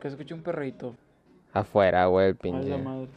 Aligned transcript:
Que 0.00 0.08
se 0.10 0.14
escucha 0.16 0.34
un 0.34 0.42
perrito. 0.42 0.96
Afuera, 1.52 2.06
güey, 2.06 2.26
el 2.26 2.32
Ay, 2.32 2.38
pinche. 2.42 2.68
la 2.70 2.78
madre. 2.78 3.08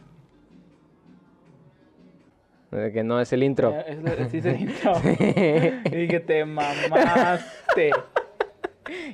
De 2.70 2.92
que 2.92 3.02
no 3.02 3.20
es 3.20 3.32
el 3.32 3.42
intro. 3.42 3.74
Es, 3.86 4.00
la- 4.00 4.28
sí, 4.28 4.40
se 4.40 4.52
intro. 4.60 4.92
Y 5.04 5.96
dije, 5.96 6.20
te 6.20 6.44
mamaste. 6.44 7.90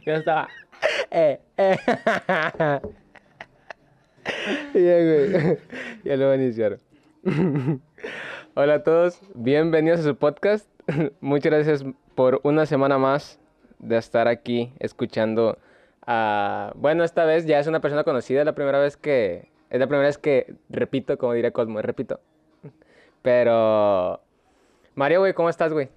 Yo 0.04 0.12
estaba. 0.12 0.46
eh, 1.10 1.40
eh. 1.56 1.76
ya, 4.74 4.80
güey. 5.34 5.58
ya 6.04 6.16
lo 6.16 6.28
van 6.28 6.40
a 6.40 6.44
iniciar. 6.44 6.78
Hola 8.54 8.74
a 8.74 8.82
todos, 8.82 9.20
bienvenidos 9.34 10.00
a 10.00 10.02
su 10.02 10.16
podcast. 10.16 10.68
Muchas 11.22 11.50
gracias 11.50 11.84
por 12.14 12.40
una 12.44 12.66
semana 12.66 12.98
más 12.98 13.40
de 13.78 13.96
estar 13.96 14.28
aquí 14.28 14.74
escuchando 14.80 15.56
a... 16.06 16.72
Bueno, 16.76 17.04
esta 17.04 17.24
vez 17.24 17.46
ya 17.46 17.58
es 17.58 17.66
una 17.66 17.80
persona 17.80 18.04
conocida, 18.04 18.40
es 18.40 18.46
la 18.46 18.54
primera 18.54 18.78
vez 18.78 18.96
que... 18.96 19.48
Es 19.70 19.80
la 19.80 19.86
primera 19.86 20.06
vez 20.06 20.18
que 20.18 20.54
repito, 20.68 21.18
como 21.18 21.32
diría 21.32 21.50
Cosmo, 21.50 21.82
repito. 21.82 22.20
Pero... 23.22 24.20
Mario, 24.94 25.20
güey, 25.20 25.32
¿cómo 25.32 25.48
estás, 25.48 25.72
güey? 25.72 25.88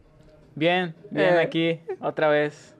Bien, 0.55 0.95
bien, 1.11 1.35
Eh. 1.35 1.39
aquí, 1.39 1.79
otra 2.01 2.29
vez. 2.29 2.75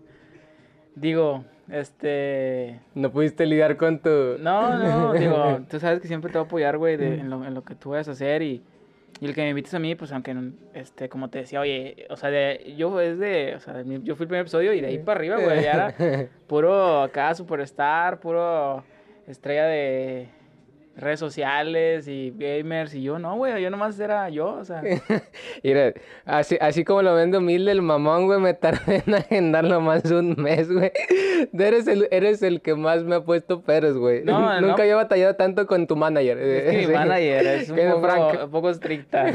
Digo, 0.96 1.44
este. 1.70 2.80
No 2.96 3.12
pudiste 3.12 3.46
lidiar 3.46 3.78
con 3.78 4.00
tu... 4.00 4.38
No, 4.40 4.78
no, 4.80 5.14
digo, 5.20 5.60
tú 5.70 5.80
sabes 5.80 6.02
que 6.02 6.08
siempre 6.08 6.32
te 6.32 6.40
voy 6.40 6.46
a 6.46 6.48
apoyar, 6.48 6.78
güey, 6.78 6.96
en, 6.96 7.30
lo, 7.30 7.46
en 7.46 7.54
lo 7.54 7.64
que 7.64 7.76
tú 7.76 7.92
vayas 7.92 8.08
a 8.08 8.12
hacer 8.14 8.42
y, 8.42 8.64
y 9.20 9.26
el 9.26 9.34
que 9.34 9.42
me 9.42 9.50
invites 9.50 9.74
a 9.74 9.80
mí, 9.80 9.96
pues 9.96 10.12
aunque, 10.12 10.36
este, 10.74 11.10
como 11.10 11.30
te 11.30 11.40
decía, 11.40 11.60
oye, 11.60 12.06
o 12.10 12.16
sea, 12.16 12.30
de, 12.30 12.76
yo 12.78 13.00
es 13.02 13.18
de, 13.18 13.56
o 13.56 13.60
sea, 13.60 13.82
yo 13.82 14.16
fui 14.16 14.24
el 14.24 14.28
primer 14.28 14.42
episodio 14.42 14.74
y 14.74 14.82
de 14.82 14.88
ahí 14.88 15.00
para 15.00 15.20
arriba, 15.20 15.38
güey, 15.38 15.64
ya 15.64 15.72
era 15.72 16.30
puro 16.48 17.02
acá 17.02 17.34
superstar, 17.34 18.20
puro 18.20 18.84
estrella 19.28 19.66
de 19.66 20.30
redes 20.98 21.20
sociales 21.20 22.08
y 22.08 22.34
gamers 22.36 22.94
y 22.96 23.04
yo, 23.04 23.20
no, 23.20 23.36
güey, 23.38 23.62
yo 23.62 23.70
nomás 23.70 24.00
era 24.00 24.30
yo, 24.30 24.48
o 24.56 24.66
sea, 24.66 24.82
Mira, 25.64 25.94
así, 26.26 26.58
así 26.60 26.84
como 26.84 27.04
lo 27.04 27.14
vendo 27.14 27.38
humilde 27.38 27.72
el 27.72 27.82
mamón, 27.84 28.26
güey, 28.26 28.40
me 28.40 28.54
tardé 28.56 29.04
en 29.06 29.14
agendarlo 29.14 29.80
más 29.80 30.04
de 30.04 30.16
un 30.18 30.36
mes, 30.38 30.72
güey. 30.72 30.92
Eres 31.54 31.88
el, 31.88 32.08
eres 32.12 32.42
el 32.42 32.62
que 32.62 32.74
más 32.76 33.04
me 33.04 33.16
ha 33.16 33.22
puesto 33.22 33.62
peros, 33.62 33.96
güey. 33.98 34.24
No, 34.24 34.40
Nunca 34.62 34.76
no. 34.78 34.82
había 34.82 34.96
batallado 34.96 35.36
tanto 35.36 35.68
con 35.68 35.86
tu 35.88 35.96
manager. 35.96 36.38
es 36.40 36.72
que 36.72 36.78
mi 36.80 36.86
Sí. 36.86 36.92
manager 36.94 37.46
es 37.48 37.70
un 37.70 37.78
poco, 38.02 38.44
un 38.46 38.52
poco 38.52 38.70
estricta. 38.72 39.32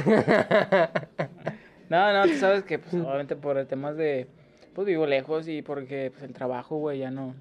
No, 1.88 2.12
no, 2.12 2.22
tú 2.26 2.34
sabes 2.38 2.64
que, 2.64 2.78
pues, 2.78 2.94
obviamente 2.94 3.36
por 3.36 3.58
el 3.58 3.66
temas 3.66 3.96
de, 3.96 4.26
pues, 4.74 4.86
vivo 4.86 5.06
lejos 5.06 5.46
y 5.48 5.62
porque, 5.62 6.10
pues, 6.10 6.22
el 6.22 6.32
trabajo, 6.32 6.76
güey, 6.78 6.98
ya 7.00 7.10
no, 7.10 7.34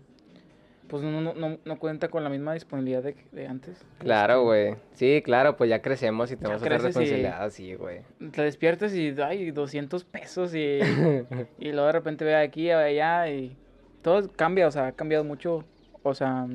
pues, 0.91 1.03
no, 1.03 1.21
no, 1.21 1.33
no, 1.33 1.57
no 1.63 1.79
cuenta 1.79 2.09
con 2.09 2.23
la 2.23 2.29
misma 2.29 2.53
disponibilidad 2.53 3.01
de, 3.01 3.15
de 3.31 3.47
antes. 3.47 3.83
Claro, 3.97 4.43
güey. 4.43 4.75
Sí, 4.93 5.21
claro, 5.23 5.55
pues 5.57 5.69
ya 5.69 5.81
crecemos 5.81 6.29
y 6.31 6.35
tenemos 6.35 6.61
y- 6.61 6.67
responsabilidades, 6.69 7.53
sí, 7.53 7.73
güey. 7.75 8.01
Te 8.31 8.41
despiertas 8.43 8.93
y, 8.93 9.15
ay, 9.23 9.51
200 9.51 10.03
pesos 10.03 10.53
y, 10.53 10.79
y 11.59 11.71
luego 11.71 11.85
de 11.87 11.91
repente 11.93 12.25
ve 12.25 12.35
aquí, 12.35 12.65
ve 12.65 12.73
allá 12.73 13.29
y 13.29 13.55
todo 14.01 14.29
cambia, 14.35 14.67
o 14.67 14.71
sea, 14.71 14.87
ha 14.87 14.91
cambiado 14.91 15.23
mucho, 15.23 15.63
o 16.03 16.13
sea, 16.13 16.45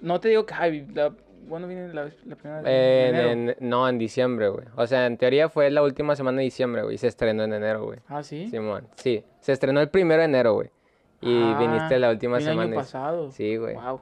no 0.00 0.20
te 0.20 0.28
digo 0.28 0.44
que, 0.46 0.54
ay, 0.54 0.86
la- 0.92 1.14
viene 1.46 1.92
la, 1.92 2.10
la 2.24 2.36
primera 2.36 2.62
vez 2.62 2.66
Eh, 2.68 3.08
en 3.08 3.14
enero. 3.14 3.30
en- 3.30 3.56
no, 3.68 3.88
en 3.88 3.98
diciembre, 3.98 4.48
güey. 4.48 4.66
O 4.76 4.86
sea, 4.86 5.06
en 5.06 5.16
teoría 5.18 5.48
fue 5.48 5.70
la 5.70 5.82
última 5.82 6.16
semana 6.16 6.38
de 6.38 6.44
diciembre, 6.44 6.82
güey. 6.82 6.94
y 6.94 6.98
Se 6.98 7.08
estrenó 7.08 7.44
en 7.44 7.52
enero, 7.52 7.84
güey. 7.84 7.98
Ah, 8.08 8.22
¿sí? 8.22 8.48
Simón, 8.48 8.88
sí. 8.96 9.24
Se 9.40 9.52
estrenó 9.52 9.80
el 9.80 9.88
primero 9.88 10.20
de 10.20 10.26
enero, 10.26 10.54
güey. 10.54 10.70
Y 11.22 11.54
Ah, 11.54 11.56
viniste 11.58 11.98
la 11.98 12.10
última 12.10 12.38
vine 12.38 12.50
el 12.50 12.54
semana. 12.54 12.70
año 12.72 12.82
pasado. 12.82 13.30
Sí, 13.32 13.56
güey. 13.56 13.74
Wow. 13.74 14.00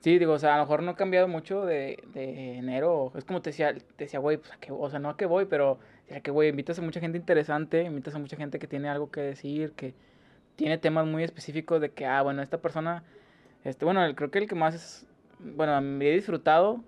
Sí, 0.00 0.18
digo, 0.18 0.34
o 0.34 0.38
sea, 0.38 0.54
a 0.54 0.58
lo 0.58 0.64
mejor 0.64 0.82
no 0.84 0.92
ha 0.92 0.96
cambiado 0.96 1.26
mucho 1.26 1.64
de, 1.64 1.98
de 2.14 2.58
enero. 2.58 3.10
Es 3.16 3.24
como 3.24 3.42
te 3.42 3.50
decía, 3.50 3.74
te 3.74 4.04
decía, 4.04 4.20
güey, 4.20 4.36
pues 4.36 4.50
o 4.70 4.88
sea, 4.90 5.00
no 5.00 5.08
a 5.10 5.16
qué 5.16 5.26
voy, 5.26 5.46
pero 5.46 5.78
decía 6.04 6.20
que, 6.20 6.30
güey, 6.30 6.48
invitas 6.50 6.78
a 6.78 6.82
mucha 6.82 7.00
gente 7.00 7.18
interesante, 7.18 7.82
invitas 7.82 8.14
a 8.14 8.18
mucha 8.20 8.36
gente 8.36 8.58
que 8.60 8.68
tiene 8.68 8.88
algo 8.88 9.10
que 9.10 9.20
decir, 9.20 9.72
que 9.72 9.94
tiene 10.56 10.78
temas 10.78 11.06
muy 11.06 11.24
específicos 11.24 11.80
de 11.80 11.90
que, 11.90 12.06
ah, 12.06 12.22
bueno, 12.22 12.42
esta 12.42 12.58
persona, 12.58 13.02
este, 13.64 13.84
bueno, 13.84 14.04
el- 14.04 14.14
creo 14.14 14.30
que 14.30 14.38
el 14.38 14.48
que 14.48 14.54
más 14.54 14.74
es, 14.74 15.06
bueno, 15.40 15.80
me 15.80 16.08
he 16.08 16.12
disfrutado, 16.14 16.80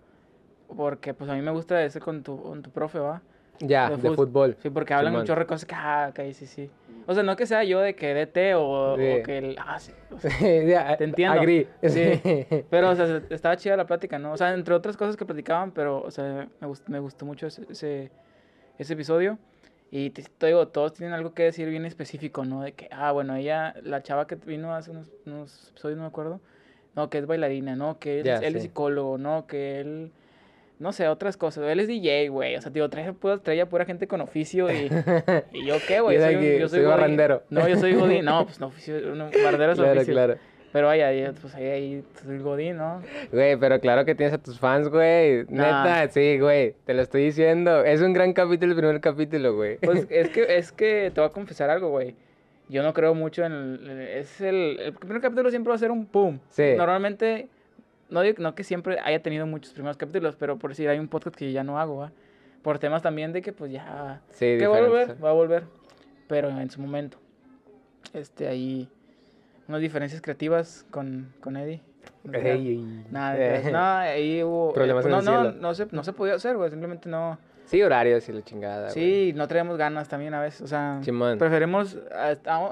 porque 0.77 1.15
pues 1.15 1.31
a 1.31 1.35
mí 1.35 1.43
me 1.43 1.51
gusta 1.51 1.83
ese 1.85 2.01
con 2.01 2.23
tu, 2.23 2.41
con 2.43 2.63
tu 2.63 2.71
profe, 2.71 2.99
¿va? 2.99 3.23
Ya, 3.61 3.91
de 3.91 4.11
fútbol. 4.11 4.57
Sí, 4.63 4.71
porque 4.71 4.95
hablan 4.95 5.25
chorro 5.25 5.41
de 5.41 5.47
cosas 5.47 5.65
que, 5.65 5.75
ah, 5.75 6.09
ok, 6.11 6.33
sí, 6.33 6.47
sí. 6.47 6.71
O 7.11 7.15
sea, 7.15 7.23
no 7.23 7.37
que 7.37 7.47
sea 7.47 7.65
yo 7.65 7.81
de 7.81 7.95
que 7.95 8.13
DT 8.13 8.55
o, 8.55 8.93
o 8.93 8.97
Sí. 8.97 9.03
que 9.25 9.39
el, 9.39 9.57
ah, 9.59 9.79
sí, 9.79 9.93
o 10.11 10.19
sea, 10.19 10.31
Te 10.99 11.05
entiendo. 11.05 11.41
Agree. 11.41 11.67
Sí. 11.83 12.21
Pero, 12.71 12.91
o 12.91 12.95
sea, 12.95 13.07
se- 13.07 13.35
estaba 13.35 13.57
chida 13.57 13.77
la 13.79 13.87
plática, 13.87 14.19
¿no? 14.19 14.33
O 14.33 14.37
sea, 14.37 14.53
entre 14.53 14.75
otras 14.75 14.97
cosas 14.97 15.17
que 15.17 15.25
platicaban, 15.25 15.73
pero, 15.73 16.03
o 16.03 16.11
sea, 16.11 16.47
me, 16.61 16.67
gust- 16.69 16.87
me 16.89 16.99
gustó 16.99 17.25
mucho 17.25 17.47
ese, 17.47 17.63
ese, 17.71 18.11
ese 18.79 18.93
episodio. 18.93 19.39
Y 19.91 20.11
te, 20.11 20.23
te 20.23 20.47
digo, 20.49 20.69
todos 20.69 20.93
tienen 20.93 21.15
algo 21.15 21.33
que 21.33 21.45
decir 21.45 21.67
bien 21.71 21.87
específico, 21.87 22.45
¿no? 22.45 22.61
De 22.63 22.73
que, 22.73 22.89
ah, 22.93 23.11
bueno, 23.13 23.35
ella, 23.37 23.75
la 23.83 24.03
chava 24.03 24.27
que 24.27 24.35
vino 24.37 24.75
hace 24.75 24.91
unos, 24.91 25.11
unos 25.25 25.71
episodios, 25.71 25.97
no 25.97 26.03
me 26.05 26.09
acuerdo, 26.09 26.43
no, 26.95 27.09
que 27.09 27.17
es 27.17 27.27
bailarina, 27.27 27.75
¿no? 27.75 27.99
Que 27.99 28.21
él, 28.21 28.29
él 28.29 28.57
es 28.57 28.63
psicólogo, 28.65 29.17
¿no? 29.17 29.47
Que 29.47 29.81
él, 29.81 30.13
no 30.79 30.93
sé, 30.93 31.09
otras 31.09 31.37
cosas. 31.37 31.65
Él 31.69 31.81
es 31.81 31.89
DJ, 31.89 32.29
güey. 32.29 32.57
O 32.57 32.61
sea, 32.63 32.71
digo, 32.71 32.89
trae, 32.89 33.13
pura- 33.13 33.39
traía 33.39 33.69
pura 33.69 33.85
gente 33.85 34.07
con 34.07 34.21
oficio 34.21 34.71
y... 34.71 34.89
¿Y 35.53 35.67
yo 35.67 35.77
qué, 35.87 36.01
güey? 36.01 36.19
Yo 36.19 36.59
yo 36.61 36.69
soy 36.69 36.83
barrendero. 36.85 37.43
No, 37.51 37.69
yo 37.69 37.77
soy 37.77 37.95
godín. 37.95 38.25
No, 38.25 38.45
pues 38.45 38.61
no, 38.61 38.69
oficio, 38.69 39.01
no, 39.15 39.31
barrendero 39.43 39.73
es 39.73 39.79
Claro, 39.79 39.93
oficio. 39.93 40.15
claro. 40.15 40.37
Pero 40.71 40.87
vaya, 40.89 41.33
pues 41.41 41.55
ahí, 41.55 41.65
ahí 41.67 42.05
soy 42.23 42.39
godín, 42.41 42.77
¿no? 42.77 43.03
Güey, 43.33 43.57
pero 43.57 43.81
claro 43.81 44.05
que 44.05 44.15
tienes 44.15 44.35
a 44.35 44.39
tus 44.39 44.59
fans, 44.59 44.89
güey. 44.91 45.45
Nah. 45.49 45.83
Neta, 45.83 46.09
sí, 46.13 46.39
güey. 46.39 46.75
Te 46.85 46.93
lo 46.93 47.01
estoy 47.01 47.25
diciendo. 47.25 47.85
Es 47.85 48.03
un 48.03 48.13
gran 48.13 48.35
capítulo, 48.35 48.73
el 48.73 48.79
primer 48.79 49.01
capítulo, 49.01 49.57
güey. 49.57 49.79
Pues 49.79 50.07
es 50.11 50.29
que, 50.29 50.57
es 50.59 50.71
que 50.71 51.11
te 51.15 51.21
voy 51.23 51.31
a 51.31 51.33
confesar 51.33 51.71
algo, 51.71 51.89
güey. 51.89 52.15
Yo 52.69 52.83
no 52.83 52.93
creo 52.93 53.15
mucho 53.15 53.45
en 53.47 53.53
el... 53.53 54.01
Es 54.03 54.43
el, 54.43 54.79
el 54.79 54.93
primer 54.93 55.23
capítulo 55.23 55.49
siempre 55.49 55.71
va 55.71 55.77
a 55.77 55.79
ser 55.79 55.91
un 55.91 56.05
pum. 56.05 56.39
Sí. 56.51 56.75
Normalmente, 56.77 57.49
no 58.11 58.21
digo 58.23 58.37
no 58.43 58.55
que 58.55 58.65
siempre 58.65 58.99
haya 59.01 59.23
tenido 59.23 59.47
muchos 59.47 59.73
primeros 59.73 59.97
capítulos, 59.97 60.37
pero 60.37 60.59
por 60.59 60.71
decir, 60.71 60.89
hay 60.89 60.99
un 60.99 61.09
podcast 61.09 61.37
que 61.37 61.53
ya 61.53 61.65
no 61.65 61.79
hago, 61.79 61.99
¿va? 61.99 62.13
Por 62.63 62.79
temas 62.79 63.03
también 63.03 63.33
de 63.33 63.43
que 63.43 63.53
pues 63.53 63.71
ya... 63.71 64.21
Sí, 64.31 64.57
que 64.59 64.67
va 64.67 64.79
a 64.79 64.81
volver, 64.81 65.25
va 65.25 65.31
a 65.31 65.33
volver. 65.33 65.65
Pero 66.27 66.49
en 66.51 66.71
su 66.71 66.81
momento. 66.81 67.19
Este, 68.13 68.49
ahí... 68.49 68.89
Unas 69.69 69.81
diferencias 69.81 70.21
creativas 70.23 70.87
con, 70.91 71.33
con 71.41 71.57
Eddie. 71.57 71.83
Ey, 72.33 72.69
ey. 72.69 73.05
Nada, 73.11 73.37
Eh. 73.39 73.71
no, 73.71 73.79
ahí 73.79 74.43
hubo... 74.43 74.73
Problemas 74.73 75.05
en 75.05 75.11
no, 75.11 75.21
no, 75.23 75.43
cielo. 75.43 75.53
no, 75.61 75.75
se, 75.75 75.87
no 75.93 76.03
se 76.05 76.13
podía 76.13 76.35
hacer, 76.35 76.57
güey. 76.57 76.71
Simplemente 76.71 77.09
no... 77.09 77.39
Sí, 77.67 77.83
horarios 77.83 78.27
y 78.31 78.33
la 78.33 78.43
chingada. 78.43 78.89
Sí, 78.89 79.33
no 79.37 79.47
traíamos 79.47 79.77
ganas 79.77 80.09
también 80.09 80.33
a 80.33 80.41
veces, 80.41 80.63
o 80.63 80.67
sea, 80.67 81.01
Simón. 81.03 81.37
preferimos, 81.37 81.99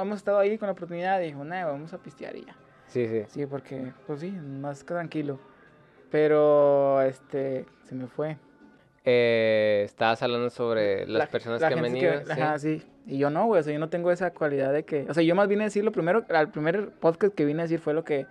hemos 0.01 0.17
estado 0.17 0.39
ahí 0.39 0.57
con 0.57 0.69
la 0.69 0.73
oportunidad 0.73 1.21
y 1.21 1.27
dijo, 1.27 1.45
nah, 1.45 1.67
vamos 1.67 1.93
a 1.93 1.99
pistear 1.99 2.35
y 2.35 2.47
ya. 2.47 2.57
Sí, 2.97 3.07
sí. 3.09 3.25
Sí, 3.29 3.45
porque, 3.47 3.93
pues 4.07 4.21
sí, 4.21 4.31
más 4.31 4.83
que 4.83 4.95
tranquilo. 4.95 5.39
Pero, 6.11 7.03
este, 7.03 7.67
se 7.85 7.95
me 7.95 8.07
fue. 8.07 8.39
Eh, 9.05 9.83
estabas 9.85 10.23
hablando 10.23 10.49
sobre 10.49 11.01
las 11.07 11.19
La- 11.19 11.27
personas 11.27 11.61
la 11.61 11.69
que 11.69 11.75
han 11.75 11.83
venido. 11.83 12.13
sí. 12.25 12.31
Ajá, 12.31 12.59
sí. 12.59 12.83
Y 13.07 13.19
yo 13.19 13.29
no, 13.29 13.45
güey, 13.45 13.61
o 13.61 13.63
sea, 13.63 13.75
yo 13.75 13.79
no 13.79 13.91
tengo 13.91 14.11
esa 14.11 14.31
cualidad 14.33 14.73
de 14.73 14.85
que, 14.85 15.05
o 15.11 15.13
sea, 15.13 15.23
yo 15.23 15.35
más 15.35 15.47
vine 15.47 15.65
a 15.65 15.67
decir 15.67 15.85
lo 15.85 15.93
primero, 15.93 16.25
al 16.31 16.51
primer 16.51 16.89
podcast 16.89 17.35
que 17.35 17.45
vine 17.45 17.61
a 17.61 17.65
decir 17.65 17.81
fue 17.81 17.93
lo 17.93 18.03
que, 18.03 18.27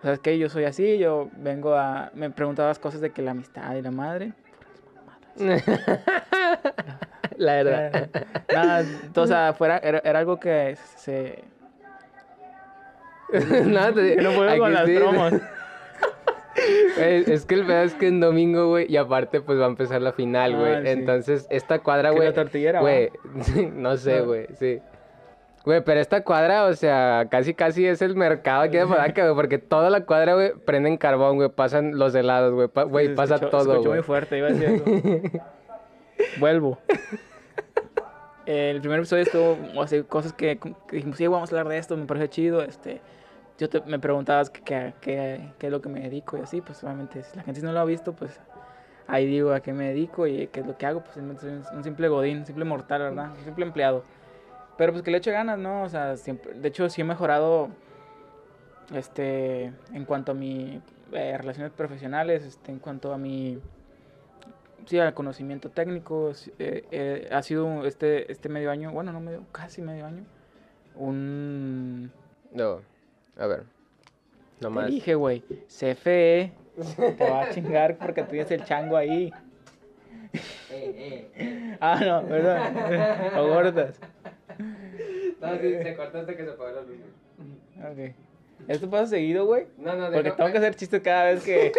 o 0.00 0.02
sea, 0.02 0.12
es 0.14 0.18
que 0.18 0.36
yo 0.36 0.48
soy 0.50 0.64
así, 0.64 0.98
yo 0.98 1.30
vengo 1.36 1.74
a, 1.76 2.10
me 2.12 2.28
preguntabas 2.28 2.80
cosas 2.80 3.00
de 3.00 3.10
que 3.10 3.22
la 3.22 3.30
amistad 3.30 3.72
y 3.76 3.82
la 3.82 3.92
madre. 3.92 4.32
la 7.36 7.54
verdad. 7.62 8.10
Nada, 8.52 8.80
entonces, 8.80 9.16
o 9.16 9.26
sea, 9.26 9.52
fuera, 9.54 9.78
era, 9.78 10.00
era 10.04 10.18
algo 10.18 10.38
que 10.40 10.76
se, 10.96 11.44
no, 13.66 13.92
te- 13.94 14.16
que 14.16 14.22
no 14.22 14.30
puedo 14.32 14.58
con 14.58 14.72
las 14.74 14.88
bromas. 14.94 15.34
Güey, 16.96 17.24
es 17.32 17.46
que 17.46 17.54
el 17.54 17.64
pedo 17.66 17.82
es 17.82 17.94
que 17.94 18.06
en 18.08 18.20
domingo, 18.20 18.68
güey, 18.68 18.86
y 18.88 18.96
aparte, 18.98 19.40
pues 19.40 19.58
va 19.58 19.64
a 19.64 19.68
empezar 19.68 20.02
la 20.02 20.12
final, 20.12 20.54
güey. 20.54 20.74
Ah, 20.74 20.80
sí. 20.82 20.88
Entonces, 20.90 21.46
esta 21.50 21.78
cuadra, 21.78 22.10
güey. 22.10 22.28
la 22.28 22.34
tortillera. 22.34 22.80
Güey, 22.80 23.10
no 23.74 23.96
sé, 23.96 24.18
Ah. 24.18 24.20
güey, 24.20 24.46
sí. 24.58 24.78
Güey, 25.64 25.82
pero 25.82 25.98
esta 26.00 26.22
cuadra, 26.22 26.64
o 26.66 26.74
sea, 26.74 27.26
casi 27.30 27.54
casi 27.54 27.86
es 27.86 28.02
el 28.02 28.16
mercado 28.16 28.62
aquí 28.62 28.76
de 28.76 28.86
Podaca, 28.86 29.22
güey, 29.22 29.34
porque 29.34 29.58
toda 29.58 29.88
la 29.90 30.04
cuadra, 30.04 30.34
güey, 30.34 30.52
prenden 30.66 30.98
carbón, 30.98 31.36
güey, 31.36 31.48
pasan 31.48 31.98
los 31.98 32.14
helados, 32.14 32.52
güey, 32.52 32.68
pa- 32.68 32.82
güey, 32.84 33.14
pasa 33.14 33.36
escuchó- 33.36 33.50
todo, 33.50 33.78
güey. 33.78 33.88
muy 33.94 34.02
fuerte, 34.02 34.36
iba 34.38 34.48
a 34.48 34.50
decir 34.52 34.82
eso. 34.84 35.40
Vuelvo. 36.38 36.78
El 38.44 38.80
primer 38.80 38.98
episodio 38.98 39.22
estuvo, 39.22 39.56
o 39.76 39.86
sea, 39.86 40.02
cosas 40.02 40.32
que, 40.32 40.58
que 40.58 40.96
dijimos, 40.96 41.16
sí, 41.16 41.26
vamos 41.26 41.50
a 41.50 41.56
hablar 41.56 41.68
de 41.72 41.78
esto, 41.78 41.96
me 41.96 42.04
parece 42.06 42.28
chido, 42.28 42.62
este... 42.62 43.00
Yo 43.62 43.68
te, 43.68 43.80
me 43.82 44.00
preguntabas 44.00 44.50
qué 44.50 44.92
es 45.60 45.70
lo 45.70 45.80
que 45.80 45.88
me 45.88 46.00
dedico 46.00 46.36
y 46.36 46.40
así, 46.40 46.60
pues 46.60 46.82
obviamente, 46.82 47.22
si 47.22 47.36
la 47.36 47.44
gente 47.44 47.62
no 47.62 47.70
lo 47.70 47.78
ha 47.78 47.84
visto, 47.84 48.12
pues 48.12 48.40
ahí 49.06 49.24
digo 49.24 49.52
a 49.52 49.60
qué 49.60 49.72
me 49.72 49.86
dedico 49.86 50.26
y 50.26 50.48
qué 50.48 50.60
es 50.60 50.66
lo 50.66 50.76
que 50.76 50.84
hago, 50.84 51.04
pues 51.04 51.16
un, 51.16 51.84
simple 51.84 52.08
godín, 52.08 52.38
un 52.38 52.46
simple 52.46 52.64
mortal, 52.64 53.02
¿verdad? 53.02 53.30
Un 53.38 53.44
simple 53.44 53.64
empleado. 53.64 54.02
Pero 54.76 54.90
pues 54.90 55.04
que 55.04 55.12
le 55.12 55.18
eche 55.18 55.30
ganas, 55.30 55.60
¿no? 55.60 55.84
O 55.84 55.88
sea, 55.88 56.16
siempre, 56.16 56.54
de 56.54 56.66
hecho 56.66 56.88
sí 56.88 57.02
he 57.02 57.04
mejorado 57.04 57.68
este, 58.92 59.72
en 59.92 60.04
cuanto 60.06 60.32
a 60.32 60.34
mi 60.34 60.82
eh, 61.12 61.38
relaciones 61.38 61.70
profesionales, 61.70 62.42
este, 62.42 62.72
en 62.72 62.80
cuanto 62.80 63.14
a 63.14 63.16
mi, 63.16 63.60
sí, 64.86 64.98
al 64.98 65.14
conocimiento 65.14 65.70
técnico, 65.70 66.32
eh, 66.58 66.84
eh, 66.90 67.28
ha 67.30 67.42
sido 67.42 67.86
este, 67.86 68.32
este 68.32 68.48
medio 68.48 68.72
año, 68.72 68.90
bueno, 68.90 69.12
no 69.12 69.20
medio, 69.20 69.44
casi 69.52 69.82
medio 69.82 70.04
año, 70.04 70.24
un, 70.96 72.10
No, 72.50 72.80
a 73.38 73.46
ver. 73.46 73.60
te 74.58 74.64
Nomás. 74.64 74.86
dije, 74.88 75.14
güey, 75.14 75.42
CFE, 75.68 76.52
te 77.16 77.30
va 77.30 77.42
a 77.42 77.50
chingar 77.50 77.96
porque 77.98 78.22
tú 78.22 78.30
tienes 78.30 78.50
el 78.50 78.64
chango 78.64 78.96
ahí. 78.96 79.32
Ah, 81.80 82.00
no, 82.04 82.26
perdón, 82.26 82.60
o 83.38 83.48
gordas. 83.48 84.00
No, 85.40 85.58
sí, 85.58 85.74
se 85.82 85.96
cortó 85.96 86.18
hasta 86.18 86.36
que 86.36 86.44
se 86.44 86.50
apagó 86.50 86.70
la 86.70 86.82
luz. 86.82 86.98
Ok. 87.78 88.14
¿Esto 88.68 88.88
pasa 88.88 89.06
seguido, 89.06 89.44
güey? 89.44 89.66
No, 89.76 89.96
no, 89.96 90.10
Porque 90.12 90.30
tengo 90.30 90.52
que 90.52 90.58
hacer 90.58 90.76
chistes 90.76 91.02
cada 91.02 91.24
vez 91.32 91.42
que 91.42 91.72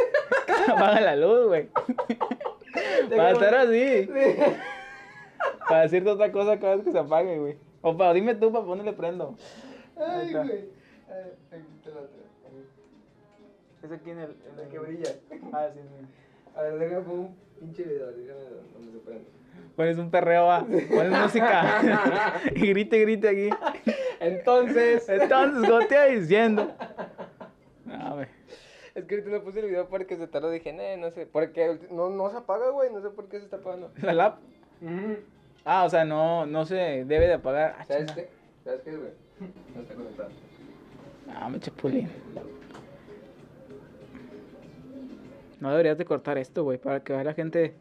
se 0.65 0.71
apaga 0.71 0.99
la 0.99 1.15
luz, 1.15 1.47
güey. 1.47 1.69
Para 3.09 3.31
estar 3.31 3.55
así. 3.55 4.09
Para 5.69 5.81
decirte 5.83 6.09
otra 6.09 6.31
cosa 6.31 6.59
cada 6.59 6.75
vez 6.75 6.85
que 6.85 6.91
se 6.91 6.99
apague, 6.99 7.37
güey. 7.39 7.57
O 7.81 7.95
para 7.95 8.13
dime 8.13 8.35
tú, 8.35 8.51
para 8.51 8.65
dónde 8.65 8.83
le 8.83 8.93
prendo. 8.93 9.35
Ay, 9.95 10.33
güey. 10.33 10.65
Te 11.83 11.89
la 11.91 12.01
traigo. 12.01 12.07
Es 13.83 13.91
aquí 13.91 14.09
en 14.11 14.19
el. 14.19 14.35
en 14.51 14.59
el- 14.59 14.69
que 14.69 14.79
brilla. 14.79 15.11
Ah, 15.51 15.67
sí, 15.73 15.79
sí. 15.81 16.07
A 16.55 16.61
ver, 16.63 16.79
déjame 16.79 17.01
poner 17.01 17.19
un 17.19 17.35
pinche 17.59 17.83
video, 17.83 18.07
déjame 18.11 18.39
donde 18.73 18.91
se 18.91 18.97
prende. 18.99 19.25
Pones 19.75 19.97
un 19.97 20.09
perreo, 20.09 20.45
va. 20.45 20.61
Pones 20.65 21.11
música. 21.11 21.81
y 22.55 22.67
grite, 22.69 22.99
grite 23.01 23.27
aquí. 23.29 23.49
Entonces, 24.19 25.07
Entonces, 25.09 25.69
¿cómo 25.69 25.85
te 25.87 25.93
iba 25.95 26.05
diciendo? 26.05 26.71
No, 27.85 28.15
güey. 28.15 28.27
es 28.95 29.03
que 29.05 29.15
ahorita 29.15 29.31
no 29.37 29.43
puse 29.43 29.59
el 29.59 29.65
video 29.67 29.87
porque 29.89 30.15
se 30.15 30.27
tardó, 30.27 30.49
dije, 30.49 30.71
"Nee, 30.73 30.97
no 30.97 31.11
sé, 31.11 31.25
porque 31.25 31.79
no, 31.91 32.09
no 32.09 32.29
se 32.31 32.37
apaga, 32.37 32.69
güey, 32.69 32.91
no 32.93 33.01
sé 33.01 33.09
por 33.09 33.27
qué 33.27 33.39
se 33.39 33.45
está 33.45 33.57
apagando. 33.57 33.91
¿La 34.01 34.13
lap? 34.13 34.37
Ah, 35.65 35.83
o 35.85 35.89
sea, 35.89 36.05
no, 36.05 36.45
no 36.45 36.65
se 36.65 36.75
debe 37.05 37.27
de 37.27 37.33
apagar. 37.33 37.75
Ah, 37.79 37.85
¿Sabes 37.85 38.11
qué? 38.13 38.29
¿Sabes 38.63 38.81
qué, 38.81 38.91
güey? 38.95 39.11
No 39.75 39.81
está 39.81 39.93
conectado. 39.95 40.29
No, 41.27 41.49
me 41.49 41.59
chapulín. 41.59 42.09
No 45.59 45.71
deberías 45.71 45.97
de 45.97 46.05
cortar 46.05 46.37
esto, 46.37 46.63
güey, 46.63 46.77
para 46.77 47.03
que 47.03 47.13
vea 47.13 47.23
la 47.23 47.33
gente 47.33 47.73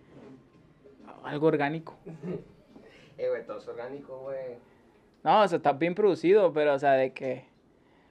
algo 1.24 1.46
orgánico. 1.48 1.96
Eh, 3.18 3.28
güey, 3.28 3.44
todo 3.46 3.58
es 3.58 3.68
orgánico, 3.68 4.18
güey. 4.20 4.56
No, 5.22 5.42
o 5.42 5.46
sea, 5.46 5.58
está 5.58 5.74
bien 5.74 5.94
producido, 5.94 6.52
pero, 6.52 6.74
o 6.74 6.78
sea, 6.78 6.92
de 6.94 7.12
que 7.12 7.44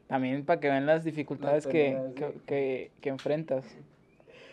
también 0.07 0.45
para 0.45 0.59
que 0.59 0.69
vean 0.69 0.85
las 0.85 1.03
dificultades 1.03 1.67
que, 1.67 1.99
que, 2.15 2.33
que, 2.45 2.91
que 3.01 3.09
enfrentas. 3.09 3.65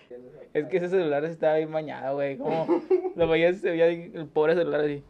Es 0.54 0.66
que 0.66 0.78
ese 0.78 0.88
celular 0.88 1.22
estaba 1.26 1.56
bien 1.56 1.70
bañado, 1.70 2.14
güey. 2.14 2.38
Como 2.38 2.66
lo 3.14 3.28
veías, 3.28 3.58
se 3.58 3.70
veía 3.70 3.88
el 3.88 4.26
pobre 4.26 4.54
celular 4.54 4.80
así. 4.80 5.04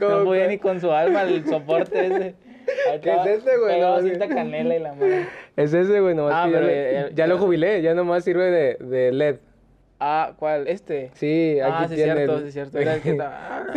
No 0.00 0.08
¿Cómo, 0.08 0.24
podía 0.24 0.46
ni 0.48 0.58
con 0.58 0.80
su 0.80 0.90
alma 0.90 1.22
el 1.22 1.44
soporte 1.46 2.06
ese. 2.06 2.34
Ahí 2.90 3.00
¿Qué 3.00 3.12
es 3.12 3.26
ese, 3.26 3.56
güey? 3.58 3.80
No, 3.80 4.28
canela 4.28 4.76
y 4.76 4.78
la 4.78 4.92
madre. 4.94 5.26
Es 5.56 5.74
ese, 5.74 6.00
güey, 6.00 6.14
nomás 6.14 6.32
Ah, 6.34 6.44
que 6.46 6.52
ya, 6.52 6.58
pero 6.60 6.66
lo- 6.68 7.08
ya- 7.08 7.14
ya 7.14 7.26
lo 7.26 7.38
jubilé, 7.38 7.82
ya 7.82 7.94
nomás 7.94 8.24
sirve 8.24 8.50
de, 8.50 8.76
de 8.80 9.12
LED. 9.12 9.36
Ah, 9.98 10.32
¿cuál? 10.38 10.66
¿Este? 10.68 11.10
Sí, 11.14 11.58
aquí 11.60 11.72
ah, 11.74 11.88
sí, 11.88 11.94
es 11.94 12.00
tiene 12.02 12.14
cierto, 12.14 12.34
el- 12.36 12.40
sí, 12.42 12.46
es 12.48 12.54
cierto. 12.54 12.78
Era 12.78 12.94
el 12.94 13.02
que 13.02 13.10
estaba... 13.10 13.66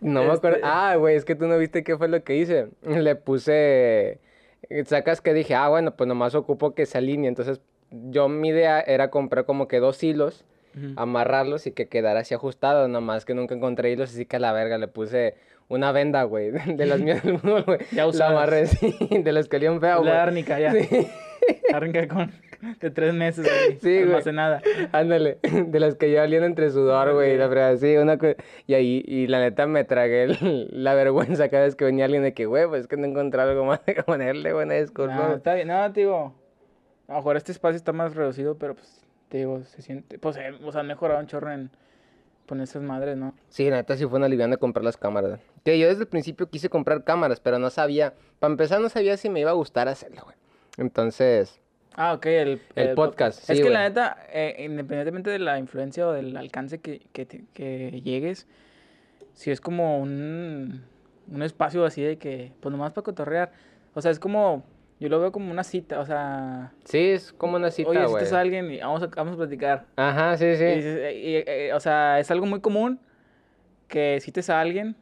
No 0.00 0.22
me 0.24 0.30
acuerdo. 0.32 0.56
Este- 0.58 0.68
Ah, 0.68 0.94
güey, 0.96 1.16
es 1.16 1.24
que 1.24 1.34
tú 1.34 1.46
no 1.46 1.58
viste 1.58 1.82
qué 1.82 1.96
fue 1.96 2.08
lo 2.08 2.22
que 2.22 2.36
hice. 2.36 2.68
Le 2.82 3.16
puse. 3.16 4.18
Sacas 4.84 5.20
que 5.20 5.32
dije, 5.34 5.54
ah, 5.54 5.68
bueno, 5.68 5.96
pues 5.96 6.06
nomás 6.06 6.34
ocupo 6.34 6.74
que 6.74 6.86
se 6.86 6.98
alinee. 6.98 7.28
Entonces, 7.28 7.60
yo 7.90 8.28
mi 8.28 8.48
idea 8.48 8.80
era 8.80 9.10
comprar 9.10 9.44
como 9.44 9.66
que 9.66 9.80
dos 9.80 10.02
hilos, 10.02 10.44
Amarrarlos 10.96 11.66
y 11.66 11.72
que 11.72 11.88
quedara 11.88 12.20
así 12.20 12.34
ajustado. 12.34 12.88
Nomás 12.88 13.24
que 13.24 13.34
nunca 13.34 13.54
encontré 13.54 13.90
hilos, 13.92 14.10
así 14.10 14.26
que 14.26 14.36
a 14.36 14.40
la 14.40 14.52
verga 14.52 14.78
le 14.78 14.88
puse 14.88 15.34
una 15.68 15.92
venda, 15.92 16.22
güey, 16.24 16.50
de 16.66 16.86
las 16.86 17.00
mías 17.00 17.22
del 17.22 17.34
mundo, 17.34 17.64
güey. 17.66 17.78
Ya 17.92 18.02
La 18.02 18.06
usadas. 18.08 18.32
amarré, 18.32 18.66
sí, 18.66 18.96
de 19.22 19.32
las 19.32 19.48
que 19.48 19.56
olían 19.56 19.80
feo, 19.80 19.98
güey. 20.00 20.10
La 20.10 20.22
árnica, 20.22 20.58
ya. 20.58 20.72
Sí. 20.72 21.06
Árnica 21.72 22.08
con... 22.08 22.32
De 22.80 22.90
tres 22.90 23.14
meses 23.14 23.46
ahí, 23.46 23.78
Sí, 23.80 23.88
güey. 23.90 24.02
almacenada. 24.02 24.60
Ándale, 24.90 25.38
de 25.42 25.78
las 25.78 25.94
que 25.94 26.10
ya 26.10 26.24
olían 26.24 26.42
entre 26.42 26.70
sudor, 26.70 27.14
güey, 27.14 27.34
y 27.34 27.36
la 27.36 27.46
verdad, 27.46 27.76
sí, 27.76 27.96
una 27.96 28.18
Y 28.66 28.74
ahí, 28.74 29.04
y 29.06 29.28
la 29.28 29.38
neta 29.38 29.66
me 29.68 29.84
tragué 29.84 30.24
el- 30.24 30.68
la 30.72 30.94
vergüenza 30.94 31.48
cada 31.50 31.64
vez 31.64 31.76
que 31.76 31.84
venía 31.84 32.06
alguien 32.06 32.24
de 32.24 32.34
que, 32.34 32.46
güey, 32.46 32.66
pues 32.66 32.80
es 32.82 32.86
que 32.88 32.96
no 32.96 33.06
encontré 33.06 33.40
algo 33.42 33.64
más 33.64 33.84
de 33.86 33.94
ponerle, 34.02 34.52
buena 34.52 34.74
disculpa. 34.74 35.14
No, 35.14 35.22
güey". 35.26 35.36
está 35.36 35.54
bien. 35.54 35.68
No, 35.68 35.88
digo... 35.90 36.34
A 37.06 37.12
lo 37.12 37.18
mejor 37.18 37.36
este 37.38 37.52
espacio 37.52 37.76
está 37.76 37.92
más 37.92 38.14
reducido, 38.16 38.58
pero 38.58 38.74
pues, 38.74 38.97
te 39.28 39.38
digo, 39.38 39.62
se 39.64 39.82
siente... 39.82 40.18
Pues, 40.18 40.36
eh, 40.36 40.52
o 40.64 40.72
sea, 40.72 40.80
han 40.82 40.86
mejorado 40.86 41.20
un 41.20 41.26
chorro 41.26 41.52
en 41.52 41.70
poner 42.46 42.64
esas 42.64 42.82
madres, 42.82 43.16
¿no? 43.16 43.34
Sí, 43.48 43.68
la 43.68 43.76
neta 43.76 43.96
sí 43.96 44.06
fue 44.06 44.16
una 44.16 44.26
aliviana 44.26 44.52
de 44.56 44.58
comprar 44.58 44.84
las 44.84 44.96
cámaras. 44.96 45.38
Que 45.64 45.78
yo 45.78 45.86
desde 45.88 46.02
el 46.02 46.08
principio 46.08 46.48
quise 46.48 46.68
comprar 46.70 47.04
cámaras, 47.04 47.40
pero 47.40 47.58
no 47.58 47.68
sabía, 47.70 48.14
para 48.38 48.50
empezar 48.52 48.80
no 48.80 48.88
sabía 48.88 49.16
si 49.16 49.28
me 49.28 49.40
iba 49.40 49.50
a 49.50 49.54
gustar 49.54 49.86
hacerlo, 49.88 50.22
güey. 50.24 50.36
Entonces, 50.78 51.60
Ah, 52.00 52.12
ok, 52.12 52.26
el, 52.26 52.62
El 52.76 52.90
pod- 52.90 52.94
podcast, 52.94 53.40
sí, 53.42 53.52
Es 53.52 53.58
que 53.58 53.64
güey. 53.64 53.74
la 53.74 53.82
neta, 53.88 54.18
eh, 54.32 54.54
independientemente 54.64 55.30
de 55.30 55.40
la 55.40 55.58
influencia 55.58 56.06
o 56.06 56.12
del 56.12 56.36
alcance 56.36 56.78
que, 56.78 57.00
que, 57.12 57.26
te- 57.26 57.44
que 57.52 58.00
llegues, 58.02 58.46
si 59.34 59.50
es 59.50 59.60
como 59.60 59.98
un, 59.98 60.84
un 61.28 61.42
espacio 61.42 61.84
así 61.84 62.00
de 62.02 62.16
que, 62.16 62.52
pues 62.60 62.70
nomás 62.70 62.92
para 62.92 63.02
cotorrear. 63.04 63.50
O 63.94 64.00
sea, 64.00 64.12
es 64.12 64.20
como, 64.20 64.62
yo 65.00 65.08
lo 65.08 65.20
veo 65.20 65.30
como 65.32 65.50
una 65.50 65.64
cita, 65.64 66.00
o 66.00 66.04
sea, 66.06 66.72
sí, 66.84 66.98
es 67.10 67.32
como 67.32 67.56
una 67.56 67.70
cita, 67.70 67.88
oye, 67.90 68.06
citas 68.08 68.32
a 68.32 68.40
alguien 68.40 68.70
y 68.70 68.80
vamos 68.80 69.02
a, 69.02 69.06
vamos 69.06 69.34
a 69.34 69.36
platicar. 69.36 69.86
Ajá, 69.96 70.36
sí, 70.36 70.46
Y 70.46 70.56
sí. 70.56 70.64
dices, 70.64 70.98
eh, 71.00 71.14
y, 71.18 71.34
eh, 71.50 71.72
o 71.74 71.80
sea, 71.80 72.18
es 72.18 72.30
algo 72.30 72.46
muy 72.46 72.60
común 72.60 73.00
que 73.86 74.18
cites 74.20 74.50
a 74.50 74.60
alguien, 74.60 74.96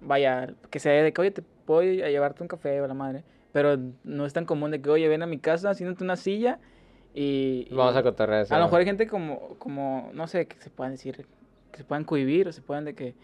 vaya, 0.00 0.54
que 0.70 0.78
sea 0.78 0.92
de 1.02 1.12
que, 1.12 1.20
oye, 1.20 1.30
te 1.32 1.42
puedo 1.42 1.80
a 1.80 2.08
llevarte 2.08 2.42
un 2.42 2.48
café 2.48 2.80
o 2.80 2.86
la 2.86 2.94
madre. 2.94 3.24
Pero 3.52 3.78
no 4.04 4.26
es 4.26 4.32
tan 4.32 4.44
común 4.44 4.70
de 4.70 4.80
que, 4.82 4.90
oye, 4.90 5.08
ven 5.08 5.22
a 5.22 5.26
mi 5.26 5.38
casa, 5.38 5.72
siéntate 5.74 6.04
una 6.04 6.16
silla 6.16 6.58
y... 7.14 7.66
y- 7.70 7.74
Vamos 7.74 7.96
a 7.96 8.02
cotorrear. 8.02 8.46
a 8.50 8.58
lo 8.58 8.64
mejor 8.64 8.80
hay 8.80 8.84
gente 8.86 9.06
como, 9.06 9.56
como, 9.58 10.10
no 10.12 10.26
sé, 10.26 10.46
que 10.46 10.56
se 10.60 10.68
puedan 10.70 10.92
decir, 10.92 11.26
que 11.72 11.78
se 11.78 11.84
puedan 11.84 12.04
cohibir 12.04 12.48
o 12.48 12.52
se 12.52 12.60
puedan 12.62 12.84
de 12.84 12.94
que... 12.94 13.14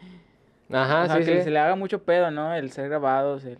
Ajá, 0.71 1.03
o 1.03 1.07
sea, 1.07 1.17
sí, 1.19 1.25
que 1.27 1.39
sí. 1.39 1.45
se 1.45 1.51
le 1.51 1.59
haga 1.59 1.77
mucho 1.77 2.03
pedo, 2.03 2.31
¿no? 2.31 2.55
El 2.55 2.71
ser 2.71 2.89
grabados, 2.89 3.45
el 3.45 3.59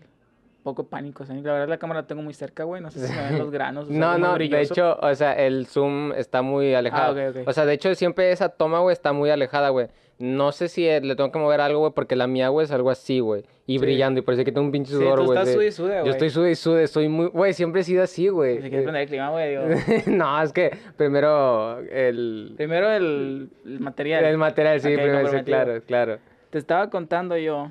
poco 0.63 0.85
pánico. 0.89 1.23
O 1.23 1.27
sea, 1.27 1.35
la 1.37 1.43
verdad 1.53 1.69
la 1.69 1.79
cámara 1.79 2.03
la 2.03 2.07
tengo 2.07 2.23
muy 2.23 2.35
cerca, 2.35 2.65
güey. 2.65 2.81
No 2.83 2.91
sé 2.91 3.07
si 3.07 3.13
me 3.13 3.23
ven 3.23 3.39
los 3.39 3.51
granos. 3.51 3.85
o 3.87 3.89
sea, 3.91 3.99
No, 3.99 4.19
no, 4.19 4.29
de 4.31 4.35
brilloso. 4.35 4.61
hecho, 4.75 4.99
o 5.01 5.15
sea, 5.15 5.33
el 5.35 5.67
zoom 5.67 6.13
está 6.13 6.43
muy 6.43 6.75
alejado. 6.75 7.13
ok, 7.13 7.37
ok. 7.37 7.49
O 7.49 7.53
sea, 7.53 7.67
de 7.67 7.75
hecho, 7.75 7.95
siempre 7.95 8.31
esa 8.33 8.49
toma, 8.51 8.81
güey, 8.81 8.93
está 8.93 9.13
muy 9.13 9.31
alejada, 9.31 9.71
güey. 9.71 9.89
No 10.19 10.53
sé 10.53 10.69
si 10.69 10.87
eh, 10.87 11.01
le 11.01 11.17
tengo 11.17 11.33
que 11.33 11.39
mover 11.41 11.61
algo, 11.61 11.81
güey, 11.81 11.93
porque 11.93 12.15
la 12.15 12.29
mía, 12.29 12.49
güey, 12.49 12.65
es 12.65 12.71
algo 12.71 12.91
así, 12.91 13.19
güey. 13.19 13.43
Y 13.67 13.79
Sí. 13.79 13.85
brillando, 13.85 14.21
y 14.21 14.23
parece 14.23 14.45
que 14.45 14.53
tengo 14.53 14.67
un 14.67 14.71
pinche 14.73 14.93
Sí, 14.93 14.99
sudor, 14.99 15.19
tú 15.19 15.25
güey. 15.25 15.37
estás 15.39 15.49
de- 15.49 15.55
sude 15.55 15.67
y 15.67 15.73
sude, 15.73 15.95
Yo 15.97 16.01
güey. 16.03 16.11
estoy 16.13 16.31
sude 16.31 16.51
y 16.53 16.55
sude, 16.55 16.87
soy 16.87 17.09
muy... 17.09 17.27
Güey, 17.27 17.53
siempre 17.55 17.81
he 17.81 17.85
sido 17.85 18.03
así, 18.05 18.29
güey. 18.29 18.57
Si 18.57 18.69
quieres 18.69 18.83
prender 18.85 19.03
el 19.03 19.09
clima, 19.09 19.31
güey. 19.31 19.57
no, 20.07 20.43
es 20.43 20.53
que 20.53 20.77
primero 20.97 21.79
el... 21.91 22.55
Primero 22.57 22.91
el, 22.91 23.51
el 23.65 23.81
material. 23.81 24.25
El 24.25 24.39
material, 24.39 24.81
sí, 24.81 24.95
primero, 24.95 25.29
sí, 25.29 25.43
claro, 25.43 25.83
claro. 25.87 26.19
Te 26.51 26.59
estaba 26.59 26.89
contando 26.91 27.37
yo, 27.37 27.71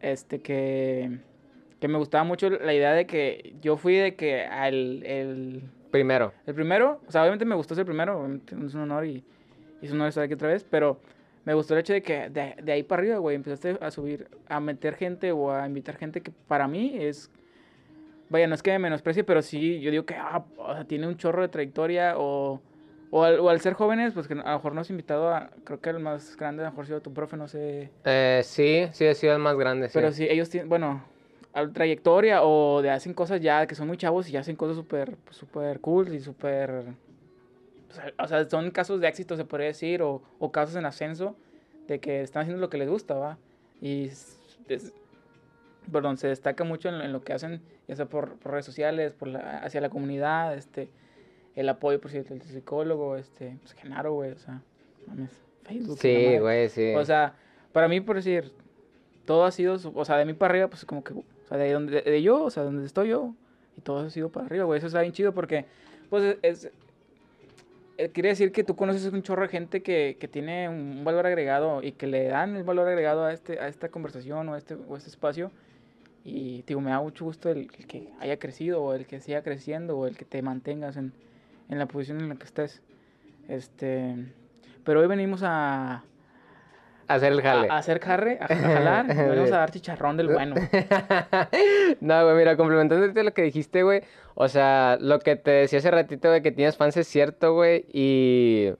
este, 0.00 0.40
que, 0.40 1.18
que 1.80 1.88
me 1.88 1.98
gustaba 1.98 2.24
mucho 2.24 2.50
la 2.50 2.74
idea 2.74 2.92
de 2.92 3.06
que 3.06 3.54
yo 3.60 3.76
fui 3.76 3.94
de 3.96 4.14
que 4.14 4.44
al, 4.44 5.02
el, 5.04 5.62
Primero. 5.90 6.32
el 6.46 6.54
primero, 6.54 7.00
o 7.06 7.10
sea, 7.10 7.22
obviamente 7.22 7.44
me 7.44 7.54
gustó 7.54 7.74
ser 7.74 7.82
el 7.82 7.86
primero, 7.86 8.28
es 8.46 8.74
un 8.74 8.80
honor 8.82 9.06
y, 9.06 9.24
y 9.80 9.86
es 9.86 9.90
un 9.90 9.96
honor 9.96 10.08
estar 10.08 10.24
aquí 10.24 10.34
otra 10.34 10.48
vez, 10.48 10.64
pero 10.64 11.00
me 11.44 11.54
gustó 11.54 11.74
el 11.74 11.80
hecho 11.80 11.94
de 11.94 12.02
que 12.02 12.28
de, 12.28 12.56
de 12.62 12.72
ahí 12.72 12.82
para 12.82 13.00
arriba, 13.00 13.16
güey, 13.18 13.36
empezaste 13.36 13.78
a 13.80 13.90
subir, 13.90 14.28
a 14.48 14.60
meter 14.60 14.96
gente 14.96 15.32
o 15.32 15.50
a 15.50 15.66
invitar 15.66 15.96
gente 15.96 16.20
que 16.20 16.30
para 16.46 16.68
mí 16.68 16.96
es, 16.98 17.30
vaya, 18.28 18.46
no 18.46 18.54
es 18.54 18.62
que 18.62 18.70
me 18.72 18.78
menosprecie, 18.80 19.24
pero 19.24 19.40
sí, 19.40 19.80
yo 19.80 19.90
digo 19.90 20.04
que, 20.04 20.14
ah, 20.14 20.44
o 20.58 20.74
sea, 20.74 20.84
tiene 20.84 21.06
un 21.06 21.16
chorro 21.16 21.42
de 21.42 21.48
trayectoria 21.48 22.14
o... 22.18 22.60
O 23.10 23.24
al, 23.24 23.40
o 23.40 23.48
al 23.48 23.60
ser 23.60 23.72
jóvenes, 23.72 24.12
pues 24.12 24.28
que 24.28 24.34
a 24.34 24.36
lo 24.36 24.42
mejor 24.44 24.74
no 24.74 24.82
has 24.82 24.90
invitado 24.90 25.30
a, 25.34 25.50
creo 25.64 25.80
que 25.80 25.90
el 25.90 25.98
más 25.98 26.36
grande 26.36 26.62
a 26.62 26.66
lo 26.66 26.72
mejor 26.72 26.84
ha 26.84 26.86
sido 26.88 27.00
tu 27.00 27.12
profe, 27.14 27.36
no 27.36 27.48
sé. 27.48 27.90
Eh, 28.04 28.42
sí, 28.44 28.86
sí, 28.92 29.06
ha 29.06 29.14
sido 29.14 29.32
el 29.34 29.38
más 29.38 29.56
grande, 29.56 29.88
sí. 29.88 29.94
Pero 29.94 30.12
sí, 30.12 30.26
ellos 30.28 30.50
tienen, 30.50 30.68
bueno, 30.68 31.02
a 31.54 31.66
trayectoria 31.68 32.42
o 32.42 32.82
de 32.82 32.90
hacen 32.90 33.14
cosas 33.14 33.40
ya 33.40 33.66
que 33.66 33.74
son 33.74 33.86
muy 33.88 33.96
chavos 33.96 34.28
y 34.28 34.32
ya 34.32 34.40
hacen 34.40 34.56
cosas 34.56 34.76
súper, 34.76 35.16
súper 35.30 35.80
cool 35.80 36.14
y 36.14 36.20
súper... 36.20 36.70
o 37.90 37.94
sea, 37.94 38.12
O 38.22 38.28
sea, 38.28 38.48
son 38.48 38.70
casos 38.70 39.00
de 39.00 39.08
éxito, 39.08 39.36
se 39.36 39.44
podría 39.46 39.68
decir, 39.68 40.02
o, 40.02 40.22
o 40.38 40.52
casos 40.52 40.76
en 40.76 40.84
ascenso 40.84 41.34
de 41.86 42.00
que 42.00 42.20
están 42.20 42.42
haciendo 42.42 42.60
lo 42.60 42.68
que 42.68 42.76
les 42.76 42.90
gusta, 42.90 43.14
¿va? 43.14 43.38
Y, 43.80 44.04
es- 44.68 44.92
perdón, 45.90 46.18
se 46.18 46.28
destaca 46.28 46.64
mucho 46.64 46.90
en, 46.90 46.96
en 46.96 47.12
lo 47.12 47.22
que 47.22 47.32
hacen, 47.32 47.62
ya 47.86 47.96
sea 47.96 48.04
por, 48.06 48.36
por 48.38 48.52
redes 48.52 48.66
sociales, 48.66 49.12
por 49.14 49.28
la, 49.28 49.60
hacia 49.60 49.80
la 49.80 49.88
comunidad, 49.88 50.54
este, 50.54 50.90
el 51.58 51.68
apoyo, 51.68 52.00
por 52.00 52.12
cierto, 52.12 52.34
del 52.34 52.42
psicólogo, 52.42 53.16
este, 53.16 53.56
pues 53.60 53.72
Genaro, 53.72 54.12
güey, 54.12 54.30
o 54.30 54.38
sea, 54.38 54.62
mames, 55.08 55.30
Facebook. 55.64 55.98
Sí, 55.98 56.38
güey, 56.38 56.68
sí. 56.68 56.94
O 56.94 57.04
sea, 57.04 57.34
para 57.72 57.88
mí, 57.88 58.00
por 58.00 58.14
decir, 58.14 58.52
todo 59.24 59.44
ha 59.44 59.50
sido, 59.50 59.76
o 59.94 60.04
sea, 60.04 60.16
de 60.18 60.24
mí 60.24 60.34
para 60.34 60.52
arriba, 60.52 60.68
pues 60.68 60.84
como 60.84 61.02
que, 61.02 61.14
o 61.14 61.24
sea, 61.48 61.58
de 61.58 61.72
donde 61.72 62.02
de 62.02 62.22
yo, 62.22 62.44
o 62.44 62.50
sea, 62.50 62.62
donde 62.62 62.86
estoy 62.86 63.08
yo, 63.08 63.34
y 63.76 63.80
todo 63.80 64.06
ha 64.06 64.10
sido 64.10 64.30
para 64.30 64.46
arriba, 64.46 64.64
güey. 64.64 64.78
Eso 64.78 64.86
está 64.86 65.00
bien 65.00 65.12
chido 65.12 65.34
porque, 65.34 65.64
pues, 66.10 66.36
es, 66.42 66.70
eh, 67.96 68.10
quiere 68.10 68.28
decir 68.28 68.52
que 68.52 68.62
tú 68.62 68.76
conoces 68.76 69.12
un 69.12 69.22
chorro 69.24 69.42
de 69.42 69.48
gente 69.48 69.82
que, 69.82 70.16
que, 70.20 70.28
tiene 70.28 70.68
un 70.68 71.02
valor 71.02 71.26
agregado 71.26 71.82
y 71.82 71.90
que 71.90 72.06
le 72.06 72.28
dan 72.28 72.54
el 72.54 72.62
valor 72.62 72.86
agregado 72.86 73.24
a, 73.24 73.32
este, 73.32 73.58
a 73.58 73.66
esta 73.66 73.88
conversación 73.88 74.48
o 74.48 74.54
a 74.54 74.58
este, 74.58 74.76
o 74.88 74.96
este 74.96 75.10
espacio. 75.10 75.50
Y 76.24 76.62
digo, 76.68 76.80
me 76.80 76.90
da 76.90 77.00
mucho 77.00 77.24
gusto 77.24 77.50
el, 77.50 77.68
el, 77.76 77.86
que 77.86 78.12
haya 78.20 78.38
crecido 78.38 78.80
o 78.80 78.94
el 78.94 79.06
que 79.06 79.20
siga 79.20 79.42
creciendo 79.42 79.98
o 79.98 80.06
el 80.06 80.16
que 80.16 80.24
te 80.24 80.40
mantengas 80.42 80.96
en, 80.96 81.12
en 81.68 81.78
la 81.78 81.86
posición 81.86 82.20
en 82.20 82.28
la 82.28 82.36
que 82.36 82.44
estés. 82.44 82.82
Este, 83.48 84.14
pero 84.84 85.00
hoy 85.00 85.06
venimos 85.06 85.42
a, 85.42 86.02
hacer 87.08 87.32
el 87.32 87.42
jale. 87.42 87.68
A, 87.68 87.78
hacer 87.78 88.00
jarre, 88.00 88.38
a, 88.40 88.46
jalar. 88.46 89.06
Vamos 89.28 89.52
a 89.52 89.58
dar 89.58 89.70
chicharrón 89.70 90.16
del 90.16 90.28
bueno. 90.28 90.54
no, 92.00 92.24
güey, 92.24 92.36
mira, 92.36 92.56
complementándote 92.56 93.22
lo 93.22 93.32
que 93.32 93.42
dijiste, 93.42 93.82
güey. 93.82 94.02
O 94.34 94.48
sea, 94.48 94.98
lo 95.00 95.18
que 95.18 95.36
te 95.36 95.50
decía 95.50 95.78
hace 95.78 95.90
ratito, 95.90 96.28
güey, 96.28 96.42
que 96.42 96.52
tienes 96.52 96.76
fans 96.76 96.96
es 96.96 97.08
cierto, 97.08 97.54
güey. 97.54 97.86
Y. 97.92 98.70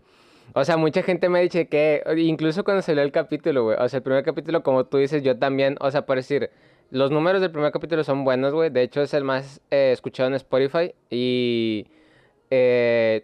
O 0.54 0.64
sea, 0.64 0.76
mucha 0.76 1.02
gente 1.02 1.28
me 1.28 1.40
ha 1.40 1.42
dicho 1.42 1.58
que. 1.68 2.02
Incluso 2.16 2.64
cuando 2.64 2.82
salió 2.82 3.02
el 3.02 3.12
capítulo, 3.12 3.64
güey. 3.64 3.76
O 3.80 3.88
sea, 3.88 3.98
el 3.98 4.02
primer 4.02 4.24
capítulo, 4.24 4.62
como 4.62 4.84
tú 4.84 4.98
dices, 4.98 5.22
yo 5.22 5.38
también. 5.38 5.76
O 5.80 5.90
sea, 5.90 6.06
por 6.06 6.16
decir. 6.16 6.50
Los 6.90 7.10
números 7.10 7.42
del 7.42 7.50
primer 7.50 7.70
capítulo 7.70 8.02
son 8.02 8.24
buenos, 8.24 8.54
güey. 8.54 8.70
De 8.70 8.80
hecho, 8.80 9.02
es 9.02 9.12
el 9.12 9.22
más 9.22 9.60
eh, 9.70 9.90
escuchado 9.92 10.28
en 10.28 10.34
Spotify. 10.36 10.94
Y. 11.10 11.86
Eh, 12.50 13.22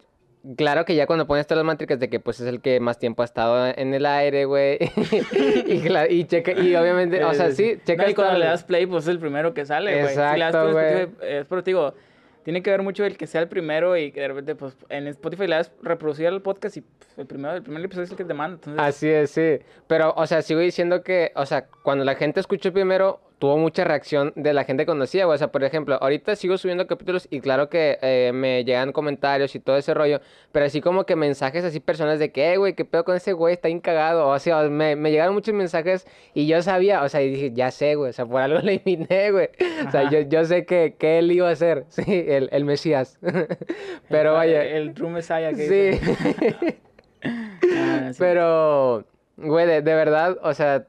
Claro 0.57 0.85
que 0.85 0.95
ya 0.95 1.07
cuando 1.07 1.27
pones 1.27 1.47
todas 1.47 1.65
las 1.65 1.73
métricas 1.73 1.99
de 1.99 2.11
que 2.11 2.21
pues 2.21 2.39
es 2.39 2.47
el 2.47 2.61
que 2.61 2.79
más 2.79 2.99
tiempo 2.99 3.23
ha 3.23 3.25
estado 3.25 3.73
en 3.75 3.95
el 3.95 4.05
aire, 4.05 4.45
güey. 4.45 4.77
y, 5.67 5.89
y, 6.11 6.25
checa, 6.25 6.53
y 6.53 6.77
obviamente, 6.77 7.25
o 7.25 7.33
sea, 7.33 7.51
sí, 7.51 7.79
checa. 7.87 8.11
y 8.11 8.15
cuando 8.15 8.39
le 8.39 8.45
das 8.45 8.63
play, 8.63 8.85
pues 8.85 9.05
es 9.05 9.09
el 9.09 9.19
primero 9.19 9.55
que 9.55 9.65
sale, 9.65 9.93
güey. 10.03 10.05
Exacto, 10.05 10.73
güey. 10.73 11.09
Es 11.23 11.47
por 11.47 11.65
digo, 11.65 11.95
tiene 12.43 12.63
que 12.63 12.71
ver 12.71 12.83
mucho 12.83 13.07
el 13.07 13.17
que 13.17 13.27
sea 13.27 13.41
el 13.41 13.49
primero 13.49 13.97
y 13.97 14.11
de 14.11 14.29
repente, 14.29 14.55
pues, 14.55 14.77
en 14.91 15.07
Spotify 15.09 15.47
le 15.47 15.57
das 15.57 15.73
reproducir 15.81 16.27
el 16.27 16.43
podcast 16.43 16.77
y 16.77 16.83
pues, 16.83 17.09
el 17.17 17.27
primero, 17.27 17.55
el 17.55 17.63
primer 17.63 17.83
episodio 17.83 18.05
es 18.05 18.11
el 18.11 18.17
que 18.19 18.25
te 18.27 18.35
manda. 18.35 18.57
Entonces... 18.57 18.83
Así 18.83 19.09
es, 19.09 19.31
sí. 19.31 19.61
Pero, 19.87 20.13
o 20.15 20.27
sea, 20.27 20.43
sigo 20.43 20.61
diciendo 20.61 21.03
que, 21.03 21.33
o 21.37 21.47
sea, 21.47 21.69
cuando 21.83 22.05
la 22.05 22.17
gente 22.17 22.41
escucha 22.41 22.69
el 22.69 22.75
primero, 22.75 23.23
tuvo 23.39 23.59
mucha 23.59 23.85
reacción 23.85 24.33
de 24.37 24.55
la 24.55 24.65
gente 24.65 24.85
que 24.85 24.87
conocía, 24.87 25.27
O 25.27 25.37
sea, 25.37 25.49
por 25.49 25.65
ejemplo, 25.65 25.99
ahorita 26.01 26.37
sigo 26.37 26.57
subiendo 26.57 26.87
capítulos 26.87 27.27
y 27.31 27.41
claro 27.41 27.69
que 27.69 27.99
eh, 28.01 28.31
me 28.33 28.65
llegan 28.65 28.93
comentarios 28.93 29.55
y 29.55 29.61
todo 29.61 29.77
ese 29.77 29.93
rollo, 29.95 30.21
pero 30.53 30.67
así 30.67 30.81
como 30.81 31.05
que 31.05 31.17
mensajes 31.17 31.65
así 31.65 31.81
personas 31.81 32.19
de 32.19 32.31
que, 32.33 32.57
güey, 32.57 32.75
qué 32.75 32.85
pedo 32.85 33.05
con 33.05 33.17
ese 33.17 33.33
güey, 33.33 33.55
está 33.55 33.69
incagado. 33.69 34.29
O 34.29 34.39
sea, 34.39 34.63
me, 34.63 34.97
me, 34.97 35.11
llegaron 35.11 35.35
muchos 35.35 35.55
mensajes 35.55 36.07
y 36.33 36.47
yo 36.47 36.63
sabía, 36.63 37.03
o 37.03 37.09
sea, 37.09 37.23
y 37.23 37.31
dije, 37.31 37.53
ya 37.53 37.71
sé, 37.71 37.97
güey, 37.97 38.11
o 38.11 38.13
sea, 38.13 38.27
por 38.27 38.41
algo 38.41 38.59
le 38.63 38.75
invité, 38.75 39.31
güey. 39.31 39.49
O 39.87 39.91
sea, 39.91 40.11
yo, 40.11 40.21
yo, 40.21 40.45
sé 40.45 40.65
que, 40.65 40.95
que, 40.99 41.19
él 41.19 41.33
iba 41.33 41.51
a 41.51 41.57
ser, 41.57 41.85
sí, 41.89 42.05
el, 42.07 42.49
el 42.53 42.65
Mesías. 42.65 43.19
pero 44.09 44.31
el, 44.31 44.37
vaya. 44.37 44.65
El, 44.65 44.95
true 44.95 45.11
Messiah 45.11 45.53
que 45.53 46.01
sí. 46.01 46.01
ah, 47.77 48.11
sí. 48.13 48.17
Pero, 48.19 49.05
güey, 49.37 49.67
de, 49.67 49.83
de 49.83 49.95
verdad, 49.95 50.39
o 50.43 50.55
sea 50.55 50.87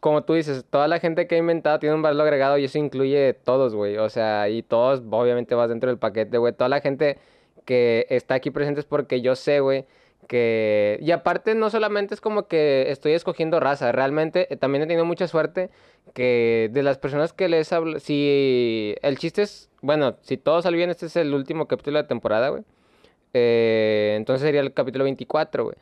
como 0.00 0.22
tú 0.24 0.34
dices, 0.34 0.64
toda 0.70 0.88
la 0.88 1.00
gente 1.00 1.26
que 1.26 1.34
ha 1.34 1.38
inventado 1.38 1.78
tiene 1.78 1.94
un 1.94 2.02
valor 2.02 2.22
agregado 2.22 2.58
y 2.58 2.64
eso 2.64 2.78
incluye 2.78 3.34
todos, 3.34 3.74
güey. 3.74 3.96
O 3.98 4.08
sea, 4.10 4.48
y 4.48 4.62
todos, 4.62 5.02
obviamente, 5.10 5.54
vas 5.54 5.68
dentro 5.68 5.90
del 5.90 5.98
paquete, 5.98 6.38
güey. 6.38 6.52
Toda 6.52 6.68
la 6.68 6.80
gente 6.80 7.18
que 7.64 8.06
está 8.10 8.34
aquí 8.34 8.50
presente 8.50 8.80
es 8.80 8.86
porque 8.86 9.20
yo 9.20 9.34
sé, 9.36 9.60
güey, 9.60 9.86
que... 10.28 10.98
Y 11.02 11.10
aparte, 11.10 11.54
no 11.54 11.70
solamente 11.70 12.14
es 12.14 12.20
como 12.20 12.46
que 12.48 12.90
estoy 12.90 13.12
escogiendo 13.12 13.60
raza, 13.60 13.92
realmente 13.92 14.52
eh, 14.52 14.56
también 14.56 14.84
he 14.84 14.86
tenido 14.86 15.04
mucha 15.04 15.26
suerte 15.28 15.70
que 16.14 16.70
de 16.72 16.82
las 16.82 16.98
personas 16.98 17.32
que 17.32 17.48
les 17.48 17.72
hablo... 17.72 17.98
Si 18.00 18.94
el 19.02 19.18
chiste 19.18 19.42
es, 19.42 19.70
bueno, 19.82 20.16
si 20.22 20.36
todo 20.36 20.62
sale 20.62 20.76
bien, 20.76 20.90
este 20.90 21.06
es 21.06 21.16
el 21.16 21.34
último 21.34 21.66
capítulo 21.66 21.98
de 21.98 22.04
temporada, 22.04 22.50
güey. 22.50 22.62
Eh, 23.34 24.14
entonces 24.16 24.42
sería 24.46 24.60
el 24.60 24.72
capítulo 24.72 25.04
24, 25.04 25.64
güey. 25.64 25.76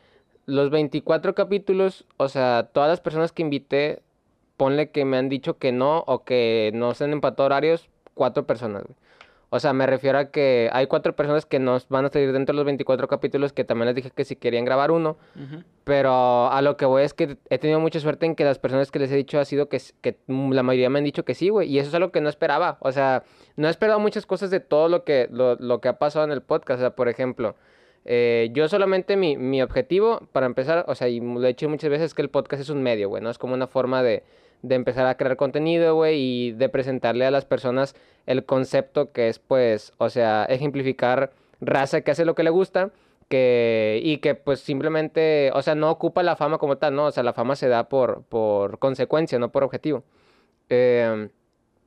Los 0.46 0.70
24 0.70 1.34
capítulos, 1.34 2.06
o 2.16 2.28
sea, 2.28 2.70
todas 2.72 2.88
las 2.88 3.00
personas 3.00 3.32
que 3.32 3.42
invité 3.42 4.02
ponle 4.56 4.90
que 4.90 5.04
me 5.04 5.16
han 5.16 5.28
dicho 5.28 5.58
que 5.58 5.72
no 5.72 6.04
o 6.06 6.24
que 6.24 6.70
no 6.74 6.94
se 6.94 7.04
han 7.04 7.12
empatado 7.12 7.46
horarios, 7.46 7.88
cuatro 8.14 8.46
personas, 8.46 8.84
O 9.50 9.60
sea, 9.60 9.72
me 9.72 9.86
refiero 9.86 10.18
a 10.18 10.30
que 10.30 10.68
hay 10.72 10.86
cuatro 10.86 11.14
personas 11.14 11.46
que 11.46 11.58
nos 11.60 11.88
van 11.88 12.04
a 12.04 12.08
salir 12.08 12.32
dentro 12.32 12.52
de 12.52 12.56
los 12.56 12.64
24 12.64 13.06
capítulos 13.06 13.52
que 13.52 13.62
también 13.64 13.86
les 13.86 13.94
dije 13.94 14.10
que 14.10 14.24
si 14.24 14.34
querían 14.34 14.64
grabar 14.64 14.90
uno. 14.90 15.16
Pero 15.84 16.50
a 16.50 16.60
lo 16.62 16.76
que 16.76 16.84
voy 16.84 17.04
es 17.04 17.14
que 17.14 17.36
he 17.48 17.58
tenido 17.58 17.78
mucha 17.78 18.00
suerte 18.00 18.26
en 18.26 18.34
que 18.34 18.44
las 18.44 18.58
personas 18.58 18.90
que 18.90 18.98
les 18.98 19.12
he 19.12 19.16
dicho 19.16 19.38
ha 19.38 19.44
sido 19.44 19.68
que, 19.68 19.80
que 20.00 20.18
la 20.26 20.62
mayoría 20.64 20.90
me 20.90 20.98
han 20.98 21.04
dicho 21.04 21.24
que 21.24 21.34
sí, 21.34 21.48
güey. 21.48 21.70
Y 21.70 21.78
eso 21.78 21.88
es 21.88 21.94
algo 21.94 22.10
que 22.10 22.20
no 22.20 22.28
esperaba. 22.28 22.78
O 22.80 22.90
sea, 22.90 23.22
no 23.56 23.68
he 23.68 23.70
esperado 23.70 24.00
muchas 24.00 24.26
cosas 24.26 24.50
de 24.50 24.58
todo 24.60 24.88
lo 24.88 25.04
que, 25.04 25.28
lo, 25.30 25.54
lo 25.56 25.80
que 25.80 25.88
ha 25.88 25.98
pasado 25.98 26.24
en 26.24 26.32
el 26.32 26.42
podcast. 26.42 26.78
O 26.78 26.82
sea, 26.82 26.96
por 26.96 27.08
ejemplo, 27.08 27.54
eh, 28.04 28.50
yo 28.52 28.68
solamente 28.68 29.16
mi, 29.16 29.36
mi 29.36 29.62
objetivo, 29.62 30.22
para 30.32 30.46
empezar, 30.46 30.84
o 30.88 30.94
sea, 30.94 31.08
y 31.08 31.20
lo 31.20 31.44
he 31.44 31.48
dicho 31.48 31.68
muchas 31.68 31.90
veces, 31.90 32.06
es 32.06 32.14
que 32.14 32.22
el 32.22 32.30
podcast 32.30 32.62
es 32.62 32.70
un 32.70 32.82
medio, 32.82 33.08
güey, 33.08 33.22
¿no? 33.22 33.30
Es 33.30 33.38
como 33.38 33.54
una 33.54 33.66
forma 33.66 34.02
de 34.02 34.24
de 34.62 34.74
empezar 34.74 35.06
a 35.06 35.16
crear 35.16 35.36
contenido, 35.36 35.94
güey, 35.94 36.20
y 36.20 36.52
de 36.52 36.68
presentarle 36.68 37.26
a 37.26 37.30
las 37.30 37.44
personas 37.44 37.94
el 38.26 38.44
concepto 38.44 39.12
que 39.12 39.28
es, 39.28 39.38
pues, 39.38 39.92
o 39.98 40.10
sea, 40.10 40.44
ejemplificar 40.46 41.32
raza 41.60 42.00
que 42.02 42.10
hace 42.10 42.24
lo 42.24 42.34
que 42.34 42.42
le 42.42 42.50
gusta, 42.50 42.90
que, 43.28 44.00
y 44.02 44.18
que, 44.18 44.34
pues, 44.34 44.60
simplemente, 44.60 45.50
o 45.54 45.62
sea, 45.62 45.74
no 45.74 45.90
ocupa 45.90 46.22
la 46.22 46.36
fama 46.36 46.58
como 46.58 46.76
tal, 46.78 46.94
¿no? 46.94 47.06
O 47.06 47.10
sea, 47.10 47.22
la 47.22 47.32
fama 47.32 47.56
se 47.56 47.68
da 47.68 47.88
por, 47.88 48.22
por 48.24 48.78
consecuencia, 48.78 49.38
no 49.38 49.50
por 49.50 49.64
objetivo. 49.64 50.04
Eh, 50.68 51.28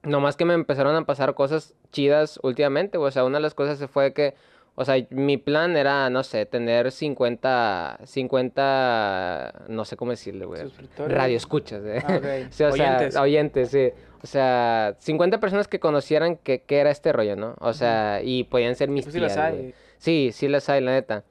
nomás 0.03 0.38
que 0.38 0.45
me 0.45 0.53
empezaron 0.53 0.95
a 0.95 1.05
pasar 1.05 1.35
cosas 1.35 1.73
chidas 1.91 2.39
últimamente, 2.43 2.97
o 2.97 3.11
sea, 3.11 3.25
una 3.25 3.38
de 3.38 3.43
las 3.43 3.53
cosas 3.53 3.89
fue 3.89 4.13
que 4.13 4.35
o 4.75 4.85
sea, 4.85 4.95
mi 5.09 5.38
plan 5.38 5.75
era, 5.75 6.09
no 6.09 6.23
sé, 6.23 6.45
tener 6.45 6.91
50, 6.91 7.99
50, 8.05 9.65
no 9.67 9.85
sé 9.85 9.97
cómo 9.97 10.11
decirle, 10.11 10.45
güey. 10.45 10.61
Radio 10.97 11.38
escuchas, 11.38 11.83
¿eh? 11.85 12.01
Ah, 12.05 12.19
sí, 12.49 12.63
o 12.63 12.71
oyentes. 12.71 13.13
sea, 13.13 13.21
oyentes, 13.21 13.69
sí. 13.71 13.89
O 14.21 14.27
sea, 14.27 14.95
50 14.99 15.39
personas 15.39 15.67
que 15.67 15.79
conocieran 15.79 16.38
qué 16.38 16.63
era 16.67 16.91
este 16.91 17.11
rollo, 17.13 17.35
¿no? 17.35 17.55
O 17.59 17.73
sea, 17.73 18.21
y 18.23 18.43
podían 18.45 18.75
ser 18.75 18.89
mis 18.89 19.05
pues 19.05 19.15
tías, 19.15 19.31
sí 19.31 19.38
las 19.38 19.45
hay. 19.45 19.73
Sí, 19.97 20.29
sí 20.33 20.47
las 20.47 20.69
hay, 20.69 20.81
la 20.81 20.91
neta. 20.91 21.23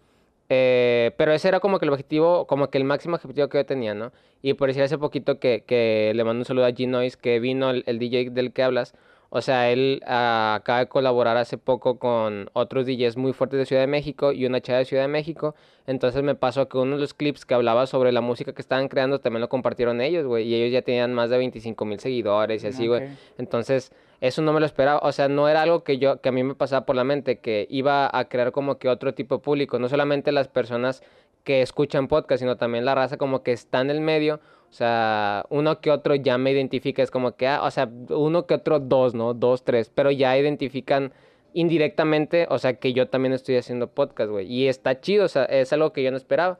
Eh, 0.50 1.12
pero 1.18 1.32
ese 1.32 1.48
era 1.48 1.60
como 1.60 1.78
que 1.78 1.84
el 1.84 1.90
objetivo, 1.90 2.46
como 2.46 2.70
que 2.70 2.78
el 2.78 2.84
máximo 2.84 3.16
objetivo 3.16 3.48
que 3.48 3.58
yo 3.58 3.66
tenía, 3.66 3.94
¿no? 3.94 4.12
Y 4.40 4.54
por 4.54 4.68
decir 4.68 4.82
hace 4.82 4.96
poquito 4.96 5.38
que, 5.38 5.64
que 5.66 6.12
le 6.14 6.24
mando 6.24 6.40
un 6.40 6.44
saludo 6.44 6.64
a 6.64 6.70
G-Noise, 6.70 7.18
que 7.18 7.38
vino 7.40 7.70
el, 7.70 7.82
el 7.86 7.98
DJ 7.98 8.30
del 8.30 8.52
que 8.52 8.62
hablas. 8.62 8.94
O 9.30 9.42
sea, 9.42 9.70
él 9.70 10.02
ah, 10.06 10.54
acaba 10.56 10.78
de 10.78 10.86
colaborar 10.88 11.36
hace 11.36 11.58
poco 11.58 11.98
con 11.98 12.48
otros 12.54 12.86
DJs 12.86 13.18
muy 13.18 13.34
fuertes 13.34 13.58
de 13.58 13.66
Ciudad 13.66 13.82
de 13.82 13.86
México 13.86 14.32
y 14.32 14.46
una 14.46 14.62
chava 14.62 14.78
de 14.78 14.86
Ciudad 14.86 15.02
de 15.02 15.08
México. 15.08 15.54
Entonces 15.86 16.22
me 16.22 16.34
pasó 16.34 16.68
que 16.68 16.78
uno 16.78 16.94
de 16.94 17.00
los 17.02 17.12
clips 17.12 17.44
que 17.44 17.52
hablaba 17.52 17.86
sobre 17.86 18.10
la 18.10 18.22
música 18.22 18.54
que 18.54 18.62
estaban 18.62 18.88
creando 18.88 19.20
también 19.20 19.42
lo 19.42 19.50
compartieron 19.50 20.00
ellos, 20.00 20.26
güey. 20.26 20.48
Y 20.48 20.54
ellos 20.54 20.72
ya 20.72 20.80
tenían 20.80 21.12
más 21.12 21.28
de 21.28 21.36
25 21.36 21.84
mil 21.84 22.00
seguidores 22.00 22.64
y 22.64 22.68
así, 22.68 22.86
güey. 22.86 23.08
Entonces, 23.36 23.92
eso 24.22 24.40
no 24.40 24.54
me 24.54 24.60
lo 24.60 24.66
esperaba. 24.66 25.00
O 25.00 25.12
sea, 25.12 25.28
no 25.28 25.46
era 25.46 25.60
algo 25.60 25.84
que 25.84 25.98
yo, 25.98 26.22
que 26.22 26.30
a 26.30 26.32
mí 26.32 26.42
me 26.42 26.54
pasaba 26.54 26.86
por 26.86 26.96
la 26.96 27.04
mente, 27.04 27.38
que 27.38 27.66
iba 27.68 28.10
a 28.10 28.28
crear 28.30 28.50
como 28.50 28.78
que 28.78 28.88
otro 28.88 29.12
tipo 29.12 29.36
de 29.36 29.42
público. 29.42 29.78
No 29.78 29.90
solamente 29.90 30.32
las 30.32 30.48
personas 30.48 31.02
que 31.44 31.60
escuchan 31.60 32.08
podcast, 32.08 32.40
sino 32.40 32.56
también 32.56 32.86
la 32.86 32.94
raza 32.94 33.18
como 33.18 33.42
que 33.42 33.52
está 33.52 33.80
en 33.80 33.90
el 33.90 34.00
medio 34.00 34.40
o 34.70 34.72
sea, 34.72 35.46
uno 35.48 35.80
que 35.80 35.90
otro 35.90 36.14
ya 36.14 36.36
me 36.36 36.52
identifica, 36.52 37.02
es 37.02 37.10
como 37.10 37.36
que, 37.36 37.46
ah, 37.46 37.62
o 37.62 37.70
sea, 37.70 37.88
uno 38.10 38.46
que 38.46 38.54
otro 38.54 38.80
dos, 38.80 39.14
¿no? 39.14 39.32
Dos, 39.32 39.64
tres, 39.64 39.90
pero 39.94 40.10
ya 40.10 40.36
identifican 40.36 41.12
indirectamente, 41.54 42.46
o 42.50 42.58
sea, 42.58 42.74
que 42.74 42.92
yo 42.92 43.08
también 43.08 43.32
estoy 43.32 43.56
haciendo 43.56 43.88
podcast, 43.88 44.30
güey. 44.30 44.46
Y 44.52 44.68
está 44.68 45.00
chido, 45.00 45.24
o 45.24 45.28
sea, 45.28 45.44
es 45.44 45.72
algo 45.72 45.92
que 45.92 46.02
yo 46.02 46.10
no 46.10 46.18
esperaba. 46.18 46.58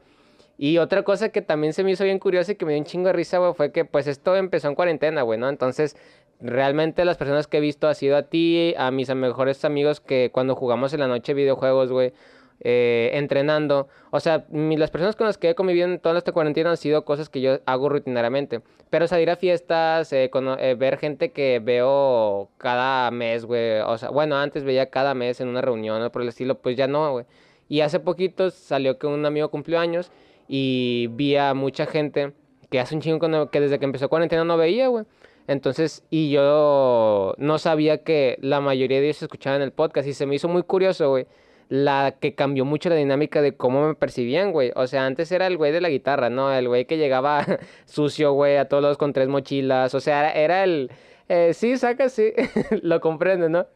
Y 0.57 0.79
otra 0.79 1.03
cosa 1.05 1.29
que 1.29 1.43
también 1.43 1.73
se 1.75 1.85
me 1.85 1.93
hizo 1.93 2.05
bien 2.05 2.19
curiosa 2.19 2.53
y 2.53 2.55
que 2.57 2.65
me 2.65 2.73
dio 2.73 2.81
un 2.81 2.87
chingo 2.87 3.09
de 3.09 3.13
risa, 3.13 3.39
güey, 3.39 3.53
fue 3.55 3.73
que 3.73 3.85
pues 3.85 4.07
esto 4.07 4.35
empezó 4.37 4.69
en 4.69 4.75
cuarentena, 4.75 5.23
güey, 5.23 5.39
¿no? 5.39 5.49
Entonces, 5.49 5.97
realmente 6.41 7.05
las 7.05 7.17
personas 7.19 7.47
que 7.47 7.59
he 7.59 7.61
visto 7.61 7.89
ha 7.89 7.95
sido 7.95 8.17
a 8.17 8.23
ti, 8.23 8.75
a 8.79 8.91
mis 8.91 9.15
mejores 9.15 9.65
amigos 9.65 10.01
que 10.01 10.31
cuando 10.33 10.57
jugamos 10.57 10.95
en 10.95 11.01
la 11.01 11.09
noche 11.09 11.35
videojuegos, 11.35 11.93
güey 11.93 12.13
eh, 12.61 13.11
entrenando. 13.15 13.89
O 14.11 14.19
sea, 14.21 14.47
las 14.51 14.91
personas 14.91 15.15
con 15.15 15.27
las 15.27 15.39
que 15.39 15.51
he 15.51 15.55
convivido 15.55 15.87
en 15.87 16.01
toda 16.01 16.19
esta 16.19 16.33
cuarentena 16.33 16.71
han 16.71 16.77
sido 16.77 17.05
cosas 17.05 17.29
que 17.29 17.41
yo 17.41 17.61
hago 17.67 17.89
rutinariamente. 17.89 18.63
Pero 18.91 19.07
salir 19.07 19.31
a 19.31 19.37
fiestas, 19.37 20.13
eh, 20.13 20.31
eh, 20.59 20.75
ver 20.77 20.99
gente 20.99 21.31
que 21.31 21.61
veo 21.61 22.51
cada 22.59 23.11
mes, 23.11 23.45
güey. 23.45 23.81
O 23.81 23.97
sea, 23.99 24.11
bueno, 24.11 24.37
antes 24.37 24.65
veía 24.65 24.91
cada 24.91 25.15
mes 25.15 25.41
en 25.41 25.49
una 25.49 25.61
reunión 25.61 26.03
o 26.03 26.11
por 26.11 26.23
el 26.23 26.29
estilo, 26.29 26.57
pues 26.57 26.77
ya 26.77 26.89
no, 26.89 27.13
güey. 27.13 27.27
Y 27.69 27.83
hace 27.83 28.01
poquito 28.01 28.51
salió 28.51 28.99
que 28.99 29.07
un 29.07 29.25
amigo 29.25 29.51
cumplió 29.51 29.79
años 29.79 30.11
y 30.49 31.09
vi 31.13 31.37
a 31.37 31.55
mucha 31.55 31.87
gente 31.87 32.33
que 32.71 32.81
hace 32.81 32.95
un 32.95 33.03
chingo 33.03 33.51
que 33.51 33.61
desde 33.61 33.79
que 33.79 33.85
empezó 33.85 34.09
cuarentena 34.09 34.45
no 34.45 34.57
veía, 34.57 34.89
güey. 34.89 35.05
Entonces, 35.47 36.05
y 36.11 36.31
yo 36.31 37.35
no 37.39 37.59
sabía 37.59 38.03
que 38.05 38.37
la 38.43 38.61
mayoría 38.61 38.99
de 39.01 39.07
ellos 39.07 39.23
escuchaban 39.23 39.63
el 39.63 39.73
podcast 39.73 40.09
y 40.09 40.13
se 40.13 40.27
me 40.27 40.35
hizo 40.35 40.49
muy 40.49 40.63
curioso, 40.63 41.11
güey 41.11 41.27
la 41.69 42.17
que 42.21 42.35
cambió 42.35 42.65
mucho 42.65 42.89
la 42.89 42.97
dinámica 42.97 43.43
de 43.43 43.57
cómo 43.57 43.87
me 43.89 43.95
percibían, 43.95 44.53
güey. 44.53 44.73
O 44.77 44.87
sea, 44.87 45.07
antes 45.07 45.31
era 45.33 45.47
el 45.47 45.57
güey 45.57 45.73
de 45.73 45.81
la 45.81 45.89
guitarra, 45.91 46.31
¿no? 46.31 46.53
El 46.53 46.69
güey 46.69 46.87
que 46.87 46.97
llegaba 46.99 47.45
sucio, 47.87 48.33
güey, 48.33 48.57
a 48.57 48.69
todos 48.69 48.83
lados 48.83 48.99
con 48.99 49.13
tres 49.13 49.29
mochilas. 49.29 49.95
O 49.95 50.01
sea, 50.01 50.31
era, 50.33 50.65
el... 50.65 50.91
eh, 51.29 51.53
sí, 51.55 51.77
saca, 51.77 52.09
sí, 52.09 52.33
lo 52.83 53.01
comprendo, 53.01 53.49
¿no? 53.49 53.67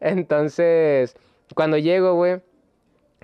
Entonces, 0.00 1.16
cuando 1.54 1.78
llego, 1.78 2.14
güey, 2.14 2.40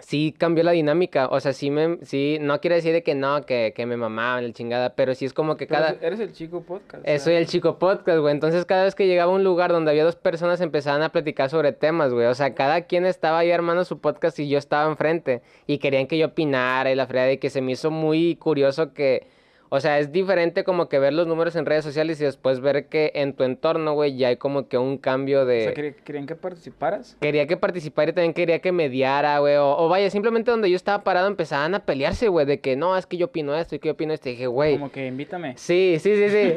sí 0.03 0.35
cambió 0.37 0.65
la 0.65 0.73
dinámica. 0.73 1.29
O 1.29 1.41
sea, 1.41 1.53
sí 1.53 1.71
me... 1.71 1.99
Sí, 2.03 2.39
no 2.41 2.61
quiere 2.61 2.77
decir 2.77 2.93
de 2.93 3.03
que 3.03 3.15
no, 3.15 3.43
que, 3.45 3.73
que 3.75 3.87
me 3.87 3.97
mamaban 3.97 4.47
la 4.47 4.53
chingada, 4.53 4.95
pero 4.95 5.15
sí 5.15 5.25
es 5.25 5.33
como 5.33 5.57
que 5.57 5.67
Pero 5.67 5.81
cada... 5.81 5.91
eres- 5.93 6.03
Eres 6.03 6.21
el 6.21 6.33
chico 6.33 6.63
podcast. 6.63 7.03
Eh, 7.07 7.19
soy 7.19 7.35
el 7.35 7.47
chico 7.47 7.79
podcast, 7.79 8.19
güey. 8.19 8.33
Entonces, 8.33 8.65
cada 8.65 8.85
vez 8.85 8.95
que 8.95 9.07
llegaba 9.07 9.33
a 9.33 9.35
un 9.35 9.45
lugar 9.45 9.73
donde 9.73 9.91
había 9.91 10.05
dos 10.05 10.17
personas, 10.17 10.61
empezaban 10.61 11.03
a 11.03 11.11
platicar 11.11 11.51
sobre 11.51 11.73
temas, 11.73 12.13
güey. 12.13 12.27
O 12.27 12.35
sea, 12.35 12.55
cada 12.55 12.83
quien 12.83 13.07
estaba 13.07 13.39
ahí 13.39 13.51
armando 13.51 13.85
su 13.85 14.01
podcast 14.01 14.39
y 14.39 14.49
yo 14.49 14.59
estaba 14.59 14.91
enfrente. 14.91 15.43
Y 15.67 15.79
querían 15.79 16.07
que 16.07 16.19
yo 16.19 16.27
opinara 16.27 16.91
y 16.91 16.95
la 16.95 17.07
fregada. 17.07 17.33
Y 17.33 17.39
que 17.39 17.51
se 17.51 17.61
me 17.61 17.73
hizo 17.73 17.91
muy 17.91 18.37
curioso 18.37 18.93
que. 18.93 19.27
O 19.71 19.81
sea, 19.81 19.99
es 19.99 20.13
diferente 20.13 20.65
como 20.65 20.89
que 20.89 20.99
ver 20.99 21.13
los 21.13 21.27
números 21.27 21.55
en 21.57 21.67
redes 21.67 21.85
sociales 21.85 22.21
y 22.21 22.25
después 22.25 22.61
ver 22.61 22.87
que 22.87 23.13
en 23.15 23.35
tu 23.35 23.45
entorno, 23.45 23.93
güey, 23.95 24.17
ya 24.17 24.29
hay 24.29 24.37
como 24.37 24.69
que 24.69 24.79
un 24.79 24.99
cambio 24.99 25.43
O 25.43 25.45
de. 25.47 25.63
sea, 25.65 25.75
quería- 25.75 25.93
querían 26.05 26.27
que 26.27 26.35
participaras. 26.37 27.17
Quería 27.21 27.47
que 27.47 27.57
participara 27.57 28.11
y 28.11 28.15
también 28.15 28.33
quería 28.35 28.61
que 28.61 28.73
mediara, 28.73 29.39
güey. 29.41 29.57
O, 29.57 29.77
o 29.77 29.89
vaya, 29.89 30.09
simplemente 30.11 30.51
donde 30.51 30.71
yo 30.71 30.77
estaba 30.77 31.05
parado 31.05 31.29
empezaban 31.29 31.75
a 31.75 31.85
pelearse, 31.85 32.29
güey. 32.29 32.47
De 32.47 32.61
que 32.61 32.77
no, 32.77 32.97
es 32.97 33.07
que 33.07 33.17
yo 33.17 33.27
opino 33.27 33.55
esto 33.57 33.75
y 33.75 33.79
que 33.79 33.89
yo 33.89 33.93
opino 33.93 34.13
esto. 34.15 34.29
Y 34.29 34.33
dije, 34.33 34.47
güey. 34.47 34.73
Como 34.79 34.91
que 34.91 35.07
invítame. 35.07 35.55
Sí, 35.57 35.97
sí, 36.01 36.15
sí, 36.17 36.29
sí. 36.31 36.55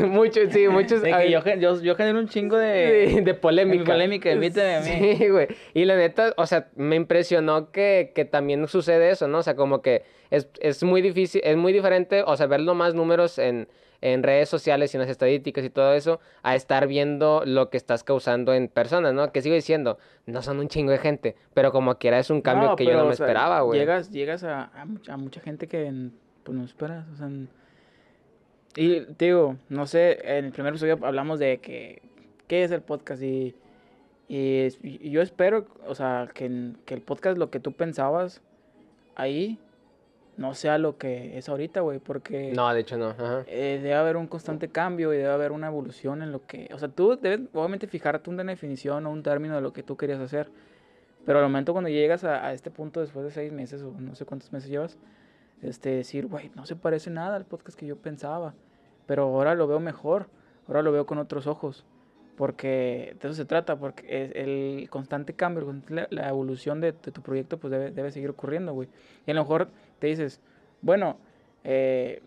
muchos, 0.06 0.52
sí, 0.52 0.68
muchos. 0.68 1.02
De 1.02 1.12
a 1.12 1.18
que 1.18 1.24
ver, 1.24 1.58
yo, 1.60 1.74
yo, 1.76 1.82
yo 1.82 1.94
genero 1.96 2.18
un 2.18 2.28
chingo 2.28 2.56
de... 2.56 3.08
Sí, 3.10 3.20
de 3.20 3.34
polémica. 3.34 3.84
de 3.84 3.90
polémica, 3.90 4.32
invítame 4.32 4.76
a 4.76 4.80
mí. 4.80 5.16
Sí, 5.16 5.28
güey. 5.28 5.48
Y 5.74 5.84
la 5.84 5.96
neta, 5.96 6.32
o 6.36 6.46
sea, 6.46 6.68
me 6.76 6.96
impresionó 6.96 7.70
que, 7.72 8.12
que 8.14 8.24
también 8.24 8.66
sucede 8.68 9.10
eso, 9.10 9.28
¿no? 9.28 9.38
O 9.38 9.42
sea, 9.42 9.54
como 9.56 9.82
que 9.82 10.02
es, 10.34 10.48
es 10.60 10.82
muy 10.82 11.02
difícil, 11.02 11.40
es 11.44 11.56
muy 11.56 11.72
diferente, 11.72 12.22
o 12.26 12.36
sea, 12.36 12.46
ver 12.46 12.60
más 12.60 12.94
números 12.94 13.38
en, 13.38 13.68
en 14.00 14.22
redes 14.22 14.48
sociales 14.48 14.92
y 14.92 14.96
en 14.96 15.02
las 15.02 15.10
estadísticas 15.10 15.64
y 15.64 15.70
todo 15.70 15.94
eso, 15.94 16.20
a 16.42 16.54
estar 16.54 16.86
viendo 16.86 17.42
lo 17.46 17.70
que 17.70 17.76
estás 17.76 18.04
causando 18.04 18.52
en 18.52 18.68
personas, 18.68 19.14
¿no? 19.14 19.32
Que 19.32 19.42
sigo 19.42 19.54
diciendo, 19.54 19.98
no 20.26 20.42
son 20.42 20.58
un 20.58 20.68
chingo 20.68 20.90
de 20.90 20.98
gente, 20.98 21.36
pero 21.54 21.72
como 21.72 21.96
quiera 21.98 22.18
es 22.18 22.30
un 22.30 22.40
cambio 22.40 22.70
No, 22.70 22.76
que 22.76 22.84
yo 22.84 22.96
no 22.96 23.06
me 23.06 23.14
sea, 23.14 23.26
esperaba, 23.26 23.60
güey. 23.60 23.78
Llegas, 23.78 24.10
llegas 24.10 24.44
a, 24.44 24.64
a, 24.74 24.84
mucha, 24.84 25.12
a 25.14 25.16
mucha 25.16 25.40
gente 25.40 25.68
que 25.68 26.10
pues 26.42 26.58
no 26.58 26.64
esperas, 26.64 27.06
o 27.14 27.16
sea... 27.16 27.28
Y 28.76 29.02
te 29.02 29.26
digo, 29.26 29.56
no 29.68 29.86
sé, 29.86 30.18
en 30.36 30.46
el 30.46 30.52
primer 30.52 30.72
episodio 30.72 30.98
hablamos 31.02 31.38
de 31.38 31.58
que... 31.58 32.02
¿Qué 32.48 32.64
es 32.64 32.72
el 32.72 32.82
podcast? 32.82 33.22
Y, 33.22 33.54
y, 34.28 35.10
yo 35.10 35.22
espero, 35.22 35.66
o 35.86 35.94
sea, 35.94 36.28
que, 36.34 36.72
que 36.84 36.94
el 36.94 37.00
podcast, 37.00 37.38
lo 37.38 37.50
que 37.50 37.60
tú 37.60 37.72
pensabas 37.72 38.42
ahí, 39.14 39.58
no 40.36 40.54
sea 40.54 40.78
lo 40.78 40.98
que 40.98 41.38
es 41.38 41.48
ahorita, 41.48 41.80
güey, 41.80 41.98
porque... 41.98 42.52
No, 42.54 42.72
de 42.72 42.80
hecho 42.80 42.96
no. 42.96 43.10
Ajá. 43.10 43.44
eh, 43.46 43.78
debe 43.82 43.94
haber 43.94 44.16
un 44.16 44.26
constante 44.26 44.68
cambio 44.68 45.12
y 45.12 45.18
debe 45.18 45.30
haber 45.30 45.52
una 45.52 45.68
evolución 45.68 46.22
en 46.22 46.32
lo 46.32 46.44
que... 46.46 46.68
O 46.74 46.78
sea, 46.78 46.88
tú 46.88 47.16
debes 47.20 47.40
obviamente 47.52 47.86
fijarte 47.86 48.30
una 48.30 48.44
definición 48.44 49.06
o 49.06 49.10
un 49.10 49.22
término 49.22 49.54
de 49.54 49.60
lo 49.60 49.72
que 49.72 49.82
tú 49.82 49.96
querías 49.96 50.20
hacer. 50.20 50.50
Pero 51.24 51.38
al 51.38 51.44
momento 51.44 51.72
cuando 51.72 51.88
llegas 51.88 52.24
a, 52.24 52.46
a 52.46 52.52
este 52.52 52.70
punto 52.70 53.00
después 53.00 53.24
de 53.24 53.30
seis 53.30 53.52
meses 53.52 53.82
o 53.82 53.92
no 53.98 54.14
sé 54.14 54.24
cuántos 54.24 54.52
meses 54.52 54.68
llevas, 54.68 54.98
este, 55.62 55.90
decir, 55.90 56.26
güey, 56.26 56.50
no 56.54 56.66
se 56.66 56.76
parece 56.76 57.10
nada 57.10 57.36
al 57.36 57.44
podcast 57.46 57.78
que 57.78 57.86
yo 57.86 57.96
pensaba. 57.96 58.54
Pero 59.06 59.24
ahora 59.24 59.54
lo 59.54 59.66
veo 59.66 59.80
mejor, 59.80 60.28
ahora 60.66 60.82
lo 60.82 60.92
veo 60.92 61.06
con 61.06 61.18
otros 61.18 61.46
ojos. 61.46 61.84
Porque 62.36 63.16
de 63.20 63.28
eso 63.28 63.34
se 63.34 63.44
trata, 63.44 63.76
porque 63.76 64.04
es 64.08 64.32
el 64.34 64.88
constante 64.90 65.34
cambio, 65.34 65.72
la, 65.88 66.08
la 66.10 66.28
evolución 66.28 66.80
de, 66.80 66.90
de 66.90 67.12
tu 67.12 67.22
proyecto, 67.22 67.58
pues 67.58 67.70
debe, 67.70 67.92
debe 67.92 68.10
seguir 68.10 68.28
ocurriendo, 68.28 68.72
güey. 68.72 68.88
Y 69.24 69.30
a 69.30 69.34
lo 69.34 69.42
mejor 69.42 69.68
te 70.04 70.08
dices, 70.10 70.40
bueno, 70.82 71.16
eh, 71.64 72.20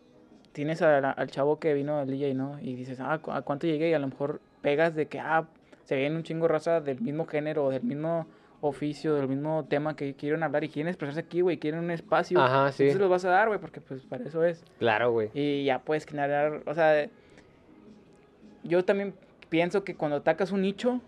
tienes 0.52 0.82
la- 0.82 1.12
al 1.12 1.30
chavo 1.30 1.60
que 1.60 1.76
vino 1.76 2.00
al 2.00 2.08
DJ, 2.08 2.34
¿no? 2.34 2.60
Y 2.60 2.74
dices, 2.74 3.00
ah, 3.00 3.20
¿cu- 3.20 3.32
¿a 3.32 3.44
cuánto 3.44 3.68
llegué? 3.68 3.90
Y 3.92 3.94
a 3.94 4.00
lo 4.00 4.08
mejor 4.08 4.42
pegas 4.64 4.96
de 4.96 5.06
que, 5.06 5.20
ah, 5.20 5.46
se 5.84 5.96
ven 5.96 6.16
un 6.16 6.24
chingo 6.24 6.48
raza 6.48 6.82
del 6.82 7.00
mismo 7.00 7.28
género, 7.28 7.70
del 7.70 7.84
mismo 7.84 8.26
oficio, 8.62 9.14
del 9.14 9.28
mismo 9.28 9.66
tema 9.70 9.96
que 9.96 10.16
quieren 10.16 10.42
hablar 10.42 10.63
y 10.63 10.70
quieren 10.70 10.88
expresarse 10.90 11.20
aquí, 11.20 11.42
güey, 11.42 11.60
quieren 11.60 11.80
un 11.82 11.92
espacio. 11.92 12.40
Ajá, 12.40 12.72
sí. 12.72 12.84
Entonces 12.84 13.00
los 13.00 13.10
vas 13.12 13.26
a 13.26 13.30
dar, 13.30 13.48
güey, 13.50 13.60
porque 13.60 13.80
pues 13.80 14.02
para 14.08 14.24
eso 14.26 14.44
es. 14.44 14.63
Claro, 14.80 15.12
güey. 15.12 15.30
Y 15.36 15.63
ya 15.66 15.78
puedes 15.80 16.08
generar, 16.08 16.63
o 16.66 16.74
sea, 16.74 17.08
yo 18.63 18.84
también 18.84 19.13
pienso 19.50 19.84
que 19.84 19.94
cuando 19.96 20.18
atacas 20.18 20.52
un 20.52 20.62
nicho 20.63 21.00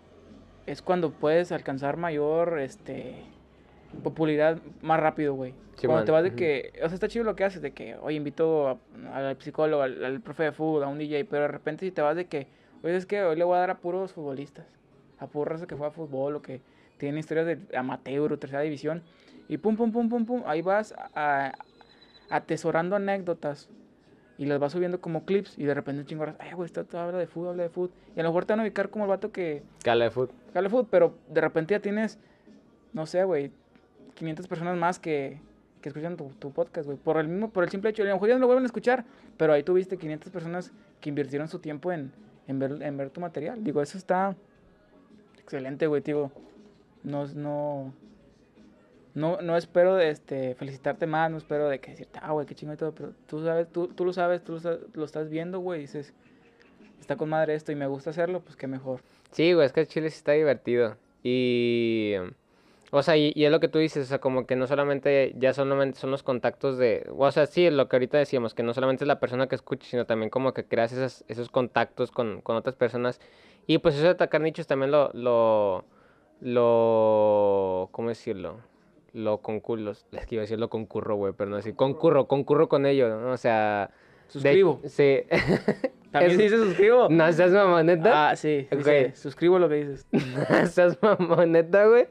es 0.66 0.82
cuando 0.82 1.10
puedes 1.10 1.50
alcanzar 1.50 1.96
mayor, 1.96 2.60
este, 2.60 3.16
popularidad 4.02 4.58
más 4.82 5.00
rápido, 5.00 5.34
güey. 5.34 5.54
Sí, 5.76 5.86
cuando 5.86 6.00
man, 6.00 6.04
te 6.06 6.12
vas 6.12 6.24
de 6.24 6.34
que, 6.34 6.72
o 6.82 6.86
sea, 6.88 6.94
está 6.94 7.08
chido 7.08 7.24
lo 7.24 7.34
que 7.36 7.44
haces, 7.44 7.62
de 7.62 7.72
que, 7.72 7.96
oye, 7.96 8.16
invito 8.16 8.68
a- 8.68 8.78
al 9.14 9.36
psicólogo, 9.40 9.82
al, 9.82 10.04
al 10.04 10.20
profe 10.20 10.44
de 10.44 10.52
fútbol, 10.52 10.84
a 10.84 10.88
un 10.88 10.98
DJ, 10.98 11.24
pero 11.28 11.42
de 11.42 11.48
repente 11.48 11.86
si 11.86 11.90
te 11.92 12.02
vas 12.02 12.16
de 12.16 12.26
que, 12.26 12.46
oye, 12.82 12.96
es 12.96 13.06
que 13.06 13.22
hoy 13.22 13.36
le 13.36 13.44
voy 13.44 13.56
a 13.56 13.60
dar 13.60 13.70
a 13.70 13.78
puros 13.78 14.12
futbolistas, 14.12 14.66
a 15.18 15.26
puros 15.26 15.48
raza 15.48 15.66
que 15.66 15.74
juega 15.74 15.90
fútbol 15.90 16.36
o 16.36 16.42
que 16.42 16.60
tienen 16.98 17.18
historias 17.18 17.46
de 17.46 17.58
amateur 17.76 18.32
o 18.32 18.38
tercera 18.38 18.60
división, 18.62 19.02
y 19.48 19.56
pum, 19.58 19.76
pum, 19.76 19.90
pum, 19.90 20.08
pum, 20.08 20.26
pum, 20.26 20.42
ahí 20.46 20.60
vas 20.62 20.94
a- 21.14 21.52
atesorando 22.28 22.96
anécdotas 22.96 23.68
y 24.38 24.46
las 24.46 24.58
vas 24.58 24.72
subiendo 24.72 25.00
como 25.00 25.24
clips 25.24 25.58
y 25.58 25.64
de 25.64 25.74
repente 25.74 26.00
un 26.00 26.06
chingo 26.06 26.24
ay, 26.38 26.52
güey, 26.52 26.70
todo 26.70 26.98
habla 27.00 27.18
de 27.18 27.26
fútbol, 27.26 27.50
habla 27.50 27.62
de 27.64 27.68
fútbol, 27.70 27.90
y 28.16 28.20
a 28.20 28.22
lo 28.22 28.28
mejor 28.30 28.44
te 28.44 28.52
van 28.52 28.60
a 28.60 28.62
ubicar 28.62 28.88
como 28.90 29.04
el 29.04 29.08
vato 29.10 29.32
que 29.32 29.62
Cala 29.82 30.04
de 30.04 30.10
fútbol. 30.10 30.30
habla 30.50 30.62
de 30.62 30.68
fútbol, 30.68 30.88
pero 30.90 31.14
de 31.28 31.40
repente 31.40 31.72
ya 31.74 31.80
tienes, 31.80 32.18
no 32.92 33.06
sé, 33.06 33.24
güey, 33.24 33.50
500 34.20 34.46
personas 34.48 34.76
más 34.76 34.98
que, 34.98 35.40
que 35.80 35.88
escuchan 35.88 36.14
tu, 36.14 36.52
podcast, 36.52 36.84
güey, 36.84 36.98
por 36.98 37.16
el 37.16 37.26
mismo, 37.26 37.50
por 37.50 37.64
el 37.64 37.70
simple 37.70 37.88
hecho, 37.88 38.02
a 38.02 38.06
lo 38.06 38.12
mejor 38.12 38.28
ya 38.28 38.34
no 38.34 38.40
lo 38.40 38.46
vuelven 38.48 38.64
a 38.64 38.66
escuchar, 38.66 39.06
pero 39.38 39.54
ahí 39.54 39.62
tuviste 39.62 39.96
500 39.96 40.30
personas 40.30 40.72
que 41.00 41.08
invirtieron 41.08 41.48
su 41.48 41.58
tiempo 41.58 41.90
en, 41.90 42.12
en, 42.46 42.58
ver, 42.58 42.82
en 42.82 42.96
ver 42.98 43.08
tu 43.08 43.22
material, 43.22 43.64
digo, 43.64 43.80
eso 43.80 43.96
está 43.96 44.36
excelente, 45.38 45.86
güey, 45.86 46.02
digo, 46.02 46.30
no, 47.02 47.24
no, 47.28 47.94
no, 49.14 49.40
no 49.40 49.56
espero 49.56 49.98
este, 49.98 50.54
felicitarte 50.54 51.06
más, 51.06 51.30
no 51.30 51.38
espero 51.38 51.70
de 51.70 51.80
que 51.80 51.92
decirte, 51.92 52.20
ah, 52.22 52.32
güey, 52.32 52.46
qué 52.46 52.54
chingo 52.54 52.74
y 52.74 52.76
todo, 52.76 52.94
pero 52.94 53.14
tú 53.26 53.42
sabes, 53.42 53.68
tú, 53.72 53.88
tú 53.88 54.04
lo 54.04 54.12
sabes, 54.12 54.44
tú 54.44 54.60
lo 54.92 55.04
estás 55.06 55.30
viendo, 55.30 55.60
güey, 55.60 55.78
y 55.78 55.82
dices, 55.84 56.12
está 57.00 57.16
con 57.16 57.30
madre 57.30 57.54
esto 57.54 57.72
y 57.72 57.74
me 57.74 57.86
gusta 57.86 58.10
hacerlo, 58.10 58.40
pues 58.40 58.54
qué 58.54 58.66
mejor. 58.66 59.00
Sí, 59.32 59.54
güey, 59.54 59.64
es 59.64 59.72
que 59.72 59.80
el 59.80 59.88
chile 59.88 60.10
sí 60.10 60.16
está 60.16 60.32
divertido. 60.32 60.98
Y. 61.22 62.14
O 62.92 63.02
sea, 63.02 63.16
y, 63.16 63.32
y 63.36 63.44
es 63.44 63.52
lo 63.52 63.60
que 63.60 63.68
tú 63.68 63.78
dices, 63.78 64.06
o 64.06 64.08
sea, 64.08 64.20
como 64.20 64.46
que 64.46 64.56
no 64.56 64.66
solamente, 64.66 65.32
ya 65.36 65.52
solamente 65.54 65.98
son 65.98 66.10
los 66.10 66.22
contactos 66.24 66.76
de. 66.76 67.08
O 67.16 67.30
sea, 67.30 67.46
sí, 67.46 67.70
lo 67.70 67.88
que 67.88 67.96
ahorita 67.96 68.18
decíamos, 68.18 68.54
que 68.54 68.62
no 68.64 68.74
solamente 68.74 69.04
es 69.04 69.08
la 69.08 69.20
persona 69.20 69.46
que 69.48 69.54
escucha, 69.54 69.86
sino 69.88 70.06
también 70.06 70.30
como 70.30 70.52
que 70.54 70.64
creas 70.66 70.92
esas, 70.92 71.24
esos 71.28 71.50
contactos 71.50 72.10
con, 72.10 72.40
con 72.40 72.56
otras 72.56 72.74
personas. 72.74 73.20
Y 73.66 73.78
pues 73.78 73.94
eso 73.94 74.04
de 74.04 74.10
atacar 74.10 74.40
nichos 74.40 74.66
también 74.66 74.90
lo. 74.90 75.10
lo, 75.14 75.84
lo 76.40 77.88
¿Cómo 77.92 78.08
decirlo? 78.08 78.60
Lo 79.12 79.38
concurro. 79.38 79.92
Es 80.12 80.26
que 80.26 80.34
iba 80.34 80.42
a 80.42 80.44
decir 80.44 80.58
lo 80.58 80.68
concurro, 80.70 81.14
güey, 81.16 81.32
pero 81.36 81.50
no 81.50 81.56
decir. 81.56 81.76
Concurro, 81.76 82.26
concurro 82.26 82.68
con 82.68 82.86
ello, 82.86 83.08
¿no? 83.20 83.32
O 83.32 83.36
sea. 83.36 83.90
De- 84.38 84.40
Suscribo. 84.40 84.80
sí. 84.86 85.22
¿También 86.10 86.36
se 86.36 86.42
dice 86.42 86.56
suscribo? 86.56 87.08
No 87.08 87.32
seas 87.32 87.52
mamoneta. 87.52 88.30
Ah, 88.30 88.34
sí. 88.36 88.66
Ok. 88.72 88.78
dice, 88.78 89.12
suscribo 89.14 89.60
lo 89.60 89.68
que 89.68 89.76
dices. 89.76 90.06
No 90.50 90.66
seas 90.66 90.98
mamoneta, 91.00 91.86
güey. 91.86 92.08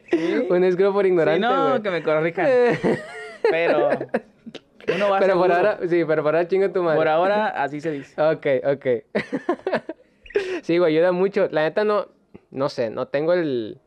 Un 0.50 0.64
escribo 0.64 0.94
por 0.94 1.04
Sí, 1.04 1.10
ignorante, 1.10 1.40
no, 1.42 1.82
que 1.82 1.90
me 1.92 2.02
corrijan. 2.02 2.48
Pero 3.52 3.90
uno 4.96 5.10
va 5.10 5.20
Pero 5.20 5.36
por 5.36 5.52
ahora, 5.52 5.80
sí, 5.88 6.04
pero 6.06 6.24
por 6.24 6.36
ahora 6.36 6.48
chinga 6.48 6.72
tu 6.74 6.82
madre. 6.84 6.98
Por 6.98 7.08
ahora, 7.08 7.48
así 7.50 7.80
se 7.80 7.92
dice. 7.92 8.20
Ok, 8.22 8.46
ok. 8.66 8.86
sí, 10.64 10.78
güey, 10.78 10.96
ayuda 10.96 11.12
mucho. 11.12 11.48
La 11.52 11.64
neta 11.64 11.84
no, 11.84 12.08
no 12.52 12.70
sé, 12.70 12.90
no 12.90 13.08
tengo 13.08 13.34
el, 13.34 13.80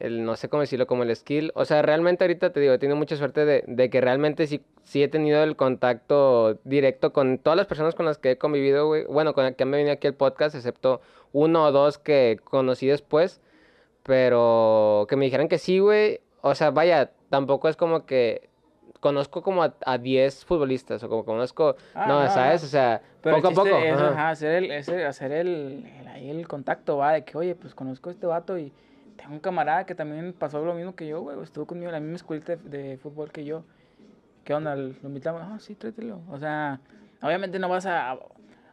el, 0.00 0.24
no 0.24 0.36
sé 0.36 0.48
cómo 0.48 0.60
decirlo, 0.62 0.86
como 0.86 1.02
el 1.02 1.14
skill. 1.16 1.52
O 1.54 1.64
sea, 1.64 1.82
realmente 1.82 2.24
ahorita 2.24 2.52
te 2.52 2.60
digo, 2.60 2.72
he 2.74 2.78
tenido 2.78 2.96
mucha 2.96 3.16
suerte 3.16 3.44
de, 3.44 3.64
de 3.66 3.90
que 3.90 4.00
realmente 4.00 4.46
sí, 4.46 4.62
sí 4.82 5.02
he 5.02 5.08
tenido 5.08 5.42
el 5.42 5.56
contacto 5.56 6.58
directo 6.64 7.12
con 7.12 7.38
todas 7.38 7.56
las 7.56 7.66
personas 7.66 7.94
con 7.94 8.06
las 8.06 8.18
que 8.18 8.32
he 8.32 8.38
convivido, 8.38 8.86
güey. 8.86 9.04
Bueno, 9.04 9.34
con 9.34 9.44
las 9.44 9.54
que 9.54 9.62
han 9.62 9.70
venido 9.70 9.92
aquí 9.92 10.06
al 10.06 10.14
podcast, 10.14 10.54
excepto 10.54 11.00
uno 11.32 11.64
o 11.64 11.72
dos 11.72 11.98
que 11.98 12.38
conocí 12.44 12.86
después. 12.86 13.40
Pero 14.02 15.06
que 15.08 15.16
me 15.16 15.24
dijeran 15.24 15.48
que 15.48 15.58
sí, 15.58 15.78
güey. 15.78 16.20
O 16.42 16.54
sea, 16.54 16.70
vaya, 16.70 17.10
tampoco 17.30 17.68
es 17.68 17.76
como 17.76 18.04
que 18.04 18.48
conozco 19.00 19.42
como 19.42 19.62
a, 19.62 19.74
a 19.84 19.98
10 19.98 20.44
futbolistas 20.44 21.02
o 21.02 21.08
como 21.08 21.24
conozco, 21.24 21.76
Ah, 21.94 22.06
no, 22.06 22.30
¿sabes? 22.30 22.62
O 22.64 22.66
sea, 22.66 23.02
Pero 23.22 23.36
poco 23.36 23.48
a 23.48 23.50
poco. 23.50 23.76
es, 23.76 23.92
ajá. 23.94 24.08
ajá, 24.10 24.28
hacer, 24.30 24.52
el, 24.64 24.70
ese- 24.70 25.04
hacer 25.04 25.32
el, 25.32 25.84
el- 26.00 26.08
ahí 26.08 26.30
el 26.30 26.46
contacto, 26.48 26.96
va, 26.98 27.12
de 27.12 27.24
que, 27.24 27.36
oye, 27.36 27.54
pues 27.54 27.74
conozco 27.74 28.08
a 28.08 28.12
este 28.12 28.26
vato 28.26 28.58
y 28.58 28.72
tengo 29.16 29.32
un 29.32 29.40
camarada 29.40 29.84
que 29.86 29.94
también 29.94 30.32
pasó 30.32 30.64
lo 30.64 30.74
mismo 30.74 30.94
que 30.94 31.06
yo, 31.06 31.20
güey, 31.22 31.40
estuvo 31.42 31.66
conmigo 31.66 31.88
en 31.88 31.92
la 31.94 32.00
misma 32.00 32.16
escuelita 32.16 32.56
de, 32.56 32.68
de 32.88 32.96
fútbol 32.98 33.30
que 33.32 33.44
yo. 33.44 33.64
¿Qué 34.44 34.52
onda? 34.54 34.76
¿Lo 34.76 34.92
invitamos? 35.04 35.40
Ah, 35.44 35.58
sí, 35.58 35.74
tráetelo. 35.74 36.20
O 36.30 36.38
sea, 36.38 36.80
obviamente 37.22 37.58
no 37.58 37.68
vas 37.68 37.86
a... 37.86 38.18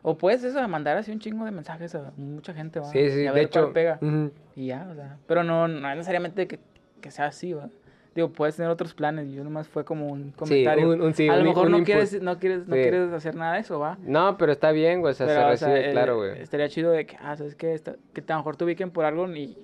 O 0.04 0.18
puedes 0.18 0.44
eso, 0.44 0.68
mandar 0.68 0.98
así 0.98 1.12
un 1.12 1.20
chingo 1.20 1.46
de 1.46 1.52
mensajes 1.52 1.94
a 1.96 2.12
mucha 2.18 2.54
gente, 2.54 2.80
va. 2.80 2.88
Sí, 2.88 3.10
sí, 3.12 3.22
y 3.22 3.28
a 3.28 3.32
de 3.34 3.40
ver 3.42 3.50
cuál 3.50 3.66
hecho. 3.66 3.74
pega. 3.74 4.00
ujú. 4.02 4.32
Y 4.56 4.66
ya, 4.68 4.88
o 4.92 4.96
sea, 4.96 5.18
pero 5.28 5.44
no, 5.44 5.68
no 5.68 5.90
es 5.90 5.96
necesariamente 5.96 6.48
que, 6.48 6.60
que 7.02 7.12
sea 7.12 7.28
así, 7.28 7.54
¿va? 7.54 7.70
Digo, 8.16 8.30
puedes 8.34 8.56
tener 8.58 8.70
otros 8.72 8.94
planes. 8.96 9.28
y 9.28 9.34
Yo 9.36 9.44
nomás 9.44 9.70
fue 9.70 9.86
como 9.86 10.08
un 10.08 10.32
comentario. 10.32 10.90
un- 10.90 11.02
un- 11.02 11.14
sí, 11.14 11.30
a 11.30 11.36
lo 11.36 11.42
un- 11.44 11.48
mejor 11.48 11.70
no 11.70 11.84
quieres, 11.84 12.20
no 12.22 12.40
quieres, 12.40 12.68
no 12.68 12.76
Sí. 12.76 12.82
quieres 12.82 13.14
hacer 13.14 13.36
nada 13.36 13.54
de 13.54 13.60
eso, 13.62 13.80
va. 13.80 13.98
No, 14.02 14.38
pero 14.38 14.52
está 14.52 14.72
bien, 14.72 15.00
güey, 15.02 15.12
o 15.12 15.14
sea, 15.14 15.28
Pero, 15.28 15.40
se 15.40 15.46
o 15.54 15.58
sea, 15.58 15.68
recibe, 15.70 15.90
eh, 15.90 15.92
claro, 15.94 16.18
güey. 16.18 16.42
Estaría 16.42 16.68
chido 16.68 16.92
de 16.92 17.06
que, 17.06 17.16
ah, 17.22 17.38
¿sabes 17.38 17.56
qué? 17.56 17.74
Esta- 17.76 17.96
que 18.14 18.22
a 18.28 18.32
lo 18.34 18.38
mejor 18.40 18.58
te 18.58 18.66
ubiquen 18.66 18.90
por 18.92 19.06
algo 19.06 19.30
y 19.34 19.56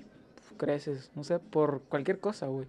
creces, 0.57 1.11
no 1.15 1.23
sé, 1.23 1.39
por 1.39 1.81
cualquier 1.83 2.19
cosa, 2.19 2.47
güey. 2.47 2.67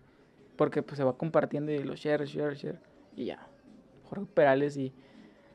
Porque 0.56 0.82
pues 0.82 0.98
se 0.98 1.04
va 1.04 1.16
compartiendo 1.16 1.72
y 1.72 1.78
lo 1.82 1.94
share, 1.94 2.24
share, 2.26 2.54
share. 2.54 2.78
Y 3.16 3.26
ya. 3.26 3.46
Jorge 4.04 4.26
Perales 4.34 4.76
y 4.76 4.92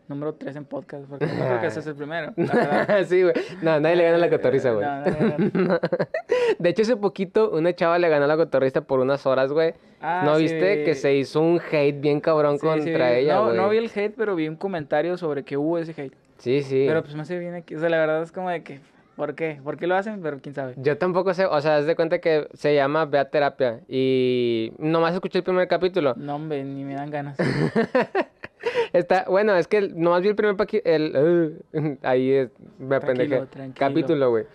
número 0.07 0.33
3 0.35 0.55
en 0.57 0.65
podcast, 0.65 1.05
porque 1.09 1.25
no 1.25 1.33
creo 1.45 1.59
que 1.61 1.67
ese 1.67 1.79
es 1.79 1.87
el 1.87 1.95
primero. 1.95 2.33
sí, 3.07 3.21
güey. 3.23 3.33
No, 3.61 3.79
nadie 3.79 3.95
le 3.95 4.03
gana 4.03 4.17
la 4.17 4.29
cotorriza, 4.29 4.71
güey. 4.71 4.85
No, 4.85 5.01
no, 5.05 5.37
no. 5.53 5.79
De 6.59 6.69
hecho, 6.69 6.83
hace 6.83 6.95
poquito 6.97 7.51
una 7.51 7.73
chava 7.73 7.97
le 7.99 8.09
ganó 8.09 8.25
a 8.25 8.27
la 8.27 8.37
cotorrista 8.37 8.81
por 8.81 8.99
unas 8.99 9.25
horas, 9.25 9.51
güey. 9.51 9.73
Ah, 10.01 10.21
¿No 10.25 10.35
sí, 10.35 10.43
viste? 10.43 10.77
vi- 10.77 10.83
Que 10.85 10.95
se 10.95 11.15
hizo 11.15 11.41
un 11.41 11.59
hate 11.71 11.99
bien 11.99 12.19
cabrón 12.21 12.59
sí, 12.59 12.65
contra 12.65 13.13
ella, 13.13 13.35
no, 13.35 13.45
güey. 13.45 13.57
no 13.57 13.69
vi 13.69 13.77
el 13.77 13.85
hate, 13.93 14.13
pero 14.15 14.35
vi 14.35 14.47
un 14.47 14.55
comentario 14.57 15.17
sobre 15.17 15.43
que 15.43 15.57
hubo 15.57 15.77
ese 15.77 15.99
hate. 15.99 16.13
Sí, 16.37 16.61
sí. 16.61 16.85
Pero 16.87 17.01
pues 17.01 17.15
me 17.15 17.21
hace 17.21 17.39
bien 17.39 17.55
aquí. 17.55 17.75
O 17.75 17.79
sea, 17.79 17.89
la 17.89 17.97
verdad 17.97 18.21
es 18.21 18.31
como 18.31 18.49
de 18.49 18.61
que, 18.63 18.81
¿por 19.15 19.35
qué? 19.35 19.59
¿Por 19.63 19.77
qué 19.77 19.87
lo 19.87 19.95
hacen? 19.95 20.21
Pero 20.21 20.39
quién 20.41 20.55
sabe. 20.55 20.73
Yo 20.77 20.97
tampoco 20.97 21.33
sé, 21.33 21.45
o 21.45 21.61
sea, 21.61 21.77
haz 21.77 21.85
de 21.85 21.95
cuenta 21.95 22.19
que 22.19 22.47
se 22.53 22.75
llama 22.75 23.05
Vea 23.05 23.25
Terapia 23.25 23.81
y 23.87 24.73
nomás 24.77 25.13
escuché 25.13 25.39
el 25.39 25.43
primer 25.43 25.67
capítulo. 25.67 26.13
No, 26.15 26.35
hombre, 26.35 26.63
ni 26.63 26.83
me 26.83 26.95
dan 26.95 27.09
ganas. 27.09 27.37
Está, 28.93 29.25
bueno, 29.27 29.55
es 29.55 29.67
que 29.67 29.81
nomás 29.81 30.21
vi 30.21 30.29
el 30.29 30.35
primer 30.35 30.55
el 30.85 31.57
uh, 31.73 31.97
ahí 32.03 32.31
es, 32.31 32.49
me 32.79 32.99
Tranquilo. 32.99 33.47
Capítulo, 33.75 34.29
güey. 34.29 34.45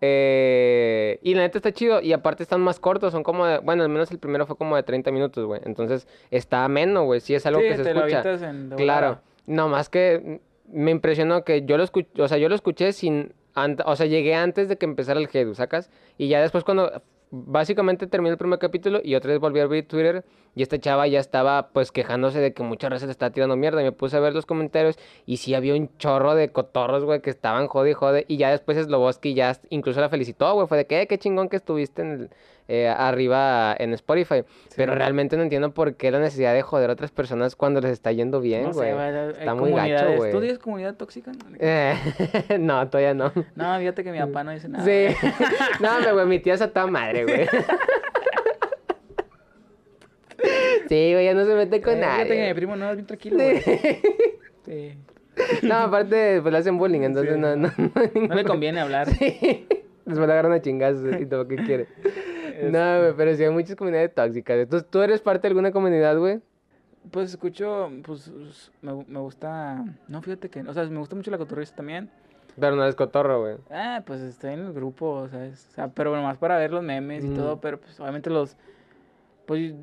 Eh, 0.00 1.18
y 1.22 1.34
la 1.34 1.42
neta 1.42 1.58
está 1.58 1.72
chido 1.72 2.00
y 2.00 2.12
aparte 2.12 2.44
están 2.44 2.60
más 2.60 2.78
cortos, 2.78 3.10
son 3.10 3.24
como 3.24 3.46
de, 3.46 3.58
bueno, 3.58 3.82
al 3.82 3.88
menos 3.88 4.10
el 4.12 4.18
primero 4.18 4.46
fue 4.46 4.56
como 4.56 4.76
de 4.76 4.84
30 4.84 5.10
minutos, 5.10 5.44
güey. 5.44 5.60
Entonces, 5.64 6.06
está 6.30 6.64
ameno, 6.64 7.04
güey, 7.04 7.20
sí 7.20 7.34
es 7.34 7.44
algo 7.46 7.60
sí, 7.60 7.68
que 7.68 7.76
se 7.76 7.82
te 7.82 7.94
lo 7.94 8.06
escucha. 8.06 8.20
avientas 8.20 8.48
en 8.48 8.70
Claro, 8.76 9.20
no 9.46 9.68
más 9.68 9.88
que 9.88 10.40
me 10.70 10.90
impresionó 10.90 11.44
que 11.44 11.64
yo 11.64 11.76
lo 11.76 11.82
escuché, 11.82 12.22
o 12.22 12.28
sea, 12.28 12.38
yo 12.38 12.48
lo 12.48 12.54
escuché 12.54 12.92
sin, 12.92 13.32
o 13.84 13.96
sea, 13.96 14.06
llegué 14.06 14.34
antes 14.34 14.68
de 14.68 14.76
que 14.76 14.86
empezara 14.86 15.20
el 15.20 15.28
Hedu, 15.32 15.54
¿sacas? 15.54 15.90
Y 16.16 16.28
ya 16.28 16.40
después 16.40 16.64
cuando 16.64 17.02
básicamente 17.30 18.06
terminé 18.06 18.32
el 18.32 18.38
primer 18.38 18.58
capítulo 18.58 19.00
y 19.04 19.14
otra 19.14 19.32
vez 19.32 19.38
volví 19.40 19.60
a 19.60 19.64
abrir 19.64 19.86
Twitter 19.86 20.24
y 20.54 20.62
esta 20.62 20.78
chava 20.78 21.06
ya 21.06 21.20
estaba 21.20 21.68
pues 21.72 21.92
quejándose 21.92 22.38
de 22.40 22.54
que 22.54 22.62
muchas 22.62 22.90
veces 22.90 23.06
le 23.06 23.12
está 23.12 23.30
tirando 23.30 23.54
mierda. 23.56 23.80
Y 23.82 23.84
me 23.84 23.92
puse 23.92 24.16
a 24.16 24.20
ver 24.20 24.32
los 24.34 24.46
comentarios 24.46 24.96
y 25.26 25.36
sí 25.36 25.54
había 25.54 25.74
un 25.74 25.90
chorro 25.98 26.34
de 26.34 26.50
cotorros, 26.52 27.04
güey, 27.04 27.20
que 27.20 27.30
estaban 27.30 27.66
jode 27.68 27.90
y 27.90 27.94
jode. 27.94 28.24
Y 28.28 28.38
ya 28.38 28.50
después 28.50 28.78
Sloboski 28.82 29.34
ya 29.34 29.56
incluso 29.70 30.00
la 30.00 30.08
felicitó, 30.08 30.52
güey, 30.54 30.66
fue 30.66 30.78
de 30.78 30.86
que 30.86 31.00
"Eh, 31.02 31.06
qué 31.06 31.18
chingón 31.18 31.48
que 31.48 31.56
estuviste 31.56 32.02
en 32.02 32.10
el- 32.12 32.30
eh, 32.68 32.86
arriba 32.86 33.74
en 33.78 33.94
Spotify, 33.94 34.44
pero 34.76 34.94
realmente 34.94 35.36
no 35.38 35.42
entiendo 35.42 35.72
por 35.72 35.94
qué 35.96 36.10
la 36.10 36.18
necesidad 36.20 36.52
de 36.52 36.60
joder 36.62 36.90
a 36.90 36.92
otras 36.92 37.10
personas 37.10 37.56
cuando 37.56 37.80
les 37.80 37.90
está 37.92 38.12
yendo 38.12 38.40
bien, 38.42 38.64
No 38.64 38.72
güey. 38.72 38.90
sé, 38.90 38.98
hay 38.98 39.30
Está 39.30 39.54
muy 39.54 39.72
gacho, 39.72 40.16
güey. 40.16 40.32
¿Tú 40.32 40.40
comunidad 40.60 40.94
tóxica? 40.94 41.32
Eh, 41.58 41.94
no, 42.60 42.86
todavía 42.88 43.14
no. 43.14 43.32
No, 43.56 43.78
fíjate 43.78 44.04
que 44.04 44.12
mi 44.12 44.18
papá 44.18 44.44
no 44.44 44.50
dice 44.52 44.68
nada. 44.68 44.84
Sí. 44.84 45.06
No, 45.80 46.12
güey, 46.14 46.26
mi 46.26 46.38
tía 46.40 46.54
es 46.54 46.60
a 46.62 46.70
toda 46.70 46.86
madre, 46.86 47.24
güey. 47.24 47.48
Sí, 50.88 51.12
güey, 51.12 51.24
ya 51.24 51.34
no 51.34 51.44
se 51.44 51.54
mete 51.54 51.80
con 51.82 51.94
Eh, 51.94 52.02
Fíjate 52.02 52.28
que 52.28 52.34
mi 52.34 52.40
nadie. 52.40 52.54
primo 52.54 52.76
no 52.76 52.88
es 52.90 52.96
bien 52.96 53.06
tranquilo, 53.06 53.36
güey. 53.36 53.60
Sí. 54.64 54.98
No, 55.62 55.74
aparte, 55.76 56.40
pues 56.42 56.52
le 56.52 56.58
hacen 56.58 56.78
bullying, 56.78 57.00
entonces 57.02 57.34
Sí. 57.34 57.40
no, 57.40 57.56
no, 57.56 57.70
No 58.28 58.34
le 58.34 58.44
conviene 58.44 58.80
hablar. 58.80 59.06
Después 59.08 59.66
le 60.26 60.32
agarran 60.32 60.52
a 60.52 60.60
chingazos 60.62 61.20
y 61.20 61.26
todo, 61.26 61.46
¿qué 61.48 61.56
quiere? 61.56 61.82
Este. 61.82 62.28
No, 62.72 62.98
güey, 63.00 63.12
pero 63.16 63.34
sí 63.36 63.44
hay 63.44 63.50
muchas 63.50 63.76
comunidades 63.76 64.12
tóxicas. 64.12 64.58
Entonces, 64.58 64.88
¿tú 64.90 65.00
eres 65.00 65.20
parte 65.20 65.42
de 65.42 65.48
alguna 65.48 65.70
comunidad, 65.70 66.18
güey? 66.18 66.40
Pues 67.12 67.30
escucho, 67.30 67.88
pues 68.04 68.32
me, 68.82 68.92
me 69.06 69.20
gusta. 69.20 69.84
No, 70.08 70.20
fíjate 70.22 70.48
que. 70.50 70.60
O 70.62 70.72
sea, 70.74 70.84
me 70.86 70.98
gusta 70.98 71.14
mucho 71.14 71.30
la 71.30 71.38
cotorrista 71.38 71.76
también. 71.76 72.10
Pero 72.58 72.74
no 72.74 72.82
eres 72.82 72.96
cotorro, 72.96 73.42
güey. 73.42 73.56
Ah, 73.70 74.02
pues 74.04 74.20
estoy 74.22 74.54
en 74.54 74.60
el 74.66 74.72
grupo, 74.72 75.28
¿sabes? 75.30 75.68
O 75.70 75.74
sea, 75.74 75.88
pero 75.88 76.14
nomás 76.16 76.36
para 76.38 76.58
ver 76.58 76.72
los 76.72 76.82
memes 76.82 77.24
y 77.24 77.28
Mm. 77.28 77.34
todo, 77.36 77.60
pero 77.60 77.78
pues 77.78 77.98
obviamente 78.00 78.28
los. 78.28 78.56
Pues. 79.46 79.74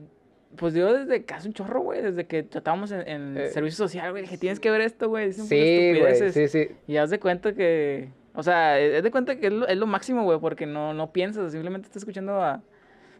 Pues 0.57 0.73
yo 0.73 0.93
desde 0.93 1.23
casi 1.25 1.47
un 1.47 1.53
chorro, 1.53 1.81
güey, 1.81 2.01
desde 2.01 2.27
que 2.27 2.43
tratábamos 2.43 2.91
en, 2.91 3.07
en 3.07 3.37
Eh. 3.37 3.49
servicio 3.51 3.85
social, 3.85 4.11
güey, 4.11 4.23
dije, 4.23 4.37
tienes 4.37 4.59
que 4.59 4.69
ver 4.71 4.81
esto, 4.81 5.07
güey. 5.09 5.31
Sí, 5.33 5.41
güey, 5.47 5.91
estupideces". 6.13 6.33
sí, 6.33 6.47
sí. 6.47 6.75
Y 6.87 6.97
haz 6.97 7.09
de 7.09 7.19
cuenta 7.19 7.53
que, 7.53 8.09
o 8.35 8.43
sea, 8.43 8.79
es 8.79 9.03
de 9.03 9.11
cuenta 9.11 9.37
que 9.37 9.47
es 9.47 9.53
lo, 9.53 9.67
es 9.67 9.77
lo 9.77 9.87
máximo, 9.87 10.23
güey, 10.23 10.39
porque 10.39 10.65
no, 10.65 10.93
no 10.93 11.11
piensas, 11.11 11.51
simplemente 11.51 11.87
estás 11.87 12.01
escuchando 12.01 12.41
a, 12.41 12.61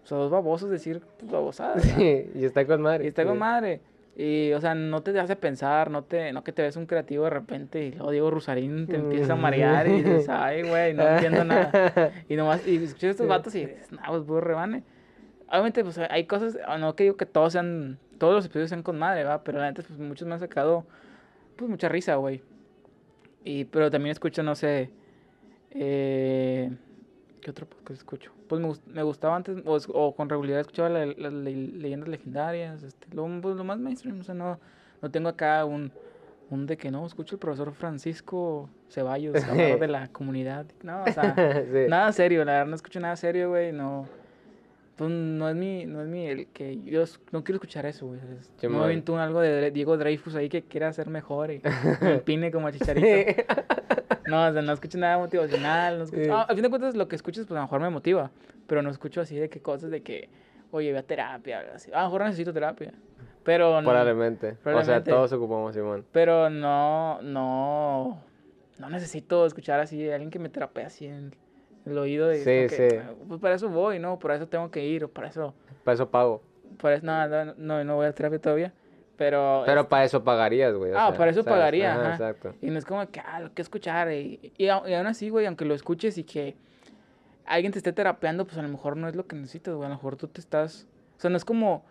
pues, 0.02 0.12
a 0.12 0.16
dos 0.16 0.32
babosos 0.32 0.70
decir 0.70 1.02
pues, 1.18 1.32
babosadas. 1.32 1.86
y 2.00 2.46
está 2.46 2.66
con 2.66 2.82
madre. 2.82 3.06
Y 3.06 3.08
está 3.08 3.26
con 3.26 3.38
madre. 3.38 3.82
Y, 4.18 4.54
o 4.54 4.62
sea, 4.62 4.76
no 4.76 5.04
te 5.04 5.18
hace 5.20 5.36
pensar, 5.36 5.92
no 5.92 6.04
te, 6.04 6.32
no 6.32 6.44
que 6.44 6.54
te 6.54 6.62
ves 6.62 6.78
un 6.78 6.86
creativo 6.86 7.26
de 7.26 7.32
repente 7.32 7.84
y 7.84 7.92
luego 7.92 8.12
Diego 8.12 8.32
Rusarín 8.32 8.88
te 8.88 8.96
empieza 8.96 9.34
a 9.34 9.36
marear 9.36 9.90
y 9.90 10.04
dices, 10.04 10.30
ay, 10.30 10.64
güey, 10.64 10.94
no 10.94 11.06
entiendo 11.06 11.44
nada. 11.46 12.14
Y 12.30 12.38
nomás, 12.38 12.66
y 12.66 12.78
escuchas 12.78 13.12
estos 13.12 13.28
vatos 13.28 13.54
y 13.56 13.66
dices, 13.66 13.92
no, 13.92 14.00
pues 14.08 14.24
puro 14.24 14.40
rebane. 14.40 14.84
Obviamente, 15.50 15.84
pues 15.84 15.98
hay 15.98 16.26
cosas, 16.26 16.58
no 16.80 16.96
que 16.96 17.04
digo 17.04 17.18
que 17.18 17.26
todos 17.26 17.52
sean, 17.52 18.00
todos 18.18 18.36
los 18.36 18.46
episodios 18.46 18.70
sean 18.70 18.84
con 18.84 18.98
madre, 18.98 19.26
va, 19.26 19.44
pero 19.44 19.62
neta, 19.62 19.84
pues 19.86 20.00
muchos 20.00 20.26
me 20.26 20.34
han 20.34 20.40
sacado, 20.40 20.86
pues 21.58 21.70
mucha 21.70 21.90
risa, 21.90 22.16
güey. 22.16 22.42
Y, 23.44 23.66
pero 23.66 23.92
también 23.92 24.12
escucho, 24.12 24.44
no 24.44 24.56
sé, 24.56 24.92
eh, 25.76 26.72
¿qué 27.42 27.52
otro 27.52 27.68
podcast 27.68 28.00
escucho? 28.00 28.32
Pues 28.48 28.62
me, 28.62 28.72
me 28.94 29.04
gustaba 29.04 29.36
antes, 29.36 29.58
o, 29.66 30.16
con 30.16 30.30
regularidad 30.30 30.62
escuchaba 30.62 30.90
la- 30.90 31.06
las 31.06 31.34
le- 31.34 31.54
leyendas 31.56 32.10
legendarias, 32.10 32.82
este, 32.84 33.08
lo, 33.14 33.28
pues, 33.42 33.56
lo 33.56 33.64
más 33.64 33.78
mainstream, 33.80 34.20
o 34.20 34.24
sea, 34.24 34.36
no, 34.36 34.60
no 35.02 35.12
tengo 35.12 35.30
acá 35.30 35.66
un, 35.66 35.92
un 36.50 36.66
de 36.66 36.78
que 36.78 36.92
no, 36.92 37.06
escucho 37.06 37.36
el 37.36 37.40
profesor 37.40 37.74
Francisco 37.74 38.70
Ceballos, 38.90 39.36
hablar 39.44 39.80
de 39.80 39.88
la 39.88 40.08
comunidad, 40.10 40.66
no, 40.84 41.04
o 41.04 41.12
sea, 41.12 41.36
Sí. 41.72 41.86
Nada 41.90 42.12
serio, 42.12 42.46
la 42.46 42.54
verdad 42.54 42.68
no 42.68 42.76
escucho 42.76 43.00
nada 43.00 43.16
serio, 43.16 43.50
güey, 43.50 43.72
no. 43.72 44.08
Pues 44.96 45.10
no 45.12 45.50
es 45.50 45.56
mi, 45.58 45.86
no 45.86 46.02
es 46.02 46.08
mi, 46.08 46.26
el 46.26 46.48
que 46.48 46.80
yo 46.86 47.04
no 47.34 47.44
quiero 47.44 47.58
escuchar 47.58 47.86
eso, 47.86 48.08
güey. 48.08 48.20
no 48.22 48.88
me 48.88 49.02
tú 49.02 49.18
algo 49.18 49.42
de 49.42 49.70
Diego 49.72 49.98
Dreyfus 49.98 50.36
ahí 50.36 50.48
que 50.48 50.62
quiera 50.62 50.94
ser 50.94 51.10
mejor 51.10 51.52
y 51.52 51.62
me 52.02 52.14
empine 52.14 52.50
como 52.50 52.68
a 52.68 52.72
chicharito. 52.72 53.44
No, 54.28 54.48
o 54.48 54.52
sea, 54.54 54.62
no 54.62 54.74
escucho 54.74 54.98
nada 54.98 55.18
motivacional, 55.18 55.98
no 56.00 56.04
escucho... 56.06 56.24
Sí. 56.24 56.30
ah, 56.32 56.46
a 56.50 56.54
fin 56.54 56.64
de 56.64 56.70
cuentas 56.70 56.96
lo 56.96 57.08
que 57.08 57.16
escuchas 57.16 57.46
pues 57.46 57.52
a 57.58 57.62
lo 57.62 57.68
mejor 57.68 57.80
me 57.82 57.90
motiva, 57.90 58.32
pero 58.68 58.82
no 58.82 58.90
escucho 58.90 59.22
así 59.22 59.36
de 59.38 59.50
que 59.50 59.62
cosas 59.62 59.92
de 59.92 60.02
que, 60.02 60.30
oye, 60.72 60.92
ve 60.92 60.98
a 61.00 61.04
terapia, 61.04 61.64
así. 61.76 61.92
A 61.94 62.00
lo 62.00 62.06
mejor 62.06 62.24
necesito 62.24 62.52
terapia, 62.54 62.94
pero 63.44 63.82
no... 63.82 63.88
Probablemente. 63.88 64.48
O 64.48 64.52
sea, 64.54 64.62
Probablemente. 64.64 65.12
todos 65.12 65.32
ocupamos, 65.34 65.76
Simón. 65.76 66.06
Pero 66.12 66.50
no, 66.50 67.22
no, 67.22 68.20
no 68.80 68.90
necesito 68.90 69.46
escuchar 69.46 69.80
así 69.80 70.02
de 70.02 70.14
alguien 70.14 70.32
que 70.32 70.40
me 70.40 70.50
terapee 70.50 70.86
así 70.86 71.06
en 71.06 71.36
el 71.86 71.98
oído. 71.98 72.34
Y 72.34 72.38
Sí, 72.38 72.44
que, 72.46 72.70
sí. 72.70 72.98
"Ah, 72.98 73.12
Pues 73.28 73.40
para 73.40 73.54
eso 73.56 73.70
voy, 73.70 74.00
¿no? 74.00 74.18
Para 74.18 74.36
eso 74.36 74.48
tengo 74.48 74.72
que 74.72 74.84
ir, 74.86 75.04
o 75.04 75.08
para 75.08 75.28
eso, 75.28 75.54
Para 75.84 75.94
eso 75.94 76.10
pago. 76.10 76.42
para 76.82 76.96
eso, 76.96 77.06
no, 77.06 77.28
no, 77.28 77.54
no, 77.58 77.84
no 77.84 77.96
voy 77.96 78.08
a 78.08 78.12
terapia 78.14 78.40
todavía. 78.42 78.74
Pero, 79.18 79.64
Pero 79.66 79.88
para 79.88 80.04
eso 80.04 80.24
pagarías, 80.24 80.74
güey. 80.74 80.92
o 80.92 80.98
ah, 81.00 81.08
sea, 81.10 81.18
para 81.18 81.32
eso 81.32 81.44
¿sabes? 81.44 81.58
pagaría, 81.58 81.94
Ajá, 81.94 82.02
ajá. 82.02 82.12
Exacto. 82.14 82.56
Y 82.62 82.70
no 82.70 82.78
es 82.78 82.86
como 82.86 83.08
que, 83.10 83.22
ah, 83.22 83.40
lo 83.40 83.54
que 83.54 83.62
escuchar. 83.62 84.12
Y, 84.12 84.52
y, 84.58 84.68
aún 84.68 85.08
así, 85.08 85.30
güey, 85.30 85.46
aunque 85.46 85.64
lo 85.66 85.74
escuches 85.74 86.18
y 86.18 86.24
que 86.24 86.56
alguien 87.46 87.72
te 87.72 87.80
esté 87.80 87.94
terapeando, 87.94 88.46
pues 88.46 88.58
a 88.58 88.62
lo 88.62 88.68
mejor 88.68 88.98
no 88.98 89.08
es 89.08 89.16
lo 89.16 89.26
que 89.26 89.36
necesitas, 89.36 89.74
güey. 89.74 89.86
A 89.86 89.90
lo 89.90 89.96
mejor 89.96 90.18
tú 90.18 90.28
te 90.28 90.42
estás. 90.42 90.88
O 91.18 91.22
sea, 91.22 91.30
no 91.30 91.38
es 91.38 91.46
como 91.46 91.86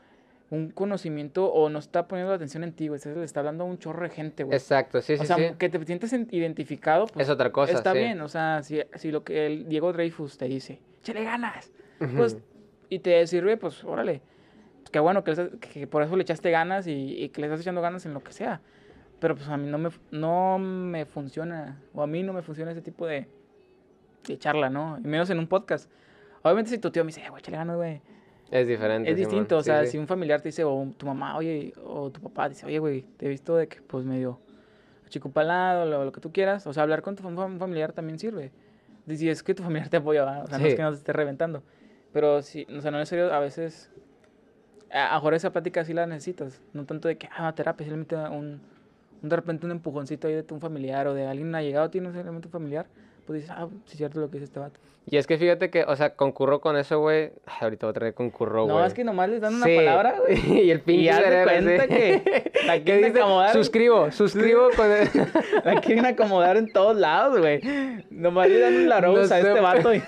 un 0.51 0.71
conocimiento 0.71 1.47
o 1.51 1.71
no 1.71 1.79
está 1.79 2.07
poniendo 2.07 2.31
la 2.31 2.37
atención 2.37 2.63
en 2.63 2.73
ti, 2.73 2.89
güey. 2.89 3.01
Se 3.01 3.15
le 3.15 3.25
está 3.25 3.41
hablando 3.41 3.65
a 3.65 3.67
un 3.67 3.79
chorro 3.79 4.03
de 4.03 4.11
gente, 4.11 4.45
güey. 4.45 4.57
Exacto, 4.57 5.01
sí, 5.01 5.15
o 5.15 5.19
sí, 5.19 5.27
sea, 5.27 5.37
sí. 5.37 5.55
que 5.59 5.69
te 5.71 5.83
sientas 5.85 6.13
en- 6.13 6.29
identificado, 6.31 7.07
pues 7.07 7.27
Es 7.27 7.31
otra 7.33 7.51
cosa, 7.51 7.73
está 7.73 7.93
sí. 7.93 7.99
bien. 7.99 8.21
O 8.21 8.29
sea, 8.29 8.63
si, 8.63 8.83
si 8.97 9.11
lo 9.11 9.25
que 9.25 9.47
el 9.47 9.69
Diego 9.69 9.93
Dreyfus 9.93 10.37
te 10.37 10.45
dice, 10.47 10.81
échale 11.01 11.25
ganas, 11.25 11.73
pues, 12.17 12.37
y 12.91 12.99
te 12.99 13.27
sirve, 13.27 13.57
pues, 13.57 13.83
órale. 13.85 14.21
Qué 14.95 15.01
bueno 15.01 15.25
que, 15.25 15.33
le- 15.35 15.51
que 15.59 15.89
por 15.89 16.05
eso 16.05 16.15
le 16.15 16.23
echaste 16.23 16.53
ganas 16.53 16.87
y, 16.87 16.93
y 17.25 17.29
que 17.31 17.41
le 17.41 17.49
estás 17.49 17.61
echando 17.63 17.81
ganas 17.83 18.07
en 18.07 18.15
lo 18.15 18.23
que 18.23 18.31
sea. 18.33 18.61
Pero 19.19 19.35
pues 19.35 19.49
a 19.49 19.57
mí 19.57 19.69
no 19.69 19.77
me, 19.77 19.91
no 20.13 20.59
me 20.61 21.05
funciona, 21.05 21.81
o 21.93 22.01
a 22.03 22.07
mí 22.07 22.23
no 22.23 22.33
me 22.33 22.43
funciona 22.43 22.71
ese 22.71 22.81
tipo 22.81 23.05
de, 23.05 23.27
de 24.29 24.39
charla, 24.39 24.71
¿no? 24.71 24.97
Y 25.03 25.07
menos 25.09 25.29
en 25.31 25.41
un 25.41 25.49
podcast. 25.49 25.91
Obviamente 26.43 26.71
si 26.71 26.79
tu 26.79 26.93
tío 26.93 27.03
me 27.03 27.09
dice, 27.09 27.23
"Eh, 27.25 27.29
güey, 27.29 27.41
échale 27.41 27.57
ganas, 27.57 27.77
güey. 27.77 28.01
Es 28.53 28.69
diferente. 28.69 29.11
Es 29.11 29.17
Simón. 29.17 29.31
distinto, 29.31 29.57
o 29.57 29.63
Sí, 29.63 29.65
sea, 29.65 29.85
sí. 29.85 29.91
si 29.93 29.99
un 29.99 30.07
familiar 30.07 30.41
te 30.41 30.51
dice, 30.51 30.63
o 30.63 30.87
tu 30.97 31.07
mamá, 31.07 31.37
oye, 31.37 31.73
o 31.85 32.11
tu 32.13 32.21
papá 32.21 32.49
dice, 32.49 32.65
oye, 32.65 32.79
güey, 32.79 33.03
te 33.17 33.27
he 33.27 33.29
visto 33.31 33.57
de 33.57 33.67
que, 33.67 33.83
pues, 33.83 34.05
medio 34.05 34.39
chico 35.09 35.29
palado, 35.29 35.87
lo, 35.87 36.05
lo 36.05 36.13
que 36.13 36.21
tú 36.21 36.31
quieras. 36.33 36.69
O 36.69 36.73
sea, 36.73 36.85
hablar 36.85 37.03
con 37.03 37.17
tu 37.17 37.25
fam- 37.25 37.35
fam- 37.35 37.59
familiar 37.59 37.93
también 37.93 38.21
sirve. 38.21 38.53
Si 39.09 39.29
es 39.29 39.43
que 39.43 39.55
tu 39.55 39.65
familiar 39.65 39.89
te 39.89 39.97
apoya, 39.97 40.25
¿va? 40.25 40.45
o 40.45 40.47
sea, 40.47 40.59
no 40.59 40.67
es 40.67 40.71
Sí. 40.73 40.77
que 40.77 40.83
no 40.83 40.91
te 40.91 40.97
esté 40.99 41.13
reventando. 41.13 41.65
Pero 42.13 42.43
sí, 42.43 42.65
o 42.77 42.81
sea, 42.81 42.91
no 42.93 43.01
es 43.01 43.09
serio, 43.09 43.33
a 43.35 43.41
veces, 43.41 43.91
a 44.95 45.09
lo 45.09 45.15
mejor 45.17 45.35
esa 45.35 45.51
plática 45.53 45.85
sí 45.85 45.93
la 45.93 46.07
necesitas. 46.07 46.61
No 46.73 46.85
tanto 46.85 47.09
de 47.09 47.17
que, 47.17 47.29
ah, 47.37 47.53
terapia, 47.55 47.85
simplemente 47.87 48.17
un, 48.17 48.61
un, 49.23 49.29
de 49.29 49.37
repente 49.37 49.67
un 49.67 49.73
empujoncito 49.73 50.29
ahí 50.29 50.35
de 50.35 50.45
un 50.51 50.61
familiar 50.61 51.07
o 51.09 51.15
de 51.15 51.27
alguien 51.27 51.55
ha 51.55 51.63
llegado 51.63 51.87
a 51.87 51.91
ti, 51.91 52.01
no 52.01 52.09
necesariamente 52.09 52.49
un 52.49 52.53
familiar, 52.53 52.87
pues 53.27 53.41
dices, 53.43 53.55
ah, 53.57 53.69
sí 53.87 53.93
es 53.93 53.99
cierto 53.99 54.21
lo 54.21 54.27
que 54.29 54.35
dice 54.35 54.45
este 54.45 54.61
vato. 54.61 54.79
Y 55.07 55.19
es 55.19 55.27
que 55.27 55.37
fíjate 55.37 55.69
que, 55.69 55.85
o 55.85 55.95
sea, 55.97 56.15
concurro 56.17 56.63
con 56.63 56.79
eso, 56.79 56.99
güey. 56.99 57.31
Ahorita 57.61 57.87
otra 57.87 58.05
vez 58.07 58.15
concurro, 58.15 58.65
güey. 58.65 58.75
No, 58.75 58.85
es 58.87 58.95
que 58.95 59.05
nomás 59.05 59.29
les 59.29 59.41
dan 59.43 59.55
una 59.55 59.67
Sí. 59.67 59.77
palabra, 59.77 60.15
güey. 60.27 60.63
y 60.63 60.71
el 60.71 60.81
pinche 60.81 61.13
cerebro, 61.13 61.51
cuenta 61.51 61.87
que 61.89 62.53
la 62.67 62.75
¿Qué 62.79 62.83
quieren 62.85 63.05
dice? 63.13 63.21
acomodar. 63.21 63.53
Suscribo, 63.53 64.11
suscribo 64.13 64.69
con 64.77 64.91
el... 64.91 65.09
La 65.65 65.81
quieren 65.83 66.07
acomodar 66.07 66.57
en 66.57 66.73
todos 66.73 66.97
lados, 66.97 67.39
güey. 67.39 67.61
Nomás 68.11 68.49
le 68.49 68.59
dan 68.61 68.89
la 68.89 69.01
No 69.03 69.15
rosa 69.15 69.35
a 69.35 69.39
este 69.41 69.61
vato. 69.61 69.93
y- 69.95 70.03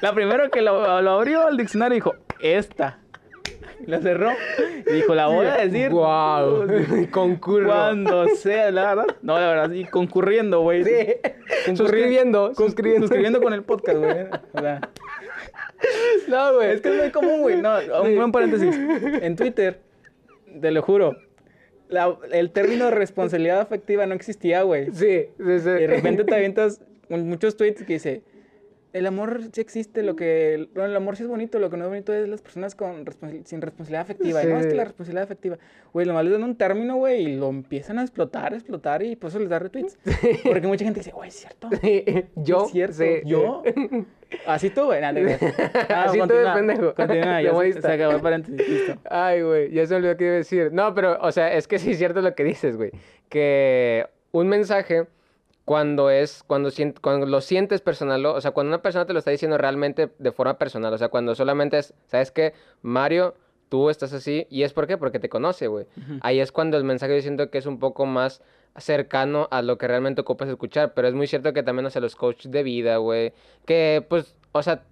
La 0.00 0.12
primero 0.14 0.50
que 0.50 0.62
lo, 0.62 1.00
lo 1.00 1.10
abrió 1.12 1.48
el 1.48 1.56
diccionario 1.56 1.94
dijo, 1.94 2.14
esta. 2.40 2.98
La 3.86 4.00
cerró 4.00 4.30
y 4.86 4.92
dijo, 4.92 5.14
la 5.14 5.26
voy 5.28 5.46
a 5.46 5.56
decir. 5.56 5.90
Wow, 5.90 6.66
concurro. 7.10 7.66
Cuando 7.68 8.28
sea, 8.28 8.70
la 8.70 8.94
verdad. 8.94 9.16
No, 9.22 9.38
la 9.38 9.48
verdad, 9.48 9.70
sí, 9.72 9.84
concurriendo, 9.84 10.60
güey. 10.60 10.84
Sí. 10.84 11.06
Suscribiendo, 11.76 12.54
suscribiendo. 12.54 13.06
Suscribiendo 13.06 13.40
con 13.40 13.52
el 13.52 13.62
podcast, 13.62 13.98
güey. 13.98 14.26
O 14.52 14.60
sea, 14.60 14.80
No, 16.28 16.54
güey. 16.54 16.72
es 16.72 16.80
que 16.80 16.88
es 16.90 16.96
muy 16.96 17.10
común, 17.10 17.42
güey. 17.42 17.56
No, 17.60 17.76
un 18.02 18.16
buen 18.16 18.32
paréntesis. 18.32 18.74
En 19.22 19.36
Twitter, 19.36 19.80
te 20.60 20.70
lo 20.70 20.82
juro, 20.82 21.16
la- 21.88 22.16
el 22.32 22.50
término 22.50 22.90
responsabilidad 22.90 23.60
afectiva 23.60 24.06
no 24.06 24.14
existía, 24.14 24.62
güey. 24.62 24.86
Sí, 24.92 25.26
sí, 25.38 25.58
sí. 25.60 25.68
Y 25.68 25.80
de 25.80 25.86
repente 25.86 26.24
te 26.24 26.34
avientas 26.34 26.80
muchos 27.08 27.56
tweets 27.56 27.82
que 27.84 27.94
dice, 27.94 28.22
el 28.92 29.06
amor 29.06 29.40
sí 29.52 29.60
existe, 29.60 30.02
lo 30.02 30.16
que, 30.16 30.68
bueno, 30.74 30.90
el 30.90 30.96
amor 30.96 31.16
sí 31.16 31.22
es 31.22 31.28
bonito, 31.28 31.58
lo 31.58 31.70
que 31.70 31.76
no 31.76 31.84
es 31.84 31.90
bonito 31.90 32.12
es 32.12 32.28
las 32.28 32.42
personas 32.42 32.74
con 32.74 33.04
sin 33.44 33.60
responsabilidad 33.60 34.02
afectiva. 34.02 34.42
Y 34.42 34.46
no, 34.46 34.58
es 34.58 34.66
que 34.66 34.70
Sí. 34.72 34.76
la 34.76 34.84
responsabilidad 34.84 35.24
afectiva, 35.24 35.58
güey, 35.92 36.06
nomás 36.06 36.24
les 36.24 36.32
dan 36.32 36.44
un 36.44 36.56
término, 36.56 36.96
güey, 36.96 37.22
y 37.22 37.36
lo 37.36 37.48
empiezan 37.48 37.98
a 37.98 38.02
explotar, 38.02 38.54
explotar, 38.54 39.02
y 39.02 39.16
por 39.16 39.30
eso 39.30 39.38
les 39.38 39.48
da 39.48 39.58
retweets. 39.58 39.98
Porque 40.44 40.66
mucha 40.66 40.84
gente 40.84 41.00
dice, 41.00 41.12
güey, 41.12 41.28
es 41.28 41.34
cierto. 41.36 41.68
Yo, 42.36 42.64
es 42.66 42.72
cierto, 42.72 42.94
sí. 42.96 43.22
yo. 43.24 43.62
Así 44.46 44.70
tú, 44.70 44.84
güey, 44.84 45.00
nada. 45.00 45.20
Ah, 45.88 46.04
Así 46.04 46.18
tú 46.18 46.26
de 46.26 46.44
continúa, 46.44 46.54
pendejo. 46.54 46.94
Continúa, 46.94 47.42
ya 47.42 47.80
se, 47.80 47.92
acabó 47.92 48.12
el 48.12 48.20
paréntesis, 48.20 48.68
listo. 48.68 48.96
Ay, 49.10 49.42
güey, 49.42 49.72
ya 49.72 49.86
se 49.86 49.94
me 49.94 49.98
olvidó 49.98 50.16
qué 50.16 50.24
iba 50.24 50.34
a 50.34 50.36
decir. 50.36 50.72
No, 50.72 50.94
pero, 50.94 51.18
o 51.20 51.32
sea, 51.32 51.52
es 51.54 51.66
que 51.66 51.78
sí 51.78 51.90
es 51.92 51.98
cierto 51.98 52.20
lo 52.20 52.34
que 52.34 52.44
dices, 52.44 52.76
güey. 52.76 52.92
Que 53.28 54.06
un 54.32 54.48
mensaje, 54.48 55.06
cuando 55.64 56.10
es, 56.10 56.42
cuando, 56.46 56.70
cuando 57.00 57.26
lo 57.26 57.40
sientes 57.40 57.80
personal, 57.80 58.24
o 58.26 58.40
sea, 58.40 58.50
cuando 58.50 58.68
una 58.68 58.82
persona 58.82 59.06
te 59.06 59.12
lo 59.12 59.18
está 59.18 59.30
diciendo 59.30 59.58
realmente 59.58 60.10
de 60.18 60.32
forma 60.32 60.58
personal, 60.58 60.92
o 60.92 60.98
sea, 60.98 61.08
cuando 61.08 61.34
solamente 61.34 61.78
es, 61.78 61.94
¿sabes 62.06 62.30
qué? 62.30 62.54
Mario, 62.82 63.34
tú 63.68 63.88
estás 63.88 64.12
así, 64.12 64.46
¿y 64.50 64.64
es 64.64 64.72
por 64.72 64.86
qué? 64.86 64.98
Porque 64.98 65.20
te 65.20 65.28
conoce, 65.28 65.68
güey. 65.68 65.86
Ahí 66.22 66.40
es 66.40 66.50
cuando 66.52 66.76
el 66.76 66.84
mensaje 66.84 67.14
yo 67.14 67.22
siento 67.22 67.50
que 67.50 67.58
es 67.58 67.66
un 67.66 67.78
poco 67.78 68.04
más 68.04 68.42
cercano 68.76 69.48
a 69.50 69.62
lo 69.62 69.78
que 69.78 69.86
realmente 69.86 70.20
ocupas 70.20 70.48
escuchar, 70.48 70.92
pero 70.94 71.08
es 71.08 71.14
muy 71.14 71.26
cierto 71.26 71.52
que 71.52 71.62
también, 71.62 71.86
o 71.86 71.90
sea, 71.90 72.02
los 72.02 72.16
coaches 72.16 72.50
de 72.50 72.62
vida, 72.62 72.96
güey, 72.96 73.32
que, 73.66 74.04
pues, 74.08 74.34
o 74.52 74.62
sea, 74.62 74.82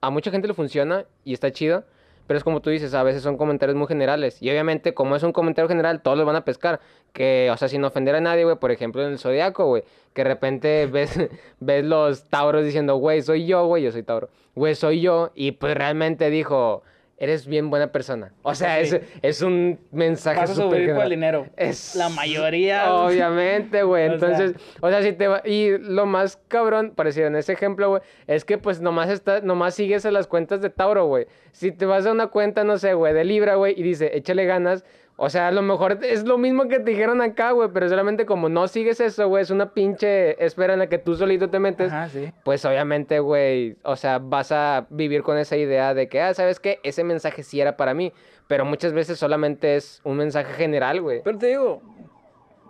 a 0.00 0.10
mucha 0.10 0.30
gente 0.30 0.46
le 0.46 0.54
funciona 0.54 1.06
y 1.24 1.32
está 1.32 1.50
chido, 1.50 1.84
pero 2.28 2.36
es 2.36 2.44
como 2.44 2.60
tú 2.60 2.68
dices, 2.68 2.92
a 2.92 3.02
veces 3.02 3.22
son 3.22 3.38
comentarios 3.38 3.74
muy 3.74 3.86
generales. 3.86 4.36
Y 4.42 4.50
obviamente, 4.50 4.92
como 4.92 5.16
es 5.16 5.22
un 5.22 5.32
comentario 5.32 5.66
general, 5.66 6.02
todos 6.02 6.18
los 6.18 6.26
van 6.26 6.36
a 6.36 6.44
pescar. 6.44 6.78
Que, 7.14 7.48
o 7.50 7.56
sea, 7.56 7.68
sin 7.68 7.82
ofender 7.84 8.14
a 8.14 8.20
nadie, 8.20 8.44
güey, 8.44 8.56
por 8.56 8.70
ejemplo, 8.70 9.02
en 9.02 9.12
el 9.12 9.18
zodiaco, 9.18 9.64
güey, 9.64 9.82
que 10.12 10.22
de 10.24 10.28
repente 10.28 10.86
ves, 10.92 11.18
ves 11.58 11.84
los 11.84 12.24
tauros 12.28 12.66
diciendo, 12.66 12.96
güey, 12.96 13.22
soy 13.22 13.46
yo, 13.46 13.66
güey, 13.66 13.82
yo 13.82 13.92
soy 13.92 14.02
tauro, 14.02 14.28
güey, 14.54 14.74
soy 14.74 15.00
yo, 15.00 15.30
y 15.34 15.52
pues 15.52 15.74
realmente 15.74 16.28
dijo, 16.28 16.82
eres 17.18 17.46
bien 17.46 17.70
buena 17.70 17.90
persona. 17.92 18.32
O 18.42 18.54
sea, 18.54 18.84
Sí. 18.84 18.96
es, 18.96 19.02
es 19.22 19.42
un 19.42 19.78
mensaje 19.90 20.40
Vas 20.40 20.50
a 20.50 20.54
subir 20.54 20.94
por 20.94 21.04
el 21.04 21.10
dinero. 21.10 21.46
Es... 21.56 21.94
La 21.96 22.08
mayoría. 22.08 22.92
Obviamente, 22.94 23.82
güey. 23.82 24.04
Sea. 24.06 24.14
Entonces, 24.14 24.54
o 24.80 24.88
sea, 24.88 25.02
si 25.02 25.12
te 25.12 25.28
va... 25.28 25.42
Y 25.44 25.76
lo 25.78 26.06
más 26.06 26.38
cabrón, 26.48 26.92
parecido 26.94 27.26
en 27.26 27.36
ese 27.36 27.52
ejemplo, 27.52 27.90
güey, 27.90 28.02
es 28.26 28.44
que 28.44 28.58
pues 28.58 28.80
nomás 28.80 29.10
está, 29.10 29.40
nomás 29.40 29.74
sigues 29.74 30.06
a 30.06 30.10
las 30.10 30.26
cuentas 30.26 30.60
de 30.60 30.70
Tauro, 30.70 31.06
güey. 31.06 31.26
Si 31.52 31.72
te 31.72 31.86
vas 31.86 32.06
a 32.06 32.12
una 32.12 32.28
cuenta, 32.28 32.64
no 32.64 32.78
sé, 32.78 32.94
güey, 32.94 33.12
de 33.12 33.24
Libra, 33.24 33.56
güey, 33.56 33.74
y 33.78 33.82
dice, 33.82 34.16
échale 34.16 34.44
ganas. 34.46 34.84
O 35.20 35.30
sea, 35.30 35.48
a 35.48 35.50
lo 35.50 35.62
mejor 35.62 35.98
es 36.04 36.22
lo 36.22 36.38
mismo 36.38 36.68
que 36.68 36.78
te 36.78 36.92
dijeron 36.92 37.20
acá, 37.20 37.50
güey, 37.50 37.68
pero 37.74 37.88
solamente 37.88 38.24
como 38.24 38.48
no 38.48 38.68
sigues 38.68 39.00
eso, 39.00 39.26
güey, 39.26 39.42
es 39.42 39.50
una 39.50 39.74
pinche 39.74 40.42
espera 40.44 40.74
en 40.74 40.78
la 40.78 40.86
que 40.88 40.98
tú 40.98 41.16
solito 41.16 41.50
te 41.50 41.58
metes. 41.58 41.90
Ajá, 41.90 42.08
sí. 42.08 42.32
Pues 42.44 42.64
obviamente, 42.64 43.18
güey, 43.18 43.76
o 43.82 43.96
sea, 43.96 44.20
vas 44.20 44.52
a 44.52 44.86
vivir 44.90 45.24
con 45.24 45.36
esa 45.36 45.56
idea 45.56 45.92
de 45.92 46.08
que, 46.08 46.20
ah, 46.20 46.32
¿sabes 46.34 46.60
qué? 46.60 46.78
Ese 46.84 47.02
mensaje 47.02 47.42
sí 47.42 47.60
era 47.60 47.76
para 47.76 47.94
mí, 47.94 48.12
pero 48.46 48.64
muchas 48.64 48.92
veces 48.92 49.18
solamente 49.18 49.74
es 49.74 50.00
un 50.04 50.18
mensaje 50.18 50.52
general, 50.52 51.00
güey. 51.00 51.20
Pero 51.24 51.36
te 51.36 51.48
digo, 51.48 51.82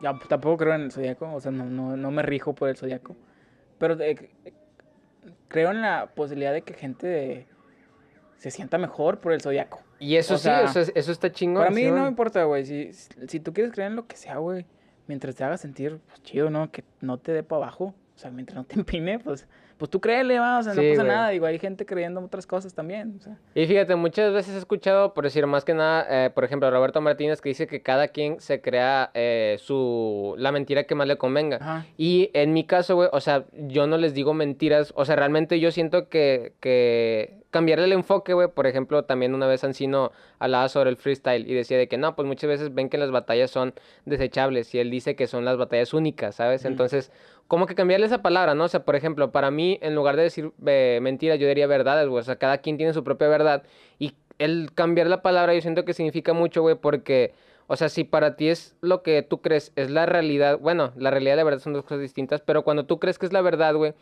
ya 0.00 0.14
pues, 0.14 0.26
tampoco 0.30 0.56
creo 0.56 0.74
en 0.74 0.80
el 0.80 0.90
zodiaco, 0.90 1.30
o 1.30 1.40
sea, 1.40 1.52
no, 1.52 1.66
no, 1.66 1.98
no 1.98 2.10
me 2.10 2.22
rijo 2.22 2.54
por 2.54 2.70
el 2.70 2.78
zodiaco. 2.78 3.14
Pero 3.78 4.00
eh, 4.00 4.30
creo 5.48 5.70
en 5.70 5.82
la 5.82 6.06
posibilidad 6.14 6.54
de 6.54 6.62
que 6.62 6.72
gente 6.72 7.46
se 8.38 8.50
sienta 8.50 8.78
mejor 8.78 9.18
por 9.18 9.34
el 9.34 9.42
zodiaco. 9.42 9.82
Y 10.00 10.16
eso 10.16 10.34
O 10.34 10.38
sí, 10.38 10.44
sea, 10.44 10.62
eso, 10.64 10.80
es- 10.80 10.92
eso 10.94 11.12
está 11.12 11.32
chingón. 11.32 11.62
Para 11.64 11.74
mí 11.74 11.82
sí, 11.82 11.90
no 11.90 12.02
me 12.02 12.08
importa, 12.08 12.44
güey. 12.44 12.64
Si, 12.66 12.92
si 12.92 13.40
tú 13.40 13.52
quieres 13.52 13.72
creer 13.72 13.90
en 13.90 13.96
lo 13.96 14.06
que 14.06 14.16
sea, 14.16 14.38
güey, 14.38 14.64
mientras 15.06 15.34
te 15.34 15.44
haga 15.44 15.56
sentir 15.56 15.98
pues, 16.06 16.22
chido, 16.22 16.50
¿no? 16.50 16.70
Que 16.70 16.84
no 17.00 17.18
te 17.18 17.32
dé 17.32 17.42
para 17.42 17.62
abajo. 17.64 17.94
O 18.14 18.18
sea, 18.18 18.30
mientras 18.30 18.56
no 18.56 18.64
te 18.64 18.74
empine, 18.78 19.18
pues, 19.20 19.46
pues 19.76 19.90
tú 19.90 20.00
créele, 20.00 20.38
va. 20.40 20.58
O 20.58 20.62
sea, 20.62 20.74
Sí, 20.74 20.80
no 20.80 20.90
pasa 20.90 21.02
güey. 21.04 21.14
nada. 21.16 21.28
Digo, 21.30 21.46
hay 21.46 21.58
gente 21.60 21.86
creyendo 21.86 22.18
en 22.20 22.26
otras 22.26 22.46
cosas 22.48 22.74
también. 22.74 23.14
O 23.18 23.22
sea, 23.22 23.38
Y 23.54 23.66
fíjate, 23.66 23.94
muchas 23.94 24.32
veces 24.32 24.54
he 24.54 24.58
escuchado, 24.58 25.14
por 25.14 25.22
decir 25.24 25.46
más 25.46 25.64
que 25.64 25.74
nada, 25.74 26.06
eh, 26.26 26.30
por 26.30 26.42
ejemplo, 26.44 26.66
a 26.68 26.70
Roberto 26.72 27.00
Martínez 27.00 27.40
que 27.40 27.48
dice 27.50 27.66
que 27.68 27.80
cada 27.80 28.08
quien 28.08 28.40
se 28.40 28.60
crea 28.60 29.10
eh, 29.14 29.56
su 29.60 30.34
la 30.36 30.50
mentira 30.52 30.82
que 30.84 30.94
más 30.96 31.06
le 31.06 31.16
convenga. 31.16 31.56
Ajá. 31.60 31.86
Y 31.96 32.30
en 32.34 32.52
mi 32.52 32.64
caso, 32.64 32.96
güey, 32.96 33.08
o 33.12 33.20
sea, 33.20 33.44
yo 33.52 33.86
no 33.86 33.98
les 33.98 34.14
digo 34.14 34.34
mentiras, 34.34 34.92
o 34.96 35.04
sea, 35.04 35.14
realmente 35.14 35.60
yo 35.60 35.70
siento 35.70 36.08
que, 36.08 36.54
que 36.60 37.37
cambiarle 37.50 37.86
el 37.86 37.92
enfoque, 37.92 38.34
güey, 38.34 38.48
por 38.48 38.66
ejemplo, 38.66 39.04
también 39.04 39.34
una 39.34 39.46
vez 39.46 39.64
Ancino 39.64 40.12
hablaba 40.38 40.68
sobre 40.68 40.90
el 40.90 40.96
freestyle 40.96 41.48
y 41.48 41.54
decía 41.54 41.78
de 41.78 41.88
que 41.88 41.96
no, 41.96 42.14
pues 42.14 42.26
muchas 42.26 42.48
veces 42.48 42.74
ven 42.74 42.88
que 42.88 42.98
las 42.98 43.10
batallas 43.10 43.50
son 43.50 43.74
desechables 44.04 44.74
y 44.74 44.78
él 44.78 44.90
dice 44.90 45.16
que 45.16 45.26
son 45.26 45.44
las 45.44 45.56
batallas 45.56 45.94
únicas, 45.94 46.36
¿sabes? 46.36 46.64
Entonces, 46.64 47.10
como 47.46 47.66
que 47.66 47.74
cambiarle 47.74 48.06
esa 48.06 48.22
palabra, 48.22 48.54
¿no? 48.54 48.64
O 48.64 48.68
sea, 48.68 48.84
por 48.84 48.96
ejemplo, 48.96 49.32
para 49.32 49.50
mí, 49.50 49.78
en 49.82 49.94
lugar 49.94 50.16
de 50.16 50.24
decir 50.24 50.52
eh, 50.66 50.98
mentiras, 51.02 51.38
yo 51.38 51.48
diría 51.48 51.66
verdades, 51.66 52.08
güey, 52.08 52.20
o 52.20 52.24
sea, 52.24 52.36
cada 52.36 52.58
quien 52.58 52.76
tiene 52.76 52.92
su 52.92 53.02
propia 53.02 53.28
verdad 53.28 53.62
y 53.98 54.14
el 54.38 54.70
cambiar 54.74 55.06
la 55.06 55.22
palabra 55.22 55.54
yo 55.54 55.60
siento 55.60 55.84
que 55.84 55.94
significa 55.94 56.32
mucho, 56.32 56.62
güey, 56.62 56.76
porque... 56.76 57.34
O 57.70 57.76
sea, 57.76 57.90
si 57.90 58.02
para 58.02 58.34
ti 58.34 58.48
es 58.48 58.74
lo 58.80 59.02
que 59.02 59.20
tú 59.20 59.42
crees, 59.42 59.72
es 59.76 59.90
la 59.90 60.06
realidad, 60.06 60.58
bueno, 60.58 60.94
la 60.96 61.10
realidad 61.10 61.34
y 61.34 61.36
la 61.36 61.44
verdad 61.44 61.58
son 61.58 61.74
dos 61.74 61.82
cosas 61.82 62.00
distintas, 62.00 62.40
pero 62.40 62.64
cuando 62.64 62.86
tú 62.86 62.98
crees 62.98 63.18
que 63.18 63.26
es 63.26 63.32
la 63.34 63.42
verdad, 63.42 63.74
güey, 63.74 63.92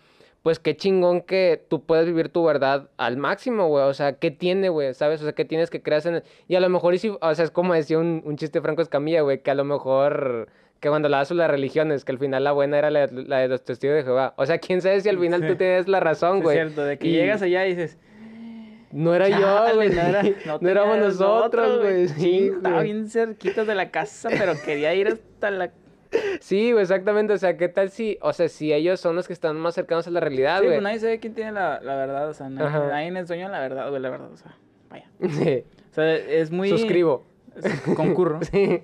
pues 0.42 0.58
qué 0.60 0.76
chingón 0.76 1.22
que 1.22 1.64
tú 1.68 1.82
puedes 1.84 2.06
vivir 2.06 2.28
tu 2.28 2.44
verdad 2.44 2.88
al 2.98 3.16
máximo, 3.16 3.66
güey. 3.68 3.84
O 3.84 3.94
sea, 3.94 4.12
¿qué 4.14 4.30
tiene, 4.30 4.68
güey? 4.68 4.94
¿Sabes? 4.94 5.20
O 5.20 5.24
sea, 5.24 5.32
¿qué 5.32 5.44
tienes 5.44 5.70
que 5.70 5.82
creas 5.82 6.06
en... 6.06 6.22
Y 6.46 6.54
a 6.54 6.60
lo 6.60 6.68
mejor, 6.68 6.94
y 6.94 6.98
si, 6.98 7.08
o 7.08 7.34
sea, 7.34 7.44
es 7.44 7.50
como 7.50 7.74
decía 7.74 7.98
un, 7.98 8.22
un 8.24 8.36
chiste 8.36 8.60
Franco 8.60 8.80
Escamilla, 8.82 9.22
güey, 9.22 9.40
que 9.42 9.50
a 9.50 9.54
lo 9.54 9.64
mejor... 9.64 10.48
Que 10.78 10.90
cuando 10.90 11.08
sobre 11.24 11.38
las 11.38 11.50
religiones, 11.50 12.04
que 12.04 12.12
al 12.12 12.18
final 12.18 12.44
la 12.44 12.52
buena 12.52 12.78
era 12.78 12.90
la, 12.90 13.06
la 13.10 13.38
de 13.38 13.48
los 13.48 13.64
testigos 13.64 13.96
de 13.96 14.02
Jehová. 14.04 14.34
O 14.36 14.44
sea, 14.44 14.58
quién 14.58 14.82
sabe 14.82 15.00
si 15.00 15.08
al 15.08 15.18
final 15.18 15.40
Sí. 15.40 15.48
tú 15.48 15.56
tienes 15.56 15.88
la 15.88 16.00
razón, 16.00 16.36
es 16.38 16.42
güey. 16.44 16.56
cierto, 16.56 16.84
de 16.84 16.98
que 16.98 17.08
Y 17.08 17.12
llegas 17.12 17.40
allá 17.42 17.66
y 17.66 17.70
dices, 17.74 17.98
No 18.92 19.14
era 19.14 19.28
yo, 19.28 19.38
"Chale, 19.40 19.74
güey. 19.74 19.88
no, 19.88 20.00
era, 20.02 20.22
No, 20.44 20.58
no 20.60 20.68
éramos 20.68 20.98
nosotros, 20.98 21.80
güey. 21.80 22.08
Sí, 22.08 22.50
estaba 22.54 22.82
bien 22.82 23.08
cerquita 23.08 23.64
de 23.64 23.74
la 23.74 23.90
casa, 23.90 24.28
pero 24.30 24.52
quería 24.64 24.94
ir 24.94 25.08
hasta 25.08 25.50
la... 25.50 25.70
Sí, 26.40 26.72
güey, 26.72 26.82
exactamente. 26.82 27.32
O 27.32 27.38
sea, 27.38 27.56
¿qué 27.56 27.68
tal 27.68 27.90
si... 27.90 28.18
O 28.20 28.32
sea, 28.32 28.48
si 28.48 28.72
ellos 28.72 29.00
son 29.00 29.16
los 29.16 29.26
que 29.26 29.32
están 29.32 29.56
más 29.56 29.74
cercanos 29.74 30.06
a 30.06 30.10
la 30.10 30.20
realidad, 30.20 30.58
Sí, 30.60 30.66
güey. 30.66 30.76
pues 30.76 30.82
nadie 30.82 30.98
sabe 31.00 31.18
quién 31.20 31.34
tiene 31.34 31.52
la, 31.52 31.80
la 31.80 31.96
verdad, 31.96 32.28
o 32.28 32.34
sea, 32.34 32.48
nadie, 32.48 32.88
nadie 32.88 33.20
es 33.20 33.28
dueño 33.28 33.46
de 33.46 33.52
la 33.52 33.60
verdad, 33.60 33.88
güey, 33.90 34.00
la 34.02 34.10
verdad, 34.10 34.32
o 34.32 34.36
sea, 34.36 34.56
vaya. 34.90 35.10
Sí. 35.30 35.64
O 35.90 35.94
sea, 35.94 36.14
es 36.14 36.50
muy... 36.50 36.68
Suscribo. 36.68 37.24
concurro. 37.96 38.40
Sí. 38.50 38.80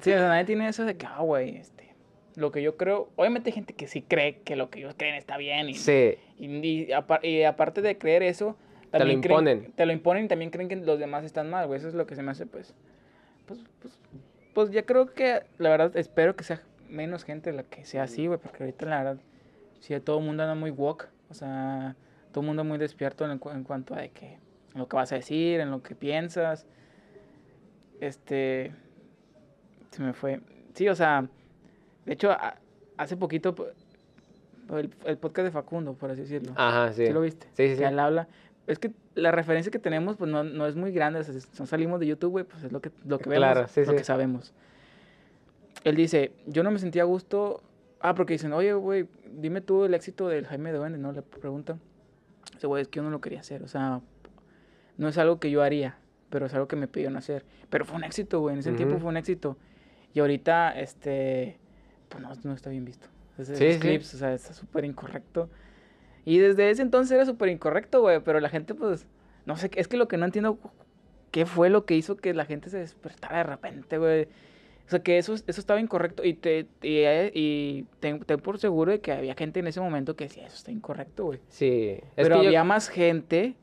Sí, 0.00 0.12
o 0.12 0.18
sea, 0.18 0.28
nadie 0.28 0.44
tiene 0.44 0.68
eso 0.68 0.84
de 0.84 0.96
que, 0.96 1.06
ah, 1.06 1.20
güey, 1.22 1.56
este, 1.56 1.94
lo 2.36 2.50
que 2.52 2.62
yo 2.62 2.76
creo, 2.76 3.08
obviamente 3.16 3.50
hay 3.50 3.54
gente 3.54 3.72
que 3.74 3.86
sí 3.88 4.02
cree 4.02 4.40
que 4.44 4.54
lo 4.56 4.70
que 4.70 4.78
ellos 4.80 4.94
creen 4.96 5.14
está 5.14 5.36
bien 5.36 5.68
y, 5.68 5.74
Sí. 5.74 6.14
y, 6.38 6.46
y 6.46 6.86
apar- 6.92 7.24
y 7.24 7.42
aparte 7.44 7.80
de 7.82 7.96
creer 7.98 8.22
eso, 8.22 8.56
Te 8.90 8.98
lo 9.00 9.04
creen- 9.06 9.14
imponen. 9.24 9.72
te 9.74 9.86
lo 9.86 9.92
imponen 9.92 10.26
y 10.26 10.28
también 10.28 10.50
creen 10.50 10.68
que 10.68 10.76
los 10.76 10.98
demás 10.98 11.24
están 11.24 11.48
mal, 11.50 11.66
güey, 11.66 11.78
eso 11.78 11.88
es 11.88 11.94
lo 11.94 12.06
que 12.06 12.14
se 12.14 12.22
me 12.22 12.30
hace, 12.32 12.44
pues, 12.46 12.74
pues, 13.46 13.60
pues, 13.80 13.98
pues 14.54 14.70
ya 14.70 14.84
creo 14.84 15.12
que, 15.12 15.42
la 15.58 15.70
verdad, 15.70 15.96
espero 15.96 16.36
que 16.36 16.44
sea 16.44 16.62
menos 16.88 17.24
gente 17.24 17.52
la 17.52 17.64
que 17.64 17.84
sea 17.84 18.04
así, 18.04 18.26
güey, 18.26 18.38
porque 18.38 18.62
ahorita 18.62 18.86
la 18.86 18.98
verdad, 19.02 19.16
sí, 19.80 19.98
todo 20.00 20.18
el 20.18 20.24
mundo 20.24 20.42
anda 20.44 20.54
muy 20.54 20.70
woke, 20.70 21.08
o 21.28 21.34
sea, 21.34 21.96
todo 22.32 22.40
el 22.42 22.46
mundo 22.46 22.64
muy 22.64 22.78
despierto 22.78 23.24
en, 23.24 23.32
en 23.32 23.64
cuanto 23.64 23.94
a 23.94 23.98
de 24.00 24.10
que, 24.10 24.26
en 24.74 24.78
lo 24.78 24.88
que 24.88 24.96
vas 24.96 25.10
a 25.12 25.16
decir, 25.16 25.60
en 25.60 25.70
lo 25.70 25.82
que 25.82 25.94
piensas, 25.94 26.66
este, 28.00 28.72
se 29.90 30.02
me 30.02 30.12
fue, 30.12 30.40
sí, 30.74 30.88
o 30.88 30.94
sea, 30.94 31.26
de 32.06 32.12
hecho, 32.12 32.30
a- 32.30 32.56
hace 32.96 33.16
poquito, 33.16 33.54
el, 34.70 34.90
el 35.04 35.16
podcast 35.18 35.46
de 35.46 35.50
Facundo, 35.50 35.94
por 35.94 36.10
así 36.10 36.22
decirlo, 36.22 36.52
Ajá, 36.56 36.92
sí. 36.92 37.06
¿sí 37.06 37.12
lo 37.12 37.20
viste? 37.22 37.46
Sí, 37.54 37.68
sí, 37.68 37.74
sí. 37.74 37.78
Que 37.82 37.86
él 37.86 37.98
habla, 37.98 38.28
es 38.66 38.78
que 38.78 38.92
la 39.14 39.30
referencia 39.30 39.70
que 39.70 39.78
tenemos, 39.78 40.16
pues, 40.16 40.30
no, 40.30 40.44
no 40.44 40.66
es 40.66 40.76
muy 40.76 40.92
grande, 40.92 41.20
o 41.20 41.24
sea, 41.24 41.34
si 41.34 41.46
no 41.58 41.66
salimos 41.66 42.00
de 42.00 42.06
YouTube, 42.06 42.30
güey, 42.30 42.44
pues, 42.44 42.64
es 42.64 42.72
lo 42.72 42.80
que, 42.80 42.90
lo 43.04 43.18
que 43.18 43.28
vemos, 43.28 43.40
Claro, 43.40 43.68
sí, 43.68 43.80
lo 43.80 43.92
sí. 43.92 43.96
que 43.96 44.04
sabemos. 44.04 44.52
Él 45.84 45.96
dice, 45.96 46.32
yo 46.46 46.62
no 46.62 46.70
me 46.70 46.78
sentía 46.78 47.02
a 47.02 47.04
gusto 47.04 47.62
Ah, 48.04 48.14
porque 48.14 48.34
dicen, 48.34 48.52
oye, 48.52 48.74
güey, 48.74 49.08
dime 49.32 49.62
tú 49.62 49.86
el 49.86 49.94
éxito 49.94 50.28
del 50.28 50.44
Jaime 50.44 50.72
de 50.72 50.76
Duende, 50.76 50.98
¿no? 50.98 51.12
Le 51.12 51.22
preguntan. 51.22 51.80
Ese 52.54 52.66
güey, 52.66 52.82
es 52.82 52.88
que 52.88 52.98
yo 52.98 53.02
no 53.02 53.08
lo 53.08 53.22
quería 53.22 53.40
hacer, 53.40 53.62
o 53.62 53.68
sea, 53.68 54.02
no 54.98 55.08
es 55.08 55.16
algo 55.16 55.40
que 55.40 55.50
yo 55.50 55.62
haría, 55.62 55.96
pero 56.28 56.44
es 56.44 56.52
algo 56.52 56.68
que 56.68 56.76
me 56.76 56.86
pidieron 56.86 57.16
hacer. 57.16 57.46
Pero 57.70 57.86
fue 57.86 57.96
un 57.96 58.04
éxito, 58.04 58.40
güey, 58.40 58.52
en 58.52 58.58
ese 58.58 58.72
tiempo 58.72 58.98
fue 58.98 59.08
un 59.08 59.16
éxito. 59.16 59.56
Y 60.12 60.20
ahorita, 60.20 60.78
este, 60.78 61.58
pues 62.10 62.22
no, 62.22 62.30
no 62.44 62.52
está 62.52 62.68
bien 62.68 62.84
visto. 62.84 63.08
Sí, 63.38 63.54
sí. 63.56 63.78
clips, 63.80 64.12
o 64.12 64.18
sea, 64.18 64.34
está 64.34 64.52
súper 64.52 64.84
incorrecto. 64.84 65.48
Y 66.24 66.38
desde 66.38 66.70
ese 66.70 66.82
entonces 66.82 67.12
era 67.12 67.26
súper 67.26 67.48
incorrecto, 67.50 68.00
güey, 68.00 68.20
pero 68.20 68.40
la 68.40 68.48
gente, 68.48 68.74
pues, 68.74 69.06
no 69.46 69.56
sé, 69.56 69.70
es 69.74 69.88
que 69.88 69.96
lo 69.96 70.08
que 70.08 70.16
no 70.16 70.24
entiendo, 70.24 70.58
¿qué 71.30 71.44
fue 71.46 71.68
lo 71.70 71.84
que 71.84 71.94
hizo 71.96 72.16
que 72.16 72.32
la 72.34 72.44
gente 72.46 72.70
se 72.70 72.78
despertara 72.78 73.38
de 73.38 73.42
repente, 73.44 73.98
güey? 73.98 74.24
O 74.86 74.90
sea, 74.90 75.02
que 75.02 75.16
eso, 75.18 75.34
eso 75.34 75.44
estaba 75.60 75.80
incorrecto 75.80 76.24
y, 76.24 76.34
te, 76.34 76.66
y, 76.82 77.04
y 77.32 77.86
ten, 78.00 78.20
ten 78.20 78.38
por 78.40 78.58
seguro 78.58 78.92
de 78.92 79.00
que 79.00 79.12
había 79.12 79.34
gente 79.34 79.60
en 79.60 79.66
ese 79.66 79.80
momento 79.80 80.14
que 80.16 80.24
decía, 80.24 80.46
eso 80.46 80.56
está 80.56 80.70
incorrecto, 80.72 81.24
güey. 81.24 81.40
Sí. 81.48 81.98
Es 82.00 82.02
Pero 82.16 82.36
que 82.36 82.42
yo- 82.42 82.48
había 82.48 82.64
más 82.64 82.88
gente 82.88 83.54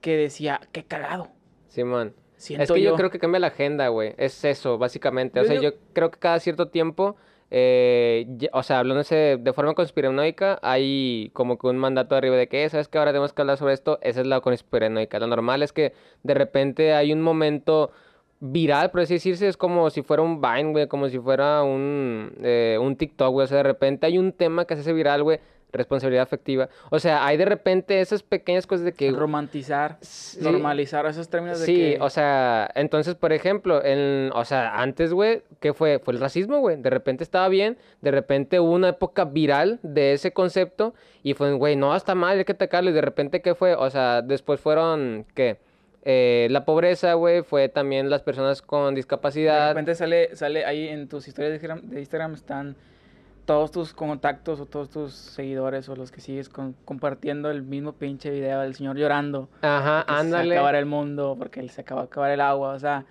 que 0.00 0.16
decía, 0.16 0.60
qué 0.72 0.84
cagado. 0.84 1.28
Simón. 1.68 2.14
Siento 2.36 2.62
Es 2.62 2.70
que 2.72 2.82
yo. 2.82 2.90
yo 2.90 2.96
creo 2.96 3.10
que 3.10 3.18
cambia 3.18 3.40
la 3.40 3.48
agenda, 3.48 3.88
güey. 3.88 4.14
Es 4.16 4.44
eso, 4.44 4.78
básicamente. 4.78 5.40
O 5.40 5.44
sea, 5.44 5.60
yo 5.60 5.72
creo 5.92 6.10
que 6.10 6.18
cada 6.20 6.38
cierto 6.38 6.68
tiempo, 6.68 7.16
eh, 7.50 8.48
o 8.52 8.62
sea, 8.62 8.78
hablándose 8.80 9.38
de 9.40 9.52
forma 9.52 9.74
conspiranoica, 9.74 10.58
hay 10.62 11.30
como 11.32 11.58
que 11.58 11.66
un 11.66 11.78
mandato 11.78 12.14
arriba 12.14 12.36
de 12.36 12.48
que, 12.48 12.68
¿sabes 12.68 12.88
que 12.88 12.98
Ahora 12.98 13.12
tenemos 13.12 13.32
que 13.32 13.42
hablar 13.42 13.56
sobre 13.56 13.74
esto. 13.74 13.98
Esa 14.02 14.20
es 14.20 14.26
la 14.26 14.40
conspiranoica. 14.40 15.18
Lo 15.18 15.26
normal 15.26 15.62
es 15.62 15.72
que 15.72 15.92
de 16.22 16.34
repente 16.34 16.94
hay 16.94 17.12
un 17.12 17.22
momento 17.22 17.90
viral, 18.40 18.90
por 18.90 19.00
así 19.00 19.14
decirse, 19.14 19.48
es 19.48 19.56
como 19.56 19.90
si 19.90 20.02
fuera 20.02 20.22
un 20.22 20.40
Vine, 20.40 20.72
güey, 20.72 20.88
como 20.88 21.08
si 21.08 21.18
fuera 21.18 21.62
un, 21.62 22.32
eh, 22.42 22.78
un 22.80 22.96
TikTok, 22.96 23.32
güey. 23.32 23.44
O 23.44 23.48
sea, 23.48 23.58
de 23.58 23.62
repente 23.64 24.06
hay 24.06 24.18
un 24.18 24.32
tema 24.32 24.64
que 24.64 24.74
se 24.74 24.82
hace 24.82 24.92
viral, 24.92 25.22
güey. 25.22 25.40
Responsabilidad 25.70 26.22
afectiva. 26.22 26.68
O 26.90 26.98
sea, 26.98 27.26
hay 27.26 27.36
de 27.36 27.44
repente 27.44 28.00
esas 28.00 28.22
pequeñas 28.22 28.66
cosas 28.66 28.84
de 28.86 28.92
que... 28.92 29.10
romantizar, 29.10 29.98
Sí. 30.00 30.38
normalizar 30.40 31.04
esos 31.06 31.28
términos 31.28 31.60
de 31.60 31.66
Sí, 31.66 31.74
que... 31.74 31.98
o 32.00 32.08
sea, 32.08 32.70
entonces, 32.74 33.14
por 33.16 33.32
ejemplo, 33.34 33.84
en, 33.84 34.30
o 34.34 34.44
sea, 34.46 34.80
antes, 34.80 35.12
güey, 35.12 35.42
¿qué 35.60 35.74
fue? 35.74 35.98
Fue 35.98 36.14
el 36.14 36.20
racismo, 36.20 36.60
güey. 36.60 36.80
De 36.80 36.88
repente 36.88 37.22
estaba 37.22 37.48
bien, 37.48 37.76
de 38.00 38.10
repente 38.10 38.60
hubo 38.60 38.72
una 38.72 38.88
época 38.90 39.26
viral 39.26 39.78
de 39.82 40.14
ese 40.14 40.32
concepto 40.32 40.94
y 41.22 41.34
fue, 41.34 41.52
güey, 41.52 41.76
no, 41.76 41.94
está 41.94 42.14
mal, 42.14 42.38
hay 42.38 42.44
que 42.46 42.52
atacarlo. 42.52 42.88
Y 42.90 42.94
de 42.94 43.02
repente, 43.02 43.42
¿qué 43.42 43.54
fue? 43.54 43.74
O 43.74 43.90
sea, 43.90 44.22
después 44.22 44.60
fueron, 44.60 45.26
¿qué? 45.34 45.58
Eh, 46.04 46.48
la 46.50 46.64
pobreza, 46.64 47.12
güey, 47.14 47.42
fue 47.42 47.68
también 47.68 48.08
las 48.08 48.22
personas 48.22 48.62
con 48.62 48.94
de 48.94 48.96
discapacidad. 49.00 49.68
repente 49.70 49.94
sale, 49.94 50.34
sale 50.34 50.64
ahí 50.64 50.88
en 50.88 51.08
tus 51.08 51.28
historias 51.28 51.50
de 51.50 51.56
Instagram, 51.56 51.90
de 51.90 52.00
Instagram 52.00 52.34
están 52.34 52.76
todos 53.48 53.70
tus 53.70 53.94
contactos 53.94 54.60
o 54.60 54.66
todos 54.66 54.90
tus 54.90 55.14
seguidores 55.14 55.88
o 55.88 55.96
los 55.96 56.12
que 56.12 56.20
sigues 56.20 56.50
con- 56.50 56.74
compartiendo 56.84 57.50
el 57.50 57.62
mismo 57.62 57.94
pinche 57.94 58.28
video 58.30 58.60
del 58.60 58.74
señor 58.74 58.98
llorando. 58.98 59.48
Ajá, 59.62 60.04
que 60.06 60.12
Se 60.12 60.20
ándale. 60.20 60.54
acabar 60.54 60.74
el 60.74 60.84
mundo 60.84 61.34
porque 61.38 61.66
se 61.70 61.80
acaba 61.80 62.02
de 62.02 62.06
acabar 62.08 62.30
el 62.30 62.42
agua. 62.42 62.74
O 62.74 62.78
sea, 62.78 63.06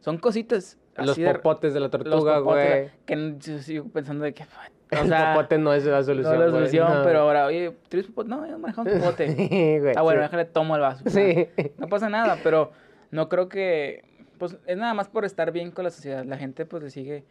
son 0.00 0.16
cositas. 0.16 0.78
Los 0.96 1.16
de- 1.18 1.34
popotes 1.34 1.74
de 1.74 1.80
la 1.80 1.90
tortuga, 1.90 2.38
popotes, 2.38 2.44
güey. 2.44 2.90
Que 3.04 3.34
yo 3.38 3.58
sigo 3.58 3.84
pensando 3.90 4.24
de 4.24 4.32
que. 4.32 4.44
O 4.44 4.46
El 5.02 5.08
sea, 5.08 5.34
popote 5.34 5.58
no 5.58 5.74
es 5.74 5.84
la 5.84 6.02
solución, 6.02 6.34
no 6.38 6.44
es 6.46 6.52
la 6.52 6.58
solución, 6.58 6.94
no. 6.98 7.02
pero 7.04 7.18
ahora, 7.20 7.44
oye, 7.44 7.76
¿tienes 7.90 8.06
popote? 8.06 8.30
No, 8.30 8.46
yo 8.46 8.58
manejamos 8.58 8.90
popote. 8.90 9.26
Sí, 9.36 9.78
güey, 9.80 9.92
Ah, 9.96 10.00
bueno, 10.00 10.20
sí. 10.20 10.24
déjale 10.24 10.44
tomo 10.46 10.76
el 10.76 10.80
vaso. 10.80 11.04
Sí. 11.10 11.46
No 11.76 11.88
pasa 11.88 12.08
nada, 12.08 12.38
pero 12.42 12.72
no 13.10 13.28
creo 13.28 13.50
que. 13.50 14.02
Pues 14.38 14.56
es 14.64 14.78
nada 14.78 14.94
más 14.94 15.08
por 15.08 15.26
estar 15.26 15.52
bien 15.52 15.70
con 15.72 15.84
la 15.84 15.90
sociedad. 15.90 16.24
La 16.24 16.38
gente, 16.38 16.64
pues 16.64 16.82
le 16.82 16.88
sigue. 16.90 17.24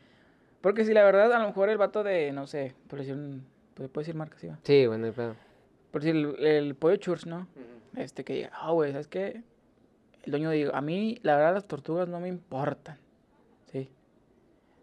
Porque 0.64 0.86
si 0.86 0.94
la 0.94 1.04
verdad, 1.04 1.34
a 1.34 1.40
lo 1.40 1.48
mejor 1.48 1.68
el 1.68 1.78
vato 1.78 2.06
de, 2.06 2.32
no 2.32 2.48
sé, 2.48 2.74
por 2.88 3.00
decir 3.00 3.16
un. 3.16 3.46
Pues, 3.74 3.90
puede 3.90 4.04
decir 4.06 4.16
marca, 4.16 4.38
sí, 4.40 4.48
va. 4.48 4.58
Sí, 4.64 4.88
bueno, 4.88 5.08
el 5.08 5.12
pedo. 5.12 5.36
Por 5.92 6.02
decir 6.02 6.16
el, 6.16 6.46
el 6.46 6.76
pollo 6.76 6.96
church, 6.96 7.26
¿no? 7.26 7.50
Este 7.98 8.24
que 8.24 8.34
diga, 8.34 8.52
ah, 8.54 8.72
güey, 8.72 8.94
¿sabes 8.94 9.10
qué? 9.10 9.44
El 10.24 10.32
dueño 10.32 10.50
diga, 10.52 10.72
a 10.74 10.80
mí, 10.80 11.20
la 11.22 11.36
verdad, 11.36 11.56
las 11.56 11.68
tortugas 11.68 12.08
no 12.08 12.22
me 12.22 12.30
importan. 12.30 12.98
¿Sí? 13.74 13.90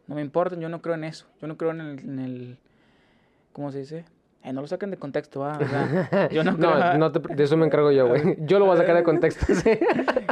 No 0.07 0.17
me 0.17 0.21
importan, 0.21 0.61
yo 0.61 0.69
no 0.69 0.83
creo 0.83 0.97
en 0.97 1.05
eso. 1.05 1.27
Yo 1.41 1.47
no 1.47 1.57
creo 1.57 1.71
en 1.71 1.81
el. 1.81 1.99
En 2.01 2.19
el 2.19 2.59
¿Cómo 3.55 3.73
se 3.73 3.79
dice? 3.79 4.05
Eh, 4.43 4.55
no 4.55 4.63
lo 4.63 4.67
saquen 4.67 4.91
de 4.91 4.97
contexto. 4.97 5.41
O 5.43 5.55
sea, 5.55 6.29
yo 6.33 6.43
no 6.43 6.57
creo. 6.57 6.75
No, 6.79 6.99
no 6.99 7.13
te- 7.13 7.35
de 7.35 7.45
eso 7.45 7.57
me 7.59 7.67
encargo 7.67 7.93
yo, 7.93 8.09
güey. 8.09 8.37
Yo 8.41 8.59
lo 8.59 8.65
voy 8.65 8.75
a 8.75 8.79
sacar 8.79 8.97
de 8.97 9.03
contexto, 9.03 9.45
sí. 9.55 9.71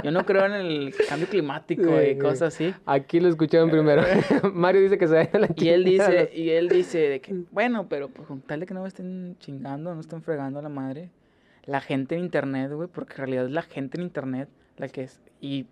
Yo 0.02 0.10
no 0.10 0.24
creo 0.24 0.46
en 0.46 0.52
el 0.54 0.94
cambio 1.08 1.28
climático 1.28 1.82
Sí, 1.98 2.06
y 2.12 2.18
cosas 2.18 2.54
así. 2.54 2.74
Aquí 2.86 3.20
lo 3.20 3.28
escucharon 3.28 3.70
primero. 3.70 4.02
Mario 4.54 4.80
dice 4.80 4.96
que 4.96 5.06
se 5.08 5.14
vaya 5.14 5.30
a 5.34 5.38
la 5.40 5.48
Y 5.54 5.68
él 5.68 5.84
dice, 5.84 6.30
y 6.34 6.50
él 6.50 6.68
dice 6.68 6.98
de 7.00 7.20
que, 7.20 7.34
bueno, 7.50 7.86
pero 7.88 8.08
pues 8.08 8.26
con 8.26 8.40
tal 8.40 8.60
de 8.60 8.66
que 8.66 8.72
no 8.72 8.80
me 8.82 8.88
estén 8.88 9.36
chingando, 9.40 9.94
no 9.94 10.00
estén 10.00 10.22
fregando 10.22 10.58
a 10.58 10.62
la 10.62 10.70
madre, 10.70 11.10
la 11.66 11.82
gente 11.82 12.14
en 12.14 12.22
internet, 12.22 12.72
güey, 12.72 12.88
porque 12.88 13.12
en 13.12 13.18
realidad 13.18 13.44
es 13.44 13.50
la 13.50 13.62
gente 13.62 13.98
en 13.98 14.04
internet 14.04 14.48
la 14.78 14.88
que 14.88 15.02
es, 15.02 15.20
y 15.42 15.66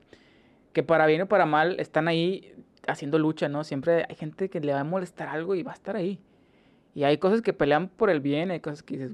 que 0.75 0.83
para 0.83 1.07
bien 1.07 1.23
o 1.23 1.27
para 1.27 1.47
mal 1.47 1.81
están 1.81 2.07
ahí 2.07 2.53
haciendo 2.87 3.19
lucha, 3.19 3.49
¿no? 3.49 3.65
Siempre 3.65 4.05
hay 4.09 4.15
gente 4.15 4.51
que 4.51 4.61
le 4.61 4.75
va 4.75 4.81
a 4.81 4.85
molestar 4.85 5.29
algo 5.29 5.55
y 5.55 5.63
va 5.63 5.71
a 5.73 5.75
estar 5.75 5.97
ahí. 5.97 6.19
Y 6.97 7.05
hay 7.05 7.19
cosas 7.19 7.43
que 7.43 7.53
pelean 7.53 7.89
por 7.89 8.09
el 8.09 8.21
bien, 8.21 8.51
hay 8.51 8.61
cosas 8.61 8.83
que 8.83 8.97
dices, 8.97 9.13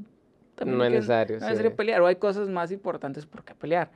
también 0.55 0.79
No 0.79 0.85
es 0.85 0.93
necesario, 0.93 1.35
No 1.35 1.39
es 1.39 1.43
sí. 1.43 1.49
necesario 1.49 1.75
pelear, 1.75 2.01
o 2.01 2.07
hay 2.07 2.15
cosas 2.15 2.49
más 2.49 2.71
importantes 2.71 3.27
por 3.27 3.43
qué 3.45 3.57
pelear. 3.57 3.91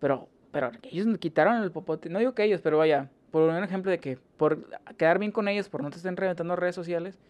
Pero, 0.00 0.28
pero 0.50 0.72
ellos 0.82 1.06
quitaron 1.18 1.62
el 1.62 1.70
popote, 1.70 2.08
no 2.08 2.18
digo 2.18 2.34
que 2.34 2.42
ellos, 2.42 2.60
pero 2.60 2.78
vaya, 2.78 3.08
por 3.30 3.48
un 3.48 3.62
ejemplo 3.62 3.92
de 3.92 4.00
que 4.00 4.18
por 4.36 4.68
quedar 4.96 5.20
bien 5.20 5.30
con 5.30 5.46
ellos, 5.46 5.68
por 5.68 5.80
no 5.80 5.90
te 5.90 5.98
estén 5.98 6.16
reventando 6.16 6.56
redes 6.56 6.74
sociales, 6.74 7.20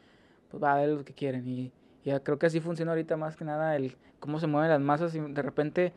pues 0.51 0.63
va 0.63 0.73
a 0.73 0.77
ver 0.81 0.89
lo 0.89 1.05
que 1.05 1.13
quieren. 1.13 1.47
Y 1.47 1.71
ya 2.03 2.21
creo 2.21 2.39
que 2.39 2.47
así 2.47 2.61
funciona 2.61 2.93
ahorita 2.93 3.19
más 3.19 3.37
que 3.37 3.45
nada 3.45 3.77
el 3.77 3.95
cómo 4.21 4.41
se 4.41 4.47
mueven 4.47 4.71
las 4.71 4.81
masas 4.81 5.15
y 5.15 5.21
de 5.21 5.43
repente, 5.43 5.93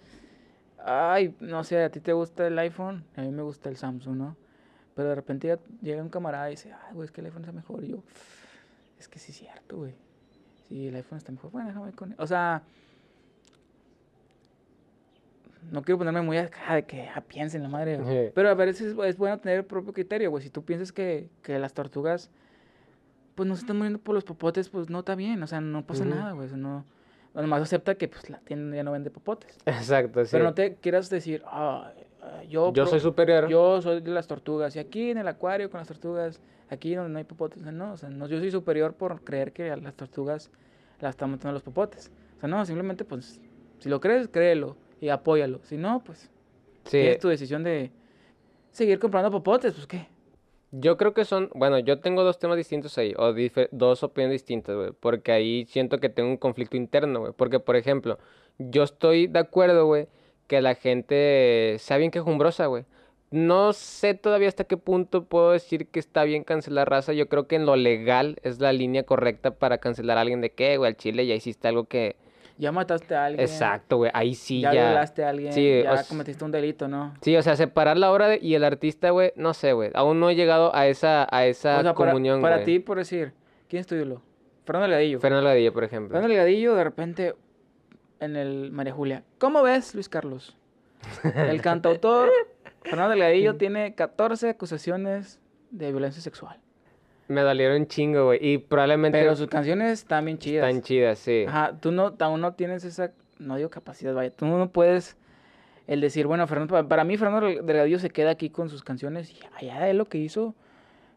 ay, 0.83 1.33
no 1.39 1.63
sé, 1.63 1.81
a 1.81 1.89
ti 1.89 2.01
te 2.01 2.11
gusta 2.11 2.45
el 2.45 2.59
iPhone, 2.59 3.05
a 3.15 3.21
mí 3.21 3.31
me 3.31 3.41
gusta 3.41 3.69
el 3.69 3.77
Samsung, 3.77 4.17
¿no? 4.17 4.35
Pero 4.95 5.07
de 5.07 5.15
repente 5.15 5.47
ya 5.47 5.59
llega 5.81 6.01
un 6.01 6.09
camarada 6.09 6.49
y 6.49 6.55
dice, 6.55 6.73
ay, 6.73 6.93
güey, 6.93 7.05
es 7.05 7.11
que 7.13 7.21
el 7.21 7.27
iPhone 7.27 7.43
está 7.43 7.53
mejor. 7.53 7.85
Y 7.85 7.91
yo, 7.91 8.03
es 9.03 9.09
que 9.09 9.19
sí 9.19 9.31
es 9.31 9.37
cierto, 9.37 9.77
güey. 9.77 9.93
Sí, 10.67 10.87
el 10.87 10.95
iPhone 10.95 11.17
está 11.17 11.31
mejor. 11.31 11.51
Bueno, 11.51 11.67
déjame 11.67 11.91
con 11.91 12.11
él. 12.11 12.15
O 12.19 12.25
sea, 12.25 12.63
no 15.71 15.81
quiero 15.81 15.97
ponerme 15.97 16.21
muy 16.21 16.37
acá 16.37 16.75
de 16.75 16.83
que 16.83 17.09
ah, 17.09 17.21
piensen 17.21 17.63
la 17.63 17.69
madre. 17.69 17.97
Sí. 17.97 18.31
Pero 18.33 18.49
a 18.49 18.53
veces 18.53 18.93
es, 18.93 18.97
es 18.97 19.17
bueno 19.17 19.37
tener 19.39 19.59
el 19.59 19.65
propio 19.65 19.93
criterio, 19.93 20.29
güey. 20.29 20.43
Si 20.43 20.49
tú 20.49 20.63
piensas 20.63 20.91
que, 20.91 21.29
que 21.41 21.59
las 21.59 21.73
tortugas, 21.73 22.29
pues 23.35 23.47
no 23.47 23.55
se 23.55 23.61
están 23.61 23.77
muriendo 23.77 23.99
por 23.99 24.15
los 24.15 24.23
popotes, 24.23 24.69
pues 24.69 24.89
no 24.89 24.99
está 24.99 25.15
bien. 25.15 25.43
O 25.43 25.47
sea, 25.47 25.59
no 25.59 25.85
pasa 25.85 26.05
nada, 26.05 26.31
güey. 26.31 26.45
O 26.45 26.49
sea, 26.49 26.57
no. 26.57 26.85
Nomás 27.33 27.63
acepta 27.63 27.95
que 27.95 28.07
pues 28.07 28.29
la 28.29 28.37
tienda 28.39 28.75
ya 28.75 28.83
no 28.83 28.91
vende 28.91 29.09
popotes. 29.09 29.57
Exacto, 29.65 30.23
sí. 30.23 30.29
Pero 30.31 30.45
no 30.45 30.53
te 30.53 30.75
quieras 30.75 31.09
decir, 31.09 31.43
ah, 31.45 31.91
ah, 31.91 32.02
yo, 32.49 32.67
Yo 32.67 32.83
pro- 32.83 32.85
soy 32.87 32.99
superior. 32.99 33.47
yo 33.49 33.81
soy 33.81 34.01
de 34.01 34.11
las 34.11 34.27
tortugas. 34.27 34.75
Y 34.75 34.79
aquí 34.79 35.09
en 35.11 35.17
el 35.17 35.27
acuario 35.27 35.69
con 35.69 35.79
las 35.79 35.87
tortugas, 35.87 36.41
aquí 36.69 36.95
donde 36.95 37.11
no 37.11 37.17
hay 37.17 37.23
popotes, 37.23 37.61
no, 37.63 37.93
o 37.93 37.97
sea, 37.97 38.09
no, 38.09 38.27
yo 38.27 38.39
soy 38.39 38.51
superior 38.51 38.93
por 38.93 39.21
creer 39.23 39.51
que 39.53 39.71
a 39.71 39.77
las 39.77 39.93
tortugas 39.95 40.51
las 40.99 41.11
están 41.11 41.31
matando 41.31 41.53
los 41.53 41.63
popotes. 41.63 42.11
O 42.37 42.39
sea, 42.39 42.49
no, 42.49 42.65
simplemente, 42.65 43.05
pues, 43.05 43.39
si 43.79 43.89
lo 43.89 43.99
crees, 43.99 44.27
créelo 44.27 44.75
y 45.01 45.09
apóyalo. 45.09 45.59
Si 45.63 45.77
no, 45.77 46.03
pues, 46.03 46.29
Sí. 46.85 46.97
es 46.99 47.19
tu 47.19 47.27
decisión 47.29 47.63
de 47.63 47.91
seguir 48.71 48.99
comprando 48.99 49.29
popotes, 49.31 49.73
pues, 49.73 49.87
¿qué? 49.87 50.07
Yo 50.71 50.97
creo 50.97 51.13
que 51.13 51.23
son, 51.23 51.49
bueno, 51.53 51.77
yo 51.77 51.99
tengo 51.99 52.23
dos 52.23 52.39
temas 52.39 52.57
distintos 52.57 52.97
ahí, 52.97 53.13
o 53.17 53.31
dos 53.71 54.01
opiniones 54.03 54.33
distintas, 54.33 54.75
güey, 54.75 54.91
porque 54.99 55.31
ahí 55.31 55.65
siento 55.65 55.99
que 55.99 56.09
tengo 56.09 56.29
un 56.29 56.37
conflicto 56.37 56.75
interno, 56.77 57.19
güey, 57.19 57.31
porque, 57.33 57.59
por 57.59 57.75
ejemplo, 57.75 58.17
yo 58.57 58.81
estoy 58.81 59.27
de 59.27 59.37
acuerdo, 59.39 59.85
güey, 59.85 60.07
que 60.47 60.61
la 60.61 60.75
gente 60.75 61.75
sea 61.79 61.97
bien 61.97 62.11
quejumbrosa, 62.11 62.65
güey. 62.67 62.85
No 63.31 63.73
sé 63.73 64.13
todavía 64.13 64.47
hasta 64.47 64.63
qué 64.65 64.77
punto 64.77 65.25
puedo 65.25 65.51
decir 65.51 65.87
que 65.87 65.99
está 65.99 66.23
bien 66.23 66.43
cancelar 66.43 66.87
raza, 66.89 67.13
yo 67.13 67.27
creo 67.29 67.47
que 67.47 67.55
en 67.55 67.65
lo 67.65 67.75
legal 67.75 68.37
es 68.43 68.59
la 68.59 68.71
línea 68.73 69.03
correcta 69.03 69.51
para 69.51 69.79
cancelar 69.79 70.19
a 70.19 70.21
alguien 70.21 70.39
de 70.41 70.51
que, 70.51 70.77
güey, 70.77 70.89
al 70.91 70.97
chile 70.97 71.25
ya 71.25 71.33
hiciste 71.33 71.67
algo 71.67 71.85
que... 71.85 72.15
Ya 72.59 72.71
mataste 72.71 73.15
a 73.15 73.25
alguien. 73.25 73.41
Exacto, 73.41 73.97
güey, 73.97 74.11
ahí 74.13 74.35
sí 74.35 74.61
ya, 74.61 74.71
ya... 74.71 74.85
violaste 74.89 75.23
a 75.23 75.29
alguien. 75.29 75.51
Sí, 75.53 75.81
ya 75.83 75.93
o 75.93 76.07
cometiste 76.07 76.45
un 76.45 76.51
delito, 76.51 76.87
¿no? 76.87 77.15
Sí, 77.21 77.35
o 77.35 77.41
sea, 77.41 77.55
separar 77.55 77.97
la 77.97 78.11
obra 78.11 78.27
de- 78.27 78.37
y 78.39 78.53
el 78.53 78.63
artista, 78.63 79.09
güey, 79.09 79.33
no 79.35 79.55
sé, 79.55 79.73
güey, 79.73 79.89
aún 79.95 80.19
no 80.19 80.29
he 80.29 80.35
llegado 80.35 80.75
a 80.75 80.85
esa, 80.85 81.27
a 81.35 81.47
esa 81.47 81.79
o 81.79 81.81
sea, 81.81 81.93
para, 81.95 82.11
comunión, 82.11 82.39
para 82.41 82.57
güey. 82.57 82.65
ti, 82.65 82.79
por 82.79 82.99
decir, 82.99 83.33
¿quién 83.67 83.79
es 83.79 83.87
tu 83.87 83.95
ídolo? 83.95 84.21
Fernando 84.65 84.89
Delgadillo. 84.89 85.19
Fernando 85.19 85.49
Ladilla, 85.49 85.71
por 85.71 85.83
ejemplo. 85.83 86.09
Fernando 86.09 86.27
Delgadillo, 86.35 86.75
de 86.75 86.83
repente, 86.83 87.33
en 88.23 88.35
el 88.35 88.71
María 88.71 88.93
Julia. 88.93 89.23
¿Cómo 89.37 89.61
ves, 89.63 89.93
Luis 89.93 90.09
Carlos? 90.09 90.55
El 91.23 91.61
cantautor 91.61 92.29
Fernando 92.83 93.11
Delgadillo 93.11 93.55
tiene 93.55 93.95
14 93.95 94.49
acusaciones 94.49 95.39
de 95.71 95.91
violencia 95.91 96.21
sexual. 96.21 96.59
Me 97.27 97.41
dolieron 97.41 97.81
un 97.81 97.87
chingo, 97.87 98.25
güey. 98.25 98.39
Y 98.41 98.57
probablemente 98.57 99.19
Pero 99.19 99.35
sus 99.35 99.47
canciones 99.47 99.91
están 99.93 100.25
bien 100.25 100.37
chidas. 100.37 100.67
están 100.67 100.83
chidas, 100.83 101.19
sí. 101.19 101.45
Ajá, 101.47 101.77
tú 101.79 101.91
no, 101.91 102.13
aún 102.19 102.41
no 102.41 102.53
tienes 102.53 102.83
esa, 102.83 103.11
no 103.39 103.55
digo 103.55 103.69
capacidad, 103.69 104.13
vaya, 104.13 104.31
tú 104.31 104.45
no 104.45 104.69
puedes 104.71 105.17
el 105.87 106.01
decir, 106.01 106.27
bueno, 106.27 106.45
Fernando, 106.47 106.73
para, 106.73 106.87
para 106.87 107.03
mí 107.03 107.17
Fernando 107.17 107.47
Delgadillo 107.47 107.99
se 107.99 108.09
queda 108.09 108.31
aquí 108.31 108.49
con 108.49 108.69
sus 108.69 108.83
canciones 108.83 109.31
y 109.31 109.39
allá 109.55 109.81
de 109.81 109.93
lo 109.93 110.05
que 110.05 110.17
hizo, 110.17 110.55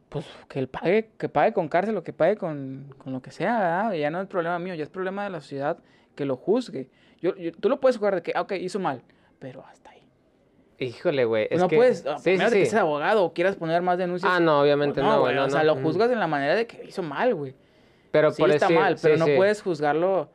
pues 0.08 0.26
que 0.48 0.58
él 0.58 0.68
pague, 0.68 1.10
que 1.18 1.28
pague 1.28 1.52
con 1.52 1.68
cárcel 1.68 1.96
o 1.96 2.02
que 2.02 2.12
pague 2.12 2.36
con, 2.36 2.94
con 2.98 3.12
lo 3.12 3.20
que 3.20 3.30
sea, 3.30 3.58
¿verdad? 3.58 3.92
Ya 3.92 4.10
no 4.10 4.20
es 4.20 4.28
problema 4.28 4.58
mío, 4.58 4.74
ya 4.74 4.84
es 4.84 4.88
problema 4.88 5.24
de 5.24 5.30
la 5.30 5.40
sociedad 5.40 5.78
que 6.16 6.24
lo 6.24 6.36
juzgue. 6.36 6.90
Yo, 7.20 7.36
yo- 7.36 7.52
tú 7.52 7.68
lo 7.68 7.78
puedes 7.78 7.96
jugar 7.98 8.16
de 8.16 8.22
que, 8.22 8.32
ah, 8.34 8.40
ok, 8.42 8.52
hizo 8.52 8.80
mal, 8.80 9.02
pero 9.38 9.64
hasta 9.64 9.90
ahí. 9.90 10.02
Híjole, 10.78 11.24
güey. 11.24 11.48
no 11.56 11.68
que- 11.68 11.76
puedes, 11.76 12.04
ah, 12.06 12.18
Sí, 12.18 12.24
primero 12.24 12.50
sí, 12.50 12.54
de 12.56 12.60
que 12.60 12.66
sí. 12.66 12.70
seas 12.72 12.82
abogado 12.82 13.24
o 13.24 13.32
quieras 13.32 13.56
poner 13.56 13.80
más 13.82 13.96
denuncias. 13.98 14.30
Ah, 14.34 14.40
no, 14.40 14.60
obviamente 14.60 15.00
no, 15.00 15.20
güey. 15.20 15.34
no, 15.34 15.44
o 15.44 15.50
sea, 15.50 15.62
lo 15.62 15.76
mm. 15.76 15.82
juzgas 15.82 16.10
en 16.10 16.18
la 16.18 16.26
manera 16.26 16.54
de 16.56 16.66
que 16.66 16.84
hizo 16.84 17.02
mal, 17.02 17.34
güey. 17.34 17.54
Pero 18.10 18.30
Sí 18.32 18.42
por 18.42 18.50
está 18.50 18.66
decir- 18.66 18.80
mal, 18.80 18.96
pero 19.00 19.16
no 19.16 19.26
puedes 19.36 19.62
juzgarlo. 19.62 20.30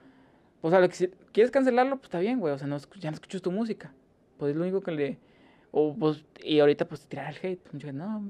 O 0.62 0.70
sea, 0.70 0.80
lo 0.80 0.88
que 0.88 0.96
si 0.96 1.08
quieres 1.34 1.50
cancelarlo, 1.52 1.96
pues 1.98 2.06
está 2.06 2.20
bien, 2.20 2.40
güey. 2.40 2.54
O 2.54 2.58
sea, 2.58 2.68
no, 2.68 2.78
ya 3.00 3.10
no 3.12 3.16
escuchas 3.16 3.42
tu 3.42 3.52
música. 3.52 3.94
Pues 4.38 4.52
es 4.52 4.56
lo 4.56 4.64
único 4.64 4.82
que 4.82 4.92
le... 4.92 5.20
O, 5.72 5.96
pues, 5.98 6.24
y 6.44 6.60
ahorita, 6.60 6.86
pues, 6.86 7.08
tirar 7.08 7.34
el 7.34 7.38
hate. 7.54 7.62
Pues, 7.70 7.94
no. 7.94 8.24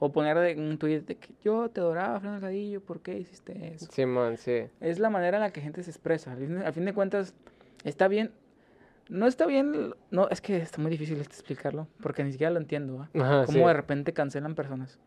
O 0.00 0.12
poner 0.12 0.38
de- 0.38 0.54
un 0.60 0.78
tweet 0.78 1.00
de 1.00 1.16
que 1.16 1.28
yo 1.44 1.68
te 1.70 1.80
adoraba, 1.80 2.20
Fernando 2.20 2.46
Delgadillo, 2.46 2.80
¿por 2.80 3.00
qué 3.00 3.18
hiciste 3.18 3.74
eso? 3.74 3.86
Simón, 3.90 4.36
sí. 4.36 4.62
Es 4.80 4.98
la 5.00 5.10
manera 5.10 5.38
en 5.38 5.42
la 5.42 5.50
que 5.50 5.60
gente 5.60 5.82
se 5.82 5.90
expresa. 5.90 6.32
Al 6.32 6.72
fin, 6.72 6.84
de 6.84 6.92
cuentas, 6.94 7.34
está 7.84 8.06
bien... 8.08 8.30
No 9.08 9.26
está 9.26 9.46
bien... 9.46 9.94
No, 10.10 10.28
es 10.28 10.40
que 10.40 10.58
está 10.58 10.80
muy 10.80 10.90
difícil 10.90 11.18
este 11.20 11.32
explicarlo, 11.32 11.88
porque 12.00 12.22
ni 12.22 12.30
siquiera 12.30 12.52
lo 12.52 12.58
entiendo, 12.60 12.96
¿va? 12.98 13.10
Ajá, 13.20 13.46
Cómo 13.46 13.58
sí. 13.58 13.64
de 13.64 13.72
repente 13.72 14.12
cancelan 14.12 14.54
personas. 14.54 14.98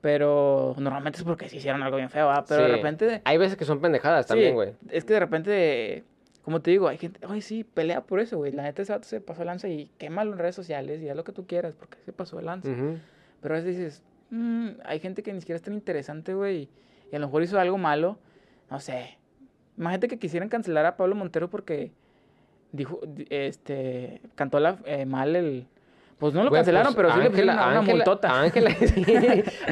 Pero 0.00 0.74
normalmente 0.78 1.18
es 1.18 1.24
porque 1.24 1.48
se 1.48 1.56
hicieron 1.56 1.82
algo 1.82 1.96
bien 1.96 2.10
feo, 2.10 2.26
¿va? 2.26 2.44
Pero 2.44 2.62
de 2.62 2.68
Sí. 2.68 2.76
repente... 2.76 3.22
Hay 3.24 3.38
veces 3.38 3.56
que 3.56 3.64
son 3.64 3.80
pendejadas 3.80 4.26
Sí, 4.26 4.28
también, 4.28 4.54
güey. 4.54 4.74
Es 4.90 5.04
que 5.04 5.14
de 5.14 5.20
repente, 5.20 6.04
como 6.42 6.60
te 6.60 6.70
digo, 6.70 6.86
hay 6.88 6.98
gente, 6.98 7.18
ay, 7.26 7.40
sí, 7.40 7.64
pelea 7.64 8.02
por 8.02 8.20
eso, 8.20 8.36
güey. 8.36 8.52
La 8.52 8.62
neta 8.64 8.82
ese 8.82 8.92
vato 8.92 9.08
se 9.08 9.20
pasó 9.22 9.40
de 9.40 9.46
lanza 9.46 9.66
y 9.68 9.90
quémalo 9.96 10.32
en 10.32 10.38
redes 10.38 10.54
sociales 10.54 11.00
y 11.00 11.08
haz 11.08 11.16
lo 11.16 11.24
que 11.24 11.32
tú 11.32 11.46
quieras, 11.46 11.74
porque 11.74 11.96
se 12.04 12.12
pasó 12.12 12.36
de 12.36 12.42
lanza. 12.42 12.68
Ujú. 12.70 12.98
Pero 13.44 13.56
a 13.56 13.58
veces 13.58 13.76
dices, 13.76 14.02
"Mm, 14.30 14.68
hay 14.86 15.00
gente 15.00 15.22
que 15.22 15.30
ni 15.30 15.40
siquiera 15.40 15.56
es 15.56 15.62
tan 15.62 15.74
interesante, 15.74 16.32
güey, 16.32 16.70
y 17.12 17.14
a 17.14 17.18
lo 17.18 17.26
mejor 17.26 17.42
hizo 17.42 17.60
algo 17.60 17.76
malo, 17.76 18.16
no 18.70 18.80
sé. 18.80 19.18
Imagínate 19.76 20.08
que 20.08 20.18
quisieran 20.18 20.48
cancelar 20.48 20.86
a 20.86 20.96
Pablo 20.96 21.14
Montero 21.14 21.50
porque 21.50 21.92
dijo, 22.72 23.00
di- 23.06 23.26
este, 23.28 24.22
cantó 24.34 24.60
la, 24.60 24.78
eh, 24.86 25.04
mal 25.04 25.36
el... 25.36 25.66
Pues 26.18 26.32
no 26.32 26.42
lo 26.44 26.48
Güey, 26.50 26.60
cancelaron, 26.60 26.94
pues, 26.94 27.06
pero 27.06 27.14
sí 27.16 27.20
le 27.22 27.30
pusieron 27.30 27.54
una, 27.54 27.78
Ángela- 27.80 27.94
multota. 27.96 28.40
Ángela, 28.40 28.70
sí. 28.80 29.04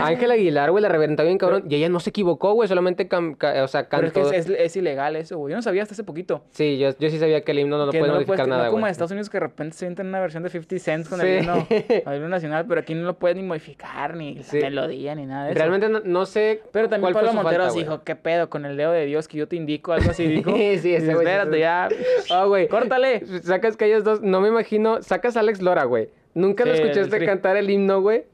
Ángela 0.01 0.34
Aguilar, 0.34 0.70
güey, 0.70 0.82
la 0.82 0.88
reventó 0.88 1.22
bien 1.24 1.38
cabrón. 1.38 1.64
Y 1.68 1.76
ella 1.76 1.88
no 1.88 2.01
se 2.01 2.11
equivocó, 2.11 2.53
güey, 2.55 2.68
solamente 2.68 3.09
cam- 3.09 3.36
ca- 3.36 3.62
o 3.64 3.68
sea, 3.68 3.88
Pero 3.88 4.07
es 4.09 4.12
cantó. 4.12 4.30
que 4.30 4.36
es, 4.36 4.49
es- 4.49 4.57
es 4.59 4.76
ilegal 4.76 5.16
eso, 5.16 5.38
güey. 5.38 5.53
Yo 5.53 5.57
no 5.57 5.62
sabía 5.62 5.82
hasta 5.82 5.95
hace 5.95 6.05
poquito. 6.05 6.43
Sí, 6.51 6.78
yo, 6.78 6.90
yo 6.99 7.09
sí 7.11 7.18
sabía 7.18 7.43
que 7.43 7.53
el 7.53 7.61
himno 7.61 7.78
no 7.78 7.86
lo 7.86 7.93
puede 7.93 8.07
no 8.09 8.14
modificar 8.14 8.36
puedes- 8.36 8.49
nada, 8.49 8.64
no 8.64 8.70
como 8.70 8.80
güey. 8.80 8.88
en 8.88 8.93
Estados 8.93 9.11
Unidos 9.12 9.30
que 9.30 9.36
de 9.36 9.40
repente 9.40 9.76
se 9.76 9.84
inventan 9.86 10.09
una 10.09 10.20
versión 10.20 10.43
de 10.43 10.51
50 10.51 10.78
Cent 10.78 11.09
con 11.09 11.20
Sí. 11.20 11.26
el 11.26 11.38
himno, 11.45 11.66
el 11.70 12.16
himno 12.16 12.28
nacional, 12.28 12.66
pero 12.68 12.80
aquí 12.80 12.95
no 12.95 13.03
lo 13.05 13.14
puedes 13.18 13.36
ni 13.36 13.43
modificar, 13.43 14.16
ni 14.16 14.34
la 14.36 14.43
Sí. 14.43 14.59
melodía, 14.59 15.14
ni 15.14 15.26
nada 15.26 15.45
de 15.47 15.51
eso. 15.53 15.59
Realmente 15.59 15.88
no, 15.88 16.01
no 16.05 16.26
sé. 16.26 16.61
Pero 16.72 16.88
también 16.88 17.12
Pablo 17.14 17.32
Montero 17.32 17.64
falta, 17.64 17.78
dijo, 17.78 18.03
¿qué 18.03 18.16
pedo 18.16 18.51
con 18.51 18.66
el 18.66 18.76
dedo 18.76 18.93
de 18.93 19.07
Dios 19.07 19.28
que 19.28 19.38
yo 19.38 19.47
te 19.49 19.57
indico? 19.57 19.93
Algo 19.93 20.11
así 20.11 20.26
dijo. 20.26 20.51
Sí, 20.57 20.78
sí, 20.78 20.95
Espérate, 20.95 21.59
ya. 21.59 21.88
Ah, 22.30 22.45
güey. 22.47 22.66
Córtale. 22.68 23.24
Sacas 23.43 23.76
que 23.76 23.86
ellos 23.86 24.05
dos, 24.05 24.20
no 24.22 24.40
me 24.40 24.49
imagino. 24.49 25.03
Sacas 25.03 25.36
a 25.36 25.40
Alex 25.40 25.61
Lora, 25.62 25.84
güey. 25.84 26.09
Nunca 26.35 26.64
lo 26.64 26.74
Sí, 26.74 26.80
el 26.83 26.89
escuchaste 26.89 27.16
tri. 27.18 27.26
cantar 27.26 27.57
el 27.57 27.68
himno, 27.70 28.01
güey. 28.01 28.24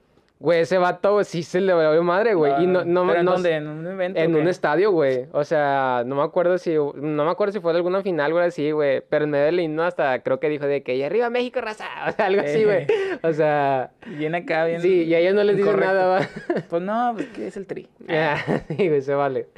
Güey, 0.41 0.61
ese 0.61 0.79
vato 0.79 1.25
sí 1.25 1.43
se 1.43 1.61
le 1.61 1.73
valió 1.73 2.01
madre, 2.05 2.35
güey. 2.35 2.63
y 2.63 2.67
no, 2.69 2.85
no, 2.85 3.05
¿Pero 3.09 3.19
en 3.19 3.25
no- 3.25 3.33
dónde? 3.33 3.55
¿En 3.57 3.67
un 3.67 3.85
evento? 3.89 4.21
En 4.21 4.37
un 4.37 4.47
estadio, 4.47 4.93
güey. 4.93 5.27
O 5.33 5.43
sea, 5.43 6.05
no 6.07 6.15
me 6.15 6.23
acuerdo 6.23 6.59
si 6.59 6.75
no 6.75 7.25
me 7.25 7.29
acuerdo 7.31 7.55
si 7.55 7.59
fue 7.59 7.73
de 7.73 7.79
alguna 7.79 8.03
final, 8.03 8.33
güey, 8.33 8.47
así, 8.47 8.71
güey. 8.71 9.03
Pero 9.09 9.25
en 9.25 9.33
medio 9.33 9.47
del 9.47 9.59
himno 9.59 9.83
hasta 9.83 10.23
creo 10.23 10.39
que 10.39 10.49
dijo 10.49 10.65
de 10.67 10.85
que 10.85 10.95
"Y 10.95 11.03
arriba 11.03 11.29
México, 11.29 11.61
raza. 11.61 11.87
O 12.09 12.13
sea, 12.13 12.27
algo 12.27 12.43
así, 12.43 12.63
güey. 12.63 12.87
O 13.25 13.33
sea, 13.33 13.91
Bien 14.07 14.37
acá, 14.37 14.65
bien. 14.67 14.81
sí, 14.81 15.03
y 15.03 15.15
a 15.15 15.19
ellos 15.19 15.35
no 15.35 15.43
les 15.43 15.57
dice 15.57 15.69
incorrecto. 15.71 15.93
nada, 15.93 16.07
va. 16.21 16.29
Pues 16.71 16.83
no, 16.83 17.13
pues 17.17 17.27
que 17.31 17.49
es 17.49 17.57
el 17.57 17.67
tri. 17.67 17.89
Ah, 18.09 18.37
sí, 18.69 18.89
güey, 18.89 19.03
se 19.03 19.15
vale. 19.15 19.49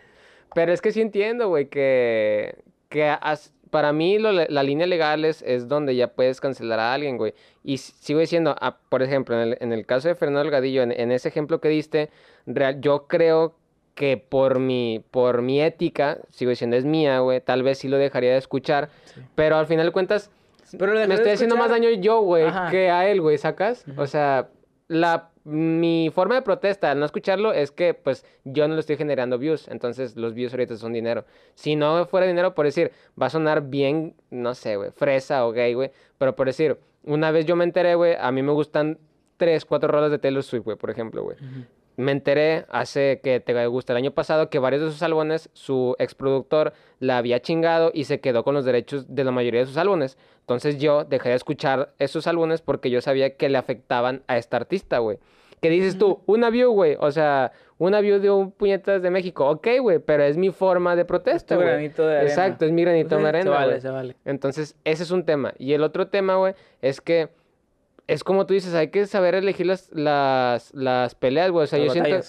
Pero 0.55 0.72
es 0.72 0.80
que 0.80 0.93
sí 0.93 1.03
entiendo, 1.03 1.49
güey, 1.51 1.66
que, 1.66 2.57
que 2.88 3.05
as- 3.05 3.53
para 3.70 3.92
mí 3.92 4.18
lo 4.18 4.32
la 4.32 4.62
línea 4.62 4.86
legal 4.86 5.24
es, 5.24 5.42
es 5.42 5.68
donde 5.68 5.94
ya 5.96 6.08
puedes 6.08 6.40
cancelar 6.40 6.78
a 6.80 6.92
alguien, 6.92 7.16
güey. 7.16 7.34
Y 7.64 7.78
sigo 7.78 8.20
diciendo, 8.20 8.54
ah, 8.60 8.78
por 8.88 9.02
ejemplo, 9.02 9.34
en 9.40 9.48
el, 9.52 9.58
en 9.60 9.72
el 9.72 9.86
caso 9.86 10.08
de 10.08 10.14
Fernando 10.14 10.40
Delgadillo, 10.42 10.82
en, 10.82 10.92
en 10.92 11.12
ese 11.12 11.28
ejemplo 11.28 11.60
que 11.60 11.68
diste, 11.68 12.10
real, 12.46 12.80
yo 12.80 13.06
creo 13.06 13.54
que 13.94 14.16
por 14.16 14.58
mi, 14.58 15.04
por 15.10 15.42
mi 15.42 15.60
ética, 15.60 16.18
sigo 16.30 16.50
diciendo, 16.50 16.76
es 16.76 16.84
mía, 16.84 17.18
güey, 17.20 17.40
tal 17.40 17.62
vez 17.62 17.78
sí 17.78 17.88
lo 17.88 17.98
dejaría 17.98 18.32
de 18.32 18.38
escuchar, 18.38 18.88
Sí. 19.04 19.20
pero 19.34 19.56
al 19.56 19.66
final 19.66 19.86
de 19.86 19.92
cuentas, 19.92 20.30
Pero 20.78 20.92
me 20.94 21.14
estoy 21.14 21.32
haciendo 21.32 21.56
más 21.56 21.70
daño 21.70 21.90
yo, 21.90 22.20
güey, 22.22 22.44
que 22.70 22.90
a 22.90 23.08
él, 23.08 23.20
güey, 23.20 23.36
¿sacas? 23.38 23.84
O 23.96 24.06
sea, 24.06 24.48
la, 24.91 25.30
mi 25.45 26.11
forma 26.12 26.34
de 26.34 26.43
protesta 26.43 26.91
al 26.91 26.99
no 26.99 27.07
escucharlo 27.07 27.53
es 27.53 27.70
que, 27.70 27.95
pues, 27.95 28.24
yo 28.43 28.66
no 28.66 28.74
le 28.74 28.80
estoy 28.80 28.97
generando 28.97 29.38
views, 29.38 29.68
entonces 29.68 30.16
los 30.16 30.34
views 30.34 30.53
ahorita 30.53 30.76
son 30.76 30.93
dinero. 30.93 31.24
Si 31.55 31.76
no 31.76 32.07
fuera 32.07 32.26
dinero, 32.26 32.57
por 32.57 32.66
decir, 32.66 32.91
va 33.20 33.26
a 33.26 33.30
sonar 33.30 33.68
bien, 33.68 34.16
no 34.30 34.53
sé, 34.57 34.74
güey, 34.74 34.91
fresa 34.91 35.47
o 35.47 35.53
gay, 35.53 35.74
güey, 35.74 35.93
pero 36.18 36.34
por 36.34 36.49
decir, 36.49 36.76
una 37.05 37.30
vez 37.30 37.47
yo 37.47 37.55
me 37.55 37.62
enteré, 37.62 37.95
güey, 37.95 38.16
a 38.18 38.32
mí 38.32 38.43
me 38.43 38.51
gustan 38.51 38.99
tres, 39.36 39.64
cuatro 39.64 39.88
rolas 39.88 40.11
de 40.11 40.18
Taylor 40.18 40.43
Swift, 40.43 40.64
güey, 40.64 40.76
por 40.76 40.91
ejemplo, 40.91 41.22
güey. 41.22 41.36
Me 41.97 42.12
enteré 42.12 42.64
hace 42.70 43.20
que 43.22 43.41
te 43.41 43.66
gusta 43.66 43.93
el 43.93 43.99
año 43.99 44.12
pasado 44.12 44.49
que 44.49 44.59
varios 44.59 44.82
de 44.82 44.91
sus 44.91 45.03
álbumes, 45.03 45.51
su 45.53 45.97
exproductor 45.99 46.72
la 46.99 47.18
había 47.18 47.41
chingado 47.41 47.91
y 47.93 48.05
se 48.05 48.20
quedó 48.20 48.43
con 48.43 48.55
los 48.55 48.64
derechos 48.64 49.14
de 49.14 49.24
la 49.24 49.32
mayoría 49.32 49.61
de 49.61 49.66
sus 49.66 49.76
álbumes. 49.76 50.16
Entonces 50.41 50.78
yo 50.78 51.05
dejé 51.05 51.28
de 51.30 51.34
escuchar 51.34 51.93
esos 51.99 52.26
álbumes 52.26 52.62
porque 52.62 52.91
yo 52.91 53.01
sabía 53.01 53.36
que 53.36 53.49
le 53.49 53.59
afectaban 53.59 54.22
a 54.28 54.38
esta 54.38 54.57
artista, 54.57 54.99
güey. 54.99 55.18
¿Qué 55.61 55.68
dices 55.68 55.99
tú? 55.99 56.22
Una 56.26 56.49
view, 56.49 56.72
güey. 56.72 56.97
O 57.01 57.11
sea, 57.11 57.53
una 57.76 58.01
view 58.01 58.18
de 58.18 58.30
un 58.30 58.51
puñetas 58.51 59.03
de 59.03 59.11
México. 59.11 59.49
Ok, 59.49 59.68
güey, 59.80 59.99
pero 59.99 60.22
es 60.22 60.36
mi 60.36 60.51
forma 60.51 60.97
de 60.97 61.05
protesta, 61.05 61.57
güey. 61.57 61.68
granito 61.68 62.07
de 62.07 62.16
arena. 62.16 62.28
Exacto, 62.30 62.64
es 62.64 62.72
mi 62.72 62.82
granito 62.82 63.18
de 63.18 63.28
arena, 63.28 63.45
Se 63.45 63.49
vale, 63.51 63.80
se 63.80 63.88
vale. 63.91 64.16
Entonces, 64.24 64.76
ese 64.84 65.03
es 65.03 65.11
un 65.11 65.24
tema. 65.24 65.53
Y 65.59 65.74
el 65.74 65.82
otro 65.82 66.09
tema, 66.09 66.36
güey, 66.36 66.55
es 66.80 67.01
que 67.01 67.28
es 68.12 68.24
como 68.24 68.46
tú 68.46 68.54
dices, 68.54 68.74
hay 68.74 68.88
que 68.88 69.06
saber 69.06 69.34
elegir 69.34 69.66
las, 69.66 69.90
las, 69.92 70.74
las 70.74 71.14
peleas, 71.14 71.50
güey. 71.50 71.64
O 71.64 71.66
sea, 71.66 71.78
Las 71.78 71.86
yo 71.86 71.92
siento, 71.92 72.26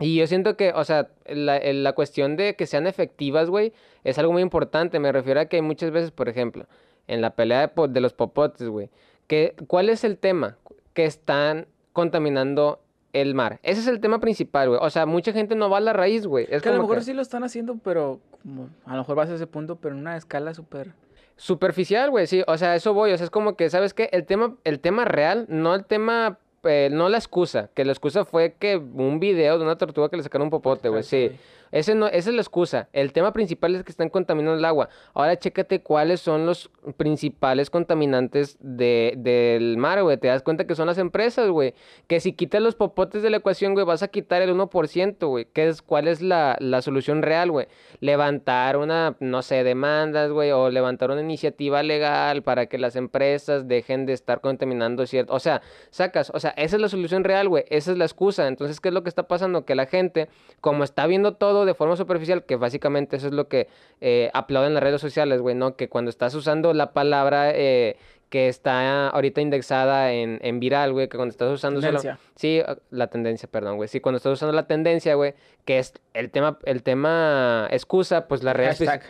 y 0.00 0.16
yo 0.16 0.26
siento 0.26 0.56
que, 0.56 0.72
o 0.72 0.84
sea, 0.84 1.08
la, 1.26 1.60
la 1.60 1.92
cuestión 1.92 2.36
de 2.36 2.56
que 2.56 2.66
sean 2.66 2.86
efectivas, 2.86 3.48
güey, 3.48 3.72
es 4.02 4.18
algo 4.18 4.32
muy 4.32 4.42
importante. 4.42 4.98
Me 4.98 5.12
refiero 5.12 5.40
a 5.40 5.44
que 5.46 5.56
hay 5.56 5.62
muchas 5.62 5.90
veces, 5.90 6.10
por 6.10 6.28
ejemplo, 6.28 6.66
en 7.06 7.20
la 7.20 7.30
pelea 7.30 7.60
de, 7.60 7.68
po- 7.68 7.88
de 7.88 8.00
los 8.00 8.12
popotes, 8.12 8.68
güey, 8.68 8.90
que, 9.26 9.54
¿cuál 9.68 9.88
es 9.88 10.04
el 10.04 10.18
tema? 10.18 10.58
Que 10.94 11.04
están 11.04 11.66
contaminando 11.92 12.80
el 13.12 13.34
mar. 13.34 13.60
Ese 13.62 13.80
es 13.80 13.86
el 13.86 14.00
tema 14.00 14.18
principal, 14.18 14.68
güey. 14.68 14.80
O 14.82 14.90
sea, 14.90 15.06
mucha 15.06 15.32
gente 15.32 15.54
no 15.54 15.70
va 15.70 15.78
a 15.78 15.80
la 15.80 15.92
raíz, 15.92 16.26
güey. 16.26 16.46
Es 16.50 16.60
que 16.62 16.68
a 16.70 16.72
lo 16.72 16.82
mejor 16.82 16.98
que 16.98 17.04
sí 17.04 17.12
lo 17.12 17.22
están 17.22 17.44
haciendo, 17.44 17.76
pero 17.78 18.18
como 18.42 18.68
a 18.84 18.92
lo 18.92 18.98
mejor 18.98 19.14
vas 19.14 19.30
a 19.30 19.36
ese 19.36 19.46
punto, 19.46 19.76
pero 19.76 19.94
en 19.94 20.00
una 20.00 20.16
escala 20.16 20.52
súper... 20.54 20.92
superficial, 21.36 22.10
güey, 22.10 22.26
sí. 22.26 22.42
O 22.46 22.56
sea, 22.58 22.74
eso 22.74 22.94
voy. 22.94 23.12
O 23.12 23.16
sea, 23.16 23.24
es 23.24 23.30
como 23.30 23.56
que, 23.56 23.70
¿sabes 23.70 23.94
qué? 23.94 24.08
El 24.12 24.24
tema, 24.24 24.54
el 24.64 24.80
tema 24.80 25.04
real, 25.04 25.46
no 25.48 25.74
el 25.74 25.84
tema, 25.84 26.38
eh, 26.64 26.88
no 26.90 27.08
la 27.08 27.18
excusa. 27.18 27.70
Que 27.74 27.84
la 27.84 27.92
excusa 27.92 28.24
fue 28.24 28.54
que 28.58 28.76
un 28.76 29.20
video 29.20 29.58
de 29.58 29.64
una 29.64 29.76
tortuga 29.76 30.08
que 30.08 30.16
le 30.16 30.22
sacaron 30.22 30.46
un 30.46 30.50
popote, 30.50 30.88
güey, 30.88 31.02
sí. 31.02 31.32
Ese 31.74 31.96
no, 31.96 32.06
esa 32.06 32.30
es 32.30 32.36
la 32.36 32.40
excusa. 32.40 32.88
El 32.92 33.12
tema 33.12 33.32
principal 33.32 33.74
es 33.74 33.82
que 33.82 33.90
están 33.90 34.08
contaminando 34.08 34.56
el 34.56 34.64
agua. 34.64 34.90
Ahora 35.12 35.36
chécate 35.36 35.82
cuáles 35.82 36.20
son 36.20 36.46
los 36.46 36.70
principales 36.96 37.68
contaminantes 37.68 38.56
de, 38.60 39.14
del 39.16 39.76
mar, 39.76 40.00
güey. 40.04 40.16
Te 40.16 40.28
das 40.28 40.44
cuenta 40.44 40.68
que 40.68 40.76
son 40.76 40.86
las 40.86 40.98
empresas, 40.98 41.50
güey. 41.50 41.74
Que 42.06 42.20
si 42.20 42.32
quitas 42.32 42.62
los 42.62 42.76
popotes 42.76 43.24
de 43.24 43.30
la 43.30 43.38
ecuación, 43.38 43.74
güey, 43.74 43.84
vas 43.84 44.04
a 44.04 44.08
quitar 44.08 44.40
el 44.40 44.54
1%, 44.54 45.26
güey. 45.26 45.46
¿Qué 45.52 45.66
es, 45.66 45.82
¿Cuál 45.82 46.06
es 46.06 46.22
la, 46.22 46.56
la 46.60 46.80
solución 46.80 47.22
real, 47.22 47.50
güey? 47.50 47.66
Levantar 47.98 48.76
una, 48.76 49.16
no 49.18 49.42
sé, 49.42 49.64
demandas, 49.64 50.30
güey, 50.30 50.52
o 50.52 50.70
levantar 50.70 51.10
una 51.10 51.22
iniciativa 51.22 51.82
legal 51.82 52.44
para 52.44 52.66
que 52.66 52.78
las 52.78 52.94
empresas 52.94 53.66
dejen 53.66 54.06
de 54.06 54.12
estar 54.12 54.40
contaminando 54.40 55.06
cierto. 55.06 55.34
O 55.34 55.40
sea, 55.40 55.60
sacas, 55.90 56.30
o 56.32 56.38
sea, 56.38 56.50
esa 56.50 56.76
es 56.76 56.82
la 56.82 56.88
solución 56.88 57.24
real, 57.24 57.48
güey. 57.48 57.64
Esa 57.68 57.90
es 57.90 57.98
la 57.98 58.04
excusa. 58.04 58.46
Entonces, 58.46 58.78
¿qué 58.78 58.90
es 58.90 58.94
lo 58.94 59.02
que 59.02 59.08
está 59.08 59.26
pasando? 59.26 59.64
Que 59.64 59.74
la 59.74 59.86
gente, 59.86 60.28
como 60.60 60.84
está 60.84 61.08
viendo 61.08 61.34
todo 61.34 61.63
de 61.64 61.74
forma 61.74 61.96
superficial, 61.96 62.44
que 62.44 62.56
básicamente 62.56 63.16
eso 63.16 63.26
es 63.28 63.32
lo 63.32 63.48
que 63.48 63.68
eh, 64.00 64.30
aplauden 64.34 64.74
las 64.74 64.82
redes 64.82 65.00
sociales, 65.00 65.40
güey, 65.40 65.54
¿no? 65.54 65.76
Que 65.76 65.88
cuando 65.88 66.08
estás 66.10 66.34
usando 66.34 66.72
la 66.74 66.92
palabra 66.92 67.50
eh, 67.54 67.96
que 68.30 68.48
está 68.48 69.08
ahorita 69.10 69.40
indexada 69.40 70.12
en, 70.12 70.40
en 70.42 70.58
viral, 70.58 70.92
güey, 70.92 71.08
que 71.08 71.16
cuando 71.16 71.30
estás 71.30 71.52
usando 71.52 71.80
solo- 71.80 72.00
Tendencia. 72.00 72.18
Sí, 72.34 72.60
uh, 72.66 72.74
la 72.90 73.06
tendencia, 73.06 73.48
perdón, 73.48 73.76
güey. 73.76 73.88
Sí, 73.88 74.00
cuando 74.00 74.16
estás 74.16 74.32
usando 74.32 74.52
la 74.52 74.66
tendencia, 74.66 75.14
güey, 75.14 75.34
que 75.64 75.78
es 75.78 75.92
el 76.14 76.30
tema, 76.30 76.58
el 76.64 76.82
tema 76.82 77.68
excusa, 77.70 78.26
pues 78.26 78.42
las 78.42 78.56
redes, 78.56 78.78
Hashtag. 78.78 79.02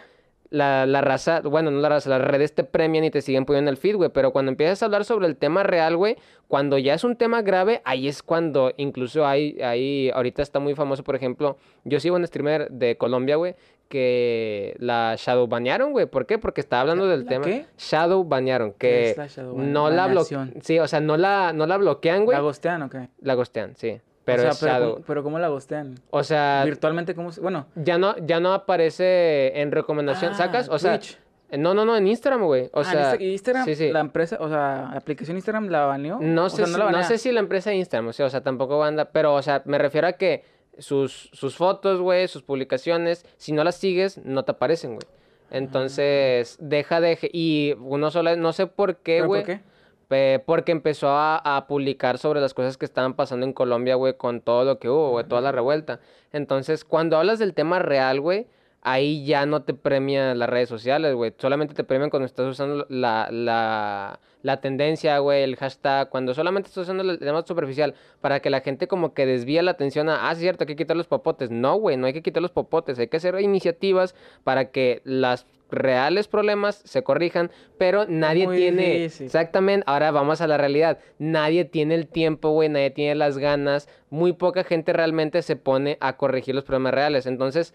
La, 0.54 0.86
la 0.86 1.00
raza, 1.00 1.40
bueno, 1.40 1.70
no 1.70 1.80
la 1.80 1.88
raza, 1.88 2.08
las 2.10 2.20
redes 2.22 2.54
te 2.54 2.62
premian 2.64 3.04
y 3.04 3.10
te 3.10 3.20
siguen 3.22 3.44
poniendo 3.44 3.70
el 3.70 3.76
feed, 3.76 3.96
güey. 3.96 4.10
Pero 4.10 4.32
cuando 4.32 4.50
empiezas 4.52 4.82
a 4.82 4.86
hablar 4.86 5.04
sobre 5.04 5.26
el 5.26 5.36
tema 5.36 5.62
real, 5.64 5.96
güey, 5.96 6.16
cuando 6.48 6.78
ya 6.78 6.94
es 6.94 7.02
un 7.04 7.16
tema 7.16 7.42
grave, 7.42 7.82
ahí 7.84 8.06
es 8.08 8.22
cuando 8.22 8.72
incluso 8.76 9.26
hay, 9.26 9.60
hay, 9.62 10.10
ahorita 10.10 10.42
está 10.42 10.60
muy 10.60 10.74
famoso, 10.74 11.02
por 11.02 11.16
ejemplo, 11.16 11.56
yo 11.84 11.98
sigo 12.00 12.16
un 12.16 12.26
streamer 12.26 12.70
de 12.70 12.96
Colombia, 12.96 13.36
güey, 13.36 13.56
que 13.88 14.74
la 14.78 15.14
shadow 15.18 15.46
banearon, 15.46 15.92
güey. 15.92 16.06
¿Por 16.06 16.26
qué? 16.26 16.38
Porque 16.38 16.60
estaba 16.60 16.82
hablando 16.82 17.06
¿La- 17.06 17.12
del 17.16 17.26
tema. 17.26 17.44
qué? 17.44 17.66
Shadow 17.78 18.24
banearon, 18.24 18.72
¿Qué 18.72 18.76
que 18.78 19.10
es 19.10 19.16
la 19.16 19.26
shadow 19.26 19.58
no 19.58 19.90
la 19.90 20.06
bloquean. 20.06 20.54
Sí, 20.62 20.78
o 20.78 20.86
sea, 20.88 21.00
no 21.00 21.16
la, 21.16 21.52
no 21.52 21.66
la 21.66 21.76
bloquean, 21.76 22.24
güey. 22.24 22.36
¿La 22.36 22.42
gostean 22.42 22.82
o 22.82 22.90
qué? 22.90 23.08
La 23.20 23.34
gostean, 23.34 23.74
sí. 23.76 24.00
Pero 24.24 24.38
o 24.38 24.42
sea, 24.42 24.50
es 24.52 24.58
pero, 24.60 24.72
shadow. 24.72 24.92
¿cómo, 24.94 25.04
pero 25.06 25.22
¿cómo 25.22 25.38
la 25.38 25.48
bostean? 25.48 25.94
O 26.10 26.22
sea, 26.24 26.62
Virtualmente, 26.64 27.14
¿cómo 27.14 27.30
se...? 27.32 27.40
Bueno, 27.40 27.66
ya 27.74 27.98
no, 27.98 28.16
ya 28.18 28.40
no 28.40 28.52
aparece 28.54 29.60
en 29.60 29.70
recomendación. 29.72 30.32
Ah, 30.32 30.36
¿Sacas? 30.36 30.68
O 30.68 30.78
sea, 30.78 30.98
Twitch. 30.98 31.18
no, 31.58 31.74
no, 31.74 31.84
no, 31.84 31.96
en 31.96 32.06
Instagram, 32.08 32.42
güey. 32.44 32.70
O 32.72 32.80
ah, 32.80 32.84
sea, 32.84 33.14
Insta- 33.16 33.20
Instagram, 33.22 33.64
sí, 33.66 33.74
sí. 33.76 33.92
la 33.92 34.00
empresa, 34.00 34.36
o 34.40 34.48
sea, 34.48 34.88
la 34.92 34.96
aplicación 34.98 35.36
Instagram 35.36 35.68
la 35.68 35.84
baneó. 35.86 36.18
No 36.20 36.44
O 36.46 36.50
sé, 36.50 36.56
sea, 36.56 36.66
si, 36.66 36.72
la 36.72 36.78
no 36.78 36.84
banea. 36.86 37.02
sé 37.04 37.18
si 37.18 37.32
la 37.32 37.40
empresa 37.40 37.70
de 37.70 37.76
Instagram, 37.76 38.08
o 38.08 38.12
sea, 38.12 38.26
o 38.26 38.30
sea, 38.30 38.42
tampoco 38.42 38.82
anda, 38.82 39.06
pero, 39.06 39.34
o 39.34 39.42
sea, 39.42 39.62
me 39.66 39.78
refiero 39.78 40.06
a 40.06 40.12
que 40.14 40.44
sus, 40.78 41.30
sus 41.32 41.56
fotos, 41.56 42.00
güey, 42.00 42.26
sus 42.28 42.42
publicaciones, 42.42 43.24
si 43.36 43.52
no 43.52 43.62
las 43.62 43.76
sigues, 43.76 44.18
no 44.24 44.44
te 44.44 44.52
aparecen, 44.52 44.94
güey. 44.94 45.06
Entonces, 45.50 46.56
deja 46.60 47.00
de... 47.00 47.16
Y 47.32 47.74
uno 47.80 48.10
solo, 48.10 48.34
no 48.36 48.52
sé 48.52 48.66
por 48.66 48.96
qué, 48.96 49.18
¿Pero 49.18 49.26
güey. 49.28 49.42
por 49.42 49.54
qué? 49.54 49.60
Porque 50.08 50.72
empezó 50.72 51.08
a, 51.08 51.36
a 51.56 51.66
publicar 51.66 52.18
sobre 52.18 52.40
las 52.40 52.54
cosas 52.54 52.76
que 52.76 52.84
estaban 52.84 53.14
pasando 53.14 53.46
en 53.46 53.52
Colombia, 53.52 53.94
güey, 53.94 54.16
con 54.16 54.40
todo 54.40 54.64
lo 54.64 54.78
que 54.78 54.88
hubo, 54.88 55.10
güey, 55.10 55.26
toda 55.26 55.40
la 55.40 55.52
revuelta. 55.52 56.00
Entonces, 56.32 56.84
cuando 56.84 57.16
hablas 57.16 57.38
del 57.38 57.54
tema 57.54 57.78
real, 57.78 58.20
güey, 58.20 58.46
ahí 58.84 59.24
ya 59.24 59.46
no 59.46 59.62
te 59.62 59.74
premian 59.74 60.38
las 60.38 60.48
redes 60.48 60.68
sociales, 60.68 61.14
güey. 61.14 61.32
Solamente 61.38 61.74
te 61.74 61.84
premian 61.84 62.10
cuando 62.10 62.26
estás 62.26 62.46
usando 62.46 62.86
la, 62.90 63.28
la, 63.32 64.20
la 64.42 64.60
tendencia, 64.60 65.18
güey, 65.18 65.42
el 65.42 65.56
hashtag. 65.56 66.10
Cuando 66.10 66.34
solamente 66.34 66.68
estás 66.68 66.82
usando 66.82 67.02
el 67.02 67.18
tema 67.18 67.44
superficial 67.46 67.94
para 68.20 68.40
que 68.40 68.50
la 68.50 68.60
gente 68.60 68.86
como 68.86 69.14
que 69.14 69.24
desvía 69.26 69.62
la 69.62 69.72
atención 69.72 70.08
a, 70.10 70.28
ah, 70.28 70.32
es 70.32 70.38
cierto, 70.38 70.62
hay 70.62 70.66
que 70.68 70.76
quitar 70.76 70.96
los 70.96 71.06
popotes. 71.06 71.50
No, 71.50 71.76
güey, 71.76 71.96
no 71.96 72.06
hay 72.06 72.12
que 72.12 72.22
quitar 72.22 72.42
los 72.42 72.52
popotes. 72.52 72.98
Hay 72.98 73.08
que 73.08 73.16
hacer 73.16 73.40
iniciativas 73.40 74.14
para 74.44 74.70
que 74.70 75.00
las 75.04 75.46
reales 75.70 76.28
problemas 76.28 76.82
se 76.84 77.02
corrijan, 77.02 77.50
pero 77.78 78.04
nadie 78.06 78.46
muy 78.46 78.58
tiene... 78.58 78.90
difícil. 78.90 79.26
Exactamente, 79.26 79.84
ahora 79.88 80.10
vamos 80.10 80.42
a 80.42 80.46
la 80.46 80.58
realidad. 80.58 80.98
Nadie 81.18 81.64
tiene 81.64 81.94
el 81.94 82.06
tiempo, 82.06 82.50
güey, 82.50 82.68
nadie 82.68 82.90
tiene 82.90 83.14
las 83.14 83.38
ganas. 83.38 83.88
Muy 84.10 84.34
poca 84.34 84.62
gente 84.62 84.92
realmente 84.92 85.40
se 85.40 85.56
pone 85.56 85.96
a 86.00 86.18
corregir 86.18 86.54
los 86.54 86.64
problemas 86.64 86.92
reales. 86.92 87.24
Entonces, 87.26 87.74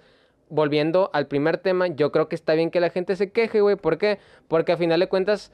volviendo 0.50 1.10
al 1.14 1.28
primer 1.28 1.58
tema, 1.58 1.88
yo 1.88 2.12
creo 2.12 2.28
que 2.28 2.36
está 2.36 2.54
bien 2.54 2.72
que 2.72 2.80
la 2.80 2.90
gente 2.90 3.16
se 3.16 3.32
queje, 3.32 3.62
güey. 3.62 3.76
¿Por 3.76 3.98
qué? 3.98 4.20
Porque 4.48 4.72
a 4.72 4.78
final 4.78 5.00
de 5.00 5.08
cuentas, 5.08 5.52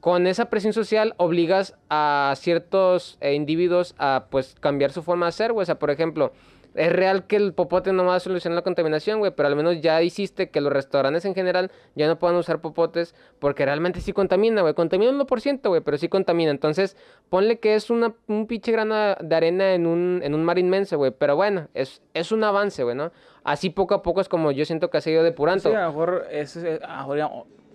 con 0.00 0.26
esa 0.26 0.46
presión 0.46 0.72
social 0.72 1.14
obligas 1.18 1.76
a 1.88 2.34
ciertos 2.36 3.18
eh, 3.20 3.34
individuos 3.34 3.94
a, 3.98 4.26
pues, 4.30 4.56
cambiar 4.60 4.92
su 4.92 5.02
forma 5.02 5.26
de 5.26 5.32
ser, 5.32 5.52
güey. 5.52 5.62
O 5.62 5.66
sea, 5.66 5.78
por 5.78 5.90
ejemplo, 5.90 6.32
es 6.74 6.92
real 6.92 7.26
que 7.26 7.36
el 7.36 7.52
popote 7.52 7.92
no 7.92 8.04
va 8.04 8.16
a 8.16 8.20
solucionar 8.20 8.56
la 8.56 8.62
contaminación, 8.62 9.18
güey, 9.18 9.32
pero 9.34 9.48
al 9.48 9.56
menos 9.56 9.80
ya 9.80 10.02
hiciste 10.02 10.50
que 10.50 10.60
los 10.60 10.72
restaurantes 10.72 11.24
en 11.24 11.34
general 11.34 11.70
ya 11.94 12.06
no 12.06 12.18
puedan 12.18 12.36
usar 12.36 12.60
popotes 12.60 13.14
porque 13.38 13.64
realmente 13.64 14.00
sí 14.00 14.12
contamina, 14.12 14.62
güey. 14.62 14.74
Contamina 14.74 15.10
un 15.10 15.20
1%, 15.20 15.68
güey, 15.68 15.80
pero 15.80 15.98
sí 15.98 16.08
contamina. 16.08 16.50
Entonces, 16.50 16.96
ponle 17.28 17.58
que 17.58 17.74
es 17.74 17.90
una, 17.90 18.14
un 18.28 18.46
pinche 18.46 18.72
grano 18.72 18.94
de 19.20 19.34
arena 19.34 19.74
en 19.74 19.86
un, 19.86 20.20
en 20.22 20.34
un 20.34 20.44
mar 20.44 20.58
inmenso, 20.58 20.96
güey. 20.96 21.10
Pero 21.10 21.36
bueno, 21.36 21.68
es, 21.74 22.02
es 22.14 22.32
un 22.32 22.44
avance, 22.44 22.84
güey, 22.84 22.96
¿no? 22.96 23.12
Así 23.42 23.70
poco 23.70 23.94
a 23.94 24.02
poco 24.02 24.20
es 24.20 24.28
como 24.28 24.52
yo 24.52 24.64
siento 24.64 24.90
que 24.90 24.98
ha 24.98 25.00
seguido 25.00 25.22
depurando. 25.22 25.70
Sí, 25.70 25.74
a 25.74 25.82
lo 25.82 25.88
mejor, 25.88 26.26
es, 26.30 26.58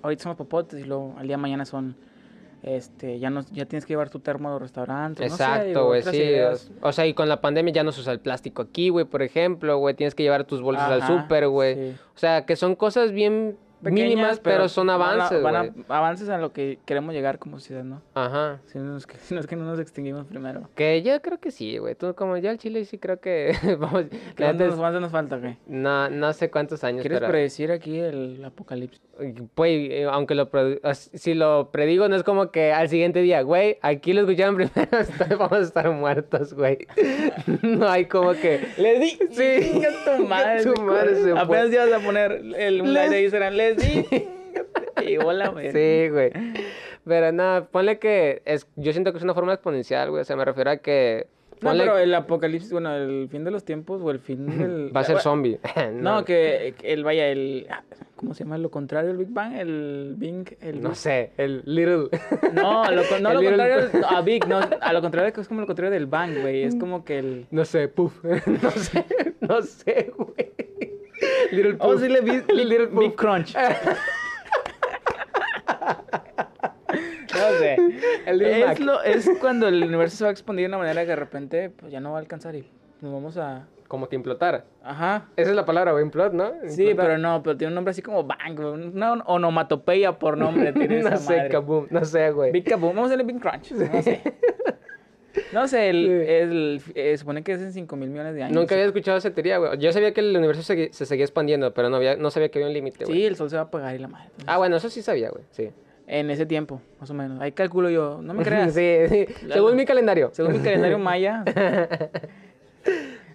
ahorita 0.01 0.23
son 0.23 0.35
popotes 0.35 0.79
y 0.79 0.83
luego 0.83 1.15
al 1.17 1.27
día 1.27 1.35
de 1.35 1.41
mañana 1.41 1.65
son, 1.65 1.95
este, 2.65 3.19
ya 3.19 3.29
no, 3.29 3.45
ya 3.51 3.65
tienes 3.65 3.85
que 3.85 3.93
llevar 3.93 4.09
tu 4.09 4.19
termo 4.19 4.49
a 4.49 4.53
los 4.53 4.61
restaurantes. 4.61 5.31
Exacto, 5.31 5.85
güey, 5.85 6.01
sí. 6.01 6.17
ideas. 6.17 6.71
O 6.81 6.91
sea, 6.91 7.05
y 7.05 7.13
con 7.13 7.29
la 7.29 7.39
pandemia 7.39 7.71
ya 7.71 7.83
no 7.83 7.91
se 7.91 8.01
usa 8.01 8.11
el 8.11 8.19
plástico 8.19 8.63
aquí, 8.63 8.89
güey, 8.89 9.05
por 9.05 9.21
ejemplo, 9.21 9.77
güey. 9.77 9.93
Tienes 9.93 10.15
que 10.15 10.23
llevar 10.23 10.45
tus 10.45 10.61
bolsas 10.61 10.89
al 10.89 11.05
súper, 11.05 11.47
güey. 11.47 11.75
sí. 11.75 11.97
O 12.15 12.17
sea, 12.17 12.45
que 12.45 12.55
son 12.55 12.75
cosas 12.75 13.11
bien 13.11 13.57
Pequeñas, 13.83 14.09
mínimas, 14.09 14.39
pero, 14.39 14.67
son 14.69 14.87
van 14.87 15.01
a- 15.01 15.13
avances, 15.13 15.43
van 15.43 15.55
a- 15.55 15.73
avances 15.95 16.29
a 16.29 16.37
lo 16.37 16.51
que 16.53 16.79
queremos 16.85 17.13
llegar 17.13 17.37
como 17.39 17.59
sociedad, 17.59 17.83
¿no? 17.83 18.01
Ajá. 18.13 18.59
Si 18.65 18.79
no, 18.79 18.97
es 18.97 19.05
que, 19.05 19.17
si 19.17 19.33
no 19.35 19.39
es 19.39 19.47
que 19.47 19.55
no 19.55 19.65
nos 19.65 19.79
extinguimos 19.79 20.25
primero. 20.25 20.69
Que 20.75 21.01
yo 21.03 21.21
creo 21.21 21.39
que 21.39 21.51
sí, 21.51 21.77
güey. 21.77 21.95
Tú, 21.95 22.15
como 22.15 22.37
ya 22.37 22.51
el 22.51 22.57
Chile, 22.57 22.83
sí 22.85 22.97
creo 22.97 23.19
que 23.19 23.53
vamos. 23.79 24.03
la 24.03 24.09
¿Cuánto 24.37 24.63
neta 24.63 24.99
nos, 24.99 25.11
falta, 25.11 25.37
güey? 25.37 25.57
no, 25.67 26.09
no 26.09 26.33
sé 26.33 26.49
cuántos 26.49 26.83
años, 26.83 27.01
¿Quieres 27.01 27.19
pero. 27.19 27.29
predecir 27.31 27.71
aquí 27.71 27.99
el 27.99 28.43
apocalipsis? 28.43 29.01
Pues, 29.55 29.91
aunque 30.11 30.35
lo 30.35 30.49
si 30.93 31.35
lo 31.35 31.71
predigo, 31.71 32.09
no 32.09 32.17
es 32.17 32.23
como 32.23 32.51
que 32.51 32.73
al 32.73 32.89
siguiente 32.89 33.21
día, 33.21 33.43
güey, 33.43 33.77
aquí 33.81 34.11
lo 34.11 34.21
escucharon 34.21 34.55
primero, 34.55 34.89
vamos 35.39 35.53
a 35.59 35.61
estar 35.61 35.89
muertos, 35.91 36.53
güey. 36.53 36.79
no 37.61 37.87
hay 37.87 38.05
como 38.07 38.33
que. 38.33 38.67
¡Les 38.77 38.99
di! 38.99 39.09
Sí. 39.31 39.71
¡Chinga 39.71 39.89
tu 40.17 40.25
madre! 40.27 40.63
Tu 40.63 40.81
madre 40.81 41.15
se 41.15 41.31
Apenas 41.31 41.71
ibas 41.71 41.93
a 41.93 41.99
poner 41.99 42.31
el 42.57 42.77
Les- 42.79 42.87
like 42.93 43.09
de 43.15 43.21
Instagram. 43.69 44.05
¡Les 44.09 44.09
di! 44.09 44.27
y 45.11 45.17
hola, 45.17 45.49
güey. 45.49 45.71
Sí, 45.71 46.09
güey. 46.09 46.31
Pero 47.05 47.31
no, 47.31 47.67
ponle 47.71 47.99
que 47.99 48.41
es, 48.45 48.67
yo 48.75 48.91
siento 48.91 49.11
que 49.11 49.17
es 49.19 49.23
una 49.23 49.33
forma 49.33 49.53
exponencial, 49.53 50.09
güey. 50.09 50.21
O 50.21 50.25
sea, 50.25 50.35
me 50.35 50.45
refiero 50.45 50.71
a 50.71 50.77
que. 50.77 51.27
No, 51.61 51.69
ponle- 51.71 51.83
pero 51.83 51.97
el 51.97 52.13
apocalipsis, 52.13 52.71
bueno, 52.71 52.93
el 52.95 53.27
fin 53.31 53.43
de 53.45 53.51
los 53.51 53.63
tiempos 53.63 54.01
o 54.01 54.11
el 54.11 54.19
fin 54.19 54.45
del... 54.59 54.95
Va 54.95 55.01
a 55.01 55.03
ser 55.03 55.15
bueno, 55.15 55.23
zombie. 55.23 55.59
No, 55.93 56.25
que 56.25 56.73
que 56.77 56.91
el, 56.93 57.03
vaya, 57.03 57.27
el... 57.29 57.67
¿Cómo 58.17 58.33
se 58.33 58.43
llama? 58.43 58.57
Lo 58.57 58.69
contrario 58.71 59.09
del 59.09 59.17
Big 59.17 59.29
Bang, 59.29 59.55
el 59.55 60.15
Bing... 60.17 60.45
El 60.61 60.81
No 60.81 60.89
Big- 60.89 60.95
sé, 60.97 61.31
el 61.37 61.61
Little. 61.65 62.09
No, 62.53 62.83
lo, 62.91 63.03
no 63.19 63.29
El 63.29 63.35
lo 63.35 63.41
Little- 63.41 63.89
contrario 63.89 63.89
a 64.09 64.21
Big, 64.21 64.47
no, 64.47 64.59
a 64.81 64.93
lo 64.93 65.01
contrario 65.01 65.31
que 65.31 65.41
es 65.41 65.47
como 65.47 65.61
lo 65.61 65.67
contrario 65.67 65.91
del 65.91 66.07
Bang, 66.07 66.41
güey. 66.41 66.63
Es 66.63 66.75
como 66.75 67.05
que 67.05 67.19
el... 67.19 67.45
No 67.51 67.63
sé, 67.63 67.87
puff. 67.87 68.21
no 68.23 68.71
sé, 68.71 69.05
no 69.41 69.61
sé, 69.61 70.11
güey. 70.17 70.51
Little 71.51 71.77
Oh, 71.79 71.91
puff. 71.93 72.01
sí, 72.01 72.09
le 72.09 72.21
vi 72.21 72.41
Little 72.53 72.87
Big. 72.87 73.15
Crunch. 73.15 73.55
No 77.33 77.49
sé. 77.59 77.75
El 78.25 78.41
es, 78.41 78.79
lo- 78.79 79.01
es 79.03 79.29
cuando 79.41 79.67
el 79.67 79.83
universo 79.83 80.15
se 80.17 80.23
va 80.23 80.29
a 80.29 80.31
expandir 80.31 80.63
de 80.63 80.67
una 80.69 80.77
manera 80.77 81.01
que 81.01 81.07
de 81.09 81.15
repente 81.17 81.69
pues 81.69 81.91
ya 81.91 81.99
no 81.99 82.11
va 82.11 82.17
a 82.17 82.21
alcanzar 82.21 82.55
y 82.55 82.65
nos 83.01 83.11
vamos 83.11 83.37
a... 83.37 83.67
Como 83.89 84.07
que 84.09 84.15
implotara. 84.15 84.63
Ajá. 84.83 85.25
Esa 85.35 85.49
es 85.51 85.55
la 85.55 85.65
palabra, 85.65 85.91
güey, 85.91 86.03
implot, 86.03 86.33
¿no? 86.33 86.53
Sí, 86.67 86.83
Implotar. 86.89 87.05
pero 87.05 87.17
no, 87.17 87.43
pero 87.43 87.57
tiene 87.57 87.69
un 87.71 87.75
nombre 87.75 87.91
así 87.91 88.01
como 88.01 88.23
Bang, 88.23 88.57
una 88.59 89.13
onomatopeya 89.25 90.17
por 90.17 90.37
nombre 90.37 90.71
tiene 90.73 90.99
no 91.01 91.09
esa 91.09 91.17
sé, 91.17 91.35
madre. 91.37 91.49
kaboom, 91.49 91.87
no 91.89 92.05
sé, 92.05 92.31
güey. 92.31 92.51
Big 92.51 92.63
Kaboom, 92.67 92.95
vamos 92.95 93.11
a 93.11 93.13
hacerle 93.13 93.31
Big 93.33 93.41
Crunch, 93.41 93.71
no 93.71 94.01
sé. 94.01 94.21
No 95.53 95.67
sé, 95.67 95.89
el, 95.89 96.05
Sí. 96.05 96.31
el- 96.31 96.81
eh, 96.95 97.17
supone 97.17 97.43
que 97.43 97.53
es 97.53 97.61
en 97.61 97.71
5 97.73 97.95
mil 97.95 98.09
millones 98.09 98.35
de 98.35 98.43
años. 98.43 98.55
Nunca 98.55 98.75
había 98.75 98.85
escuchado 98.85 99.17
esa 99.17 99.31
teoría, 99.31 99.57
güey. 99.57 99.77
Yo 99.77 99.91
sabía 99.91 100.13
que 100.13 100.21
el 100.21 100.35
universo 100.35 100.63
se, 100.63 100.91
se 100.93 101.05
seguía 101.05 101.25
expandiendo, 101.25 101.73
pero 101.73 101.89
no, 101.89 101.97
había, 101.97 102.15
no 102.15 102.29
sabía 102.31 102.49
que 102.49 102.59
había 102.59 102.67
un 102.67 102.73
límite, 102.73 103.05
güey. 103.05 103.17
Sí, 103.17 103.25
el 103.25 103.35
sol 103.35 103.49
se 103.49 103.55
va 103.55 103.63
a 103.63 103.65
apagar 103.65 103.95
y 103.95 103.99
la 103.99 104.07
madre. 104.07 104.29
Ah, 104.45 104.57
bueno, 104.57 104.75
eso 104.77 104.89
sí 104.89 105.01
sabía, 105.01 105.29
güey, 105.29 105.43
sí. 105.51 105.69
En 106.07 106.29
ese 106.29 106.45
tiempo, 106.45 106.81
más 106.99 107.09
o 107.09 107.13
menos. 107.15 107.41
Ahí 107.41 107.51
calculo 107.53 107.89
yo, 107.89 108.19
no 108.21 108.33
me 108.33 108.43
creas. 108.71 108.73
sí, 108.73 108.95
sí. 109.09 109.25
Según 109.51 109.75
mi 109.75 109.85
calendario. 109.85 110.29
Según 110.33 110.53
mi 110.53 110.59
calendario 110.59 110.99
maya. 110.99 111.43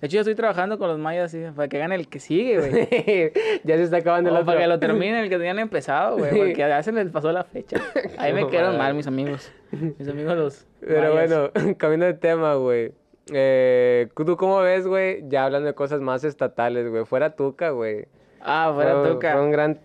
De 0.01 0.07
hecho, 0.07 0.15
yo 0.17 0.21
estoy 0.21 0.35
trabajando 0.35 0.79
con 0.79 0.89
los 0.89 0.99
mayas, 0.99 1.31
sí, 1.31 1.43
para 1.55 1.69
que 1.69 1.79
gane 1.79 1.95
el 1.95 2.09
que 2.09 2.21
sigue, 2.21 2.59
güey. 2.59 2.73
ya 3.65 3.77
se 3.77 3.83
está 3.83 3.99
acabando 3.99 4.31
el 4.31 4.37
O 4.37 4.39
otro. 4.39 4.47
para 4.47 4.61
que 4.61 4.67
lo 4.67 4.79
terminen 4.79 5.17
el 5.17 5.29
que 5.29 5.37
tenían 5.37 5.59
empezado, 5.59 6.17
güey. 6.17 6.31
Porque 6.31 6.55
ya 6.57 6.83
se 6.83 6.91
les 6.93 7.11
pasó 7.11 7.31
la 7.33 7.45
fecha. 7.45 7.77
Ahí 8.17 8.33
me 8.33 8.47
quedaron 8.49 8.79
mal 8.79 8.95
mis 8.95 9.07
amigos. 9.07 9.53
Mis 9.99 10.09
amigos 10.09 10.37
los. 10.37 10.67
Pero 10.81 11.15
mayas. 11.15 11.51
bueno, 11.53 11.77
cambiando 11.79 12.07
de 12.07 12.15
tema, 12.15 12.55
güey. 12.55 12.93
Eh, 13.33 14.09
¿Tú 14.17 14.37
cómo 14.37 14.59
ves, 14.61 14.87
güey? 14.87 15.23
Ya 15.29 15.45
hablando 15.45 15.67
de 15.67 15.75
cosas 15.75 16.01
más 16.01 16.25
estatales, 16.25 16.89
güey. 16.89 17.05
Fuera 17.05 17.37
Tuca, 17.37 17.71
güey. 17.71 18.07
Ah, 18.41 18.73
fuera 18.75 19.01
Fue- 19.03 19.11
Tuca. 19.11 19.33
Fue 19.33 19.43
un 19.43 19.51
gran... 19.51 19.79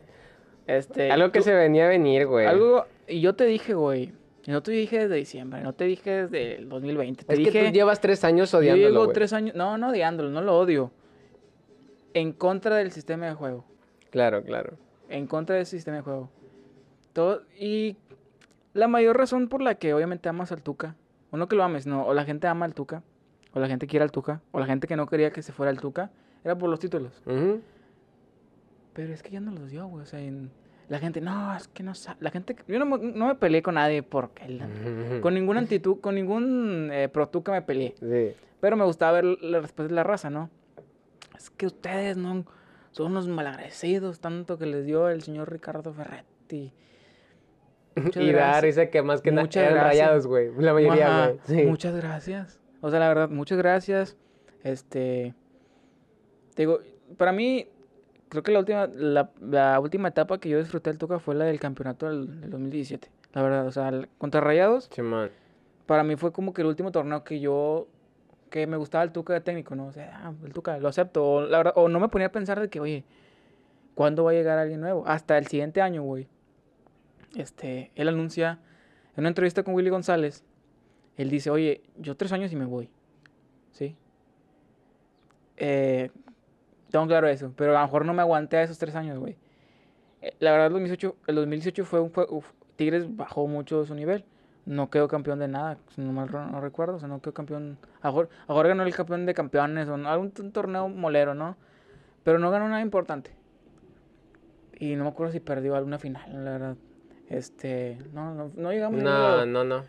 Este, 0.65 1.11
Algo 1.11 1.31
que 1.31 1.39
tú- 1.39 1.45
se 1.45 1.53
venía 1.53 1.85
a 1.85 1.89
venir, 1.89 2.25
güey. 2.25 2.47
Algo. 2.47 2.85
Y 3.07 3.19
yo 3.21 3.35
te 3.35 3.43
dije, 3.45 3.73
güey. 3.75 4.13
No 4.47 4.61
te 4.61 4.71
dije 4.71 4.99
desde 4.99 5.15
diciembre, 5.15 5.61
no 5.61 5.73
te 5.73 5.85
dije 5.85 6.27
desde 6.27 6.55
el 6.57 6.69
2020. 6.69 7.23
Te 7.25 7.33
Es 7.33 7.39
dije. 7.39 7.51
que 7.51 7.65
tú 7.67 7.71
llevas 7.73 7.99
tres 7.99 8.23
años 8.23 8.51
yo 8.51 8.59
odiándolo, 8.59 8.89
llevo 8.89 9.03
güey. 9.05 9.13
tres 9.13 9.33
años. 9.33 9.55
No, 9.55 9.77
no 9.77 9.89
odiándolo, 9.89 10.29
no 10.29 10.41
lo 10.41 10.57
odio. 10.57 10.91
En 12.13 12.31
contra 12.31 12.75
del 12.77 12.91
sistema 12.91 13.25
de 13.25 13.33
juego. 13.33 13.65
Claro, 14.11 14.43
claro. 14.43 14.77
en 15.09 15.27
contra 15.27 15.55
de 15.55 15.61
ese 15.63 15.77
sistema 15.77 15.97
de 15.97 16.03
juego. 16.03 16.29
Todo, 17.13 17.41
y 17.59 17.97
la 18.73 18.87
mayor 18.87 19.17
razón 19.17 19.47
por 19.49 19.61
la 19.61 19.75
que 19.75 19.93
obviamente 19.93 20.29
amas 20.29 20.51
al 20.51 20.61
Tuca, 20.63 20.95
o 21.31 21.37
no 21.37 21.47
que 21.47 21.55
lo 21.55 21.63
ames, 21.63 21.85
no, 21.87 22.05
o 22.05 22.13
la 22.13 22.23
gente 22.25 22.47
ama 22.47 22.65
al 22.65 22.73
Tuca, 22.73 23.03
o 23.53 23.59
la 23.59 23.67
gente 23.67 23.87
quiere 23.87 24.03
al 24.03 24.11
Tuca, 24.11 24.41
o 24.51 24.59
la 24.59 24.65
gente 24.65 24.87
que 24.87 24.95
no 24.95 25.05
quería 25.07 25.31
que 25.31 25.41
se 25.41 25.51
fuera 25.53 25.69
al 25.69 25.79
Tuca, 25.79 26.11
era 26.43 26.57
por 26.57 26.69
los 26.69 26.79
títulos. 26.79 27.21
Ujú. 27.25 27.61
Pero 28.93 29.13
es 29.13 29.21
que 29.23 29.31
ya 29.31 29.39
no 29.41 29.51
los 29.51 29.69
dio, 29.69 29.85
güey, 29.87 30.03
o 30.03 30.05
sea, 30.05 30.19
en- 30.21 30.49
la 30.89 30.99
gente, 30.99 31.19
no, 31.21 31.55
es 31.55 31.67
que 31.67 31.83
no 31.83 31.95
sabe, 31.95 32.17
la 32.21 32.31
gente, 32.31 32.55
yo 32.67 32.79
no, 32.79 32.85
me- 32.85 33.11
no 33.11 33.27
me 33.27 33.35
peleé 33.35 33.61
con 33.63 33.75
nadie 33.75 34.03
porque, 34.03 34.59
con 35.21 35.33
ninguna 35.33 35.61
actitud, 35.61 35.99
con 35.99 36.15
ningún 36.15 36.89
eh, 36.91 37.09
pro 37.09 37.27
Tuca 37.29 37.51
me 37.51 37.61
peleé, 37.61 37.95
Sí. 37.99 38.35
pero 38.59 38.75
me 38.77 38.85
gustaba 38.85 39.13
ver 39.13 39.25
la 39.25 39.59
respuesta 39.61 39.89
de 39.89 39.95
la 39.95 40.03
raza, 40.03 40.29
¿no? 40.29 40.49
Es 41.37 41.49
que 41.49 41.65
ustedes 41.65 42.17
no 42.17 42.45
son 42.91 43.11
unos 43.11 43.27
malagradecidos 43.27 44.19
tanto 44.19 44.57
que 44.57 44.65
les 44.65 44.85
dio 44.85 45.09
el 45.09 45.21
señor 45.21 45.51
Ricardo 45.51 45.93
Ferretti. 45.93 46.71
Muchas 47.95 48.23
y 48.23 48.27
da 48.27 48.31
gracias. 48.33 48.63
risa 48.63 48.89
que 48.89 49.01
más 49.01 49.21
que 49.21 49.31
nada 49.31 49.43
Muchas 49.43 49.63
eran 49.63 49.73
gracias. 49.75 49.91
rayados, 50.05 50.27
güey. 50.27 50.49
La 50.59 50.73
mayoría, 50.73 51.27
güey. 51.27 51.39
Sí. 51.45 51.63
Muchas 51.65 51.95
gracias. 51.95 52.59
O 52.81 52.89
sea, 52.89 52.99
la 52.99 53.07
verdad, 53.07 53.29
muchas 53.29 53.57
gracias. 53.57 54.17
Este. 54.63 55.33
Te 56.55 56.61
digo, 56.63 56.79
para 57.17 57.31
mí, 57.31 57.67
creo 58.29 58.43
que 58.43 58.51
la 58.51 58.59
última, 58.59 58.87
la, 58.87 59.31
la 59.41 59.79
última 59.79 60.07
etapa 60.09 60.39
que 60.39 60.49
yo 60.49 60.57
disfruté 60.59 60.89
del 60.89 60.97
Tuca 60.99 61.19
fue 61.19 61.35
la 61.35 61.45
del 61.45 61.59
campeonato 61.59 62.07
del, 62.07 62.41
del 62.41 62.49
2017. 62.49 63.09
La 63.33 63.41
verdad, 63.41 63.67
o 63.67 63.71
sea, 63.71 63.89
el- 63.89 64.07
contra 64.17 64.41
Rayados, 64.41 64.89
Simón. 64.93 65.29
para 65.85 66.03
mí 66.03 66.15
fue 66.15 66.31
como 66.31 66.53
que 66.53 66.61
el 66.61 66.67
último 66.67 66.91
torneo 66.91 67.23
que 67.23 67.39
yo 67.39 67.87
que 68.49 68.67
me 68.67 68.77
gustaba 68.77 69.03
el 69.03 69.11
Tuca 69.11 69.33
de 69.33 69.41
técnico, 69.41 69.75
¿no? 69.75 69.87
O 69.87 69.91
sea, 69.91 70.21
ah, 70.23 70.33
el 70.45 70.53
Tuca, 70.53 70.77
lo 70.77 70.87
acepto. 70.87 71.25
O, 71.25 71.41
la 71.41 71.57
verdad, 71.57 71.73
o 71.75 71.89
no 71.89 71.99
me 71.99 72.07
ponía 72.07 72.27
a 72.27 72.31
pensar 72.31 72.59
de 72.59 72.69
que, 72.69 72.79
oye, 72.79 73.03
¿cuándo 73.95 74.23
va 74.23 74.31
a 74.31 74.33
llegar 74.33 74.57
alguien 74.57 74.79
nuevo? 74.79 75.03
Hasta 75.07 75.37
el 75.37 75.47
siguiente 75.47 75.81
año, 75.81 76.03
güey. 76.03 76.27
Este, 77.35 77.91
él 77.95 78.07
anuncia 78.07 78.59
en 79.17 79.21
una 79.21 79.29
entrevista 79.29 79.63
con 79.63 79.73
Willy 79.73 79.89
González, 79.89 80.45
él 81.17 81.29
dice, 81.29 81.49
oye, 81.49 81.81
yo 81.97 82.15
tres 82.15 82.31
años 82.31 82.53
y 82.53 82.55
me 82.55 82.65
voy. 82.65 82.89
¿Sí? 83.71 83.97
Eh, 85.57 86.11
tengo 86.95 87.07
claro 87.07 87.27
eso, 87.27 87.51
pero 87.57 87.77
a 87.77 87.81
lo 87.81 87.87
mejor 87.87 88.05
no 88.05 88.13
me 88.13 88.21
aguanté 88.21 88.55
a 88.55 88.63
esos 88.63 88.77
tres 88.77 88.95
años, 88.95 89.19
güey. 89.19 89.35
Eh, 90.21 90.33
la 90.39 90.51
verdad, 90.51 90.67
el 90.67 90.73
2018, 90.73 91.15
el 91.27 91.35
2018 91.35 91.83
fue 91.83 91.99
un 91.99 92.09
juego, 92.09 92.41
Tigres 92.77 93.13
bajó 93.17 93.47
mucho 93.47 93.85
su 93.85 93.93
nivel. 93.95 94.23
No 94.65 94.89
quedó 94.89 95.09
campeón 95.09 95.39
de 95.39 95.49
nada, 95.49 95.77
no 95.97 96.13
mal 96.13 96.31
no 96.31 96.61
recuerdo. 96.61 96.95
O 96.95 96.99
sea, 96.99 97.09
no 97.09 97.21
quedó 97.21 97.33
campeón. 97.33 97.77
Ahora, 98.01 98.29
ahora 98.47 98.69
ganó 98.69 98.83
el 98.83 98.95
campeón 98.95 99.25
de 99.25 99.33
campeones 99.33 99.89
o 99.89 99.95
algún 99.95 100.31
torneo 100.31 100.87
molero, 100.87 101.35
¿no? 101.35 101.57
Pero 102.23 102.39
no 102.39 102.49
ganó 102.49 102.69
nada 102.69 102.81
importante. 102.81 103.31
Y 104.79 104.95
no 104.95 105.03
me 105.03 105.09
acuerdo 105.09 105.33
si 105.33 105.41
perdió 105.41 105.75
alguna 105.75 105.99
final, 105.99 106.45
la 106.45 106.51
verdad. 106.51 106.75
Este, 107.27 107.97
no, 108.13 108.33
no, 108.33 108.51
no 108.55 108.71
llegamos. 108.71 109.03
No, 109.03 109.45
no, 109.45 109.65
no. 109.65 109.83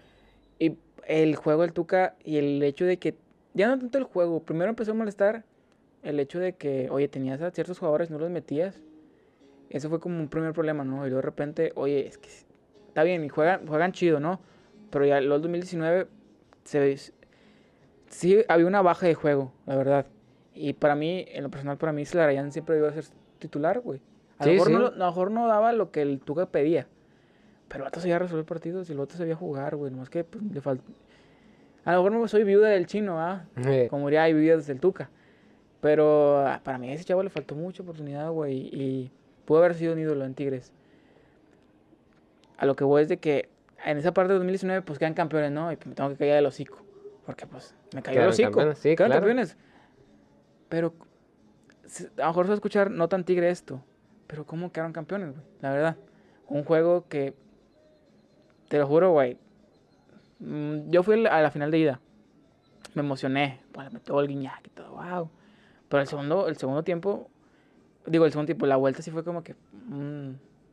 Y 0.59 0.77
el 1.07 1.37
juego 1.37 1.63
del 1.63 1.73
Tuca 1.73 2.17
y 2.25 2.39
el 2.39 2.61
hecho 2.65 2.85
de 2.85 2.99
que, 2.99 3.17
ya 3.55 3.69
no 3.69 3.79
tanto 3.79 3.97
el 3.97 4.05
juego, 4.05 4.43
primero 4.43 4.71
empezó 4.71 4.91
a 4.91 4.95
molestar 4.95 5.45
el 6.07 6.21
hecho 6.21 6.39
de 6.39 6.55
que, 6.55 6.89
oye, 6.91 7.09
tenías 7.09 7.43
a 7.43 7.51
ciertos 7.51 7.79
jugadores, 7.79 8.11
no 8.11 8.19
los 8.19 8.31
metías. 8.31 8.81
Eso 9.71 9.91
fue 9.91 9.99
como 9.99 10.19
un 10.21 10.29
primer 10.29 10.53
problema, 10.53 10.85
¿no? 10.85 11.05
Y 11.05 11.11
luego 11.11 11.17
de 11.17 11.23
repente, 11.23 11.73
oye, 11.75 12.07
es 12.07 12.17
que 12.17 12.29
está 12.87 13.03
bien, 13.03 13.25
y 13.25 13.29
juegan, 13.29 13.67
juegan 13.67 13.93
chido, 13.93 14.21
¿no? 14.21 14.41
Pero 14.91 15.05
ya 15.05 15.19
el 15.19 15.29
2019 15.29 16.07
se, 16.63 16.97
sí 18.09 18.45
había 18.49 18.67
una 18.67 18.83
baja 18.83 19.07
de 19.07 19.15
juego, 19.15 19.53
la 19.67 19.77
verdad. 19.77 20.07
Y 20.55 20.75
para 20.75 20.95
mí, 20.95 21.27
en 21.29 21.43
lo 21.43 21.51
personal, 21.51 21.77
para 21.77 21.93
mí, 21.93 22.05
Slarayan 22.05 22.53
siempre 22.53 22.79
iba 22.79 22.89
a 22.89 22.93
ser 22.93 23.05
titular, 23.41 23.81
güey. 23.81 24.01
A, 24.39 24.47
lo 24.47 24.53
mejor 24.53 24.71
no, 24.71 24.87
a 24.87 24.91
lo 24.91 25.07
mejor 25.07 25.31
no 25.33 25.49
daba 25.49 25.73
lo 25.73 25.91
que 25.91 26.03
el 26.03 26.21
Tuca 26.21 26.47
pedía. 26.47 26.87
Pero 27.67 27.83
el 27.83 27.85
vato 27.85 28.01
sabía 28.01 28.21
resolver 28.21 28.45
partidos 28.45 28.89
y 28.89 28.93
el 28.93 28.99
vato 28.99 29.17
sabía 29.17 29.35
jugar, 29.35 29.75
güey. 29.75 29.91
Nomás 29.91 30.09
que 30.09 30.23
pues, 30.23 30.45
le 30.45 30.61
falta. 30.61 30.85
A 31.85 31.93
lo 31.93 31.99
mejor 31.99 32.13
no 32.13 32.29
soy 32.29 32.45
viuda 32.45 32.69
del 32.69 32.87
chino, 32.87 33.21
¿ah? 33.21 33.47
Como 33.91 34.07
diría, 34.07 34.23
hay 34.23 34.35
viudas 34.35 34.67
del 34.69 34.79
Tuca. 34.79 35.11
Pero 35.87 36.45
ah, 36.45 36.61
para 36.65 36.79
mí 36.79 36.91
a 36.91 36.95
ese 36.95 37.05
chavo 37.05 37.23
le 37.23 37.31
faltó 37.31 37.55
mucha 37.55 37.85
oportunidad, 37.85 38.29
güey. 38.33 38.57
Y 38.73 39.13
pudo 39.45 39.59
haber 39.59 39.77
sido 39.77 39.93
un 39.93 40.01
ídolo 40.01 40.25
en 40.25 40.35
Tigres. 40.35 40.73
A 42.59 42.67
lo 42.67 42.75
que 42.75 42.83
voy 42.83 43.03
es 43.03 43.09
de 43.09 43.19
que 43.19 43.49
en 43.85 43.97
esa 43.97 44.13
parte 44.13 44.33
de 44.33 44.41
2019, 44.41 44.83
pues 44.83 44.99
quedan 44.99 45.15
campeones, 45.15 45.53
¿no? 45.53 45.71
Y 45.71 45.79
me 45.85 45.95
tengo 45.95 46.11
que 46.11 46.17
caer 46.17 46.35
del 46.35 46.47
hocico. 46.47 46.83
Porque, 47.25 47.47
pues, 47.47 47.77
me 47.95 48.03
cayó 48.03 48.23
el 48.23 48.31
hocico. 48.31 48.75
sí, 48.75 48.97
quedan 48.97 49.13
campeones. 49.13 49.57
Pero 50.69 50.93
a 52.17 52.23
lo 52.23 52.27
mejor 52.27 52.47
se 52.47 52.49
va 52.49 52.55
a 52.55 52.57
escuchar 52.57 52.91
no 52.91 53.09
tan 53.09 53.23
tigre 53.23 53.49
esto. 53.51 53.81
Pero, 54.27 54.45
¿cómo 54.45 54.73
quedaron 54.73 54.93
campeones, 54.93 55.35
güey? 55.35 55.45
La 55.61 55.71
verdad. 55.71 55.97
Un 56.49 56.65
juego 56.65 57.07
que. 57.09 57.33
Te 58.69 58.79
lo 58.79 58.89
juro, 58.89 59.13
güey. 59.13 59.39
Mm, 60.41 60.91
yo 60.91 61.05
fui 61.05 61.25
a 61.29 61.41
la 61.43 61.51
final 61.53 61.71
de 61.71 61.79
ida. 61.79 62.01
Me 62.95 63.03
emocioné. 63.03 63.61
Pues, 63.71 63.93
me 63.93 64.01
todo 64.01 64.21
el 64.21 64.27
guiñac 64.27 64.67
y 64.67 64.71
todo, 64.71 64.91
wow. 64.91 65.31
Pero 65.89 66.01
el 66.01 66.09
segundo, 66.09 66.49
el 66.49 66.57
segundo 66.57 66.83
tiempo, 66.83 67.29
digo, 68.07 68.25
el 68.25 68.33
segundo 68.33 68.47
tiempo, 68.47 68.67
la 68.67 68.77
vuelta 68.77 69.03
sí 69.03 69.11
fue 69.11 69.25
como 69.25 69.43
que, 69.43 69.55
mm, 69.89 70.33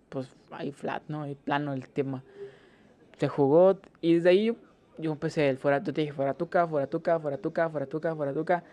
pues 0.10 0.36
ahí 0.52 0.72
flat, 0.72 1.04
¿no? 1.08 1.24
Ahí 1.24 1.36
plano 1.36 1.74
el 1.74 1.88
tema. 1.90 2.24
Se 3.18 3.28
jugó 3.28 3.80
y 4.02 4.16
desde 4.16 4.30
ahí 4.30 4.58
yo, 4.98 5.12
empecé, 5.12 5.50
el 5.50 5.58
fuera, 5.58 5.80
yo 5.84 5.94
te 5.94 6.02
dije, 6.02 6.14
fuera 6.14 6.34
tuca, 6.34 6.68
fuera 6.68 6.88
tuca, 6.88 7.20
fuera 7.20 7.38
tuca, 7.38 7.70
fuera 7.70 7.86
tuca, 7.86 8.16
fuera 8.16 8.34
tuca. 8.34 8.64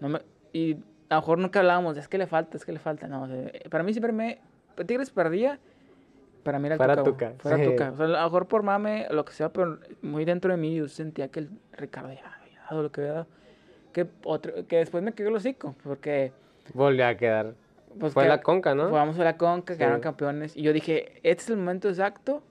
No 0.00 0.08
me, 0.08 0.20
y 0.52 0.74
a 1.08 1.16
lo 1.16 1.20
mejor 1.20 1.38
nunca 1.38 1.60
hablábamos, 1.60 1.96
es 1.96 2.08
que 2.08 2.18
le 2.18 2.26
falta, 2.26 2.56
es 2.56 2.64
que 2.64 2.72
le 2.72 2.78
falta. 2.78 3.06
No, 3.06 3.28
para 3.70 3.82
mí 3.84 3.92
siempre 3.92 4.12
me, 4.12 4.40
Tigres 4.86 5.10
perdía, 5.10 5.58
para 6.42 6.58
mí 6.58 6.66
era 6.66 6.76
fuera 6.76 7.02
tuca. 7.02 7.34
Fuera 7.38 7.62
tuca. 7.62 7.92
O 7.92 7.96
sea, 7.96 8.06
a 8.06 8.08
lo 8.08 8.24
mejor 8.24 8.46
por 8.46 8.62
mame, 8.62 9.06
lo 9.10 9.24
que 9.24 9.32
sea, 9.32 9.52
pero 9.52 9.78
muy 10.02 10.24
dentro 10.24 10.50
de 10.50 10.58
mí 10.58 10.74
yo 10.74 10.88
sentía 10.88 11.28
que 11.28 11.40
el 11.40 11.50
Ricardo 11.72 12.12
ya 12.12 12.34
había 12.40 12.60
dado 12.70 12.82
lo 12.82 12.92
que 12.92 13.00
había 13.00 13.12
dado 13.12 13.26
que, 13.92 14.06
otro, 14.24 14.66
que 14.66 14.76
después 14.76 15.02
me 15.02 15.12
quedó 15.12 15.28
el 15.28 15.36
hocico, 15.36 15.74
porque... 15.82 16.32
Volvió 16.74 17.06
a 17.06 17.14
quedar. 17.14 17.54
Pues 17.98 18.12
Fue 18.12 18.28
la 18.28 18.40
conca, 18.40 18.74
¿no? 18.74 18.90
Vamos 18.90 19.18
a 19.18 19.24
la 19.24 19.36
conca, 19.36 19.76
quedaron 19.76 20.00
campeones. 20.00 20.56
Y 20.56 20.62
yo 20.62 20.72
dije, 20.72 21.20
este 21.22 21.42
es 21.42 21.50
el 21.50 21.56
momento 21.56 21.88
exacto 21.88 22.42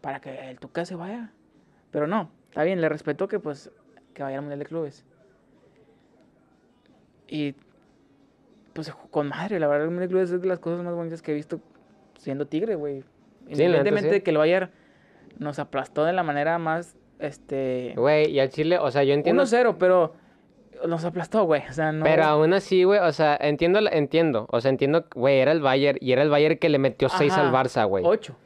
para 0.00 0.20
que 0.20 0.50
el 0.50 0.58
Tuca 0.58 0.84
se 0.84 0.96
vaya. 0.96 1.30
Pero 1.90 2.06
no, 2.06 2.30
está 2.48 2.62
bien, 2.64 2.80
le 2.80 2.88
respeto 2.88 3.28
que 3.28 3.38
pues 3.38 3.70
que 4.12 4.22
vaya 4.22 4.36
al 4.36 4.42
Mundial 4.42 4.58
de 4.58 4.66
Clubes. 4.66 5.04
Y 7.28 7.54
pues 8.72 8.92
con 9.10 9.28
madre, 9.28 9.58
la 9.60 9.66
verdad 9.66 9.84
el 9.84 9.90
Mundial 9.90 10.08
de 10.08 10.12
Clubes 10.12 10.30
es 10.30 10.42
de 10.42 10.48
las 10.48 10.58
cosas 10.58 10.84
más 10.84 10.94
bonitas 10.94 11.22
que 11.22 11.32
he 11.32 11.34
visto 11.34 11.60
siendo 12.18 12.46
Tigre, 12.46 12.74
güey. 12.74 13.04
Independientemente 13.48 14.10
de 14.10 14.22
que 14.22 14.30
el 14.30 14.38
Bayern 14.38 14.70
nos 15.38 15.58
aplastó 15.58 16.04
de 16.04 16.12
la 16.12 16.22
manera 16.22 16.58
más, 16.58 16.96
este... 17.18 17.94
Güey, 17.96 18.30
y 18.30 18.40
al 18.40 18.50
Chile, 18.50 18.78
o 18.78 18.90
sea, 18.90 19.04
yo 19.04 19.14
entiendo... 19.14 19.44
1-0, 19.44 19.76
pero 19.78 20.14
nos 20.86 21.04
aplastó, 21.04 21.44
güey. 21.44 21.62
O 21.68 21.72
sea, 21.72 21.92
no. 21.92 22.04
Pero 22.04 22.24
aún 22.24 22.52
así, 22.52 22.84
güey, 22.84 23.00
o 23.00 23.12
sea, 23.12 23.36
entiendo, 23.40 23.80
entiendo. 23.90 24.46
O 24.50 24.60
sea, 24.60 24.70
entiendo, 24.70 25.06
güey, 25.14 25.38
era 25.38 25.52
el 25.52 25.60
Bayern 25.60 25.98
y 26.00 26.12
era 26.12 26.22
el 26.22 26.30
Bayern 26.30 26.58
que 26.58 26.68
le 26.68 26.78
metió 26.78 27.08
6 27.08 27.32
al 27.34 27.52
Barça, 27.52 27.86
güey. 27.86 28.04
8. 28.06 28.36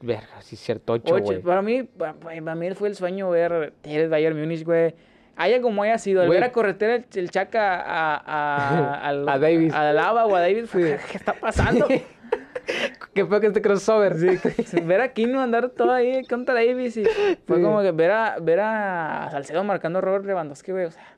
verga, 0.00 0.40
sí 0.40 0.54
es 0.54 0.60
cierto, 0.60 0.94
8, 0.94 1.18
güey. 1.20 1.40
Para 1.40 1.62
mí, 1.62 1.82
para, 1.82 2.54
mí 2.54 2.70
fue 2.72 2.88
el 2.88 2.94
sueño 2.94 3.30
ver 3.30 3.72
el 3.84 4.08
Bayern 4.08 4.38
Múnich, 4.38 4.64
güey. 4.64 4.94
Haya 5.36 5.62
como 5.62 5.84
haya 5.84 5.98
sido, 5.98 6.24
el 6.24 6.30
ver 6.30 6.42
a 6.42 6.50
correter 6.50 6.90
el, 6.90 7.06
el 7.14 7.30
chaca 7.30 7.80
a, 7.80 8.16
a, 8.16 9.08
a 9.32 9.38
Davis. 9.38 9.72
A 9.72 9.92
Lava 9.92 10.26
o 10.26 10.34
a 10.34 10.40
Davis, 10.40 10.68
¿qué 10.72 11.16
está 11.16 11.32
pasando? 11.34 11.86
Qué 13.14 13.24
fue 13.24 13.40
que 13.40 13.46
este 13.46 13.62
crossover. 13.62 14.16
Sí, 14.16 14.80
ver 14.80 15.00
a 15.00 15.12
Kino 15.12 15.40
andar 15.40 15.70
todo 15.70 15.92
ahí 15.92 16.24
contra 16.24 16.54
Davis 16.54 16.96
y 16.96 17.04
fue 17.46 17.62
como 17.62 17.80
que 17.82 17.92
ver 17.92 18.10
a, 18.10 18.38
ver 18.40 18.60
a 18.60 19.28
Salcedo 19.30 19.64
marcando 19.64 19.98
a 20.00 20.02
Robert 20.02 20.24
Lewandowski, 20.24 20.72
güey, 20.72 20.84
o 20.84 20.90
sea. 20.90 21.17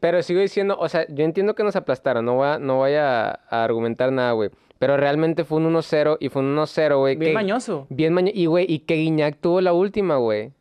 Pero 0.00 0.22
sigo 0.22 0.40
diciendo, 0.40 0.76
o 0.78 0.88
sea, 0.88 1.06
yo 1.08 1.24
entiendo 1.24 1.54
que 1.54 1.62
nos 1.62 1.76
aplastaron, 1.76 2.24
no 2.24 2.36
voy 2.36 2.48
a, 2.48 2.58
no 2.58 2.76
voy 2.76 2.94
a, 2.94 3.30
argumentar 3.50 4.10
nada, 4.10 4.32
güey. 4.32 4.50
Pero 4.78 4.96
realmente 4.96 5.44
fue 5.44 5.58
un 5.58 5.74
1-0 5.74 6.16
y 6.20 6.30
fue 6.30 6.40
un 6.40 6.56
1-0, 6.56 6.98
güey. 6.98 7.16
Bien 7.16 7.34
mañoso. 7.34 7.86
Bien 7.90 8.14
mañoso. 8.14 8.32
Y, 8.34 8.46
güey, 8.46 8.64
y 8.66 8.80
que 8.80 8.94
Guiñac 8.94 9.36
tuvo 9.38 9.60
la 9.60 9.74
última, 9.74 10.16
güey. 10.16 10.52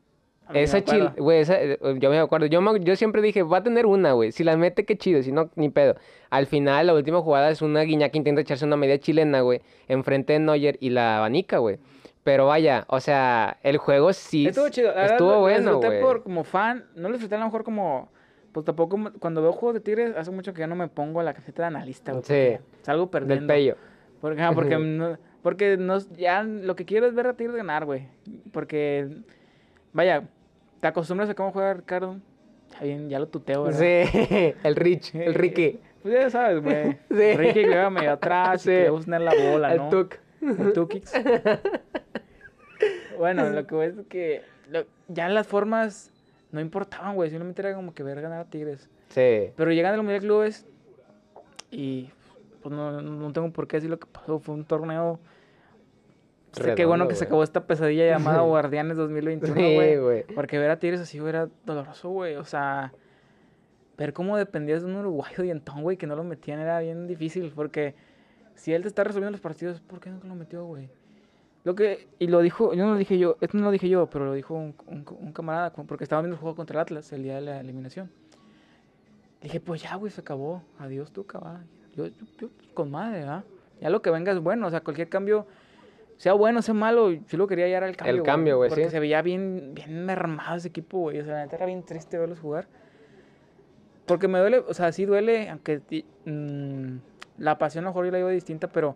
Esa 0.53 0.83
chile, 0.83 1.11
güey, 1.17 1.39
esa, 1.39 1.61
eh, 1.61 1.77
yo 1.99 2.09
me 2.09 2.17
acuerdo. 2.17 2.47
Yo, 2.47 2.59
yo 2.77 2.95
siempre 2.95 3.21
dije, 3.21 3.43
va 3.43 3.59
a 3.59 3.63
tener 3.63 3.85
una, 3.85 4.13
güey. 4.13 4.31
Si 4.31 4.43
la 4.43 4.57
mete, 4.57 4.83
qué 4.83 4.97
chido. 4.97 5.21
Si 5.21 5.31
no, 5.31 5.51
ni 5.55 5.69
pedo. 5.69 5.95
Al 6.31 6.47
final, 6.47 6.87
la 6.87 6.95
última 6.95 7.21
jugada 7.21 7.49
es 7.49 7.61
una 7.61 7.81
Guiñac 7.81 8.11
que 8.11 8.17
intenta 8.17 8.41
echarse 8.41 8.65
una 8.65 8.75
media 8.75 8.99
chilena, 8.99 9.41
güey. 9.41 9.61
Enfrente 9.87 10.33
de 10.33 10.39
Neuer 10.39 10.77
y 10.81 10.89
la 10.89 11.19
abanica, 11.19 11.59
güey. 11.59 11.77
Pero 12.23 12.47
vaya, 12.47 12.85
o 12.89 12.99
sea, 12.99 13.57
el 13.63 13.77
juego 13.77 14.11
sí. 14.11 14.47
Estuvo 14.47 14.69
chido. 14.69 14.91
Estuvo 14.93 15.39
bueno, 15.39 15.77
güey. 15.77 16.01
por 16.01 16.23
como 16.23 16.43
fan. 16.43 16.85
No 16.95 17.07
lo 17.07 17.13
disfruté 17.13 17.35
a 17.35 17.39
lo 17.39 17.45
mejor 17.45 17.63
como 17.63 18.11
pues 18.51 18.65
tampoco, 18.65 19.11
cuando 19.19 19.41
veo 19.41 19.51
juegos 19.51 19.75
de 19.75 19.79
Tigres, 19.81 20.15
hace 20.15 20.31
mucho 20.31 20.53
que 20.53 20.61
ya 20.61 20.67
no 20.67 20.75
me 20.75 20.87
pongo 20.87 21.21
la 21.21 21.33
camiseta 21.33 21.63
de 21.63 21.67
analista, 21.67 22.11
güey. 22.13 22.23
Sí. 22.23 22.63
Salgo 22.81 23.09
perdiendo. 23.11 23.35
Del 23.35 23.47
pello. 23.47 23.75
Porque, 24.21 24.43
porque, 24.53 24.77
no, 24.79 25.17
porque 25.41 25.77
no, 25.77 25.97
ya 26.17 26.43
lo 26.43 26.75
que 26.75 26.85
quiero 26.85 27.07
es 27.07 27.13
ver 27.13 27.27
a 27.27 27.33
Tigres 27.33 27.55
ganar, 27.55 27.85
güey. 27.85 28.07
Porque, 28.51 29.07
vaya, 29.93 30.27
te 30.79 30.87
acostumbras 30.87 31.29
a 31.29 31.35
cómo 31.35 31.51
juega 31.51 31.73
Ricardo. 31.73 32.17
Bien, 32.81 33.09
ya 33.09 33.19
lo 33.19 33.27
tuteo, 33.27 33.63
¿verdad? 33.63 33.79
Sí, 33.79 34.55
el 34.63 34.75
Rich, 34.75 35.15
el 35.15 35.33
Ricky. 35.33 35.79
Pues 36.01 36.13
ya 36.13 36.29
sabes, 36.29 36.63
güey. 36.63 36.97
Sí. 37.11 37.35
Ricky 37.35 37.53
que 37.55 37.65
juega 37.65 37.89
medio 37.89 38.13
atrás 38.13 38.61
sí. 38.61 38.69
que 38.69 38.89
la 39.19 39.33
bola, 39.51 39.75
¿no? 39.75 39.83
El 39.83 39.89
Tuk. 39.89 40.15
El 40.41 40.71
Tukix. 40.71 41.11
bueno, 43.17 43.49
lo 43.49 43.67
que 43.67 43.75
voy 43.75 43.87
es 43.87 43.95
que 44.07 44.41
ya 45.09 45.27
las 45.27 45.45
formas 45.45 46.13
no 46.51 46.59
importaban, 46.59 47.15
güey. 47.15 47.29
Simplemente 47.29 47.61
era 47.61 47.75
como 47.75 47.93
que 47.93 48.03
ver 48.03 48.21
ganar 48.21 48.39
a 48.39 48.45
Tigres. 48.45 48.89
Sí. 49.09 49.51
Pero 49.55 49.71
llegan 49.71 49.93
al 49.93 49.99
Mundial 49.99 50.21
de 50.21 50.27
Clubes 50.27 50.65
y 51.71 52.09
pues 52.61 52.73
no, 52.73 53.01
no 53.01 53.31
tengo 53.33 53.51
por 53.51 53.67
qué 53.67 53.77
decir 53.77 53.89
lo 53.89 53.99
que 53.99 54.07
pasó. 54.07 54.39
Fue 54.39 54.55
un 54.55 54.65
torneo. 54.65 55.19
Sé 56.51 56.73
qué 56.73 56.85
bueno 56.85 57.07
que 57.07 57.15
se 57.15 57.25
acabó 57.25 57.43
esta 57.43 57.67
pesadilla 57.67 58.07
llamada 58.07 58.41
Guardianes 58.41 58.97
2021, 58.97 59.53
güey. 59.53 59.97
güey. 59.97 60.23
Porque 60.33 60.57
ver 60.57 60.71
a 60.71 60.79
Tigres 60.79 60.99
así 60.99 61.17
era 61.19 61.47
doloroso, 61.65 62.09
güey. 62.09 62.35
O 62.35 62.45
sea, 62.45 62.91
ver 63.97 64.13
cómo 64.13 64.35
dependías 64.35 64.81
de 64.81 64.87
un 64.87 64.95
uruguayo 64.95 65.43
dientón, 65.43 65.83
güey, 65.83 65.97
que 65.97 66.07
no 66.07 66.15
lo 66.15 66.23
metían 66.23 66.59
era 66.59 66.79
bien 66.79 67.05
difícil. 67.05 67.51
Porque 67.55 67.93
si 68.55 68.73
él 68.73 68.81
te 68.81 68.87
está 68.87 69.03
resolviendo 69.03 69.31
los 69.31 69.41
partidos, 69.41 69.79
¿por 69.79 69.99
qué 69.99 70.09
no 70.09 70.19
lo 70.23 70.33
metió, 70.33 70.65
güey? 70.65 70.89
Lo 71.65 71.75
que, 71.75 72.07
y 72.19 72.27
lo 72.27 72.39
dijo, 72.39 72.73
yo 72.73 72.85
no 72.85 72.93
lo 72.93 72.97
dije 72.97 73.17
yo, 73.17 73.37
esto 73.41 73.57
no 73.57 73.65
lo 73.65 73.71
dije 73.71 73.89
yo, 73.89 74.09
pero 74.09 74.25
lo 74.25 74.33
dijo 74.33 74.53
un, 74.55 74.73
un, 74.87 75.33
camarada, 75.33 75.73
porque 75.73 76.03
estaba 76.05 76.21
viendo 76.21 76.35
el 76.35 76.39
juego 76.41 76.55
contra 76.55 76.79
el 76.79 76.81
Atlas 76.81 77.11
el 77.11 77.23
día 77.23 77.35
de 77.35 77.41
la 77.41 77.59
eliminación. 77.59 78.09
dije, 79.41 79.59
pues 79.59 79.81
ya, 79.83 79.95
güey, 79.95 80.11
se 80.11 80.21
acabó. 80.21 80.63
Adiós 80.79 81.11
tú, 81.11 81.25
caballo. 81.25 81.63
Yo, 81.95 82.07
yo, 82.39 82.49
con 82.73 82.91
madre, 82.91 83.23
¿ah? 83.23 83.43
Ya 83.81 83.89
lo 83.89 84.01
que 84.01 84.09
venga 84.09 84.31
es 84.31 84.39
bueno, 84.39 84.67
o 84.67 84.69
sea, 84.69 84.81
cualquier 84.81 85.09
cambio, 85.09 85.47
sea 86.17 86.33
bueno, 86.33 86.61
sea 86.61 86.73
malo, 86.73 87.11
yo 87.11 87.37
lo 87.37 87.47
quería 87.47 87.67
era 87.67 87.87
el 87.87 87.95
cambio. 87.97 88.15
El 88.15 88.23
cambio, 88.23 88.57
güey, 88.57 88.69
Porque 88.69 88.89
se 88.89 88.99
veía 88.99 89.21
bien, 89.21 89.71
bien 89.73 90.05
mermado 90.05 90.55
ese 90.57 90.69
equipo, 90.69 90.99
güey. 90.99 91.19
O 91.19 91.25
sea, 91.25 91.33
la 91.35 91.43
neta 91.43 91.57
era 91.57 91.65
bien 91.65 91.83
triste 91.83 92.17
verlos 92.17 92.39
jugar. 92.39 92.67
Porque 94.05 94.27
me 94.27 94.39
duele, 94.39 94.59
o 94.59 94.73
sea, 94.73 94.91
sí 94.91 95.05
duele, 95.05 95.49
aunque 95.49 95.79
ti- 95.79 96.05
mm, 96.25 96.97
la 97.37 97.57
pasión 97.57 97.83
a 97.83 97.87
lo 97.87 97.91
mejor 97.91 98.05
yo 98.05 98.11
la 98.11 98.17
digo 98.17 98.29
distinta, 98.29 98.67
pero 98.67 98.95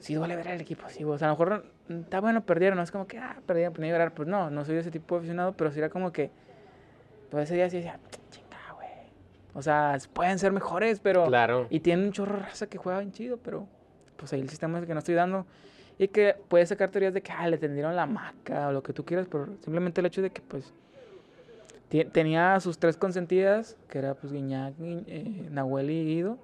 sí 0.00 0.14
duele 0.14 0.36
ver 0.36 0.48
al 0.48 0.60
equipo 0.60 0.86
así. 0.86 1.04
O 1.04 1.16
sea, 1.18 1.28
a 1.28 1.30
lo 1.32 1.36
mejor 1.38 1.64
está 1.88 2.20
bueno, 2.20 2.42
perdieron, 2.44 2.76
no 2.76 2.82
es 2.82 2.90
como 2.90 3.06
que, 3.06 3.18
ah, 3.18 3.36
perdieron, 3.46 3.72
pues 3.72 3.82
ni 3.82 3.90
llorar. 3.90 4.12
Pues 4.14 4.28
no, 4.28 4.50
no 4.50 4.64
soy 4.64 4.76
ese 4.76 4.90
tipo 4.90 5.14
de 5.14 5.18
aficionado, 5.20 5.52
pero 5.52 5.70
sí 5.70 5.78
era 5.78 5.88
como 5.88 6.12
que, 6.12 6.30
pues 7.30 7.44
ese 7.44 7.54
día 7.56 7.68
sí 7.70 7.76
decía, 7.78 7.98
chinga, 8.30 8.72
güey. 8.74 8.88
O 9.54 9.62
sea, 9.62 9.96
pueden 10.12 10.38
ser 10.38 10.52
mejores, 10.52 11.00
pero. 11.00 11.26
Claro. 11.26 11.66
Y 11.70 11.80
tienen 11.80 12.06
un 12.06 12.12
chorro 12.12 12.34
de 12.36 12.42
raza 12.44 12.66
que 12.66 12.78
juega 12.78 13.00
bien 13.00 13.12
chido, 13.12 13.36
pero 13.38 13.66
pues 14.16 14.32
ahí 14.32 14.40
el 14.40 14.48
sistema 14.48 14.78
es 14.78 14.82
el 14.82 14.86
que 14.88 14.94
no 14.94 14.98
estoy 15.00 15.14
dando. 15.14 15.46
Y 16.00 16.08
que 16.08 16.36
puedes 16.48 16.68
sacar 16.68 16.90
teorías 16.90 17.12
de 17.12 17.22
que 17.22 17.32
ah, 17.32 17.48
le 17.48 17.58
tendieron 17.58 17.96
la 17.96 18.06
maca 18.06 18.68
o 18.68 18.72
lo 18.72 18.82
que 18.84 18.92
tú 18.92 19.04
quieras, 19.04 19.26
pero 19.30 19.46
simplemente 19.62 20.00
el 20.00 20.06
hecho 20.06 20.22
de 20.22 20.30
que 20.30 20.40
pues 20.42 20.72
tenía 22.12 22.60
sus 22.60 22.78
tres 22.78 22.96
consentidas, 22.96 23.76
que 23.88 23.98
era 23.98 24.14
pues 24.14 24.32
Guiñac, 24.32 24.74
Gui- 24.78 25.04
eh, 25.06 25.48
Nahuel 25.50 25.90
y 25.90 26.04
Guido. 26.04 26.38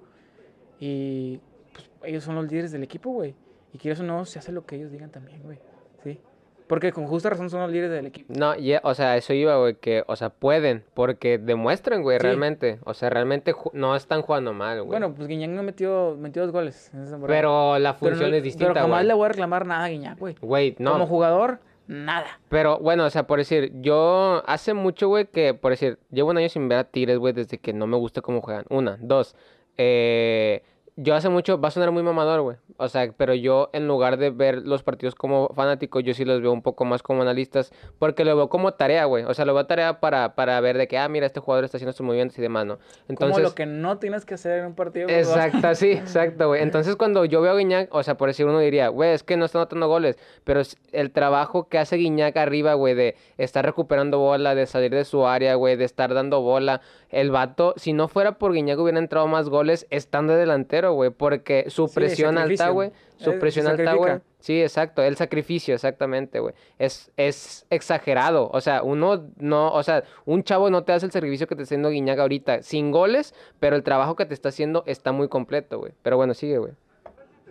Y 0.79 1.39
pues 1.73 1.89
ellos 2.03 2.23
son 2.23 2.35
los 2.35 2.45
líderes 2.51 2.71
del 2.71 2.83
equipo, 2.83 3.11
güey. 3.11 3.35
Y 3.75 3.77
quieres 3.77 3.99
o 3.99 4.03
no, 4.03 4.23
se 4.23 4.39
hace 4.39 4.53
lo 4.53 4.65
que 4.65 4.77
ellos 4.77 4.89
digan 4.89 5.11
también, 5.11 5.43
güey. 5.43 5.59
Sí. 6.01 6.17
Porque 6.65 6.93
con 6.93 7.07
justa 7.07 7.29
razón 7.29 7.49
son 7.49 7.59
los 7.59 7.69
líderes 7.71 7.91
del 7.91 8.05
equipo. 8.05 8.31
No, 8.33 8.55
y, 8.55 8.73
o 8.81 8.93
sea, 8.93 9.17
eso 9.17 9.33
iba, 9.33 9.57
güey, 9.57 9.75
que, 9.75 10.05
o 10.07 10.15
sea, 10.15 10.29
pueden, 10.29 10.85
porque 10.93 11.37
demuestran, 11.37 12.01
güey, 12.01 12.17
Sí. 12.17 12.23
realmente. 12.23 12.79
O 12.85 12.93
sea, 12.93 13.09
realmente 13.09 13.53
no 13.73 13.97
están 13.97 14.21
jugando 14.21 14.53
mal, 14.53 14.77
güey. 14.77 14.87
Bueno, 14.87 15.13
pues 15.13 15.27
Guiñac 15.27 15.49
no 15.49 15.61
metió, 15.61 16.15
metió 16.17 16.43
dos 16.43 16.53
goles 16.53 16.89
en 16.93 17.01
esa 17.01 17.11
temporada. 17.11 17.37
pero 17.37 17.79
la 17.79 17.97
Pero 17.97 18.11
función 18.11 18.31
no- 18.31 18.37
es 18.37 18.43
distinta, 18.43 18.71
Pero 18.71 18.85
jamás 18.85 18.99
güey. 18.99 19.07
le 19.09 19.13
voy 19.13 19.25
a 19.25 19.27
reclamar 19.27 19.65
nada 19.65 19.83
a 19.83 19.89
Guiñac, 19.89 20.17
güey. 20.17 20.35
Güey, 20.41 20.75
no. 20.79 20.93
Como 20.93 21.05
jugador, 21.07 21.59
nada. 21.87 22.39
Pero 22.47 22.79
bueno, 22.79 23.03
o 23.03 23.09
sea, 23.09 23.27
por 23.27 23.39
decir, 23.39 23.73
yo 23.81 24.41
hace 24.47 24.73
mucho, 24.73 25.09
güey, 25.09 25.25
que, 25.25 25.53
por 25.53 25.71
decir, 25.73 25.99
llevo 26.11 26.29
un 26.29 26.37
año 26.37 26.47
sin 26.47 26.69
ver 26.69 26.77
a 26.77 26.83
Tigres, 26.85 27.17
güey, 27.17 27.33
desde 27.33 27.57
que 27.57 27.73
no 27.73 27.87
me 27.87 27.97
gusta 27.97 28.21
cómo 28.21 28.39
juegan. 28.41 28.63
Una, 28.69 28.97
dos, 29.01 29.35
eh, 29.77 30.63
yo 30.97 31.13
hace 31.13 31.27
mucho, 31.27 31.59
va 31.59 31.67
a 31.67 31.71
sonar 31.71 31.91
muy 31.91 32.03
mamador, 32.03 32.41
güey. 32.41 32.57
O 32.77 32.87
sea, 32.87 33.11
pero 33.17 33.33
yo 33.33 33.69
en 33.73 33.85
lugar 33.87 34.17
de 34.17 34.29
ver 34.29 34.65
los 34.65 34.81
partidos 34.81 35.13
como 35.13 35.49
fanático, 35.53 35.99
yo 35.99 36.13
sí 36.13 36.23
los 36.23 36.41
veo 36.41 36.53
un 36.53 36.61
poco 36.61 36.85
más 36.85 37.03
como 37.03 37.21
analistas, 37.21 37.73
porque 37.99 38.23
lo 38.23 38.35
veo 38.35 38.47
como 38.47 38.73
tarea, 38.73 39.03
güey. 39.05 39.25
O 39.25 39.33
sea, 39.33 39.43
lo 39.43 39.53
veo 39.53 39.65
tarea 39.65 39.99
para, 39.99 40.35
para 40.35 40.59
ver 40.61 40.77
de 40.77 40.87
que, 40.87 40.97
ah, 40.97 41.09
mira, 41.09 41.25
este 41.25 41.41
jugador 41.41 41.65
está 41.65 41.77
haciendo 41.77 41.91
estos 41.91 42.05
movimientos 42.05 42.37
y 42.39 42.41
demás, 42.41 42.65
¿no? 42.65 42.79
Como 43.17 43.39
lo 43.39 43.53
que 43.53 43.65
no 43.65 43.97
tienes 43.97 44.25
que 44.25 44.35
hacer 44.35 44.59
en 44.59 44.67
un 44.67 44.75
partido. 44.75 45.07
de. 45.07 45.19
Exacto, 45.19 45.75
sí, 45.75 45.91
exacto, 45.91 46.47
güey. 46.47 46.61
Entonces, 46.61 46.95
cuando 46.95 47.25
yo 47.25 47.41
veo 47.41 47.51
a 47.51 47.57
Guiñac, 47.57 47.93
o 47.93 48.01
sea, 48.01 48.15
por 48.15 48.29
decir 48.29 48.45
uno 48.45 48.59
diría, 48.59 48.87
güey, 48.87 49.11
es 49.11 49.23
que 49.23 49.35
no 49.35 49.45
está 49.45 49.59
anotando 49.59 49.89
goles, 49.89 50.17
pero 50.45 50.61
el 50.93 51.11
trabajo 51.11 51.67
que 51.67 51.77
hace 51.77 51.97
Guiñac 51.97 52.37
arriba, 52.37 52.73
güey, 52.73 52.93
de 52.93 53.17
estar 53.37 53.65
recuperando 53.65 54.19
bola, 54.19 54.55
de 54.55 54.65
salir 54.65 54.91
de 54.91 55.03
su 55.03 55.27
área, 55.27 55.55
güey, 55.55 55.75
de 55.75 55.83
estar 55.83 56.13
dando 56.13 56.41
bola. 56.41 56.79
El 57.09 57.31
vato, 57.31 57.73
si 57.77 57.93
no 57.93 58.07
fuera 58.07 58.37
por 58.37 58.53
Guiñac, 58.53 58.79
hubiera 58.79 58.99
entrado 58.99 59.27
más 59.27 59.49
goles 59.49 59.87
estando 59.89 60.33
de 60.35 60.45
delantero, 60.85 60.93
güey, 60.93 61.09
porque 61.09 61.69
su 61.69 61.87
Sí, 61.87 61.95
presión 61.95 62.37
alta, 62.37 62.69
güey, 62.69 62.91
su 63.17 63.37
presión 63.39 63.67
alta, 63.67 63.93
güey. 63.93 64.19
Sí, 64.39 64.61
exacto, 64.61 65.01
el 65.01 65.15
sacrificio, 65.15 65.73
exactamente, 65.73 66.39
güey. 66.39 66.53
Es, 66.77 67.11
es 67.17 67.65
exagerado. 67.71 68.49
O 68.53 68.61
sea, 68.61 68.83
uno 68.83 69.27
no, 69.37 69.73
o 69.73 69.81
sea, 69.81 70.03
un 70.25 70.43
chavo 70.43 70.69
no 70.69 70.83
te 70.83 70.93
hace 70.93 71.07
el 71.07 71.11
servicio 71.11 71.47
que 71.47 71.55
te 71.55 71.63
está 71.63 71.73
haciendo 71.73 71.89
Guiñac 71.89 72.19
ahorita, 72.19 72.61
sin 72.61 72.91
goles, 72.91 73.33
pero 73.59 73.75
el 73.75 73.83
trabajo 73.83 74.15
que 74.15 74.25
te 74.25 74.33
está 74.33 74.49
haciendo 74.49 74.83
está 74.85 75.11
muy 75.11 75.29
completo, 75.29 75.79
güey. 75.79 75.93
Pero 76.03 76.17
bueno, 76.17 76.33
sigue, 76.33 76.59
güey. 76.59 76.73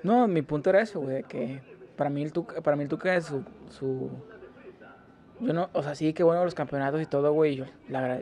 No, 0.04 0.28
mi 0.28 0.42
punto 0.42 0.70
era 0.70 0.82
eso, 0.82 1.00
güey, 1.00 1.24
que 1.24 1.60
para 1.96 2.10
mí 2.10 2.22
el 2.22 2.32
Tuca, 2.32 2.60
para 2.60 2.76
mí 2.76 2.84
el 2.84 2.88
Tuca 2.88 3.14
es 3.16 3.24
su, 3.24 3.42
su... 3.70 4.10
Yo 5.40 5.52
no, 5.52 5.68
o 5.72 5.82
sea, 5.82 5.94
sí, 5.94 6.12
qué 6.12 6.22
bueno 6.22 6.44
los 6.44 6.54
campeonatos 6.54 7.02
y 7.02 7.06
todo, 7.06 7.32
güey. 7.32 7.56
Yo, 7.56 7.64
la, 7.88 8.20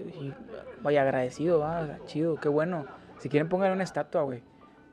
vaya, 0.81 1.03
agradecido, 1.03 1.59
va, 1.59 1.81
o 1.81 1.87
sea, 1.87 1.99
chido, 2.07 2.37
qué 2.37 2.49
bueno. 2.49 2.87
Si 3.19 3.29
quieren 3.29 3.49
pongan 3.49 3.73
una 3.73 3.85
estatua, 3.85 4.23
güey. 4.23 4.43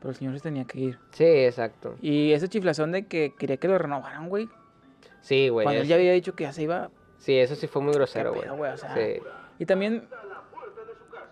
Pero 0.00 0.10
el 0.10 0.16
señor 0.16 0.34
se 0.34 0.40
tenía 0.40 0.64
que 0.64 0.80
ir. 0.80 0.98
Sí, 1.12 1.24
exacto. 1.24 1.94
Y 2.00 2.32
ese 2.32 2.48
chiflazón 2.48 2.90
de 2.92 3.06
que 3.06 3.34
quería 3.38 3.58
que 3.58 3.68
lo 3.68 3.78
renovaran, 3.78 4.28
güey. 4.28 4.48
Sí, 5.20 5.48
güey. 5.50 5.64
Cuando 5.64 5.82
él 5.82 5.86
ya 5.88 5.96
había 5.96 6.12
dicho 6.12 6.34
que 6.34 6.44
ya 6.44 6.52
se 6.52 6.62
iba. 6.62 6.90
Sí, 7.18 7.36
eso 7.38 7.54
sí 7.54 7.66
fue 7.66 7.82
muy 7.82 7.92
grosero, 7.92 8.32
güey. 8.34 8.48
o 8.48 8.76
sea, 8.78 8.94
Sí. 8.94 9.20
Y 9.58 9.66
también, 9.66 10.08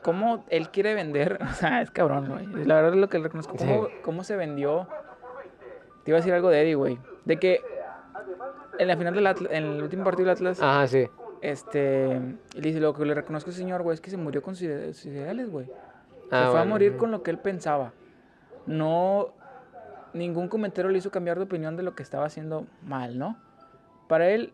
cómo 0.03 0.45
él 0.51 0.69
quiere 0.71 0.95
vender, 0.95 1.39
o 1.51 1.53
sea, 1.55 1.81
es 1.83 1.91
cabrón, 1.91 2.29
güey. 2.29 2.65
La 2.67 2.77
verdad 2.77 2.93
es 2.95 3.01
lo 3.01 3.09
que 3.09 3.19
le 3.19 3.25
reconozco. 3.25 3.57
¿Cómo, 3.57 3.87
Sí. 3.87 3.93
cómo 4.03 4.25
se 4.25 4.37
vendió? 4.37 4.87
Te 6.05 6.11
iba 6.11 6.19
a 6.19 6.21
decir 6.21 6.33
algo 6.35 6.51
de 6.51 6.63
Eddie, 6.63 6.75
güey. 6.75 6.99
De 7.25 7.39
que 7.39 7.63
en 8.79 8.89
la 8.89 8.97
final 8.97 9.15
del 9.15 9.27
Atlas, 9.27 9.51
en 9.53 9.65
el 9.65 9.83
último 9.83 10.05
partido 10.05 10.27
del 10.27 10.35
Atlas, 10.37 10.61
Ajá, 10.63 10.87
sí. 10.87 11.09
este, 11.41 12.13
él 12.13 12.39
dice, 12.55 12.81
lo 12.81 12.95
que 12.95 13.05
le 13.05 13.15
reconozco 13.15 13.51
a 13.51 13.53
ese 13.53 13.61
señor, 13.61 13.83
güey, 13.83 13.95
es 13.95 14.01
que 14.01 14.11
se 14.11 14.17
murió 14.17 14.43
con 14.43 14.55
sus 14.55 14.65
ide- 14.69 14.93
sus 14.93 15.07
ideales, 15.07 15.51
güey. 15.51 15.71
Ah, 16.31 16.45
se 16.47 16.51
fue 16.53 16.61
a 16.61 16.65
morir 16.65 16.97
con 16.99 17.11
lo 17.11 17.23
que 17.23 17.31
él 17.31 17.39
pensaba. 17.39 17.93
No, 18.69 19.29
ningún 20.13 20.49
comentario 20.49 20.91
le 20.91 20.99
hizo 20.99 21.11
cambiar 21.11 21.39
de 21.39 21.45
opinión 21.45 21.77
de 21.77 21.83
lo 21.83 21.95
que 21.95 22.03
estaba 22.03 22.27
haciendo 22.27 22.67
mal, 22.83 23.19
¿no? 23.19 23.37
Para 24.09 24.29
él, 24.31 24.53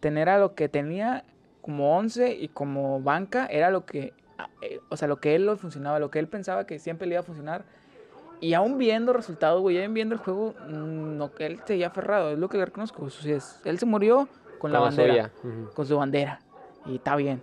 tener 0.00 0.28
a 0.28 0.38
lo 0.38 0.54
que 0.54 0.68
tenía 0.68 1.24
como 1.62 1.96
11 1.96 2.32
y 2.34 2.48
como 2.48 3.00
banca 3.02 3.46
era 3.46 3.70
lo 3.70 3.84
que, 3.84 4.14
eh, 4.62 4.80
o 4.88 4.96
sea, 4.96 5.08
lo 5.08 5.18
que 5.20 5.34
él 5.34 5.44
lo 5.46 5.56
funcionaba, 5.56 5.98
lo 5.98 6.10
que 6.10 6.18
él 6.18 6.26
pensaba 6.28 6.66
que 6.66 6.78
siempre 6.78 7.06
le 7.06 7.14
iba 7.14 7.20
a 7.20 7.24
funcionar. 7.24 7.64
Y 8.40 8.54
aún 8.54 8.78
viendo 8.78 9.12
resultados, 9.12 9.60
güey, 9.60 9.82
aún 9.84 9.92
viendo 9.92 10.14
el 10.14 10.20
juego, 10.20 10.54
mm, 10.68 11.18
no 11.18 11.34
que 11.34 11.44
él 11.46 11.60
se 11.66 11.74
había 11.74 11.88
aferrado, 11.88 12.30
es 12.30 12.38
lo 12.38 12.48
que 12.48 12.56
le 12.56 12.64
reconozco. 12.64 13.06
Es, 13.06 13.60
él 13.66 13.78
se 13.78 13.84
murió 13.84 14.28
con 14.58 14.72
la 14.72 14.78
bandera 14.96 15.30
con 15.74 15.86
su 15.86 15.96
bandera. 15.98 16.40
Y 16.86 16.96
está 16.96 17.16
bien. 17.16 17.42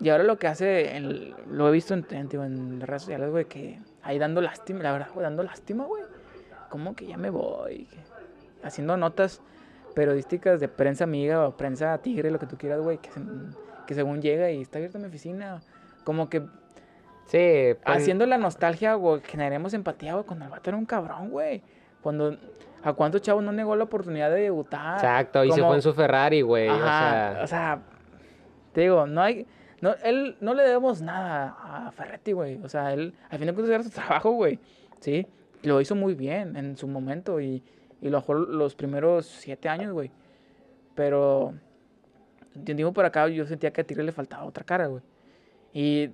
Y 0.00 0.08
ahora 0.10 0.24
lo 0.24 0.38
que 0.38 0.46
hace, 0.46 0.96
en- 0.96 1.34
lo 1.50 1.68
he 1.68 1.72
visto 1.72 1.92
en, 1.94 2.06
en, 2.10 2.30
en 2.32 2.80
redes 2.80 3.02
sociales, 3.02 3.30
güey, 3.30 3.44
que 3.46 3.78
ahí 4.06 4.18
dando 4.18 4.40
lástima, 4.40 4.82
la 4.82 4.92
verdad, 4.92 5.08
güey, 5.12 5.24
dando 5.24 5.42
lástima, 5.42 5.84
güey. 5.84 6.02
Como 6.70 6.94
que 6.96 7.06
ya 7.06 7.16
me 7.16 7.30
voy. 7.30 7.88
haciendo 8.62 8.96
notas 8.96 9.40
periodísticas 9.94 10.58
de 10.60 10.68
prensa 10.68 11.04
amiga 11.04 11.46
o 11.46 11.56
prensa 11.56 11.96
tigre, 11.98 12.30
lo 12.30 12.38
que 12.38 12.46
tú 12.46 12.56
quieras, 12.58 12.80
güey, 12.80 12.98
que, 12.98 13.10
se- 13.10 13.20
que 13.86 13.94
según 13.94 14.20
llega 14.20 14.50
y 14.50 14.60
está 14.62 14.78
abierta 14.78 14.98
mi 14.98 15.06
oficina. 15.06 15.60
Como 16.04 16.28
que 16.28 16.40
Sí, 17.26 17.74
pues, 17.84 17.96
haciendo 17.96 18.24
la 18.26 18.38
nostalgia, 18.38 18.94
güey, 18.94 19.20
generemos 19.24 19.74
empatía, 19.74 20.12
güey, 20.14 20.24
cuando 20.24 20.44
el 20.44 20.50
vato 20.50 20.70
era 20.70 20.76
un 20.76 20.86
cabrón, 20.86 21.30
güey. 21.30 21.62
Cuando, 22.00 22.36
¿a 22.84 22.92
cuántos 22.92 23.20
chavos 23.22 23.42
no 23.42 23.50
negó 23.52 23.74
la 23.74 23.84
oportunidad 23.84 24.30
de 24.30 24.42
debutar? 24.42 24.94
Exacto, 24.96 25.42
y 25.44 25.50
se 25.50 25.60
fue 25.62 25.74
en 25.76 25.82
su 25.82 25.92
Ferrari, 25.92 26.42
güey. 26.42 26.68
O 26.68 26.76
sea, 26.76 27.40
o 27.42 27.46
sea, 27.48 27.78
te 28.72 28.82
digo, 28.82 29.06
no 29.08 29.22
hay, 29.22 29.44
no, 29.80 29.94
él, 30.04 30.36
no 30.40 30.54
le 30.54 30.62
debemos 30.62 31.02
nada 31.02 31.56
a 31.58 31.90
Ferretti, 31.92 32.32
güey. 32.32 32.58
O 32.62 32.68
sea, 32.68 32.92
él, 32.92 33.14
al 33.30 33.38
fin 33.38 33.46
de 33.46 33.54
cuentas 33.54 33.74
era 33.74 33.82
su 33.84 33.90
trabajo, 33.90 34.30
güey. 34.32 34.58
Sí, 35.00 35.26
lo 35.62 35.80
hizo 35.80 35.94
muy 35.94 36.14
bien 36.14 36.56
en 36.56 36.76
su 36.76 36.86
momento 36.88 37.40
y, 37.40 37.62
y 38.00 38.08
lo 38.08 38.18
mejor 38.18 38.48
los 38.48 38.74
primeros 38.74 39.26
siete 39.26 39.68
años, 39.68 39.92
güey. 39.92 40.10
Pero, 40.94 41.54
tiempo 42.64 42.92
por 42.92 43.04
acá 43.04 43.28
yo 43.28 43.46
sentía 43.46 43.72
que 43.72 43.82
a 43.82 43.84
Tigre 43.84 44.02
le 44.04 44.12
faltaba 44.12 44.44
otra 44.44 44.64
cara, 44.64 44.86
güey. 44.86 45.02
Y, 45.72 46.08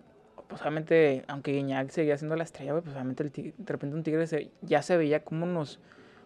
pues 0.49 0.61
obviamente, 0.61 1.25
aunque 1.29 1.53
Guiñac 1.53 1.91
seguía 1.91 2.19
siendo 2.19 2.35
la 2.37 2.45
estrella, 2.45 2.73
güey, 2.73 2.83
pues 2.83 2.95
obviamente 2.95 3.23
el 3.23 3.31
Tigre- 3.33 3.55
de 3.57 3.73
repente 3.73 3.97
un 3.97 4.03
Tigre 4.03 4.27
se- 4.27 4.51
ya 4.61 4.83
se 4.83 4.97
veía 4.97 5.23
cómo 5.25 5.47
nos, 5.47 5.79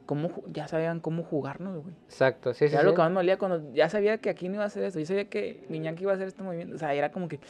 cómo, 0.06 0.30
ya 0.46 0.68
sabían 0.68 1.00
cómo 1.00 1.22
jugarnos, 1.22 1.82
güey. 1.82 1.94
exacto, 2.06 2.54
sí, 2.54 2.68
sí. 2.68 2.74
Era 2.74 2.80
sí. 2.80 2.86
lo 2.86 2.94
que 2.94 3.02
más 3.02 3.10
me 3.10 3.16
dolía 3.16 3.38
cuando 3.38 3.72
ya 3.74 3.88
sabía 3.88 4.18
que 4.18 4.30
aquí 4.30 4.48
no 4.48 4.54
iba 4.54 4.64
a 4.64 4.68
hacer 4.68 4.84
eso. 4.84 4.98
Yo 4.98 5.06
sabía 5.06 5.28
que 5.28 5.66
Guiñac 5.68 6.00
iba 6.00 6.12
a 6.12 6.14
hacer 6.14 6.28
este 6.28 6.42
movimiento. 6.42 6.76
O 6.76 6.78
sea, 6.78 6.94
era 6.94 7.12
como 7.12 7.28
que, 7.28 7.40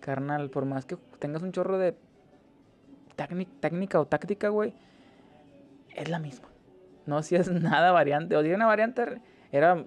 carnal, 0.00 0.50
por 0.50 0.64
más 0.64 0.84
que 0.84 0.96
tengas 1.18 1.42
un 1.42 1.52
chorro 1.52 1.78
de 1.78 1.94
técnica, 3.60 3.98
o 3.98 4.06
táctica, 4.06 4.50
güey, 4.50 4.74
es 5.94 6.08
la 6.08 6.18
misma. 6.18 6.48
No 7.06 7.18
es 7.18 7.32
nada 7.50 7.92
variante. 7.92 8.36
O 8.36 8.42
si 8.42 8.48
era 8.48 8.56
una 8.56 8.66
variante, 8.66 9.20
era, 9.50 9.84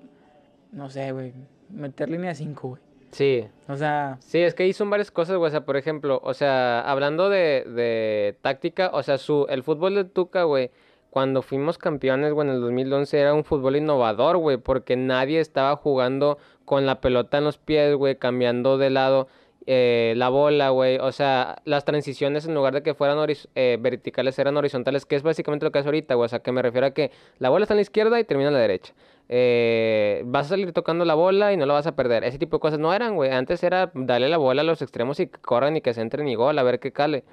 no 0.71 0.89
sé, 0.89 1.11
güey, 1.11 1.33
meter 1.69 2.09
línea 2.09 2.29
de 2.29 2.35
5, 2.35 2.67
güey. 2.67 2.81
Sí, 3.11 3.47
O 3.67 3.75
sea, 3.75 4.17
Sí, 4.19 4.39
es 4.39 4.53
que 4.53 4.71
son 4.73 4.89
varias 4.89 5.09
cosas, 5.09 5.37
güey. 5.37 5.47
O 5.47 5.51
sea, 5.51 5.65
por 5.65 5.77
ejemplo, 5.77 6.19
o 6.23 6.33
sea, 6.33 6.81
hablando 6.81 7.29
de, 7.29 7.63
de 7.65 8.37
táctica, 8.41 8.91
o 8.93 9.01
sea, 9.01 9.17
su, 9.17 9.47
el 9.49 9.63
fútbol 9.63 9.95
de 9.95 10.03
Tuca, 10.05 10.43
güey, 10.43 10.69
cuando 11.09 11.41
fuimos 11.41 11.77
campeones, 11.77 12.33
güey, 12.33 12.47
en 12.47 12.55
el 12.55 12.61
2011 12.61 13.19
era 13.19 13.33
un 13.33 13.43
fútbol 13.43 13.75
innovador, 13.75 14.37
güey, 14.37 14.57
porque 14.57 14.95
nadie 14.95 15.39
estaba 15.39 15.75
jugando 15.75 16.37
con 16.65 16.85
la 16.85 17.01
pelota 17.01 17.39
en 17.39 17.45
los 17.45 17.57
pies, 17.57 17.95
güey, 17.95 18.17
cambiando 18.17 18.77
de 18.77 18.89
lado 18.89 19.27
eh, 19.71 20.13
la 20.17 20.29
bola, 20.29 20.69
güey. 20.69 20.97
O 20.97 21.11
sea, 21.11 21.61
las 21.65 21.85
transiciones 21.85 22.47
en 22.47 22.55
lugar 22.55 22.73
de 22.73 22.81
que 22.81 22.95
fueran 22.95 23.17
eh, 23.55 23.77
verticales 23.79 24.39
eran 24.39 24.57
horizontales, 24.57 25.05
que 25.05 25.15
es 25.15 25.21
básicamente 25.21 25.63
lo 25.63 25.71
que 25.71 25.77
hace 25.77 25.89
ahorita, 25.89 26.15
güey. 26.15 26.25
O 26.25 26.29
sea, 26.29 26.39
que 26.39 26.51
me 26.51 26.61
refiero 26.63 26.87
a 26.87 26.91
que 26.91 27.11
la 27.37 27.49
bola 27.49 27.65
está 27.65 27.75
en 27.75 27.77
la 27.77 27.83
izquierda 27.83 28.19
y 28.19 28.23
termina 28.23 28.47
en 28.47 28.55
la 28.55 28.59
derecha. 28.61 28.93
Eh, 29.29 30.23
vas 30.25 30.47
a 30.47 30.49
salir 30.49 30.73
tocando 30.73 31.05
la 31.05 31.13
bola 31.13 31.53
y 31.53 31.57
no 31.57 31.67
la 31.67 31.73
vas 31.75 31.85
a 31.85 31.95
perder. 31.95 32.23
Ese 32.23 32.39
tipo 32.39 32.57
de 32.57 32.61
cosas 32.61 32.79
no 32.79 32.93
eran, 32.95 33.15
güey. 33.15 33.31
Antes 33.31 33.61
era 33.63 33.91
darle 33.93 34.27
la 34.29 34.37
bola 34.37 34.61
a 34.61 34.65
los 34.65 34.81
extremos 34.81 35.19
y 35.19 35.27
que 35.27 35.39
corran 35.39 35.77
y 35.77 35.81
que 35.81 35.93
se 35.93 36.01
entren 36.01 36.27
y 36.27 36.33
gol, 36.33 36.57
a 36.57 36.63
ver 36.63 36.79
qué 36.79 36.91
cale. 36.91 37.23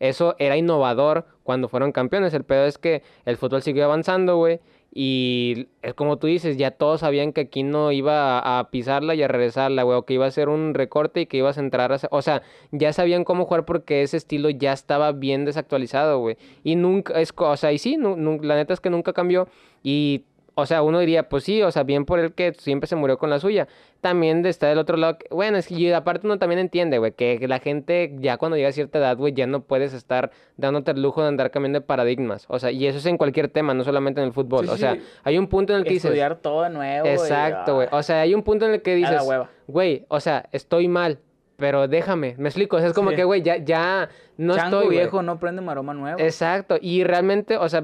Eso 0.00 0.34
era 0.38 0.56
innovador 0.56 1.26
cuando 1.42 1.68
fueron 1.68 1.92
campeones. 1.92 2.34
El 2.34 2.44
pedo 2.44 2.64
es 2.66 2.78
que 2.78 3.02
el 3.24 3.36
fútbol 3.36 3.62
siguió 3.62 3.84
avanzando, 3.84 4.36
güey. 4.36 4.60
Y 4.98 5.68
es 5.82 5.92
como 5.92 6.16
tú 6.16 6.26
dices, 6.26 6.56
ya 6.56 6.70
todos 6.70 7.00
sabían 7.00 7.34
que 7.34 7.42
aquí 7.42 7.62
no 7.62 7.92
iba 7.92 8.58
a, 8.58 8.70
pisarla 8.70 9.14
y 9.14 9.22
a 9.22 9.28
regresarla, 9.28 9.82
güey, 9.82 9.98
o 9.98 10.04
que 10.06 10.14
iba 10.14 10.24
a 10.24 10.30
ser 10.30 10.48
un 10.48 10.72
recorte 10.72 11.20
y 11.20 11.26
que 11.26 11.36
ibas 11.36 11.58
a 11.58 11.60
entrar 11.60 11.92
a... 11.92 11.96
hacer- 11.96 12.08
O 12.12 12.22
sea, 12.22 12.40
ya 12.72 12.94
sabían 12.94 13.24
cómo 13.24 13.44
jugar 13.44 13.66
porque 13.66 14.00
ese 14.02 14.16
estilo 14.16 14.48
ya 14.48 14.72
estaba 14.72 15.12
bien 15.12 15.44
desactualizado, 15.44 16.20
güey. 16.20 16.38
Y 16.64 16.76
nunca, 16.76 17.20
es, 17.20 17.30
o 17.36 17.56
sea, 17.58 17.72
y 17.72 17.78
sí, 17.78 17.98
la 17.98 18.56
neta 18.56 18.72
es 18.72 18.80
que 18.80 18.88
nunca 18.88 19.12
cambió. 19.12 19.48
Y, 19.82 20.24
o 20.58 20.64
sea, 20.64 20.82
uno 20.82 20.98
diría, 21.00 21.28
pues 21.28 21.44
sí, 21.44 21.62
o 21.62 21.70
sea, 21.70 21.82
bien 21.82 22.06
por 22.06 22.18
el 22.18 22.32
que 22.32 22.54
siempre 22.54 22.86
se 22.88 22.96
murió 22.96 23.18
con 23.18 23.28
la 23.28 23.38
suya. 23.38 23.68
También 24.00 24.42
de 24.42 24.48
estar 24.48 24.70
del 24.70 24.78
otro 24.78 24.96
lado, 24.96 25.18
que- 25.18 25.26
bueno, 25.30 25.58
es 25.58 25.66
que 25.68 25.74
y 25.74 25.92
aparte 25.92 26.26
uno 26.26 26.38
también 26.38 26.58
entiende, 26.58 26.96
güey, 26.96 27.12
que 27.12 27.46
la 27.46 27.58
gente 27.58 28.10
ya 28.20 28.38
cuando 28.38 28.56
llega 28.56 28.70
a 28.70 28.72
cierta 28.72 28.98
edad, 28.98 29.18
güey, 29.18 29.34
ya 29.34 29.46
no 29.46 29.60
puedes 29.60 29.92
estar 29.92 30.30
dándote 30.56 30.92
el 30.92 31.02
lujo 31.02 31.20
de 31.20 31.28
andar 31.28 31.50
cambiando 31.50 31.80
de 31.80 31.84
paradigmas. 31.86 32.46
O 32.48 32.58
sea, 32.58 32.70
y 32.70 32.86
eso 32.86 32.96
es 32.98 33.04
en 33.06 33.18
cualquier 33.18 33.48
tema, 33.48 33.74
no 33.74 33.84
solamente 33.84 34.22
en 34.22 34.28
el 34.28 34.32
fútbol. 34.32 34.64
Sí, 34.66 34.72
o 34.72 34.76
sea, 34.78 34.94
sí. 34.94 35.02
hay 35.24 35.36
un 35.36 35.46
punto 35.48 35.74
en 35.74 35.80
el 35.80 35.84
que 35.84 35.90
dices... 35.90 36.06
Estudiar 36.06 36.36
todo 36.36 36.62
de 36.62 36.70
nuevo. 36.70 37.06
Exacto, 37.06 37.74
güey. 37.74 37.88
O 37.92 38.02
sea, 38.02 38.22
hay 38.22 38.34
un 38.34 38.42
punto 38.42 38.64
en 38.64 38.72
el 38.72 38.82
que 38.82 38.94
dices, 38.94 39.22
hueva. 39.26 39.50
güey, 39.66 40.06
o 40.08 40.20
sea, 40.20 40.48
estoy 40.52 40.88
mal, 40.88 41.18
pero 41.56 41.86
déjame, 41.86 42.34
me 42.38 42.48
explico. 42.48 42.76
O 42.76 42.78
sea, 42.78 42.88
es 42.88 42.94
como 42.94 43.10
Sí. 43.10 43.16
que, 43.16 43.24
güey, 43.24 43.42
ya, 43.42 43.58
ya 43.58 44.08
no 44.38 44.54
Chango 44.56 44.78
estoy, 44.80 44.96
viejo 44.96 45.22
no 45.22 45.38
prende 45.38 45.60
maroma 45.60 45.92
nuevo. 45.92 46.18
Exacto, 46.18 46.76
y 46.80 47.04
realmente, 47.04 47.56
o 47.58 47.68
sea, 47.68 47.82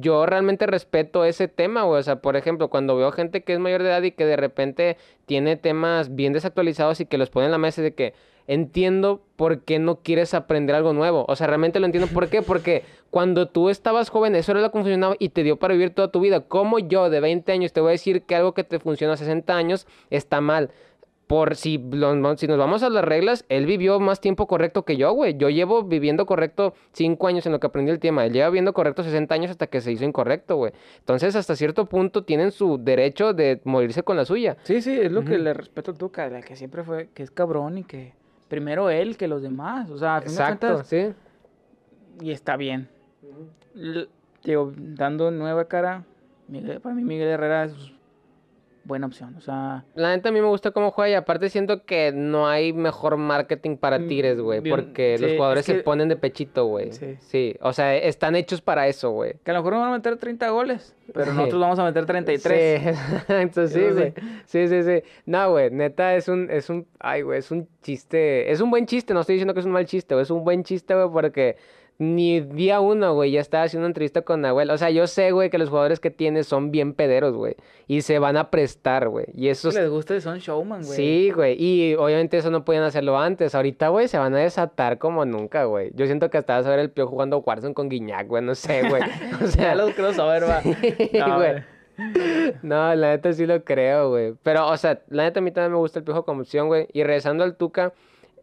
yo 0.00 0.26
realmente 0.26 0.66
respeto 0.66 1.24
ese 1.24 1.48
tema, 1.48 1.82
güey. 1.82 2.00
O 2.00 2.02
sea, 2.02 2.16
por 2.16 2.36
ejemplo, 2.36 2.68
cuando 2.68 2.96
veo 2.96 3.12
gente 3.12 3.42
que 3.42 3.52
es 3.52 3.58
mayor 3.58 3.82
de 3.82 3.88
edad 3.88 4.02
y 4.02 4.12
que 4.12 4.26
de 4.26 4.36
repente 4.36 4.96
tiene 5.26 5.56
temas 5.56 6.14
bien 6.14 6.32
desactualizados 6.32 7.00
y 7.00 7.06
que 7.06 7.18
los 7.18 7.30
pone 7.30 7.46
en 7.46 7.52
la 7.52 7.58
mesa 7.58 7.82
de 7.82 7.94
que 7.94 8.14
entiendo 8.46 9.22
por 9.36 9.62
qué 9.62 9.78
no 9.78 10.00
quieres 10.00 10.34
aprender 10.34 10.76
algo 10.76 10.92
nuevo. 10.92 11.24
O 11.28 11.36
sea, 11.36 11.46
realmente 11.46 11.80
lo 11.80 11.86
entiendo. 11.86 12.12
¿Por 12.12 12.28
qué? 12.28 12.42
Porque 12.42 12.82
cuando 13.10 13.48
tú 13.48 13.70
estabas 13.70 14.10
joven, 14.10 14.34
eso 14.34 14.52
era 14.52 14.60
lo 14.60 14.70
que 14.70 14.78
funcionaba 14.78 15.16
y 15.18 15.30
te 15.30 15.42
dio 15.42 15.56
para 15.56 15.74
vivir 15.74 15.90
toda 15.90 16.08
tu 16.08 16.20
vida. 16.20 16.40
Como 16.40 16.78
yo, 16.78 17.10
de 17.10 17.20
20 17.20 17.52
años, 17.52 17.72
te 17.72 17.80
voy 17.80 17.90
a 17.90 17.92
decir 17.92 18.22
que 18.22 18.34
algo 18.34 18.52
que 18.52 18.64
te 18.64 18.78
funciona 18.78 19.14
a 19.14 19.16
60 19.16 19.56
años 19.56 19.86
está 20.10 20.40
mal. 20.40 20.70
Por 21.26 21.56
si, 21.56 21.78
lo- 21.78 22.36
si 22.36 22.46
nos 22.46 22.58
vamos 22.58 22.82
a 22.82 22.90
las 22.90 23.02
reglas, 23.04 23.46
él 23.48 23.64
vivió 23.64 23.98
más 23.98 24.20
tiempo 24.20 24.46
correcto 24.46 24.84
que 24.84 24.96
yo, 24.98 25.10
güey. 25.12 25.36
Yo 25.38 25.48
llevo 25.48 25.82
viviendo 25.82 26.26
correcto 26.26 26.74
5 26.92 27.26
años 27.26 27.46
en 27.46 27.52
lo 27.52 27.60
que 27.60 27.66
aprendí 27.66 27.90
el 27.90 27.98
tema. 27.98 28.26
Él 28.26 28.32
lleva 28.34 28.48
viviendo 28.50 28.74
correcto 28.74 29.02
60 29.02 29.34
años 29.34 29.50
hasta 29.50 29.66
que 29.66 29.80
se 29.80 29.90
hizo 29.90 30.04
incorrecto, 30.04 30.56
güey. 30.56 30.72
Entonces, 30.98 31.34
hasta 31.34 31.56
cierto 31.56 31.86
punto 31.86 32.24
tienen 32.24 32.52
su 32.52 32.76
derecho 32.76 33.32
de 33.32 33.60
morirse 33.64 34.02
con 34.02 34.16
la 34.18 34.26
suya. 34.26 34.58
Sí, 34.64 34.82
sí, 34.82 34.92
es 35.00 35.10
lo 35.12 35.24
que 35.24 35.38
le 35.38 35.54
respeto 35.54 35.92
a 35.92 35.94
Tuca, 35.94 36.28
la 36.28 36.42
que 36.42 36.56
siempre 36.56 36.84
fue, 36.84 37.08
que 37.14 37.22
es 37.22 37.30
cabrón 37.30 37.78
y 37.78 37.84
que 37.84 38.12
primero 38.48 38.90
él 38.90 39.16
que 39.16 39.26
los 39.26 39.40
demás. 39.40 39.88
O 39.90 39.96
sea, 39.96 40.16
a 40.16 40.20
fin 40.20 40.28
de 40.28 40.34
Exacto, 40.34 40.66
cuentas, 40.66 40.86
sí. 40.88 41.06
y 42.20 42.30
está 42.32 42.56
bien. 42.58 42.88
L- 43.74 44.08
Digo, 44.44 44.72
dando 44.76 45.30
nueva 45.30 45.64
cara, 45.68 46.04
Miguel- 46.48 46.78
para 46.82 46.94
mí 46.94 47.02
Miguel 47.02 47.28
Herrera 47.28 47.64
es 47.64 47.74
buena 48.84 49.06
opción. 49.06 49.34
O 49.36 49.40
sea, 49.40 49.84
La 49.94 50.14
neta 50.14 50.28
a 50.28 50.32
mí 50.32 50.40
me 50.40 50.46
gusta 50.48 50.70
cómo 50.70 50.90
juega 50.90 51.10
y 51.10 51.14
aparte 51.14 51.48
siento 51.48 51.84
que 51.84 52.12
no 52.14 52.46
hay 52.48 52.72
mejor 52.72 53.16
marketing 53.16 53.76
para 53.76 53.98
Mm, 53.98 54.08
Tigres, 54.08 54.40
güey. 54.40 54.60
Porque 54.60 55.16
los 55.18 55.32
jugadores 55.32 55.68
es 55.68 55.76
se 55.76 55.82
ponen 55.82 56.08
de 56.08 56.16
pechito, 56.16 56.66
güey. 56.66 56.92
Sí. 56.92 57.16
Sí. 57.20 57.56
O 57.60 57.72
sea, 57.72 57.96
están 57.96 58.36
hechos 58.36 58.60
para 58.60 58.86
eso, 58.88 59.10
güey. 59.10 59.34
que 59.44 59.50
a 59.50 59.54
lo 59.54 59.60
mejor 59.60 59.72
no 59.74 59.80
van 59.80 59.88
a 59.90 59.96
meter 59.96 60.16
30 60.16 60.48
goles, 60.50 60.94
pero 61.12 61.26
Sí. 61.30 61.36
nosotros 61.36 61.60
vamos 61.60 61.78
a 61.78 61.84
meter 61.84 62.06
33. 62.06 62.82
Sí, 62.82 63.32
Eso 63.32 63.66
sí. 63.68 63.80
güey. 63.92 64.12
Sí, 64.46 64.68
sí, 64.68 64.82
sí. 64.82 65.02
No, 65.26 65.50
güey, 65.50 65.70
neta 65.70 66.14
es 66.16 66.28
un, 66.28 66.50
es 66.50 66.68
un, 66.70 66.86
ay, 67.00 67.22
güey, 67.22 67.38
es 67.38 67.50
un 67.50 67.68
chiste, 67.82 68.50
es 68.52 68.60
un 68.60 68.70
buen 68.70 68.86
chiste, 68.86 69.14
no 69.14 69.20
estoy 69.20 69.34
diciendo 69.36 69.54
que 69.54 69.60
es 69.60 69.66
un 69.66 69.72
mal 69.72 69.86
chiste, 69.86 70.14
güey, 70.14 70.22
es 70.22 70.30
un 70.30 70.44
buen 70.44 70.62
chiste, 70.64 70.94
güey, 70.94 71.08
porque 71.10 71.56
ni 71.98 72.40
día 72.40 72.80
uno, 72.80 73.14
güey, 73.14 73.30
ya 73.30 73.40
estaba 73.40 73.64
haciendo 73.64 73.84
una 73.84 73.90
entrevista 73.90 74.22
con 74.22 74.40
Nahuel. 74.40 74.70
O 74.70 74.78
sea, 74.78 74.90
yo 74.90 75.06
sé, 75.06 75.30
güey, 75.30 75.48
que 75.50 75.58
los 75.58 75.68
jugadores 75.68 76.00
que 76.00 76.10
tienes 76.10 76.46
son 76.48 76.70
bien 76.70 76.92
pederos, 76.92 77.34
güey, 77.36 77.54
y 77.86 78.00
se 78.02 78.18
van 78.18 78.36
a 78.36 78.50
prestar, 78.50 79.08
güey, 79.08 79.26
y 79.34 79.48
eso 79.48 79.70
les 79.70 79.88
gusta, 79.88 80.20
son 80.20 80.38
showman, 80.38 80.82
güey. 80.82 80.96
Sí, 80.96 81.30
güey, 81.30 81.56
y 81.62 81.94
obviamente 81.94 82.36
eso 82.36 82.50
no 82.50 82.64
podían 82.64 82.82
hacerlo 82.82 83.18
antes. 83.18 83.54
Ahorita, 83.54 83.88
güey, 83.88 84.08
se 84.08 84.18
van 84.18 84.34
a 84.34 84.38
desatar 84.38 84.98
como 84.98 85.24
nunca, 85.24 85.64
güey. 85.64 85.92
Yo 85.94 86.06
siento 86.06 86.30
que 86.30 86.38
hasta 86.38 86.56
vas 86.56 86.66
a 86.66 86.70
ver 86.70 86.80
el 86.80 86.90
pio 86.90 87.06
jugando 87.06 87.38
Warzone 87.38 87.74
con 87.74 87.88
Guiñac, 87.88 88.26
güey, 88.26 88.42
no 88.42 88.54
sé, 88.54 88.88
güey. 88.88 89.02
O 89.40 89.44
Ya 89.44 89.46
sea, 89.46 89.74
los 89.76 89.94
crossover, 89.94 90.42
va. 90.44 90.62
Sí, 90.62 91.10
No, 91.18 91.36
güey. 91.36 91.62
no, 92.62 92.94
la 92.96 93.10
neta 93.10 93.32
sí 93.32 93.46
lo 93.46 93.62
creo, 93.62 94.10
güey. 94.10 94.34
Pero, 94.42 94.66
o 94.68 94.76
sea, 94.76 95.00
la 95.08 95.22
neta 95.24 95.38
a 95.38 95.42
mí 95.42 95.52
también 95.52 95.72
me 95.72 95.78
gusta 95.78 96.00
el 96.00 96.04
piojo 96.04 96.24
como 96.24 96.40
opción, 96.40 96.66
güey. 96.66 96.88
Y 96.92 97.04
regresando 97.04 97.44
al 97.44 97.54
Tuca, 97.56 97.92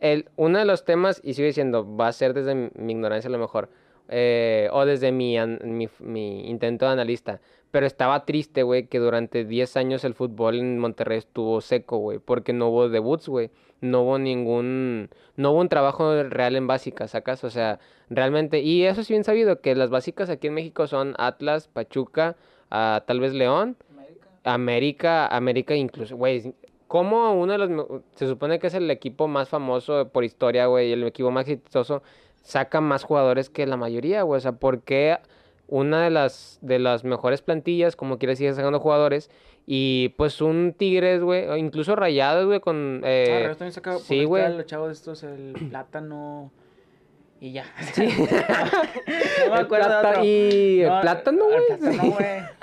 el, 0.02 0.26
uno 0.36 0.60
de 0.60 0.66
los 0.66 0.84
temas, 0.84 1.22
y 1.24 1.34
sigo 1.36 1.45
diciendo, 1.45 1.88
va 1.95 2.10
a 2.10 2.12
ser 2.12 2.34
desde 2.34 2.54
mi, 2.54 2.91
ignorancia 2.91 3.30
a 3.30 3.32
lo 3.32 3.38
mejor, 3.39 3.70
eh, 4.10 4.68
o 4.74 4.86
desde 4.86 5.14
mi, 5.14 5.38
an- 5.38 5.60
mi, 5.64 5.88
mi 5.99 6.49
intento 6.49 6.86
de 6.86 6.91
analista. 6.91 7.39
Pero 7.72 7.86
estaba 7.86 8.26
triste, 8.26 8.64
güey, 8.64 8.88
que 8.88 8.99
durante 8.99 9.45
10 9.45 9.78
años 9.78 10.04
el 10.04 10.14
fútbol 10.14 10.56
en 10.56 10.78
Monterrey 10.78 11.20
estuvo 11.20 11.62
seco, 11.62 11.99
güey, 11.99 12.20
porque 12.20 12.52
no 12.52 12.68
hubo 12.68 12.89
debuts, 12.89 13.30
güey. 13.30 13.49
No 13.80 14.02
hubo 14.02 14.20
ningún, 14.20 15.10
no 15.38 15.52
hubo 15.52 15.62
un 15.62 15.70
trabajo 15.70 16.22
real 16.24 16.56
en 16.58 16.68
básicas, 16.68 17.12
¿sacas? 17.12 17.43
O 17.45 17.49
sea, 17.49 17.80
realmente, 18.10 18.60
y 18.60 18.84
eso 18.84 18.99
es 19.02 19.08
bien 19.08 19.24
sabido, 19.24 19.62
que 19.62 19.74
las 19.76 19.89
básicas 19.89 20.30
aquí 20.30 20.47
en 20.47 20.54
México 20.56 20.86
son 20.88 21.16
Atlas, 21.18 21.70
Pachuca, 21.70 22.36
ah, 22.70 23.04
tal 23.08 23.22
vez 23.22 23.34
León, 23.34 23.78
América, 24.43 25.28
América 25.28 25.76
incluso, 25.76 26.18
güey, 26.18 26.54
como 26.92 27.34
uno 27.39 27.54
de 27.54 27.58
los, 27.58 28.02
se 28.16 28.28
supone 28.28 28.60
que 28.60 28.68
es 28.68 28.74
el 28.74 28.92
equipo 28.92 29.30
más 29.30 29.48
famoso 29.48 30.10
por 30.10 30.26
historia, 30.26 30.66
güey, 30.66 30.92
el 30.92 31.06
equipo 31.06 31.32
más 31.32 31.48
exitoso, 31.48 32.04
saca 32.42 32.82
más 32.82 33.06
jugadores 33.06 33.50
que 33.50 33.66
la 33.66 33.78
mayoría, 33.78 34.24
güey, 34.24 34.39
o 34.39 34.42
sea, 34.42 34.52
¿por 34.52 34.82
qué 34.82 35.18
una 35.70 36.04
de 36.04 36.10
las, 36.10 36.60
de 36.62 36.80
las 36.80 37.06
mejores 37.06 37.42
plantillas, 37.42 37.96
como 37.96 38.18
quiere 38.18 38.36
sigue 38.36 38.52
sacando 38.54 38.82
jugadores, 38.82 39.32
y 39.66 40.10
pues 40.18 40.42
un 40.42 40.74
Tigres, 40.78 41.22
güey, 41.22 41.48
o 41.48 41.56
incluso 41.56 41.96
Rayados, 41.96 42.46
güey, 42.46 42.60
con... 42.60 43.00
Ah, 43.06 43.08
eh, 43.10 43.26
Rayados 43.36 43.58
también 43.60 43.72
saca 43.74 43.98
sí, 44.00 44.26
güey. 44.26 44.54
los 44.58 44.66
chavos 44.66 44.92
estos, 44.92 45.24
el 45.24 45.54
plátano 45.70 46.52
y 47.39 47.54
ya. 47.54 47.64
no 47.98 48.04
me 48.04 49.46
El 49.46 49.54
acuerdo 49.54 49.88
de 49.88 50.02
plata- 50.02 50.10
otro. 50.10 50.24
y 50.26 50.82
el 50.82 50.89
No, 50.89 51.02
plátano, 51.02 51.46
el 51.46 51.52
güey. 51.54 51.68
plátano, 51.80 52.12
güey. 52.12 52.42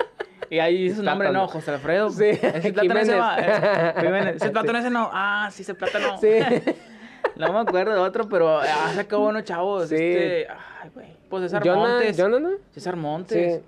Y 0.49 0.59
ahí 0.59 0.83
dice 0.83 0.97
su 0.97 1.03
nombre, 1.03 1.31
no, 1.31 1.47
José 1.47 1.71
Alfredo. 1.71 2.09
Sí, 2.09 2.25
Ese 2.25 2.73
plátano 2.73 2.99
ese 2.99 3.15
va. 3.15 3.37
eh. 3.39 4.33
Ese 4.35 4.49
plátano 4.49 4.79
ese 4.79 4.89
no. 4.89 5.09
Ah, 5.13 5.49
sí, 5.51 5.61
ese 5.61 5.75
plátano. 5.75 6.17
Sí. 6.19 6.29
No 7.35 7.53
me 7.53 7.59
acuerdo 7.59 7.93
de 7.93 7.99
otro, 7.99 8.27
pero 8.27 8.57
ha 8.59 8.93
sacado 8.93 9.21
unos 9.21 9.43
chavos. 9.45 9.87
Sí. 9.87 9.95
Este. 9.95 10.47
Ay, 10.81 10.89
güey. 10.93 11.07
Pues 11.29 11.43
César 11.43 11.63
Jonah- 11.63 11.75
Montes. 11.93 12.17
Jonah, 12.19 12.39
¿no? 12.39 12.49
César 12.71 12.95
Montes. 12.97 13.55
Sí. 13.55 13.61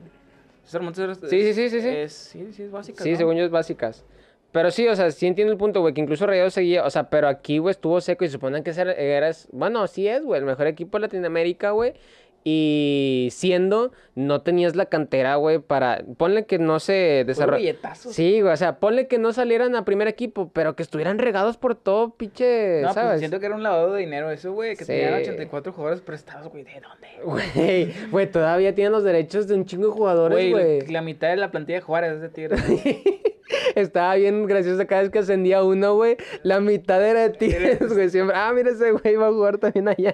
César 0.65 0.81
Montes 0.81 1.09
es- 1.23 1.29
Sí, 1.29 1.41
sí, 1.41 1.53
sí, 1.53 1.69
sí, 1.69 1.81
sí. 1.81 1.87
Es, 1.87 2.13
sí, 2.13 2.47
sí, 2.53 2.63
es 2.63 2.71
básica. 2.71 3.01
Sí, 3.03 3.11
¿no? 3.11 3.17
según 3.17 3.35
yo 3.37 3.45
es 3.45 3.51
básicas. 3.51 4.03
Pero 4.51 4.71
sí, 4.71 4.85
o 4.89 4.95
sea, 4.97 5.09
sí 5.11 5.25
entiendo 5.27 5.53
el 5.53 5.57
punto, 5.57 5.79
güey, 5.79 5.93
que 5.93 6.01
incluso 6.01 6.27
Rayados 6.27 6.53
seguía, 6.53 6.83
o 6.83 6.89
sea, 6.89 7.09
pero 7.09 7.29
aquí, 7.29 7.59
güey, 7.59 7.71
estuvo 7.71 8.01
seco 8.01 8.25
y 8.25 8.29
suponen 8.29 8.61
que 8.63 8.71
era, 8.71 9.31
bueno, 9.53 9.87
sí 9.87 10.05
es, 10.09 10.21
güey, 10.23 10.39
el 10.41 10.45
mejor 10.45 10.67
equipo 10.67 10.97
de 10.97 11.03
Latinoamérica, 11.03 11.71
güey. 11.71 11.93
Y 12.43 13.29
siendo, 13.31 13.91
no 14.15 14.41
tenías 14.41 14.75
la 14.75 14.87
cantera, 14.87 15.35
güey, 15.35 15.59
para, 15.59 16.03
ponle 16.17 16.45
que 16.45 16.57
no 16.57 16.79
se 16.79 17.25
billetazos. 17.25 18.13
Sí, 18.13 18.41
güey, 18.41 18.53
o 18.53 18.57
sea, 18.57 18.79
ponle 18.79 19.07
que 19.07 19.19
no 19.19 19.31
salieran 19.31 19.75
a 19.75 19.85
primer 19.85 20.07
equipo, 20.07 20.49
pero 20.51 20.75
que 20.75 20.83
estuvieran 20.83 21.19
regados 21.19 21.57
por 21.57 21.75
todo, 21.75 22.15
pinche, 22.15 22.81
No, 22.81 22.87
pues 22.87 22.95
¿sabes? 22.95 23.19
siento 23.19 23.39
que 23.39 23.45
era 23.45 23.55
un 23.55 23.63
lavado 23.63 23.93
de 23.93 24.01
dinero 24.01 24.31
eso, 24.31 24.53
güey. 24.53 24.75
Que 24.75 24.85
Sí. 24.85 24.93
tenían 24.93 25.13
84 25.13 25.71
jugadores 25.71 26.01
prestados, 26.01 26.49
güey. 26.49 26.63
¿De 26.63 26.81
dónde? 26.81 27.07
Güey, 27.23 27.93
güey, 28.09 28.31
todavía 28.31 28.73
tienen 28.73 28.91
los 28.91 29.03
derechos 29.03 29.47
de 29.47 29.55
un 29.55 29.65
chingo 29.65 29.87
de 29.87 29.93
jugadores, 29.93 30.51
Güey, 30.51 30.81
la, 30.87 31.01
mitad 31.01 31.29
de 31.29 31.37
la 31.37 31.51
plantilla 31.51 31.77
de 31.79 31.81
Juárez 31.81 32.13
es 32.13 32.21
de 32.21 32.29
Tigres. 32.29 32.59
Estaba 33.75 34.15
bien 34.15 34.45
gracioso 34.45 34.85
cada 34.87 35.01
vez 35.01 35.11
que 35.11 35.19
ascendía 35.19 35.63
uno, 35.63 35.95
güey. 35.95 36.17
La 36.43 36.59
mitad 36.59 37.05
era 37.05 37.21
de 37.21 37.29
Tigres, 37.31 37.79
güey. 37.93 38.09
Siempre, 38.09 38.35
ah, 38.37 38.51
mira 38.53 38.71
ese 38.71 38.91
güey 38.91 39.15
va 39.15 39.27
a 39.27 39.31
jugar 39.31 39.57
también 39.57 39.87
allá. 39.87 40.13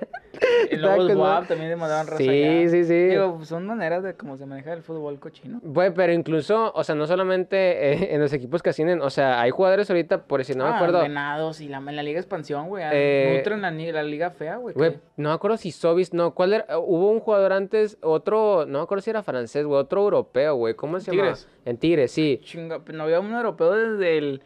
y 0.72 0.76
luego 0.76 1.06
WAP 1.22 1.48
también 1.48 1.70
le 1.70 1.76
mandaban 1.76 2.08
raza 2.08 2.18
Sí, 2.18 2.30
allá. 2.30 2.70
sí, 2.70 2.84
sí. 2.84 2.94
Digo, 3.08 3.40
son 3.44 3.66
maneras 3.66 4.04
de 4.04 4.14
cómo 4.16 4.38
se 4.38 4.46
maneja 4.46 4.74
el 4.74 4.84
fútbol 4.84 5.20
cochino. 5.20 5.60
Güey, 5.64 5.94
pero 5.94 6.14
incluso, 6.14 6.72
o 6.76 6.84
sea, 6.84 6.96
no 6.96 7.08
solamente 7.08 7.94
eh, 7.94 8.10
en 8.16 8.22
los 8.22 8.34
equipos 8.34 8.62
que 8.62 8.70
ascienden, 8.70 9.02
o 9.02 9.10
sea, 9.10 9.42
hay 9.42 9.52
jugadores 9.52 9.90
ahorita, 9.90 10.24
por 10.24 10.44
si 10.46 10.54
no 10.56 10.66
me 10.66 10.72
Ah, 10.72 10.76
acuerdo. 10.76 11.02
Venados 11.02 11.62
y 11.62 11.68
la, 11.68 11.78
en 11.78 11.96
la 11.96 12.04
Liga 12.04 12.20
Expansión, 12.20 12.68
güey. 12.70 12.84
Eh, 12.92 13.36
nutren 13.38 13.62
la, 13.62 13.72
la 13.72 14.04
Liga 14.04 14.30
Fea, 14.32 14.58
güey. 14.58 14.76
Güey, 14.76 14.98
no 15.18 15.30
me 15.30 15.36
acuerdo 15.36 15.58
si 15.58 15.72
Sobis, 15.72 16.14
no, 16.14 16.34
¿cuál 16.34 16.54
era? 16.54 16.66
Eh, 16.70 16.76
Hubo 16.78 17.10
un 17.12 17.20
jugador 17.20 17.54
antes, 17.54 17.98
otro, 18.02 18.66
no 18.68 18.80
me 18.80 18.84
acuerdo 18.84 19.02
si 19.02 19.10
era 19.10 19.24
francés, 19.24 19.66
güey, 19.66 19.80
otro 19.80 20.02
europeo, 20.04 20.56
güey, 20.56 20.74
¿cómo 20.76 21.00
se 21.00 21.12
llama? 21.12 21.24
Tigres. 21.24 21.48
En 21.66 21.78
Tigres, 21.78 22.12
sí. 22.12 22.40
Chinga, 22.44 22.80
pues, 22.80 22.96
no 22.96 23.04
había 23.04 23.20
un 23.28 23.36
europeo 23.36 23.72
desde 23.72 24.18
el. 24.18 24.42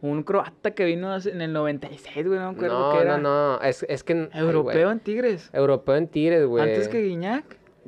Un 0.00 0.22
croata 0.22 0.72
que 0.72 0.84
vino 0.84 1.16
en 1.16 1.40
el 1.40 1.52
96, 1.52 2.26
güey. 2.26 2.38
No 2.38 2.50
me 2.52 2.56
acuerdo 2.56 2.78
No, 2.78 2.92
qué 2.96 3.02
era. 3.04 3.16
no, 3.16 3.54
no, 3.56 3.60
es, 3.62 3.86
es 3.88 4.04
que... 4.04 4.28
ay, 4.32 4.40
Europeo 4.42 4.90
en 4.90 5.00
Tigres. 5.00 5.48
Europeo 5.54 5.96
en 5.96 6.08
Tigres, 6.08 6.44
güey. 6.46 6.62
Antes 6.62 6.88
que 6.88 7.00
Guiñac. 7.00 7.44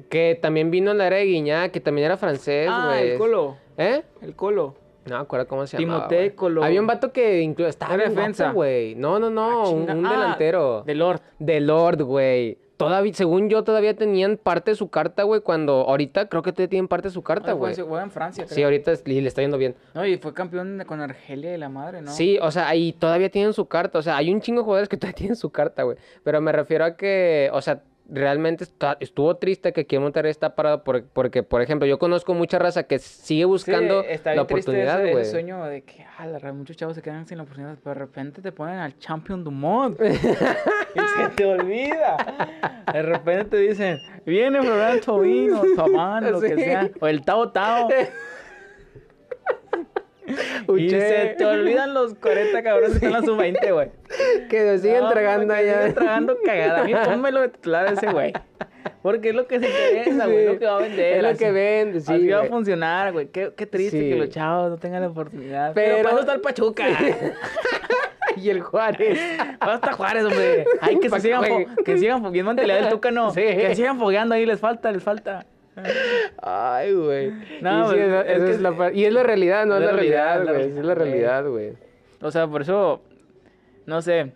Que 0.08 0.38
también 0.40 0.70
vino 0.70 0.92
en 0.92 0.98
la 0.98 1.08
era 1.08 1.16
de 1.16 1.24
Guiñac, 1.24 1.72
que 1.72 1.80
también 1.80 2.06
era 2.06 2.16
francés, 2.16 2.68
güey. 2.68 2.78
ah, 2.80 3.00
el 3.02 3.18
Colo. 3.18 3.56
¿Eh? 3.76 4.02
El 4.22 4.34
Colo. 4.34 4.76
No 5.04 5.16
me 5.16 5.22
acuerdo 5.22 5.46
cómo 5.46 5.66
se 5.66 5.78
llamaba. 5.78 6.08
Timoteo. 6.08 6.36
Colo. 6.36 6.64
Había 6.64 6.80
un 6.80 6.86
vato 6.86 7.12
que 7.12 7.40
incluso 7.42 7.68
estaba 7.68 7.94
guapo, 7.96 8.10
defensa. 8.10 8.50
güey. 8.52 8.94
No, 8.94 9.18
no, 9.18 9.28
no, 9.28 9.64
Ah, 9.66 9.68
un, 9.68 10.06
Ah, 10.06 10.12
delantero. 10.12 10.82
De 10.86 10.94
Lord. 10.94 11.20
De 11.38 11.60
Lord, 11.60 12.02
güey. 12.02 12.58
Todavía, 12.76 13.12
según 13.14 13.48
yo, 13.48 13.64
todavía 13.64 13.94
tenían 13.96 14.36
parte 14.36 14.72
de 14.72 14.74
su 14.76 14.88
carta, 14.88 15.22
güey, 15.22 15.40
cuando 15.40 15.72
ahorita 15.88 16.28
creo 16.28 16.42
que 16.42 16.52
todavía 16.52 16.68
tienen 16.70 16.88
parte 16.88 17.08
de 17.08 17.12
su 17.14 17.22
carta, 17.22 17.52
güey. 17.52 17.74
juega 17.74 18.02
en 18.02 18.10
Francia, 18.10 18.46
Sí, 18.46 18.54
creo. 18.54 18.66
ahorita 18.66 18.92
es- 18.92 19.02
y 19.06 19.20
le 19.20 19.28
está 19.28 19.42
yendo 19.42 19.58
bien. 19.58 19.74
No, 19.94 20.04
y 20.06 20.16
fue 20.18 20.34
campeón 20.34 20.82
con 20.86 21.00
Argelia 21.00 21.54
y 21.54 21.58
la 21.58 21.68
madre, 21.68 22.02
¿no? 22.02 22.10
Sí, 22.10 22.38
o 22.40 22.50
sea, 22.50 22.68
ahí 22.68 22.92
todavía 22.92 23.30
tienen 23.30 23.52
su 23.52 23.66
carta. 23.66 23.98
O 23.98 24.02
sea, 24.02 24.16
hay 24.16 24.32
un 24.32 24.40
chingo 24.40 24.60
de 24.60 24.64
jugadores 24.64 24.88
que 24.88 24.96
todavía 24.96 25.16
tienen 25.16 25.36
su 25.36 25.50
carta, 25.50 25.82
güey. 25.84 25.96
Pero 26.22 26.40
me 26.40 26.52
refiero 26.52 26.84
a 26.84 26.96
que, 26.96 27.48
o 27.52 27.60
sea, 27.62 27.82
realmente 28.08 28.64
está- 28.64 28.96
estuvo 29.00 29.36
triste 29.36 29.72
que 29.72 29.82
aquí 29.82 29.96
en 29.96 30.02
Monterrey 30.02 30.30
está 30.30 30.54
parado 30.54 30.84
por- 30.84 31.04
porque, 31.04 31.42
por 31.42 31.60
ejemplo, 31.62 31.86
yo 31.86 31.98
conozco 31.98 32.34
mucha 32.34 32.58
raza 32.58 32.84
que 32.84 32.98
sigue 32.98 33.40
Sí, 33.40 33.44
buscando 33.44 34.02
está 34.04 34.30
la 34.30 34.42
bien 34.42 34.46
triste 34.46 34.70
oportunidad, 34.70 35.00
güey. 35.00 35.22
ese 35.22 35.30
sueño 35.32 35.64
de 35.64 35.82
que, 35.82 36.04
ah, 36.18 36.26
la 36.26 36.52
muchos 36.52 36.76
chavos 36.76 36.94
se 36.94 37.02
quedan 37.02 37.26
sin 37.26 37.38
la 37.38 37.42
oportunidad, 37.44 37.76
pero 37.82 37.94
de 37.94 38.00
repente 38.00 38.40
te 38.42 38.52
ponen 38.52 38.78
al 38.78 38.96
Champion 38.98 39.42
du 39.42 39.50
Monde 39.50 40.08
y 40.94 40.98
se 40.98 41.28
te 41.34 41.44
olvida. 41.44 42.16
De 42.92 43.02
repente 43.02 43.44
te 43.44 43.56
dicen, 43.58 43.98
viene 44.24 44.62
Florian 44.62 45.00
Tobino, 45.00 45.62
Tobán, 45.74 46.30
lo 46.30 46.40
que 46.40 46.54
Sí. 46.56 46.62
sea, 46.64 46.90
o 47.00 47.06
el 47.08 47.22
Tao 47.24 47.50
Tao. 47.50 47.88
Y 50.68 50.70
Uche. 50.70 51.00
se 51.00 51.34
te 51.38 51.44
olvidan 51.46 51.94
los 51.94 52.14
40 52.14 52.62
cabrones 52.62 52.90
que 52.98 53.06
están 53.06 53.14
en 53.14 53.20
la 53.20 53.22
sub-20, 53.22 53.72
güey. 53.72 53.90
Que 54.48 54.58
se 54.60 54.78
siguen 54.80 55.00
No, 55.04 55.10
tragando 55.10 55.54
que 55.54 55.60
allá. 55.60 55.78
siguen 55.78 55.94
tragando 55.94 56.36
cagada. 56.44 56.80
A 56.80 56.84
mí 56.84 56.92
pónmelo 57.04 57.40
de 57.42 57.48
titular 57.48 57.92
ese 57.92 58.10
güey. 58.10 58.32
Porque 59.02 59.28
es 59.30 59.34
lo 59.34 59.46
que 59.46 59.60
se 59.60 59.66
interesa, 59.68 60.26
güey. 60.26 60.38
Sí, 60.46 60.52
lo 60.52 60.58
que 60.58 60.66
va 60.66 60.76
a 60.76 60.80
vender. 60.80 61.16
es 61.16 61.22
lo 61.22 61.28
así- 61.28 61.38
que 61.38 61.50
vende, 61.52 62.00
sí, 62.00 62.12
Así 62.12 62.28
va 62.28 62.40
a 62.40 62.44
funcionar, 62.46 63.12
güey. 63.12 63.28
Qué, 63.28 63.52
qué 63.56 63.66
triste 63.66 63.98
Sí. 64.00 64.08
que 64.10 64.16
los 64.16 64.28
chavos 64.30 64.70
no 64.70 64.76
tengan 64.78 65.02
la 65.02 65.08
oportunidad. 65.08 65.72
Pero, 65.74 65.96
Pero- 65.96 66.08
para 66.08 66.20
está 66.20 66.34
el 66.34 66.40
Pachuca. 66.40 66.84
y 68.36 68.50
el 68.50 68.60
Juárez. 68.60 69.18
Basta 69.60 69.92
Juárez, 69.92 70.24
hombre. 70.24 70.66
Ay, 70.80 70.98
que 70.98 71.08
se 71.08 71.14
que 71.16 71.20
sigan, 71.22 71.42
que 71.84 71.98
sigan 71.98 72.22
fo- 72.24 72.30
bien 72.30 72.46
mentalidad 72.46 72.80
del 72.80 72.88
Tucano. 72.90 73.30
Sí. 73.30 73.42
Que 73.42 73.74
sigan 73.74 73.98
fogueando 73.98 74.34
ahí, 74.34 74.44
les 74.46 74.60
falta, 74.60 74.90
les 74.92 75.02
falta. 75.02 75.46
Ay, 76.42 76.92
güey. 76.94 77.30
No, 77.60 77.92
y, 77.92 77.96
sí, 77.98 78.02
pues, 78.08 78.26
es 78.28 78.56
que 78.56 78.62
la 78.62 78.92
y 78.92 79.04
es 79.04 79.12
la 79.12 79.22
realidad, 79.22 79.66
no 79.66 79.76
es 79.76 79.82
la 79.82 79.92
realidad, 79.92 80.44
güey. 80.44 80.62
Es 80.62 80.74
la 80.84 80.94
realidad, 80.94 81.46
güey. 81.48 81.72
O 82.22 82.30
sea, 82.30 82.46
por 82.46 82.62
eso, 82.62 83.02
no 83.84 84.00
sé, 84.02 84.32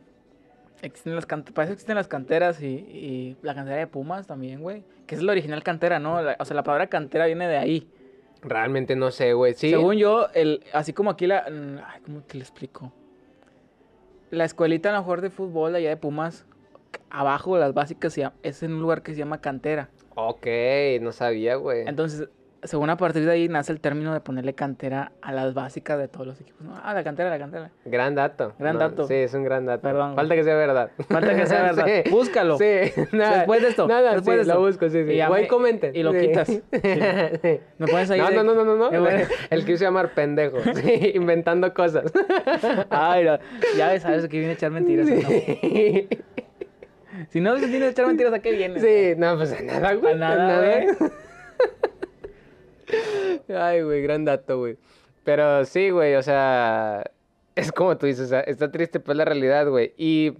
existen 0.82 1.14
las 1.14 1.26
can- 1.26 1.44
parece 1.44 1.70
que 1.70 1.74
existen 1.74 1.96
las 1.96 2.08
canteras 2.08 2.60
y, 2.62 2.66
y 2.66 3.36
la 3.42 3.54
cantera 3.54 3.76
de 3.78 3.86
Pumas 3.86 4.26
también, 4.26 4.60
güey. 4.60 4.82
Que 5.06 5.14
es 5.14 5.22
la 5.22 5.32
original 5.32 5.62
cantera, 5.62 5.98
¿no? 5.98 6.20
La- 6.22 6.36
o 6.38 6.44
sea, 6.44 6.54
la 6.54 6.62
palabra 6.62 6.86
cantera 6.88 7.26
viene 7.26 7.48
de 7.48 7.56
ahí. 7.56 7.88
Realmente 8.42 8.96
no 8.96 9.10
sé, 9.10 9.32
güey. 9.32 9.54
Sí. 9.54 9.70
Según 9.70 9.96
yo, 9.96 10.28
el, 10.34 10.62
así 10.72 10.92
como 10.92 11.10
aquí 11.10 11.26
la... 11.26 11.44
Ay, 11.46 12.00
¿cómo 12.04 12.20
te 12.22 12.36
lo 12.38 12.42
explico? 12.42 12.92
La 14.30 14.44
escuelita 14.44 14.90
a 14.90 14.92
lo 14.92 14.98
mejor 15.00 15.20
de 15.20 15.28
fútbol 15.30 15.74
allá 15.74 15.88
de 15.90 15.96
Pumas, 15.96 16.46
abajo 17.10 17.54
de 17.54 17.60
las 17.60 17.74
básicas, 17.74 18.18
es 18.42 18.62
en 18.62 18.72
un 18.74 18.80
lugar 18.80 19.02
que 19.02 19.12
se 19.12 19.18
llama 19.18 19.40
cantera. 19.40 19.88
Ok, 20.28 20.46
no 21.00 21.12
sabía, 21.12 21.56
güey. 21.56 21.84
Entonces, 21.86 22.28
según 22.62 22.90
a 22.90 22.98
partir 22.98 23.24
de 23.24 23.32
ahí 23.32 23.48
nace 23.48 23.72
el 23.72 23.80
término 23.80 24.12
de 24.12 24.20
ponerle 24.20 24.54
cantera 24.54 25.12
a 25.22 25.32
las 25.32 25.54
básicas 25.54 25.98
de 25.98 26.08
todos 26.08 26.26
los 26.26 26.40
equipos. 26.42 26.60
¿no? 26.60 26.74
Ah, 26.82 26.92
la 26.92 27.02
cantera, 27.02 27.30
la 27.30 27.38
cantera. 27.38 27.70
Gran 27.86 28.14
dato. 28.14 28.52
Gran 28.58 28.74
No, 28.74 28.80
dato. 28.80 29.06
Sí, 29.06 29.14
es 29.14 29.32
un 29.32 29.44
gran 29.44 29.64
dato. 29.64 29.80
Perdón, 29.80 30.14
Falta 30.14 30.34
que 30.34 30.44
sea 30.44 30.56
verdad. 30.56 30.90
Falta 31.08 31.34
que 31.34 31.46
sea 31.46 31.62
verdad. 31.62 31.86
Sí. 32.04 32.10
Búscalo. 32.10 32.58
Sí, 32.58 32.66
nada. 33.12 33.36
Después 33.38 33.62
de 33.62 33.68
esto, 33.68 33.88
Nada, 33.88 34.12
después 34.12 34.24
sí, 34.26 34.36
de 34.36 34.40
esto. 34.42 34.54
lo 34.54 34.60
busco, 34.60 34.88
sí, 34.90 35.04
sí. 35.06 35.12
Y 35.12 35.26
Güey, 35.26 35.42
me- 35.42 35.48
comenten. 35.48 35.96
y 35.96 36.02
lo 36.02 36.12
Sí. 36.12 36.18
quitas. 36.20 36.48
Sí. 36.50 36.60
Me 37.78 37.86
pones 37.86 38.10
ahí 38.10 38.20
No, 38.20 38.28
de- 38.28 38.36
no, 38.36 38.44
no, 38.44 38.64
no, 38.64 38.76
no. 38.76 38.90
El 39.48 39.64
quiso 39.64 39.84
llamar 39.84 40.12
pendejo. 40.12 40.58
Sí, 40.74 41.12
inventando 41.14 41.72
cosas. 41.72 42.12
Ay, 42.90 43.24
no, 43.24 43.38
ya 43.78 43.88
ves, 43.88 44.02
sabes 44.02 44.28
que 44.28 44.36
viene 44.36 44.50
a 44.50 44.54
echar 44.54 44.70
mentiras. 44.70 45.06
¿no? 45.08 45.16
Si 47.30 47.40
no 47.40 47.54
viene 47.56 47.86
a 47.86 47.90
echar 47.90 48.06
mentiras, 48.06 48.32
¿a 48.32 48.40
qué 48.40 48.52
viene? 48.52 48.80
Sí, 48.80 49.18
no, 49.18 49.36
pues 49.36 49.52
a 49.52 49.62
nada, 49.62 49.94
güey. 49.94 50.12
A 50.12 50.16
nada, 50.16 50.60
güey. 50.60 51.10
Ay, 53.56 53.82
güey, 53.82 54.02
gran 54.02 54.24
dato, 54.24 54.58
güey. 54.58 54.76
Pero 55.24 55.64
sí, 55.64 55.90
güey, 55.90 56.14
o 56.14 56.22
sea, 56.22 57.04
es 57.54 57.72
como 57.72 57.96
tú 57.96 58.06
dices, 58.06 58.26
o 58.26 58.28
sea, 58.28 58.40
está 58.40 58.70
triste, 58.70 59.00
pues 59.00 59.16
la 59.16 59.24
realidad, 59.24 59.68
güey. 59.68 59.92
Y 59.96 60.34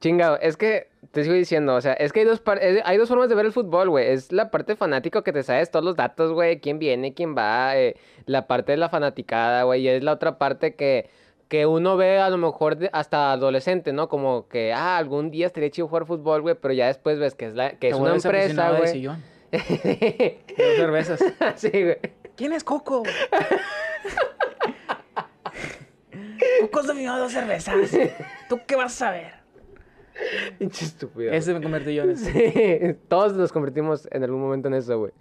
chingado, 0.00 0.38
es 0.40 0.56
que 0.56 0.88
te 1.12 1.22
sigo 1.22 1.34
diciendo, 1.34 1.74
o 1.74 1.80
sea, 1.80 1.94
es 1.94 2.12
que 2.12 2.20
hay 2.20 2.26
dos, 2.26 2.42
hay 2.84 2.98
dos 2.98 3.08
formas 3.08 3.28
de 3.28 3.34
ver 3.34 3.46
el 3.46 3.52
fútbol, 3.52 3.88
güey. 3.88 4.08
Es 4.08 4.32
la 4.32 4.50
parte 4.50 4.76
fanático 4.76 5.22
que 5.22 5.32
te 5.32 5.42
sabes 5.42 5.70
todos 5.70 5.84
los 5.84 5.96
datos, 5.96 6.32
güey, 6.32 6.60
quién 6.60 6.78
viene, 6.78 7.14
quién 7.14 7.36
va, 7.36 7.76
eh, 7.78 7.96
la 8.26 8.46
parte 8.46 8.72
de 8.72 8.78
la 8.78 8.88
fanaticada, 8.88 9.62
güey, 9.62 9.82
y 9.82 9.88
es 9.88 10.04
la 10.04 10.12
otra 10.12 10.38
parte 10.38 10.74
que, 10.74 11.08
que 11.48 11.66
uno 11.66 11.96
ve 11.96 12.18
a 12.18 12.28
lo 12.30 12.38
mejor 12.38 12.76
de- 12.76 12.90
hasta 12.92 13.32
adolescente, 13.32 13.92
¿no? 13.92 14.08
Como 14.08 14.48
que, 14.48 14.72
ah, 14.72 14.96
algún 14.96 15.30
día 15.30 15.46
estaría 15.46 15.70
chido 15.70 15.86
jugar 15.88 16.06
fútbol, 16.06 16.42
güey, 16.42 16.54
pero 16.60 16.74
ya 16.74 16.86
después 16.88 17.18
ves 17.18 17.34
que 17.34 17.46
es, 17.46 17.54
la, 17.54 17.70
que 17.78 17.88
es 17.88 17.94
una 17.94 18.14
empresa, 18.14 18.72
güey. 18.72 18.88
sillón, 18.88 19.22
de 19.52 20.38
dos 20.58 20.76
cervezas. 20.76 21.20
sí, 21.56 21.70
güey. 21.70 21.98
¿Quién 22.36 22.52
es 22.52 22.64
Coco? 22.64 23.02
Coco 26.60 26.80
es 26.80 26.86
dominado 26.86 27.16
de 27.16 27.22
dos 27.24 27.32
cervezas. 27.32 27.74
¿Tú 28.48 28.60
qué 28.66 28.76
vas 28.76 28.92
a 28.94 29.06
saber? 29.06 29.32
Pinche 30.58 30.84
estúpido. 30.84 31.32
Ese 31.32 31.52
me 31.54 31.60
convertí 31.62 31.94
yo 31.94 32.04
en 32.04 32.10
ese. 32.10 32.32
Sí, 32.32 32.98
todos 33.08 33.34
nos 33.34 33.52
convertimos 33.52 34.08
en 34.10 34.22
algún 34.24 34.40
momento 34.40 34.68
en 34.68 34.74
eso, 34.74 34.98
güey. 34.98 35.12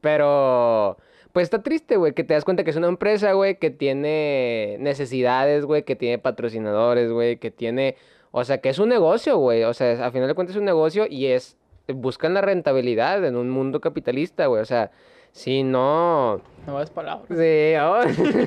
Pero, 0.00 0.96
pues 1.38 1.44
está 1.44 1.62
triste, 1.62 1.96
güey, 1.96 2.14
que 2.14 2.24
te 2.24 2.34
das 2.34 2.44
cuenta 2.44 2.64
que 2.64 2.70
es 2.70 2.76
una 2.76 2.88
empresa, 2.88 3.32
güey, 3.32 3.60
que 3.60 3.70
tiene 3.70 4.76
necesidades, 4.80 5.64
güey, 5.64 5.84
que 5.84 5.94
tiene 5.94 6.18
patrocinadores, 6.18 7.12
güey, 7.12 7.36
que 7.36 7.52
tiene, 7.52 7.94
o 8.32 8.42
sea, 8.42 8.58
que 8.58 8.70
es 8.70 8.80
un 8.80 8.88
negocio, 8.88 9.38
güey. 9.38 9.62
O 9.62 9.72
sea, 9.72 10.04
a 10.04 10.10
final 10.10 10.26
de 10.26 10.34
cuentas 10.34 10.56
es 10.56 10.58
un 10.58 10.64
negocio 10.64 11.06
y 11.08 11.26
es, 11.26 11.56
buscan 11.86 12.34
la 12.34 12.40
rentabilidad 12.40 13.24
en 13.24 13.36
un 13.36 13.50
mundo 13.50 13.80
capitalista, 13.80 14.46
güey. 14.46 14.60
O 14.60 14.64
sea, 14.64 14.90
si 15.32 15.62
no... 15.62 16.40
No 16.66 16.74
vas 16.74 16.90
palabras. 16.90 17.26
Sí, 17.28 17.74
oh, 17.80 18.00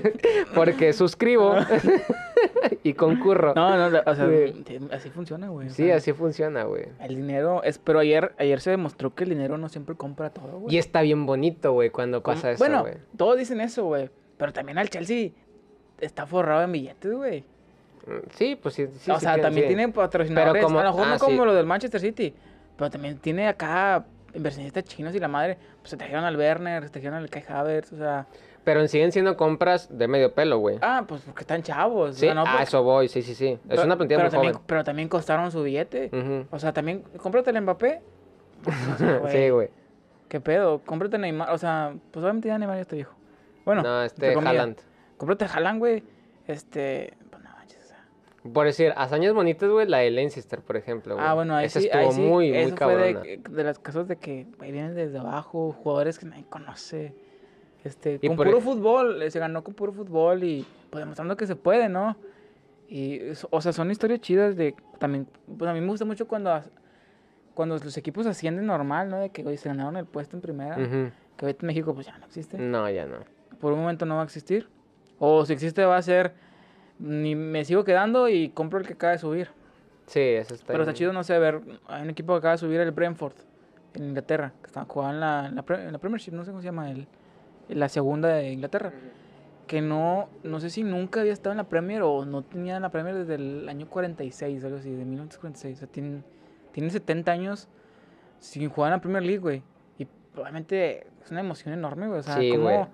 porque 0.56 0.94
suscribo 0.94 1.56
y 2.84 2.94
concurro. 2.94 3.54
No, 3.56 3.90
no, 3.90 4.00
o 4.06 4.16
sea, 4.16 4.28
Sí. 4.66 4.80
así 4.92 5.10
funciona, 5.10 5.50
güey. 5.50 5.70
Sí, 5.70 5.90
así 5.90 6.14
funciona, 6.14 6.64
güey. 6.66 6.86
El 7.00 7.16
dinero 7.16 7.64
es, 7.64 7.80
pero 7.80 8.00
ayer, 8.00 8.34
ayer 8.38 8.60
se 8.62 8.70
demostró 8.72 9.14
que 9.16 9.24
el 9.24 9.32
dinero 9.32 9.58
no 9.58 9.70
siempre 9.70 9.96
compra 9.96 10.30
todo, 10.30 10.60
güey. 10.60 10.76
Y 10.76 10.78
está 10.78 11.02
bien 11.02 11.26
bonito, 11.26 11.72
güey, 11.74 11.90
cuando 11.90 12.22
Com- 12.22 12.36
pasa 12.36 12.52
eso, 12.52 12.60
Bueno, 12.64 12.82
güey. 12.82 12.96
todos 13.18 13.38
dicen 13.38 13.60
eso, 13.62 13.86
güey. 13.86 14.10
Pero 14.38 14.54
también 14.54 14.78
al 14.78 14.90
Chelsea 14.90 15.30
está 16.00 16.26
forrado 16.26 16.64
en 16.64 16.72
billetes, 16.72 17.12
güey. 17.14 17.42
Mm, 18.08 18.30
Sí, 18.36 18.56
pues 18.62 18.76
sí. 18.76 18.88
sí 19.00 19.12
o 19.12 19.16
sí 19.16 19.22
sea, 19.22 19.40
también 19.42 19.66
sí. 19.68 19.76
tiene 19.76 19.90
patrocinadores. 19.90 20.54
Pero 20.54 20.68
como- 20.68 20.80
a 20.80 20.84
lo 20.84 20.90
mejor 20.92 21.08
ah, 21.08 21.14
no 21.14 21.20
como 21.20 21.40
sí. 21.42 21.46
lo 21.46 21.54
del 21.56 21.66
Manchester 21.66 22.02
City. 22.02 22.34
Pero 22.78 22.90
también 22.90 23.18
tiene 23.20 23.48
acá 23.48 24.06
inversionistas 24.34 24.84
chinos 24.86 25.14
y 25.16 25.20
la 25.20 25.28
madre. 25.28 25.58
Pues 25.80 25.90
se 25.92 25.98
trajeron 25.98 26.24
al 26.24 26.36
Werner, 26.38 26.84
se 26.84 26.90
trajeron 26.90 27.16
al 27.18 27.30
Kai 27.30 27.44
Havertz, 27.48 27.94
o 27.94 27.98
sea. 27.98 28.28
Pero 28.64 28.88
siguen 28.88 29.12
siendo 29.12 29.36
compras 29.38 29.90
de 29.96 30.08
medio 30.08 30.34
pelo, 30.36 30.60
güey. 30.60 30.78
Ah, 30.82 31.04
pues 31.08 31.22
porque 31.22 31.42
están 31.42 31.64
chavos. 31.64 32.12
o 32.12 32.14
sí, 32.14 32.20
sea, 32.22 32.34
no 32.36 32.42
a 32.42 32.46
porque- 32.46 32.64
eso 32.64 32.84
voy, 32.84 33.08
sí, 33.08 33.22
sí, 33.24 33.34
sí. 33.34 33.48
Es 33.48 33.60
pero- 33.68 33.84
una 33.86 33.96
plantilla 33.98 34.18
pero 34.20 34.30
muy 34.30 34.32
también, 34.32 34.54
joven. 34.54 34.66
Pero 34.68 34.84
también 34.84 35.10
costaron 35.10 35.52
su 35.52 35.64
billete. 35.64 36.12
O 36.52 36.60
sea, 36.60 36.72
también, 36.72 37.02
cómprate 37.18 37.50
el 37.50 37.62
Mbappé. 37.62 38.02
O 38.66 38.98
sea, 38.98 39.22
sí, 39.32 39.50
güey. 39.50 39.70
¿Qué 40.28 40.40
pedo? 40.40 40.80
Cómprate 40.86 41.18
Neymar. 41.18 41.50
O 41.52 41.58
sea, 41.58 41.94
pues 42.12 42.24
obviamente 42.24 42.48
ya 42.50 42.58
Neymar 42.58 42.78
ya 42.78 42.82
está 42.84 42.96
viejo. 42.96 43.16
Bueno, 43.66 43.82
no, 43.82 44.04
este. 44.04 44.34
Haaland. 44.36 44.78
Cómprate 45.18 45.46
Haaland, 45.46 45.80
güey. 45.80 46.04
Este. 46.48 47.14
Pues 47.30 47.44
no 47.44 47.50
manches, 47.52 47.80
o 47.84 47.88
sea. 47.88 48.06
Por 48.54 48.66
decir, 48.66 48.92
hazañas 48.98 49.34
bonitas, 49.34 49.70
güey, 49.70 49.88
la 49.88 50.00
de 50.00 50.10
Leicester, 50.10 50.62
por 50.62 50.76
ejemplo, 50.76 51.16
güey. 51.16 51.26
Ah, 51.28 51.36
bueno, 51.36 51.56
ahí 51.56 51.66
Esa 51.68 51.80
sí, 51.80 51.86
estuvo 51.86 52.02
ahí 52.02 52.12
sí, 52.12 52.22
muy, 52.22 52.50
muy 52.50 52.58
eso 52.58 52.70
fue 52.70 52.76
cabrona. 52.78 53.20
de, 53.22 53.38
de 53.50 53.64
las 53.64 53.78
casos 53.78 54.08
de 54.08 54.16
que 54.16 54.48
vienen 54.60 54.96
desde 54.96 55.20
abajo, 55.20 55.72
jugadores 55.74 56.18
que 56.18 56.26
nadie 56.26 56.46
conoce. 56.50 57.14
Este, 57.84 58.20
Y 58.22 58.28
con 58.28 58.38
puro 58.38 58.58
ej- 58.58 58.64
fútbol, 58.64 59.22
eh, 59.22 59.30
se 59.32 59.40
ganó 59.40 59.64
con 59.64 59.74
puro 59.74 59.92
fútbol 59.94 60.44
y 60.44 60.66
pues 60.90 61.02
demostrando 61.04 61.38
que 61.38 61.46
se 61.48 61.56
puede, 61.56 61.88
¿no? 61.90 62.16
Y, 62.88 63.20
o 63.52 63.62
sea, 63.62 63.72
son 63.74 63.90
historias 63.92 64.20
chidas 64.22 64.56
de 64.56 64.76
también, 65.00 65.28
pues 65.58 65.70
a 65.70 65.74
mí 65.74 65.80
me 65.82 65.88
gusta 65.88 66.04
mucho 66.06 66.28
cuando, 66.28 66.62
cuando 67.54 67.78
los 67.78 67.96
equipos 67.98 68.26
ascienden 68.26 68.66
normal, 68.66 69.10
¿no? 69.10 69.20
De 69.20 69.30
que, 69.30 69.46
hoy 69.46 69.58
se 69.58 69.70
ganaron 69.70 69.98
el 69.98 70.06
puesto 70.06 70.36
en 70.36 70.42
primera, 70.42 70.76
que 71.38 71.48
en 71.50 71.56
México 71.62 71.94
pues 71.94 72.08
ya 72.08 72.18
no 72.18 72.26
existe. 72.26 72.58
No, 72.58 72.90
ya 72.90 73.06
no. 73.06 73.18
Por 73.60 73.74
un 73.74 73.80
momento 73.82 74.06
no 74.06 74.16
va 74.16 74.22
a 74.22 74.26
existir. 74.26 74.68
O 75.20 75.46
si 75.46 75.54
existe 75.54 75.86
va 75.86 75.98
a 75.98 76.02
ser, 76.02 76.34
ni 77.02 77.36
me 77.36 77.66
sigo 77.66 77.84
quedando 77.84 78.30
y 78.30 78.50
compro 78.50 78.80
el 78.80 78.86
que 78.88 78.94
acaba 78.94 79.14
de 79.14 79.20
subir. 79.20 79.50
Sí, 80.06 80.20
eso 80.20 80.54
está 80.54 80.68
Pero 80.68 80.84
está 80.84 80.94
chido, 80.94 81.14
no 81.14 81.24
sé, 81.24 81.38
ver, 81.40 81.62
hay 81.88 82.04
un 82.04 82.10
equipo 82.10 82.34
que 82.34 82.38
acaba 82.40 82.52
de 82.54 82.58
subir 82.58 82.80
el 82.80 82.92
Brentford 82.92 83.34
en 83.94 84.04
Inglaterra, 84.06 84.54
que 84.62 84.68
está 84.68 84.86
jugando 84.86 85.16
en 85.16 85.20
la, 85.20 85.46
en 85.48 85.56
la, 85.56 85.86
en 85.88 85.92
la 85.92 85.98
Premiership, 86.00 86.32
no 86.32 86.44
sé 86.44 86.52
cómo 86.52 86.62
se 86.62 86.66
llama, 86.66 86.92
el, 86.92 87.08
en 87.70 87.80
la 87.80 87.90
segunda 87.90 88.30
de 88.30 88.52
Inglaterra. 88.52 88.94
Que 89.68 89.82
no, 89.82 90.28
no 90.44 90.60
sé 90.60 90.70
si 90.70 90.84
nunca 90.84 91.22
había 91.22 91.32
estado 91.32 91.52
en 91.52 91.58
la 91.58 91.70
Premier 91.70 92.02
o 92.02 92.26
no 92.26 92.44
tenía 92.44 92.76
en 92.76 92.82
la 92.82 92.90
Premier 92.90 93.16
desde 93.16 93.36
el 93.36 93.70
año 93.70 93.88
46, 93.88 94.64
algo 94.66 94.78
así, 94.78 94.90
de 94.90 95.06
1946. 95.06 95.78
O 95.78 95.80
sea, 95.80 95.88
tienen, 95.88 96.24
tienen 96.74 96.92
70 96.92 97.32
años 97.32 97.70
sin 98.40 98.70
jugar 98.70 98.90
en 98.90 98.98
la 98.98 99.02
Premier 99.02 99.24
League, 99.24 99.40
güey. 99.40 99.64
Y 99.98 100.06
probablemente 100.34 101.08
es 101.24 101.32
una 101.32 101.40
emoción 101.40 101.74
enorme, 101.74 102.08
güey. 102.08 102.20
O 102.20 102.24
sea, 102.24 102.36
Sí, 102.36 102.52
¿cómo, 102.52 102.64
güey. 102.64 102.88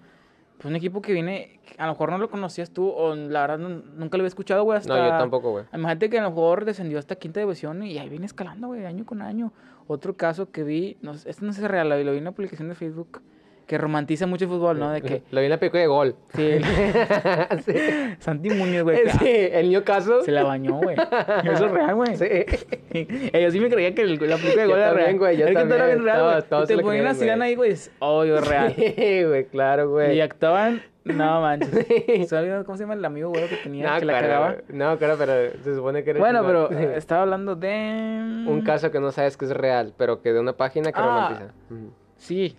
Pues 0.58 0.66
un 0.66 0.76
equipo 0.76 1.02
que 1.02 1.14
viene, 1.14 1.60
a 1.78 1.86
lo 1.86 1.92
mejor 1.94 2.10
no 2.12 2.18
lo 2.18 2.30
conocías 2.32 2.72
tú, 2.72 2.90
o 2.90 3.14
la 3.16 3.42
verdad 3.42 3.60
no- 3.60 3.70
nunca 3.96 4.18
lo 4.18 4.22
había 4.24 4.28
escuchado, 4.30 4.64
güey. 4.64 4.80
Hasta... 4.80 4.98
No, 4.98 5.04
yo 5.04 5.18
tampoco, 5.18 5.52
güey. 5.52 5.66
Imagínate 5.72 6.10
que 6.10 6.18
a 6.18 6.24
lo 6.24 6.30
mejor 6.32 6.66
descendió 6.66 6.98
hasta 6.98 7.16
quinta 7.16 7.40
división 7.40 7.84
y 7.84 7.98
ahí 8.00 8.10
viene 8.10 8.26
escalando, 8.26 8.68
güey, 8.68 8.86
año 8.86 9.06
con 9.06 9.22
año. 9.22 9.54
Otro 9.86 10.18
caso 10.18 10.52
que 10.52 10.64
vi, 10.64 10.98
no, 11.02 11.12
este 11.14 11.46
no 11.46 11.52
es 11.52 11.62
real, 11.62 11.90
lo 11.90 11.96
vi 11.96 12.18
en 12.18 12.24
una 12.24 12.32
publicación 12.32 12.70
de 12.70 12.76
Facebook 12.76 13.22
que 13.68 13.78
romantiza 13.78 14.26
mucho 14.28 14.46
el 14.46 14.52
fútbol, 14.52 14.80
¿no? 14.80 14.90
De 14.92 15.02
que, 15.02 15.22
Lo 15.30 15.40
vi 15.42 15.46
en 15.46 15.50
la 15.52 15.58
película 15.60 15.82
de 15.82 15.88
gol. 15.88 16.16
sí, 16.34 16.52
sí. 17.66 17.74
Santi 18.20 18.50
Muñoz, 18.50 18.84
güey, 18.84 19.04
que, 19.04 19.10
Sí, 19.12 19.50
el 19.52 19.70
Newcastle. 19.70 20.22
se 20.24 20.32
la 20.32 20.44
bañó, 20.44 20.76
güey. 20.76 20.96
Eso 21.44 21.66
es 21.66 21.72
real, 21.72 21.96
güey. 21.96 22.16
Sí. 22.16 22.28
Yo 23.34 23.52
sí 23.52 23.60
me 23.60 23.70
creía 23.70 23.94
que 23.94 24.02
el- 24.04 24.14
la 24.30 24.38
película 24.38 24.62
de 24.62 24.68
gol 24.68 24.78
era 24.78 24.88
también, 24.88 25.06
real. 25.08 25.20
güey, 25.20 25.38
yo 25.38 25.46
todo 25.46 25.52
era 25.52 25.60
también. 25.62 25.86
bien 25.88 26.04
real, 26.06 26.22
güey. 26.50 26.66
te 26.66 26.78
ponían 26.78 26.88
creían, 26.88 27.08
a 27.08 27.14
Zidane 27.14 27.38
güey. 27.38 27.50
ahí, 27.50 27.56
güey, 27.56 27.72
es 27.72 28.48
real. 28.48 28.74
Sí, 28.76 29.24
güey, 29.26 29.46
claro, 29.48 29.90
güey. 29.90 30.16
Y 30.16 30.22
actuaban, 30.22 30.82
no 31.04 31.42
manches. 31.42 31.70
Sí. 31.88 32.26
¿Sabes 32.26 32.64
cómo 32.66 32.78
se 32.78 32.84
llama 32.84 32.94
el 32.94 33.04
amigo 33.06 33.30
güey 33.30 33.48
que 33.50 33.58
tenía, 33.58 33.92
No, 33.94 34.00
que 34.00 34.06
la 34.06 34.14
claro, 34.14 34.28
cagaba? 34.28 34.52
güey. 34.54 34.64
No, 34.80 34.98
claro, 34.98 35.16
pero 35.18 35.34
se 35.62 35.76
supone 35.76 36.04
que 36.06 36.12
era 36.12 36.20
Bueno, 36.20 36.42
pero 36.46 36.72
eh, 36.72 36.94
estaba 36.96 37.24
hablando 37.24 37.56
de... 37.58 38.46
Un 38.48 38.62
caso 38.62 38.92
que 38.92 39.00
no 39.02 39.12
sabes 39.12 39.36
que 39.36 39.44
es 39.46 39.52
real, 39.52 39.94
pero 39.98 40.22
que 40.22 40.32
de 40.32 40.40
una 40.40 40.54
página 40.54 40.92
que 40.94 41.00
Ah. 41.02 41.06
romantiza. 41.06 41.54
Sí, 42.18 42.58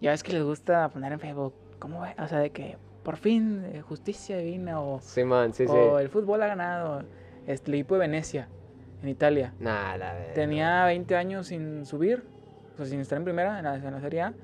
ya 0.00 0.10
ves 0.10 0.22
que 0.22 0.32
les 0.32 0.42
gusta 0.42 0.88
poner 0.90 1.12
en 1.12 1.20
Facebook, 1.20 1.54
¿cómo 1.78 2.00
ve? 2.00 2.14
O 2.18 2.26
sea, 2.28 2.38
de 2.38 2.50
que 2.50 2.76
por 3.02 3.16
fin 3.16 3.64
eh, 3.72 3.80
justicia 3.80 4.36
divina 4.38 4.80
o, 4.80 5.00
Sí, 5.00 5.24
man, 5.24 5.52
sí, 5.54 5.66
sí. 5.66 5.72
o 5.72 5.98
el 5.98 6.08
fútbol 6.08 6.42
ha 6.42 6.46
ganado. 6.48 7.02
Este, 7.46 7.70
el 7.70 7.76
equipo 7.76 7.94
de 7.94 8.00
Venecia, 8.00 8.48
en 9.02 9.08
Italia. 9.08 9.54
Nah, 9.58 9.96
la 9.96 10.12
verdad. 10.12 10.34
Tenía 10.34 10.84
20 10.84 11.16
años 11.16 11.46
sin 11.46 11.86
subir, 11.86 12.22
o 12.74 12.76
sea, 12.76 12.86
sin 12.86 13.00
estar 13.00 13.16
en 13.16 13.24
primera, 13.24 13.58
en 13.58 13.64
la, 13.64 13.76
en 13.76 13.90
la 13.92 14.00
Serie 14.00 14.20
A. 14.22 14.34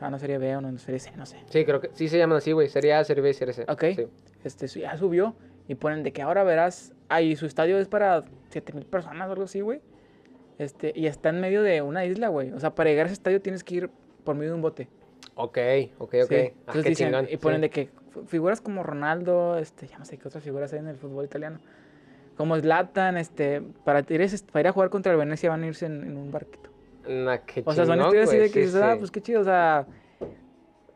En 0.00 0.12
la 0.12 0.18
Serie 0.20 0.38
B 0.38 0.54
o 0.54 0.60
en 0.60 0.72
la 0.74 0.78
Serie 0.78 1.00
C, 1.00 1.10
no 1.16 1.26
sé. 1.26 1.38
Sí, 1.48 1.64
creo 1.64 1.80
que 1.80 1.90
sí 1.94 2.08
se 2.08 2.16
llaman 2.18 2.38
así, 2.38 2.52
güey. 2.52 2.68
Sería 2.68 3.00
A, 3.00 3.04
Serie 3.04 3.22
B 3.22 3.34
Serie 3.34 3.52
C. 3.52 3.64
Ok. 3.68 3.84
Sí. 3.96 4.06
Este, 4.44 4.68
ya 4.68 4.96
subió 4.96 5.34
y 5.66 5.74
ponen 5.74 6.04
de 6.04 6.12
que 6.12 6.22
ahora 6.22 6.44
verás, 6.44 6.92
ahí 7.08 7.34
su 7.34 7.46
estadio 7.46 7.78
es 7.78 7.88
para 7.88 8.22
7000 8.50 8.86
personas 8.86 9.28
o 9.28 9.32
algo 9.32 9.44
así, 9.44 9.60
güey. 9.60 9.80
Este, 10.58 10.92
y 10.94 11.06
está 11.06 11.30
en 11.30 11.40
medio 11.40 11.62
de 11.64 11.82
una 11.82 12.04
isla, 12.04 12.28
güey. 12.28 12.52
O 12.52 12.60
sea, 12.60 12.76
para 12.76 12.90
llegar 12.90 13.04
a 13.04 13.06
ese 13.06 13.14
estadio 13.14 13.42
tienes 13.42 13.64
que 13.64 13.74
ir 13.74 13.90
por 14.28 14.36
medio 14.36 14.50
de 14.50 14.56
un 14.56 14.60
bote. 14.62 14.88
Ok, 15.36 15.56
ok, 15.98 16.14
ok. 16.24 16.28
Sí. 16.28 16.34
Ah, 16.36 16.52
Entonces 16.58 16.82
qué 16.82 16.88
dicen, 16.90 17.06
chingón. 17.08 17.26
y 17.30 17.36
ponen 17.38 17.58
sí. 17.58 17.62
de 17.62 17.70
que 17.70 17.88
figuras 18.26 18.60
como 18.60 18.82
Ronaldo, 18.82 19.56
este, 19.56 19.86
ya 19.86 19.96
no 19.98 20.04
sé 20.04 20.18
qué 20.18 20.28
otras 20.28 20.44
figuras 20.44 20.70
hay 20.74 20.80
en 20.80 20.88
el 20.88 20.96
fútbol 20.98 21.24
italiano. 21.24 21.60
Como 22.36 22.54
Zlatan, 22.60 23.16
este, 23.16 23.62
para 23.84 24.04
ir, 24.06 24.20
a 24.20 24.24
ese- 24.24 24.44
para 24.44 24.60
ir 24.60 24.66
a 24.68 24.72
jugar 24.72 24.90
contra 24.90 25.12
el 25.12 25.18
Venecia 25.18 25.48
van 25.48 25.62
a 25.62 25.66
irse 25.66 25.86
en, 25.86 26.02
en 26.04 26.18
un 26.18 26.30
barquito. 26.30 26.68
Nah, 27.08 27.38
qué 27.38 27.62
O 27.64 27.72
sea, 27.72 27.86
son 27.86 27.94
chingón, 27.94 28.06
historias 28.08 28.28
así 28.28 28.36
de 28.36 28.44
que 28.44 28.52
sí, 28.52 28.60
dices, 28.60 28.82
ah, 28.82 28.92
sí. 28.92 28.98
pues 28.98 29.10
qué 29.10 29.22
chido, 29.22 29.40
o 29.40 29.44
sea, 29.44 29.86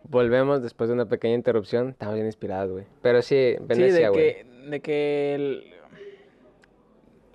Volvemos 0.05 0.63
después 0.63 0.89
de 0.89 0.95
una 0.95 1.07
pequeña 1.07 1.35
interrupción. 1.35 1.89
Estamos 1.89 2.15
bien 2.17 2.27
inspirados, 2.27 2.71
güey. 2.71 2.85
Pero 3.01 3.23
sí, 3.23 3.55
sí, 3.57 3.65
Venecia, 3.65 3.95
de 3.95 4.09
güey. 4.11 4.35
que, 4.35 4.47
de 4.69 4.81
que 4.81 5.35
el- 5.37 5.65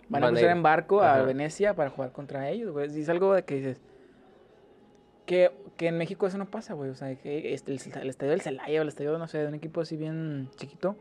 van 0.09 0.23
a 0.23 0.27
Van 0.27 0.35
a 0.35 0.37
cruzar 0.37 0.55
en 0.57 0.63
barco 0.63 1.01
a. 1.01 1.21
Venecia 1.23 1.73
para 1.73 1.89
jugar 1.89 2.11
contra 2.11 2.49
ellos, 2.49 2.71
güey. 2.71 2.95
Y 2.95 3.01
es 3.01 3.09
algo 3.09 3.33
de 3.33 3.43
que 3.43 3.55
dices, 3.55 3.81
que, 5.27 5.51
que 5.75 5.87
en 5.89 5.97
México 5.97 6.25
eso 6.25 6.39
no 6.39 6.45
pasa, 6.45 6.73
güey. 6.73 6.89
O 6.89 6.95
sea, 6.95 7.13
que 7.15 7.53
este, 7.53 7.71
el, 7.71 7.79
el 8.01 8.09
estadio 8.09 8.31
del 8.31 8.41
Celaya 8.41 8.79
o 8.79 8.81
el 8.81 8.87
estadio, 8.87 9.15
no 9.19 9.27
sé, 9.27 9.37
de 9.37 9.47
un 9.47 9.53
equipo 9.53 9.81
así 9.81 9.95
bien 9.95 10.49
chiquito. 10.55 10.95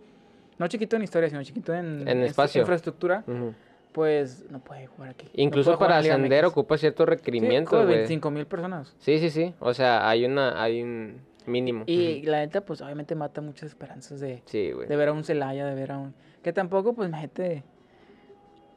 No 0.59 0.69
chiquito 0.69 0.97
en 0.97 1.03
historia, 1.03 1.31
sino 1.31 1.43
chiquito 1.43 1.73
en, 1.73 2.07
En 2.07 2.23
espacio. 2.23 2.61
infraestructura. 2.61 3.25
Pues 3.93 4.45
no 4.51 4.59
puede 4.59 4.87
jugar 4.89 5.11
aquí. 5.11 5.27
No 5.27 5.43
Incluso 5.43 5.73
jugar 5.75 5.89
para 5.89 5.99
ascender 5.99 6.45
ocupa 6.45 6.77
ciertos 6.77 7.07
Sí, 7.07 7.11
requerimientos, 7.11 7.71
como 7.71 7.85
güey. 7.85 7.97
25 7.97 8.31
mil 8.31 8.47
personas. 8.47 8.95
Sí, 8.99 9.19
sí, 9.19 9.31
sí. 9.31 9.55
O 9.59 9.73
sea, 9.73 10.07
hay 10.09 10.27
una, 10.27 10.63
hay 10.63 10.83
un 10.83 11.21
mínimo. 11.47 11.85
Y 11.87 12.23
la 12.23 12.41
neta, 12.41 12.61
pues 12.63 12.83
obviamente 12.83 13.15
mata 13.15 13.41
muchas 13.41 13.71
esperanzas 13.71 14.21
de, 14.21 14.43
Sí, 14.45 14.73
de 14.73 14.97
ver 14.97 15.09
a 15.09 15.13
un 15.13 15.25
Celaya, 15.25 15.65
de 15.65 15.75
ver 15.75 15.93
a 15.93 15.99
un... 15.99 16.15
Que 16.43 16.53
tampoco, 16.53 16.95
pues, 16.95 17.11
gente... 17.15 17.65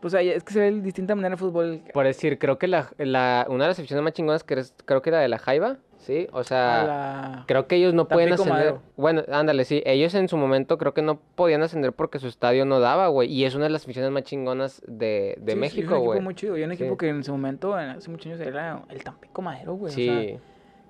Pues 0.02 0.14
ahí 0.14 0.30
es 0.30 0.44
que 0.46 0.54
se 0.54 0.60
ve 0.62 0.72
de 0.72 0.82
distinta 0.82 1.14
manera 1.16 1.34
el 1.34 1.40
fútbol. 1.40 1.82
Por 1.94 2.06
decir, 2.06 2.40
creo 2.40 2.58
que 2.58 2.68
la, 2.68 2.90
la, 2.98 3.46
una 3.50 3.66
de 3.66 3.70
las 3.70 3.80
aficiones 3.80 4.02
más 4.04 4.14
chingonas 4.14 4.44
que 4.46 4.54
es, 4.54 4.74
creo 4.86 5.02
que 5.02 5.12
la 5.12 5.20
de 5.20 5.28
la 5.28 5.38
Jaiba, 5.40 5.76
¿sí? 5.98 6.28
O 6.32 6.44
sea, 6.46 6.84
la- 6.86 7.44
creo 7.48 7.68
que 7.68 7.76
ellos 7.76 7.94
no 7.94 8.08
pueden 8.08 8.32
ascender. 8.32 8.54
Madero. 8.54 8.82
Bueno, 8.96 9.24
ándale, 9.30 9.66
sí. 9.66 9.84
Ellos 9.86 10.14
en 10.16 10.30
su 10.30 10.38
momento 10.38 10.78
creo 10.78 10.94
que 10.94 11.02
no 11.02 11.20
podían 11.36 11.62
ascender 11.64 11.92
porque 11.92 12.20
su 12.20 12.28
estadio 12.28 12.64
no 12.64 12.80
daba, 12.80 13.08
güey. 13.10 13.30
Y 13.30 13.44
es 13.44 13.56
una 13.56 13.66
de 13.66 13.72
las 13.72 13.84
aficiones 13.84 14.10
más 14.12 14.24
chingonas 14.24 14.82
de, 14.88 15.36
de 15.38 15.38
Sí, 15.38 15.44
sí, 15.46 15.52
es 15.52 15.58
México, 15.58 15.96
un 16.00 16.06
güey. 16.06 16.18
equipo 16.18 16.24
muy 16.24 16.36
chido. 16.36 16.58
Y 16.58 16.64
un 16.64 16.70
Sí. 16.70 16.76
equipo 16.84 16.98
que 16.98 17.10
en 17.10 17.24
su 17.26 17.32
momento, 17.34 17.78
en- 17.78 17.90
hace 17.90 18.10
muchos 18.10 18.28
años, 18.28 18.40
era 18.40 18.82
el 18.90 19.04
Tampico 19.04 19.42
Madero, 19.42 19.74
güey. 19.74 19.92
o 19.92 19.96
Sí. 19.96 20.06
sea, 20.06 20.22
y 20.24 20.34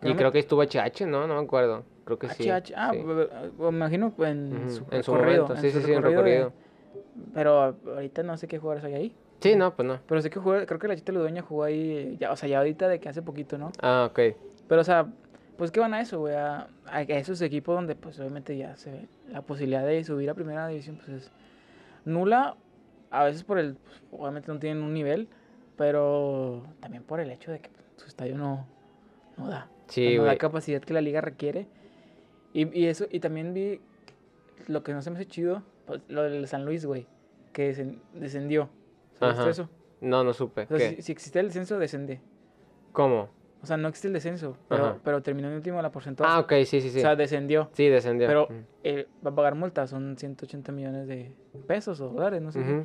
no 0.03 0.09
me- 0.09 0.15
creo 0.17 0.31
que 0.31 0.37
estuvo 0.39 0.61
HH, 0.61 1.07
¿no? 1.07 1.25
No 1.25 1.33
me 1.33 1.41
acuerdo. 1.41 1.83
Creo 2.05 2.19
que 2.19 2.29
sí. 2.29 2.43
HH, 2.47 2.73
ah, 2.77 2.91
sí. 2.93 2.99
me 3.03 3.67
imagino 3.69 4.13
en 4.19 4.69
su 4.69 4.85
en 4.91 5.03
su 5.03 5.13
momento, 5.15 5.55
sí, 5.57 5.71
su 5.71 5.79
sí, 5.79 5.85
sí, 5.87 5.93
en 5.93 6.03
recorrido 6.03 6.23
de- 6.23 6.31
recorrido. 6.31 6.68
Pero 7.33 7.77
ahorita 7.85 8.23
no 8.23 8.37
sé 8.37 8.47
qué 8.47 8.59
jugadores 8.59 8.83
hay 8.85 8.93
ahí. 8.93 9.15
Sí, 9.39 9.55
no, 9.55 9.75
pues 9.75 9.87
no. 9.87 9.99
Pero 10.05 10.21
sé 10.21 10.29
que 10.29 10.39
juega, 10.39 10.65
creo 10.65 10.79
que 10.79 10.87
la 10.87 10.95
Chita 10.95 11.11
Ludueña 11.11 11.41
jugó 11.41 11.63
ahí, 11.63 12.17
ya, 12.19 12.31
o 12.31 12.35
sea, 12.35 12.49
ya 12.49 12.57
ahorita 12.57 12.87
de 12.87 12.99
que 12.99 13.07
hace 13.09 13.21
poquito, 13.21 13.57
¿no? 13.57 13.71
Ah, 13.81 14.07
ok. 14.09 14.19
Pero, 14.67 14.81
o 14.81 14.83
sea, 14.83 15.07
pues, 15.57 15.71
¿qué 15.71 15.79
van 15.79 15.93
a 15.93 16.01
eso, 16.01 16.19
güey? 16.19 16.35
A, 16.35 16.67
a 16.85 17.01
esos 17.01 17.41
equipos 17.41 17.75
donde, 17.75 17.95
pues, 17.95 18.19
obviamente 18.19 18.57
ya 18.57 18.75
se 18.75 18.91
ve 18.91 19.07
la 19.29 19.41
posibilidad 19.41 19.85
de 19.85 20.03
subir 20.03 20.29
a 20.29 20.33
primera 20.33 20.67
división, 20.67 20.97
pues, 20.97 21.09
es 21.09 21.31
nula. 22.05 22.55
A 23.11 23.23
veces 23.23 23.43
por 23.43 23.59
el, 23.59 23.75
pues, 23.75 24.01
obviamente 24.11 24.51
no 24.51 24.59
tienen 24.59 24.83
un 24.83 24.93
nivel, 24.93 25.29
pero 25.77 26.63
también 26.81 27.03
por 27.03 27.19
el 27.21 27.31
hecho 27.31 27.51
de 27.51 27.59
que 27.59 27.69
su 27.95 28.07
estadio 28.07 28.37
no, 28.37 28.67
no 29.37 29.47
da. 29.47 29.69
Sí, 29.87 30.17
no 30.17 30.25
da 30.25 30.37
capacidad 30.37 30.81
que 30.81 30.93
la 30.93 31.01
liga 31.01 31.21
requiere. 31.21 31.67
Y, 32.53 32.77
y 32.77 32.87
eso, 32.87 33.05
y 33.09 33.19
también 33.19 33.53
vi 33.53 33.79
lo 34.67 34.83
que 34.83 34.93
no 34.93 35.01
se 35.01 35.09
me 35.09 35.15
hace 35.15 35.25
chido, 35.27 35.63
pues, 35.89 36.01
lo 36.07 36.21
del 36.21 36.47
San 36.47 36.65
Luis, 36.65 36.85
güey, 36.85 37.07
que 37.51 37.97
descendió. 38.13 38.69
¿Sabes 39.15 39.39
Ajá. 39.39 39.49
eso? 39.49 39.69
No, 40.01 40.23
no 40.23 40.33
supe. 40.33 40.67
O 40.69 40.77
si, 40.77 41.01
si 41.01 41.11
existía 41.11 41.41
el 41.41 41.47
descenso, 41.47 41.79
descendé. 41.79 42.21
¿Cómo? 42.91 43.29
O 43.63 43.65
sea, 43.65 43.75
no 43.75 43.87
existe 43.87 44.07
el 44.07 44.13
descenso, 44.13 44.55
pero, 44.69 44.99
pero 45.03 45.23
terminó 45.23 45.49
en 45.49 45.55
último 45.55 45.81
la 45.81 45.91
porcentuaje. 45.91 46.31
Ah, 46.31 46.39
ok, 46.39 46.51
sí, 46.65 46.79
sí, 46.79 46.91
sí. 46.91 46.99
O 46.99 47.01
sea, 47.01 47.15
descendió. 47.15 47.69
sí, 47.73 47.87
descendió. 47.87 48.27
Pero 48.27 48.47
eh, 48.83 49.07
va 49.25 49.31
a 49.31 49.35
pagar 49.35 49.55
multa, 49.55 49.87
son 49.87 50.15
180 50.15 50.71
millones 50.71 51.07
de 51.07 51.35
pesos 51.67 51.99
o 52.01 52.09
dólares, 52.09 52.39
no 52.41 52.51
sé. 52.51 52.59
qué. 52.59 52.83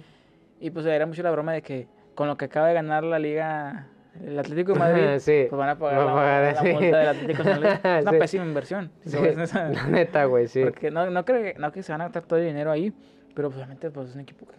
Y 0.61 0.71
pues 0.71 0.87
era 0.87 1.05
mucho 1.05 1.23
la 1.23 1.31
broma 1.31 1.53
de 1.53 1.61
que 1.61 1.89
con 2.15 2.27
lo 2.27 2.39
que 2.39 2.47
acaba 2.47 2.69
de 2.69 2.75
ganar 2.75 3.05
la 3.05 3.19
liga, 3.19 3.89
el 4.23 4.39
Atlético 4.39 4.73
de 4.75 4.79
Madrid, 4.79 5.19
Sí. 5.19 5.47
pues 5.49 5.59
van 5.59 5.69
a 5.71 5.79
pagar, 5.79 5.99
Va 5.99 6.03
a 6.03 6.07
la, 6.07 6.13
pagar, 6.15 6.55
la 6.55 6.61
sí. 6.61 6.69
multa 6.73 6.99
del 6.99 7.09
Atlético 7.09 7.43
de 7.43 7.51
Madrid. 7.51 7.69
Es 7.85 8.03
una 8.03 8.11
Sí. 8.13 8.19
pésima 8.19 8.45
inversión. 8.45 8.91
si 9.05 9.17
esa- 9.17 9.69
La 9.71 9.87
neta, 9.89 10.25
güey, 10.27 10.47
sí. 10.49 10.63
Porque 10.63 10.91
no, 10.91 11.09
no, 11.11 11.25
creo 11.25 11.43
que, 11.43 11.59
no 11.59 11.73
que 11.73 11.83
se 11.83 11.93
van 11.93 12.01
a 12.01 12.05
gastar 12.05 12.23
todo 12.25 12.39
el 12.39 12.47
dinero 12.47 12.71
ahí, 12.71 12.93
pero 13.35 13.49
pues, 13.49 13.57
obviamente 13.59 13.91
pues, 13.91 14.11
es 14.11 14.15
un 14.15 14.21
equipo 14.21 14.47
que, 14.47 14.55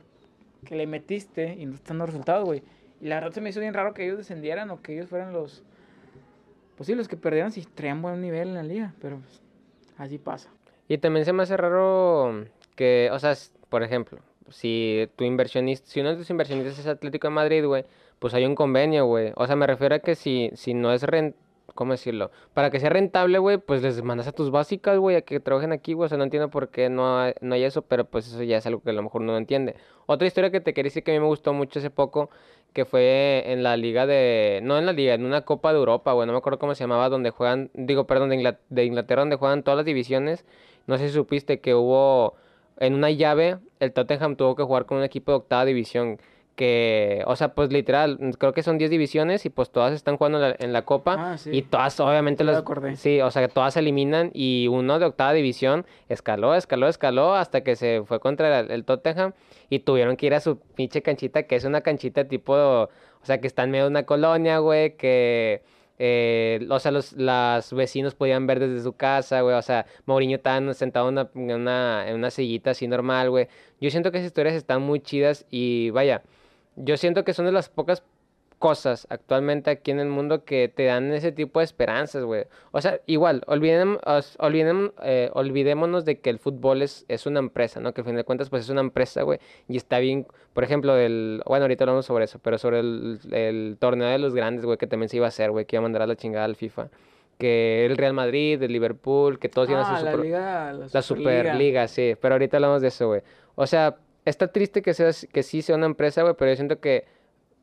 que 0.67 0.75
le 0.75 0.87
metiste 0.87 1.55
y 1.57 1.65
no 1.65 1.75
están 1.75 1.97
dando 1.97 2.07
resultados, 2.07 2.45
güey. 2.45 2.63
Y 3.01 3.07
la 3.07 3.15
verdad 3.15 3.31
se 3.31 3.41
me 3.41 3.49
hizo 3.49 3.59
bien 3.59 3.73
raro 3.73 3.93
que 3.93 4.03
ellos 4.05 4.17
descendieran 4.17 4.69
o 4.71 4.81
que 4.81 4.93
ellos 4.93 5.07
fueran 5.09 5.31
los... 5.33 5.63
Pues 6.77 6.87
sí, 6.87 6.95
los 6.95 7.07
que 7.07 7.15
perdieran 7.15 7.51
si 7.51 7.61
traían 7.63 8.01
buen 8.01 8.19
nivel 8.19 8.49
en 8.49 8.53
la 8.55 8.63
liga, 8.63 8.93
pero 9.01 9.17
pues, 9.19 9.41
así 9.97 10.17
pasa. 10.17 10.49
Y 10.87 10.97
también 10.97 11.25
se 11.25 11.31
me 11.33 11.43
hace 11.43 11.55
raro 11.57 12.43
que, 12.75 13.09
o 13.11 13.19
sea, 13.19 13.33
por 13.69 13.81
ejemplo, 13.83 14.19
si 14.49 15.09
tu 15.15 15.23
inversionista, 15.23 15.87
si 15.89 16.01
uno 16.01 16.09
de 16.11 16.17
tus 16.17 16.29
inversionistas 16.29 16.77
es 16.79 16.87
Atlético 16.87 17.27
de 17.27 17.33
Madrid, 17.33 17.65
güey, 17.65 17.85
pues 18.19 18.33
hay 18.33 18.45
un 18.45 18.55
convenio, 18.55 19.05
güey. 19.05 19.31
O 19.35 19.45
sea, 19.47 19.55
me 19.55 19.67
refiero 19.67 19.95
a 19.95 19.99
que 19.99 20.15
si, 20.15 20.51
si 20.55 20.73
no 20.73 20.91
es 20.93 21.03
rent, 21.03 21.35
¿cómo 21.73 21.91
decirlo? 21.93 22.31
Para 22.53 22.69
que 22.71 22.79
sea 22.79 22.89
rentable, 22.89 23.37
güey, 23.39 23.57
pues 23.57 23.81
les 23.81 24.01
mandas 24.03 24.27
a 24.27 24.31
tus 24.31 24.51
básicas, 24.51 24.97
güey, 24.97 25.17
a 25.17 25.21
que 25.21 25.39
trabajen 25.39 25.71
aquí, 25.71 25.93
güey. 25.93 26.05
O 26.05 26.09
sea, 26.09 26.17
no 26.17 26.23
entiendo 26.23 26.49
por 26.49 26.69
qué 26.69 26.89
no 26.89 27.19
hay, 27.19 27.33
no 27.41 27.55
hay 27.55 27.63
eso, 27.63 27.81
pero 27.83 28.05
pues 28.05 28.27
eso 28.27 28.41
ya 28.43 28.57
es 28.57 28.65
algo 28.65 28.81
que 28.81 28.89
a 28.91 28.93
lo 28.93 29.03
mejor 29.03 29.21
no 29.21 29.37
entiende. 29.37 29.75
Otra 30.05 30.27
historia 30.27 30.51
que 30.51 30.61
te 30.61 30.73
quería 30.73 30.87
decir 30.87 31.03
que 31.03 31.11
a 31.11 31.13
mí 31.13 31.19
me 31.19 31.27
gustó 31.27 31.53
mucho 31.53 31.79
hace 31.79 31.89
poco, 31.89 32.29
que 32.73 32.85
fue 32.85 33.43
en 33.47 33.63
la 33.63 33.77
liga 33.77 34.05
de, 34.05 34.59
no 34.63 34.77
en 34.77 34.85
la 34.85 34.93
liga, 34.93 35.13
en 35.13 35.25
una 35.25 35.41
Copa 35.43 35.71
de 35.71 35.79
Europa, 35.79 36.11
güey, 36.13 36.27
no 36.27 36.33
me 36.33 36.39
acuerdo 36.39 36.59
cómo 36.59 36.75
se 36.75 36.83
llamaba, 36.83 37.09
donde 37.09 37.29
juegan, 37.29 37.71
digo, 37.73 38.05
perdón, 38.05 38.29
de, 38.29 38.57
de 38.69 38.85
Inglaterra, 38.85 39.21
donde 39.21 39.37
juegan 39.37 39.63
todas 39.63 39.77
las 39.77 39.85
divisiones. 39.85 40.45
No 40.87 40.97
sé 40.97 41.07
si 41.07 41.13
supiste 41.13 41.61
que 41.61 41.73
hubo 41.73 42.35
en 42.77 42.93
una 42.93 43.09
llave, 43.11 43.59
el 43.79 43.93
Tottenham 43.93 44.35
tuvo 44.35 44.55
que 44.55 44.63
jugar 44.63 44.85
con 44.85 44.97
un 44.97 45.03
equipo 45.03 45.31
de 45.31 45.37
octava 45.37 45.65
división. 45.65 46.19
Que, 46.55 47.21
o 47.27 47.35
sea, 47.35 47.53
pues 47.53 47.69
literal, 47.73 48.17
creo 48.39 48.53
que 48.53 48.63
son 48.63 48.77
10 48.77 48.89
divisiones 48.89 49.45
y 49.45 49.49
pues 49.49 49.71
todas 49.71 49.93
están 49.93 50.15
jugando 50.15 50.37
en 50.37 50.49
la, 50.51 50.55
en 50.57 50.71
la 50.73 50.85
Copa. 50.85 51.17
Ah, 51.33 51.37
sí. 51.37 51.49
Y 51.51 51.63
todas, 51.63 51.99
obviamente, 51.99 52.45
me 52.45 52.53
las. 52.53 52.57
acordé. 52.57 52.95
Sí, 52.95 53.19
o 53.19 53.29
sea, 53.29 53.41
que 53.41 53.49
todas 53.53 53.73
se 53.73 53.81
eliminan. 53.81 54.31
Y 54.33 54.67
uno 54.69 54.97
de 54.99 55.05
octava 55.05 55.33
división 55.33 55.85
escaló, 56.07 56.55
escaló, 56.55 56.87
escaló 56.87 57.35
hasta 57.35 57.61
que 57.61 57.75
se 57.75 58.03
fue 58.05 58.21
contra 58.21 58.61
el, 58.61 58.71
el 58.71 58.85
Tottenham. 58.85 59.33
Y 59.69 59.79
tuvieron 59.79 60.15
que 60.15 60.27
ir 60.27 60.33
a 60.33 60.39
su 60.39 60.57
pinche 60.59 61.01
canchita, 61.01 61.43
que 61.43 61.55
es 61.57 61.65
una 61.65 61.81
canchita 61.81 62.25
tipo. 62.27 62.53
O 62.53 62.89
sea, 63.23 63.41
que 63.41 63.47
está 63.47 63.63
en 63.63 63.71
medio 63.71 63.85
de 63.85 63.89
una 63.89 64.03
colonia, 64.05 64.59
güey. 64.59 64.95
Que. 64.95 65.61
eh, 65.97 66.65
o 66.69 66.79
sea, 66.79 66.91
los 66.91 67.13
las 67.13 67.73
vecinos 67.73 68.15
podían 68.15 68.47
ver 68.47 68.59
desde 68.59 68.81
su 68.83 68.93
casa, 68.93 69.41
güey. 69.41 69.55
O 69.55 69.61
sea, 69.61 69.85
Mourinho 70.05 70.37
estaba 70.37 70.73
sentado 70.73 71.09
en 71.09 71.15
una, 71.17 71.29
en 71.35 71.51
una, 71.61 72.05
en 72.07 72.15
una 72.15 72.31
sillita 72.31 72.71
así 72.71 72.87
normal, 72.87 73.29
güey. 73.29 73.47
Yo 73.81 73.89
siento 73.89 74.11
que 74.11 74.19
esas 74.19 74.27
historias 74.27 74.55
están 74.55 74.81
muy 74.81 74.99
chidas 75.01 75.45
y 75.49 75.89
vaya. 75.89 76.23
Yo 76.75 76.97
siento 76.97 77.23
que 77.23 77.33
son 77.33 77.45
de 77.45 77.51
las 77.51 77.69
pocas 77.69 78.03
cosas 78.57 79.05
actualmente 79.09 79.69
aquí 79.69 79.91
en 79.91 79.99
el 79.99 80.07
mundo 80.07 80.45
que 80.45 80.71
te 80.73 80.85
dan 80.85 81.11
ese 81.11 81.31
tipo 81.33 81.59
de 81.59 81.65
esperanzas, 81.65 82.23
güey. 82.23 82.45
O 82.71 82.79
sea, 82.81 82.99
igual, 83.05 83.43
olvidem, 83.47 83.97
os- 84.05 84.37
olvidem- 84.39 84.93
eh, 85.03 85.29
olvidémonos 85.33 86.05
de 86.05 86.19
que 86.19 86.29
el 86.29 86.39
fútbol 86.39 86.81
es, 86.81 87.05
es 87.09 87.25
una 87.25 87.39
empresa, 87.39 87.81
¿no? 87.81 87.93
Que 87.93 88.01
al 88.01 88.05
fin 88.07 88.15
de 88.15 88.23
cuentas, 88.23 88.49
pues 88.49 88.63
es 88.63 88.69
una 88.69 88.79
empresa, 88.81 89.23
güey. 89.23 89.39
Y 89.67 89.75
está 89.75 89.99
bien, 89.99 90.25
por 90.53 90.63
ejemplo, 90.63 90.95
el, 90.97 91.43
bueno, 91.45 91.65
ahorita 91.65 91.83
hablamos 91.83 92.05
sobre 92.05 92.23
eso, 92.25 92.39
pero 92.41 92.57
sobre 92.57 92.79
el, 92.79 93.19
el 93.31 93.75
torneo 93.77 94.07
de 94.07 94.19
los 94.19 94.33
grandes, 94.33 94.65
güey, 94.65 94.77
que 94.77 94.87
también 94.87 95.09
se 95.09 95.17
iba 95.17 95.25
a 95.25 95.29
hacer, 95.29 95.51
güey, 95.51 95.65
que 95.65 95.75
iba 95.75 95.81
a 95.81 95.83
mandar 95.83 96.01
a 96.03 96.07
la 96.07 96.15
chingada 96.15 96.45
al 96.45 96.55
FIFA. 96.55 96.87
Que 97.37 97.85
el 97.85 97.97
Real 97.97 98.13
Madrid, 98.13 98.63
el 98.63 98.71
Liverpool, 98.71 99.37
que 99.39 99.49
todos 99.49 99.69
iban 99.69 99.83
a 99.83 99.87
Ah, 99.89 99.93
hacer 99.95 100.05
la 100.05 100.11
su 100.11 100.15
pro- 100.17 100.23
liga, 100.23 100.73
la, 100.73 100.87
la 100.91 101.01
Superliga, 101.01 101.87
sí. 101.89 102.15
Pero 102.21 102.35
ahorita 102.35 102.55
hablamos 102.57 102.81
de 102.81 102.87
eso, 102.87 103.07
güey. 103.09 103.21
O 103.55 103.67
sea, 103.67 103.97
está 104.25 104.51
triste 104.51 104.81
que, 104.81 104.93
sea, 104.93 105.11
que 105.31 105.43
sí 105.43 105.61
sea 105.61 105.75
una 105.75 105.85
empresa, 105.85 106.23
güey, 106.23 106.35
pero 106.37 106.51
yo 106.51 106.55
siento 106.55 106.79
que 106.79 107.05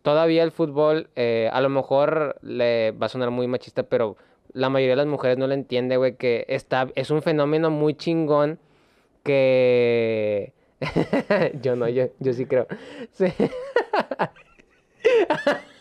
todavía 0.02 0.42
el 0.42 0.52
fútbol, 0.52 1.10
eh, 1.16 1.48
a 1.52 1.60
lo 1.60 1.68
mejor 1.68 2.36
le 2.42 2.92
va 2.92 3.06
a 3.06 3.08
sonar 3.08 3.30
muy 3.30 3.46
machista, 3.46 3.84
pero 3.84 4.16
la 4.52 4.68
mayoría 4.68 4.92
de 4.92 4.96
las 4.96 5.06
mujeres 5.06 5.38
no 5.38 5.46
lo 5.46 5.54
entiende, 5.54 5.96
güey, 5.96 6.16
que 6.16 6.44
está, 6.48 6.88
es 6.94 7.10
un 7.10 7.22
fenómeno 7.22 7.70
muy 7.70 7.94
chingón 7.94 8.58
que... 9.22 10.52
yo 11.62 11.76
no, 11.76 11.88
yo, 11.88 12.08
yo 12.18 12.32
sí 12.32 12.46
creo. 12.46 12.66
Sí. 13.12 13.26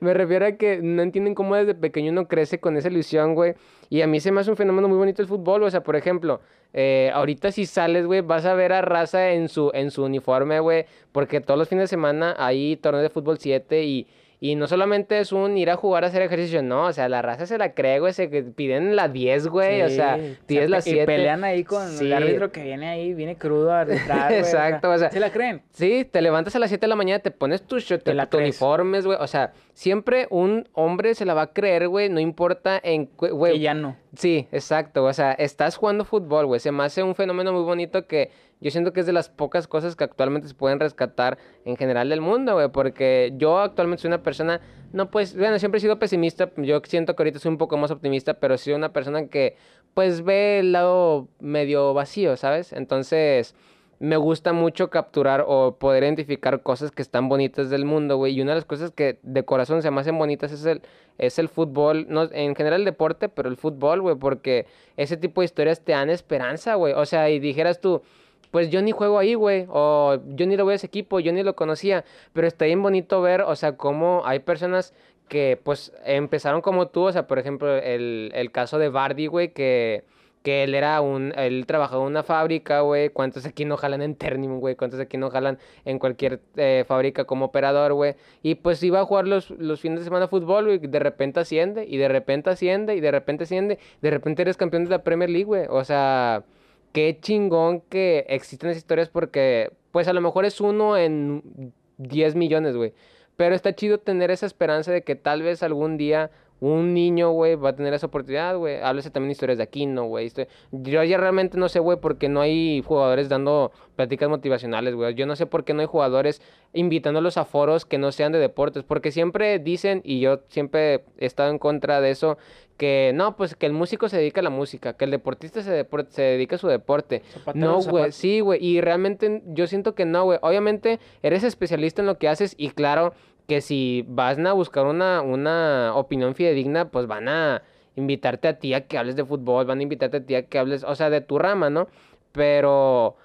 Me 0.00 0.14
refiero 0.14 0.46
a 0.46 0.52
que 0.52 0.80
no 0.82 1.02
entienden 1.02 1.34
cómo 1.34 1.56
desde 1.56 1.74
pequeño 1.74 2.12
uno 2.12 2.28
crece 2.28 2.60
con 2.60 2.76
esa 2.76 2.88
ilusión, 2.88 3.34
güey. 3.34 3.54
Y 3.90 4.02
a 4.02 4.06
mí 4.06 4.20
se 4.20 4.32
me 4.32 4.40
hace 4.40 4.50
un 4.50 4.56
fenómeno 4.56 4.88
muy 4.88 4.98
bonito 4.98 5.22
el 5.22 5.28
fútbol. 5.28 5.62
O 5.62 5.70
sea, 5.70 5.82
por 5.82 5.96
ejemplo, 5.96 6.40
eh, 6.72 7.10
ahorita 7.14 7.52
si 7.52 7.66
sales, 7.66 8.06
güey, 8.06 8.20
vas 8.20 8.44
a 8.44 8.54
ver 8.54 8.72
a 8.72 8.82
Raza 8.82 9.30
en 9.32 9.48
su, 9.48 9.70
en 9.74 9.90
su 9.90 10.04
uniforme, 10.04 10.60
güey. 10.60 10.86
Porque 11.12 11.40
todos 11.40 11.58
los 11.58 11.68
fines 11.68 11.84
de 11.84 11.88
semana 11.88 12.34
hay 12.38 12.76
torneos 12.76 13.02
de 13.02 13.10
fútbol 13.10 13.38
7 13.38 13.84
y, 13.84 14.06
y 14.40 14.54
no 14.54 14.66
solamente 14.68 15.18
es 15.18 15.32
un 15.32 15.56
ir 15.58 15.68
a 15.70 15.76
jugar 15.76 16.04
a 16.04 16.06
hacer 16.08 16.22
ejercicio, 16.22 16.62
no. 16.62 16.84
O 16.86 16.92
sea, 16.92 17.08
la 17.08 17.22
raza 17.22 17.46
se 17.46 17.58
la 17.58 17.74
cree, 17.74 17.98
güey. 17.98 18.12
Se 18.12 18.28
piden 18.28 18.94
la 18.96 19.08
10, 19.08 19.48
güey. 19.48 19.82
o 19.82 19.88
sea, 19.88 20.16
Sí, 20.16 20.36
pides 20.46 20.70
la 20.70 20.76
pe- 20.78 20.82
7. 20.82 21.02
Y 21.02 21.06
pelean 21.06 21.42
ahí 21.44 21.64
con 21.64 21.88
Sí. 21.88 22.06
el 22.06 22.12
árbitro 22.12 22.52
que 22.52 22.62
viene 22.62 22.88
ahí, 22.88 23.14
viene 23.14 23.36
crudo 23.36 23.72
a 23.72 23.80
arbitrar, 23.80 24.28
güey, 24.28 24.38
Exacto, 24.40 24.90
o 24.90 24.98
sea, 24.98 25.10
¿Se 25.10 25.18
la 25.20 25.30
creen? 25.32 25.62
Sí, 25.72 26.04
te 26.10 26.22
levantas 26.22 26.54
a 26.54 26.58
las 26.60 26.68
7 26.70 26.82
de 26.86 26.88
la 26.88 26.96
mañana, 26.96 27.18
te 27.20 27.30
pones 27.30 27.62
tu 27.62 27.78
shot, 27.80 28.02
Te 28.02 28.14
la 28.14 28.26
tu 28.26 28.36
crees. 28.38 28.50
uniformes, 28.60 29.06
güey. 29.06 29.18
O 29.20 29.26
sea, 29.26 29.52
siempre 29.78 30.26
un 30.30 30.68
hombre 30.72 31.14
se 31.14 31.24
la 31.24 31.34
va 31.34 31.42
a 31.42 31.52
creer, 31.52 31.86
güey. 31.86 32.08
No 32.08 32.18
importa 32.18 32.80
en... 32.82 33.06
cu- 33.06 33.26
Que 33.26 33.32
Güey, 33.32 33.60
ya 33.60 33.74
no. 33.74 33.94
Sí, 34.16 34.48
exacto. 34.50 35.04
O 35.04 35.12
sea, 35.12 35.30
estás 35.34 35.76
jugando 35.76 36.04
fútbol, 36.04 36.46
güey. 36.46 36.58
Se 36.58 36.72
me 36.72 36.82
hace 36.82 37.04
un 37.04 37.14
fenómeno 37.14 37.52
muy 37.52 37.62
bonito 37.62 38.08
que 38.08 38.32
yo 38.60 38.72
siento 38.72 38.92
que 38.92 38.98
es 38.98 39.06
de 39.06 39.12
las 39.12 39.28
pocas 39.28 39.68
cosas 39.68 39.94
que 39.94 40.02
actualmente 40.02 40.48
se 40.48 40.54
pueden 40.54 40.80
rescatar 40.80 41.38
en 41.64 41.76
general 41.76 42.08
del 42.08 42.20
mundo, 42.20 42.54
güey. 42.54 42.68
Porque 42.70 43.32
yo 43.36 43.60
actualmente 43.60 44.02
soy 44.02 44.08
una 44.08 44.24
persona, 44.24 44.60
no 44.92 45.12
pues, 45.12 45.36
bueno, 45.36 45.60
siempre 45.60 45.78
he 45.78 45.80
sido 45.80 46.00
pesimista. 46.00 46.50
Yo 46.56 46.80
siento 46.84 47.14
que 47.14 47.22
ahorita 47.22 47.38
soy 47.38 47.52
un 47.52 47.58
poco 47.58 47.76
más 47.76 47.92
optimista, 47.92 48.34
pero 48.34 48.58
soy 48.58 48.72
una 48.72 48.92
persona 48.92 49.28
que 49.28 49.56
pues 49.94 50.24
ve 50.24 50.58
el 50.58 50.72
lado 50.72 51.28
medio 51.38 51.94
vacío, 51.94 52.36
¿sabes? 52.36 52.72
Entonces... 52.72 53.54
Me 54.00 54.16
gusta 54.16 54.52
mucho 54.52 54.90
capturar 54.90 55.44
o 55.46 55.76
poder 55.76 56.04
identificar 56.04 56.62
cosas 56.62 56.92
que 56.92 57.02
están 57.02 57.28
bonitas 57.28 57.68
del 57.68 57.84
mundo, 57.84 58.16
güey. 58.16 58.34
Y 58.34 58.40
una 58.40 58.52
de 58.52 58.56
las 58.56 58.64
cosas 58.64 58.92
que 58.92 59.18
de 59.22 59.44
corazón 59.44 59.82
se 59.82 59.90
me 59.90 60.00
hacen 60.00 60.16
bonitas 60.16 60.52
es 60.52 60.64
el, 60.66 60.82
es 61.18 61.38
el 61.40 61.48
fútbol, 61.48 62.06
no, 62.08 62.30
en 62.30 62.54
general 62.54 62.80
el 62.80 62.84
deporte, 62.84 63.28
pero 63.28 63.48
el 63.48 63.56
fútbol, 63.56 64.00
güey, 64.00 64.14
porque 64.14 64.66
ese 64.96 65.16
tipo 65.16 65.40
de 65.40 65.46
historias 65.46 65.80
te 65.80 65.92
dan 65.92 66.10
esperanza, 66.10 66.76
güey. 66.76 66.92
O 66.94 67.06
sea, 67.06 67.28
y 67.28 67.40
dijeras 67.40 67.80
tú, 67.80 68.02
pues 68.50 68.70
yo 68.70 68.82
ni 68.82 68.92
juego 68.92 69.18
ahí, 69.18 69.34
güey, 69.34 69.66
o 69.68 70.18
yo 70.28 70.46
ni 70.46 70.56
lo 70.56 70.64
voy 70.64 70.72
a 70.72 70.76
ese 70.76 70.86
equipo, 70.86 71.20
yo 71.20 71.32
ni 71.32 71.42
lo 71.42 71.54
conocía, 71.56 72.04
pero 72.32 72.46
está 72.46 72.64
bien 72.64 72.82
bonito 72.82 73.20
ver, 73.20 73.42
o 73.42 73.56
sea, 73.56 73.76
cómo 73.76 74.22
hay 74.24 74.38
personas 74.38 74.94
que, 75.28 75.60
pues, 75.62 75.92
empezaron 76.04 76.62
como 76.62 76.88
tú, 76.88 77.02
o 77.02 77.12
sea, 77.12 77.26
por 77.26 77.38
ejemplo, 77.38 77.76
el, 77.76 78.30
el 78.34 78.50
caso 78.50 78.78
de 78.78 78.88
Bardi, 78.88 79.26
güey, 79.26 79.52
que 79.52 80.04
que 80.42 80.62
él 80.64 80.74
era 80.74 81.00
un, 81.00 81.32
él 81.36 81.66
trabajaba 81.66 82.02
en 82.02 82.08
una 82.08 82.22
fábrica, 82.22 82.80
güey, 82.80 83.10
cuántos 83.10 83.46
aquí 83.46 83.64
no 83.64 83.76
jalan 83.76 84.02
en 84.02 84.14
Ternium, 84.14 84.60
güey, 84.60 84.76
cuántos 84.76 85.00
aquí 85.00 85.16
no 85.16 85.30
jalan 85.30 85.58
en 85.84 85.98
cualquier 85.98 86.40
eh, 86.56 86.84
fábrica 86.86 87.24
como 87.24 87.46
operador, 87.46 87.92
güey, 87.94 88.14
y 88.42 88.56
pues 88.56 88.82
iba 88.82 89.00
a 89.00 89.04
jugar 89.04 89.26
los, 89.26 89.50
los 89.50 89.80
fines 89.80 90.00
de 90.00 90.04
semana 90.04 90.26
de 90.26 90.28
fútbol, 90.28 90.64
güey, 90.66 90.78
de 90.78 90.98
repente 90.98 91.40
asciende, 91.40 91.84
y 91.86 91.96
de 91.96 92.08
repente 92.08 92.50
asciende, 92.50 92.96
y 92.96 93.00
de 93.00 93.10
repente 93.10 93.44
asciende, 93.44 93.78
de 94.00 94.10
repente 94.10 94.42
eres 94.42 94.56
campeón 94.56 94.84
de 94.84 94.90
la 94.90 95.02
Premier 95.02 95.30
League, 95.30 95.46
güey, 95.46 95.66
o 95.68 95.84
sea, 95.84 96.44
qué 96.92 97.18
chingón 97.20 97.80
que 97.82 98.24
existen 98.28 98.70
esas 98.70 98.78
historias 98.82 99.08
porque, 99.08 99.72
pues 99.92 100.08
a 100.08 100.12
lo 100.12 100.20
mejor 100.20 100.44
es 100.44 100.60
uno 100.60 100.96
en 100.96 101.72
10 101.98 102.34
millones, 102.36 102.76
güey, 102.76 102.94
pero 103.36 103.54
está 103.54 103.74
chido 103.74 103.98
tener 103.98 104.30
esa 104.30 104.46
esperanza 104.46 104.92
de 104.92 105.02
que 105.02 105.14
tal 105.14 105.42
vez 105.42 105.62
algún 105.62 105.96
día 105.96 106.30
un 106.60 106.92
niño, 106.94 107.30
güey, 107.30 107.54
va 107.54 107.70
a 107.70 107.76
tener 107.76 107.94
esa 107.94 108.06
oportunidad, 108.06 108.56
güey. 108.56 108.80
Háblese 108.82 109.10
también 109.10 109.28
de 109.28 109.32
historias 109.32 109.58
de 109.58 109.64
Aquino, 109.64 110.04
güey. 110.04 110.30
Yo 110.72 111.02
ya 111.04 111.16
realmente 111.16 111.56
no 111.56 111.68
sé, 111.68 111.78
güey, 111.78 111.98
porque 112.00 112.28
no 112.28 112.40
hay 112.40 112.82
jugadores 112.84 113.28
dando 113.28 113.70
pláticas 113.96 114.28
motivacionales, 114.28 114.94
güey. 114.94 115.14
Yo 115.14 115.26
no 115.26 115.36
sé 115.36 115.46
por 115.46 115.64
qué 115.64 115.74
no 115.74 115.80
hay 115.80 115.86
jugadores 115.86 116.42
invitándolos 116.72 117.36
a 117.38 117.44
foros 117.44 117.84
que 117.84 117.98
no 117.98 118.12
sean 118.12 118.32
de 118.32 118.38
deportes, 118.38 118.82
porque 118.82 119.12
siempre 119.12 119.58
dicen, 119.58 120.00
y 120.04 120.20
yo 120.20 120.40
siempre 120.48 121.04
he 121.18 121.26
estado 121.26 121.50
en 121.50 121.58
contra 121.58 122.00
de 122.00 122.10
eso, 122.10 122.38
que 122.76 123.12
no, 123.14 123.36
pues 123.36 123.56
que 123.56 123.66
el 123.66 123.72
músico 123.72 124.08
se 124.08 124.18
dedica 124.18 124.40
a 124.40 124.44
la 124.44 124.50
música, 124.50 124.92
que 124.92 125.04
el 125.04 125.10
deportista 125.10 125.62
se, 125.62 125.84
depor- 125.84 126.06
se 126.10 126.22
dedica 126.22 126.56
a 126.56 126.58
su 126.58 126.68
deporte. 126.68 127.22
Zapatero, 127.32 127.66
No, 127.66 127.80
güey, 127.80 128.12
sí, 128.12 128.40
güey, 128.40 128.64
y 128.64 128.80
realmente 128.80 129.42
yo 129.46 129.66
siento 129.66 129.94
que 129.94 130.04
no, 130.04 130.24
güey. 130.24 130.38
Obviamente 130.42 131.00
eres 131.22 131.42
especialista 131.42 132.02
en 132.02 132.06
lo 132.06 132.18
que 132.18 132.28
haces 132.28 132.54
y 132.56 132.70
claro 132.70 133.14
que 133.48 133.62
si 133.62 134.04
vas 134.08 134.38
a 134.38 134.52
buscar 134.52 134.86
una, 134.86 135.22
una 135.22 135.92
opinión 135.94 136.34
fidedigna, 136.34 136.90
pues 136.90 137.06
van 137.06 137.28
a 137.28 137.62
invitarte 137.96 138.46
a 138.48 138.58
ti 138.58 138.74
a 138.74 138.86
que 138.86 138.98
hables 138.98 139.16
de 139.16 139.24
fútbol, 139.24 139.64
van 139.66 139.80
a 139.80 139.82
invitarte 139.82 140.18
a 140.18 140.24
ti 140.26 140.34
a 140.34 140.46
que 140.46 140.58
hables, 140.58 140.84
o 140.84 140.94
sea, 140.94 141.08
de 141.10 141.22
tu 141.22 141.38
rama, 141.38 141.70
¿no? 141.70 141.88
Pero 142.32 143.16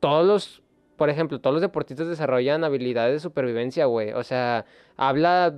todos 0.00 0.24
los, 0.26 0.62
por 0.96 1.10
ejemplo, 1.10 1.40
todos 1.40 1.54
los 1.54 1.62
deportistas 1.62 2.06
desarrollan 2.08 2.62
habilidades 2.62 3.14
de 3.14 3.20
supervivencia, 3.20 3.86
güey. 3.86 4.12
O 4.12 4.22
sea, 4.22 4.66
habla, 4.96 5.52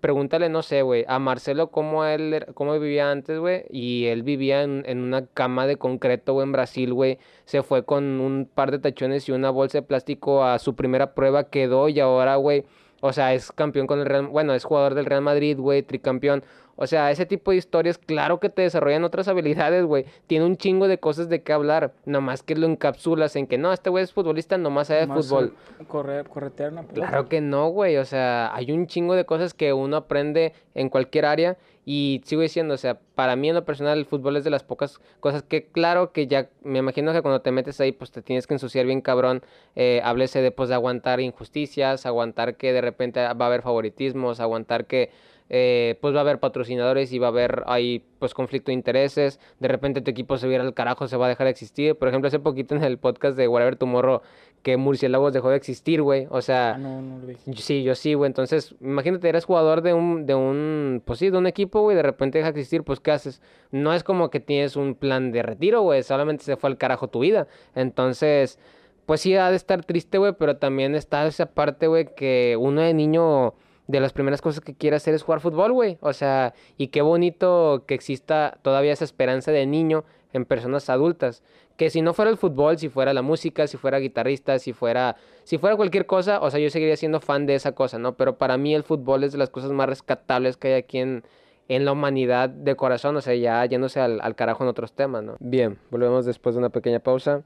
pregúntale, 0.00 0.50
no 0.50 0.62
sé, 0.62 0.82
güey, 0.82 1.04
a 1.08 1.18
Marcelo 1.18 1.70
cómo 1.70 2.04
él, 2.04 2.34
era- 2.34 2.52
cómo 2.52 2.78
vivía 2.78 3.10
antes, 3.10 3.38
güey. 3.38 3.64
Y 3.70 4.06
él 4.06 4.22
vivía 4.22 4.62
en, 4.62 4.84
en 4.86 4.98
una 5.00 5.26
cama 5.26 5.66
de 5.66 5.76
concreto, 5.78 6.34
güey, 6.34 6.44
en 6.44 6.52
Brasil, 6.52 6.92
güey. 6.92 7.18
Se 7.46 7.62
fue 7.62 7.84
con 7.86 8.04
un 8.20 8.48
par 8.54 8.70
de 8.70 8.78
tachones 8.80 9.28
y 9.28 9.32
una 9.32 9.48
bolsa 9.50 9.78
de 9.78 9.82
plástico 9.82 10.44
a 10.44 10.58
su 10.58 10.74
primera 10.76 11.14
prueba, 11.14 11.44
quedó 11.48 11.88
y 11.88 12.00
ahora, 12.00 12.36
güey, 12.36 12.64
o 13.00 13.12
sea, 13.12 13.34
es 13.34 13.52
campeón 13.52 13.86
con 13.86 14.00
el 14.00 14.06
Real, 14.06 14.26
bueno, 14.26 14.54
es 14.54 14.64
jugador 14.64 14.94
del 14.94 15.06
Real 15.06 15.22
Madrid, 15.22 15.58
güey, 15.58 15.82
tricampeón. 15.82 16.44
O 16.76 16.86
sea, 16.86 17.10
ese 17.10 17.26
tipo 17.26 17.50
de 17.50 17.58
historias, 17.58 17.98
claro 17.98 18.40
que 18.40 18.48
te 18.48 18.62
desarrollan 18.62 19.04
otras 19.04 19.28
habilidades, 19.28 19.84
güey. 19.84 20.06
Tiene 20.26 20.44
un 20.44 20.56
chingo 20.56 20.88
de 20.88 20.98
cosas 20.98 21.28
de 21.28 21.42
qué 21.42 21.52
hablar. 21.52 21.92
Nomás 22.04 22.42
que 22.42 22.56
lo 22.56 22.66
encapsulas 22.66 23.36
en 23.36 23.46
que 23.46 23.58
no, 23.58 23.72
este 23.72 23.90
güey 23.90 24.04
es 24.04 24.12
futbolista, 24.12 24.58
nomás 24.58 24.88
sabe 24.88 25.06
de 25.06 25.12
fútbol. 25.12 25.54
Correr, 25.88 26.28
corretear 26.28 26.72
una 26.72 26.82
pelota. 26.82 27.08
Claro 27.08 27.28
que 27.28 27.40
no, 27.40 27.68
güey. 27.68 27.96
O 27.96 28.04
sea, 28.04 28.54
hay 28.54 28.72
un 28.72 28.86
chingo 28.86 29.14
de 29.14 29.24
cosas 29.24 29.54
que 29.54 29.72
uno 29.72 29.96
aprende 29.96 30.52
en 30.74 30.88
cualquier 30.88 31.26
área. 31.26 31.56
Y 31.86 32.22
sigo 32.24 32.40
diciendo, 32.40 32.74
o 32.74 32.78
sea, 32.78 32.98
para 33.14 33.36
mí 33.36 33.50
en 33.50 33.54
lo 33.54 33.66
personal 33.66 33.98
el 33.98 34.06
fútbol 34.06 34.36
es 34.38 34.44
de 34.44 34.48
las 34.48 34.62
pocas 34.62 35.00
cosas 35.20 35.42
que, 35.42 35.66
claro 35.66 36.12
que 36.12 36.26
ya, 36.26 36.48
me 36.62 36.78
imagino 36.78 37.12
que 37.12 37.20
cuando 37.20 37.42
te 37.42 37.50
metes 37.50 37.78
ahí, 37.78 37.92
pues 37.92 38.10
te 38.10 38.22
tienes 38.22 38.46
que 38.46 38.54
ensuciar 38.54 38.86
bien 38.86 39.02
cabrón. 39.02 39.42
Eh, 39.76 40.00
háblese 40.02 40.40
de, 40.40 40.50
pues, 40.50 40.70
de 40.70 40.76
aguantar 40.76 41.20
injusticias, 41.20 42.06
aguantar 42.06 42.56
que 42.56 42.72
de 42.72 42.80
repente 42.80 43.20
va 43.20 43.28
a 43.28 43.46
haber 43.48 43.60
favoritismos, 43.60 44.40
aguantar 44.40 44.86
que, 44.86 45.10
eh, 45.50 45.98
pues 46.00 46.14
va 46.14 46.18
a 46.18 46.20
haber 46.22 46.40
patrocinadores 46.40 47.12
y 47.12 47.18
va 47.18 47.28
a 47.28 47.30
haber 47.30 47.62
ahí, 47.66 48.02
pues, 48.18 48.34
conflicto 48.34 48.66
de 48.70 48.74
intereses. 48.74 49.40
De 49.60 49.68
repente 49.68 50.00
tu 50.00 50.10
equipo 50.10 50.38
se 50.38 50.48
viera 50.48 50.64
al 50.64 50.74
carajo, 50.74 51.08
se 51.08 51.16
va 51.16 51.26
a 51.26 51.28
dejar 51.28 51.46
de 51.46 51.50
existir. 51.50 51.96
Por 51.96 52.08
ejemplo, 52.08 52.28
hace 52.28 52.38
poquito 52.38 52.74
en 52.74 52.82
el 52.82 52.98
podcast 52.98 53.36
de 53.36 53.48
Whatever 53.48 53.76
Tomorrow, 53.76 54.22
que 54.62 54.76
Murciélagos 54.76 55.32
dejó 55.32 55.50
de 55.50 55.56
existir, 55.56 56.00
güey. 56.02 56.26
O 56.30 56.40
sea... 56.40 56.74
Ah, 56.74 56.78
no, 56.78 57.02
no 57.02 57.18
lo 57.18 57.54
Sí, 57.56 57.82
yo 57.82 57.94
sí, 57.94 58.14
güey. 58.14 58.28
Entonces, 58.28 58.74
imagínate, 58.80 59.28
eres 59.28 59.44
jugador 59.44 59.82
de 59.82 59.92
un, 59.92 60.26
de 60.26 60.34
un, 60.34 61.02
pues 61.04 61.18
sí, 61.18 61.30
de 61.30 61.38
un 61.38 61.46
equipo, 61.46 61.82
güey, 61.82 61.96
de 61.96 62.02
repente 62.02 62.38
deja 62.38 62.50
de 62.50 62.60
existir, 62.60 62.82
pues, 62.82 63.00
¿qué 63.00 63.10
haces? 63.10 63.42
No 63.70 63.92
es 63.92 64.02
como 64.02 64.30
que 64.30 64.40
tienes 64.40 64.76
un 64.76 64.94
plan 64.94 65.32
de 65.32 65.42
retiro, 65.42 65.82
güey, 65.82 66.02
solamente 66.02 66.44
se 66.44 66.56
fue 66.56 66.70
al 66.70 66.78
carajo 66.78 67.08
tu 67.08 67.20
vida. 67.20 67.46
Entonces, 67.74 68.58
pues 69.06 69.20
sí, 69.20 69.34
ha 69.34 69.50
de 69.50 69.56
estar 69.56 69.84
triste, 69.84 70.18
güey, 70.18 70.32
pero 70.38 70.56
también 70.56 70.94
está 70.94 71.26
esa 71.26 71.46
parte, 71.46 71.86
güey, 71.86 72.06
que 72.14 72.56
uno 72.58 72.80
de 72.80 72.94
niño, 72.94 73.54
de 73.86 74.00
las 74.00 74.12
primeras 74.12 74.40
cosas 74.40 74.60
que 74.62 74.74
quiere 74.74 74.96
hacer 74.96 75.14
es 75.14 75.22
jugar 75.22 75.40
fútbol, 75.40 75.72
güey. 75.72 75.98
O 76.00 76.12
sea, 76.12 76.54
y 76.76 76.88
qué 76.88 77.02
bonito 77.02 77.84
que 77.86 77.94
exista 77.94 78.58
todavía 78.62 78.92
esa 78.92 79.04
esperanza 79.04 79.52
de 79.52 79.66
niño 79.66 80.04
en 80.32 80.44
personas 80.44 80.88
adultas. 80.88 81.42
Que 81.76 81.90
si 81.90 82.02
no 82.02 82.14
fuera 82.14 82.30
el 82.30 82.36
fútbol, 82.36 82.78
si 82.78 82.88
fuera 82.88 83.12
la 83.12 83.22
música, 83.22 83.66
si 83.66 83.76
fuera 83.76 83.98
guitarrista, 83.98 84.58
si 84.58 84.72
fuera, 84.72 85.16
si 85.42 85.58
fuera 85.58 85.76
cualquier 85.76 86.06
cosa, 86.06 86.40
o 86.40 86.50
sea, 86.50 86.60
yo 86.60 86.70
seguiría 86.70 86.96
siendo 86.96 87.20
fan 87.20 87.46
de 87.46 87.56
esa 87.56 87.72
cosa, 87.72 87.98
¿no? 87.98 88.16
Pero 88.16 88.38
para 88.38 88.56
mí 88.56 88.74
el 88.74 88.84
fútbol 88.84 89.24
es 89.24 89.32
de 89.32 89.38
las 89.38 89.50
cosas 89.50 89.72
más 89.72 89.88
rescatables 89.88 90.56
que 90.56 90.68
hay 90.68 90.74
aquí 90.74 90.98
en, 90.98 91.24
en 91.68 91.84
la 91.84 91.92
humanidad 91.92 92.48
de 92.48 92.76
corazón, 92.76 93.16
o 93.16 93.20
sea, 93.20 93.34
ya 93.34 93.64
yéndose 93.66 94.00
al, 94.00 94.20
al 94.20 94.36
carajo 94.36 94.62
en 94.62 94.70
otros 94.70 94.92
temas, 94.92 95.24
¿no? 95.24 95.36
Bien, 95.40 95.78
volvemos 95.90 96.24
después 96.24 96.54
de 96.54 96.60
una 96.60 96.70
pequeña 96.70 97.00
pausa. 97.00 97.42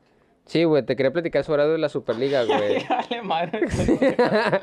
Sí, 0.48 0.64
güey, 0.64 0.82
te 0.82 0.96
quería 0.96 1.12
platicar 1.12 1.44
sobre 1.44 1.60
algo 1.62 1.74
de 1.74 1.78
la 1.78 1.90
Superliga, 1.90 2.42
güey. 2.46 2.82
Dale, 2.88 3.22
madre. 3.22 3.60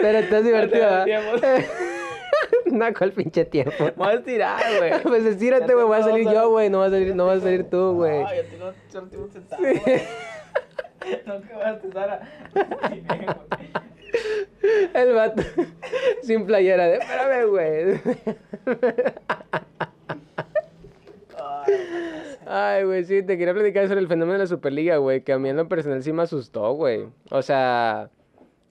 Pero 0.00 0.18
estás 0.18 0.44
divertido, 0.44 1.04
No, 2.66 2.92
¿cuál 2.92 3.12
pinche 3.12 3.44
tiempo? 3.44 3.90
Voy 3.96 4.08
a 4.08 4.14
estirar, 4.14 4.60
güey. 4.78 5.00
Pues 5.02 5.24
estírate, 5.24 5.74
güey, 5.74 5.86
voy 5.86 5.98
a 5.98 6.02
salir 6.02 6.28
yo, 6.28 6.50
güey, 6.50 6.68
no 6.70 6.80
vas 6.80 6.88
a 6.88 6.90
salir, 6.92 7.14
no 7.14 7.26
vas 7.26 7.38
a 7.38 7.42
salir 7.42 7.70
tú, 7.70 7.94
güey. 7.94 8.24
Ay, 8.24 8.38
ya 8.38 8.50
tengo 8.50 8.72
ya 8.90 9.00
tengo 9.02 9.28
sentado, 9.28 9.62
güey. 9.62 9.82
No, 11.24 11.40
que 11.40 11.54
vas 11.54 11.64
a 11.64 11.70
empezar 11.70 12.10
a... 12.10 12.20
El 14.94 15.12
vato 15.14 15.42
sin 16.22 16.46
playera 16.46 16.86
de, 16.88 16.96
espérame, 16.96 17.46
güey. 17.48 18.00
Ay, 22.46 22.84
güey, 22.84 23.04
sí, 23.04 23.22
te 23.22 23.36
quería 23.36 23.52
platicar 23.52 23.86
sobre 23.88 24.00
el 24.00 24.08
fenómeno 24.08 24.34
de 24.34 24.38
la 24.40 24.46
Superliga, 24.46 24.96
güey, 24.96 25.22
que 25.22 25.32
a 25.32 25.38
mí 25.38 25.48
en 25.50 25.56
lo 25.56 25.68
personal 25.68 26.02
sí 26.02 26.12
me 26.12 26.22
asustó, 26.22 26.72
güey. 26.72 27.06
O 27.30 27.42
sea, 27.42 28.10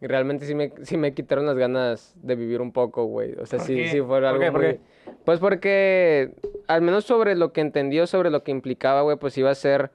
realmente 0.02 0.46
sí 0.46 0.56
me, 0.56 0.72
sí 0.82 0.98
me 0.98 1.14
quitaron 1.14 1.46
las 1.46 1.58
ganas 1.58 2.16
de 2.22 2.36
vivir 2.36 2.62
un 2.62 2.72
poco, 2.72 3.06
güey. 3.06 3.34
O 3.34 3.46
sea, 3.46 3.60
¿Por 3.60 3.68
sí, 3.68 3.76
qué? 3.76 3.90
sí 3.90 3.98
fue 4.00 4.08
¿Por 4.08 4.26
algo 4.26 4.40
qué? 4.40 4.52
¿Por 4.52 4.62
qué? 4.62 4.80
Pues 5.26 5.40
porque, 5.40 6.34
al 6.68 6.82
menos 6.82 7.06
sobre 7.06 7.36
lo 7.36 7.54
que 7.54 7.62
entendió, 7.62 8.08
sobre 8.08 8.30
lo 8.32 8.44
que 8.44 8.52
implicaba, 8.52 9.02
güey, 9.02 9.18
pues 9.18 9.38
iba 9.38 9.52
a 9.52 9.56
ser 9.56 9.92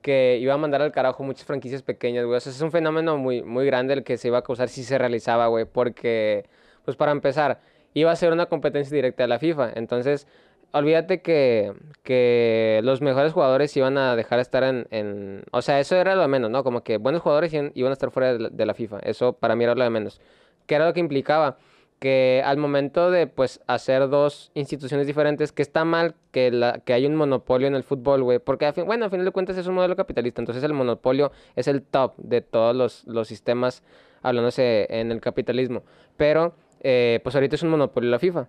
que 0.00 0.38
iba 0.40 0.54
a 0.54 0.56
mandar 0.56 0.80
al 0.80 0.92
carajo 0.92 1.22
muchas 1.22 1.44
franquicias 1.44 1.82
pequeñas, 1.82 2.24
güey. 2.24 2.36
O 2.36 2.40
sea, 2.40 2.52
es 2.52 2.60
un 2.62 2.70
fenómeno 2.70 3.18
muy, 3.18 3.42
muy 3.42 3.66
grande 3.66 3.94
el 3.94 4.04
que 4.04 4.16
se 4.16 4.28
iba 4.28 4.38
a 4.38 4.42
causar 4.42 4.68
si 4.68 4.84
se 4.84 4.96
realizaba, 4.96 5.48
güey. 5.48 5.64
Porque, 5.64 6.46
pues 6.84 6.96
para 6.96 7.12
empezar, 7.12 7.60
iba 7.94 8.10
a 8.10 8.16
ser 8.16 8.32
una 8.32 8.46
competencia 8.46 8.94
directa 8.94 9.24
de 9.24 9.28
la 9.28 9.38
FIFA. 9.38 9.72
Entonces, 9.74 10.26
olvídate 10.72 11.22
que, 11.22 11.72
que 12.02 12.80
los 12.84 13.00
mejores 13.00 13.32
jugadores 13.32 13.76
iban 13.76 13.98
a 13.98 14.16
dejar 14.16 14.38
de 14.38 14.42
estar 14.42 14.64
en, 14.64 14.86
en... 14.90 15.44
O 15.50 15.62
sea, 15.62 15.80
eso 15.80 15.96
era 15.96 16.14
lo 16.14 16.22
de 16.22 16.28
menos, 16.28 16.50
¿no? 16.50 16.64
Como 16.64 16.82
que 16.82 16.98
buenos 16.98 17.22
jugadores 17.22 17.52
iban, 17.52 17.72
a 17.74 17.92
estar 17.92 18.10
fuera 18.10 18.36
de 18.36 18.66
la, 18.66 18.74
FIFA. 18.74 19.00
Eso 19.00 19.32
para 19.32 19.56
mí 19.56 19.64
era 19.64 19.74
lo 19.74 19.84
de 19.84 19.90
menos. 19.90 20.20
¿Qué 20.66 20.74
era 20.74 20.86
lo 20.86 20.94
que 20.94 21.00
implicaba? 21.00 21.58
que 21.98 22.42
al 22.44 22.58
momento 22.58 23.10
de 23.10 23.26
pues 23.26 23.60
hacer 23.66 24.08
dos 24.08 24.52
instituciones 24.54 25.08
diferentes, 25.08 25.50
que 25.50 25.62
está 25.62 25.84
mal 25.84 26.14
que, 26.30 26.52
la, 26.52 26.78
que 26.78 26.92
hay 26.92 27.06
un 27.06 27.16
monopolio 27.16 27.66
en 27.66 27.74
el 27.74 27.82
fútbol, 27.82 28.22
güey, 28.22 28.38
porque 28.38 28.66
a 28.66 28.72
bueno, 28.72 29.06
a 29.06 29.10
final 29.10 29.26
de 29.26 29.32
cuentas 29.32 29.58
es 29.58 29.66
un 29.66 29.74
modelo 29.74 29.96
capitalista, 29.96 30.40
entonces 30.40 30.62
el 30.62 30.74
monopolio 30.74 31.32
es 31.56 31.66
el 31.66 31.82
top 31.82 32.14
de 32.18 32.40
todos 32.40 32.76
los, 32.76 33.04
los 33.08 33.26
sistemas 33.26 33.82
hablándose 34.22 34.86
en 34.90 35.10
el 35.10 35.20
capitalismo, 35.20 35.82
pero 36.16 36.54
eh, 36.80 37.18
pues 37.24 37.34
ahorita 37.34 37.56
es 37.56 37.64
un 37.64 37.70
monopolio 37.70 38.10
la 38.10 38.20
FIFA. 38.20 38.46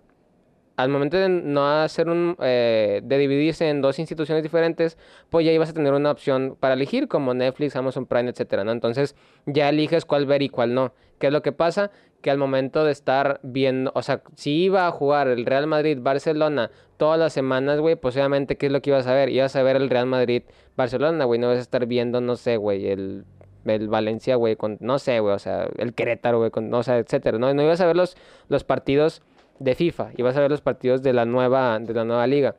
Al 0.76 0.88
momento 0.88 1.18
de 1.18 1.28
no 1.28 1.68
hacer 1.68 2.08
un, 2.08 2.36
eh, 2.40 3.00
de 3.04 3.18
dividirse 3.18 3.68
en 3.68 3.82
dos 3.82 3.98
instituciones 3.98 4.42
diferentes, 4.42 4.96
pues 5.28 5.44
ya 5.44 5.52
ibas 5.52 5.70
a 5.70 5.72
tener 5.74 5.92
una 5.92 6.10
opción 6.10 6.56
para 6.58 6.74
elegir, 6.74 7.06
como 7.06 7.34
Netflix, 7.34 7.76
Amazon 7.76 8.06
Prime, 8.06 8.30
etcétera, 8.30 8.64
¿no? 8.64 8.72
Entonces 8.72 9.14
ya 9.46 9.68
eliges 9.68 10.04
cuál 10.06 10.26
ver 10.26 10.42
y 10.42 10.48
cuál 10.48 10.74
no. 10.74 10.94
¿Qué 11.18 11.26
es 11.26 11.32
lo 11.32 11.42
que 11.42 11.52
pasa? 11.52 11.90
Que 12.22 12.30
al 12.30 12.38
momento 12.38 12.84
de 12.84 12.92
estar 12.92 13.40
viendo, 13.42 13.92
o 13.94 14.02
sea, 14.02 14.22
si 14.36 14.52
iba 14.52 14.86
a 14.86 14.90
jugar 14.90 15.28
el 15.28 15.44
Real 15.44 15.66
Madrid-Barcelona 15.66 16.70
todas 16.96 17.18
las 17.18 17.34
semanas, 17.34 17.78
güey, 17.80 17.96
pues 17.96 18.16
obviamente, 18.16 18.56
¿qué 18.56 18.66
es 18.66 18.72
lo 18.72 18.80
que 18.80 18.90
ibas 18.90 19.06
a 19.06 19.12
ver? 19.12 19.28
Ibas 19.28 19.54
a 19.56 19.62
ver 19.62 19.76
el 19.76 19.90
Real 19.90 20.06
Madrid-Barcelona, 20.06 21.24
güey, 21.24 21.38
no 21.38 21.48
vas 21.48 21.58
a 21.58 21.60
estar 21.60 21.84
viendo, 21.84 22.22
no 22.22 22.36
sé, 22.36 22.56
güey, 22.56 22.88
el, 22.88 23.24
el 23.66 23.88
Valencia, 23.88 24.36
güey, 24.36 24.56
con, 24.56 24.78
no 24.80 24.98
sé, 24.98 25.20
güey, 25.20 25.34
o 25.34 25.38
sea, 25.38 25.68
el 25.76 25.92
Querétaro, 25.92 26.38
güey, 26.38 26.50
con, 26.50 26.70
no 26.70 26.82
sé, 26.82 26.96
etcétera, 26.96 27.38
¿no? 27.38 27.52
No 27.52 27.62
ibas 27.62 27.80
a 27.80 27.86
ver 27.86 27.96
los, 27.96 28.16
los 28.48 28.64
partidos 28.64 29.22
de 29.60 29.74
FIFA, 29.76 30.10
ibas 30.16 30.36
a 30.36 30.40
ver 30.40 30.50
los 30.50 30.60
partidos 30.60 31.02
de 31.02 31.12
la 31.12 31.24
nueva, 31.24 31.78
de 31.78 31.94
la 31.94 32.04
nueva 32.04 32.26
liga. 32.26 32.56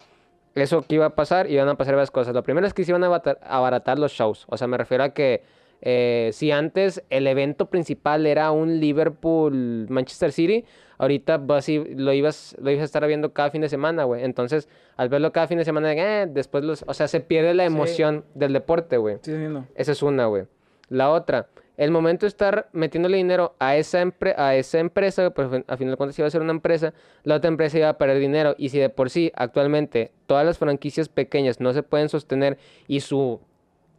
Eso 0.55 0.81
que 0.83 0.95
iba 0.95 1.05
a 1.07 1.15
pasar, 1.15 1.49
iban 1.49 1.67
a 1.67 1.75
pasar 1.75 1.95
varias 1.95 2.11
cosas. 2.11 2.33
Lo 2.33 2.43
primero 2.43 2.65
es 2.67 2.73
que 2.73 2.83
se 2.85 2.91
iban 2.91 3.03
a 3.03 3.07
abaratar 3.43 3.99
los 3.99 4.11
shows. 4.13 4.45
O 4.47 4.57
sea, 4.57 4.67
me 4.67 4.77
refiero 4.77 5.03
a 5.03 5.09
que 5.09 5.43
eh, 5.81 6.29
si 6.33 6.51
antes 6.51 7.03
el 7.09 7.25
evento 7.27 7.67
principal 7.67 8.25
era 8.25 8.51
un 8.51 8.79
Liverpool-Manchester 8.79 10.31
City, 10.31 10.65
ahorita 10.97 11.37
vas 11.37 11.67
y 11.69 11.79
lo 11.95 12.13
ibas, 12.13 12.55
lo 12.61 12.69
ibas 12.69 12.81
a 12.83 12.85
estar 12.85 13.05
viendo 13.07 13.33
cada 13.33 13.49
fin 13.49 13.61
de 13.61 13.69
semana, 13.69 14.03
güey. 14.03 14.23
Entonces, 14.23 14.69
al 14.97 15.09
verlo 15.09 15.31
cada 15.31 15.47
fin 15.47 15.57
de 15.57 15.65
semana, 15.65 15.93
eh, 15.93 16.27
después 16.29 16.63
los, 16.63 16.83
o 16.87 16.93
sea, 16.93 17.07
se 17.07 17.19
pierde 17.21 17.53
la 17.53 17.63
Sí. 17.63 17.73
emoción 17.73 18.25
del 18.35 18.53
deporte, 18.53 18.97
güey. 18.97 19.17
Sí, 19.21 19.31
entiendo. 19.31 19.65
Esa 19.75 19.91
es 19.93 20.03
una, 20.03 20.25
güey. 20.27 20.43
La 20.89 21.09
otra, 21.09 21.47
el 21.81 21.89
momento 21.89 22.27
de 22.27 22.27
estar 22.27 22.69
metiéndole 22.73 23.17
dinero 23.17 23.55
a 23.57 23.75
esa, 23.75 24.03
a 24.37 24.55
esa 24.55 24.77
empresa, 24.77 25.31
pues 25.31 25.47
a 25.67 25.77
final 25.77 25.93
de 25.93 25.97
cuentas 25.97 26.19
iba 26.19 26.27
a 26.27 26.29
ser 26.29 26.43
una 26.43 26.51
empresa, 26.51 26.93
la 27.23 27.37
otra 27.37 27.47
empresa 27.47 27.79
iba 27.79 27.89
a 27.89 27.97
perder 27.97 28.19
dinero. 28.19 28.53
Y 28.59 28.69
si 28.69 28.77
de 28.77 28.89
por 28.89 29.09
sí, 29.09 29.31
actualmente, 29.35 30.11
todas 30.27 30.45
las 30.45 30.59
franquicias 30.59 31.09
pequeñas 31.09 31.59
no 31.59 31.73
se 31.73 31.81
pueden 31.81 32.07
sostener 32.07 32.59
y 32.87 32.99
su 32.99 33.39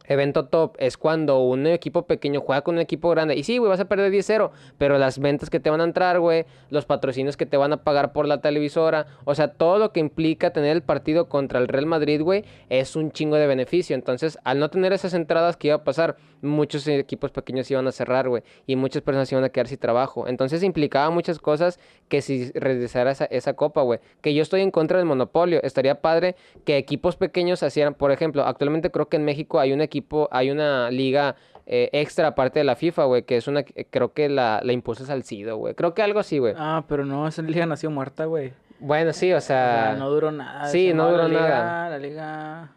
evento 0.05 0.45
top 0.45 0.75
es 0.79 0.97
cuando 0.97 1.39
un 1.39 1.67
equipo 1.67 2.05
pequeño 2.05 2.41
juega 2.41 2.61
con 2.61 2.75
un 2.75 2.81
equipo 2.81 3.09
grande. 3.09 3.35
Y 3.35 3.43
sí, 3.43 3.57
güey, 3.57 3.69
vas 3.69 3.79
a 3.79 3.85
perder 3.85 4.11
10-0, 4.11 4.51
pero 4.77 4.97
las 4.97 5.19
ventas 5.19 5.49
que 5.49 5.59
te 5.59 5.69
van 5.69 5.81
a 5.81 5.83
entrar, 5.83 6.19
güey, 6.19 6.45
los 6.69 6.85
patrocinios 6.85 7.37
que 7.37 7.45
te 7.45 7.57
van 7.57 7.73
a 7.73 7.83
pagar 7.83 8.13
por 8.13 8.27
la 8.27 8.41
televisora, 8.41 9.07
o 9.25 9.35
sea, 9.35 9.49
todo 9.53 9.77
lo 9.77 9.91
que 9.91 9.99
implica 9.99 10.51
tener 10.51 10.71
el 10.71 10.83
partido 10.83 11.29
contra 11.29 11.59
el 11.59 11.67
Real 11.67 11.85
Madrid, 11.85 12.21
güey, 12.21 12.43
es 12.69 12.95
un 12.95 13.11
chingo 13.11 13.35
de 13.35 13.47
beneficio. 13.47 13.95
Entonces, 13.95 14.37
al 14.43 14.59
no 14.59 14.69
tener 14.69 14.93
esas 14.93 15.13
entradas, 15.13 15.57
¿qué 15.57 15.69
iba 15.69 15.77
a 15.77 15.83
pasar? 15.83 16.17
Muchos 16.41 16.87
equipos 16.87 17.31
pequeños 17.31 17.71
iban 17.71 17.87
a 17.87 17.91
cerrar, 17.91 18.27
güey, 18.27 18.43
y 18.67 18.75
muchas 18.75 19.01
personas 19.01 19.31
iban 19.31 19.43
a 19.43 19.49
quedar 19.49 19.67
sin 19.67 19.77
trabajo. 19.77 20.27
Entonces, 20.27 20.63
implicaba 20.63 21.09
muchas 21.09 21.39
cosas 21.39 21.79
que 22.09 22.21
si 22.21 22.51
regresara 22.51 23.11
esa, 23.11 23.25
esa 23.25 23.53
copa, 23.53 23.81
güey, 23.81 23.99
que 24.21 24.33
yo 24.33 24.41
estoy 24.41 24.61
en 24.61 24.71
contra 24.71 24.97
del 24.97 25.07
monopolio. 25.07 25.61
Estaría 25.63 26.01
padre 26.01 26.35
que 26.65 26.77
equipos 26.77 27.15
pequeños 27.15 27.63
hacieran, 27.63 27.93
por 27.93 28.11
ejemplo, 28.11 28.43
actualmente 28.43 28.91
creo 28.91 29.07
que 29.07 29.17
en 29.17 29.25
México 29.25 29.59
hay 29.59 29.71
un 29.71 29.81
equipo, 29.81 29.92
hay 30.31 30.49
una 30.51 30.89
liga 30.91 31.35
eh, 31.65 31.89
extra 31.93 32.27
aparte 32.29 32.59
de 32.59 32.65
la 32.65 32.75
FIFA, 32.75 33.03
güey, 33.05 33.23
que 33.23 33.37
es 33.37 33.47
una, 33.47 33.61
eh, 33.61 33.85
creo 33.89 34.13
que 34.13 34.27
la, 34.29 34.59
la 34.63 34.73
impulsa 34.73 35.05
Salcido, 35.05 35.57
güey. 35.57 35.75
Creo 35.75 35.93
que 35.93 36.01
algo 36.01 36.19
así, 36.19 36.39
güey. 36.39 36.53
Ah, 36.57 36.83
pero 36.87 37.05
no, 37.05 37.27
esa 37.27 37.41
liga 37.41 37.65
nació 37.65 37.89
muerta, 37.91 38.25
güey. 38.25 38.53
Bueno, 38.79 39.13
sí, 39.13 39.31
o 39.31 39.37
O 39.37 39.41
sea, 39.41 39.95
no 39.97 40.09
duró 40.09 40.31
nada. 40.31 40.67
sí, 40.67 40.93
no 40.93 41.05
llamaba 41.05 41.11
duró 41.11 41.23
la 41.23 41.29
liga, 41.29 41.49
nada. 41.63 41.89
La 41.89 41.97
liga... 41.99 42.71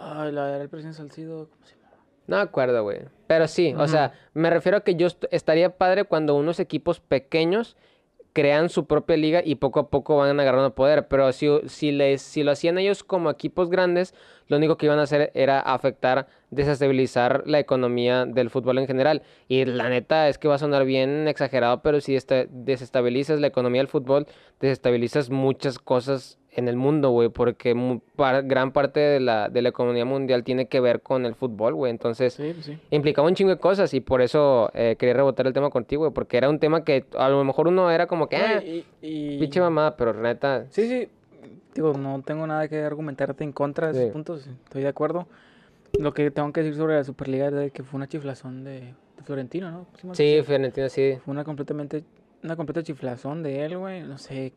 Ay, 0.00 0.32
la 0.32 0.54
era 0.54 0.62
el 0.62 0.68
presidente 0.68 0.98
Salcido. 0.98 1.48
¿Cómo 1.48 1.64
se 1.66 1.74
llama? 1.76 1.88
no 2.26 2.36
me 2.36 2.42
acuerdo, 2.42 2.82
güey. 2.82 3.00
Pero 3.26 3.48
sí, 3.48 3.74
o 3.76 3.88
sea, 3.88 4.12
me 4.34 4.50
refiero 4.50 4.78
a 4.78 4.80
que 4.82 4.94
yo 4.94 5.06
est- 5.06 5.24
estaría 5.30 5.76
padre 5.76 6.04
cuando 6.04 6.34
unos 6.36 6.60
equipos 6.60 7.00
pequeños 7.00 7.76
crean 8.38 8.68
su 8.68 8.86
propia 8.86 9.16
liga 9.16 9.42
y 9.44 9.56
poco 9.56 9.80
a 9.80 9.90
poco 9.90 10.18
van 10.18 10.38
agarrando 10.38 10.72
poder. 10.72 11.08
Pero 11.08 11.32
si, 11.32 11.48
si, 11.66 11.90
les, 11.90 12.22
si 12.22 12.44
lo 12.44 12.52
hacían 12.52 12.78
ellos 12.78 13.02
como 13.02 13.30
equipos 13.30 13.68
grandes, 13.68 14.14
lo 14.46 14.58
único 14.58 14.76
que 14.76 14.86
iban 14.86 15.00
a 15.00 15.02
hacer 15.02 15.32
era 15.34 15.58
afectar, 15.58 16.28
desestabilizar 16.50 17.42
la 17.46 17.58
economía 17.58 18.26
del 18.26 18.48
fútbol 18.48 18.78
en 18.78 18.86
general. 18.86 19.22
Y 19.48 19.64
la 19.64 19.88
neta 19.88 20.28
es 20.28 20.38
que 20.38 20.46
va 20.46 20.54
a 20.54 20.58
sonar 20.58 20.84
bien 20.84 21.26
exagerado, 21.26 21.82
pero 21.82 22.00
si 22.00 22.14
esta- 22.14 22.46
desestabilizas 22.48 23.40
la 23.40 23.48
economía 23.48 23.80
del 23.80 23.88
fútbol, 23.88 24.28
desestabilizas 24.60 25.30
muchas 25.30 25.80
cosas 25.80 26.37
en 26.52 26.66
el 26.66 26.76
mundo, 26.76 27.10
güey, 27.10 27.28
porque 27.28 27.74
mu- 27.74 28.00
par- 28.16 28.42
gran 28.44 28.72
parte 28.72 28.98
de 29.00 29.20
la, 29.20 29.48
de 29.48 29.62
la 29.62 29.68
economía 29.68 30.04
mundial 30.04 30.42
tiene 30.44 30.66
que 30.66 30.80
ver 30.80 31.02
con 31.02 31.24
el 31.26 31.34
fútbol, 31.34 31.74
güey. 31.74 31.90
Entonces, 31.90 32.34
Sí, 32.34 32.50
pues 32.54 32.66
sí. 32.66 32.78
implicaba 32.90 33.28
un 33.28 33.34
chingo 33.34 33.50
de 33.50 33.58
cosas 33.58 33.92
y 33.94 34.00
por 34.00 34.22
eso 34.22 34.70
eh, 34.74 34.96
quería 34.98 35.14
rebotar 35.14 35.46
el 35.46 35.52
tema 35.52 35.70
contigo, 35.70 36.02
güey, 36.02 36.12
porque 36.12 36.36
era 36.36 36.48
un 36.48 36.58
tema 36.58 36.84
que 36.84 37.04
a 37.16 37.28
lo 37.28 37.44
mejor 37.44 37.68
uno 37.68 37.90
era 37.90 38.06
como 38.06 38.28
que, 38.28 38.36
ah, 38.36 38.62
y, 38.62 38.84
y- 39.02 39.38
pinche 39.38 39.60
mamada, 39.60 39.96
pero 39.96 40.12
neta, 40.14 40.66
Sí, 40.70 40.88
sí. 40.88 41.08
Digo, 41.74 41.92
no 41.92 42.22
tengo 42.22 42.44
nada 42.46 42.66
que 42.66 42.78
argumentarte 42.82 43.44
en 43.44 43.52
contra 43.52 43.88
de 43.88 43.92
esos 43.92 44.04
Sí. 44.06 44.12
puntos. 44.12 44.46
Estoy 44.64 44.82
de 44.82 44.88
acuerdo. 44.88 45.28
Lo 46.00 46.12
que 46.12 46.30
tengo 46.32 46.52
que 46.52 46.62
decir 46.62 46.76
sobre 46.76 46.96
la 46.96 47.04
Superliga 47.04 47.48
es 47.62 47.70
que 47.72 47.84
fue 47.84 47.98
una 47.98 48.08
chiflazón 48.08 48.64
de, 48.64 48.80
de 49.16 49.22
Florentino, 49.22 49.70
¿no? 49.70 49.86
Sí, 49.94 50.00
sí, 50.00 50.06
parece. 50.08 50.42
Fiorentina 50.44 50.88
sí. 50.88 51.18
Fue 51.24 51.30
una 51.32 51.44
completamente, 51.44 52.02
una 52.42 52.56
completa 52.56 52.82
chiflazón 52.82 53.42
de 53.44 53.64
él, 53.64 53.78
güey. 53.78 54.02
No 54.02 54.18
sé, 54.18 54.52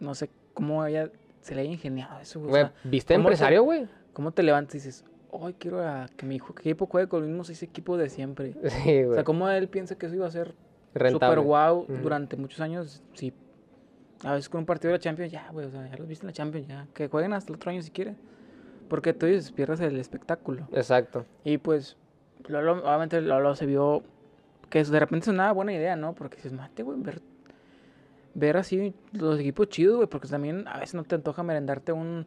no 0.00 0.14
sé 0.14 0.28
cómo 0.54 0.84
ella 0.86 1.10
se 1.40 1.54
le 1.54 1.62
haya 1.62 1.70
ingeniado 1.70 2.18
eso, 2.20 2.40
güey. 2.40 2.50
O 2.50 2.54
sea, 2.54 2.72
¿viste 2.84 3.14
¿cómo 3.14 3.24
te- 3.24 3.32
empresario, 3.32 3.62
güey? 3.64 3.86
¿cómo 4.12 4.30
te 4.32 4.42
levantas 4.42 4.74
y 4.76 4.78
dices, 4.78 5.04
hoy 5.30 5.54
quiero 5.54 5.86
a 5.86 6.06
que 6.16 6.24
mi 6.24 6.36
equipo 6.36 6.86
juegue 6.86 7.08
con 7.08 7.20
los 7.20 7.28
mismos 7.28 7.48
seis 7.48 7.62
equipos 7.62 7.98
de 7.98 8.08
siempre? 8.08 8.54
Sí, 8.84 9.02
O 9.02 9.06
güey. 9.06 9.14
sea, 9.16 9.24
¿cómo 9.24 9.48
él 9.50 9.68
piensa 9.68 9.96
que 9.96 10.06
eso 10.06 10.14
iba 10.14 10.26
a 10.26 10.30
ser 10.30 10.54
Rentable. 10.94 11.34
super 11.34 11.40
wow 11.40 11.78
Ujú. 11.82 11.92
durante 12.02 12.36
muchos 12.36 12.60
años? 12.60 13.02
Sí. 13.12 13.32
A 14.22 14.32
veces 14.32 14.48
con 14.48 14.60
un 14.60 14.66
partido 14.66 14.92
de 14.92 14.98
la 14.98 15.02
Champions, 15.02 15.30
ya, 15.32 15.50
güey, 15.52 15.66
o 15.66 15.70
sea, 15.70 15.86
ya 15.86 15.96
los 15.96 16.06
viste 16.08 16.24
en 16.24 16.28
la 16.28 16.32
Champions, 16.32 16.66
ya. 16.68 16.86
Que 16.94 17.08
jueguen 17.08 17.32
hasta 17.34 17.50
el 17.52 17.56
otro 17.56 17.70
año 17.70 17.82
si 17.82 17.90
quieren. 17.90 18.16
Porque 18.88 19.12
tú 19.12 19.26
dices, 19.26 19.50
pierdes 19.52 19.80
el 19.80 19.98
espectáculo. 19.98 20.66
Exacto. 20.72 21.26
Y 21.42 21.58
pues, 21.58 21.96
Lolo, 22.46 22.74
obviamente 22.84 23.20
Lolo 23.20 23.54
se 23.54 23.66
vio 23.66 24.02
que 24.70 24.82
de 24.84 24.98
repente 25.00 25.24
es 25.24 25.34
una 25.34 25.52
buena 25.52 25.72
idea, 25.74 25.96
¿no? 25.96 26.14
Porque 26.14 26.36
dices, 26.36 26.52
mate, 26.52 26.82
güey, 26.84 26.98
ver, 27.00 27.20
ver 28.34 28.56
así 28.56 28.94
los 29.12 29.38
equipos 29.38 29.68
chidos, 29.68 29.96
güey, 29.96 30.08
porque 30.08 30.28
también 30.28 30.66
a 30.68 30.78
veces 30.78 30.94
no 30.94 31.04
te 31.04 31.14
antoja 31.14 31.42
merendarte 31.42 31.92
un, 31.92 32.26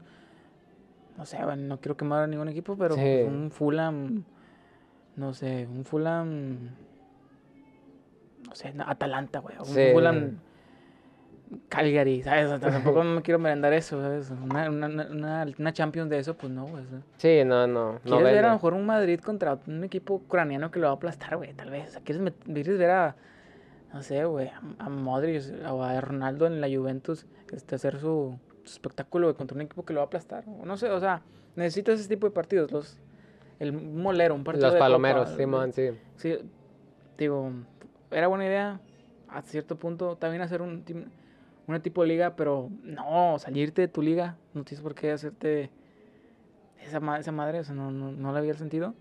no 1.17 1.25
sé, 1.25 1.37
no 1.57 1.79
quiero 1.79 1.97
quemar 1.97 2.23
a 2.23 2.27
ningún 2.27 2.47
equipo, 2.49 2.77
pero 2.77 2.95
Sí. 2.95 3.01
pues, 3.01 3.25
un 3.27 3.51
Fulham, 3.51 4.23
no 5.15 5.33
sé, 5.33 5.67
un 5.69 5.83
Fulham, 5.83 6.69
no 8.47 8.55
sé, 8.55 8.73
Atalanta, 8.85 9.39
güey, 9.39 9.57
un 9.57 9.65
Sí. 9.65 9.89
Fulham, 9.93 10.37
Calgary, 11.69 12.23
¿sabes? 12.23 12.45
O 12.51 12.57
sea, 12.57 12.71
tampoco 12.71 13.03
me 13.03 13.21
quiero 13.21 13.39
merendar 13.39 13.73
eso, 13.73 14.01
¿sabes? 14.01 14.31
Una, 14.31 14.69
una, 14.69 14.87
una, 14.87 15.45
una 15.57 15.73
Champions 15.73 16.09
de 16.09 16.19
eso, 16.19 16.35
pues 16.35 16.51
no, 16.51 16.65
güey. 16.65 16.83
Sí, 17.17 17.41
no, 17.45 17.67
no. 17.67 17.93
no 17.93 17.99
¿Quieres 18.01 18.23
ver 18.23 18.45
a 18.45 18.47
lo 18.49 18.53
mejor 18.55 18.73
un 18.73 18.85
Madrid 18.85 19.19
contra 19.19 19.57
un 19.65 19.83
equipo 19.83 20.15
ucraniano 20.15 20.71
que 20.71 20.79
lo 20.79 20.87
va 20.87 20.93
a 20.93 20.95
aplastar, 20.95 21.37
güey? 21.37 21.53
Tal 21.53 21.69
vez. 21.69 21.89
O 21.89 21.91
sea, 21.93 22.01
¿quieres, 22.01 22.33
quieres 22.45 22.77
ver 22.77 22.89
a, 22.89 23.15
no 23.93 24.01
sé, 24.03 24.25
güey, 24.25 24.49
a, 24.79 24.89
Modric 24.89 25.43
o 25.69 25.83
a 25.83 25.99
Ronaldo 26.01 26.47
en 26.47 26.61
la 26.61 26.67
Juventus 26.67 27.25
este, 27.51 27.75
hacer 27.75 27.99
su, 27.99 28.37
su 28.63 28.73
espectáculo, 28.73 29.27
güey, 29.27 29.35
contra 29.35 29.55
un 29.55 29.61
equipo 29.61 29.85
que 29.85 29.93
lo 29.93 29.99
va 29.99 30.03
a 30.03 30.07
aplastar? 30.07 30.47
No 30.47 30.77
sé, 30.77 30.89
o 30.89 30.99
sea, 30.99 31.21
necesitas 31.55 31.99
ese 31.99 32.09
tipo 32.09 32.27
de 32.27 32.31
partidos. 32.31 32.71
Los, 32.71 32.97
el 33.59 33.73
molero, 33.73 34.35
un 34.35 34.43
partido 34.43 34.67
Los 34.67 34.73
de 34.73 34.79
palomeros, 34.79 35.29
Simón, 35.29 35.73
sí. 35.73 35.89
Sí, 36.15 36.37
digo, 37.17 37.51
era 38.11 38.27
buena 38.27 38.45
idea 38.45 38.79
a 39.29 39.41
cierto 39.41 39.77
punto 39.77 40.15
también 40.15 40.41
hacer 40.41 40.61
un 40.61 40.83
una 41.67 41.81
tipo 41.81 42.01
de 42.01 42.07
liga, 42.07 42.35
pero 42.35 42.69
no, 42.81 43.37
salirte 43.39 43.81
de 43.81 43.87
tu 43.89 44.01
liga, 44.01 44.37
no 44.53 44.63
tienes 44.63 44.81
por 44.81 44.95
qué 44.95 45.11
hacerte 45.11 45.69
esa, 46.81 47.01
ma- 47.01 47.19
esa 47.19 47.33
madre, 47.33 47.59
o 47.59 47.63
sea, 47.63 47.75
no, 47.75 47.91
no, 47.91 48.11
no 48.11 48.31
le 48.31 48.39
había 48.39 48.51
el 48.51 48.57
sentido. 48.57 48.93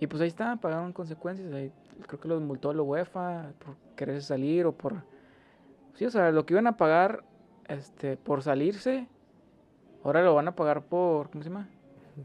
Y 0.00 0.08
pues 0.08 0.20
ahí 0.20 0.28
está, 0.28 0.56
pagaron 0.56 0.92
consecuencias, 0.92 1.52
ahí 1.52 1.70
creo 2.08 2.20
que 2.20 2.28
los 2.28 2.42
multó 2.42 2.74
la 2.74 2.82
UEFA 2.82 3.52
por 3.64 3.76
querer 3.94 4.22
salir 4.22 4.66
o 4.66 4.72
por... 4.72 5.02
Sí, 5.94 6.04
o 6.06 6.10
sea, 6.10 6.30
lo 6.30 6.44
que 6.44 6.54
iban 6.54 6.66
a 6.66 6.76
pagar 6.76 7.24
este, 7.68 8.16
por 8.16 8.42
salirse, 8.42 9.06
ahora 10.02 10.22
lo 10.22 10.34
van 10.34 10.48
a 10.48 10.56
pagar 10.56 10.82
por, 10.82 11.30
¿cómo 11.30 11.42
se 11.44 11.50
llama? 11.50 11.68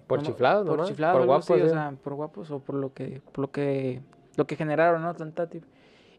Por 0.07 0.19
No, 0.19 0.25
chiflados, 0.25 0.67
por 0.67 0.77
¿no? 0.79 0.85
chiflados, 0.85 1.17
Por 1.19 1.25
guapos, 1.27 1.49
así, 1.51 1.61
o 1.61 1.69
sea, 1.69 1.93
por 2.03 2.13
guapos 2.15 2.51
o 2.51 2.59
por 2.59 2.75
lo 2.75 2.93
que, 2.93 3.21
por 3.31 3.39
lo 3.39 3.51
que, 3.51 4.01
lo 4.35 4.45
que 4.47 4.55
generaron, 4.55 5.01
¿no? 5.01 5.13
Tanta 5.15 5.49
tip- 5.49 5.65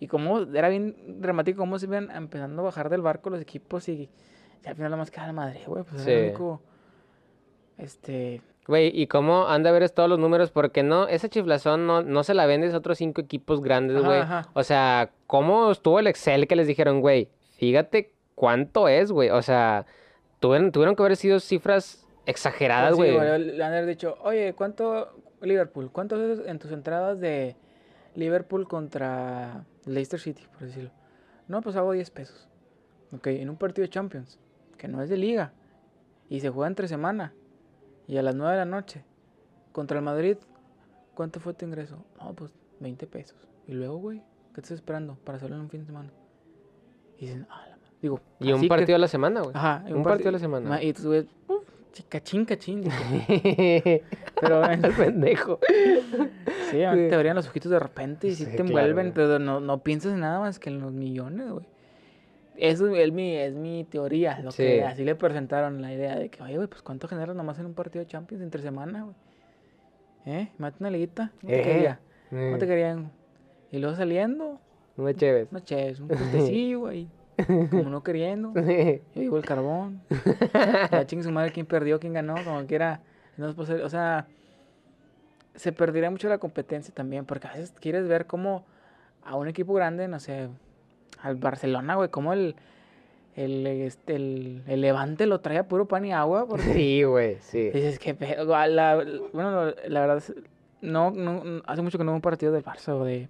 Y 0.01 0.06
como 0.06 0.40
era 0.40 0.68
bien 0.68 1.20
dramático 1.20 1.59
cómo 1.59 1.78
se 1.78 1.86
iban 1.86 2.10
empezando 2.10 2.62
a 2.62 2.64
bajar 2.66 2.89
del 2.89 3.02
barco 3.02 3.31
los 3.31 3.40
equipos 3.40 3.89
y, 3.89 4.09
y 4.64 4.68
al 4.68 4.74
final 4.77 4.90
lo 4.93 4.97
más 4.97 5.10
queda 5.10 5.27
la 5.27 5.32
madre, 5.32 5.62
güey, 5.66 5.82
pues 5.85 5.94
era 6.02 6.02
el 6.05 6.18
Sí. 6.22 6.27
único, 6.28 6.62
este, 7.78 8.43
Güey, 8.66 8.93
¿y 8.95 9.07
cómo 9.07 9.49
han 9.49 9.62
de 9.62 9.73
ver 9.73 9.89
todos 9.91 10.09
los 10.09 10.19
números? 10.19 10.51
Porque 10.51 10.82
no, 10.82 11.09
esa 11.09 11.28
chiflazón 11.28 11.87
no, 11.87 12.03
no 12.03 12.23
se 12.23 12.35
la 12.35 12.47
vendes 12.47 12.74
a 12.74 12.78
otros 12.78 12.99
cinco 12.99 13.20
equipos 13.20 13.62
grandes, 13.62 14.03
güey. 14.03 14.20
O 14.53 14.62
sea, 14.62 15.11
¿cómo 15.27 15.70
estuvo 15.70 15.99
el 15.99 16.07
Excel 16.07 16.47
que 16.47 16.57
les 16.57 16.66
dijeron, 16.66 17.01
güey? 17.01 17.28
Fíjate 17.57 18.12
cuánto 18.35 18.87
es, 18.89 19.11
güey. 19.11 19.31
O 19.31 19.43
sea, 19.43 19.87
tuvieron, 20.39 20.73
tuvieron 20.73 20.95
que 20.95 21.03
haber 21.03 21.16
sido 21.16 21.41
cifras 21.41 22.07
exageradas, 22.27 22.95
pues 22.97 23.11
sí, 23.11 23.16
güey. 23.16 23.57
le 23.57 23.65
han 23.65 23.87
dicho, 23.87 24.16
oye, 24.23 24.55
¿cuánto, 24.55 25.15
Liverpool, 25.41 25.91
cuánto 25.91 26.32
es 26.32 26.41
en 26.47 26.59
tus 26.59 26.70
entradas 26.70 27.19
de 27.19 27.57
Liverpool 28.15 28.69
contra 28.69 29.65
Leicester 29.87 30.20
City, 30.20 30.47
por 30.53 30.66
decirlo? 30.66 30.91
No, 31.49 31.62
pues 31.62 31.77
hago 31.77 31.93
10 31.93 32.11
pesos. 32.11 32.49
Ok, 33.12 33.27
en 33.28 33.51
un 33.51 33.57
partido 33.57 33.82
de 33.82 33.91
Champions, 33.91 34.39
que 34.78 34.87
no 34.87 35.03
es 35.03 35.09
de 35.09 35.16
liga, 35.16 35.53
y 36.28 36.41
se 36.41 36.51
juega 36.51 36.69
entre 36.69 36.87
semana, 36.87 37.35
y 38.12 38.19
a 38.19 38.23
las 38.23 38.35
9 38.35 38.53
de 38.53 38.59
la 38.59 38.65
noche, 38.65 39.05
contra 39.73 39.99
el 39.99 40.05
Madrid, 40.05 40.37
¿cuánto 41.15 41.41
fue 41.41 41.55
tu 41.55 41.65
ingreso? 41.65 42.05
No, 42.20 42.32
pues 42.35 42.53
20 42.81 43.07
pesos. 43.07 43.37
Y 43.69 43.73
luego, 43.73 43.97
güey, 43.99 44.19
¿qué 44.55 44.61
estás 44.61 44.73
esperando 44.73 45.16
para 45.24 45.37
hacerlo 45.37 45.57
en 45.57 45.62
un 45.62 45.70
fin 45.70 45.81
de 45.81 45.87
semana? 45.87 46.11
Y 47.19 47.27
dicen, 47.27 47.47
ah, 47.51 47.65
la 47.69 47.77
madre. 47.77 47.91
Digo, 48.03 48.20
Y 48.41 48.53
un 48.53 48.62
que- 48.62 48.69
partido 48.69 48.97
a 48.97 48.99
la 48.99 49.09
semana, 49.09 49.41
güey. 49.43 49.53
Ajá, 49.55 49.85
un 49.89 50.03
partido 50.03 50.31
a 50.31 50.32
la 50.32 50.39
semana. 50.39 50.69
Ma- 50.70 50.82
Y 50.82 50.93
tú 50.93 51.12
chi- 51.93 52.03
cachín, 52.09 52.45
cachín. 52.45 52.82
Pero 54.41 54.65
en- 54.70 54.85
El 54.85 54.93
pendejo. 54.95 55.59
sí, 56.70 56.82
a- 56.82 56.93
te 56.95 57.15
abrían 57.15 57.37
los 57.37 57.47
ojitos 57.49 57.70
de 57.70 57.78
repente 57.78 58.28
y 58.28 58.35
sí, 58.35 58.45
Sí, 58.45 58.51
te 58.57 58.62
envuelven, 58.62 59.07
güey. 59.09 59.15
pero 59.15 59.39
no, 59.39 59.61
no 59.61 59.82
piensas 59.82 60.12
en 60.15 60.20
nada 60.20 60.41
más 60.41 60.59
que 60.59 60.70
en 60.70 60.81
los 60.81 60.93
millones, 60.93 61.51
güey. 61.51 61.66
Eso 62.61 62.95
es 62.95 63.11
mi, 63.12 63.35
es 63.37 63.55
mi 63.55 63.85
teoría, 63.85 64.39
lo 64.41 64.51
Sí. 64.53 64.62
que 64.62 64.85
así 64.85 65.05
le 65.05 65.15
presentaron 65.15 65.81
la 65.81 65.93
idea 65.95 66.16
de 66.16 66.28
que, 66.28 66.43
oye, 66.43 66.57
güey, 66.57 66.69
pues 66.69 66.82
cuánto 66.82 67.09
generas 67.09 67.35
nomás 67.35 67.59
en 67.59 67.66
un 67.66 67.74
partido 67.74 68.05
de 68.05 68.07
Champions 68.11 68.43
entre 68.43 68.61
semana, 68.61 69.03
güey. 69.05 69.15
¿Eh? 70.27 70.49
Mate 70.59 70.77
una 70.81 70.91
liguita. 70.91 71.32
¿Cómo 71.41 71.51
te 71.53 71.61
Ejé. 71.61 71.70
quería? 71.73 72.01
¿Cómo 72.28 72.57
Eh, 72.57 72.59
te 72.59 72.66
querían? 72.66 73.11
Y 73.70 73.78
luego 73.78 73.97
saliendo, 73.97 74.61
No 74.97 75.05
me 75.05 75.15
cheves. 75.15 75.51
no 75.51 75.61
ches, 75.61 76.01
un 76.01 76.09
putecillo, 76.59 76.81
güey. 76.81 77.09
Como 77.70 77.85
no 77.89 78.03
queriendo. 78.03 78.53
Yo 78.55 79.01
llevo 79.23 79.39
el 79.39 79.45
carbón. 79.47 80.03
Ya 80.93 81.07
chingue 81.07 81.24
su 81.24 81.31
madre 81.32 81.53
quién 81.53 81.65
perdió, 81.65 81.99
quién 81.99 82.12
ganó, 82.12 82.35
como 82.45 82.66
quiera. 82.66 83.01
No 83.39 83.49
es 83.49 83.55
posible. 83.55 83.82
O 83.85 83.89
sea, 83.89 84.27
se 85.55 85.73
perdería 85.73 86.11
mucho 86.11 86.28
la 86.28 86.37
competencia 86.37 86.93
también, 86.95 87.24
porque 87.24 87.47
a 87.49 87.53
veces 87.53 87.73
quieres 87.81 88.07
ver 88.07 88.27
cómo 88.27 88.66
a 89.24 89.37
un 89.37 89.49
equipo 89.49 89.73
grande, 89.73 90.07
no 90.09 90.20
sé, 90.20 90.49
al 91.22 91.36
Barcelona, 91.36 91.94
güey, 91.97 92.09
cómo 92.09 92.32
el, 92.32 92.55
el, 93.36 93.66
este, 93.66 94.16
el, 94.16 94.62
el 94.66 94.80
Levante 94.80 95.26
lo 95.26 95.40
trae 95.40 95.59
a 95.59 95.68
puro 95.68 95.86
pan 95.86 96.05
y 96.05 96.12
agua, 96.12 96.47
porque 96.48 96.72
Sí, 96.74 97.02
güey, 97.05 97.36
sí. 97.40 97.70
dices 97.70 97.98
que, 97.98 98.14
pedo, 98.14 98.44
la- 98.66 99.05
bueno, 99.32 99.72
la 99.88 100.01
verdad, 100.01 100.16
es- 100.18 100.34
no, 100.82 101.10
no, 101.10 101.62
hace 101.66 101.82
mucho 101.82 101.98
que 101.98 102.05
no 102.05 102.12
veo 102.12 102.16
un 102.16 102.22
partido 102.22 102.52
del 102.52 102.64
Barça 102.64 102.88
o 102.98 103.05
de, 103.05 103.28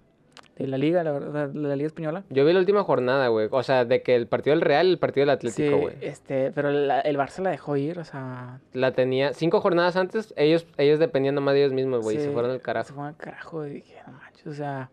de 0.57 0.67
la 0.67 0.77
Liga, 0.77 1.03
la 1.03 1.11
verdad, 1.11 1.49
de 1.49 1.59
la 1.67 1.75
Liga 1.75 1.87
Española. 1.87 2.23
Yo 2.29 2.45
vi 2.45 2.53
la 2.53 2.59
última 2.59 2.83
jornada, 2.83 3.27
güey. 3.27 3.49
O 3.51 3.61
sea, 3.63 3.83
de 3.83 4.01
que 4.03 4.15
el 4.15 4.27
partido 4.27 4.55
del 4.55 4.61
Real 4.61 4.87
y 4.87 4.91
el 4.91 4.97
partido 4.99 5.23
del 5.23 5.31
Atlético, 5.31 5.75
Sí, 5.75 5.81
güey. 5.81 5.95
este, 5.99 6.51
pero 6.51 6.71
la- 6.71 7.01
el 7.01 7.17
Barça 7.17 7.39
la 7.41 7.49
dejó 7.49 7.75
ir, 7.75 7.99
o 7.99 8.05
sea, 8.05 8.59
La 8.73 8.93
tenía 8.93 9.33
cinco 9.33 9.59
jornadas 9.59 9.97
antes, 9.97 10.33
ellos, 10.37 10.65
ellos 10.77 10.97
dependían 10.99 11.35
nomás 11.35 11.55
de 11.55 11.61
ellos 11.61 11.73
mismos, 11.73 12.03
güey. 12.03 12.15
y 12.15 12.19
Se 12.19 12.27
Sí, 12.27 12.31
fueron 12.33 12.51
al 12.51 12.57
Se 12.57 12.63
carajo. 12.63 12.87
fueron 12.93 13.07
al 13.07 13.17
carajo 13.17 13.65
y 13.67 13.69
dije, 13.71 13.95
no 14.07 14.13
manches, 14.13 14.47
o 14.47 14.53
sea. 14.53 14.89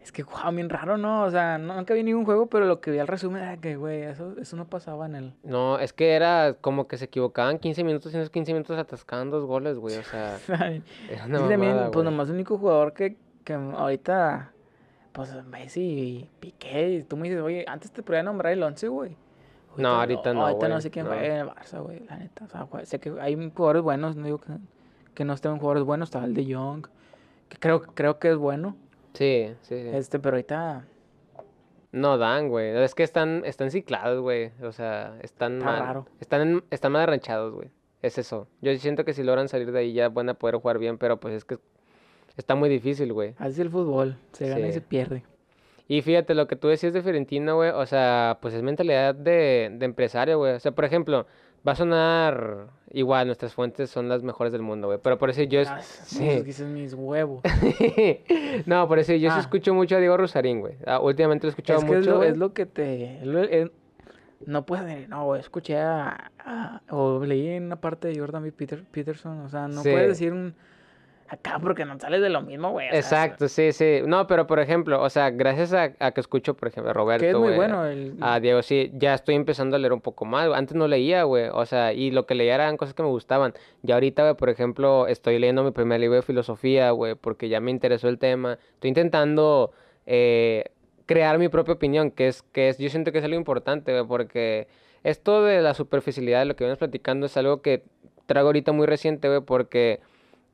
Es 0.00 0.12
que 0.12 0.22
jugaban 0.22 0.56
bien 0.56 0.68
raro, 0.68 0.96
¿no? 0.96 1.24
O 1.24 1.30
sea, 1.30 1.58
nunca 1.58 1.94
vi 1.94 2.02
ningún 2.04 2.24
juego, 2.24 2.46
pero 2.46 2.66
lo 2.66 2.80
que 2.80 2.90
vi 2.90 2.98
al 2.98 3.08
resumen 3.08 3.42
era 3.42 3.56
que, 3.56 3.74
güey, 3.76 4.02
eso, 4.02 4.34
eso 4.38 4.56
no 4.56 4.66
pasaba 4.66 5.06
en 5.06 5.14
el. 5.16 5.34
No, 5.42 5.78
es 5.78 5.92
que 5.92 6.12
era 6.12 6.54
como 6.60 6.86
que 6.86 6.96
se 6.98 7.06
equivocaban 7.06 7.58
15 7.58 7.82
minutos 7.82 8.12
y 8.12 8.16
en 8.16 8.20
esos 8.22 8.30
15 8.30 8.52
minutos 8.52 8.78
atascaban 8.78 9.30
dos 9.30 9.44
goles, 9.46 9.78
güey. 9.78 9.96
O 9.96 10.02
sea, 10.04 10.38
era 10.48 11.26
una 11.26 11.38
Sí, 11.38 11.44
también, 11.48 11.60
mamada, 11.72 11.90
pues 11.90 11.94
güey. 11.94 12.04
nomás 12.04 12.28
el 12.28 12.34
único 12.34 12.56
jugador 12.58 12.92
que, 12.92 13.16
que 13.42 13.54
ahorita, 13.54 14.52
pues 15.12 15.32
Messi 15.46 15.80
y 15.82 16.30
Piqué, 16.38 16.90
y 16.90 17.02
tú 17.02 17.16
me 17.16 17.28
dices, 17.28 17.42
oye, 17.42 17.64
antes 17.66 17.90
te 17.90 18.02
podía 18.02 18.22
nombrar 18.22 18.52
el 18.52 18.62
11, 18.62 18.88
güey. 18.88 19.16
No, 19.76 19.88
ahorita 19.88 20.32
no, 20.34 20.46
Ahorita 20.46 20.68
no 20.68 20.80
sé 20.80 20.90
quién 20.92 21.06
no. 21.06 21.10
juega 21.12 21.26
en 21.26 21.32
el 21.40 21.48
Barça, 21.48 21.82
güey, 21.82 22.04
la 22.06 22.16
neta. 22.16 22.44
O 22.44 22.48
sea, 22.48 22.86
sé 22.86 23.00
que 23.00 23.12
hay 23.20 23.34
jugadores 23.56 23.82
buenos, 23.82 24.14
no 24.14 24.24
digo 24.24 24.38
que, 24.38 24.52
que 25.14 25.24
no 25.24 25.32
estén 25.32 25.56
jugadores 25.58 25.82
buenos, 25.82 26.08
estaba 26.10 26.26
el 26.26 26.34
de 26.34 26.44
Young, 26.44 26.86
que 27.48 27.58
creo, 27.58 27.82
creo 27.82 28.20
que 28.20 28.30
es 28.30 28.36
bueno, 28.36 28.76
Sí, 29.14 29.54
sí, 29.62 29.80
sí. 29.82 29.88
este, 29.94 30.18
pero 30.18 30.36
ahorita 30.36 30.84
No 31.92 32.18
dan, 32.18 32.48
güey. 32.48 32.76
Es 32.76 32.94
que 32.94 33.04
están, 33.04 33.42
están 33.44 33.70
ciclados, 33.70 34.20
güey. 34.20 34.50
O 34.62 34.72
sea, 34.72 35.16
están 35.22 35.54
Está 35.58 35.64
mal. 35.64 35.78
raro. 35.80 36.06
Están, 36.20 36.40
en- 36.42 36.64
están 36.70 36.92
mal 36.92 37.02
arranchados, 37.02 37.54
güey. 37.54 37.70
Es 38.02 38.18
eso. 38.18 38.48
Yo 38.60 38.74
siento 38.76 39.04
que 39.04 39.12
si 39.14 39.22
logran 39.22 39.48
salir 39.48 39.70
de 39.72 39.78
ahí 39.78 39.92
ya 39.92 40.08
van 40.08 40.28
a 40.28 40.34
poder 40.34 40.56
jugar 40.56 40.78
bien, 40.78 40.98
pero 40.98 41.20
pues 41.20 41.34
es 41.34 41.44
que 41.44 41.58
está 42.36 42.54
muy 42.56 42.68
difícil, 42.68 43.12
güey. 43.12 43.34
Así 43.38 43.52
es 43.52 43.58
el 43.60 43.70
fútbol, 43.70 44.18
se 44.32 44.48
gana 44.48 44.66
y 44.66 44.72
se 44.72 44.80
pierde. 44.80 45.22
Y 45.86 46.02
fíjate, 46.02 46.34
lo 46.34 46.46
que 46.48 46.56
tú 46.56 46.68
decías 46.68 46.92
de 46.92 47.02
Fiorentino, 47.02 47.56
güey, 47.56 47.70
o 47.70 47.86
sea, 47.86 48.38
pues 48.42 48.54
es 48.54 48.62
mentalidad 48.62 49.14
de, 49.14 49.70
de 49.74 49.84
empresario, 49.86 50.38
güey. 50.38 50.54
O 50.54 50.60
sea, 50.60 50.72
por 50.72 50.84
ejemplo, 50.84 51.26
va 51.66 51.72
a 51.72 51.76
sonar 51.76 52.66
igual, 52.92 53.26
nuestras 53.26 53.54
fuentes 53.54 53.90
son 53.90 54.08
las 54.08 54.22
mejores 54.22 54.52
del 54.52 54.62
mundo, 54.62 54.86
güey. 54.88 54.98
Pero 55.02 55.18
por 55.18 55.30
eso 55.30 55.42
yo 55.42 55.60
es... 55.60 55.68
Ah, 55.68 55.80
sí. 55.80 56.42
dicen 56.42 56.72
mis 56.74 56.94
huevos. 56.94 57.42
no, 58.66 58.86
por 58.88 58.98
eso 58.98 59.12
yo 59.14 59.30
sí 59.30 59.36
Ah. 59.36 59.40
escucho 59.40 59.74
mucho 59.74 59.96
a 59.96 59.98
Diego 59.98 60.16
Rosarín, 60.16 60.60
güey. 60.60 60.74
Ah, 60.86 61.00
últimamente 61.00 61.46
lo 61.46 61.48
he 61.48 61.50
escuchado 61.52 61.80
Es 61.80 61.84
que 61.84 61.90
es 61.92 61.98
mucho, 61.98 62.10
lo, 62.10 62.16
güey. 62.18 62.30
es 62.30 62.36
lo 62.36 62.52
que 62.52 62.66
te... 62.66 63.18
es 63.18 63.26
lo- 63.26 63.42
es- 63.42 63.70
no 64.46 64.66
puedes 64.66 64.84
decir, 64.84 65.08
no, 65.08 65.24
güey, 65.24 65.40
escuché 65.40 65.78
a, 65.78 66.30
a- 66.38 66.82
O 66.90 67.24
leí 67.24 67.48
en 67.48 67.64
una 67.64 67.76
parte 67.80 68.08
de 68.08 68.18
Jordan 68.18 68.42
B. 68.42 68.52
Peter, 68.52 68.84
Peterson, 68.84 69.40
o 69.40 69.48
sea, 69.48 69.68
no 69.68 69.82
Sí. 69.82 69.90
puedes 69.90 70.08
decir 70.08 70.32
un... 70.32 70.54
Acá 71.26 71.58
porque 71.58 71.84
no 71.86 71.98
sales 71.98 72.20
de 72.20 72.28
lo 72.28 72.42
mismo, 72.42 72.70
güey. 72.70 72.88
sea, 72.90 72.98
Exacto, 72.98 73.48
sí, 73.48 73.72
sí. 73.72 74.00
No, 74.06 74.26
pero 74.26 74.46
por 74.46 74.60
ejemplo, 74.60 75.02
o 75.02 75.08
sea, 75.08 75.30
gracias 75.30 75.72
a, 75.72 75.92
a 75.98 76.12
que 76.12 76.20
escucho, 76.20 76.54
por 76.54 76.68
ejemplo, 76.68 76.90
a 76.90 76.92
Roberto, 76.92 77.24
Que 77.24 77.30
es 77.30 77.36
muy 77.36 77.54
bueno 77.54 77.86
el... 77.86 78.16
a 78.20 78.40
Diego, 78.40 78.60
sí, 78.62 78.90
ya 78.94 79.14
estoy 79.14 79.34
empezando 79.34 79.76
a 79.76 79.78
leer 79.78 79.94
un 79.94 80.02
poco 80.02 80.26
más. 80.26 80.48
güey. 80.48 80.58
Antes 80.58 80.76
no 80.76 80.86
leía, 80.86 81.22
güey, 81.22 81.48
o 81.50 81.64
sea, 81.64 81.94
y 81.94 82.10
lo 82.10 82.26
que 82.26 82.34
leía 82.34 82.56
eran 82.56 82.76
cosas 82.76 82.94
que 82.94 83.02
me 83.02 83.08
gustaban. 83.08 83.54
Y 83.82 83.92
ahorita, 83.92 84.22
güey, 84.22 84.34
por 84.34 84.50
ejemplo, 84.50 85.06
estoy 85.06 85.38
leyendo 85.38 85.64
mi 85.64 85.70
primer 85.70 85.98
libro 85.98 86.16
de 86.16 86.22
filosofía, 86.22 86.90
güey, 86.90 87.14
porque 87.14 87.48
ya 87.48 87.60
me 87.60 87.70
interesó 87.70 88.08
el 88.08 88.18
tema. 88.18 88.58
Estoy 88.74 88.88
intentando 88.88 89.72
eh, 90.06 90.64
crear 91.06 91.38
mi 91.38 91.48
propia 91.48 91.74
opinión, 91.74 92.10
que 92.10 92.28
es, 92.28 92.42
que 92.42 92.68
es, 92.68 92.78
yo 92.78 92.90
siento 92.90 93.12
que 93.12 93.18
es 93.18 93.24
algo 93.24 93.36
importante, 93.36 93.92
güey, 93.92 94.06
porque 94.06 94.68
esto 95.02 95.42
de 95.42 95.62
la 95.62 95.74
superficialidad 95.74 96.40
de 96.40 96.44
lo 96.46 96.56
que 96.56 96.64
venimos 96.64 96.78
platicando 96.78 97.26
es 97.26 97.36
algo 97.36 97.62
que 97.62 97.84
traigo 98.26 98.48
ahorita 98.48 98.72
muy 98.72 98.86
reciente, 98.86 99.28
güey, 99.28 99.40
porque 99.40 100.00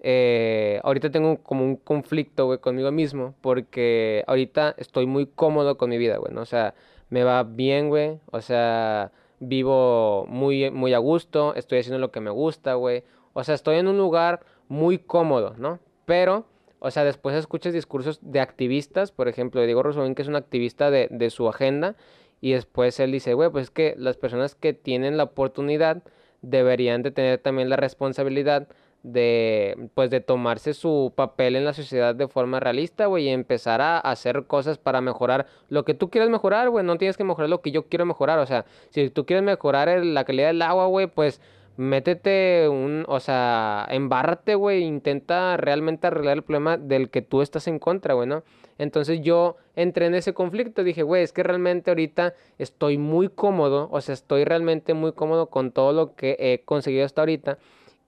eh, 0.01 0.81
ahorita 0.83 1.11
tengo 1.11 1.43
como 1.43 1.65
un 1.65 1.77
conflicto, 1.77 2.47
güey, 2.47 2.59
conmigo 2.59 2.91
mismo, 2.91 3.35
porque 3.41 4.25
ahorita 4.27 4.75
estoy 4.79 5.07
muy 5.07 5.27
cómodo 5.27 5.77
con 5.79 5.91
mi 5.91 5.99
vida, 5.99 6.17
güey, 6.19 6.33
¿no? 6.33 6.43
O 6.43 6.47
sea, 6.47 6.75
me 7.11 7.25
va 7.25 7.43
bien, 7.43 7.89
güey, 7.89 8.19
o 8.31 8.41
sea, 8.41 9.13
vivo 9.41 10.27
muy, 10.29 10.71
muy 10.71 10.95
a 10.95 10.99
gusto, 10.99 11.55
estoy 11.55 11.81
haciendo 11.81 11.99
lo 11.99 12.11
que 12.11 12.21
me 12.21 12.31
gusta, 12.31 12.75
güey, 12.75 13.05
o 13.33 13.45
sea, 13.45 13.55
estoy 13.55 13.77
en 13.77 13.89
un 13.89 13.99
lugar 13.99 14.41
muy 14.69 14.99
cómodo, 14.99 15.55
¿no? 15.59 15.81
Pero 16.07 16.47
o 16.81 16.91
sea, 16.91 17.05
después 17.05 17.37
escuchas 17.37 17.75
discursos 17.75 18.19
de 18.23 18.41
activistas, 18.41 19.13
por 19.13 19.29
ejemplo, 19.29 19.63
Diego 19.63 19.83
Rosarín, 19.83 20.15
que 20.15 20.23
es 20.23 20.29
un 20.29 20.37
activista 20.37 20.91
de, 20.91 21.09
de 21.11 21.29
su 21.29 21.47
agenda, 21.47 21.95
y 22.41 22.53
después 22.53 22.99
él 23.01 23.13
dice, 23.13 23.35
güey, 23.35 23.51
pues 23.51 23.65
es 23.65 23.71
que 23.71 23.95
las 23.99 24.17
personas 24.17 24.55
que 24.55 24.73
tienen 24.73 25.19
la 25.19 25.25
oportunidad 25.25 26.03
deberían 26.41 27.03
de 27.03 27.11
tener 27.11 27.39
también 27.39 27.69
la 27.69 27.77
responsabilidad 27.77 28.67
de 29.03 29.89
pues 29.95 30.11
de 30.11 30.21
tomarse 30.21 30.75
su 30.75 31.13
papel 31.15 31.57
en 31.57 31.65
la 31.65 31.73
sociedad 31.73 32.15
de 32.15 32.29
forma 32.29 32.61
realista, 32.61 33.07
güey, 33.07 33.27
y 33.27 33.29
empezar 33.31 33.81
a 33.81 33.99
hacer 33.99 34.45
cosas 34.47 34.79
para 34.79 35.01
mejorar 35.01 35.47
lo 35.69 35.85
que 35.85 35.95
tú 35.95 36.11
quieras 36.11 36.31
mejorar, 36.31 36.69
güey, 36.71 36.85
no 36.85 36.99
tienes 36.99 37.17
que 37.17 37.25
mejorar 37.25 37.49
lo 37.49 37.63
que 37.63 37.71
yo 37.71 37.87
quiero 37.89 38.07
mejorar, 38.07 38.39
o 38.39 38.47
sea, 38.47 38.65
si 38.91 39.09
tú 39.11 39.25
quieres 39.27 39.45
mejorar 39.45 40.05
la 40.05 40.25
calidad 40.25 40.49
del 40.49 40.63
agua, 40.63 40.87
güey, 40.87 41.07
pues 41.07 41.41
métete 41.77 42.69
un, 42.69 43.05
o 43.09 43.21
sea, 43.21 43.87
embárrate, 43.89 44.55
güey, 44.55 44.83
intenta 44.83 45.57
realmente 45.57 46.07
arreglar 46.07 46.37
el 46.37 46.43
problema 46.43 46.77
del 46.77 47.09
que 47.09 47.23
tú 47.23 47.41
estás 47.41 47.67
en 47.69 47.79
contra, 47.79 48.13
güey, 48.13 48.29
¿no? 48.29 48.43
Entonces 48.77 49.23
yo 49.23 49.57
entré 49.77 50.07
en 50.07 50.15
ese 50.15 50.35
conflicto, 50.35 50.85
dije, 50.85 51.03
güey, 51.03 51.23
es 51.23 51.33
que 51.33 51.43
realmente 51.43 51.91
ahorita 51.91 52.35
estoy 52.59 52.99
muy 52.99 53.31
cómodo, 53.31 53.89
o 53.93 54.01
sea, 54.03 54.13
estoy 54.13 54.45
realmente 54.45 54.93
muy 54.93 55.13
cómodo 55.13 55.47
con 55.47 55.73
todo 55.73 55.93
lo 55.93 56.15
que 56.17 56.37
he 56.39 56.63
conseguido 56.67 57.07
hasta 57.07 57.23
ahorita 57.23 57.59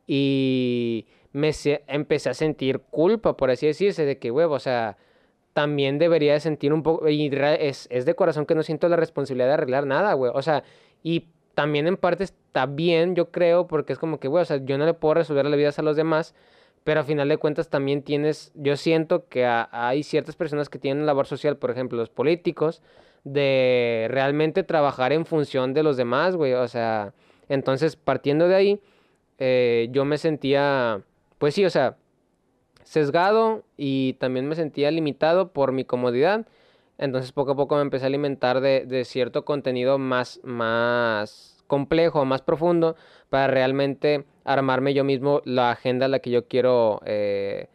y 0.07 1.07
me 1.33 1.53
empecé 1.87 2.31
a 2.31 2.35
sentir 2.35 2.81
culpa, 2.81 3.37
por 3.37 3.51
así 3.51 3.67
decirse, 3.67 4.05
de 4.05 4.19
que, 4.19 4.31
huevo, 4.31 4.55
o 4.55 4.61
sea, 4.61 4.97
también 5.53 5.99
debería 5.99 6.35
de 6.35 6.41
sentir 6.41 6.73
un 6.73 6.83
poco, 6.83 7.09
y 7.09 7.31
es, 7.61 7.89
es 7.91 8.05
de 8.05 8.15
corazón 8.15 8.47
que 8.47 8.55
no 8.55 8.63
siento 8.63 8.89
la 8.89 8.97
responsabilidad 8.97 9.49
de 9.49 9.55
arreglar 9.55 9.87
nada, 9.87 10.15
güey, 10.15 10.33
o 10.35 10.43
sea, 10.43 10.65
y 11.03 11.29
también 11.55 11.87
en 11.87 11.97
parte 11.97 12.25
está 12.25 12.67
bien, 12.67 13.15
yo 13.15 13.31
creo, 13.31 13.67
porque 13.67 13.93
es 13.93 13.99
como 13.99 14.19
que, 14.19 14.29
güey, 14.29 14.43
o 14.43 14.45
sea, 14.45 14.59
yo 14.65 14.79
no 14.79 14.87
le 14.87 14.95
puedo 14.95 15.15
resolver 15.15 15.45
la 15.47 15.57
vida 15.57 15.71
a 15.77 15.83
los 15.83 15.97
demás, 15.97 16.35
pero 16.85 17.01
a 17.01 17.05
final 17.05 17.29
de 17.29 17.37
cuentas 17.37 17.69
también 17.69 18.03
tienes, 18.03 18.53
yo 18.55 18.77
siento 18.77 19.29
que 19.29 19.47
hay 19.47 20.03
ciertas 20.03 20.37
personas 20.37 20.69
que 20.69 20.79
tienen 20.79 21.07
labor 21.07 21.27
social, 21.27 21.57
por 21.57 21.71
ejemplo, 21.71 21.99
los 21.99 22.11
políticos, 22.11 22.83
de 23.25 24.09
realmente 24.11 24.65
trabajar 24.65 25.13
en 25.13 25.27
función 25.27 25.75
de 25.75 25.83
los 25.83 25.97
demás, 25.97 26.35
güey, 26.35 26.55
o 26.55 26.67
sea, 26.67 27.15
entonces 27.49 27.97
partiendo 27.97 28.49
de 28.49 28.55
ahí, 28.55 28.81
eh, 29.39 29.89
yo 29.91 30.05
me 30.05 30.19
sentía, 30.19 31.03
pues 31.39 31.55
sí, 31.55 31.65
o 31.65 31.71
sea, 31.71 31.97
sesgado 32.85 33.65
y 33.77 34.15
también 34.15 34.49
me 34.49 34.55
sentía 34.55 34.91
limitado 34.91 35.53
por 35.53 35.73
mi 35.73 35.85
comodidad. 35.85 36.47
Entonces 36.99 37.33
poco 37.33 37.53
a 37.53 37.57
poco 37.57 37.77
me 37.77 37.83
empecé 37.83 38.05
a 38.05 38.09
alimentar 38.09 38.61
de, 38.61 39.05
cierto 39.05 39.45
contenido 39.45 39.99
más, 39.99 40.41
más 40.45 41.65
complejo, 41.67 42.25
más 42.25 42.43
profundo, 42.43 42.97
para 43.31 43.47
realmente 43.47 44.25
armarme 44.45 44.95
yo 44.95 45.05
mismo 45.05 45.43
la 45.45 45.71
agenda 45.71 46.07
a 46.07 46.09
la 46.09 46.19
que 46.21 46.31
yo 46.31 46.47
quiero, 46.47 47.01
eh, 47.05 47.69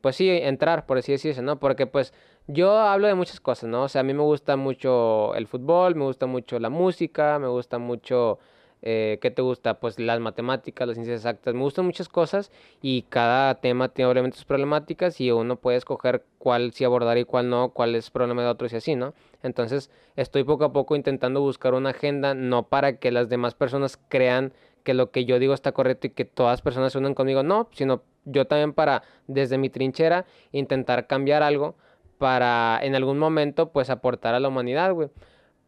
pues 0.00 0.16
sí, 0.16 0.28
entrar, 0.28 0.86
por 0.86 0.98
así 0.98 1.12
decirse, 1.12 1.40
¿no? 1.40 1.58
Porque 1.58 1.86
pues 1.86 2.12
yo 2.46 2.78
hablo 2.78 3.06
de 3.06 3.14
muchas 3.14 3.40
cosas, 3.40 3.70
¿no? 3.70 3.84
O 3.84 3.88
sea, 3.88 4.00
a 4.00 4.04
mí 4.04 4.12
me 4.12 4.22
gusta 4.22 4.56
mucho 4.56 5.34
el 5.34 5.46
fútbol, 5.46 5.94
me 5.94 6.04
gusta 6.04 6.26
mucho 6.26 6.58
la 6.58 6.70
música, 6.70 7.38
me 7.38 7.48
gusta 7.48 7.78
mucho 7.78 8.38
eh, 8.82 9.18
¿Qué 9.20 9.30
te 9.30 9.42
gusta? 9.42 9.80
Pues 9.80 9.98
las 9.98 10.20
matemáticas, 10.20 10.86
las 10.86 10.96
ciencias 10.96 11.20
exactas. 11.20 11.54
Me 11.54 11.60
gustan 11.60 11.84
muchas 11.84 12.08
cosas 12.08 12.52
y 12.80 13.02
cada 13.02 13.54
tema 13.56 13.88
tiene 13.88 14.10
obviamente 14.10 14.36
sus 14.36 14.44
problemáticas 14.44 15.20
y 15.20 15.30
uno 15.30 15.56
puede 15.56 15.78
escoger 15.78 16.24
cuál 16.38 16.72
sí 16.72 16.84
abordar 16.84 17.18
y 17.18 17.24
cuál 17.24 17.50
no, 17.50 17.70
cuál 17.70 17.94
es 17.94 18.10
problema 18.10 18.42
de 18.42 18.48
otros 18.48 18.72
y 18.72 18.76
así, 18.76 18.94
¿no? 18.94 19.14
Entonces 19.42 19.90
estoy 20.16 20.44
poco 20.44 20.64
a 20.64 20.72
poco 20.72 20.96
intentando 20.96 21.40
buscar 21.40 21.74
una 21.74 21.90
agenda, 21.90 22.34
no 22.34 22.68
para 22.68 22.98
que 22.98 23.10
las 23.10 23.28
demás 23.28 23.54
personas 23.54 23.98
crean 24.08 24.52
que 24.84 24.94
lo 24.94 25.10
que 25.10 25.24
yo 25.24 25.38
digo 25.38 25.54
está 25.54 25.72
correcto 25.72 26.06
y 26.06 26.10
que 26.10 26.24
todas 26.24 26.52
las 26.52 26.62
personas 26.62 26.92
se 26.92 26.98
unan 26.98 27.14
conmigo, 27.14 27.42
no, 27.42 27.68
sino 27.72 28.02
yo 28.24 28.46
también 28.46 28.72
para, 28.72 29.02
desde 29.26 29.58
mi 29.58 29.70
trinchera, 29.70 30.24
intentar 30.52 31.06
cambiar 31.06 31.42
algo 31.42 31.74
para 32.18 32.78
en 32.82 32.94
algún 32.94 33.18
momento 33.18 33.70
pues 33.70 33.90
aportar 33.90 34.34
a 34.34 34.40
la 34.40 34.48
humanidad, 34.48 34.92
güey. 34.92 35.10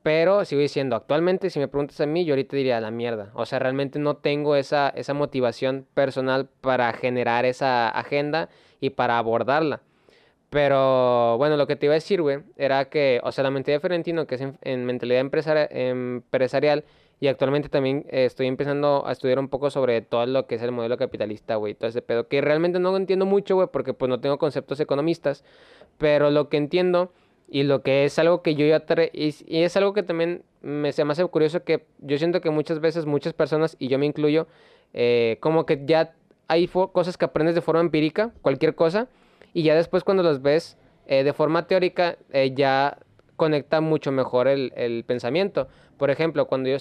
Pero 0.02 0.44
sigo 0.46 0.62
diciendo, 0.62 0.96
actualmente 0.96 1.50
si 1.50 1.58
me 1.58 1.68
preguntas 1.68 2.00
a 2.00 2.06
mí, 2.06 2.24
yo 2.24 2.32
ahorita 2.32 2.56
diría 2.56 2.80
la 2.80 2.90
mierda. 2.90 3.30
O 3.34 3.44
sea, 3.44 3.58
realmente 3.58 3.98
no 3.98 4.16
tengo 4.16 4.56
esa, 4.56 4.88
esa 4.90 5.12
motivación 5.12 5.86
personal 5.94 6.48
para 6.60 6.92
generar 6.94 7.44
esa 7.44 7.88
agenda 7.90 8.48
y 8.80 8.90
para 8.90 9.18
abordarla. 9.18 9.82
Pero 10.50 11.36
bueno, 11.38 11.56
lo 11.56 11.66
que 11.66 11.76
te 11.76 11.86
iba 11.86 11.92
a 11.92 11.96
decir, 11.96 12.22
güey, 12.22 12.40
era 12.56 12.86
que, 12.86 13.20
o 13.22 13.30
sea, 13.30 13.44
la 13.44 13.50
mentalidad 13.52 13.80
Ferentino, 13.80 14.26
que 14.26 14.34
es 14.34 14.40
en, 14.62 14.84
mentalidad 14.84 15.20
empresarial, 15.20 16.84
y 17.20 17.28
actualmente 17.28 17.68
también 17.68 18.06
eh, 18.08 18.24
estoy 18.24 18.46
empezando 18.48 19.06
a 19.06 19.12
estudiar 19.12 19.38
un 19.38 19.48
poco 19.48 19.70
sobre 19.70 20.00
todo 20.00 20.26
lo 20.26 20.46
que 20.46 20.56
es 20.56 20.62
el 20.62 20.72
modelo 20.72 20.96
capitalista, 20.96 21.54
güey, 21.56 21.74
todo 21.74 21.88
ese 21.88 22.02
pedo, 22.02 22.26
que 22.26 22.40
realmente 22.40 22.80
no 22.80 22.96
entiendo 22.96 23.26
mucho, 23.26 23.54
güey, 23.56 23.68
porque 23.70 23.94
pues 23.94 24.08
no 24.08 24.20
tengo 24.20 24.38
conceptos 24.38 24.80
economistas, 24.80 25.44
pero 25.98 26.30
lo 26.30 26.48
que 26.48 26.56
entiendo 26.56 27.12
y 27.50 27.64
lo 27.64 27.82
que 27.82 28.04
es 28.04 28.18
algo 28.18 28.42
que 28.42 28.54
yo 28.54 28.64
ya... 28.64 28.84
Y, 29.12 29.34
y, 29.46 29.62
es 29.62 29.76
algo 29.76 29.92
que 29.92 30.04
también 30.04 30.44
me, 30.62 30.92
se 30.92 31.04
me 31.04 31.12
hace 31.12 31.24
curioso 31.26 31.64
que 31.64 31.84
yo 31.98 32.16
siento 32.16 32.40
que 32.40 32.50
muchas 32.50 32.80
veces 32.80 33.06
muchas 33.06 33.32
personas, 33.32 33.76
y 33.80 33.88
yo 33.88 33.98
me 33.98 34.06
incluyo, 34.06 34.46
eh, 34.94 35.36
como 35.40 35.66
que 35.66 35.82
ya 35.84 36.14
hay 36.46 36.68
cosas 36.68 37.16
que 37.16 37.24
aprendes 37.24 37.56
de 37.56 37.60
forma 37.60 37.80
empírica, 37.80 38.32
cualquier 38.42 38.76
cosa, 38.76 39.08
y 39.52 39.64
ya 39.64 39.74
después 39.74 40.04
cuando 40.04 40.22
las 40.22 40.42
ves 40.42 40.78
eh, 41.06 41.24
de 41.24 41.32
forma 41.32 41.66
teórica, 41.66 42.16
eh, 42.32 42.52
ya 42.54 42.98
conecta 43.34 43.80
mucho 43.80 44.12
mejor 44.12 44.46
el, 44.46 44.72
el, 44.76 45.02
pensamiento. 45.04 45.66
Por 45.96 46.10
ejemplo, 46.10 46.46
cuando 46.46 46.68
yo, 46.68 46.76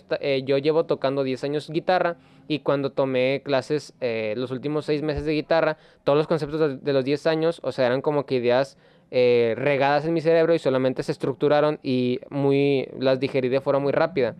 yo 0.46 0.58
llevo 0.60 0.86
tocando 0.86 1.24
10 1.24 1.46
años 1.46 1.70
guitarra 1.70 2.18
y 2.48 2.60
cuando 2.60 2.92
tomé 2.92 3.42
clases 3.44 3.94
los 4.02 4.52
últimos 4.52 4.86
6 4.86 5.02
meses 5.02 5.26
de 5.26 5.34
guitarra, 5.34 5.78
todos 6.04 6.18
los 6.18 6.28
conceptos 6.28 6.60
de, 6.60 6.78
de 6.78 6.94
los 6.94 7.04
10 7.04 7.28
años, 7.28 7.60
o 7.64 7.72
sea, 7.72 7.86
eran 7.86 8.02
como 8.02 8.26
que 8.26 8.36
ideas 8.36 8.78
eh, 9.12 9.56
regadas 9.58 10.06
en 10.06 10.14
mi 10.14 10.22
cerebro 10.22 10.54
y 10.54 10.60
solamente 10.60 11.04
se 11.04 11.12
estructuraron 11.12 11.80
y 11.84 12.20
muy 12.30 12.88
las 12.98 13.20
digerí 13.20 13.50
de 13.50 13.62
forma 13.62 13.80
muy 13.80 13.92
rápida. 13.92 14.36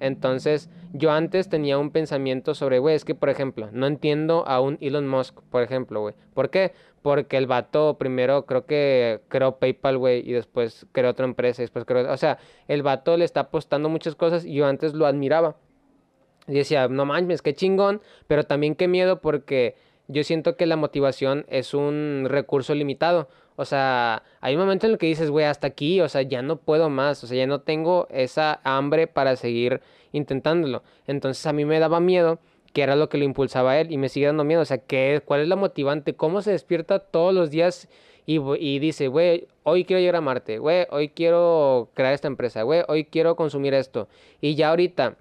Entonces, 0.00 0.70
yo 0.92 1.10
antes 1.12 1.48
tenía 1.48 1.78
un 1.78 1.90
pensamiento 1.90 2.54
sobre, 2.54 2.78
güey, 2.78 2.96
es 2.96 3.04
que, 3.04 3.14
por 3.14 3.28
ejemplo, 3.28 3.68
no 3.72 3.86
entiendo 3.86 4.46
a 4.46 4.60
un 4.60 4.78
Elon 4.80 5.06
Musk, 5.06 5.40
por 5.50 5.62
ejemplo, 5.62 6.00
güey. 6.00 6.14
¿Por 6.34 6.48
qué? 6.48 6.72
Porque 7.02 7.36
el 7.36 7.46
vato 7.46 7.98
primero 7.98 8.46
creo 8.46 8.64
que 8.64 9.20
creó 9.28 9.58
PayPal, 9.58 9.98
güey, 9.98 10.28
y 10.28 10.32
después 10.32 10.86
creó 10.92 11.10
otra 11.10 11.26
empresa, 11.26 11.62
y 11.62 11.64
después 11.64 11.84
creó... 11.84 12.10
O 12.10 12.16
sea, 12.16 12.38
el 12.66 12.82
vato 12.82 13.16
le 13.18 13.26
está 13.26 13.40
apostando 13.40 13.88
muchas 13.90 14.14
cosas 14.14 14.44
y 14.44 14.54
yo 14.54 14.66
antes 14.66 14.94
lo 14.94 15.06
admiraba. 15.06 15.56
Y 16.48 16.54
decía, 16.54 16.88
no 16.88 17.04
manches, 17.04 17.42
qué 17.42 17.54
chingón, 17.54 18.00
pero 18.26 18.44
también 18.44 18.74
qué 18.74 18.88
miedo 18.88 19.20
porque 19.20 19.76
yo 20.08 20.24
siento 20.24 20.56
que 20.56 20.66
la 20.66 20.76
motivación 20.76 21.44
es 21.48 21.74
un 21.74 22.26
recurso 22.28 22.74
limitado. 22.74 23.28
O 23.60 23.66
sea, 23.66 24.22
hay 24.40 24.54
un 24.54 24.62
momento 24.62 24.86
en 24.86 24.92
el 24.92 24.98
que 24.98 25.04
dices, 25.04 25.30
güey, 25.30 25.44
hasta 25.44 25.66
aquí, 25.66 26.00
o 26.00 26.08
sea, 26.08 26.22
ya 26.22 26.40
no 26.40 26.56
puedo 26.56 26.88
más, 26.88 27.22
o 27.22 27.26
sea, 27.26 27.36
ya 27.36 27.46
no 27.46 27.60
tengo 27.60 28.06
esa 28.08 28.58
hambre 28.64 29.06
para 29.06 29.36
seguir 29.36 29.82
intentándolo. 30.12 30.82
Entonces 31.06 31.44
a 31.44 31.52
mí 31.52 31.66
me 31.66 31.78
daba 31.78 32.00
miedo, 32.00 32.38
que 32.72 32.80
era 32.80 32.96
lo 32.96 33.10
que 33.10 33.18
lo 33.18 33.24
impulsaba 33.24 33.72
a 33.72 33.80
él, 33.82 33.92
y 33.92 33.98
me 33.98 34.08
sigue 34.08 34.24
dando 34.24 34.44
miedo, 34.44 34.62
o 34.62 34.64
sea, 34.64 34.78
¿qué, 34.78 35.20
¿cuál 35.22 35.42
es 35.42 35.48
la 35.48 35.56
motivante? 35.56 36.14
¿Cómo 36.14 36.40
se 36.40 36.52
despierta 36.52 37.00
todos 37.00 37.34
los 37.34 37.50
días 37.50 37.86
y, 38.24 38.40
y 38.58 38.78
dice, 38.78 39.08
güey, 39.08 39.46
hoy 39.62 39.84
quiero 39.84 40.00
llegar 40.00 40.16
a 40.16 40.20
Marte, 40.22 40.56
güey, 40.58 40.86
hoy 40.90 41.10
quiero 41.10 41.90
crear 41.92 42.14
esta 42.14 42.28
empresa, 42.28 42.62
güey, 42.62 42.84
hoy 42.88 43.04
quiero 43.04 43.36
consumir 43.36 43.74
esto? 43.74 44.08
Y 44.40 44.54
ya 44.54 44.70
ahorita 44.70 45.18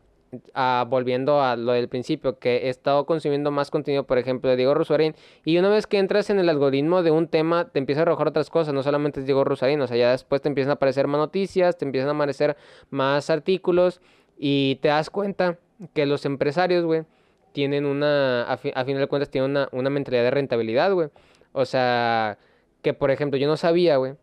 volviendo 0.88 1.42
a 1.42 1.56
lo 1.56 1.72
del 1.74 1.88
principio, 1.90 2.40
que 2.40 2.68
he 2.68 2.70
estado 2.70 3.06
consumiendo 3.06 3.52
más 3.52 3.72
contenido, 3.72 4.06
por 4.06 4.18
ejemplo, 4.18 4.50
de 4.50 4.56
Diego 4.56 4.74
Rusarín, 4.74 5.16
y 5.46 5.58
una 5.58 5.70
vez 5.70 5.88
que 5.88 5.98
entras 5.98 6.30
en 6.30 6.40
el 6.40 6.50
algoritmo 6.50 7.04
de 7.04 7.12
un 7.12 7.28
tema, 7.28 7.70
te 7.70 7.80
empieza 7.80 8.02
a 8.02 8.04
arrojar 8.04 8.28
otras 8.28 8.50
cosas, 8.50 8.74
no 8.74 8.84
solamente 8.84 9.20
es 9.20 9.26
Diego 9.26 9.44
Rusarín, 9.44 9.82
o 9.82 9.88
sea, 9.88 9.98
ya 9.98 10.12
después 10.12 10.42
te 10.42 10.50
empiezan 10.50 10.72
a 10.72 10.74
aparecer 10.74 11.08
más 11.08 11.20
noticias, 11.20 11.78
te 11.78 11.86
empiezan 11.86 12.10
a 12.10 12.14
aparecer 12.14 12.58
más 12.90 13.30
artículos, 13.30 14.02
y 14.38 14.76
te 14.82 14.88
das 14.88 15.10
cuenta 15.10 15.58
que 15.94 16.06
los 16.06 16.26
empresarios, 16.26 16.86
güey, 16.86 17.04
tienen 17.52 17.86
una, 17.86 18.44
a, 18.44 18.58
final 18.58 19.00
de 19.00 19.08
cuentas, 19.08 19.30
tienen 19.30 19.52
una, 19.52 19.70
una 19.72 19.90
mentalidad 19.90 20.24
de 20.24 20.32
rentabilidad, 20.32 20.94
güey. 20.94 21.10
O 21.52 21.66
sea, 21.66 22.38
que 22.82 22.94
por 22.94 23.12
ejemplo, 23.12 23.38
yo 23.38 23.48
no 23.48 23.58
sabía, 23.58 23.98
güey, 23.98 24.14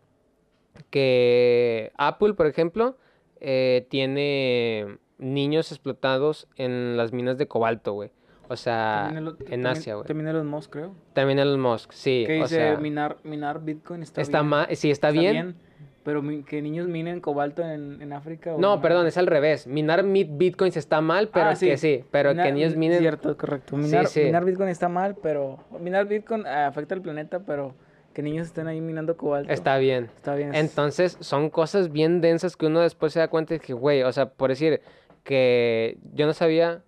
que 0.91 1.93
Apple, 1.97 2.35
por 2.35 2.47
ejemplo, 2.47 2.97
eh, 3.41 3.87
tiene 3.91 4.99
niños 5.19 5.73
explotados 5.73 6.49
en 6.57 6.97
las 6.97 7.13
minas 7.13 7.39
de 7.39 7.47
cobalto, 7.47 7.93
güey. 7.93 8.11
O 8.49 8.57
sea, 8.57 9.13
en 9.49 9.67
Asia, 9.67 9.97
güey. 9.97 10.07
También 10.07 10.33
los 10.33 10.45
Musk, 10.45 10.71
creo. 10.71 10.95
También 11.15 11.39
los 11.45 11.59
Musk, 11.59 11.93
sí. 11.93 12.25
Que 12.27 12.35
dice 12.35 12.77
minar, 12.77 13.17
minar 13.25 13.63
Bitcoin 13.65 14.03
está, 14.03 14.21
está 14.21 14.39
bien. 14.41 14.49
Mal, 14.49 14.69
sí, 14.77 14.91
está, 14.91 15.11
bien. 15.11 15.57
Pero 16.05 16.23
que 16.45 16.63
niños 16.63 16.87
minen 16.87 17.21
cobalto 17.21 17.63
en, 17.63 18.01
en 18.01 18.13
África. 18.13 18.55
no, 18.57 18.81
perdón, 18.81 19.09
es 19.09 19.17
al 19.19 19.27
revés. 19.27 19.67
Minar 19.67 20.05
Bitcoins 20.05 20.77
está 20.77 21.01
mal, 21.01 21.31
pero 21.33 21.47
ah, 21.47 21.57
sí. 21.57 21.67
que 21.67 21.77
sí. 21.77 22.05
Pero 22.13 22.35
que 22.35 22.53
niños 22.53 22.77
minen. 22.77 23.01
Cierto, 23.01 23.37
correcto. 23.37 23.77
Minar, 23.77 24.07
minar 24.15 24.45
Bitcoin 24.45 24.69
está 24.69 24.89
mal, 24.89 25.17
pero. 25.21 25.59
Minar 25.81 26.07
Bitcoin 26.07 26.47
afecta 26.47 26.95
al 26.95 27.03
planeta, 27.03 27.41
pero 27.41 27.75
que 28.15 28.23
niños 28.23 28.47
estén 28.47 28.69
ahí 28.69 28.81
minando 28.81 29.17
cobalto. 29.17 29.53
Está 29.53 29.77
bien. 29.79 30.09
Está 30.15 30.37
bien. 30.37 30.55
Entonces, 30.55 31.19
son 31.21 31.51
cosas 31.51 31.91
bien 31.91 32.21
densas 32.21 32.57
que 32.57 32.67
uno 32.67 32.81
después 32.81 33.13
se 33.13 33.19
da 33.19 33.29
cuenta 33.29 33.55
de 33.55 33.61
que, 33.61 33.75
güey, 33.75 34.05
o 34.05 34.13
sea, 34.13 34.31
por 34.31 34.51
decir, 34.51 34.81
que 35.27 35.99
yo 36.15 36.25
no 36.25 36.33
sabía 36.33 36.83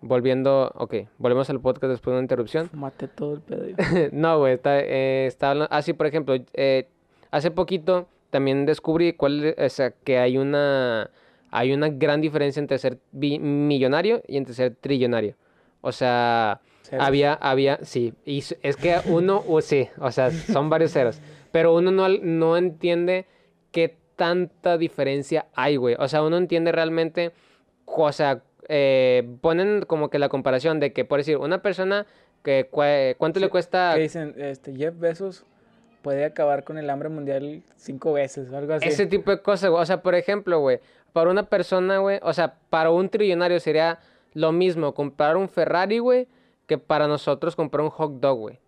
volviendo, 0.00 0.72
ok, 0.76 0.94
volvemos 1.18 1.50
al 1.50 1.60
podcast 1.60 1.90
después 1.90 2.12
de 2.12 2.18
una 2.18 2.24
interrupción. 2.24 2.70
Mate 2.72 3.08
todo 3.08 3.34
el 3.34 3.40
pedo. 3.40 3.66
no, 4.12 4.38
güey, 4.38 4.54
está, 4.54 4.80
eh, 4.80 5.26
está 5.26 5.50
hablando, 5.50 5.68
ah, 5.70 5.82
sí, 5.82 5.92
por 5.92 6.06
ejemplo, 6.06 6.36
eh, 6.54 6.88
hace 7.30 7.50
poquito 7.50 8.08
también 8.30 8.64
descubrí 8.64 9.12
cuál, 9.12 9.54
o 9.58 9.68
sea, 9.68 9.90
que 9.90 10.18
hay 10.18 10.38
una, 10.38 11.10
hay 11.50 11.72
una 11.72 11.88
gran 11.88 12.20
diferencia 12.20 12.60
entre 12.60 12.78
ser 12.78 12.98
millonario 13.12 14.22
y 14.26 14.36
entre 14.36 14.54
ser 14.54 14.76
trillonario. 14.76 15.34
O 15.80 15.92
sea, 15.92 16.60
Ceros. 16.82 17.04
había, 17.04 17.34
había, 17.34 17.78
sí, 17.82 18.14
y 18.24 18.38
es 18.62 18.76
que 18.76 18.96
uno, 19.06 19.42
o 19.46 19.60
sí, 19.60 19.88
o 19.98 20.10
sea, 20.12 20.30
son 20.30 20.70
varios 20.70 20.92
ceros, 20.92 21.20
pero 21.50 21.74
uno 21.74 21.90
no, 21.90 22.08
no 22.08 22.56
entiende 22.56 23.26
qué 23.72 23.96
tanta 24.16 24.78
diferencia 24.78 25.46
hay, 25.54 25.76
güey. 25.76 25.96
O 25.98 26.06
sea, 26.06 26.22
uno 26.22 26.36
entiende 26.36 26.70
realmente, 26.70 27.32
o 28.00 28.12
sea, 28.12 28.42
eh, 28.68 29.28
ponen 29.40 29.82
como 29.82 30.10
que 30.10 30.18
la 30.18 30.28
comparación 30.28 30.80
de 30.80 30.92
que, 30.92 31.04
por 31.04 31.18
decir, 31.18 31.36
una 31.36 31.62
persona 31.62 32.06
que, 32.42 32.68
¿cuánto 33.18 33.40
le 33.40 33.48
cuesta? 33.48 33.92
Que 33.94 34.02
dicen, 34.02 34.34
este, 34.38 34.74
Jeff 34.74 34.98
Bezos 34.98 35.44
puede 36.02 36.24
acabar 36.24 36.64
con 36.64 36.78
el 36.78 36.90
hambre 36.90 37.08
mundial 37.08 37.62
cinco 37.76 38.12
veces 38.12 38.50
o 38.50 38.56
algo 38.56 38.74
así. 38.74 38.88
Ese 38.88 39.06
tipo 39.06 39.30
de 39.30 39.40
cosas, 39.40 39.70
güey. 39.70 39.82
O 39.82 39.86
sea, 39.86 40.02
por 40.02 40.14
ejemplo, 40.14 40.58
güey, 40.60 40.80
para 41.12 41.30
una 41.30 41.44
persona, 41.44 41.98
güey, 41.98 42.18
o 42.22 42.32
sea, 42.32 42.56
para 42.70 42.90
un 42.90 43.08
trillonario 43.08 43.60
sería 43.60 44.00
lo 44.34 44.52
mismo 44.52 44.94
comprar 44.94 45.36
un 45.36 45.48
Ferrari, 45.48 45.98
güey, 45.98 46.26
que 46.66 46.78
para 46.78 47.06
nosotros 47.06 47.54
comprar 47.54 47.84
un 47.84 47.90
hot 47.90 48.20
dog, 48.20 48.38
güey. 48.38 48.58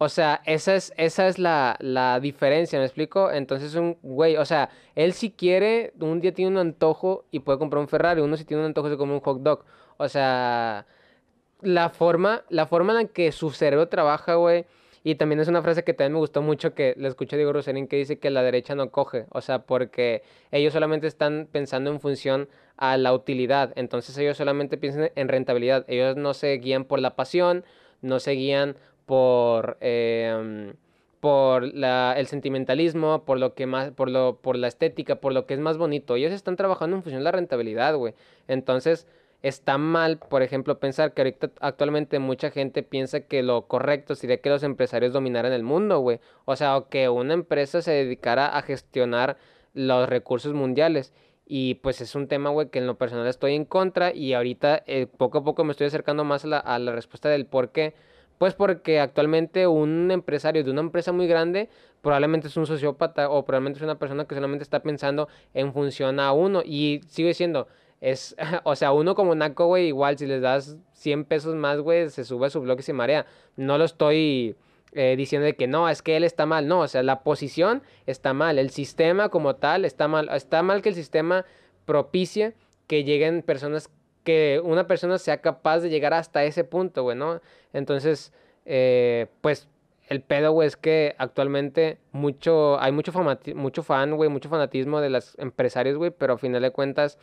O 0.00 0.08
sea, 0.08 0.42
esa 0.46 0.76
es, 0.76 0.92
esa 0.96 1.26
es 1.26 1.38
la, 1.40 1.76
la 1.80 2.20
diferencia, 2.20 2.78
¿me 2.78 2.84
explico? 2.84 3.32
Entonces, 3.32 3.74
un 3.74 3.98
güey, 4.02 4.36
o 4.36 4.44
sea, 4.44 4.70
él 4.94 5.12
si 5.12 5.32
quiere, 5.32 5.92
un 5.98 6.20
día 6.20 6.32
tiene 6.32 6.52
un 6.52 6.58
antojo 6.58 7.24
y 7.32 7.40
puede 7.40 7.58
comprar 7.58 7.80
un 7.80 7.88
Ferrari, 7.88 8.20
uno 8.20 8.36
si 8.36 8.44
tiene 8.44 8.62
un 8.62 8.66
antojo 8.66 8.88
se 8.88 8.96
come 8.96 9.14
un 9.14 9.20
hot 9.20 9.42
dog. 9.42 9.64
O 9.96 10.08
sea, 10.08 10.86
la 11.60 11.90
forma, 11.90 12.44
la 12.48 12.66
forma 12.66 12.92
en 12.92 12.98
la 12.98 13.04
que 13.06 13.32
su 13.32 13.50
cerebro 13.50 13.88
trabaja, 13.88 14.34
güey. 14.36 14.66
Y 15.04 15.14
también 15.14 15.40
es 15.40 15.48
una 15.48 15.62
frase 15.62 15.84
que 15.84 15.94
también 15.94 16.12
me 16.12 16.18
gustó 16.18 16.42
mucho 16.42 16.74
que 16.74 16.94
le 16.96 17.08
escuché 17.08 17.36
Diego 17.36 17.52
Rosarín 17.52 17.88
que 17.88 17.96
dice 17.96 18.18
que 18.18 18.30
la 18.30 18.42
derecha 18.42 18.74
no 18.74 18.90
coge. 18.90 19.26
O 19.30 19.40
sea, 19.40 19.60
porque 19.60 20.22
ellos 20.50 20.72
solamente 20.72 21.06
están 21.06 21.48
pensando 21.50 21.90
en 21.90 22.00
función 22.00 22.48
a 22.76 22.96
la 22.96 23.12
utilidad. 23.12 23.72
Entonces 23.76 24.16
ellos 24.18 24.36
solamente 24.36 24.76
piensan 24.76 25.10
en 25.14 25.28
rentabilidad. 25.28 25.84
Ellos 25.88 26.16
no 26.16 26.34
se 26.34 26.52
guían 26.58 26.84
por 26.84 27.00
la 27.00 27.16
pasión, 27.16 27.64
no 28.02 28.20
se 28.20 28.32
guían 28.32 28.76
por, 29.08 29.78
em, 29.80 30.74
por 31.20 31.64
la, 31.74 32.14
el 32.18 32.26
sentimentalismo, 32.26 33.24
por 33.24 33.38
lo 33.40 33.54
que 33.54 33.66
más, 33.66 33.90
por 33.92 34.10
lo, 34.10 34.36
por 34.36 34.56
la 34.56 34.68
estética, 34.68 35.16
por 35.16 35.32
lo 35.32 35.46
que 35.46 35.54
es 35.54 35.60
más 35.60 35.78
bonito. 35.78 36.16
Ellos 36.16 36.32
están 36.32 36.56
trabajando 36.56 36.94
en 36.96 37.02
función 37.02 37.20
de 37.20 37.24
la 37.24 37.32
rentabilidad, 37.32 37.96
güey. 37.96 38.14
Entonces, 38.48 39.08
está 39.42 39.78
mal, 39.78 40.18
por 40.18 40.42
ejemplo, 40.42 40.78
pensar 40.78 41.14
que 41.14 41.22
ahorita 41.22 41.52
actualmente 41.60 42.18
mucha 42.18 42.50
gente 42.50 42.82
piensa 42.82 43.20
que 43.20 43.42
lo 43.42 43.66
correcto 43.66 44.14
sería 44.14 44.42
que 44.42 44.50
los 44.50 44.62
empresarios 44.62 45.14
dominaran 45.14 45.52
el 45.54 45.62
mundo, 45.62 46.00
güey. 46.00 46.20
O 46.44 46.54
sea, 46.56 46.76
o 46.76 46.88
que 46.90 47.08
una 47.08 47.32
empresa 47.34 47.80
se 47.80 47.92
dedicara 47.92 48.58
a 48.58 48.62
gestionar 48.62 49.38
los 49.72 50.06
recursos 50.08 50.52
mundiales. 50.52 51.14
Y 51.46 51.76
pues 51.76 52.02
es 52.02 52.14
un 52.14 52.28
tema, 52.28 52.50
güey, 52.50 52.68
que 52.68 52.78
en 52.78 52.86
lo 52.86 52.98
personal 52.98 53.26
estoy 53.26 53.54
en 53.54 53.64
contra 53.64 54.12
y 54.14 54.34
ahorita 54.34 54.82
eh, 54.86 55.06
poco 55.06 55.38
a 55.38 55.44
poco 55.44 55.64
me 55.64 55.72
estoy 55.72 55.86
acercando 55.86 56.24
más 56.24 56.44
a 56.44 56.48
la, 56.48 56.58
a 56.58 56.78
la 56.78 56.92
respuesta 56.92 57.30
del 57.30 57.46
por 57.46 57.70
qué. 57.72 57.94
Pues 58.38 58.54
porque 58.54 59.00
actualmente 59.00 59.66
un 59.66 60.10
empresario 60.10 60.64
de 60.64 60.70
una 60.70 60.80
empresa 60.80 61.12
muy 61.12 61.26
grande 61.26 61.68
probablemente 62.00 62.46
es 62.46 62.56
un 62.56 62.66
sociópata 62.66 63.28
o 63.28 63.44
probablemente 63.44 63.78
es 63.78 63.82
una 63.82 63.98
persona 63.98 64.24
que 64.24 64.34
solamente 64.34 64.62
está 64.62 64.80
pensando 64.80 65.28
en 65.54 65.72
función 65.72 66.20
a 66.20 66.32
uno. 66.32 66.62
Y 66.64 67.00
sigo 67.08 67.28
diciendo, 67.28 67.66
es, 68.00 68.36
o 68.64 68.76
sea, 68.76 68.92
uno 68.92 69.14
como 69.14 69.34
naco, 69.34 69.66
güey, 69.66 69.88
igual 69.88 70.16
si 70.18 70.26
les 70.26 70.40
das 70.40 70.76
100 70.92 71.24
pesos 71.24 71.54
más, 71.54 71.80
güey, 71.80 72.08
se 72.10 72.24
sube 72.24 72.46
a 72.46 72.50
su 72.50 72.60
blog 72.60 72.78
y 72.78 72.82
se 72.82 72.92
marea. 72.92 73.26
No 73.56 73.78
lo 73.78 73.84
estoy 73.84 74.56
eh, 74.92 75.16
diciendo 75.16 75.44
de 75.46 75.56
que 75.56 75.66
no, 75.66 75.88
es 75.88 76.02
que 76.02 76.16
él 76.16 76.24
está 76.24 76.46
mal. 76.46 76.68
No, 76.68 76.80
o 76.80 76.88
sea, 76.88 77.02
la 77.02 77.22
posición 77.22 77.82
está 78.06 78.32
mal. 78.32 78.58
El 78.58 78.70
sistema 78.70 79.28
como 79.28 79.56
tal 79.56 79.84
está 79.84 80.08
mal. 80.08 80.28
Está 80.32 80.62
mal 80.62 80.82
que 80.82 80.90
el 80.90 80.94
sistema 80.94 81.44
propicie 81.84 82.54
que 82.86 83.04
lleguen 83.04 83.42
personas, 83.42 83.90
que 84.28 84.60
una 84.62 84.86
persona 84.86 85.16
sea 85.16 85.40
capaz 85.40 85.80
de 85.80 85.88
llegar 85.88 86.12
hasta 86.12 86.44
ese 86.44 86.62
punto, 86.62 87.02
güey, 87.02 87.16
¿no? 87.16 87.40
Entonces, 87.72 88.30
eh, 88.66 89.28
pues 89.40 89.68
el 90.08 90.20
pedo, 90.20 90.52
güey, 90.52 90.68
es 90.68 90.76
que 90.76 91.14
actualmente 91.16 91.96
mucho, 92.12 92.78
hay 92.78 92.92
mucho, 92.92 93.10
mucho 93.54 93.82
fan, 93.82 94.16
güey, 94.16 94.28
mucho 94.28 94.50
fanatismo 94.50 95.00
de 95.00 95.08
los 95.08 95.38
empresarios, 95.38 95.96
güey, 95.96 96.10
pero 96.10 96.34
a 96.34 96.38
final 96.38 96.60
de 96.60 96.70
cuentas 96.72 97.16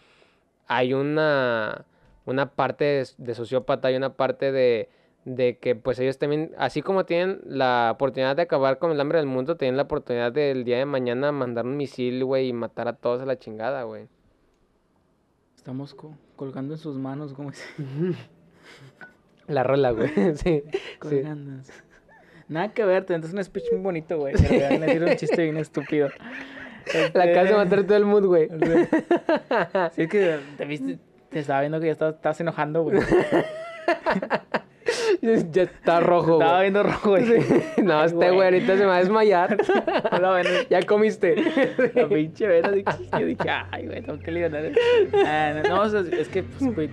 hay 0.65 0.95
una, 0.95 1.85
una 2.25 2.49
parte 2.55 2.85
de, 2.85 3.07
de 3.19 3.35
sociópata, 3.35 3.89
hay 3.89 3.97
una 3.97 4.13
parte 4.15 4.51
de, 4.51 4.89
de 5.25 5.59
que 5.59 5.75
pues 5.75 5.99
ellos 5.99 6.17
también, 6.17 6.55
así 6.57 6.81
como 6.81 7.05
tienen 7.05 7.39
la 7.45 7.91
oportunidad 7.93 8.35
de 8.35 8.41
acabar 8.41 8.79
con 8.79 8.89
el 8.89 8.99
hambre 8.99 9.19
del 9.19 9.27
mundo, 9.27 9.57
tienen 9.57 9.77
la 9.77 9.83
oportunidad 9.83 10.31
del 10.31 10.63
día 10.63 10.79
de 10.79 10.85
mañana 10.85 11.31
mandar 11.31 11.65
un 11.65 11.77
misil, 11.77 12.25
güey, 12.25 12.47
y 12.47 12.53
matar 12.53 12.87
a 12.87 12.93
todos 12.93 13.21
a 13.21 13.27
la 13.27 13.37
chingada, 13.37 13.83
güey. 13.83 14.07
Estamos 15.65 15.95
co- 15.95 16.15
colgando 16.35 16.75
en 16.75 16.77
sus 16.77 16.95
manos, 16.95 17.33
como 17.33 17.49
dice. 17.49 17.63
La 19.47 19.63
rola, 19.63 19.89
güey, 19.89 20.09
sí. 20.35 20.35
sí. 20.35 20.63
Colgando. 20.99 21.63
Nada 22.47 22.71
que 22.71 22.85
ver, 22.85 23.03
te 23.03 23.15
es 23.15 23.33
un 23.33 23.43
speech 23.43 23.71
muy 23.71 23.81
bonito, 23.81 24.19
güey. 24.19 24.35
Pero 24.35 24.61
van 24.69 24.83
a 24.83 24.85
decir 24.85 25.03
un 25.03 25.15
chiste 25.15 25.41
bien 25.41 25.57
estúpido. 25.57 26.09
La 27.15 27.33
casa 27.33 27.49
de 27.49 27.55
matar 27.55 27.83
todo 27.83 27.97
el 27.97 28.05
mood, 28.05 28.25
güey. 28.27 28.47
Sí, 29.93 30.03
es 30.03 30.07
que 30.07 30.37
te 30.55 30.65
viste, 30.65 30.99
te 31.31 31.39
estaba 31.39 31.61
viendo 31.61 31.79
que 31.79 31.87
ya 31.87 31.93
estabas, 31.93 32.13
estabas 32.13 32.39
enojando, 32.41 32.83
güey. 32.83 32.99
Ya 35.21 35.63
está 35.63 35.99
rojo, 35.99 36.33
Estaba 36.33 36.51
güey. 36.59 36.61
viendo 36.63 36.83
rojo, 36.83 37.09
güey. 37.11 37.25
No, 37.83 38.03
este 38.03 38.31
güey 38.31 38.41
ahorita 38.43 38.73
se 38.73 38.79
me 38.79 38.85
va 38.85 38.95
a 38.97 38.99
desmayar. 38.99 39.57
Hola, 40.11 40.31
bueno, 40.31 40.49
ya 40.69 40.81
comiste. 40.83 41.35
la 41.95 42.07
pinche 42.07 42.47
vena. 42.47 42.71
Yo 43.19 43.25
dije, 43.25 43.49
ay, 43.71 43.87
güey, 43.87 44.01
tengo 44.01 44.19
que 44.19 44.31
liberar. 44.31 44.71
Ah, 45.25 45.53
no, 45.63 45.69
no, 45.75 45.81
o 45.81 45.89
sea, 45.89 46.01
es 46.01 46.27
que, 46.29 46.43
pues, 46.43 46.73
güey, 46.75 46.89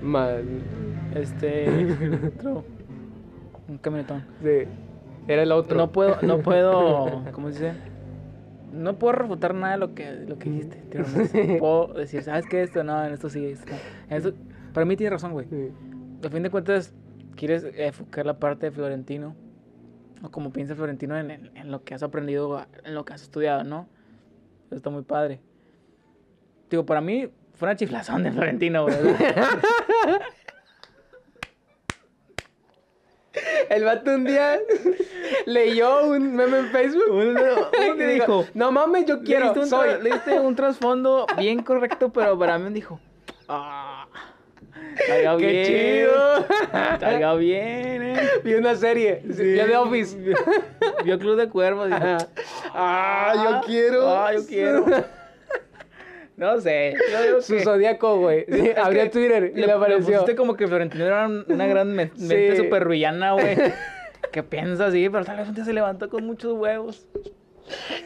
Man. 0.00 0.62
este. 1.14 1.86
Otro. 2.36 2.64
Un 3.68 3.78
camionetón. 3.78 4.24
Sí. 4.42 4.64
Era 5.28 5.42
el 5.42 5.52
otro. 5.52 5.76
No 5.76 5.92
puedo, 5.92 6.18
no 6.22 6.38
puedo, 6.40 7.22
¿cómo 7.32 7.50
se 7.52 7.66
dice? 7.66 7.78
No 8.72 8.98
puedo 8.98 9.12
refutar 9.12 9.54
nada 9.54 9.74
de 9.74 9.78
lo 9.78 9.94
que, 9.94 10.10
lo 10.26 10.38
que 10.38 10.50
dijiste. 10.50 10.76
tío, 10.90 11.02
no 11.02 11.58
Puedo 11.58 11.86
decir, 11.94 12.22
¿sabes 12.22 12.46
qué? 12.48 12.62
Esto 12.62 12.82
no, 12.82 13.04
en 13.04 13.12
esto 13.12 13.28
sí, 13.28 13.44
esto. 13.46 13.72
En 14.08 14.16
esto- 14.16 14.32
para 14.72 14.84
mí 14.86 14.96
tienes 14.96 15.12
razón, 15.12 15.32
güey. 15.32 15.46
Sí. 15.48 15.70
A 16.26 16.30
fin 16.30 16.42
de 16.42 16.50
cuentas, 16.50 16.92
quieres 17.36 17.64
enfocar 17.74 18.26
la 18.26 18.38
parte 18.38 18.66
de 18.66 18.72
Florentino, 18.72 19.34
o 20.22 20.30
como 20.30 20.52
piensa 20.52 20.74
Florentino 20.74 21.16
en, 21.18 21.30
en- 21.30 21.56
en 21.56 21.70
lo 21.70 21.82
que 21.84 21.94
has 21.94 22.02
aprendido, 22.02 22.64
en 22.84 22.94
lo 22.94 23.04
que 23.04 23.12
has 23.14 23.22
estudiado, 23.22 23.64
¿no? 23.64 23.88
Eso 24.66 24.76
está 24.76 24.90
muy 24.90 25.02
padre. 25.02 25.40
Digo, 26.70 26.86
para 26.86 27.00
mí 27.00 27.28
fue 27.54 27.68
una 27.68 27.76
chiflazón 27.76 28.22
de 28.22 28.32
Florentino, 28.32 28.84
güey. 28.84 28.96
El 33.70 33.84
vato 33.84 34.14
un 34.14 34.24
día 34.24 34.58
leyó 35.46 36.06
un 36.06 36.34
meme 36.36 36.58
en 36.58 36.66
Facebook. 36.66 37.10
Uno- 37.10 37.70
que 37.96 38.06
dijo, 38.06 38.44
No 38.54 38.70
mames, 38.72 39.06
yo 39.06 39.16
Le 39.16 39.22
quiero. 39.22 39.44
diste 39.46 39.60
un, 39.60 39.66
soy. 39.68 39.88
tra- 39.88 40.00
le 40.02 40.10
diste 40.12 40.38
un 40.38 40.54
trasfondo 40.54 41.26
bien 41.38 41.62
correcto, 41.62 42.12
pero 42.12 42.38
para 42.38 42.58
mí 42.58 42.70
dijo, 42.74 43.00
ah, 43.48 43.91
estaría 45.02 45.36
¡Qué 45.36 45.46
bien, 45.46 45.66
chido! 45.66 46.46
estaría 46.94 47.34
bien, 47.34 48.02
eh. 48.02 48.16
Vi 48.44 48.54
una 48.54 48.74
serie. 48.74 49.22
Ya 49.26 49.66
de 49.66 49.76
Office. 49.76 50.16
Vio, 51.04 51.18
Club 51.18 51.36
de 51.36 51.48
Cuervos. 51.48 51.88
Ah, 52.74 53.32
yo 53.62 53.66
quiero. 53.66 54.08
Ah, 54.08 54.32
yo 54.34 54.46
quiero. 54.46 54.84
No 56.36 56.60
sé. 56.60 56.94
Su 57.42 57.54
que- 57.56 57.62
zodiaco, 57.64 58.18
güey. 58.18 58.46
Sí, 58.50 58.70
abrió 58.76 59.10
Twitter 59.10 59.52
y 59.54 59.60
le, 59.60 59.66
le 59.66 59.72
apareció. 59.72 60.06
pusiste 60.12 60.34
como 60.34 60.56
que 60.56 60.66
Florentino 60.66 61.04
era 61.04 61.26
un- 61.26 61.44
una 61.48 61.66
gran 61.66 61.92
mente 61.94 62.16
Sí. 62.52 62.56
super 62.56 62.82
rullana, 62.84 63.32
güey. 63.32 63.56
Que 64.32 64.42
piensa 64.42 64.86
así, 64.86 65.08
pero 65.10 65.24
tal 65.24 65.36
vez 65.36 65.48
un 65.48 65.54
día 65.54 65.64
se 65.64 65.72
levantó 65.72 66.08
con 66.08 66.24
muchos 66.24 66.54
huevos. 66.54 67.06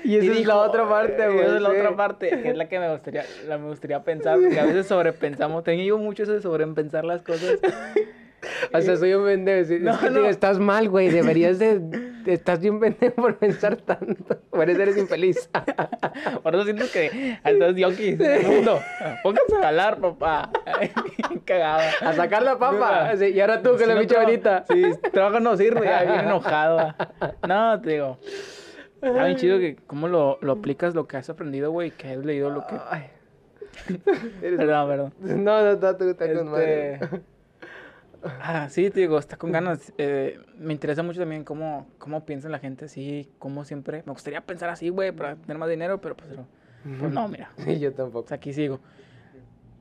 Y 0.04 0.16
esa 0.16 0.26
es 0.32 0.36
dijo, 0.38 0.48
la 0.48 0.56
otra 0.56 0.88
parte, 0.88 1.24
"Eh, 1.24 1.28
güey. 1.28 1.40
Esa 1.44 1.56
es 1.56 1.62
la 1.62 1.68
otra 1.70 1.96
parte, 1.96 2.28
que 2.30 2.50
es 2.50 2.56
la 2.56 2.68
que 2.68 2.78
me 2.78 2.90
gustaría, 2.90 3.24
la 3.46 3.58
me 3.58 3.68
gustaría 3.68 4.02
pensar, 4.02 4.38
porque 4.40 4.60
a 4.60 4.64
veces 4.66 4.86
sobrepensamos. 4.86 5.64
Tengo 5.64 5.98
mucho 5.98 6.22
eso 6.24 6.32
de 6.32 6.40
sobrepensar 6.42 7.04
las 7.04 7.22
cosas. 7.22 7.58
O 8.72 8.80
sea, 8.80 8.96
soy 8.96 9.12
un 9.14 9.24
pendejo. 9.24 9.66
sí, 9.66 9.78
No, 9.80 9.92
es 9.92 9.98
que 9.98 10.08
no. 10.10 10.16
digo, 10.18 10.26
estás 10.28 10.60
mal, 10.60 10.88
güey. 10.88 11.08
Deberías 11.08 11.58
de... 11.58 11.80
Estás 12.26 12.60
bien 12.60 12.78
pendejo 12.78 13.14
por 13.16 13.36
pensar 13.38 13.76
tanto. 13.76 14.38
Por 14.50 14.70
eso 14.70 14.82
eres 14.82 14.96
infeliz. 14.98 15.48
Por 16.44 16.54
eso 16.54 16.64
siento 16.64 16.84
que 16.92 17.38
estás 17.44 17.74
yonkis 17.74 18.20
en 18.20 18.30
el 18.30 18.46
mundo. 18.46 18.80
Pónganse 19.24 19.56
a 19.56 19.62
jalar, 19.62 19.98
papá. 19.98 20.50
Cagada. 21.44 21.90
A 22.00 22.12
sacar 22.12 22.42
la 22.42 22.56
papa. 22.58 23.16
Sí, 23.16 23.26
y 23.34 23.40
ahora 23.40 23.62
tú, 23.62 23.72
que 23.72 23.78
Si 23.84 23.86
la 23.88 23.94
no 23.96 24.06
traba- 24.06 24.24
varita. 24.24 24.64
Sí, 24.70 24.82
trabajo 25.12 25.40
no 25.40 25.56
sirve, 25.56 25.80
bien 25.80 26.20
enojado. 26.20 26.94
No, 27.48 27.80
te 27.80 27.90
digo. 27.90 28.18
Está 29.06 29.24
bien 29.24 29.36
chido 29.36 29.58
que 29.58 29.76
cómo 29.86 30.08
lo, 30.08 30.38
lo 30.40 30.52
aplicas 30.52 30.94
lo 30.94 31.06
que 31.06 31.16
has 31.16 31.30
aprendido, 31.30 31.70
güey, 31.70 31.90
que 31.90 32.08
has 32.08 32.24
leído 32.24 32.50
lo 32.50 32.66
que... 32.66 32.76
Ay. 32.88 33.10
Perdón, 34.40 34.88
perdón. 34.88 35.14
No, 35.20 35.62
no, 35.62 35.76
no, 35.76 35.96
tú 35.96 36.04
estás 36.08 36.30
con 36.30 36.50
madre. 36.50 36.94
Este, 36.94 37.20
Ah, 38.40 38.68
sí, 38.70 38.90
te 38.90 39.00
digo, 39.00 39.18
está 39.18 39.36
con 39.36 39.52
ganas. 39.52 39.92
Eh, 39.98 40.40
me 40.58 40.72
interesa 40.72 41.02
mucho 41.02 41.20
también 41.20 41.44
cómo, 41.44 41.86
cómo 41.98 42.24
piensa 42.24 42.48
la 42.48 42.58
gente 42.58 42.86
así, 42.86 43.30
cómo 43.38 43.64
siempre. 43.64 44.02
Me 44.06 44.12
gustaría 44.12 44.40
pensar 44.40 44.68
así, 44.68 44.88
güey, 44.88 45.12
para 45.12 45.36
tener 45.36 45.58
más 45.58 45.68
dinero, 45.68 46.00
pero 46.00 46.16
pues, 46.16 46.30
no, 46.30 46.46
pues 46.98 47.12
no, 47.12 47.28
mira. 47.28 47.50
Sí, 47.58 47.78
yo 47.78 47.92
tampoco. 47.92 48.22
Pues 48.24 48.32
aquí 48.32 48.52
sigo. 48.52 48.80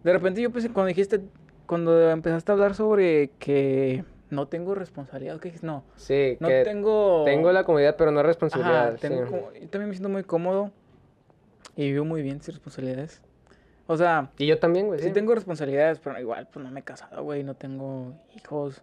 De 0.03 0.14
repente 0.14 0.41
yo 0.41 0.52
pensé, 0.52 0.69
cuando 0.69 0.88
dijiste, 0.89 1.22
cuando 1.65 2.11
empezaste 2.11 2.52
a 2.52 2.53
hablar 2.53 2.76
sobre 2.76 3.31
que 3.39 4.03
no 4.30 4.47
tengo 4.47 4.76
responsabilidad, 4.76 5.39
¿qué? 5.39 5.53
No, 5.61 5.84
Sí, 5.95 6.38
no 6.39 6.47
que 6.47 6.64
tengo... 6.64 7.23
tengo 7.26 7.52
la 7.52 7.64
comodidad, 7.64 7.95
pero 7.97 8.11
no 8.11 8.19
Ajá, 8.19 8.27
responsabilidad. 8.27 8.97
tengo 8.99 9.26
sí. 9.26 9.30
como- 9.31 9.52
yo 9.53 9.69
también 9.69 9.89
me 9.89 9.93
siento 9.95 10.10
muy 10.10 10.23
cómodo 10.23 10.72
y 11.76 11.91
vivo 11.91 12.06
muy 12.06 12.22
bien 12.22 12.41
sin 12.41 12.53
responsabilidades. 12.53 13.22
O 13.88 13.97
sea, 13.97 14.31
Y 14.38 14.47
yo 14.47 14.57
también, 14.60 14.88
güey. 14.88 14.99
sí 14.99 15.07
sí. 15.07 15.11
tengo 15.14 15.35
responsabilidades, 15.35 15.99
pero 15.99 16.19
igual, 16.19 16.47
pues 16.52 16.65
no 16.65 16.72
me 16.72 16.80
he 16.80 16.84
casado, 16.84 17.23
güey, 17.23 17.43
no 17.43 17.53
tengo 17.53 18.14
hijos, 18.35 18.81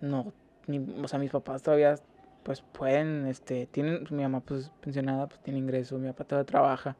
no, 0.00 0.32
ni, 0.66 0.78
o 1.02 1.06
sea, 1.08 1.18
mis 1.20 1.30
papás 1.30 1.62
todavía, 1.62 1.94
pues 2.42 2.60
pueden, 2.62 3.26
este, 3.28 3.66
tienen, 3.66 4.04
mi 4.10 4.22
mamá, 4.22 4.40
pues 4.40 4.70
pensionada, 4.80 5.28
pues 5.28 5.40
tiene 5.40 5.60
ingresos, 5.60 6.00
mi 6.00 6.08
papá 6.08 6.24
todavía 6.24 6.46
trabaja. 6.46 6.96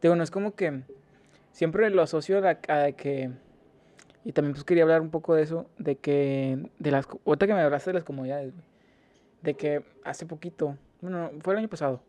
Digo, 0.00 0.16
no 0.16 0.22
es 0.22 0.30
como 0.30 0.54
que 0.54 0.82
siempre 1.52 1.90
lo 1.90 2.00
asocio 2.02 2.38
a, 2.38 2.40
la- 2.40 2.58
a 2.68 2.92
que, 2.92 3.30
y 4.24 4.32
también 4.32 4.52
pues 4.54 4.64
quería 4.64 4.84
hablar 4.84 5.00
un 5.00 5.10
poco 5.10 5.34
de 5.34 5.42
eso, 5.42 5.66
de 5.78 5.96
que, 5.96 6.70
de 6.78 6.90
las, 6.90 7.06
ahorita 7.26 7.46
que 7.46 7.54
me 7.54 7.60
hablaste 7.60 7.90
de 7.90 7.94
las 7.94 8.04
comodidades, 8.04 8.52
güey, 8.52 8.64
de 9.42 9.54
que 9.54 9.84
hace 10.04 10.26
poquito, 10.26 10.76
bueno, 11.00 11.30
fue 11.40 11.54
el 11.54 11.58
año 11.58 11.68
pasado, 11.68 12.02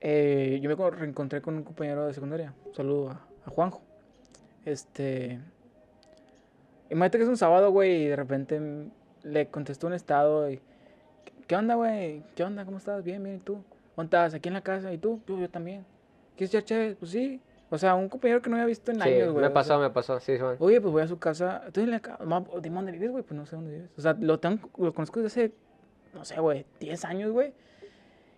eh, 0.00 0.58
yo 0.62 0.68
me 0.68 0.76
co- 0.76 0.90
reencontré 0.90 1.40
con 1.40 1.54
un 1.56 1.62
compañero 1.62 2.06
de 2.06 2.14
secundaria, 2.14 2.54
un 2.66 2.74
saludo 2.74 3.10
a, 3.10 3.26
Juanjo, 3.50 3.80
este, 4.64 5.38
imagínate 6.90 7.18
que 7.18 7.24
es 7.24 7.30
un 7.30 7.36
sábado, 7.36 7.70
güey, 7.70 8.02
y 8.02 8.06
de 8.06 8.16
repente 8.16 8.60
le 9.22 9.46
contestó 9.48 9.86
un 9.86 9.92
estado 9.92 10.50
y, 10.50 10.60
¿qué 11.46 11.56
onda, 11.56 11.76
güey? 11.76 12.22
¿Qué 12.34 12.42
onda? 12.44 12.64
¿Cómo 12.64 12.78
estás? 12.78 13.04
Bien, 13.04 13.22
bien, 13.22 13.36
¿y 13.36 13.38
tú? 13.40 13.62
¿Dónde 13.96 14.06
estás? 14.08 14.34
¿Aquí 14.34 14.48
en 14.48 14.54
la 14.54 14.60
casa? 14.60 14.92
¿Y 14.92 14.98
tú? 14.98 15.20
Yo, 15.26 15.38
yo 15.38 15.48
también. 15.48 15.84
¿Quieres 16.36 16.52
echar 16.54 16.64
chévere? 16.64 16.96
Pues 16.96 17.10
sí. 17.12 17.40
O 17.68 17.78
sea, 17.78 17.94
un 17.96 18.08
compañero 18.08 18.40
que 18.40 18.48
no 18.48 18.56
había 18.56 18.66
visto 18.66 18.92
en 18.92 19.00
Sí, 19.00 19.08
años, 19.08 19.32
güey. 19.32 19.42
me 19.42 19.48
o 19.48 19.52
pasó, 19.52 19.68
sea, 19.70 19.78
me 19.78 19.90
pasó. 19.90 20.20
Sí, 20.20 20.38
Juan. 20.38 20.56
Oye, 20.60 20.80
pues 20.80 20.92
voy 20.92 21.02
a 21.02 21.08
su 21.08 21.18
casa. 21.18 21.62
Estoy 21.66 21.84
en 21.84 21.90
la. 21.90 22.00
Dime 22.62 22.76
dónde 22.76 22.92
vives, 22.92 23.10
güey. 23.10 23.22
Pues 23.24 23.36
no 23.36 23.44
sé 23.46 23.56
dónde 23.56 23.72
vives. 23.72 23.90
O 23.96 24.00
sea, 24.00 24.16
lo, 24.20 24.38
tengo, 24.38 24.70
lo 24.78 24.94
conozco 24.94 25.20
desde 25.20 25.44
hace, 25.46 25.54
no 26.14 26.24
sé, 26.24 26.40
güey, 26.40 26.64
10 26.78 27.04
años, 27.04 27.32
güey. 27.32 27.52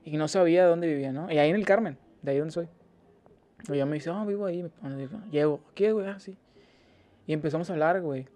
Y 0.04 0.16
no 0.16 0.28
sabía 0.28 0.66
dónde 0.66 0.86
vivía, 0.86 1.12
¿no? 1.12 1.30
Y 1.30 1.38
ahí 1.38 1.50
en 1.50 1.56
el 1.56 1.66
Carmen, 1.66 1.98
de 2.22 2.30
ahí 2.30 2.38
donde 2.38 2.52
soy. 2.52 2.68
Y 3.68 3.72
ella 3.74 3.84
me 3.84 3.94
dice, 3.94 4.10
ah, 4.10 4.24
vivo 4.24 4.46
ahí. 4.46 4.64
Llego, 5.30 5.60
¿qué, 5.74 5.92
güey? 5.92 6.06
Ah, 6.06 6.18
sí. 6.18 6.36
Y 7.26 7.34
empezamos 7.34 7.68
a 7.68 7.74
hablar, 7.74 8.00
güey. 8.00 8.26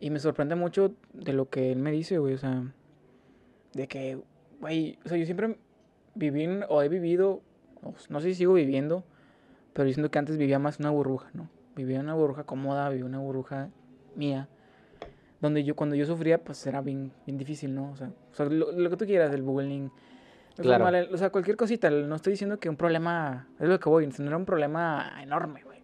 Y 0.00 0.10
me 0.10 0.18
sorprende 0.18 0.54
mucho 0.54 0.92
de 1.14 1.32
lo 1.32 1.48
que 1.48 1.72
él 1.72 1.78
me 1.78 1.90
dice, 1.92 2.18
güey. 2.18 2.34
O 2.34 2.38
sea, 2.38 2.64
de 3.72 3.88
que, 3.88 4.18
güey, 4.60 4.98
o 5.04 5.08
sea, 5.08 5.16
yo 5.16 5.24
siempre 5.24 5.56
viví 6.14 6.46
o 6.68 6.82
he 6.82 6.88
vivido, 6.88 7.40
no 8.10 8.20
sé 8.20 8.28
si 8.28 8.34
sigo 8.34 8.52
viviendo, 8.54 9.04
pero 9.72 9.88
yo 9.88 9.94
siento 9.94 10.10
que 10.10 10.18
antes 10.18 10.36
vivía 10.36 10.58
más 10.58 10.78
una 10.78 10.90
burbuja, 10.90 11.30
¿no? 11.34 11.48
Vivía 11.76 12.00
una 12.00 12.14
burbuja 12.14 12.44
cómoda, 12.44 12.88
vivía 12.90 13.04
una 13.06 13.18
burbuja 13.18 13.68
mía, 14.16 14.48
donde 15.40 15.64
yo, 15.64 15.74
cuando 15.76 15.96
yo 15.96 16.04
sufría, 16.06 16.38
pues 16.42 16.66
era 16.66 16.80
bien, 16.82 17.12
bien 17.26 17.38
difícil, 17.38 17.74
¿no? 17.74 17.90
O 17.92 17.96
sea, 17.96 18.08
o 18.08 18.34
sea, 18.34 18.46
lo, 18.46 18.72
lo 18.72 18.90
que 18.90 18.96
tú 18.96 19.06
quieras, 19.06 19.32
el 19.32 19.42
bullying, 19.42 19.88
Claro. 20.56 20.84
mal- 20.84 21.08
o 21.12 21.16
sea, 21.16 21.30
cualquier 21.30 21.56
cosita, 21.56 21.88
no 21.88 22.14
estoy 22.16 22.32
diciendo 22.32 22.58
que 22.58 22.68
un 22.68 22.76
problema, 22.76 23.48
es 23.58 23.66
lo 23.68 23.80
que 23.80 23.88
voy, 23.88 24.06
no 24.06 24.26
era 24.26 24.36
un 24.36 24.44
problema 24.44 25.12
enorme, 25.22 25.62
güey. 25.62 25.80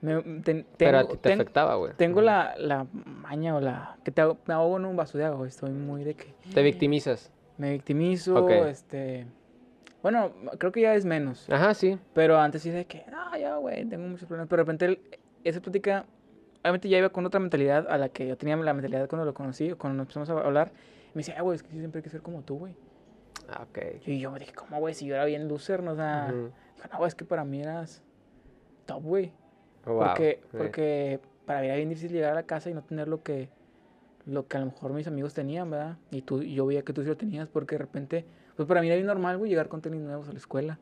Me- 0.00 0.40
ten- 0.40 0.66
Pero 0.78 0.98
a 0.98 1.00
tengo- 1.02 1.12
ti 1.12 1.18
te 1.18 1.28
ten- 1.28 1.40
afectaba, 1.40 1.74
güey. 1.76 1.92
tengo 1.96 2.20
la, 2.22 2.54
la 2.58 2.86
maña 3.04 3.54
o 3.54 3.60
la... 3.60 3.98
que 4.02 4.10
te, 4.10 4.22
me 4.46 4.54
ahogo 4.54 4.78
en 4.78 4.86
un 4.86 4.96
vaso 4.96 5.18
de 5.18 5.26
agua. 5.26 5.46
Estoy 5.46 5.70
muy 5.70 6.02
de 6.02 6.14
que... 6.14 6.34
Te 6.52 6.62
victimizas. 6.62 7.30
Me 7.58 7.70
victimizo, 7.72 8.34
Ok. 8.42 8.50
este... 8.50 9.26
Bueno, 10.02 10.32
creo 10.58 10.72
que 10.72 10.80
ya 10.80 10.94
es 10.94 11.04
menos. 11.04 11.48
Ajá, 11.50 11.74
sí. 11.74 11.98
Pero 12.14 12.38
antes 12.38 12.62
sí 12.62 12.70
de 12.70 12.86
que, 12.86 13.04
no, 13.10 13.36
ya, 13.36 13.56
güey, 13.56 13.84
tengo 13.84 14.08
muchos 14.08 14.26
problemas. 14.26 14.48
Pero 14.48 14.64
de 14.64 14.72
repente 14.72 15.20
esa 15.44 15.60
plática, 15.60 16.06
obviamente 16.62 16.88
ya 16.88 16.98
iba 16.98 17.08
con 17.10 17.26
otra 17.26 17.40
mentalidad 17.40 17.86
a 17.90 17.98
la 17.98 18.08
que 18.08 18.26
yo 18.26 18.36
tenía 18.36 18.56
la 18.56 18.72
mentalidad 18.72 19.08
cuando 19.08 19.24
lo 19.26 19.34
conocí, 19.34 19.72
o 19.72 19.78
cuando 19.78 20.02
empezamos 20.02 20.30
a 20.30 20.32
hablar. 20.32 20.72
Y 21.06 21.16
me 21.16 21.20
decía, 21.20 21.34
ah, 21.38 21.42
güey, 21.42 21.56
es 21.56 21.62
que 21.62 21.70
yo 21.70 21.78
siempre 21.78 21.98
hay 21.98 22.02
que 22.02 22.10
ser 22.10 22.22
como 22.22 22.42
tú, 22.42 22.58
güey. 22.58 22.74
Ah, 23.48 23.66
ok. 23.68 23.78
Y 24.06 24.20
yo 24.20 24.30
me 24.30 24.38
dije, 24.38 24.52
¿cómo, 24.54 24.78
güey? 24.78 24.94
Si 24.94 25.06
yo 25.06 25.14
era 25.14 25.24
bien 25.24 25.48
loser, 25.48 25.82
¿no? 25.82 25.92
O 25.92 25.96
sea, 25.96 26.28
no, 26.32 26.98
güey, 26.98 27.08
es 27.08 27.14
que 27.14 27.24
para 27.24 27.44
mí 27.44 27.60
eras 27.60 28.02
top, 28.86 29.02
güey. 29.02 29.32
Oh, 29.86 29.94
wow. 29.94 30.06
Porque, 30.08 30.40
Sí. 30.50 30.56
porque 30.56 31.20
para 31.46 31.60
mí 31.60 31.66
era 31.66 31.76
bien 31.76 31.88
difícil 31.88 32.12
llegar 32.12 32.32
a 32.32 32.34
la 32.34 32.44
casa 32.44 32.70
y 32.70 32.74
no 32.74 32.82
tener 32.82 33.08
lo 33.08 33.22
que, 33.22 33.48
lo 34.26 34.46
que 34.46 34.56
a 34.56 34.60
lo 34.60 34.66
mejor 34.66 34.92
mis 34.92 35.06
amigos 35.08 35.34
tenían, 35.34 35.70
¿verdad? 35.70 35.96
Y 36.10 36.22
tú, 36.22 36.42
y 36.42 36.54
yo 36.54 36.64
veía 36.66 36.82
que 36.82 36.92
tú 36.92 37.02
sí 37.02 37.08
lo 37.08 37.16
tenías 37.16 37.48
porque 37.48 37.74
de 37.74 37.78
repente, 37.80 38.24
pues 38.60 38.68
para 38.68 38.82
mí 38.82 38.88
era 38.88 38.96
bien 38.96 39.06
normal, 39.06 39.38
güey, 39.38 39.48
llegar 39.48 39.68
con 39.68 39.80
tenis 39.80 40.02
nuevos 40.02 40.28
a 40.28 40.32
la 40.32 40.38
escuela. 40.38 40.78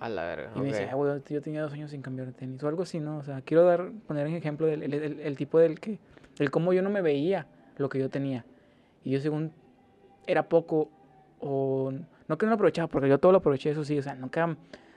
A 0.00 0.08
la 0.08 0.24
verga. 0.24 0.50
Y 0.56 0.58
me 0.58 0.64
ok. 0.66 0.72
decía, 0.72 0.88
"Ah, 0.90 0.94
güey, 0.96 1.22
yo 1.28 1.40
tenía 1.40 1.62
dos 1.62 1.72
años 1.72 1.92
sin 1.92 2.02
cambiar 2.02 2.26
de 2.26 2.32
tenis 2.32 2.60
o 2.64 2.66
algo 2.66 2.82
así, 2.82 2.98
¿no? 2.98 3.18
O 3.18 3.22
sea, 3.22 3.40
quiero 3.42 3.62
dar, 3.62 3.92
poner 4.08 4.26
en 4.26 4.34
ejemplo 4.34 4.66
el, 4.66 4.82
el- 4.82 4.94
el- 4.94 5.20
el 5.20 5.36
tipo 5.36 5.60
del 5.60 5.78
que, 5.78 6.00
el 6.40 6.50
cómo 6.50 6.72
yo 6.72 6.82
no 6.82 6.90
me 6.90 7.02
veía 7.02 7.46
lo 7.76 7.88
que 7.88 8.00
yo 8.00 8.10
tenía. 8.10 8.44
Y 9.04 9.12
yo 9.12 9.20
según 9.20 9.52
era 10.26 10.48
poco 10.48 10.90
o 11.38 11.92
no 12.26 12.36
que 12.36 12.46
no 12.46 12.50
lo 12.50 12.54
aprovechaba, 12.56 12.88
porque 12.88 13.08
yo 13.08 13.18
todo 13.18 13.30
lo 13.30 13.38
aproveché, 13.38 13.70
eso 13.70 13.84
sí, 13.84 13.96
o 13.96 14.02
sea, 14.02 14.16
nunca 14.16 14.56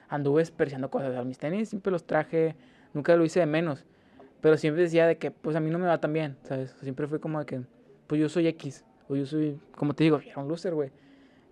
anduve 0.10 0.41
despreciando 0.41 0.89
cosas. 0.89 1.10
O 1.10 1.14
sea, 1.14 1.23
mis 1.23 1.38
tenis 1.38 1.69
siempre 1.69 1.91
los 1.91 2.03
traje, 2.07 2.56
nunca 2.95 3.15
lo 3.15 3.23
hice 3.23 3.41
de 3.41 3.45
menos. 3.45 3.85
Pero 4.41 4.57
siempre 4.57 4.81
decía 4.81 5.06
de 5.06 5.19
que, 5.19 5.30
pues 5.30 5.56
a 5.56 5.60
mí 5.60 5.69
no 5.69 5.77
me 5.77 5.85
va 5.85 5.99
tan 6.02 6.14
bien, 6.14 6.35
¿sabes? 6.41 6.76
Siempre 6.81 7.06
fue 7.06 7.19
como 7.19 7.38
de 7.38 7.45
que, 7.45 7.61
pues 8.07 8.19
yo 8.19 8.27
soy 8.27 8.48
X, 8.48 8.84
o 9.07 9.15
yo 9.15 9.27
soy, 9.27 9.60
como 9.76 9.94
te 9.94 10.03
digo, 10.03 10.19
era 10.26 10.39
un 10.41 10.48
loser, 10.48 10.73
güey. 10.73 10.89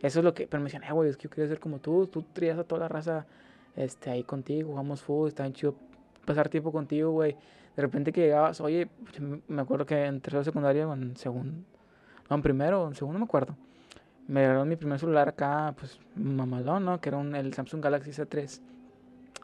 Eso 0.01 0.19
es 0.19 0.25
lo 0.25 0.33
que, 0.33 0.47
pero 0.47 0.61
me 0.61 0.65
decían, 0.65 0.83
eh, 0.83 0.91
güey, 0.91 1.09
es 1.09 1.17
que 1.17 1.23
yo 1.23 1.29
quería 1.29 1.47
ser 1.47 1.59
como 1.59 1.79
tú, 1.79 2.07
tú 2.07 2.23
traías 2.33 2.59
a 2.59 2.63
toda 2.63 2.81
la 2.81 2.87
raza 2.87 3.25
este, 3.75 4.09
ahí 4.09 4.23
contigo, 4.23 4.69
jugamos 4.69 5.01
fútbol, 5.01 5.29
está 5.29 5.43
bien 5.43 5.53
chido 5.53 5.75
pasar 6.25 6.49
tiempo 6.49 6.71
contigo, 6.71 7.11
güey. 7.11 7.35
De 7.75 7.81
repente 7.81 8.11
que 8.11 8.21
llegabas, 8.21 8.61
oye, 8.61 8.87
me- 9.47 9.61
acuerdo 9.61 9.85
que 9.85 10.05
en 10.05 10.21
tercero 10.21 10.39
de 10.39 10.45
secundaria, 10.45 10.83
en 10.83 11.15
segundo, 11.17 11.53
no, 12.29 12.35
en 12.35 12.41
primero, 12.41 12.87
en 12.87 12.95
segundo, 12.95 13.19
no 13.19 13.25
me 13.25 13.27
acuerdo. 13.27 13.55
Me 14.27 14.41
regalaron 14.41 14.67
mi 14.67 14.75
primer 14.75 14.99
celular 14.99 15.29
acá, 15.29 15.73
pues, 15.77 15.99
mamalón, 16.15 16.85
¿no? 16.85 16.99
Que 16.99 17.09
era 17.09 17.17
un, 17.17 17.35
el 17.35 17.53
Samsung 17.53 17.83
Galaxy 17.83 18.11
C3. 18.11 18.61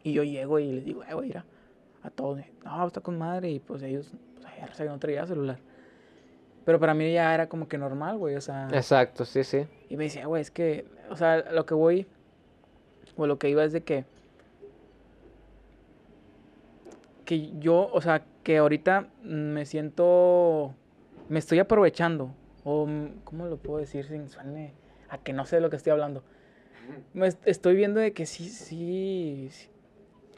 Y 0.04 0.14
yo 0.14 0.24
llego 0.24 0.58
y 0.60 0.72
les 0.72 0.86
digo, 0.86 1.04
eh, 1.04 1.14
güey, 1.14 1.28
mira, 1.28 1.46
a 2.02 2.10
todos, 2.10 2.40
no, 2.64 2.88
está 2.88 3.02
con 3.02 3.18
madre, 3.18 3.52
y 3.52 3.60
pues 3.60 3.84
ellos, 3.84 4.12
pues, 4.42 4.78
que 4.78 4.86
no 4.86 4.98
traía 4.98 5.28
celular. 5.28 5.60
Pero 6.66 6.80
para 6.80 6.94
mí 6.94 7.12
ya 7.12 7.34
era 7.34 7.48
como 7.50 7.68
que 7.68 7.78
normal, 7.78 8.18
güey, 8.18 8.36
o 8.36 8.42
sea... 8.42 8.70
Exacto, 8.72 9.26
sí, 9.26 9.44
sí. 9.44 9.66
Y 9.90 9.98
me 9.98 10.06
decía, 10.06 10.26
güey, 10.28 10.42
es 10.42 10.52
que, 10.52 10.86
o 11.10 11.16
sea, 11.16 11.38
lo 11.52 11.66
que 11.66 11.74
voy, 11.74 12.08
o 13.16 13.26
lo 13.28 13.38
que 13.40 13.50
iba 13.50 13.64
es 13.64 13.74
de 13.74 13.82
que, 13.82 14.06
que 17.26 17.52
yo, 17.60 17.90
o 17.92 18.02
sea, 18.02 18.24
que 18.44 18.58
ahorita 18.58 19.08
me 19.24 19.66
siento, 19.66 20.74
me 21.30 21.40
estoy 21.40 21.60
aprovechando, 21.60 22.34
o, 22.64 22.88
¿cómo 23.24 23.46
lo 23.48 23.58
puedo 23.58 23.80
decir 23.80 24.06
sin 24.06 24.30
suene 24.30 24.74
a 25.10 25.18
que 25.18 25.34
no 25.34 25.46
sé 25.46 25.58
de 25.58 25.62
lo 25.62 25.70
que 25.70 25.76
estoy 25.78 25.92
hablando? 25.92 26.24
Me 27.14 27.28
est- 27.28 27.46
estoy 27.48 27.76
viendo 27.76 28.00
de 28.00 28.14
que 28.14 28.26
sí, 28.26 28.50
sí, 28.50 29.50
sí, 29.52 29.68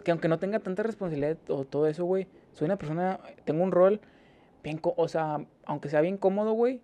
que 0.03 0.11
aunque 0.11 0.27
no 0.27 0.39
tenga 0.39 0.59
tanta 0.59 0.83
responsabilidad 0.83 1.37
o 1.47 1.65
todo 1.65 1.87
eso, 1.87 2.05
güey, 2.05 2.27
soy 2.53 2.65
una 2.65 2.77
persona, 2.77 3.19
tengo 3.45 3.63
un 3.63 3.71
rol 3.71 4.01
bien, 4.63 4.77
co- 4.77 4.93
o 4.97 5.07
sea, 5.07 5.45
aunque 5.65 5.89
sea 5.89 6.01
bien 6.01 6.17
cómodo, 6.17 6.53
güey, 6.53 6.81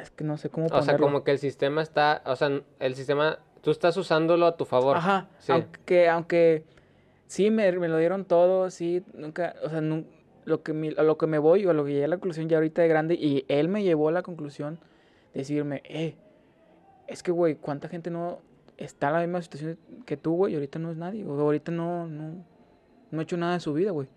es 0.00 0.10
que 0.10 0.24
no 0.24 0.36
sé 0.36 0.48
cómo 0.50 0.66
O 0.66 0.68
sea, 0.68 0.80
ponerlo. 0.80 1.06
como 1.06 1.24
que 1.24 1.32
el 1.32 1.38
sistema 1.38 1.82
está, 1.82 2.22
o 2.24 2.36
sea, 2.36 2.62
el 2.78 2.94
sistema, 2.94 3.38
tú 3.60 3.70
estás 3.70 3.96
usándolo 3.96 4.46
a 4.46 4.56
tu 4.56 4.64
favor. 4.64 4.96
Ajá, 4.96 5.28
Sí. 5.38 5.52
aunque, 5.52 6.08
aunque 6.08 6.64
sí 7.26 7.50
me, 7.50 7.70
me 7.72 7.88
lo 7.88 7.98
dieron 7.98 8.24
todo, 8.24 8.70
sí, 8.70 9.02
nunca, 9.14 9.54
o 9.64 9.68
sea, 9.68 9.80
nun- 9.80 10.06
lo 10.44 10.62
que 10.62 10.72
mi- 10.72 10.94
a 10.96 11.02
lo 11.02 11.18
que 11.18 11.26
me 11.26 11.38
voy 11.38 11.66
o 11.66 11.70
a 11.70 11.74
lo 11.74 11.84
que 11.84 11.92
llegué 11.92 12.04
a 12.04 12.08
la 12.08 12.16
conclusión 12.16 12.48
ya 12.48 12.56
ahorita 12.56 12.82
de 12.82 12.88
grande 12.88 13.14
y 13.14 13.44
él 13.48 13.68
me 13.68 13.82
llevó 13.82 14.08
a 14.08 14.12
la 14.12 14.22
conclusión 14.22 14.78
de 15.34 15.40
decirme, 15.40 15.82
eh, 15.84 16.16
es 17.06 17.22
que, 17.22 17.30
güey, 17.30 17.56
¿cuánta 17.56 17.88
gente 17.88 18.10
no 18.10 18.38
está 18.78 19.08
en 19.08 19.12
la 19.12 19.20
misma 19.20 19.42
situación 19.42 19.78
que 20.06 20.16
tú, 20.16 20.34
güey, 20.36 20.52
y 20.52 20.56
ahorita 20.56 20.78
no 20.78 20.90
es 20.90 20.96
nadie, 20.96 21.26
o 21.26 21.38
ahorita 21.38 21.70
no, 21.72 22.06
no, 22.06 22.42
no 23.10 23.20
ha 23.20 23.22
hecho 23.22 23.36
nada 23.36 23.52
de 23.54 23.60
su 23.60 23.74
vida, 23.74 23.90
güey. 23.90 24.08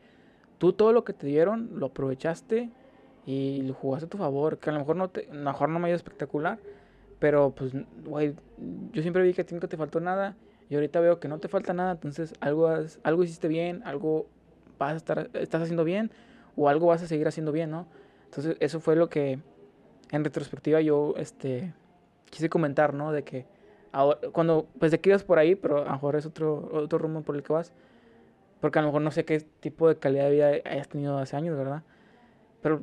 Tú 0.63 0.71
todo 0.71 0.93
lo 0.93 1.03
que 1.03 1.11
te 1.11 1.27
dieron 1.27 1.71
lo 1.73 1.87
aprovechaste 1.87 2.69
y 3.25 3.63
lo 3.63 3.73
jugaste 3.73 4.05
a 4.05 4.09
tu 4.09 4.17
favor, 4.17 4.59
que 4.59 4.69
a 4.69 4.73
lo 4.73 4.79
mejor 4.79 4.95
no 4.95 5.09
te, 5.09 5.27
a 5.29 5.33
lo 5.33 5.43
mejor 5.43 5.67
no 5.67 5.77
me 5.77 5.89
ido 5.89 5.97
espectacular, 5.97 6.57
pero 7.19 7.51
pues, 7.51 7.73
güey, 8.05 8.33
yo 8.93 9.01
siempre 9.01 9.23
vi 9.23 9.33
que 9.33 9.41
a 9.41 9.45
ti 9.45 9.53
nunca 9.53 9.67
te 9.67 9.75
faltó 9.75 9.99
nada 9.99 10.37
y 10.69 10.75
ahorita 10.75 11.01
veo 11.01 11.19
que 11.19 11.27
no 11.27 11.37
te 11.39 11.49
falta 11.49 11.73
nada, 11.73 11.91
entonces 11.91 12.33
algo, 12.39 12.67
has- 12.67 12.97
algo 13.03 13.25
hiciste 13.25 13.49
bien, 13.49 13.81
algo 13.83 14.25
vas 14.79 14.93
a 14.93 14.95
estar, 14.95 15.29
estás 15.33 15.63
haciendo 15.63 15.83
bien 15.83 16.11
o 16.55 16.69
algo 16.69 16.87
vas 16.87 17.03
a 17.03 17.07
seguir 17.07 17.27
haciendo 17.27 17.51
bien, 17.51 17.69
¿no? 17.69 17.85
Entonces 18.29 18.55
eso 18.61 18.79
fue 18.79 18.95
lo 18.95 19.09
que 19.09 19.39
en 20.11 20.23
retrospectiva 20.23 20.79
yo, 20.79 21.13
este, 21.17 21.73
quise 22.29 22.47
comentar, 22.47 22.93
¿no? 22.93 23.11
De 23.11 23.23
que 23.25 23.45
ahora, 23.91 24.17
cuando, 24.31 24.65
pues 24.79 24.91
de 24.93 25.01
que 25.01 25.09
ibas 25.09 25.25
por 25.25 25.39
ahí, 25.39 25.55
pero 25.55 25.81
a 25.81 25.85
lo 25.87 25.91
mejor 25.91 26.15
es 26.15 26.25
otro, 26.25 26.69
otro 26.71 26.99
rumbo 26.99 27.19
por 27.19 27.35
el 27.35 27.43
que 27.43 27.51
vas, 27.51 27.73
Porque 28.63 28.79
a 28.79 28.81
lo 28.81 28.87
mejor 28.87 29.01
no 29.01 29.11
sé 29.11 29.25
qué 29.25 29.41
tipo 29.59 29.89
de 29.89 29.97
calidad 29.97 30.23
de 30.23 30.31
vida 30.31 30.47
hayas 30.63 30.87
tenido 30.87 31.17
hace 31.17 31.35
años, 31.35 31.57
¿verdad? 31.57 31.83
Pero, 32.61 32.79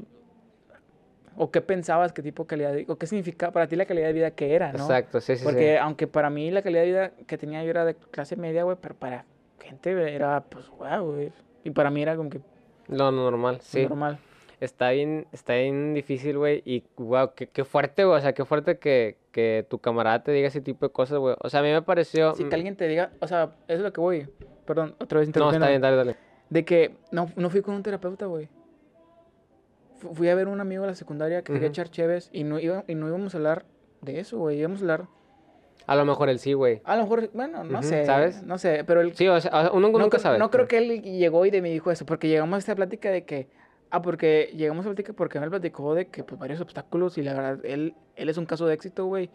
o 1.39 1.51
qué 1.51 1.63
pensabas, 1.63 2.13
qué 2.13 2.21
tipo 2.21 2.43
de 2.43 2.47
calidad, 2.49 2.73
de, 2.75 2.85
o 2.87 2.97
qué 2.97 3.07
significaba 3.07 3.51
para 3.51 3.67
ti 3.67 3.77
la 3.77 3.87
calidad 3.87 4.09
de 4.09 4.13
vida 4.13 4.31
que 4.33 4.55
era, 4.55 4.75
¿no? 4.75 4.81
Exacto, 4.81 5.23
sí, 5.23 5.37
sí, 5.37 5.43
Porque 5.43 5.73
sí. 5.73 5.77
aunque 5.79 6.07
para 6.07 6.29
mí 6.29 6.51
la 6.51 6.61
calidad 6.61 6.83
de 6.83 6.87
vida 6.87 7.11
que 7.27 7.39
tenía 7.39 7.65
yo 7.65 7.71
era 7.71 7.87
de 7.87 7.95
clase 7.95 8.37
media, 8.37 8.65
güey, 8.65 8.77
pero 8.79 8.95
para 8.95 9.25
gente 9.59 10.15
era, 10.15 10.43
pues, 10.43 10.69
wow, 10.69 11.13
güey. 11.15 11.33
Y 11.65 11.71
para 11.71 11.89
mí 11.89 12.03
era 12.03 12.15
como 12.15 12.29
que 12.29 12.43
Lo 12.89 13.11
normal, 13.11 13.63
sí. 13.63 13.85
normal. 13.85 14.19
Está 14.61 14.91
bien, 14.91 15.27
está 15.33 15.55
bien 15.55 15.95
difícil, 15.95 16.37
güey. 16.37 16.63
Y, 16.67 16.85
wow, 16.97 17.33
qué, 17.35 17.47
qué 17.49 17.65
fuerte, 17.65 18.05
güey. 18.05 18.19
O 18.19 18.21
sea, 18.21 18.35
qué 18.35 18.45
fuerte 18.45 18.79
que, 18.79 19.17
que 19.33 19.67
tu 19.69 19.79
camarada 19.79 20.23
te 20.23 20.33
diga 20.33 20.49
ese 20.49 20.61
tipo 20.61 20.87
de 20.87 20.93
cosas, 20.93 21.19
güey. 21.19 21.35
O 21.41 21.49
sea, 21.49 21.61
a 21.61 21.63
mí 21.63 21.71
me 21.71 21.81
pareció... 21.83 22.35
Si 22.35 22.45
mm, 22.45 22.49
que 22.51 22.55
alguien 22.55 22.77
te 22.77 22.87
diga, 22.87 23.11
o 23.21 23.27
sea, 23.27 23.45
eso 23.69 23.79
es 23.79 23.81
lo 23.81 23.93
que 23.93 24.01
voy. 24.01 24.29
Perdón, 24.67 24.95
otra 25.01 25.21
vez 25.21 25.35
No, 25.35 25.51
está 25.51 25.69
bien, 25.69 25.81
dale, 25.81 25.97
dale. 25.97 26.17
De 26.51 26.65
que 26.65 26.97
no, 27.11 27.31
no 27.37 27.49
fui 27.49 27.63
con 27.63 27.75
un 27.75 27.83
terapeuta, 27.83 28.27
güey. 28.27 28.49
Fu- 29.99 30.15
Fui 30.15 30.29
a 30.29 30.35
ver 30.35 30.49
un 30.49 30.61
amigo 30.61 30.83
de 30.83 30.89
la 30.89 30.95
secundaria 30.95 31.39
que 31.43 31.53
quería 31.53 31.69
Ujú. 31.69 31.73
echar 31.73 31.91
cheves 31.91 32.29
y 32.33 32.45
no, 32.45 32.59
iba, 32.59 32.85
y 32.87 32.95
no 32.95 33.09
íbamos 33.09 33.35
a 33.35 33.39
hablar 33.39 33.65
de 34.03 34.21
eso, 34.21 34.39
güey. 34.39 34.59
Íbamos 34.59 34.81
a 34.81 34.83
hablar. 34.83 35.07
A 35.87 35.97
lo 35.97 36.05
mejor 36.05 36.29
él 36.29 36.39
sí, 36.39 36.53
güey. 36.53 36.83
A 36.85 36.97
lo 36.97 37.03
mejor, 37.05 37.31
bueno, 37.33 37.65
no 37.65 37.83
sé. 37.83 38.05
¿sabes? 38.05 38.43
No 38.43 38.59
sé, 38.59 38.85
pero 38.85 39.01
él. 39.01 39.15
Sí, 39.15 39.27
o 39.27 39.41
sea, 39.41 39.71
uno 39.73 39.89
no, 39.91 39.99
nunca 39.99 40.19
sabe. 40.19 40.39
no 40.39 40.51
creo 40.51 40.69
que 40.69 40.79
él 40.79 41.03
llegó 41.03 41.45
y 41.47 41.51
de 41.51 41.63
me 41.63 41.71
dijo 41.71 41.91
eso, 41.91 42.07
porque 42.07 42.29
llegamos 42.29 42.55
a 42.57 42.59
esta 42.59 42.75
plática 42.75 43.11
de 43.11 43.25
que. 43.25 43.49
Ah, 43.91 44.03
porque 44.03 44.53
llegamos 44.57 44.85
a 44.87 44.89
la 44.89 44.95
plática 44.95 45.13
porque 45.13 45.39
él 45.39 45.45
me 45.45 45.51
platicó 45.51 45.95
de 45.95 46.07
que, 46.07 46.23
pues, 46.25 46.39
varios 46.39 46.61
obstáculos 46.61 47.19
y 47.19 47.23
la 47.23 47.35
verdad, 47.35 47.65
él, 47.65 47.95
él 48.17 48.29
es 48.29 48.37
un 48.37 48.47
caso 48.47 48.67
de 48.67 48.75
éxito, 48.75 49.07
güey. 49.07 49.31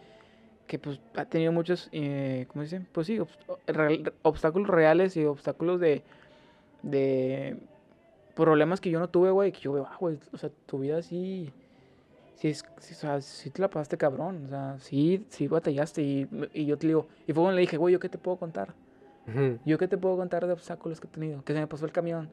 Que, 0.67 0.79
pues, 0.79 0.99
ha 1.15 1.25
tenido 1.25 1.51
muchos, 1.51 1.89
eh, 1.91 2.45
¿cómo 2.47 2.65
se 2.65 2.77
dice? 2.77 2.87
Pues 2.91 3.07
sí, 3.07 3.17
obs- 3.19 3.37
real- 3.67 4.13
obstáculos 4.23 4.67
reales 4.69 5.15
y 5.17 5.25
obstáculos 5.25 5.79
de. 5.79 6.03
de 6.83 7.57
problemas 8.35 8.81
que 8.81 8.89
yo 8.89 8.99
no 8.99 9.09
tuve, 9.09 9.31
güey, 9.31 9.51
que 9.51 9.59
yo 9.61 9.73
veo, 9.73 9.87
ah, 9.89 9.95
güey, 9.99 10.19
o 10.33 10.37
sea, 10.37 10.49
tu 10.65 10.79
vida 10.79 11.01
sí, 11.01 11.51
sí, 12.35 12.49
es, 12.49 12.65
sí, 12.79 12.93
o 12.93 12.97
sea, 12.97 13.21
sí 13.21 13.49
te 13.49 13.61
la 13.61 13.69
pasaste 13.69 13.97
cabrón, 13.97 14.45
o 14.45 14.49
sea, 14.49 14.75
sí, 14.79 15.25
sí 15.29 15.47
batallaste 15.47 16.01
y, 16.01 16.27
y 16.53 16.65
yo 16.65 16.77
te 16.77 16.87
digo, 16.87 17.07
y 17.27 17.33
fue 17.33 17.43
cuando 17.43 17.55
le 17.55 17.61
dije, 17.61 17.77
güey, 17.77 17.93
¿yo 17.93 17.99
qué 17.99 18.09
te 18.09 18.17
puedo 18.17 18.35
contar? 18.37 18.73
¿Yo 19.65 19.77
qué 19.77 19.87
te 19.87 19.97
puedo 19.97 20.17
contar 20.17 20.45
de 20.45 20.51
obstáculos 20.53 20.99
que 20.99 21.07
he 21.07 21.09
tenido? 21.09 21.43
Que 21.45 21.53
se 21.53 21.59
me 21.59 21.67
pasó 21.67 21.85
el 21.85 21.91
camión, 21.93 22.29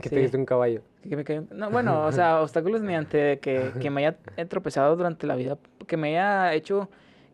Que 0.00 0.08
Sí. 0.08 0.14
te 0.14 0.20
diste 0.20 0.36
un 0.36 0.44
caballo. 0.46 0.82
que 1.08 1.16
me 1.16 1.24
cayó, 1.24 1.44
no, 1.52 1.70
bueno, 1.70 2.04
o 2.04 2.12
sea, 2.12 2.40
obstáculos 2.42 2.82
mediante 2.82 3.38
que, 3.38 3.72
que 3.80 3.90
me 3.90 4.04
haya 4.06 4.18
he 4.36 4.44
tropezado 4.44 4.96
durante 4.96 5.26
la 5.26 5.36
vida, 5.36 5.56
que 5.86 5.96
me 5.96 6.08
haya 6.18 6.52
hecho 6.54 6.88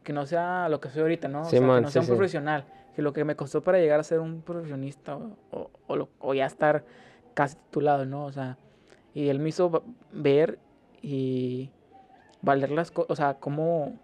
que 0.05 0.13
no 0.13 0.27
sea 0.27 0.69
lo 0.69 0.81
que 0.81 0.89
soy 0.91 1.03
ahorita, 1.03 1.29
¿no? 1.29 1.41
O 1.41 1.45
sea, 1.45 1.59
Simón, 1.59 1.77
que 1.77 1.81
no 1.83 1.91
sea 1.91 2.03
sí, 2.03 2.07
un 2.09 2.15
sí. 2.15 2.17
profesional, 2.19 2.65
que 2.95 3.03
lo 3.03 3.13
que 3.13 3.25
me 3.25 3.35
costó 3.37 3.63
para 3.63 3.79
llegar 3.79 3.99
a 3.99 4.03
ser 4.05 4.21
un 4.21 4.43
profesionista 4.43 5.17
o, 5.17 5.37
o, 5.51 5.71
o 5.87 5.97
lo- 5.97 6.09
o 6.19 6.35
ya 6.35 6.47
estar 6.47 6.85
casi 7.35 7.57
titulado, 7.57 8.05
¿no? 8.05 8.27
O 8.27 8.33
sea, 8.33 8.59
y 9.15 9.29
él 9.29 9.39
me 9.39 9.49
hizo 9.49 9.83
ver 10.13 10.59
y 11.01 11.71
valer 12.43 12.71
las 12.71 12.91
cosas, 12.91 13.11
o 13.11 13.17
sea, 13.17 13.35
cómo... 13.35 13.99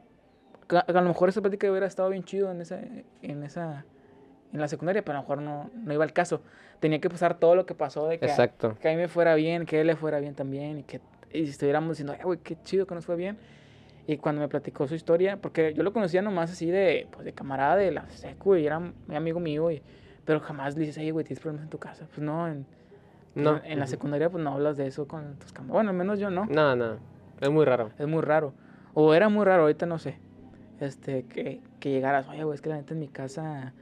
a 0.71 0.93
lo 0.93 1.03
mejor 1.09 1.29
esa 1.29 1.41
plática 1.43 1.71
hubiera 1.71 1.87
estado 1.87 2.09
bien 2.11 2.25
chido 2.25 2.51
en 2.51 2.61
esa, 2.61 2.81
en 3.23 3.43
esa, 3.43 3.85
en 4.53 4.61
la 4.61 4.69
secundaria, 4.69 5.03
pero 5.05 5.19
a 5.19 5.20
lo 5.20 5.23
mejor 5.23 5.43
no, 5.43 5.70
no 5.75 5.93
iba 5.93 6.05
al 6.05 6.12
caso. 6.12 6.41
Tenía 6.81 7.01
que 7.01 7.11
pasar 7.11 7.39
todo 7.39 7.55
lo 7.55 7.66
que 7.66 7.75
pasó 7.75 8.07
de 8.09 8.19
que, 8.19 8.27
a- 8.27 8.29
Exacto. 8.29 8.77
que 8.81 8.89
a 8.89 8.91
mí 8.93 8.97
me 8.97 9.09
fuera 9.09 9.35
bien, 9.35 9.66
que 9.66 9.77
a 9.79 9.81
él 9.81 9.87
le 9.89 9.97
fuera 9.97 10.20
bien 10.20 10.35
también 10.35 10.79
y 10.79 10.83
que 10.85 11.01
y 11.33 11.43
estuviéramos 11.43 11.91
diciendo, 11.91 12.15
ay, 12.16 12.25
güey, 12.25 12.39
qué 12.39 12.57
chido 12.62 12.87
que 12.87 12.95
nos 12.95 13.05
fue 13.05 13.16
bien. 13.16 13.37
Y 14.07 14.16
cuando 14.16 14.41
me 14.41 14.49
platicó 14.49 14.87
su 14.89 14.95
historia, 14.95 15.37
porque 15.37 15.75
yo 15.75 15.83
lo 15.83 15.93
conocía 15.93 16.23
nomás 16.23 16.51
así 16.51 16.70
de, 16.70 17.07
pues, 17.11 17.27
de 17.27 17.35
camarada 17.35 17.77
de 17.77 17.91
la 17.91 18.09
secu 18.09 18.55
y 18.57 18.65
era 18.66 18.79
muy 18.81 19.15
amigo 19.15 19.39
mío, 19.39 19.70
y, 19.70 19.83
pero 20.25 20.41
jamás 20.41 20.75
le 20.75 20.81
dices, 20.87 20.97
hey, 20.99 21.11
güey, 21.11 21.27
tienes 21.27 21.41
problemas 21.43 21.65
en 21.65 21.70
tu 21.70 21.79
casa. 21.79 22.07
Pues 22.09 22.20
no, 22.20 22.49
en, 22.49 22.65
No. 23.35 23.59
en, 23.59 23.73
en 23.73 23.79
la 23.79 23.87
secundaria 23.87 24.31
pues 24.31 24.43
no 24.43 24.55
hablas 24.55 24.79
de 24.79 24.87
eso 24.87 25.07
con 25.07 25.35
tus 25.39 25.53
camaradas. 25.53 25.75
Bueno, 25.75 25.91
al 25.91 25.97
menos 25.97 26.19
yo 26.19 26.31
no. 26.31 26.47
No, 26.47 26.75
no. 26.75 26.97
Es 27.41 27.51
muy 27.51 27.66
raro. 27.66 27.91
Es 27.99 28.07
muy 28.07 28.23
raro. 28.23 28.55
O 28.95 29.12
era 29.12 29.29
muy 29.29 29.45
raro, 29.45 29.62
ahorita 29.65 29.85
no 29.85 29.99
sé. 29.99 30.16
Este, 30.81 31.25
que, 31.25 31.61
que 31.81 31.91
llegaras, 31.91 32.27
oye, 32.29 32.45
güey, 32.45 32.55
es 32.55 32.62
que 32.62 32.70
la 32.70 32.77
neta 32.77 32.95
en 32.95 33.01
mi 33.01 33.09
casa, 33.09 33.75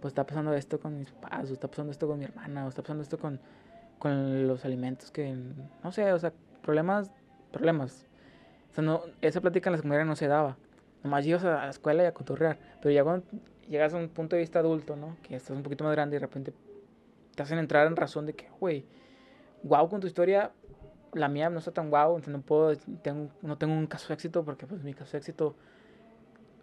pues 0.00 0.12
está 0.12 0.26
pasando 0.26 0.52
esto 0.54 0.80
con 0.80 0.98
mis 0.98 1.10
papás, 1.10 1.50
o 1.50 1.52
está 1.52 1.68
pasando 1.68 1.92
esto 1.92 2.06
con 2.06 2.18
mi 2.18 2.24
hermana, 2.24 2.64
o 2.66 2.68
está 2.68 2.82
pasando 2.82 3.02
esto 3.02 3.18
con, 3.18 3.40
con 3.98 4.46
los 4.46 4.64
alimentos 4.64 5.10
que, 5.10 5.36
no 5.84 5.92
sé, 5.92 6.12
o 6.12 6.18
sea, 6.18 6.32
problemas, 6.62 7.10
problemas. 7.52 8.06
O 8.70 8.74
sea, 8.74 8.84
no, 8.84 9.02
esa 9.20 9.40
plática 9.40 9.68
en 9.68 9.72
la 9.72 9.78
secundaria 9.78 10.04
no 10.04 10.16
se 10.16 10.28
daba. 10.28 10.56
Nomás 11.02 11.24
llegas 11.24 11.44
a 11.44 11.66
la 11.66 11.70
escuela 11.70 12.02
y 12.02 12.06
a 12.06 12.12
cotorrear. 12.12 12.58
Pero 12.80 12.92
ya 12.92 13.02
cuando 13.02 13.26
llegas 13.68 13.94
a 13.94 13.96
un 13.96 14.08
punto 14.08 14.36
de 14.36 14.40
vista 14.40 14.58
adulto, 14.58 14.96
¿no? 14.96 15.16
Que 15.22 15.36
estás 15.36 15.56
un 15.56 15.62
poquito 15.62 15.84
más 15.84 15.92
grande 15.92 16.16
y 16.16 16.18
de 16.18 16.26
repente 16.26 16.52
te 17.34 17.42
hacen 17.42 17.58
entrar 17.58 17.86
en 17.86 17.96
razón 17.96 18.26
de 18.26 18.34
que, 18.34 18.48
güey, 18.60 18.84
guau 19.62 19.88
con 19.88 20.00
tu 20.00 20.06
historia, 20.06 20.52
la 21.14 21.28
mía 21.28 21.50
no 21.50 21.58
está 21.58 21.72
tan 21.72 21.90
guau, 21.90 22.16
entonces 22.16 22.32
no 22.32 22.42
puedo, 22.42 22.76
tengo, 23.02 23.30
no 23.42 23.58
tengo 23.58 23.74
un 23.74 23.86
caso 23.86 24.08
de 24.08 24.14
éxito 24.14 24.44
porque 24.44 24.66
pues 24.66 24.82
mi 24.82 24.94
caso 24.94 25.12
de 25.12 25.18
éxito, 25.18 25.56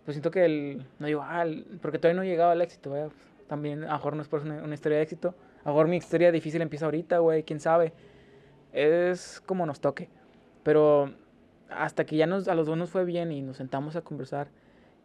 pues 0.07 0.15
siento 0.15 0.31
que 0.31 0.45
el, 0.45 0.85
no 0.99 1.07
digo, 1.07 1.21
ah, 1.21 1.41
el- 1.41 1.65
porque 1.81 1.99
todavía 1.99 2.15
no 2.15 2.23
he 2.23 2.29
llegado 2.29 2.51
al 2.51 2.61
éxito, 2.61 2.91
¿verdad? 2.91 3.11
También 3.47 3.84
a 3.84 3.88
lo 3.88 3.93
mejor 3.93 4.15
no 4.15 4.21
es 4.21 4.29
por 4.29 4.41
una, 4.43 4.63
una 4.63 4.73
historia 4.73 4.99
de 4.99 5.03
éxito, 5.03 5.35
a 5.65 5.67
lo 5.67 5.73
mejor 5.73 5.89
mi 5.89 5.97
historia 5.97 6.31
difícil 6.31 6.61
empieza 6.61 6.85
ahorita, 6.85 7.17
güey, 7.19 7.43
quién 7.43 7.59
sabe, 7.59 7.91
es 8.71 9.41
como 9.45 9.65
nos 9.65 9.81
toque, 9.81 10.07
pero 10.63 11.13
hasta 11.69 12.05
que 12.05 12.15
ya 12.15 12.25
nos, 12.25 12.47
a 12.47 12.55
los 12.55 12.67
dos 12.67 12.77
nos 12.77 12.89
fue 12.89 13.03
bien 13.03 13.34
y 13.34 13.41
nos 13.41 13.57
sentamos 13.57 13.97
a 13.97 14.01
conversar 14.01 14.47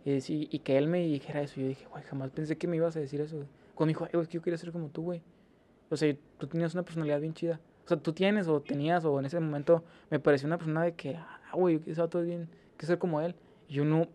y, 0.05 0.11
decí- 0.11 0.47
y 0.53 0.61
que 0.61 0.79
él 0.79 0.87
me 0.87 1.01
dijera 1.01 1.41
eso, 1.43 1.61
yo 1.61 1.67
dije, 1.67 1.85
güey, 1.91 2.05
jamás 2.05 2.31
pensé 2.31 2.57
que 2.57 2.69
me 2.69 2.77
ibas 2.77 2.97
a 2.97 3.01
decir 3.01 3.21
eso, 3.21 3.37
güey. 3.39 3.49
Cuando 3.75 3.87
me 3.87 3.93
dijo, 3.95 4.05
"Ay, 4.05 4.11
güey, 4.13 4.23
es 4.23 4.29
que 4.29 4.35
yo 4.35 4.43
quería 4.43 4.59
ser 4.59 4.71
como 4.71 4.89
tú, 4.89 5.03
güey. 5.03 5.23
O 5.91 5.97
sea, 5.97 6.15
tú 6.39 6.47
tenías 6.47 6.75
una 6.75 6.85
personalidad 6.85 7.21
bien 7.21 7.35
chida. 7.35 7.59
O 7.85 7.89
sea, 7.89 7.97
tú 7.97 8.13
tienes 8.13 8.47
o 8.47 8.61
tenías 8.61 9.05
o 9.05 9.19
en 9.19 9.27
ese 9.27 9.41
momento 9.41 9.83
me 10.11 10.21
pareció 10.21 10.47
una 10.47 10.59
persona 10.59 10.85
de 10.85 10.95
que, 10.95 11.17
ah, 11.17 11.41
güey, 11.55 11.81
ese 11.87 12.01
vato 12.01 12.21
es 12.21 12.27
bien, 12.27 12.49
que 12.77 12.87
ser 12.87 12.99
como 12.99 13.21
él. 13.21 13.35
Y 13.69 13.75
yo 13.75 13.85
no, 13.85 14.07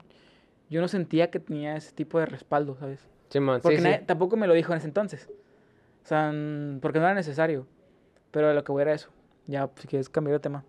yo 0.70 0.82
no 0.82 0.88
sentía 0.88 1.30
que 1.32 1.40
tenía 1.40 1.76
ese 1.76 1.92
tipo 1.94 2.20
de 2.20 2.26
respaldo, 2.26 2.76
¿sabes? 2.80 3.00
Sí, 3.30 3.40
Porque 3.40 3.78
sí. 3.78 3.84
nadie- 3.84 4.04
tampoco 4.06 4.38
me 4.38 4.48
lo 4.48 4.54
dijo 4.54 4.72
en 4.74 4.78
ese 4.78 4.88
entonces. 4.88 5.30
O 6.04 6.08
sea, 6.08 6.32
porque 6.82 7.00
no 7.00 7.06
era 7.06 7.14
necesario. 7.14 7.68
Pero 8.32 8.54
lo 8.54 8.64
que 8.64 8.72
voy 8.72 8.82
era 8.84 8.94
eso. 8.94 9.10
Ya, 9.48 9.68
pues, 9.68 9.82
si 9.82 9.88
quieres 9.88 10.10
cambiar 10.10 10.34
de 10.38 10.40
tema. 10.42 10.64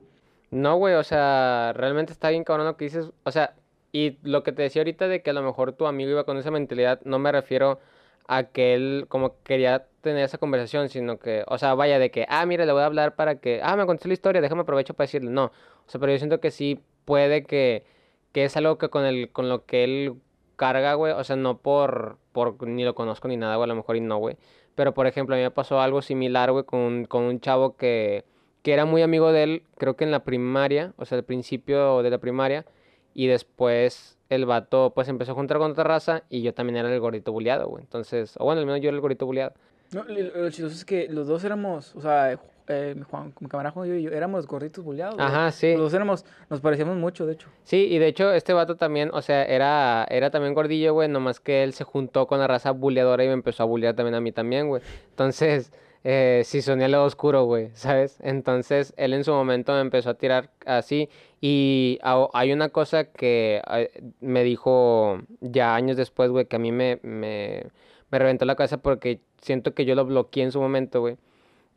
No, 0.50 0.76
güey, 0.76 0.94
o 0.94 1.04
sea, 1.04 1.72
realmente 1.76 2.12
está 2.12 2.30
bien 2.30 2.44
cabrón 2.44 2.66
lo 2.66 2.76
que 2.76 2.86
dices. 2.86 3.10
O 3.24 3.30
sea, 3.30 3.54
y 3.92 4.18
lo 4.22 4.42
que 4.42 4.52
te 4.52 4.62
decía 4.62 4.80
ahorita 4.82 5.06
de 5.08 5.22
que 5.22 5.30
a 5.30 5.32
lo 5.32 5.42
mejor 5.42 5.72
tu 5.72 5.86
amigo 5.86 6.10
iba 6.10 6.24
con 6.24 6.36
esa 6.38 6.50
mentalidad, 6.50 7.00
no 7.04 7.18
me 7.18 7.30
refiero 7.32 7.80
a 8.26 8.44
que 8.44 8.74
él 8.74 9.06
como 9.08 9.42
quería 9.42 9.86
tener 10.02 10.24
esa 10.24 10.38
conversación, 10.38 10.88
sino 10.88 11.18
que, 11.18 11.44
o 11.46 11.58
sea, 11.58 11.74
vaya 11.74 11.98
de 11.98 12.10
que, 12.10 12.26
ah, 12.28 12.44
mira, 12.46 12.66
le 12.66 12.72
voy 12.72 12.82
a 12.82 12.86
hablar 12.86 13.14
para 13.16 13.36
que, 13.40 13.60
ah, 13.62 13.76
me 13.76 13.86
contó 13.86 14.06
la 14.08 14.14
historia, 14.14 14.40
déjame 14.40 14.62
aprovecho 14.62 14.94
para 14.94 15.06
decirle, 15.06 15.30
no. 15.30 15.46
O 15.46 15.52
sea, 15.90 16.00
pero 16.00 16.12
yo 16.12 16.18
siento 16.18 16.40
que 16.40 16.50
sí 16.50 16.80
puede 17.04 17.44
que, 17.44 17.84
que 18.32 18.44
es 18.44 18.56
algo 18.56 18.78
que 18.78 18.88
con 18.88 19.04
el, 19.04 19.30
con 19.30 19.48
lo 19.48 19.64
que 19.64 19.84
él 19.84 20.14
carga, 20.56 20.94
güey, 20.94 21.12
o 21.12 21.24
sea, 21.24 21.36
no 21.36 21.58
por, 21.58 22.18
por, 22.32 22.66
ni 22.66 22.84
lo 22.84 22.94
conozco 22.94 23.28
ni 23.28 23.36
nada, 23.36 23.56
güey, 23.56 23.64
a 23.64 23.68
lo 23.68 23.76
mejor 23.76 23.96
y 23.96 24.00
no, 24.00 24.18
güey. 24.18 24.36
Pero, 24.74 24.92
por 24.94 25.06
ejemplo, 25.06 25.34
a 25.34 25.38
mí 25.38 25.42
me 25.42 25.50
pasó 25.50 25.80
algo 25.80 26.02
similar, 26.02 26.50
güey, 26.52 26.64
con, 26.64 27.04
con 27.06 27.24
un 27.24 27.40
chavo 27.40 27.76
que, 27.76 28.24
que 28.62 28.72
era 28.72 28.84
muy 28.84 29.02
amigo 29.02 29.32
de 29.32 29.42
él, 29.44 29.62
creo 29.76 29.96
que 29.96 30.04
en 30.04 30.10
la 30.10 30.24
primaria, 30.24 30.92
o 30.96 31.04
sea, 31.04 31.18
al 31.18 31.24
principio 31.24 32.02
de 32.02 32.10
la 32.10 32.18
primaria, 32.18 32.66
y 33.14 33.26
después 33.28 34.18
el 34.28 34.46
vato, 34.46 34.92
pues, 34.94 35.08
empezó 35.08 35.32
a 35.32 35.34
juntar 35.34 35.58
con 35.58 35.70
otra 35.70 35.84
raza, 35.84 36.24
y 36.28 36.42
yo 36.42 36.52
también 36.54 36.76
era 36.76 36.92
el 36.92 37.00
gordito 37.00 37.32
buleado, 37.32 37.68
güey. 37.68 37.84
Entonces, 37.84 38.34
o 38.38 38.44
bueno, 38.44 38.60
al 38.60 38.66
menos 38.66 38.80
yo 38.80 38.88
era 38.88 38.96
el 38.96 39.00
gordito 39.00 39.26
buleado. 39.26 39.54
No, 39.92 40.04
lo 40.04 40.50
chistoso 40.50 40.74
es 40.74 40.84
que 40.84 41.08
los 41.08 41.28
dos 41.28 41.44
éramos, 41.44 41.96
o 41.96 42.00
sea, 42.00 42.38
eh, 42.68 42.94
mi, 42.96 43.02
Juan, 43.02 43.32
mi 43.40 43.48
camarada 43.48 43.72
Juan 43.72 43.98
y 43.98 44.02
yo 44.02 44.10
éramos 44.10 44.46
gorditos 44.46 44.84
buleados. 44.84 45.16
Ajá, 45.18 45.50
sí. 45.50 45.74
Los 45.76 45.92
éramos, 45.94 46.24
nos 46.50 46.60
parecíamos 46.60 46.96
mucho, 46.96 47.26
de 47.26 47.32
hecho. 47.34 47.48
Sí, 47.64 47.86
y 47.90 47.98
de 47.98 48.06
hecho 48.08 48.32
este 48.32 48.52
vato 48.52 48.76
también, 48.76 49.10
o 49.12 49.22
sea, 49.22 49.44
era, 49.44 50.06
era 50.10 50.30
también 50.30 50.54
gordillo, 50.54 50.92
güey, 50.94 51.08
nomás 51.08 51.40
que 51.40 51.62
él 51.64 51.72
se 51.72 51.84
juntó 51.84 52.26
con 52.26 52.38
la 52.38 52.46
raza 52.46 52.70
buleadora 52.72 53.24
y 53.24 53.26
me 53.28 53.32
empezó 53.34 53.62
a 53.62 53.66
bulear 53.66 53.94
también 53.94 54.14
a 54.14 54.20
mí 54.20 54.32
también, 54.32 54.68
güey. 54.68 54.82
Entonces, 55.10 55.72
eh, 56.04 56.42
sí 56.44 56.62
soné 56.62 56.88
lado 56.88 57.04
oscuro, 57.04 57.44
güey, 57.44 57.70
¿sabes? 57.74 58.18
Entonces, 58.22 58.94
él 58.96 59.12
en 59.14 59.24
su 59.24 59.32
momento 59.32 59.72
me 59.72 59.80
empezó 59.80 60.10
a 60.10 60.14
tirar 60.14 60.50
así 60.66 61.08
y 61.40 61.98
a- 62.02 62.28
hay 62.34 62.52
una 62.52 62.68
cosa 62.68 63.04
que 63.04 63.62
eh, 63.70 63.90
me 64.20 64.44
dijo 64.44 65.20
ya 65.40 65.74
años 65.74 65.96
después, 65.96 66.30
güey, 66.30 66.46
que 66.46 66.56
a 66.56 66.58
mí 66.58 66.70
me, 66.72 66.98
me, 67.02 67.64
me 68.10 68.18
reventó 68.18 68.44
la 68.44 68.54
cabeza 68.56 68.78
porque 68.78 69.20
siento 69.40 69.74
que 69.74 69.84
yo 69.84 69.94
lo 69.94 70.04
bloqueé 70.04 70.44
en 70.44 70.52
su 70.52 70.60
momento, 70.60 71.00
güey 71.00 71.16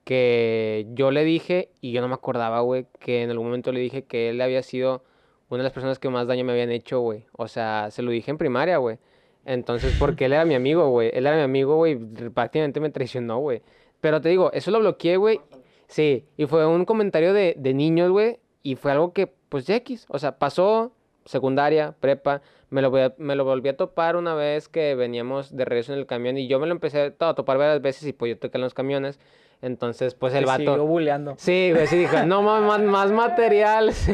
que 0.04 0.88
yo 0.94 1.12
le 1.12 1.24
dije, 1.24 1.70
y 1.82 1.92
yo 1.92 2.02
no 2.02 2.08
me 2.08 2.16
acordaba, 2.16 2.62
güey, 2.62 2.88
que 3.00 3.24
en 3.24 3.30
algún 3.30 3.48
momento 3.48 3.72
le 3.72 3.80
dije 3.80 4.04
que 4.04 4.30
él 4.30 4.42
había 4.42 4.64
sido 4.64 5.04
una 5.50 5.60
de 5.60 5.64
las 5.64 5.74
personas 5.74 6.00
que 6.00 6.10
más 6.10 6.28
daño 6.28 6.46
me 6.46 6.54
habían 6.54 6.72
hecho, 6.72 7.00
güey. 7.02 7.26
O 7.34 7.48
sea, 7.48 7.90
se 7.92 8.02
lo 8.02 8.12
dije 8.12 8.32
en 8.32 8.38
primaria, 8.38 8.78
güey. 8.78 8.98
Entonces, 9.46 9.96
porque 10.00 10.26
él 10.26 10.34
era 10.34 10.46
mi 10.46 10.56
amigo, 10.56 10.90
güey. 10.90 11.12
Él 11.14 11.28
era 11.28 11.36
mi 11.36 11.44
amigo, 11.44 11.76
güey. 11.76 11.98
Prácticamente 12.34 12.80
me 12.80 12.90
traicionó, 12.90 13.40
güey. 13.40 13.62
Pero 14.00 14.22
te 14.22 14.30
digo, 14.30 14.52
eso 14.54 14.72
lo 14.72 14.80
bloqueé, 14.80 15.18
güey. 15.18 15.42
Sí, 15.88 16.26
y 16.38 16.46
fue 16.46 16.66
un 16.66 16.86
comentario 16.86 17.34
de, 17.34 17.56
de 17.58 17.74
niños, 17.74 18.12
güey. 18.12 18.40
Y 18.64 18.76
fue 18.76 18.92
algo 18.92 19.14
que, 19.14 19.28
pues, 19.50 19.70
X. 19.70 20.06
O 20.10 20.20
sea, 20.20 20.38
pasó 20.40 20.94
secundaria, 21.26 21.96
prepa. 22.00 22.42
Me 22.70 22.82
lo, 22.82 22.92
me 23.18 23.36
lo 23.36 23.44
volví 23.44 23.70
a 23.70 23.76
topar 23.76 24.16
una 24.16 24.34
vez 24.36 24.70
que 24.70 24.96
veníamos 24.96 25.56
de 25.56 25.66
regreso 25.66 25.92
en 25.92 26.00
el 26.00 26.06
camión. 26.06 26.38
Y 26.38 26.48
yo 26.48 26.60
me 26.60 26.68
lo 26.68 26.72
empecé 26.72 27.14
a 27.20 27.34
topar 27.34 27.58
varias 27.58 27.82
veces 27.82 28.08
y 28.08 28.14
pues 28.14 28.30
yo 28.30 28.40
toqué 28.40 28.58
en 28.58 28.62
los 28.62 28.74
camiones. 28.74 29.20
Entonces, 29.62 30.16
pues 30.16 30.34
el 30.34 30.46
vato... 30.46 30.60
siguió 30.60 30.86
buleando. 30.86 31.36
Sí, 31.38 31.72
güey, 31.72 31.88
sí 31.88 31.98
dijo, 31.98 32.24
no 32.26 32.42
más, 32.42 32.82
más 32.82 33.12
material. 33.12 33.94
sí. 33.94 34.14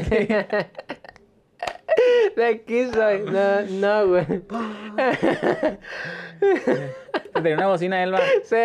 De 2.35 2.45
aquí 2.45 2.85
soy. 2.91 3.21
No, 3.21 3.61
no, 3.61 4.07
güey. 4.07 4.25
Tenía 7.33 7.55
una 7.55 7.67
bocina 7.67 8.03
Elba. 8.03 8.19
Sí, 8.43 8.55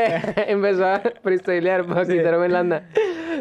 empezó 0.47 0.87
a 0.87 1.01
freestylear 1.23 1.87
para 1.87 2.05
quitarme 2.07 2.49
lana. 2.49 2.89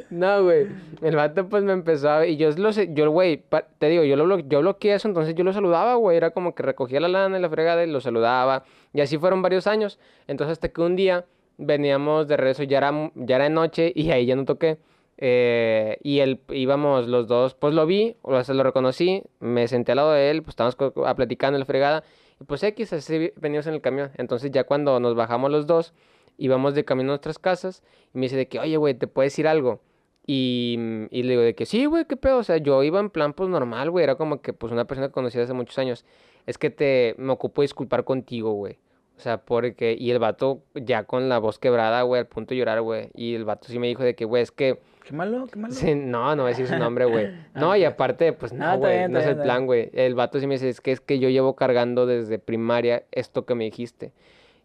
No, 0.09 0.43
güey. 0.43 0.68
El 1.01 1.15
vato 1.15 1.49
pues 1.49 1.63
me 1.63 1.73
empezó 1.73 2.09
a... 2.09 2.26
Y 2.26 2.38
yo 2.38 2.49
lo 2.51 2.72
sé, 2.72 2.89
yo, 2.93 3.09
güey, 3.11 3.43
te 3.80 3.89
digo, 3.89 4.03
yo, 4.03 4.15
lo 4.15 4.39
yo 4.39 4.61
bloqueé 4.61 4.95
eso, 4.95 5.07
entonces 5.07 5.35
yo 5.35 5.43
lo 5.43 5.51
saludaba, 5.51 5.95
güey. 5.95 6.15
Era 6.18 6.31
como 6.31 6.55
que 6.55 6.63
recogía 6.63 6.99
la 6.99 7.07
lana 7.07 7.38
y 7.38 7.41
la 7.41 7.49
fregada 7.49 7.84
y 7.84 7.89
lo 7.89 7.99
saludaba. 8.01 8.63
Y 8.93 9.01
así 9.01 9.18
fueron 9.18 9.41
varios 9.41 9.68
años. 9.68 9.99
Entonces 10.27 10.53
hasta 10.53 10.69
que 10.69 10.81
un 10.81 10.95
día 10.95 11.26
veníamos 11.57 12.28
de 12.28 12.38
regreso, 12.38 12.64
ya 12.64 12.78
era, 12.80 13.11
ya 13.15 13.36
era 13.36 13.45
de 13.45 13.49
noche 13.49 13.91
y 13.95 14.11
ahí 14.11 14.26
ya 14.26 14.36
no 14.36 14.45
toqué. 14.45 14.78
Eh, 15.18 15.98
y 16.02 16.19
él, 16.19 16.41
íbamos 16.49 17.07
los 17.07 17.28
dos, 17.28 17.53
pues 17.53 17.73
lo 17.73 17.86
vi, 17.86 18.15
o 18.23 18.44
sea, 18.44 18.56
lo 18.56 18.64
reconocí, 18.64 19.22
me 19.40 19.68
senté 19.68 19.91
al 19.91 19.98
lado 19.98 20.14
de 20.14 20.32
él, 20.32 20.41
pues 20.41 20.53
estábamos 20.53 20.78
a 21.06 21.15
platicando 21.15 21.57
en 21.57 21.60
la 21.60 21.65
fregada. 21.65 22.03
Y 22.40 22.44
pues 22.45 22.64
X, 22.64 22.94
así 22.94 23.32
veníamos 23.36 23.68
en 23.68 23.76
el 23.76 23.82
camión. 23.82 24.11
Entonces 24.18 24.52
ya 24.52 24.64
cuando 24.64 24.99
nos 24.99 25.15
bajamos 25.15 25.52
los 25.52 25.68
dos, 25.68 25.94
íbamos 26.38 26.73
de 26.73 26.86
camino 26.86 27.10
a 27.10 27.14
nuestras 27.14 27.38
casas 27.38 27.84
y 28.14 28.18
me 28.18 28.23
dice 28.23 28.36
de 28.36 28.48
que, 28.48 28.60
oye, 28.60 28.78
güey, 28.78 28.95
¿te 28.95 29.07
puedo 29.07 29.26
decir 29.26 29.48
algo? 29.48 29.82
Y, 30.26 30.78
y 31.11 31.23
le 31.23 31.30
digo 31.32 31.41
de 31.41 31.56
que, 31.56 31.65
sí, 31.65 31.86
güey, 31.86 32.06
qué 32.06 32.18
pedo. 32.18 32.38
O 32.38 32.44
sea, 32.44 32.57
yo 32.57 32.84
iba 32.84 32.99
en 32.99 33.10
plan, 33.10 33.34
pues 33.34 33.49
normal, 33.49 33.91
güey. 33.91 34.03
Era 34.03 34.15
como 34.15 34.41
que, 34.41 34.53
pues 34.53 34.72
una 34.72 34.86
persona 34.86 35.11
que 35.11 35.41
hace 35.41 35.53
muchos 35.53 35.78
años. 35.78 36.06
Es 36.45 36.57
que 36.57 36.69
te, 36.69 37.15
me 37.18 37.32
ocupo 37.34 37.61
disculpar 37.61 38.03
contigo, 38.03 38.53
güey. 38.53 38.80
O 39.22 39.23
sea, 39.23 39.38
porque, 39.38 39.95
y 39.99 40.10
el 40.10 40.18
vato 40.18 40.64
ya 40.73 41.03
con 41.03 41.30
la 41.30 41.38
voz 41.38 41.60
quebrada, 41.60 42.02
güey, 42.02 42.22
al 42.22 42.26
punto 42.26 42.56
de 42.56 42.57
llorar, 42.57 42.81
güey. 42.81 43.11
Y 43.14 43.35
el 43.35 43.45
vato 43.45 43.68
sí 43.68 43.77
me 43.77 43.85
dijo 43.85 44.02
de 44.02 44.15
que, 44.15 44.26
güey, 44.26 44.41
es 44.41 44.49
que, 44.49 44.80
Qué 45.03 45.14
malo, 45.14 45.45
qué 45.45 45.60
malo. 45.60 45.72
Sí, 45.76 45.93
no, 45.93 46.35
no 46.35 46.41
voy 46.41 46.53
a 46.53 46.56
decir 46.56 46.65
su 46.65 46.76
nombre, 46.80 47.06
güey. 47.06 47.27
No, 47.53 47.73
Ah, 47.73 47.77
y 47.77 47.84
aparte, 47.84 48.34
pues 48.34 48.52
Ah, 48.53 48.56
no, 48.56 48.64
está 48.65 48.77
güey, 48.77 49.07
no 49.10 49.19
es 49.19 49.27
el 49.27 49.38
plan, 49.38 49.68
güey. 49.68 49.91
El 49.93 50.15
vato 50.15 50.39
sí 50.39 50.48
me 50.48 50.56
dice, 50.56 50.69
es 50.69 50.81
que 50.81 50.91
es 50.91 51.02
que 51.02 51.19
yo 51.19 51.30
llevo 51.30 51.56
cargando 51.56 52.07
desde 52.07 52.39
primaria 52.39 53.03
esto 53.11 53.45
que 53.45 53.53
me 53.53 53.65
dijiste. 53.65 54.11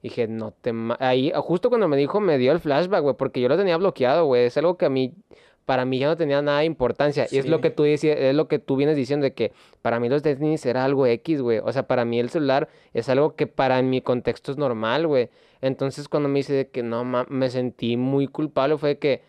Dije, 0.02 0.26
no 0.26 0.52
te... 0.52 0.72
ma-". 0.72 0.96
Ahí, 0.98 1.30
justo 1.36 1.68
cuando 1.68 1.86
me 1.86 1.98
dijo, 1.98 2.18
me 2.22 2.38
dio 2.38 2.52
el 2.52 2.60
flashback, 2.60 3.02
güey, 3.02 3.14
porque 3.14 3.42
yo 3.42 3.50
lo 3.50 3.58
tenía 3.58 3.76
bloqueado, 3.76 4.24
güey. 4.24 4.46
Es 4.46 4.56
algo 4.56 4.78
que 4.78 4.86
a 4.86 4.88
mí, 4.88 5.12
para 5.66 5.84
mí 5.84 5.98
ya 5.98 6.06
no 6.06 6.16
tenía 6.16 6.40
nada 6.40 6.60
de 6.60 6.64
importancia. 6.64 7.26
Y 7.30 7.36
es 7.38 7.46
lo 7.46 7.60
que 7.60 7.70
tú 7.70 7.82
decías, 7.82 8.16
es 8.18 8.34
lo 8.34 8.48
que 8.48 8.58
tú 8.58 8.76
vienes 8.76 8.96
diciendo, 8.96 9.24
de 9.24 9.34
que 9.34 9.52
para 9.82 10.00
mí 10.00 10.08
los 10.08 10.22
tenis 10.22 10.64
era 10.64 10.84
algo 10.84 11.06
X, 11.06 11.42
güey. 11.42 11.58
O 11.58 11.72
sea, 11.72 11.86
para 11.86 12.04
mí 12.04 12.18
el 12.20 12.30
celular 12.30 12.68
es 12.94 13.08
algo 13.08 13.34
que 13.36 13.46
para 13.46 13.82
mi 13.82 14.00
contexto 14.00 14.52
es 14.52 14.56
normal, 14.58 15.06
güey. 15.06 15.28
Entonces 15.60 16.08
cuando 16.08 16.28
me 16.28 16.38
dice 16.38 16.52
de 16.54 16.68
que 16.68 16.82
no, 16.82 17.04
ma- 17.04 17.26
me 17.28 17.50
sentí 17.50 17.96
muy 17.96 18.28
culpable, 18.28 18.78
fue 18.78 18.90
de 18.90 18.98
que 18.98 19.22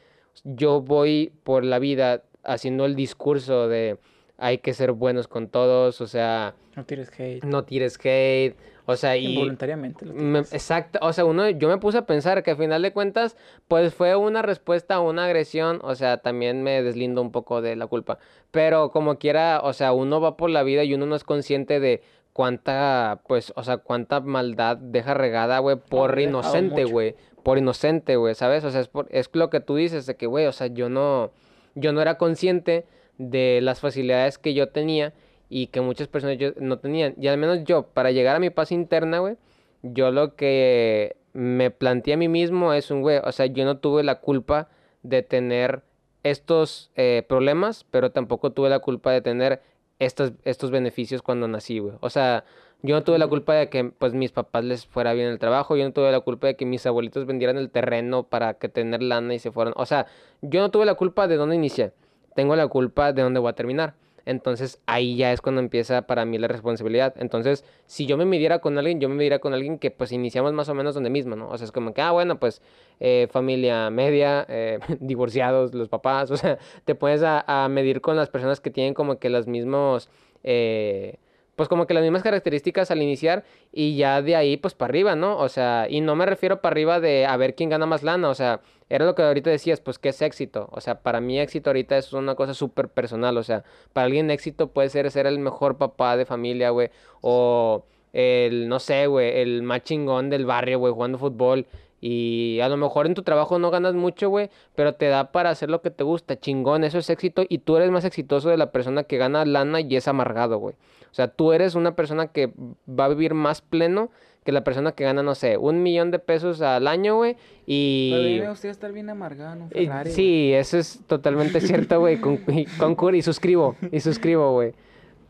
yo 0.43 0.81
voy 0.81 1.33
por 1.43 1.63
la 1.63 1.79
vida 1.79 2.23
haciendo 2.43 2.85
el 2.85 2.95
discurso 2.95 3.67
de 3.67 3.97
hay 4.37 4.59
que 4.59 4.73
ser 4.75 4.91
buenos 4.91 5.27
con 5.27 5.47
todos, 5.47 5.99
o 5.99 6.05
sea, 6.07 6.53
No 6.75 6.85
tires 6.85 7.09
hate. 7.19 7.43
no 7.43 7.63
tires 7.63 7.97
hate, 8.03 8.55
o 8.87 8.95
sea, 8.95 9.15
y... 9.15 9.27
Involuntariamente. 9.33 10.05
lo 10.05 10.13
me- 10.13 10.39
exacto, 10.39 10.97
o 11.03 11.13
sea, 11.13 11.23
uno, 11.25 11.47
yo 11.49 11.67
me 11.69 11.77
puse 11.77 11.99
a 11.99 12.05
pensar 12.07 12.41
que 12.41 12.51
al 12.51 12.57
final 12.57 12.81
de 12.81 12.91
cuentas, 12.93 13.37
pues 13.67 13.93
fue 13.93 14.15
una 14.15 14.41
respuesta 14.41 14.95
a 14.95 14.99
una 15.01 15.25
agresión, 15.25 15.79
o 15.83 15.93
sea, 15.93 16.17
también 16.17 16.63
me 16.63 16.81
deslindo 16.81 17.21
un 17.21 17.31
poco 17.31 17.61
de 17.61 17.75
la 17.75 17.85
culpa, 17.87 18.17
pero 18.49 18.89
como 18.91 19.19
quiera, 19.19 19.61
o 19.63 19.73
sea, 19.73 19.93
uno 19.93 20.19
va 20.19 20.35
por 20.37 20.49
la 20.49 20.63
vida 20.63 20.83
y 20.83 20.93
uno 20.95 21.05
no 21.05 21.15
es 21.15 21.23
consciente 21.23 21.79
de 21.79 22.01
cuánta, 22.33 23.19
pues, 23.27 23.51
o 23.55 23.63
sea, 23.63 23.77
cuánta 23.77 24.19
maldad 24.21 24.77
deja 24.77 25.13
regada, 25.13 25.59
güey, 25.59 25.75
por 25.77 26.17
inocente, 26.19 26.85
güey, 26.85 27.15
por 27.43 27.57
inocente, 27.57 28.15
güey, 28.15 28.35
¿sabes? 28.35 28.63
O 28.63 28.71
sea, 28.71 28.81
es, 28.81 28.87
por- 28.87 29.07
es 29.09 29.29
lo 29.33 29.49
que 29.49 29.59
tú 29.59 29.75
dices, 29.75 30.05
de 30.05 30.15
que, 30.15 30.27
güey, 30.27 30.45
o 30.45 30.51
sea, 30.51 30.67
yo 30.67 30.87
no, 30.87 31.31
yo 31.75 31.91
no 31.93 32.01
era 32.01 32.17
consciente 32.17 32.85
de 33.17 33.59
las 33.61 33.79
facilidades 33.79 34.37
que 34.37 34.53
yo 34.53 34.69
tenía 34.69 35.13
y 35.49 35.67
que 35.67 35.81
muchas 35.81 36.07
personas 36.07 36.37
yo 36.37 36.51
no 36.59 36.79
tenían. 36.79 37.15
Y 37.19 37.27
al 37.27 37.37
menos 37.37 37.63
yo, 37.63 37.83
para 37.83 38.11
llegar 38.11 38.35
a 38.35 38.39
mi 38.39 38.49
paz 38.49 38.71
interna, 38.71 39.19
güey, 39.19 39.37
yo 39.83 40.11
lo 40.11 40.35
que 40.35 41.15
me 41.33 41.71
planteé 41.71 42.15
a 42.15 42.17
mí 42.17 42.27
mismo 42.27 42.73
es 42.73 42.91
un 42.91 43.01
güey, 43.01 43.19
o 43.23 43.31
sea, 43.31 43.45
yo 43.45 43.65
no 43.65 43.77
tuve 43.77 44.03
la 44.03 44.15
culpa 44.21 44.69
de 45.03 45.21
tener 45.21 45.83
estos 46.23 46.91
eh, 46.95 47.23
problemas, 47.27 47.85
pero 47.91 48.11
tampoco 48.11 48.51
tuve 48.51 48.69
la 48.69 48.79
culpa 48.79 49.11
de 49.11 49.21
tener 49.21 49.61
estos, 49.99 50.33
estos 50.43 50.71
beneficios 50.71 51.21
cuando 51.21 51.47
nací, 51.47 51.79
güey. 51.79 51.95
O 52.01 52.09
sea, 52.09 52.43
yo 52.81 52.95
no 52.95 53.03
tuve 53.03 53.17
la 53.17 53.27
culpa 53.27 53.53
de 53.55 53.69
que 53.69 53.85
pues 53.85 54.13
mis 54.13 54.31
papás 54.31 54.63
les 54.63 54.85
fuera 54.85 55.13
bien 55.13 55.27
el 55.27 55.39
trabajo, 55.39 55.75
yo 55.75 55.83
no 55.83 55.93
tuve 55.93 56.11
la 56.11 56.19
culpa 56.19 56.47
de 56.47 56.55
que 56.55 56.65
mis 56.65 56.85
abuelitos 56.85 57.25
vendieran 57.25 57.57
el 57.57 57.69
terreno 57.69 58.23
para 58.23 58.55
que 58.55 58.69
tener 58.69 59.01
lana 59.01 59.33
y 59.33 59.39
se 59.39 59.51
fueran. 59.51 59.73
O 59.77 59.85
sea, 59.85 60.07
yo 60.41 60.61
no 60.61 60.69
tuve 60.71 60.85
la 60.85 60.95
culpa 60.95 61.27
de 61.27 61.37
dónde 61.37 61.55
inicié, 61.55 61.93
tengo 62.35 62.55
la 62.55 62.67
culpa 62.67 63.13
de 63.13 63.21
dónde 63.21 63.39
voy 63.39 63.49
a 63.49 63.53
terminar. 63.53 63.95
Entonces 64.27 64.81
ahí 64.87 65.15
ya 65.15 65.31
es 65.31 65.39
cuando 65.39 65.61
empieza 65.61 66.01
para 66.01 66.25
mí 66.25 66.37
la 66.37 66.49
responsabilidad. 66.49 67.15
Entonces, 67.17 67.63
si 67.85 68.05
yo 68.05 68.17
me 68.17 68.25
midiera 68.25 68.59
con 68.59 68.77
alguien, 68.77 68.99
yo 68.99 69.07
me 69.07 69.15
midiera 69.15 69.39
con 69.39 69.53
alguien 69.53 69.79
que 69.79 69.89
pues 69.89 70.11
iniciamos 70.11 70.51
más 70.51 70.67
o 70.67 70.73
menos 70.73 70.93
donde 70.95 71.09
mismo, 71.09 71.37
¿no? 71.37 71.49
O 71.49 71.57
sea, 71.57 71.63
es 71.63 71.71
como 71.71 71.93
que, 71.93 72.01
ah, 72.01 72.11
bueno, 72.11 72.37
pues 72.37 72.61
eh, 72.99 73.29
familia 73.31 73.89
media, 73.89 74.45
eh, 74.49 74.79
divorciados, 74.99 75.73
los 75.73 75.87
papás, 75.87 76.29
o 76.31 76.35
sea, 76.37 76.59
te 76.83 76.93
puedes 76.93 77.23
a, 77.23 77.45
a 77.47 77.69
medir 77.69 78.01
con 78.01 78.17
las 78.17 78.29
personas 78.29 78.59
que 78.59 78.69
tienen 78.69 78.93
como 78.93 79.17
que 79.17 79.29
los 79.29 79.47
mismos, 79.47 80.09
eh, 80.43 81.19
pues 81.57 81.67
como 81.67 81.87
que 81.87 81.95
las 81.95 82.03
mismas 82.03 82.21
características 82.21 82.91
al 82.91 83.01
iniciar 83.01 83.43
y 83.73 83.97
ya 83.97 84.21
de 84.21 84.35
ahí 84.35 84.57
pues 84.57 84.75
para 84.75 84.91
arriba, 84.91 85.15
¿no? 85.15 85.39
O 85.39 85.49
sea, 85.49 85.87
y 85.89 86.01
no 86.01 86.15
me 86.15 86.27
refiero 86.27 86.61
para 86.61 86.73
arriba 86.73 86.99
de 86.99 87.25
a 87.25 87.35
ver 87.35 87.55
quién 87.55 87.71
gana 87.71 87.87
más 87.87 88.03
lana, 88.03 88.29
o 88.29 88.35
sea, 88.35 88.61
era 88.89 89.05
lo 89.05 89.15
que 89.15 89.23
ahorita 89.23 89.49
decías, 89.49 89.81
pues 89.81 89.97
qué 89.97 90.09
es 90.09 90.21
éxito, 90.21 90.69
o 90.71 90.79
sea, 90.81 91.01
para 91.01 91.19
mí 91.19 91.39
éxito 91.39 91.71
ahorita 91.71 91.97
es 91.97 92.13
una 92.13 92.35
cosa 92.35 92.53
súper 92.53 92.89
personal, 92.89 93.35
o 93.37 93.43
sea, 93.43 93.63
para 93.91 94.05
alguien 94.05 94.29
éxito 94.29 94.67
puede 94.67 94.89
ser 94.89 95.09
ser 95.09 95.25
el 95.25 95.39
mejor 95.39 95.79
papá 95.79 96.15
de 96.15 96.25
familia, 96.25 96.69
güey, 96.69 96.91
o 97.21 97.83
el, 98.13 98.69
no 98.69 98.79
sé, 98.79 99.07
güey, 99.07 99.41
el 99.41 99.63
más 99.63 99.83
chingón 99.83 100.29
del 100.29 100.45
barrio, 100.45 100.77
güey, 100.77 100.93
jugando 100.93 101.17
fútbol. 101.17 101.65
Y 101.99 102.59
a 102.61 102.69
lo 102.69 102.77
mejor 102.77 103.07
en 103.07 103.15
tu 103.15 103.23
trabajo 103.23 103.57
no 103.57 103.71
ganas 103.71 103.95
mucho, 103.95 104.29
güey, 104.29 104.49
pero 104.75 104.93
te 104.93 105.07
da 105.07 105.31
para 105.31 105.49
hacer 105.49 105.69
lo 105.69 105.81
que 105.81 105.89
te 105.89 106.03
gusta, 106.03 106.39
chingón, 106.39 106.83
eso 106.83 106.99
es 106.99 107.09
éxito 107.09 107.43
y 107.49 107.57
tú 107.59 107.75
eres 107.77 107.89
más 107.89 108.05
exitoso 108.05 108.49
de 108.49 108.57
la 108.57 108.71
persona 108.71 109.03
que 109.03 109.17
gana 109.17 109.43
lana 109.45 109.81
y 109.81 109.95
es 109.95 110.07
amargado, 110.07 110.59
güey. 110.59 110.75
O 111.09 111.13
sea, 111.17 111.27
tú 111.29 111.53
eres 111.53 111.73
una 111.73 111.95
persona 111.95 112.27
que 112.27 112.51
va 112.87 113.05
a 113.05 113.09
vivir 113.09 113.33
más 113.33 113.61
pleno 113.61 114.11
que 114.43 114.51
la 114.51 114.63
persona 114.63 114.91
que 114.93 115.03
gana, 115.03 115.23
no 115.23 115.33
sé, 115.35 115.57
un 115.57 115.81
millón 115.83 116.11
de 116.11 116.19
pesos 116.19 116.61
al 116.61 116.87
año, 116.87 117.15
güey, 117.17 117.33
Pero 117.33 117.41
a 117.65 117.65
y... 117.65 118.33
mí 118.35 118.39
me 118.41 118.49
gustaría 118.49 118.71
estar 118.71 118.91
bien 118.93 119.09
amargado 119.09 119.53
en 119.55 119.61
un 119.63 119.69
Ferrari. 119.71 120.11
sí, 120.11 120.53
eso 120.53 120.77
es 120.77 121.01
totalmente 121.07 121.59
cierto, 121.61 121.99
güey, 121.99 122.21
con, 122.21 122.35
y, 122.47 122.65
concur- 122.77 123.17
y 123.17 123.21
suscribo, 123.23 123.75
y 123.91 123.99
suscribo, 123.99 124.51
güey. 124.53 124.73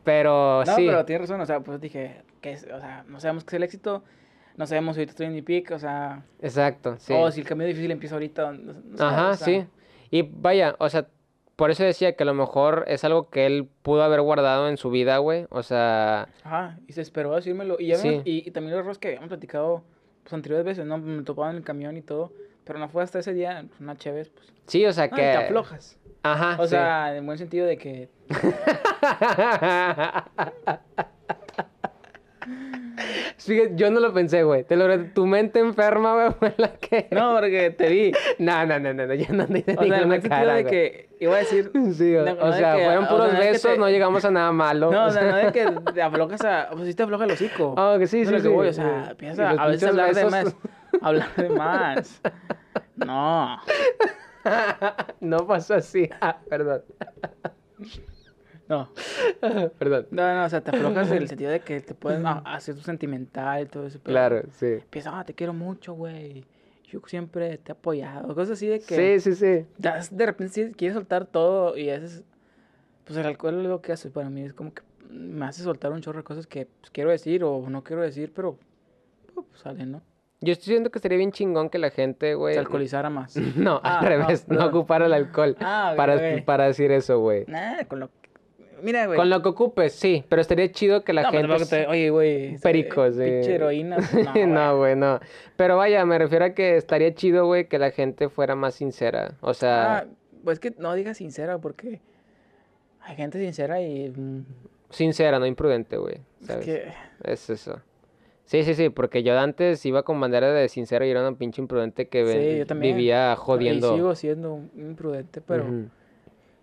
Pero 0.03 0.64
No, 0.65 0.76
sí, 0.76 0.85
pero 0.85 1.06
tienes 1.06 1.22
razón, 1.30 1.41
o 1.41 1.45
sea, 1.45 1.61
pues 1.61 1.81
dije, 1.81 2.22
que 2.41 2.53
o 2.56 2.80
sea, 2.80 3.06
no 3.07 3.19
sabemos 3.19 3.44
qué 3.44 3.49
es 3.49 3.53
el 3.56 3.64
éxito, 3.64 4.03
no 4.58 4.66
sabemos 4.68 4.96
si 4.96 5.02
ahorita 5.02 5.12
estoy 5.12 5.26
en 5.28 5.34
mi 5.34 5.42
pick, 5.42 5.72
o 5.72 5.80
sea, 5.80 6.24
exacto, 6.42 6.96
sí. 7.00 7.14
o 7.16 7.32
si 7.32 7.42
el 7.42 7.48
camino 7.48 7.68
difícil 7.68 7.92
empieza 7.92 8.16
ahorita, 8.16 8.52
no, 8.52 8.74
no 8.74 8.98
sabes, 8.98 9.02
Ajá, 9.02 9.30
o 9.30 9.36
sea, 9.36 9.46
sí. 9.46 9.66
Y 10.12 10.22
vaya, 10.24 10.76
o 10.80 10.90
sea, 10.90 11.08
por 11.56 11.72
eso 11.72 11.84
decía 11.84 12.16
que 12.16 12.24
a 12.24 12.26
lo 12.26 12.34
mejor 12.34 12.86
es 12.88 13.04
algo 13.04 13.30
que 13.30 13.46
él 13.46 13.68
pudo 13.82 14.04
haber 14.04 14.22
guardado 14.22 14.70
en 14.70 14.78
su 14.78 14.90
vida, 14.92 15.18
güey. 15.18 15.48
O 15.50 15.64
sea, 15.64 16.28
Ajá, 16.44 16.78
y 16.88 16.94
se 16.94 17.02
esperó 17.02 17.34
a 17.34 17.38
decírmelo, 17.38 17.78
y, 17.80 17.88
ya 17.88 17.96
Sí. 17.98 18.08
habíamos- 18.08 18.28
y, 18.28 18.48
y 18.48 18.52
también 18.52 18.72
los 18.72 18.80
errores 18.82 18.98
que 19.00 19.08
habíamos 19.10 19.30
platicado, 19.30 19.84
pues, 20.24 20.34
anteriores 20.34 20.66
veces, 20.66 20.86
¿no? 20.86 20.98
Me 20.98 21.24
topaba 21.24 21.50
en 21.52 21.58
el 21.58 21.64
camión 21.64 21.98
y 21.98 22.02
todo, 22.02 22.32
pero 22.64 22.80
no 22.80 22.88
fue 22.90 23.04
hasta 23.04 23.20
ese 23.20 23.34
día, 23.34 23.64
pues, 23.68 23.80
una 23.82 23.96
chévere, 23.98 24.30
pues, 24.36 24.48
sí, 24.68 24.86
o 24.86 24.94
sea 24.94 25.08
no, 25.08 25.16
que... 25.16 25.22
te 25.24 25.38
aflojas, 25.38 25.98
Ajá, 26.24 26.58
o 26.60 26.64
sí. 26.64 26.70
sea, 26.72 27.16
en 27.16 27.26
buen 27.26 27.38
sentido 27.38 27.66
de 27.66 27.78
que, 27.78 28.10
Fíjate, 33.38 33.72
yo 33.76 33.91
no 33.91 33.99
lo 33.99 34.14
pensé, 34.14 34.44
güey. 34.44 34.64
Te 34.64 34.76
lo 34.76 34.88
tu 35.14 35.26
mente 35.26 35.60
enferma, 35.60 36.14
güey, 36.14 36.31
fue 36.39 36.53
la 36.57 36.73
que... 36.73 37.07
no, 37.11 37.35
porque 37.35 37.72
te 37.72 37.89
vi, 37.89 38.11
No, 38.39 38.65
no, 38.65 38.80
no, 38.80 38.94
no, 38.94 39.07
no, 39.07 39.14
yo 39.14 39.34
no 39.34 39.45
te 39.48 39.60
o 39.60 39.64
sea, 39.65 39.84
en 39.84 39.89
ninguna 39.91 40.22
cara, 40.22 40.53
de 40.56 40.65
que, 40.65 41.10
iba 41.19 41.35
a 41.35 41.39
decir, 41.39 41.72
Sí, 41.94 42.15
o, 42.15 42.26
no, 42.26 42.31
o 42.34 42.45
no 42.48 42.53
sea, 42.53 42.76
que- 42.76 42.85
fueron 42.85 43.03
o 43.06 43.10
puros 43.10 43.30
sea, 43.31 43.39
es 43.39 43.52
besos, 43.52 43.72
te- 43.73 43.77
no 43.77 43.89
llegamos 43.89 44.26
a 44.26 44.31
nada 44.31 44.52
malo. 44.52 44.91
No, 44.91 45.06
o 45.06 45.10
sea, 45.11 45.23
no 45.23 45.35
de 45.38 45.52
que 45.52 45.65
te 45.94 46.02
aflojas 46.02 46.41
a. 46.45 46.69
Pues 46.72 46.88
sí 46.88 46.94
te 46.94 47.03
afloja 47.03 47.26
el 47.26 47.31
hocico. 47.31 47.73
Ah, 47.77 47.95
que 47.99 48.07
sí, 48.07 48.18
sí, 48.18 48.22
es 48.23 48.31
lo 48.31 48.38
sí. 48.38 48.44
que 48.44 48.49
voy, 48.49 48.68
o 48.68 48.73
sea, 48.73 49.14
Sí. 49.19 49.26
Y 49.26 49.41
a, 49.41 49.65
veces 49.68 49.89
hablar 49.89 50.14
de 50.14 50.26
más. 50.26 50.56
Hablar 51.02 51.35
de 51.35 51.49
más. 51.49 52.22
No. 52.95 53.60
no 55.19 55.45
pasó 55.48 55.76
así. 55.76 56.10
Ah, 56.22 56.38
perdón. 56.49 56.84
No. 58.69 58.89
perdón. 59.80 60.07
No, 60.11 60.35
no, 60.35 60.45
o 60.45 60.49
sea, 60.49 60.61
te 60.61 60.72
aflojas 60.76 61.10
en 61.11 61.18
el 61.18 61.27
sentido 61.27 61.52
de 61.52 61.60
que 61.61 61.80
te 61.81 61.94
puedes 61.94 62.22
ah, 62.26 62.41
hacer 62.45 62.76
tu 62.76 62.81
sentimental 62.81 63.64
y 63.64 63.65
todo 63.68 63.88
eso. 63.88 63.99
pero 64.03 64.14
Claro, 64.14 64.41
sí. 64.52 64.65
Empiezas, 64.73 65.14
ah, 65.15 65.23
te 65.23 65.34
quiero 65.34 65.53
mucho, 65.53 65.94
güey. 65.94 66.44
Yo 66.85 67.02
siempre 67.06 67.57
te 67.57 67.72
he 67.72 67.73
apoyado. 67.73 68.34
Cosas 68.34 68.52
así 68.52 68.68
de 68.68 68.80
Sí, 68.80 68.95
que. 68.95 69.19
sí, 69.19 69.35
sí. 69.35 69.65
das- 69.77 70.15
de 70.15 70.26
repente 70.26 70.53
sí 70.53 70.72
quieres 70.76 70.95
soltar 70.95 71.26
todo 71.26 71.77
y 71.77 71.89
haces. 71.89 72.23
Pues 73.06 73.18
el 73.18 73.26
alcohol 73.26 73.60
es 73.61 73.68
lo 73.68 73.81
que 73.81 73.91
hace 73.94 74.10
para 74.10 74.30
mí. 74.30 74.41
Es 74.41 74.53
como 74.53 74.73
que 74.73 74.81
me 75.10 75.45
hace 75.45 75.64
soltar 75.64 75.91
un 75.91 76.02
chorro 76.02 76.19
de 76.19 76.23
cosas 76.23 76.48
que 76.48 76.65
pues, 76.65 76.91
quiero 76.91 77.10
decir 77.10 77.44
o 77.44 77.69
no 77.69 77.84
quiero 77.84 78.02
decir, 78.02 78.31
pero. 78.34 78.57
Pues 79.34 79.61
salen, 79.61 79.91
¿no? 79.91 80.02
Yo 80.39 80.52
estoy 80.53 80.72
diciendo 80.72 80.91
que 80.91 80.99
sería 80.99 81.18
bien 81.18 81.31
chingón 81.31 81.69
que 81.69 81.77
la 81.80 81.89
gente, 81.89 82.35
güey. 82.35 82.53
Se 82.53 82.60
alcoholizara 82.60 83.10
más. 83.10 83.35
No, 83.56 83.80
Ah, 83.84 83.99
al 83.99 84.03
no, 84.03 84.10
revés, 84.10 84.44
no, 84.48 84.56
perdón. 84.56 84.68
ocupar 84.69 85.02
el 85.02 85.14
alcohol 85.14 85.56
Ah, 85.60 85.89
ok, 85.91 85.98
para, 85.98 86.45
para 86.45 86.65
decir 86.68 86.91
eso, 86.91 87.19
güey. 87.19 87.45
Nah, 87.48 87.84
con 87.88 87.99
lo 88.02 88.07
que... 88.10 88.16
Mira, 88.82 89.06
güey. 89.08 89.18
Con 89.18 89.30
lo 89.30 89.41
que 89.41 89.49
ocupes, 89.49 89.94
sí, 89.94 90.24
pero 90.30 90.41
estaría 90.41 90.72
chido 90.72 91.04
que 91.04 91.14
la 91.14 91.24
No, 91.24 91.32
pero 91.32 91.41
gente... 91.41 91.58
tampoco 91.58 91.70
te- 91.70 91.88
Oye, 91.88 92.10
güey. 92.10 92.58
Pericos, 92.60 93.16
sí. 93.16 93.22
Pinche 93.24 93.56
heroína. 93.56 93.98
pues, 94.12 94.26
No, 94.26 94.48
No, 94.48 94.78
güey. 94.78 94.94
güey, 94.94 94.95
no. 94.95 95.20
Pero 95.56 95.78
vaya, 95.78 96.06
me 96.06 96.18
refiero 96.18 96.45
a 96.45 96.49
que 96.52 96.78
estaría 96.78 97.14
chido, 97.14 97.45
güey, 97.45 97.68
que 97.68 97.80
la 97.80 97.91
gente 97.91 98.30
fuera 98.30 98.56
más 98.56 98.76
sincera. 98.76 99.36
O 99.41 99.54
sea, 99.54 99.98
Ah, 99.98 100.06
pues 100.44 100.60
que 100.60 100.72
no 100.78 100.94
digas 100.94 101.18
sincera 101.18 101.58
porque 101.58 102.02
hay 103.02 103.16
gente 103.16 103.40
sincera 103.40 103.82
y 103.82 104.10
mm, 104.10 104.45
sincera, 104.90 105.40
no 105.40 105.45
imprudente, 105.45 105.98
güey. 105.98 106.16
es 106.41 106.48
¿sabes? 106.48 106.66
que 106.66 106.84
Es 107.24 107.49
eso. 107.49 107.82
Sí, 108.45 108.64
sí, 108.64 108.76
sí, 108.76 108.88
porque 108.90 109.24
yo 109.24 109.38
antes 109.38 109.86
iba 109.86 110.04
con 110.04 110.22
bandera 110.22 110.54
de 110.54 110.70
sincero 110.70 111.04
y 111.06 111.10
era 111.10 111.28
un 111.28 111.36
pinche 111.36 111.62
imprudente 111.62 112.08
que 112.08 112.26
Sí, 112.26 112.58
yo 112.60 112.66
también. 112.66 112.95
vivía 112.95 113.34
y 113.34 113.36
jodiendo. 113.36 113.94
sigo 113.94 114.16
siendo 114.16 114.54
un 114.54 114.72
imprudente, 114.78 115.41
pero. 115.41 115.66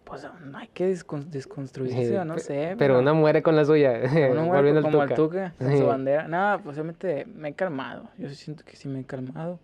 Pues 0.05 0.26
no 0.44 0.59
hay 0.59 0.68
que 0.68 0.90
descon- 0.93 1.24
desconstruirse, 1.31 2.09
Sí, 2.10 2.14
o 2.14 2.24
no 2.24 2.39
sé. 2.39 2.74
Pero 2.78 2.98
una 2.98 3.12
muere 3.14 3.43
con 3.43 3.56
la 3.56 3.64
suya. 3.64 3.93
uno 4.31 4.43
muere 4.44 4.56
volviendo 4.56 4.78
al 4.78 4.85
como 4.85 5.02
el 5.02 5.14
Tuca. 5.14 5.55
Con 5.59 5.70
Sí. 5.70 5.78
su 5.78 5.86
bandera. 5.86 6.28
No, 6.28 6.60
pues 6.62 6.76
obviamente 6.76 7.24
me 7.26 7.48
he 7.51 7.55
calmado. 7.55 8.09
Yo 8.18 8.28
sí 8.28 8.35
siento 8.35 8.64
que 8.64 8.76
sí 8.76 8.89
me 8.89 9.01
he 9.01 9.05
calmado. 9.05 9.59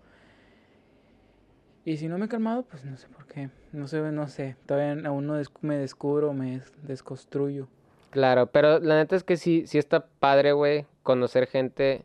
Y 1.84 1.96
si 1.96 2.08
no 2.08 2.18
me 2.18 2.26
he 2.26 2.28
calmado, 2.28 2.62
pues 2.62 2.84
no 2.84 2.96
sé 2.96 3.08
por 3.08 3.26
qué. 3.26 3.48
No 3.72 3.86
sé, 3.88 4.00
no 4.00 4.28
sé. 4.28 4.56
Todavía 4.66 5.08
aún 5.08 5.26
no 5.26 5.34
des- 5.34 5.50
me 5.62 5.76
descubro, 5.76 6.32
me 6.34 6.52
des- 6.58 6.72
desconstruyo. 6.82 7.68
Claro, 8.10 8.46
pero 8.48 8.80
la 8.80 8.96
neta 8.96 9.16
es 9.16 9.24
que 9.24 9.36
sí, 9.36 9.64
sí 9.66 9.78
está 9.78 10.04
padre, 10.06 10.52
güey, 10.52 10.84
conocer 11.02 11.46
gente. 11.46 12.04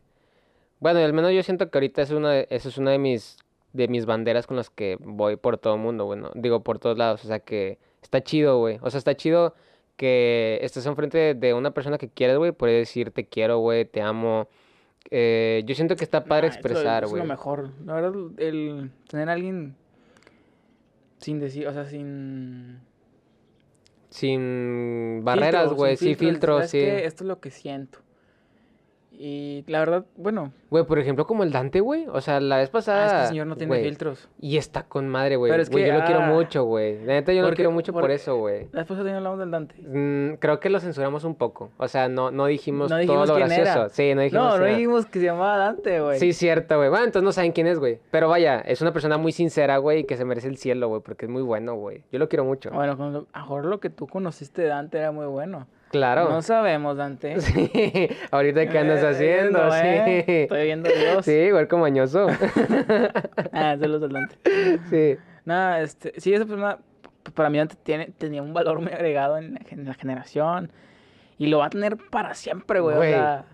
Bueno, 0.80 1.00
al 1.00 1.12
menos 1.12 1.32
yo 1.32 1.42
siento 1.42 1.68
que 1.70 1.78
ahorita 1.78 2.02
es 2.02 2.10
una 2.10 2.30
de, 2.30 2.46
eso 2.50 2.68
es 2.68 2.78
una 2.78 2.92
de 2.92 2.98
mis, 2.98 3.38
de 3.72 3.88
mis 3.88 4.06
banderas 4.06 4.46
con 4.46 4.56
las 4.56 4.70
que 4.70 4.96
voy 5.00 5.36
por 5.36 5.58
todo 5.58 5.74
el 5.74 5.80
mundo, 5.80 6.04
bueno, 6.06 6.30
digo 6.34 6.60
por 6.62 6.78
todos 6.78 6.96
lados, 6.96 7.24
o 7.24 7.28
sea 7.28 7.40
que 7.40 7.78
está 8.06 8.22
chido, 8.22 8.58
güey. 8.58 8.78
O 8.82 8.90
sea, 8.90 8.98
está 8.98 9.14
chido 9.14 9.54
que 9.96 10.58
estés 10.62 10.86
enfrente 10.86 11.34
de, 11.34 11.54
una 11.54 11.72
persona 11.72 11.98
que 11.98 12.08
quieres, 12.08 12.36
güey, 12.36 12.52
puede 12.52 12.74
decir 12.78 13.10
te 13.10 13.26
quiero, 13.26 13.58
güey, 13.58 13.84
te 13.84 14.00
amo. 14.02 14.48
Eh, 15.10 15.62
yo 15.66 15.74
siento 15.74 15.96
que 15.96 16.04
está 16.04 16.24
padre 16.24 16.48
Nah, 16.48 16.54
es 16.54 16.54
lo- 16.56 16.60
expresar, 16.60 17.04
Es 17.04 17.10
lo 17.10 17.16
güey. 17.16 17.28
mejor. 17.28 17.70
La 17.84 17.94
verdad, 17.94 18.12
el 18.38 18.90
tener 19.08 19.28
a 19.28 19.32
alguien 19.32 19.76
sin 21.18 21.38
decir, 21.40 21.66
o 21.66 21.72
sea, 21.72 21.86
sin... 21.86 22.80
Sin 24.10 25.20
barreras, 25.24 25.72
güey, 25.72 25.96
sin 25.96 26.08
sí, 26.10 26.14
filtros, 26.14 26.56
¿sabes 26.56 26.70
sí. 26.70 26.78
Esto 26.80 27.24
es 27.24 27.28
lo 27.28 27.40
que 27.40 27.50
siento. 27.50 27.98
Y 29.18 29.64
la 29.66 29.78
verdad, 29.78 30.04
bueno, 30.16 30.52
Güey, 30.68 30.84
por 30.84 30.98
ejemplo, 30.98 31.26
como 31.26 31.44
el 31.44 31.52
Dante, 31.52 31.80
güey. 31.80 32.06
O 32.08 32.20
sea, 32.20 32.40
la 32.40 32.56
vez 32.56 32.70
pasada. 32.70 33.06
es 33.06 33.12
que 33.12 33.20
el 33.20 33.28
señor 33.28 33.46
no 33.46 33.56
tiene 33.56 33.68
güey, 33.68 33.84
filtros. 33.84 34.28
Y 34.40 34.56
está 34.56 34.82
con 34.82 35.08
madre, 35.08 35.36
güey. 35.36 35.50
Pero 35.50 35.62
es 35.62 35.70
que, 35.70 35.86
yo 35.86 35.94
lo 35.94 36.04
quiero 36.04 36.22
ah, 36.22 36.26
mucho, 36.26 36.64
güey. 36.64 37.04
La 37.04 37.14
neta, 37.14 37.32
yo 37.32 37.48
lo 37.48 37.54
quiero 37.54 37.70
mucho 37.70 37.92
por 37.92 38.10
eso, 38.10 38.36
güey. 38.36 38.68
La 38.72 38.80
esposa 38.80 38.98
también 38.98 39.16
hablamos 39.16 39.38
del 39.38 39.50
Dante. 39.50 39.76
Mm, 39.78 40.38
creo 40.38 40.58
que 40.58 40.68
lo 40.68 40.80
censuramos 40.80 41.24
un 41.24 41.36
poco. 41.36 41.70
O 41.76 41.86
sea, 41.86 42.08
no, 42.08 42.30
no 42.30 42.46
dijimos, 42.46 42.90
No 42.90 42.96
dijimos 42.96 43.26
todo 43.26 43.38
lo 43.38 43.46
gracioso. 43.46 43.70
era. 43.70 43.88
Sí, 43.90 44.14
no 44.14 44.22
dijimos. 44.22 44.54
No, 44.54 44.58
no 44.58 44.64
dijimos 44.66 45.06
que 45.06 45.20
se 45.20 45.26
llamaba 45.26 45.56
Dante, 45.56 46.00
güey. 46.00 46.18
Sí, 46.18 46.32
cierto, 46.32 46.76
güey. 46.76 46.88
Bueno, 46.88 47.04
entonces 47.04 47.24
no 47.24 47.32
saben 47.32 47.52
quién 47.52 47.68
es, 47.68 47.78
güey. 47.78 48.00
Pero 48.10 48.28
vaya, 48.28 48.60
es 48.60 48.80
una 48.82 48.92
persona 48.92 49.18
muy 49.18 49.30
sincera, 49.30 49.78
güey, 49.78 50.00
y 50.00 50.04
que 50.04 50.16
se 50.16 50.24
merece 50.24 50.48
el 50.48 50.56
cielo, 50.56 50.88
güey, 50.88 51.00
porque 51.00 51.26
es 51.26 51.30
muy 51.30 51.42
bueno, 51.42 51.76
güey. 51.76 52.02
Yo 52.10 52.18
lo 52.18 52.28
quiero 52.28 52.44
mucho. 52.44 52.70
Bueno, 52.70 52.92
a 52.92 53.10
lo 53.10 53.26
mejor 53.32 53.64
lo 53.66 53.78
que 53.78 53.88
tú 53.88 54.08
conociste 54.08 54.62
de 54.62 54.68
Dante 54.68 54.98
era 54.98 55.12
muy 55.12 55.26
bueno. 55.26 55.68
Claro. 55.90 56.28
No 56.28 56.42
sabemos, 56.42 56.96
Dante. 56.96 57.40
Sí, 57.40 58.08
ahorita 58.30 58.68
qué 58.68 58.78
andas 58.78 59.02
Eh, 59.02 59.08
haciendo, 59.08 59.66
no, 59.66 59.74
eh, 59.74 60.24
sí. 60.26 60.32
Estoy 60.32 60.64
viendo 60.64 60.90
Dios. 60.90 61.24
Sí, 61.24 61.32
igual 61.32 61.68
como 61.68 61.82
mañoso. 61.82 62.26
Ah, 63.52 63.76
saludos 63.78 64.02
al 64.04 64.12
Dante. 64.12 64.36
sí. 64.90 65.18
Nada, 65.44 65.80
este, 65.80 66.12
sí, 66.20 66.34
esa 66.34 66.44
persona, 66.44 66.78
para 67.34 67.50
mí 67.50 67.58
antes 67.60 67.78
tiene, 67.78 68.06
tenía 68.18 68.42
un 68.42 68.52
valor 68.52 68.80
muy 68.80 68.92
agregado 68.92 69.38
en 69.38 69.54
la, 69.54 69.60
gen- 69.60 69.80
en 69.80 69.86
la 69.86 69.94
generación 69.94 70.72
y 71.38 71.46
lo 71.46 71.58
va 71.58 71.66
a 71.66 71.70
tener 71.70 71.96
para 72.10 72.34
siempre, 72.34 72.80
güey. 72.80 72.96
O 72.96 73.02
sea, 73.02 73.44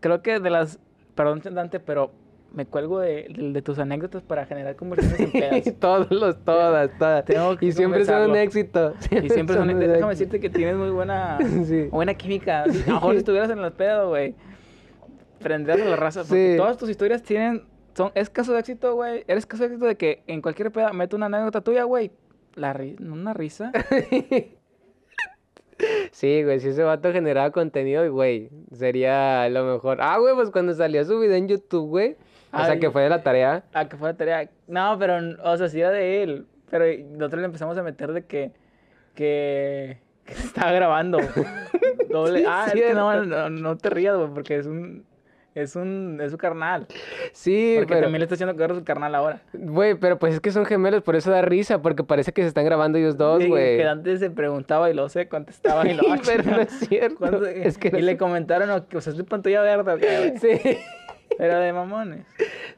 creo 0.00 0.22
que 0.22 0.40
de 0.40 0.48
las, 0.50 0.78
perdón, 1.14 1.42
Dante, 1.44 1.78
pero 1.80 2.10
me 2.56 2.66
cuelgo 2.66 2.98
de, 3.00 3.28
de- 3.28 3.52
de 3.52 3.62
tus 3.62 3.78
anécdotas 3.78 4.22
para 4.22 4.46
generar 4.46 4.74
conversaciones 4.76 5.66
en. 5.66 5.74
Todos 5.78 6.10
los, 6.10 6.42
todas, 6.44 6.90
todas. 6.98 7.24
Tengo 7.24 7.56
que 7.56 7.66
Y 7.66 7.72
siempre 7.72 8.04
son 8.04 8.30
un 8.30 8.36
éxito. 8.36 8.94
Y 9.10 9.28
siempre 9.30 9.54
son, 9.54 9.68
un 9.70 9.78
déjame 9.78 9.92
éxito. 9.92 10.08
decirte 10.08 10.40
que 10.40 10.50
tienes 10.50 10.74
muy 10.76 10.90
buena, 10.90 11.38
Sí. 11.66 11.82
buena 11.92 12.14
química. 12.14 12.62
A 12.62 12.66
lo 12.66 12.72
mejor 12.72 13.12
si 13.12 13.18
estuvieras 13.18 13.50
en 13.50 13.60
las 13.62 13.72
pedas, 13.74 14.06
güey, 14.08 14.34
prenderías 15.40 15.86
a 15.86 15.90
la 15.90 15.96
raza. 15.96 16.22
Porque 16.22 16.52
Sí. 16.52 16.56
todas 16.56 16.76
tus 16.78 16.88
historias 16.90 17.22
tienen, 17.22 17.64
son, 17.94 18.10
es 18.14 18.30
caso 18.30 18.52
de 18.54 18.60
éxito, 18.60 18.94
güey. 18.94 19.22
Eres 19.28 19.44
caso 19.46 19.62
de 19.62 19.68
éxito 19.68 19.86
de 19.86 19.96
que 19.96 20.22
en 20.26 20.40
cualquier 20.42 20.72
peda 20.72 20.92
mete 20.92 21.14
una 21.14 21.26
anécdota 21.26 21.60
tuya, 21.60 21.84
güey. 21.84 22.10
La 22.54 22.72
ri- 22.72 22.98
una 22.98 23.34
risa. 23.34 23.70
Sí, 26.10 26.42
güey, 26.42 26.58
si 26.60 26.68
ese 26.68 26.82
vato 26.82 27.12
generaba 27.12 27.50
contenido, 27.50 28.10
güey, 28.10 28.48
sería 28.72 29.46
lo 29.50 29.64
mejor. 29.74 29.98
Ah, 30.00 30.16
güey, 30.18 30.34
pues 30.34 30.48
cuando 30.50 30.72
salió 30.72 31.04
su 31.04 31.20
video 31.20 31.36
en 31.36 31.48
YouTube, 31.48 31.86
güey. 31.88 32.16
O 32.62 32.64
sea, 32.66 32.78
que 32.78 32.90
fue 32.90 33.02
de 33.02 33.08
la 33.10 33.22
tarea. 33.22 33.64
Ah, 33.72 33.88
que 33.88 33.96
fue 33.96 34.08
la 34.10 34.16
tarea. 34.16 34.48
No, 34.66 34.96
pero, 34.98 35.18
o 35.42 35.56
sea, 35.56 35.68
sí 35.68 35.80
era 35.80 35.90
de 35.90 36.22
él. 36.22 36.46
Pero 36.70 36.84
nosotros 37.12 37.40
le 37.40 37.46
empezamos 37.46 37.78
a 37.78 37.82
meter 37.82 38.12
de 38.12 38.24
que, 38.24 38.52
que, 39.14 39.98
que 40.24 40.34
se 40.34 40.46
estaba 40.46 40.72
grabando. 40.72 41.18
Doble. 42.10 42.40
Sí, 42.40 42.44
ah, 42.48 42.64
es 42.68 42.74
es 42.74 42.80
que 42.80 42.94
no, 42.94 43.24
no, 43.24 43.50
no 43.50 43.76
te 43.76 43.90
rías, 43.90 44.16
güey, 44.16 44.28
porque 44.34 44.56
es 44.56 44.66
un, 44.66 45.04
es 45.54 45.76
un, 45.76 46.18
es 46.20 46.30
su 46.32 46.38
carnal. 46.38 46.86
Sí, 47.32 47.74
Porque 47.76 47.94
pero... 47.94 48.02
también 48.02 48.20
le 48.20 48.24
está 48.24 48.34
haciendo 48.34 48.64
a 48.64 48.74
su 48.74 48.84
carnal 48.84 49.14
ahora. 49.14 49.40
Güey, 49.52 49.94
pero 49.94 50.18
pues 50.18 50.34
es 50.34 50.40
que 50.40 50.50
son 50.50 50.66
gemelos, 50.66 51.02
por 51.02 51.16
eso 51.16 51.30
da 51.30 51.42
risa, 51.42 51.80
porque 51.82 52.04
parece 52.04 52.32
que 52.32 52.42
se 52.42 52.48
están 52.48 52.64
grabando 52.64 52.98
ellos 52.98 53.16
dos, 53.16 53.42
Sí, 53.42 53.48
güey. 53.48 53.76
Que 53.78 53.84
antes 53.86 54.20
se 54.20 54.30
preguntaba 54.30 54.90
y 54.90 54.94
luego 54.94 55.08
se 55.08 55.28
contestaba 55.28 55.86
y 55.88 55.94
lo 55.94 56.02
Sí, 56.02 56.20
pero 56.26 56.42
no 56.50 56.60
es 56.60 56.70
cierto. 56.88 57.46
Es 57.46 57.78
que 57.78 57.88
Y 57.88 57.92
no 57.92 57.98
le 57.98 58.12
sé- 58.12 58.18
comentaron, 58.18 58.70
o 58.70 58.86
que, 58.88 59.00
sea, 59.00 59.12
es 59.12 59.16
de 59.18 59.24
pantalla 59.24 59.62
verde, 59.62 59.92
¿o 59.92 59.98
qué, 59.98 60.18
güey? 60.18 60.38
Sí, 60.38 60.78
Era 61.38 61.58
de 61.60 61.72
mamones. 61.72 62.26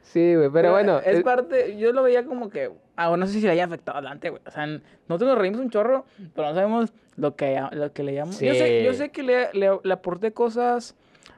sí, 0.01 0.35
güey, 0.35 0.49
pero 0.49 0.71
bueno. 0.71 0.99
Es 0.99 1.19
eh, 1.19 1.23
parte, 1.23 1.77
yo 1.77 1.91
lo 1.93 2.03
veía 2.03 2.25
como 2.25 2.49
que, 2.49 2.71
ah, 2.95 3.15
no 3.15 3.27
sé 3.27 3.33
si 3.33 3.41
le 3.41 3.51
haya 3.51 3.65
afectado 3.65 3.97
adelante, 3.97 4.29
güey. 4.29 4.41
O 4.45 4.51
sea, 4.51 4.65
nosotros 4.65 5.29
nos 5.29 5.37
reímos 5.37 5.61
un 5.61 5.69
chorro, 5.69 6.05
pero 6.35 6.49
no 6.49 6.55
sabemos 6.55 6.93
lo 7.15 7.35
que, 7.35 7.61
lo 7.71 7.93
que 7.93 8.03
le 8.03 8.13
llamamos. 8.13 8.39
Yo 8.39 8.53
sé, 8.53 8.83
yo 8.83 8.93
sé 8.93 9.09
que 9.09 9.23
le, 9.23 9.53
le, 9.53 9.79
le 9.83 9.93
aporté 9.93 10.31
cosas 10.31 10.95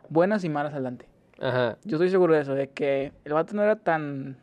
buenas 0.09 0.43
y 0.43 0.49
malas 0.49 0.73
adelante. 0.73 1.05
Ajá. 1.39 1.77
Yo 1.83 1.97
estoy 1.97 2.09
seguro 2.09 2.35
de 2.35 2.41
eso, 2.41 2.53
de 2.53 2.69
que 2.69 3.11
el 3.25 3.33
vato 3.33 3.55
no 3.55 3.63
era 3.63 3.75
tan, 3.75 4.37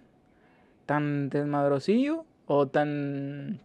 tan 0.87 1.29
desmadrosillo 1.29 2.25
o 2.47 2.67
tan... 2.67 3.61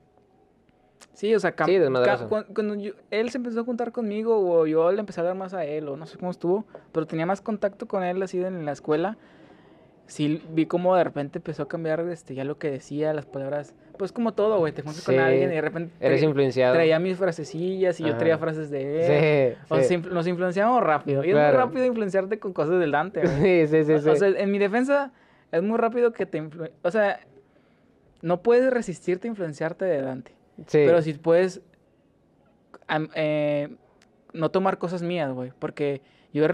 Sí, 1.13 1.33
o 1.35 1.39
sea, 1.39 1.51
Sí, 1.51 1.55
ca- 1.57 1.65
desmadroso. 1.67 2.27
cuan- 2.27 2.45
cuando 2.53 2.75
yo- 2.75 2.93
él 3.11 3.29
se 3.29 3.37
empezó 3.37 3.59
a 3.61 3.63
juntar 3.63 3.91
conmigo 3.91 4.35
o 4.37 4.65
yo 4.65 4.91
le 4.91 4.99
empecé 4.99 5.21
a 5.21 5.23
dar 5.23 5.35
más 5.35 5.53
a 5.53 5.63
él 5.63 5.87
o 5.87 5.95
no 5.95 6.05
sé 6.07 6.17
cómo 6.17 6.31
estuvo, 6.31 6.65
pero 6.91 7.05
tenía 7.05 7.25
más 7.27 7.39
contacto 7.41 7.87
con 7.87 8.03
él 8.03 8.21
así 8.23 8.43
en 8.43 8.65
la 8.65 8.71
escuela. 8.71 9.17
Sí, 10.05 10.43
vi 10.49 10.65
como 10.65 10.95
de 10.97 11.03
repente 11.05 11.37
empezó 11.39 11.63
a 11.63 11.67
cambiar 11.67 12.01
este, 12.09 12.35
ya 12.35 12.43
lo 12.43 12.57
que 12.57 12.69
decía, 12.69 13.13
las 13.13 13.25
palabras. 13.25 13.73
Pues 13.97 14.11
como 14.11 14.33
todo, 14.33 14.57
güey, 14.59 14.73
te 14.73 14.81
juntas 14.81 15.03
con 15.05 15.13
Sí, 15.15 15.19
alguien 15.21 15.49
y 15.51 15.55
de 15.55 15.61
repente 15.61 15.93
Eres 16.01 16.21
tra- 16.21 16.25
influenciado. 16.25 16.73
traía 16.73 16.99
mis 16.99 17.17
frasecillas 17.17 17.99
y 17.99 18.03
yo 18.03 18.17
traía 18.17 18.33
Ajá. 18.35 18.43
frases 18.43 18.69
de 18.69 18.81
él. 18.99 19.55
Sí, 19.55 19.57
O 19.69 19.79
sea, 19.79 19.97
nos 20.11 20.27
influenciamos 20.27 20.83
rápido. 20.83 21.23
Y 21.23 21.29
es 21.29 21.33
Claro. 21.35 21.57
muy 21.57 21.65
rápido 21.67 21.85
influenciar 21.85 22.39
con 22.39 22.51
cosas 22.53 22.79
del 22.79 22.91
Dante, 22.91 23.21
güey. 23.21 23.31
Sí, 23.67 23.67
sí, 23.67 23.83
sí, 23.85 23.93
O- 23.93 23.99
sí. 24.01 24.09
O 24.09 24.15
sea, 24.15 24.27
en 24.29 24.51
mi 24.51 24.57
defensa, 24.59 25.13
es 25.51 25.61
muy 25.63 25.77
rápido 25.77 26.11
que 26.11 26.25
te 26.25 26.43
O 26.81 26.91
sea, 26.91 27.19
no 28.21 28.41
puedes 28.41 28.71
resistirte 28.73 29.27
a 29.27 29.29
influenciarte 29.29 29.85
de 29.85 30.01
Dante. 30.01 30.33
Sí. 30.67 30.83
Pero 30.85 31.01
sí 31.01 31.13
puedes 31.13 31.61
am- 32.87 33.09
eh, 33.15 33.75
no 34.33 34.49
tomar 34.51 34.77
cosas 34.77 35.01
mías, 35.03 35.31
güey. 35.31 35.51
Porque 35.59 36.01
yo 36.33 36.45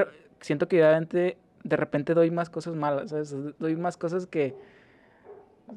siento 0.41 0.67
que 0.67 0.77
de 0.77 0.89
repente, 0.91 1.37
de 1.63 1.75
repente 1.77 2.13
doy 2.13 2.31
más 2.31 2.49
cosas 2.49 2.75
malas, 2.75 3.09
¿sabes? 3.11 3.35
Doy 3.59 3.75
más 3.75 3.97
cosas 3.97 4.25
que... 4.27 4.55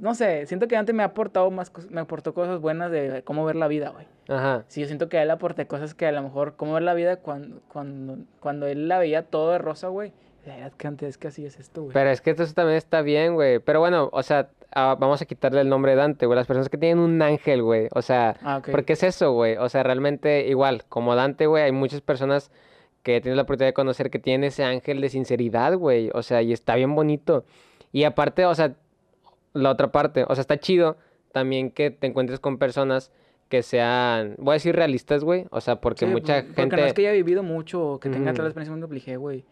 No 0.01 0.15
sé, 0.15 0.47
siento 0.47 0.69
que 0.69 0.74
Dante 0.74 0.94
me 0.94 1.03
ha 1.03 1.07
aportado 1.07 1.51
más 1.51 1.69
cosas, 1.69 1.90
me 1.90 2.01
aportó 2.01 2.32
cosas 2.32 2.61
buenas 2.61 2.90
de 2.90 3.23
cómo 3.24 3.44
ver 3.44 3.57
la 3.57 3.69
vida, 3.69 3.90
güey. 3.90 4.07
Ajá. 4.28 4.65
Sí, 4.69 4.81
yo 4.81 4.86
siento 4.86 5.11
que 5.11 5.19
a 5.19 5.23
él 5.23 5.31
aporté 5.31 5.66
cosas 5.66 5.93
que 5.94 6.07
a 6.07 6.12
lo 6.12 6.23
mejor, 6.23 6.57
cómo 6.57 6.73
ver 6.73 6.82
la 6.82 6.94
vida 6.94 7.16
cuando, 7.16 7.61
cuando, 7.69 8.16
cuando 8.40 8.66
él 8.66 8.89
la 8.89 8.99
veía 8.99 9.24
todo 9.27 9.53
de 9.53 9.59
rosa, 9.59 9.89
güey. 9.89 10.15
Decía, 10.47 10.66
Es 10.66 10.74
que 10.77 10.86
antes 10.89 11.09
es 11.11 11.19
que 11.19 11.28
así 11.28 11.44
es 11.44 11.59
esto, 11.59 11.82
güey. 11.82 11.93
Pero 11.93 12.09
es 12.09 12.23
que 12.23 12.31
eso 12.31 12.47
también 12.55 12.78
está 12.78 13.03
bien, 13.03 13.35
güey. 13.35 13.59
Pero 13.59 13.81
bueno, 13.81 14.09
o 14.15 14.23
sea, 14.23 14.49
ah, 14.74 14.97
vamos 14.99 15.23
a 15.23 15.24
quitarle 15.27 15.61
el 15.61 15.69
nombre 15.69 15.93
de 15.93 15.97
Dante, 15.99 16.27
güey. 16.27 16.36
Las 16.36 16.47
personas 16.47 16.69
que 16.69 16.78
tienen 16.78 16.99
un 16.99 17.20
ángel, 17.23 17.62
güey. 17.62 17.89
O 17.94 18.03
sea, 18.03 18.36
Ah, 18.43 18.61
porque 18.70 18.94
es 18.94 19.03
eso, 19.03 19.32
güey. 19.32 19.57
O 19.57 19.69
sea, 19.69 19.82
realmente 19.82 20.47
igual, 20.49 20.85
como 20.89 21.15
Dante, 21.15 21.47
güey, 21.47 21.65
hay 21.65 21.73
muchas 21.73 22.01
personas 22.01 22.51
que 23.03 23.20
tienen 23.20 23.36
la 23.36 23.43
oportunidad 23.43 23.69
de 23.70 23.74
conocer 23.74 24.11
que 24.11 24.19
tienen 24.19 24.44
ese 24.44 24.65
ángel 24.65 25.01
de 25.01 25.09
sinceridad, 25.09 25.74
güey. 25.77 26.11
O 26.15 26.23
sea, 26.23 26.43
y 26.43 26.53
está 26.53 26.74
bien 26.77 26.94
bonito. 26.94 27.44
Y 27.90 28.05
aparte, 28.05 28.47
o 28.47 28.55
sea, 28.55 28.74
la 29.55 29.70
otra 29.70 29.90
parte, 29.93 30.24
o 30.28 30.35
sea, 30.35 30.43
está 30.43 30.59
chido 30.59 30.97
también 31.32 31.70
que 31.70 31.90
te 31.90 32.07
encuentres 32.07 32.40
con 32.40 32.59
personas 32.59 33.11
que 33.49 33.62
sean, 33.62 34.35
voy 34.39 34.53
a 34.53 34.55
decir 34.55 34.74
realistas, 34.74 35.24
güey. 35.24 35.47
O 35.51 35.61
sea, 35.61 35.77
porque 35.77 36.07
Sí, 36.07 36.11
mucha 36.12 36.43
gente... 36.43 36.55
Porque 36.62 36.77
no 36.77 36.86
es 36.86 36.94
que 36.94 37.03
haya 37.03 37.12
vivido 37.12 37.43
mucho 37.43 37.85
o 37.86 38.01
que 38.01 38.09
tenga 38.09 38.31
Ujú. 38.31 38.36
tal 38.39 38.47
experiencia 38.47 38.74
muy 38.86 38.94
dije, 38.94 39.16
güey. 39.16 39.44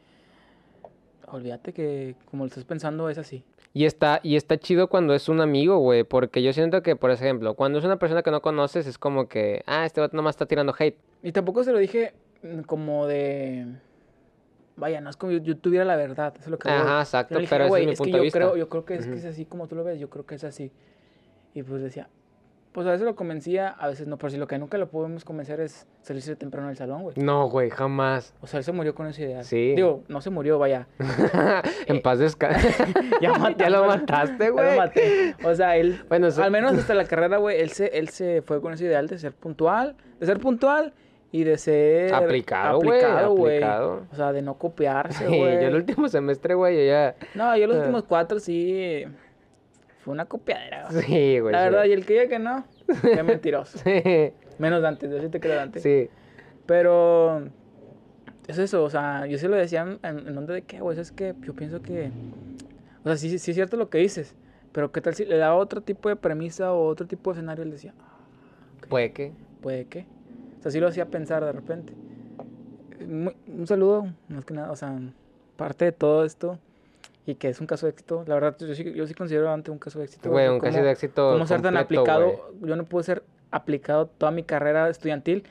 Olvídate 1.27 1.73
que 1.73 2.15
como 2.31 2.45
lo 2.45 2.49
estás 2.49 2.65
pensando 2.65 3.11
es 3.11 3.19
así. 3.19 3.45
Y 3.73 3.85
está, 3.85 4.19
y 4.25 4.35
está 4.35 4.59
chido 4.59 4.89
cuando 4.89 5.15
es 5.15 5.29
un 5.29 5.41
amigo, 5.41 5.79
güey, 5.79 6.03
porque 6.03 6.43
yo 6.43 6.53
siento 6.53 6.83
que, 6.83 6.97
por 6.97 7.13
ejemplo, 7.13 7.55
cuando 7.55 7.79
es 7.79 7.85
una 7.85 7.99
persona 7.99 8.23
que 8.23 8.33
no 8.33 8.43
conoces, 8.43 8.87
es 8.89 8.99
como 8.99 9.29
que, 9.29 9.63
ah, 9.67 9.87
este 9.87 10.01
vato 10.01 10.17
nomás 10.17 10.35
está 10.35 10.47
tirando 10.47 10.75
hate. 10.77 10.97
Y 11.23 11.31
tampoco 11.33 11.63
se 11.63 11.73
lo 11.73 11.79
dije 11.79 12.13
mm, 12.43 12.61
como 12.63 13.07
de... 13.07 13.67
Vaya, 14.77 15.01
no 15.01 15.11
es 15.11 15.17
como 15.17 15.31
yo, 15.33 15.39
yo 15.39 15.57
tuviera 15.59 15.85
la 15.85 15.95
verdad, 15.95 16.33
eso 16.37 16.45
es 16.47 16.51
lo 16.51 16.59
que. 16.59 16.69
Ajá, 16.71 16.95
Yo 16.95 17.01
exacto, 17.01 17.39
dije, 17.39 17.51
pero 17.51 17.65
ese 17.65 17.69
"Güey, 17.69 17.83
es 17.83 17.87
mi 17.87 17.93
es 17.93 17.99
que 17.99 18.03
punto 18.05 18.17
de 18.17 18.19
yo 18.21 18.23
vista. 18.25 18.39
creo, 18.39 18.57
yo 18.57 18.69
creo 18.71 18.85
que 18.87 18.95
es, 18.95 19.07
que 19.07 19.15
es 19.15 19.25
así 19.27 19.45
como 19.45 19.67
tú 19.69 19.77
lo 19.77 19.85
ves, 19.85 20.01
yo 20.01 20.09
creo 20.09 20.25
que 20.25 20.37
es 20.37 20.45
así. 20.45 20.73
Y 21.55 21.63
pues 21.63 21.83
decía, 21.83 22.09
pues 22.73 22.87
a 22.87 22.91
veces 22.93 23.05
lo 23.05 23.17
convencía, 23.17 23.69
a 23.69 23.89
veces 23.89 24.07
no, 24.07 24.17
pero 24.17 24.31
si 24.31 24.37
lo 24.37 24.47
que 24.47 24.57
nunca 24.59 24.79
lo 24.79 24.89
podemos 24.89 25.25
convencer 25.25 25.61
es 25.61 25.87
salirse 26.03 26.37
temprano 26.37 26.69
del 26.69 26.77
salón, 26.77 27.03
güey. 27.03 27.17
No, 27.19 27.49
güey, 27.49 27.69
jamás. 27.71 28.33
O 28.41 28.47
sea, 28.47 28.59
él 28.59 28.65
se 28.65 28.71
murió 28.73 28.95
con 28.95 29.09
esa 29.09 29.23
idea. 29.23 29.43
Sí. 29.43 29.75
Digo, 29.75 30.05
no 30.09 30.21
se 30.21 30.31
murió, 30.31 30.59
vaya. 30.59 30.87
en 31.87 32.01
paz 32.03 32.19
descanse. 32.19 32.73
Ya, 33.21 33.33
ya 33.59 33.71
lo 33.71 33.87
mataste, 33.87 34.45
Ya 34.45 34.51
güey. 34.51 34.71
lo 34.71 34.77
maté. 34.77 35.35
O 35.45 35.55
sea, 35.55 35.77
él, 35.77 36.01
Bueno, 36.09 36.29
eso- 36.29 36.43
al 36.43 36.51
menos 36.51 36.73
hasta 36.79 36.95
la 36.95 37.05
carrera, 37.05 37.39
güey, 37.39 37.61
él 37.61 37.71
se, 37.71 37.87
él 37.99 38.09
se 38.09 38.43
fue 38.43 38.61
con 38.61 38.73
ese 38.73 38.85
ideal 38.85 39.09
de 39.09 39.19
ser 39.19 39.33
puntual, 39.33 39.97
de 40.21 40.27
ser 40.27 40.39
puntual 40.39 40.93
y 41.33 41.45
de 41.45 41.59
ser 41.59 42.15
Aplicado, 42.15 42.79
güey, 42.81 43.01
aplicado, 43.01 43.35
güey. 43.35 43.57
aplicado. 43.57 44.03
O 44.13 44.17
sea, 44.17 44.33
de 44.33 44.43
no 44.43 44.55
copiarse, 44.59 45.27
Sí, 45.27 45.39
güey. 45.39 45.55
yo 45.61 45.69
el 45.69 45.75
último 45.77 46.09
semestre, 46.09 46.55
güey, 46.55 46.87
ya... 46.89 47.15
No, 47.35 47.57
yo 47.57 47.67
los 47.67 47.77
Ah. 47.77 47.81
últimos 47.81 48.05
cuatro 48.05 48.41
sí 48.41 49.05
fue 50.11 50.15
una 50.15 50.27
copiadera. 50.27 50.89
güey. 50.91 51.03
Sí, 51.05 51.39
güey. 51.41 51.53
la 51.53 51.59
sí. 51.65 51.71
verdad, 51.71 51.85
y 51.87 51.93
el 51.93 52.05
que 52.07 52.13
diga 52.15 52.29
que 52.29 52.39
no, 52.39 52.65
qué 53.03 53.23
mentiroso. 53.23 53.79
Sí, 53.85 54.33
Menos 54.59 54.83
Dante, 54.83 55.09
yo 55.09 55.21
sí 55.21 55.29
te 55.29 55.41
creo 55.41 55.57
Dante. 55.57 55.81
sí. 55.81 56.09
Pero 56.67 57.49
es 58.47 58.59
eso, 58.59 58.85
o 58.85 58.91
sea, 58.91 59.27
yo 59.27 59.39
sí 59.39 59.49
lo 59.49 59.57
decía 59.57 59.83
en, 60.03 60.19
en 60.29 60.35
donde 60.35 60.55
de 60.55 60.63
qué, 60.63 60.81
güey, 60.81 60.99
es 60.99 61.11
que 61.13 61.35
yo 61.41 61.55
pienso 61.55 61.81
que, 61.83 62.11
o 63.03 63.09
sea, 63.09 63.17
sí, 63.17 63.39
sí 63.39 63.51
es 63.51 63.55
cierto 63.55 63.77
lo 63.77 63.89
que 63.91 63.99
dices, 63.99 64.35
pero 64.73 64.93
qué 64.93 65.01
tal 65.01 65.15
si 65.15 65.25
le 65.25 65.37
daba 65.37 65.55
otro 65.57 65.81
tipo 65.81 66.09
de 66.09 66.17
premisa 66.17 66.73
o 66.73 66.87
otro 66.87 67.07
tipo 67.07 67.31
de 67.33 67.39
escenario, 67.39 67.65
él 67.65 67.71
decía, 67.71 67.95
"Ah, 68.01 68.19
Puede 68.89 69.13
que... 69.13 69.33
puede 69.63 69.87
que. 69.87 70.07
O 70.59 70.63
sea, 70.63 70.71
sí 70.71 70.79
lo 70.81 70.89
hacía 70.89 71.07
pensar 71.07 71.45
de 71.45 71.53
repente. 71.53 71.93
Muy- 73.09 73.35
un 73.49 73.67
saludo, 73.67 74.13
más 74.29 74.45
que 74.45 74.55
nada, 74.55 74.71
o 74.71 74.77
sea, 74.77 74.97
parte 75.57 75.87
de 75.87 75.93
todo 75.93 76.25
esto 76.25 76.59
y 77.31 77.35
que 77.37 77.49
es 77.49 77.61
un 77.61 77.67
caso 77.67 77.87
de 77.87 77.91
éxito, 77.93 78.25
la 78.27 78.35
verdad, 78.35 78.57
yo 78.59 78.75
sí, 78.75 78.93
yo 78.93 79.07
sí 79.07 79.15
considero 79.15 79.51
ante 79.51 79.71
un 79.71 79.79
caso 79.79 79.99
de 79.99 80.05
éxito. 80.07 80.31
Güey, 80.31 80.49
un 80.49 80.61
caso 80.61 80.83
de 80.83 80.91
éxito 80.91 81.33
cómo 81.33 81.47
ser 81.47 81.63
tan 81.63 81.77
aplicado. 81.77 82.51
Yo 82.61 82.77
no 82.77 82.85
pude 82.85 83.05
ser 83.05 83.23
aplicado 83.51 84.07
toda 84.07 84.31
mi 84.33 84.43
carrera 84.43 84.89
estudiantil 84.89 85.45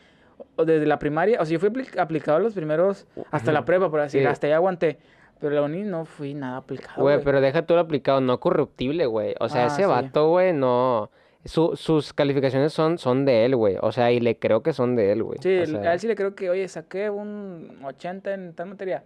desde 0.57 0.85
la 0.85 0.99
primaria. 0.99 1.41
O 1.41 1.45
sea, 1.45 1.53
yo 1.53 1.59
fui 1.59 1.69
apli- 1.69 1.99
aplicado 1.99 2.39
los 2.39 2.53
primeros 2.53 3.07
hasta 3.31 3.51
la 3.51 3.65
prepa, 3.65 3.89
por 3.89 3.99
así 3.99 4.11
Sí. 4.11 4.17
decir, 4.19 4.29
hasta 4.29 4.47
ahí 4.47 4.53
aguanté. 4.53 4.97
Pero 5.39 5.55
la 5.55 5.61
uni 5.61 5.83
no 5.83 6.03
fui 6.05 6.33
nada 6.33 6.57
aplicado. 6.57 7.01
Güey, 7.01 7.23
pero 7.23 7.39
deja 7.39 7.61
todo 7.65 7.77
lo 7.77 7.81
aplicado, 7.83 8.19
no 8.19 8.39
corruptible, 8.41 9.05
güey. 9.05 9.35
O 9.39 9.47
sea, 9.47 9.63
Ah, 9.63 9.67
ese 9.67 9.83
sí. 9.83 9.87
vato, 9.87 10.29
güey, 10.29 10.51
no... 10.53 11.09
Su- 11.45 11.77
sus 11.77 12.11
calificaciones 12.11 12.73
son, 12.73 12.97
son 12.97 13.23
de 13.23 13.45
él, 13.45 13.55
güey. 13.55 13.77
O 13.81 13.93
sea, 13.93 14.11
y 14.11 14.19
le 14.19 14.37
creo 14.37 14.61
que 14.61 14.73
son 14.73 14.97
de 14.97 15.13
él, 15.13 15.23
güey. 15.23 15.39
Sí, 15.41 15.47
O 15.47 15.63
el- 15.63 15.67
sea, 15.67 15.91
a 15.91 15.93
él 15.93 15.99
sí 16.01 16.07
le 16.07 16.15
creo 16.17 16.35
que, 16.35 16.49
oye, 16.49 16.67
saqué 16.67 17.09
un 17.09 17.79
80 17.85 18.33
en 18.33 18.53
tal 18.53 18.67
materia. 18.67 19.03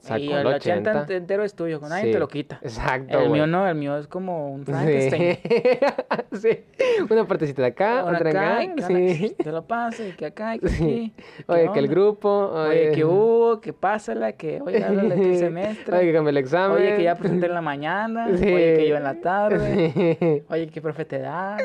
Sacó 0.00 0.20
y 0.20 0.32
el 0.32 0.38
el 0.40 0.46
80 0.46 0.90
80. 1.02 1.14
entero 1.16 1.44
es 1.44 1.54
tuyo, 1.54 1.80
con 1.80 1.88
nadie 1.88 2.04
Sí. 2.06 2.12
te 2.12 2.18
lo 2.18 2.28
quita. 2.28 2.58
Exacto, 2.62 3.18
El 3.18 3.28
güey. 3.28 3.40
mío 3.40 3.46
no, 3.46 3.66
el 3.68 3.74
mío 3.74 3.96
es 3.98 4.06
como 4.06 4.52
un 4.52 4.64
Sí. 4.64 4.72
Frankenstein. 4.72 5.38
sí. 6.32 6.48
Una 7.10 7.24
partecita 7.26 7.62
de 7.62 7.68
acá, 7.68 8.04
Una 8.04 8.16
otra 8.18 8.30
acá, 8.30 8.60
acá. 8.60 8.74
que 8.74 8.82
Sí. 9.14 9.34
Te 9.42 9.52
lo 9.52 9.62
paso, 9.66 10.06
y 10.06 10.12
que 10.12 10.26
acá, 10.26 10.54
y 10.56 10.58
que 10.60 10.68
Sí. 10.68 10.84
aquí. 10.84 11.12
¿qué 11.46 11.52
Oye, 11.52 11.60
que 11.72 11.78
el 11.80 11.84
onda? 11.86 11.90
grupo. 11.90 12.28
Oye, 12.54 12.92
que 12.92 13.04
hubo, 13.04 13.60
que 13.60 13.72
pásala, 13.72 14.32
que 14.32 14.60
oye, 14.60 14.82
háblale 14.84 15.14
el 15.14 15.36
semestre. 15.38 15.96
Oye, 15.96 16.06
que 16.06 16.12
cambié 16.12 16.30
el 16.30 16.36
examen. 16.38 16.76
Oye, 16.78 16.96
que 16.96 17.02
ya 17.02 17.14
presenté 17.16 17.46
en 17.46 17.54
la 17.54 17.62
mañana. 17.72 18.28
Sí. 18.36 18.44
Oye, 18.44 18.76
que 18.76 18.88
yo 18.88 18.96
en 18.96 19.04
la 19.04 19.20
tarde. 19.20 19.92
Sí. 20.20 20.42
Oye, 20.48 20.68
que 20.68 20.80
profe 20.80 21.04
te 21.04 21.18
da. 21.18 21.56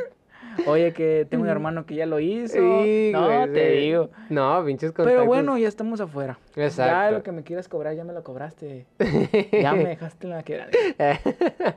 Oye, 0.68 0.94
que 0.94 1.26
tengo 1.30 1.44
un 1.44 1.50
hermano 1.50 1.86
que 1.86 1.96
ya 1.96 2.06
lo 2.06 2.20
hizo. 2.20 2.54
Sí, 2.84 3.10
no, 3.14 3.26
güey, 3.26 3.54
te 3.54 3.70
digo. 3.72 4.10
No, 4.30 4.64
pinches 4.66 4.92
Pero 4.92 5.04
contactos. 5.06 5.28
bueno, 5.28 5.58
ya 5.58 5.68
estamos 5.68 6.00
afuera. 6.02 6.38
Ya 6.56 6.66
Exacto. 6.66 7.12
lo 7.18 7.24
que 7.24 7.32
me 7.32 7.44
quieras 7.44 7.68
cobrar, 7.68 7.96
ya 7.96 8.04
me 8.04 8.14
lo 8.14 8.24
cobraste. 8.24 8.86
Ya 9.52 9.74
me 9.74 9.86
dejaste 9.86 10.28
la 10.28 10.44
que 10.44 10.62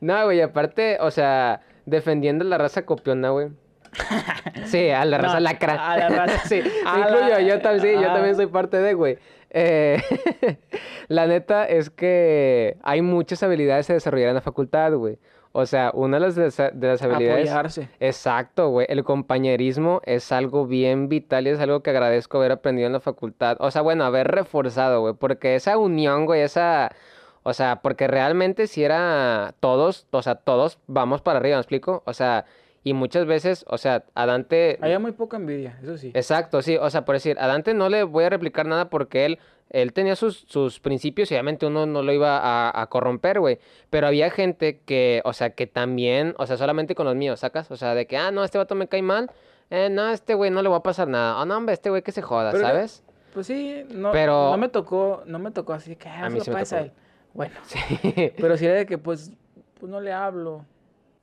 No, 0.00 0.24
güey, 0.24 0.40
aparte, 0.40 0.98
o 1.00 1.10
sea, 1.10 1.60
defendiendo 1.86 2.44
la 2.44 2.58
raza 2.58 2.84
copiona, 2.84 3.30
güey. 3.30 3.48
Sí, 4.66 4.90
a 4.90 5.04
la 5.04 5.18
No, 5.18 5.24
raza 5.24 5.40
lacra. 5.40 5.92
a 5.92 5.96
la 5.96 6.08
raza- 6.08 6.48
sí, 6.48 6.60
me 6.62 7.00
incluyo, 7.00 7.28
la- 7.28 7.40
yo 7.40 7.60
también, 7.60 7.96
sí, 7.96 8.02
yo 8.02 8.12
también 8.12 8.34
soy 8.36 8.46
parte 8.46 8.78
de, 8.78 8.94
güey. 8.94 9.18
Eh, 9.50 10.02
la 11.08 11.26
neta 11.26 11.64
es 11.66 11.88
que 11.88 12.76
hay 12.82 13.00
muchas 13.00 13.42
habilidades 13.42 13.88
a 13.90 13.94
desarrollar 13.94 14.28
en 14.28 14.34
la 14.34 14.40
facultad, 14.40 14.92
güey. 14.94 15.18
O 15.58 15.64
sea, 15.64 15.90
una 15.94 16.20
de 16.20 16.20
las, 16.20 16.34
de 16.34 16.86
las 16.86 17.00
habilidades... 17.00 17.48
Apoyarse. 17.48 17.88
Exacto, 17.98 18.68
güey. 18.68 18.86
El 18.90 19.04
compañerismo 19.04 20.02
es 20.04 20.30
algo 20.30 20.66
bien 20.66 21.08
vital 21.08 21.46
y 21.46 21.50
es 21.50 21.60
algo 21.60 21.82
que 21.82 21.88
agradezco 21.88 22.36
haber 22.36 22.52
aprendido 22.52 22.88
en 22.88 22.92
la 22.92 23.00
facultad. 23.00 23.56
O 23.60 23.70
sea, 23.70 23.80
bueno, 23.80 24.04
haber 24.04 24.26
reforzado, 24.28 25.00
güey. 25.00 25.14
Porque 25.14 25.54
esa 25.54 25.78
unión, 25.78 26.26
güey, 26.26 26.42
esa... 26.42 26.90
O 27.42 27.54
sea, 27.54 27.76
porque 27.76 28.06
realmente 28.06 28.66
si 28.66 28.84
era 28.84 29.54
todos, 29.60 30.06
o 30.10 30.20
sea, 30.20 30.34
todos 30.34 30.78
vamos 30.88 31.22
para 31.22 31.38
arriba, 31.38 31.56
¿me 31.56 31.60
explico? 31.60 32.02
O 32.04 32.12
sea, 32.12 32.44
y 32.84 32.92
muchas 32.92 33.24
veces, 33.24 33.64
o 33.66 33.78
sea, 33.78 34.04
a 34.14 34.26
Dante... 34.26 34.78
Había 34.82 34.98
muy 34.98 35.12
poca 35.12 35.38
envidia, 35.38 35.78
eso 35.82 35.96
sí. 35.96 36.12
Exacto, 36.12 36.60
sí. 36.60 36.76
O 36.76 36.90
sea, 36.90 37.06
por 37.06 37.14
decir, 37.14 37.38
a 37.40 37.46
Dante 37.46 37.72
no 37.72 37.88
le 37.88 38.02
voy 38.02 38.24
a 38.24 38.28
replicar 38.28 38.66
nada 38.66 38.90
porque 38.90 39.24
él, 39.24 39.38
él 39.70 39.92
tenía 39.92 40.14
sus, 40.16 40.44
sus 40.48 40.78
principios 40.80 41.30
y 41.30 41.34
obviamente 41.34 41.66
uno 41.66 41.86
no 41.86 42.02
lo 42.02 42.12
iba 42.12 42.38
a, 42.38 42.80
a 42.82 42.86
corromper, 42.86 43.40
güey. 43.40 43.58
Pero 43.90 44.06
había 44.06 44.30
gente 44.30 44.80
que, 44.86 45.22
o 45.24 45.32
sea, 45.32 45.50
que 45.50 45.66
también, 45.66 46.34
o 46.38 46.46
sea, 46.46 46.56
solamente 46.56 46.94
con 46.94 47.06
los 47.06 47.16
míos, 47.16 47.40
¿sacas? 47.40 47.70
O 47.70 47.76
sea, 47.76 47.94
de 47.94 48.06
que, 48.06 48.16
ah, 48.16 48.30
no, 48.30 48.44
este 48.44 48.58
vato 48.58 48.74
me 48.74 48.88
cae 48.88 49.02
mal. 49.02 49.30
Eh, 49.70 49.88
no, 49.90 50.08
este 50.10 50.34
güey 50.34 50.50
no 50.50 50.62
le 50.62 50.68
va 50.68 50.76
a 50.76 50.82
pasar 50.82 51.08
nada. 51.08 51.40
Oh, 51.40 51.44
no, 51.44 51.56
hombre, 51.56 51.74
este 51.74 51.90
güey 51.90 52.02
que 52.02 52.12
se 52.12 52.22
joda, 52.22 52.52
Pero 52.52 52.62
¿sabes? 52.64 53.02
Pues 53.34 53.48
sí, 53.48 53.84
no, 53.90 54.12
Pero- 54.12 54.50
no 54.50 54.56
me 54.56 54.68
tocó, 54.68 55.22
no 55.26 55.38
me 55.40 55.50
tocó 55.50 55.72
así 55.72 55.96
que, 55.96 56.08
ah, 56.08 56.26
A 56.26 56.30
mí 56.30 56.38
lo 56.38 56.44
sí 56.44 56.50
me 56.50 56.54
pases 56.56 56.72
a 56.72 56.76
tocó. 56.78 56.86
él. 56.86 56.92
Bueno, 57.34 57.54
Sí. 57.64 58.32
pero 58.38 58.56
si 58.56 58.64
era 58.66 58.76
de 58.76 58.86
que, 58.86 58.96
pues, 58.98 59.32
pues 59.78 59.90
no 59.90 60.00
le 60.00 60.12
hablo. 60.12 60.64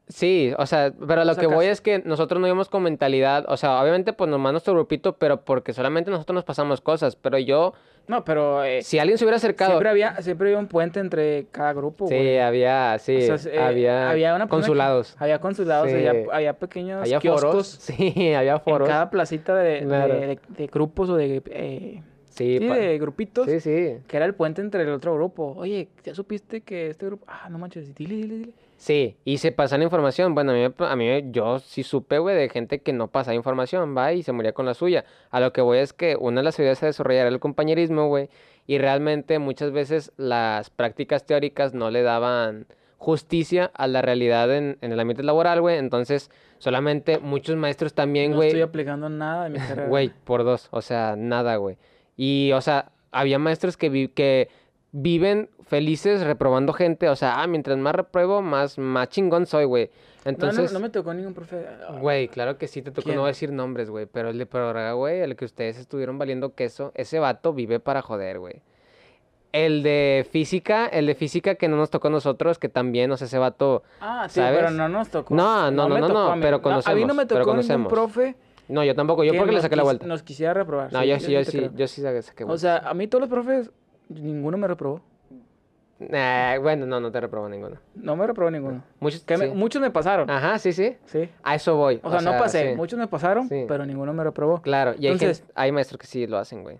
Sí, 0.09 0.51
o 0.57 0.65
sea, 0.65 0.93
pero 1.07 1.23
lo 1.23 1.33
que 1.35 1.47
voy 1.47 1.67
es 1.67 1.79
que 1.79 1.99
nosotros 1.99 2.39
no 2.41 2.45
íbamos 2.45 2.67
con 2.67 2.83
mentalidad, 2.83 3.45
o 3.47 3.55
sea, 3.55 3.81
obviamente 3.81 4.11
pues 4.11 4.29
nomás 4.29 4.51
nuestro 4.51 4.73
grupito, 4.73 5.13
pero 5.17 5.41
porque 5.45 5.71
solamente 5.71 6.11
nosotros 6.11 6.35
nos 6.35 6.43
pasamos 6.43 6.81
cosas, 6.81 7.15
pero 7.15 7.37
yo, 7.39 7.73
No, 8.07 8.25
pero 8.25 8.65
eh, 8.65 8.81
si 8.83 8.99
alguien 8.99 9.17
se 9.17 9.23
hubiera 9.23 9.37
acercado, 9.37 9.71
siempre 9.71 9.89
había, 9.89 10.21
siempre 10.21 10.49
había 10.49 10.59
un 10.59 10.67
puente 10.67 10.99
entre 10.99 11.45
cada 11.51 11.71
grupo, 11.71 12.07
sí, 12.09 12.15
güey. 12.15 12.37
había, 12.39 12.99
sí, 12.99 13.29
O 13.29 13.37
sea, 13.37 13.53
eh, 13.53 13.57
había, 13.59 14.09
había 14.09 14.35
una 14.35 14.43
que- 14.45 14.49
consulados, 14.49 15.15
había 15.19 15.39
consulados, 15.39 15.89
Sí. 15.89 15.95
había, 15.95 16.13
había 16.33 16.53
pequeños 16.59 17.01
había 17.01 17.19
kioscos 17.19 17.41
foros, 17.41 17.67
sí, 17.79 18.33
había 18.33 18.53
en 18.55 18.59
foros, 18.61 18.89
cada 18.89 19.09
placita 19.09 19.55
de, 19.55 19.79
de- 19.81 19.87
Claro. 19.87 20.13
de- 20.15 20.39
de 20.49 20.67
grupos 20.67 21.09
o 21.11 21.15
de, 21.15 21.41
eh, 21.45 22.03
sí, 22.25 22.57
sí, 22.59 22.65
de 22.67 22.97
grupitos, 22.99 23.45
sí, 23.49 23.61
sí, 23.61 23.97
que 24.05 24.17
era 24.17 24.25
el 24.25 24.35
puente 24.35 24.59
entre 24.61 24.83
el 24.83 24.89
otro 24.89 25.15
grupo. 25.15 25.53
Oye, 25.55 25.87
¿ya 26.03 26.13
supiste 26.13 26.59
que 26.59 26.89
este 26.89 27.05
grupo? 27.05 27.25
Ah, 27.29 27.47
no 27.49 27.57
manches, 27.57 27.95
dile, 27.95 28.15
dile, 28.15 28.35
dile. 28.35 28.53
Sí, 28.83 29.17
y 29.25 29.37
se 29.37 29.51
pasan 29.51 29.81
información, 29.81 30.35
bueno, 30.35 30.51
a 30.51 30.55
mí, 30.55 30.73
a 30.77 30.95
mí 30.95 31.31
yo 31.31 31.59
sí 31.59 31.83
supe, 31.83 32.19
güey, 32.19 32.35
de 32.35 32.49
gente 32.49 32.79
que 32.81 32.91
no 32.93 33.07
pasaba 33.07 33.35
información, 33.35 33.95
va, 33.97 34.11
y 34.13 34.23
se 34.23 34.31
moría 34.33 34.51
con 34.53 34.65
la 34.65 34.73
suya, 34.73 35.05
a 35.31 35.39
lo 35.39 35.53
que 35.53 35.61
voy 35.61 35.77
es 35.79 35.93
que 35.93 36.15
una 36.19 36.41
de 36.41 36.45
las 36.45 36.59
ideas 36.59 36.83
a 36.83 36.87
desarrollar 36.87 37.21
era 37.27 37.29
el 37.33 37.39
compañerismo, 37.39 38.07
güey, 38.07 38.29
y 38.67 38.77
realmente 38.77 39.39
muchas 39.39 39.71
veces 39.71 40.11
las 40.17 40.69
prácticas 40.69 41.25
teóricas 41.25 41.73
no 41.73 41.91
le 41.91 42.01
daban 42.01 42.65
justicia 42.97 43.71
a 43.73 43.87
la 43.87 44.01
realidad 44.01 44.53
en, 44.55 44.77
en 44.81 44.91
el 44.93 44.99
ambiente 44.99 45.23
laboral, 45.23 45.59
güey. 45.59 45.77
Entonces, 45.77 46.31
solamente 46.57 47.19
muchos 47.19 47.57
maestros 47.57 47.93
también, 47.93 48.31
no 48.31 48.37
güey. 48.37 48.47
estoy 48.49 48.61
aplicando 48.61 49.09
nada 49.09 49.43
de 49.45 49.49
mi 49.49 49.59
carrera. 49.67 49.89
Güey, 49.89 50.11
por 50.23 50.45
dos, 50.45 50.69
o 50.71 50.81
sea, 50.81 51.15
nada, 51.17 51.57
güey. 51.57 51.77
Y, 52.15 52.51
o 52.53 52.61
sea, 52.61 52.91
había 53.11 53.39
maestros 53.39 53.75
que, 53.75 53.89
vi- 53.89 54.07
que 54.07 54.47
viven 54.93 55.49
felices 55.67 56.21
reprobando 56.23 56.71
gente, 56.71 57.09
o 57.09 57.15
sea, 57.15 57.41
ah, 57.41 57.47
mientras 57.47 57.77
más 57.79 57.93
repruebo, 57.95 58.41
más, 58.41 58.77
más 58.77 59.09
chingón 59.09 59.45
soy, 59.47 59.65
güey. 59.65 59.87
No, 59.87 59.91
no, 60.23 60.29
Entonces, 60.29 60.71
no 60.71 60.79
me 60.79 60.89
tocó 60.89 61.13
ningún 61.13 61.33
profe. 61.33 61.65
ah, 61.89 61.97
güey, 61.99 62.27
claro 62.29 62.57
que 62.57 62.67
sí 62.67 62.81
te 62.81 62.91
tocó, 62.91 63.03
¿Quién? 63.05 63.15
no 63.15 63.21
voy 63.23 63.29
a 63.29 63.31
decir 63.31 63.51
nombres, 63.51 63.89
güey, 63.89 64.05
pero 64.05 64.29
el 64.29 64.37
de 64.37 64.45
prórroga, 64.45 64.93
güey, 64.93 65.19
el 65.19 65.35
que 65.35 65.45
ustedes 65.45 65.77
estuvieron 65.77 66.17
valiendo 66.17 66.53
queso, 66.53 66.91
ese 66.95 67.19
vato 67.19 67.53
vive 67.53 67.79
para 67.79 68.01
joder, 68.01 68.39
güey. 68.39 68.61
El 69.51 69.83
de 69.83 70.25
física, 70.31 70.87
el 70.87 71.05
de 71.07 71.13
física 71.15 71.55
que 71.55 71.67
no 71.67 71.75
nos 71.77 71.89
tocó 71.91 72.07
a 72.07 72.11
nosotros, 72.11 72.57
que 72.57 72.69
también, 72.69 73.11
o 73.11 73.17
sea, 73.17 73.25
ese 73.27 73.37
vato... 73.37 73.83
Ah, 73.99 74.27
sí, 74.29 74.39
¿sabes? 74.39 74.59
pero 74.59 74.71
no 74.71 74.89
nos 74.89 75.09
tocó. 75.09 75.33
No, 75.35 75.69
no, 75.69 75.87
no, 75.89 75.99
no, 75.99 76.07
no, 76.07 76.31
a 76.31 76.35
mí. 76.35 76.41
pero 76.41 76.55
a 76.57 76.59
mí 76.59 76.63
no 76.63 76.69
conocemos, 76.81 77.15
me 77.15 77.25
tocó 77.25 77.39
ningún 77.39 77.51
conocemos. 77.53 77.93
profe. 77.93 78.35
No, 78.67 78.83
yo 78.83 78.95
tampoco, 78.95 79.23
yo 79.23 79.31
que 79.33 79.37
porque 79.37 79.53
le 79.53 79.61
saqué 79.61 79.75
la 79.75 79.83
vuelta. 79.83 80.07
Nos 80.07 80.23
quisiera 80.23 80.53
reprobar. 80.53 80.91
No, 80.93 81.01
sí, 81.01 81.07
yo 81.07 81.19
sí, 81.19 81.31
yo 81.33 81.43
sí, 81.43 81.69
yo 81.75 81.87
sí 81.87 82.01
saqué, 82.01 82.21
saqué 82.21 82.43
O 82.45 82.47
vuelta. 82.47 82.61
sea, 82.61 82.77
a 82.89 82.93
mí 82.93 83.07
todos 83.07 83.21
los 83.21 83.29
profes, 83.29 83.69
ninguno 84.09 84.57
me 84.57 84.67
reprobó. 84.67 85.01
Eh, 85.99 86.57
bueno, 86.61 86.85
no, 86.85 86.99
no 86.99 87.11
te 87.11 87.21
reprobo 87.21 87.47
ninguno. 87.47 87.77
No 87.95 88.15
me 88.15 88.27
reprobó 88.27 88.51
ninguno. 88.51 88.83
Muchos, 88.99 89.21
Que 89.23 89.37
me- 89.37 89.47
sí. 89.49 89.53
muchos 89.55 89.81
me 89.81 89.89
pasaron. 89.91 90.29
Ajá, 90.29 90.57
sí, 90.59 90.73
sí. 90.73 90.97
Sí. 91.05 91.29
A 91.43 91.55
eso 91.55 91.75
voy. 91.75 91.99
O 92.03 92.11
sea, 92.11 92.19
no 92.21 92.31
pasé. 92.37 92.71
sí. 92.71 92.75
Muchos 92.75 92.99
me 92.99 93.07
pasaron, 93.07 93.47
Sí. 93.47 93.65
pero 93.67 93.85
ninguno 93.85 94.11
me 94.13 94.23
reprobó. 94.23 94.61
Claro, 94.61 94.93
y 94.97 95.05
hay, 95.07 95.13
Entonces- 95.13 95.39
gente- 95.39 95.53
hay 95.55 95.71
maestros 95.71 95.99
que 95.99 96.07
sí 96.07 96.27
lo 96.27 96.37
hacen, 96.37 96.63
güey. 96.63 96.79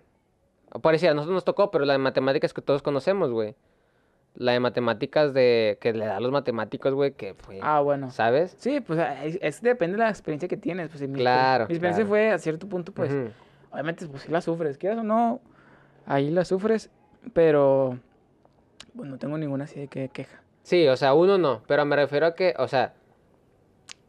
Parecía, 0.81 1.11
a 1.11 1.13
nosotros 1.13 1.35
nos 1.35 1.45
tocó, 1.45 1.71
pero 1.71 1.85
la 1.85 1.93
de 1.93 1.99
matemáticas 1.99 2.53
que 2.53 2.61
todos 2.61 2.81
conocemos, 2.81 3.31
güey. 3.31 3.55
La 4.35 4.53
de 4.53 4.59
matemáticas 4.59 5.31
de... 5.33 5.77
Que 5.79 5.93
le 5.93 6.05
da 6.07 6.17
a 6.17 6.19
los 6.19 6.31
matemáticos, 6.31 6.91
güey, 6.95 7.11
que 7.11 7.35
fue... 7.35 7.59
Ah, 7.61 7.79
bueno. 7.81 8.09
¿Sabes? 8.09 8.55
Sí, 8.57 8.81
pues 8.81 8.97
ah, 8.99 9.23
es, 9.23 9.37
es- 9.41 9.61
depende 9.61 9.95
de 9.97 10.03
la 10.03 10.09
experiencia 10.09 10.49
que 10.49 10.57
tienes. 10.57 10.89
Pues, 10.89 11.07
mi, 11.07 11.19
Claro, 11.19 11.67
mi 11.67 11.73
experiencia 11.75 12.03
claro. 12.03 12.09
fue 12.09 12.31
a 12.31 12.39
cierto 12.39 12.67
punto, 12.67 12.91
pues, 12.91 13.13
Ujú. 13.13 13.29
obviamente, 13.71 14.07
pues 14.07 14.23
sí 14.23 14.31
la 14.31 14.41
sufres, 14.41 14.79
quieras 14.79 14.97
o 14.99 15.03
no, 15.03 15.39
ahí 16.07 16.31
la 16.31 16.43
sufres, 16.45 16.89
pero 17.33 17.97
pues 18.95 19.09
no 19.09 19.17
tengo 19.17 19.37
ninguna 19.37 19.63
así 19.65 19.79
de 19.79 19.87
que 19.87 20.09
queja. 20.09 20.41
Sí, 20.63 20.87
o 20.87 20.95
sea, 20.95 21.13
uno 21.13 21.37
no, 21.37 21.61
pero 21.67 21.85
me 21.85 21.95
refiero 21.95 22.25
a 22.27 22.35
que, 22.35 22.53
o 22.57 22.67
sea, 22.67 22.93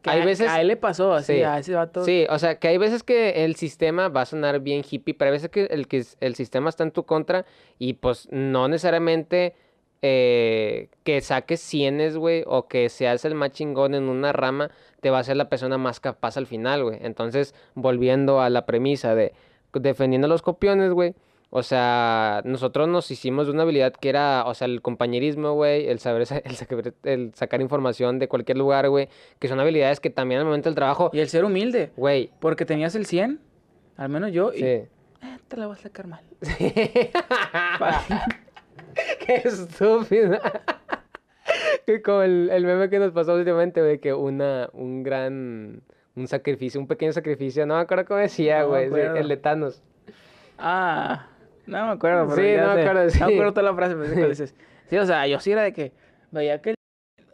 Que 0.01 0.09
hay 0.11 0.21
a, 0.21 0.25
veces... 0.25 0.49
a 0.49 0.61
él 0.61 0.67
le 0.67 0.77
pasó 0.77 1.13
así, 1.13 1.33
Sí. 1.37 1.41
a 1.43 1.57
ese 1.57 1.73
vato. 1.73 2.03
Sí, 2.05 2.25
o 2.29 2.37
sea, 2.39 2.59
que 2.59 2.67
hay 2.67 2.77
veces 2.77 3.03
que 3.03 3.43
el 3.45 3.55
sistema 3.55 4.07
va 4.09 4.21
a 4.21 4.25
sonar 4.25 4.59
bien 4.59 4.83
hippie, 4.89 5.13
pero 5.15 5.29
hay 5.29 5.33
veces 5.33 5.49
que 5.49 5.65
el, 5.65 5.87
que 5.87 6.03
el 6.19 6.35
sistema 6.35 6.69
está 6.69 6.83
en 6.83 6.91
tu 6.91 7.03
contra 7.03 7.45
y 7.79 7.93
pues 7.93 8.27
no 8.31 8.67
necesariamente 8.67 9.55
eh, 10.01 10.89
que 11.03 11.19
saques 11.21 11.59
cienes, 11.59 12.15
güey, 12.15 12.43
o 12.45 12.67
que 12.67 12.89
seas 12.89 13.25
el 13.25 13.33
más 13.33 13.51
chingón 13.51 13.95
en 13.95 14.03
una 14.03 14.31
rama, 14.33 14.69
te 15.01 15.09
va 15.09 15.19
a 15.19 15.23
ser 15.23 15.35
la 15.37 15.49
persona 15.49 15.77
más 15.79 15.99
capaz 15.99 16.37
al 16.37 16.45
final, 16.45 16.83
güey. 16.83 16.99
Entonces, 17.01 17.55
volviendo 17.73 18.39
a 18.41 18.49
la 18.51 18.65
premisa 18.67 19.15
de 19.15 19.33
defendiendo 19.73 20.25
a 20.27 20.29
los 20.29 20.41
copiones, 20.43 20.91
güey. 20.91 21.15
O 21.49 21.63
sea, 21.63 22.41
nosotros 22.43 22.87
nos 22.87 23.09
hicimos 23.11 23.47
de 23.47 23.53
una 23.53 23.63
habilidad 23.63 23.93
que 23.93 24.09
era, 24.09 24.43
o 24.45 24.53
sea, 24.53 24.65
el 24.65 24.81
compañerismo, 24.81 25.53
güey, 25.53 25.87
el 25.87 25.99
saber, 25.99 26.25
sa- 26.25 26.37
el, 26.43 26.55
sacar- 26.55 26.93
el 27.03 27.31
sacar 27.33 27.61
información 27.61 28.19
de 28.19 28.27
cualquier 28.27 28.57
lugar, 28.57 28.89
güey, 28.89 29.07
que 29.39 29.47
son 29.47 29.59
habilidades 29.59 29.99
que 29.99 30.09
también 30.09 30.39
al 30.41 30.45
momento 30.45 30.69
del 30.69 30.75
trabajo, 30.75 31.09
Y 31.13 31.19
el 31.19 31.29
ser 31.29 31.45
humilde, 31.45 31.91
güey, 31.95 32.31
porque 32.39 32.65
tenías 32.65 32.95
el 32.95 33.05
100, 33.05 33.39
al 33.97 34.09
menos 34.09 34.31
yo, 34.33 34.51
y 34.53 34.57
sí. 34.57 34.63
"Eh, 34.65 34.89
te 35.47 35.57
la 35.57 35.67
vas 35.67 35.79
a 35.79 35.83
sacar 35.83 36.07
mal. 36.07 36.23
Qué 39.25 39.35
estúpido. 39.45 40.39
Que 41.85 42.01
Como 42.01 42.23
el, 42.23 42.49
el 42.51 42.65
meme 42.65 42.89
que 42.89 42.97
nos 42.97 43.11
pasó 43.11 43.35
últimamente, 43.35 43.79
güey, 43.79 43.99
que 43.99 44.11
una, 44.13 44.67
un 44.73 45.03
gran, 45.03 45.83
un 46.15 46.27
sacrificio, 46.27 46.81
un 46.81 46.87
pequeño 46.87 47.13
sacrificio, 47.13 47.63
no 47.67 47.75
me 47.75 47.81
acuerdo 47.81 48.05
cómo 48.05 48.19
decía, 48.19 48.63
güey, 48.63 48.89
sí, 48.89 48.95
el 48.99 49.27
de 49.27 49.37
Thanos. 49.37 49.83
Ah, 50.57 51.27
no 51.67 51.85
me 51.87 51.91
acuerdo, 51.93 52.27
pero 52.27 52.35
Sí, 52.35 52.55
no 52.57 52.73
me 52.75 52.81
acuerdo, 52.81 53.03
No 53.05 53.09
sí. 53.09 53.19
me 53.19 53.25
acuerdo 53.33 53.53
toda 53.53 53.63
la 53.71 53.75
frase, 53.75 53.95
pero 53.95 54.07
sí 54.07 54.13
cuál 54.15 54.29
dices. 54.29 54.55
Sí, 54.89 54.97
o 54.97 55.05
sea, 55.05 55.25
yo 55.25 55.39
sí 55.39 55.51
era 55.51 55.63
de 55.63 55.73
que 55.73 55.91
veía 56.31 56.61
que, 56.61 56.75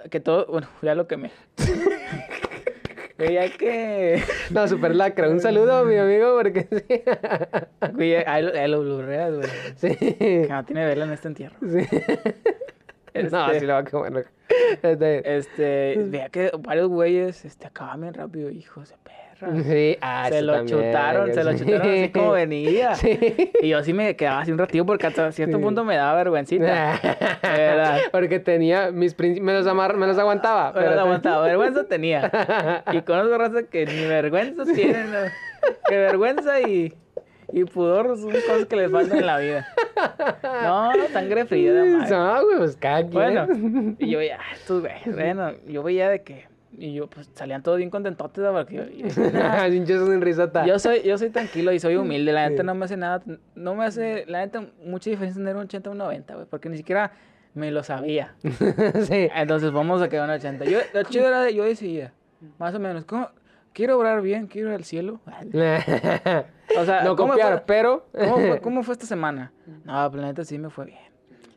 que 0.10 0.20
todo, 0.22 0.46
bueno, 0.48 0.68
ya 0.82 0.96
lo 0.96 1.06
quemé. 1.08 1.32
veía 3.18 3.50
que, 3.58 4.24
No, 4.50 4.68
super 4.68 4.96
lacra. 4.96 5.30
Un 5.30 5.40
saludo 5.42 5.74
a 5.78 5.84
mi 5.84 5.96
amigo 5.98 6.36
porque 6.38 6.68
sí. 6.72 7.02
veía, 7.94 8.24
ahí 8.28 8.68
lo, 8.68 8.82
blurreas, 8.82 9.34
güey. 9.36 9.50
Sí. 9.76 9.96
Que 9.96 10.48
no 10.50 10.64
tiene 10.66 10.86
vela 10.86 11.06
en 11.06 11.12
este 11.12 11.28
entierro. 11.28 11.58
Sí. 11.62 11.88
No, 13.30 13.48
Este- 13.48 13.60
sí 13.60 13.66
lo 13.66 13.74
va 13.74 13.80
a 13.80 13.84
comer. 13.84 14.28
Este, 14.82 15.38
Este, 15.38 15.96
veía 16.06 16.30
que 16.30 16.52
varios 16.60 16.88
güeyes, 16.88 17.44
este, 17.46 17.68
acababan 17.68 18.02
bien 18.02 18.14
rápido, 18.14 18.50
hijos 18.50 18.90
de 18.90 18.96
Sí, 19.64 19.98
ah, 20.02 20.28
se 20.30 20.42
lo 20.42 20.54
también, 20.54 20.78
chutaron, 20.80 21.34
se 21.34 21.44
lo 21.44 21.52
sí. 21.54 21.60
chutaron 21.60 21.82
así 21.92 22.10
como 22.12 22.32
venía. 22.34 22.96
Sí. 22.96 23.52
Y 23.62 23.70
yo 23.70 23.80
así 23.80 23.94
me 23.94 24.16
quedaba 24.16 24.42
así 24.42 24.52
un 24.52 24.58
ratito 24.58 24.86
porque 24.86 25.08
hasta 25.08 25.32
cierto 25.32 25.58
Sí. 25.58 25.64
punto 25.64 25.84
me 25.84 25.96
daba 25.96 26.16
vergüencita. 26.16 27.00
Verdad. 27.42 28.00
Porque 28.12 28.40
tenía 28.40 28.92
mis 28.92 29.14
principios, 29.14 29.46
me 29.46 29.54
los, 29.54 29.68
amar- 29.68 29.96
me 29.96 30.08
los 30.08 30.18
aguantaba. 30.18 30.74
Pero- 30.74 30.96
no 30.96 31.02
aguantaba, 31.02 31.46
vergüenza 31.46 31.88
tenía. 31.88 32.84
Y 32.92 33.02
conozco 33.02 33.38
raza 33.38 33.64
que 33.64 33.86
ni 33.86 34.06
vergüenza 34.06 34.64
tienen. 34.66 35.12
¿no? 35.12 35.20
Que 35.88 35.98
vergüenza 35.98 36.60
y, 36.62 36.94
y 37.54 37.64
pudor 37.66 38.18
son 38.18 38.32
cosas 38.32 38.66
que 38.68 38.76
les 38.76 38.92
faltan 38.92 39.18
en 39.20 39.26
la 39.26 39.38
vida. 39.40 39.68
No, 40.44 40.92
sangre 41.12 41.46
fría. 41.46 41.72
No, 41.74 42.44
güey, 42.46 42.58
pues 42.58 42.76
cada 42.78 43.00
quien. 43.02 43.12
Bueno, 43.12 43.48
y 44.00 44.10
yo 44.10 44.18
veía, 44.20 44.38
ah, 44.40 44.54
estos 44.54 44.82
güeyes, 44.82 45.16
bueno, 45.16 45.52
yo 45.68 45.84
veía 45.84 46.10
de 46.10 46.22
que, 46.24 46.46
y 46.78 46.94
yo, 46.94 47.08
pues 47.08 47.30
salían 47.34 47.62
todos 47.64 47.78
bien 47.78 47.90
contentotes, 47.90 48.44
porque 48.52 48.76
yo, 48.76 48.84
yo, 48.86 49.08
yo 50.66 50.80
soy, 50.80 51.02
yo 51.04 51.18
soy 51.18 51.30
tranquilo 51.30 51.72
y 51.72 51.80
soy 51.80 51.96
humilde, 51.96 52.32
la 52.32 52.50
neta 52.50 52.64
no 52.64 52.76
me 52.76 52.86
hace 52.86 52.98
nada, 52.98 53.22
no 53.56 53.76
me 53.76 53.86
hace, 53.86 54.26
la 54.28 54.40
neta, 54.40 54.66
mucha 54.84 55.10
diferencia 55.10 55.40
tener 55.40 55.56
un 55.56 55.64
80 55.64 55.90
o 55.90 55.92
un 55.94 55.98
90, 56.00 56.36
güey, 56.36 56.46
porque 56.48 56.70
ni 56.70 56.78
siquiera 56.78 57.12
me 57.54 57.72
lo 57.72 57.84
sabía. 57.84 58.36
sí. 58.44 59.30
Entonces 59.36 59.72
vamos 59.72 60.02
a 60.02 60.10
quedar 60.10 60.26
un 60.30 60.36
80. 60.36 60.66
Yo, 60.66 60.80
lo 60.94 61.04
chido 61.04 61.28
era 61.28 61.42
de 61.42 61.54
yo 61.54 61.64
decidía, 61.64 62.14
más 62.58 62.74
o 62.74 62.80
menos, 62.80 63.06
¿cómo? 63.06 63.30
Quiero 63.74 63.98
obrar 63.98 64.22
bien, 64.22 64.48
quiero 64.48 64.70
ir 64.70 64.76
al 64.76 64.84
cielo. 64.84 65.20
O 66.78 66.86
sea, 66.86 67.04
no 67.04 67.18
¿cómo 67.18 67.34
copiar, 67.34 67.52
fue- 67.54 67.64
pero. 67.66 68.08
¿Cómo 68.18 68.38
fue, 68.38 68.62
cómo 68.62 68.84
fue 68.84 68.94
esta 68.94 69.06
semana? 69.06 69.52
No, 69.84 70.10
pues 70.10 70.22
la 70.22 70.28
neta 70.30 70.46
sí 70.46 70.58
me 70.58 70.70
fue 70.70 70.86
bien. 70.86 71.11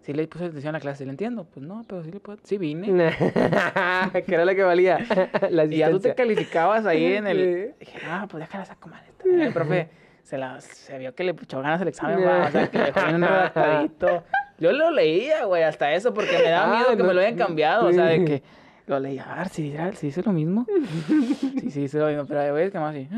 Sí 0.05 0.13
le 0.13 0.29
puse 0.29 0.45
atención 0.45 0.75
a 0.75 0.79
la 0.79 0.81
clase, 0.81 1.05
¿le 1.07 1.13
entiendo? 1.13 1.45
Pues 1.45 1.65
no, 1.65 1.83
pero 1.89 2.05
sí 2.05 2.13
le 2.13 2.21
puedo, 2.21 2.39
sí 2.43 2.59
vine. 2.59 2.87
que 4.27 4.35
era 4.35 4.45
la 4.45 4.55
que 4.55 4.63
valía. 4.63 4.99
La 5.51 5.65
Y 5.65 5.79
ya 5.79 5.91
tú 5.91 5.99
te 5.99 6.15
calificabas 6.15 6.85
ahí 6.85 7.15
en 7.15 7.27
el... 7.27 7.73
Sí. 7.79 7.87
Dije, 7.87 7.99
ah, 8.07 8.27
pues 8.31 8.43
déjala 8.43 8.67
saco 8.67 8.91
mal. 8.91 9.03
esta". 9.09 9.25
El 9.25 9.53
profe 9.55 9.89
se, 10.23 10.37
la, 10.37 10.61
se 10.61 10.99
vio 10.99 11.15
que 11.15 11.25
le 11.25 11.31
echó 11.31 11.63
ganas 11.63 11.81
el 11.81 11.89
examen, 11.89 12.21
güey, 12.21 12.29
o 12.29 12.51
sea, 12.51 12.69
que 12.69 12.79
le 12.79 12.85
dejó 12.85 13.07
bien 13.07 13.23
redactadito. 13.23 14.25
Yo 14.59 14.73
lo 14.73 14.91
leía, 14.91 15.47
güey, 15.47 15.63
hasta 15.63 15.93
eso, 15.95 16.13
porque 16.13 16.37
me 16.37 16.51
daba 16.51 16.67
Ah, 16.73 16.77
miedo 16.77 16.91
que 16.91 16.97
no, 17.03 17.05
me 17.05 17.15
lo 17.15 17.21
hayan 17.23 17.37
cambiado, 17.37 17.87
o 17.87 17.93
sea, 17.93 18.05
de 18.05 18.19
sí. 18.19 18.25
que 18.27 18.43
lo 18.87 19.01
leía, 19.01 19.25
a 19.25 19.39
ver, 19.39 19.49
si 19.49 19.63
dice, 19.63 19.93
si 19.95 20.07
dice 20.09 20.23
lo 20.23 20.33
mismo. 20.33 20.67
Sí, 21.63 21.71
sí, 21.71 21.81
dice 21.81 21.99
lo 21.99 22.09
mismo, 22.09 22.27
pero 22.27 22.41
hay 22.41 22.51
güeyes 22.51 22.71
que 22.71 22.79
más 22.79 22.95
así. 22.95 23.09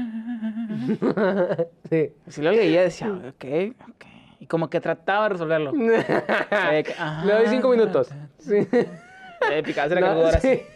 sí. 1.90 2.12
Si 2.28 2.42
lo 2.42 2.52
leía, 2.52 2.82
decía, 2.82 3.10
ok, 3.10 3.44
ok. 3.88 4.04
Y 4.46 4.48
como 4.48 4.70
que 4.70 4.80
trataba 4.80 5.24
de 5.24 5.30
resolverlo. 5.30 5.72
Eh, 5.76 6.84
que, 6.84 6.92
ajá, 6.96 7.24
Le 7.24 7.32
doy 7.32 7.46
cinco 7.48 7.68
minutos. 7.70 8.08
Sí. 8.38 8.54
Eh, 9.50 9.62
picaba 9.64 9.92
la 9.96 10.00
No, 10.14 10.30
sí. 10.30 10.36
así. 10.36 10.62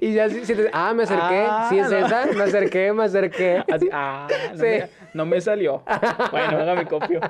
Y 0.00 0.12
ya 0.14 0.28
sí, 0.28 0.44
sí 0.44 0.54
te- 0.54 0.70
ah, 0.72 0.92
me 0.94 1.04
acerqué, 1.04 1.46
Ah, 1.48 1.66
sí 1.70 1.78
es 1.78 1.90
no. 1.90 1.96
esa, 1.96 2.26
me 2.26 2.42
acerqué, 2.44 2.92
me 2.92 3.04
acerqué. 3.04 3.64
Así, 3.72 3.88
ah, 3.92 4.28
no, 4.52 4.56
Sí. 4.56 4.62
me, 4.62 4.88
no 5.14 5.26
me 5.26 5.40
salió. 5.40 5.82
Bueno, 6.30 6.58
venga, 6.58 6.74
mi 6.76 6.84
copio. 6.84 7.20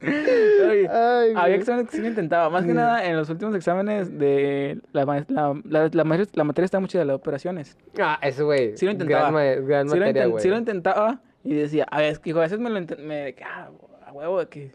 Oye, 0.00 0.88
Ay, 0.88 1.32
había 1.36 1.56
exámenes 1.56 1.90
que 1.90 1.96
sí 1.96 2.02
lo 2.02 2.08
intentaba. 2.08 2.48
Más 2.50 2.64
que 2.64 2.72
nada, 2.72 3.04
en 3.04 3.16
los 3.16 3.28
últimos 3.28 3.54
exámenes 3.54 4.16
de 4.18 4.80
la, 4.92 5.04
la, 5.04 5.54
la, 5.64 5.88
la, 5.92 6.04
materia- 6.04 6.44
materia 6.44 6.64
está 6.64 6.78
mucho 6.80 6.98
de 6.98 7.04
las 7.04 7.16
operaciones. 7.16 7.76
Ah, 8.00 8.18
eso, 8.22 8.44
güey. 8.46 8.76
Sí 8.76 8.86
lo 8.86 8.92
intentaba. 8.92 9.30
Gran, 9.30 9.66
gran 9.66 9.88
Sí 9.88 9.94
lo, 9.96 10.00
materia, 10.00 10.24
inten- 10.26 10.30
güey. 10.30 10.42
sí 10.42 10.48
lo 10.48 10.56
intentaba 10.56 11.20
y 11.50 11.54
decía, 11.54 11.86
a 11.90 11.98
ver, 11.98 12.12
es 12.12 12.18
que 12.18 12.30
hijo, 12.30 12.38
a 12.38 12.42
veces 12.42 12.58
me 12.58 12.68
lo 12.70 12.80
me 12.98 13.34
ah, 13.44 13.70
a 14.06 14.12
huevo, 14.12 14.38
de 14.40 14.48
que 14.48 14.72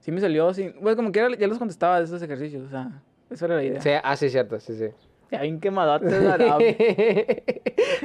sí 0.00 0.10
me 0.12 0.20
salió 0.20 0.52
sin... 0.54 0.74
Bueno, 0.80 0.96
como 0.96 1.12
que 1.12 1.20
era- 1.20 1.36
ya 1.36 1.46
los 1.46 1.58
contestaba 1.58 1.98
de 1.98 2.04
esos 2.06 2.20
ejercicios, 2.22 2.66
o 2.66 2.70
sea, 2.70 3.02
eso 3.30 3.44
era 3.46 3.56
la 3.56 3.62
idea. 3.64 3.80
Sí, 3.80 3.90
ah, 4.02 4.16
sí, 4.16 4.28
cierto, 4.30 4.58
sí, 4.60 4.74
sí. 4.74 4.88
Ya 5.30 5.40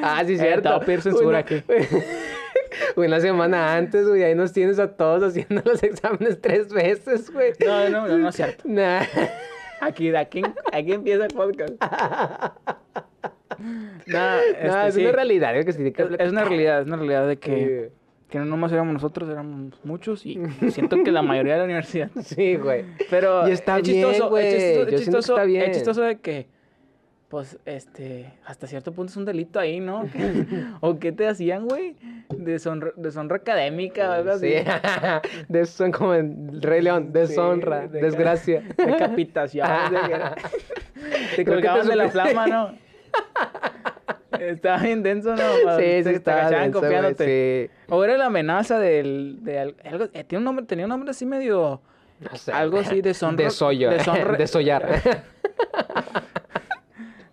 ah, 0.03 0.24
sí, 0.26 0.34
Eh, 0.34 0.38
cierto. 0.38 0.61
te 0.64 0.69
voy 0.69 0.78
a 0.78 0.80
pedir 0.86 1.02
censura 1.02 1.28
Una- 1.30 1.38
aquí. 1.40 1.64
Una 2.95 3.19
semana 3.19 3.76
antes, 3.76 4.07
güey, 4.07 4.24
ahí 4.24 4.36
nos 4.36 4.53
tienes 4.53 4.80
a 4.80 4.95
todos 4.95 5.24
haciendo 5.24 5.61
los 5.65 5.82
exámenes 5.84 6.40
tres 6.41 6.69
veces, 6.69 7.32
güey. 7.32 7.53
No, 7.65 7.90
no, 7.90 8.07
no, 8.07 8.18
no 8.18 8.30
es 8.30 8.36
cierto. 8.36 8.64
Nah. 8.68 9.02
Aquí, 9.82 10.15
aquí, 10.15 10.41
aquí 10.72 10.94
empieza 10.94 11.26
el 11.26 11.34
podcast. 11.34 11.74
Este, 14.06 14.88
es 14.88 14.94
sí. 14.96 15.02
una 15.02 15.12
realidad, 15.12 15.56
es 15.58 15.66
que 15.66 15.74
sí, 15.74 15.92
que 15.92 16.04
Es, 16.20 16.32
una 16.32 16.44
realidad, 16.46 16.82
es 16.82 16.88
una 16.88 16.98
realidad 16.98 17.28
de 17.28 17.38
que, 17.38 17.90
Sí. 17.92 17.96
que 18.30 18.40
no 18.40 18.46
nomás 18.46 18.72
éramos 18.72 18.94
nosotros, 18.94 19.30
éramos 19.30 19.74
muchos 19.84 20.26
y 20.26 20.40
siento 20.72 20.98
que 21.04 21.12
la 21.12 21.22
mayoría 21.22 21.54
de 21.54 21.60
la 21.60 21.66
universidad. 21.66 22.10
Sí, 22.24 22.56
güey. 22.56 22.86
Pero 23.10 23.48
Y 23.48 23.52
está 23.52 23.78
es 23.80 23.88
bien, 23.88 24.06
chistoso, 24.08 24.30
güey. 24.30 24.48
es 24.48 24.88
chistoso, 25.02 25.36
Yo 25.36 25.36
que 25.36 25.42
está 25.42 25.44
bien. 25.44 25.62
es 25.72 25.78
chistoso 25.78 26.02
de 26.02 26.20
que, 26.20 26.48
pues, 27.30 27.60
este, 27.66 28.34
hasta 28.46 28.68
cierto 28.68 28.94
punto 28.94 29.12
es 29.12 29.18
un 29.18 29.26
delito 29.26 29.60
ahí, 29.60 29.82
¿no? 29.82 30.06
¿O 30.80 30.98
qué 30.98 31.12
te 31.12 31.28
hacían, 31.28 31.68
güey? 31.68 31.96
Deshonra, 32.30 32.92
deshonra 32.96 33.36
académica 33.38 34.16
así. 34.18 34.54
Sí. 34.54 34.64
De 35.50 35.66
son 35.66 35.92
como 35.92 36.14
en 36.16 36.62
Rey 36.62 36.82
León, 36.82 37.12
deshonra, 37.12 37.84
Sí, 37.84 37.88
de- 37.90 38.02
desgracia. 38.02 38.64
Decapitación. 38.78 39.68
te 41.36 41.46
colgaban 41.46 41.88
de 41.88 41.96
la 41.96 42.10
flama, 42.10 42.48
¿no? 42.48 42.86
Estaba 44.39 44.77
bien 44.84 45.03
denso, 45.03 45.35
¿no? 45.35 45.38
Sí, 45.77 46.03
sí, 46.03 46.19
te 46.19 46.31
denso, 46.31 46.49
güey, 46.57 46.72
copiándote. 46.72 47.69
sí. 47.69 47.91
O 47.94 48.03
era 48.03 48.18
la 48.18 48.26
amenaza 48.27 48.80
del, 48.80 49.39
de 49.41 49.60
al- 49.60 49.76
algo, 49.84 50.06
eh, 50.14 50.23
tiene 50.23 50.39
un 50.39 50.44
nombre, 50.45 50.65
tenía 50.65 50.85
un 50.85 50.89
nombre 50.89 51.10
así 51.11 51.26
medio, 51.26 51.81
No 52.19 52.35
sé. 52.38 52.52
algo 52.52 52.77
así 52.80 53.02
de 53.02 53.14
sonro, 53.14 53.44
Desollo. 53.44 53.89
deshonra- 53.91 54.38
Desollar. 54.38 55.02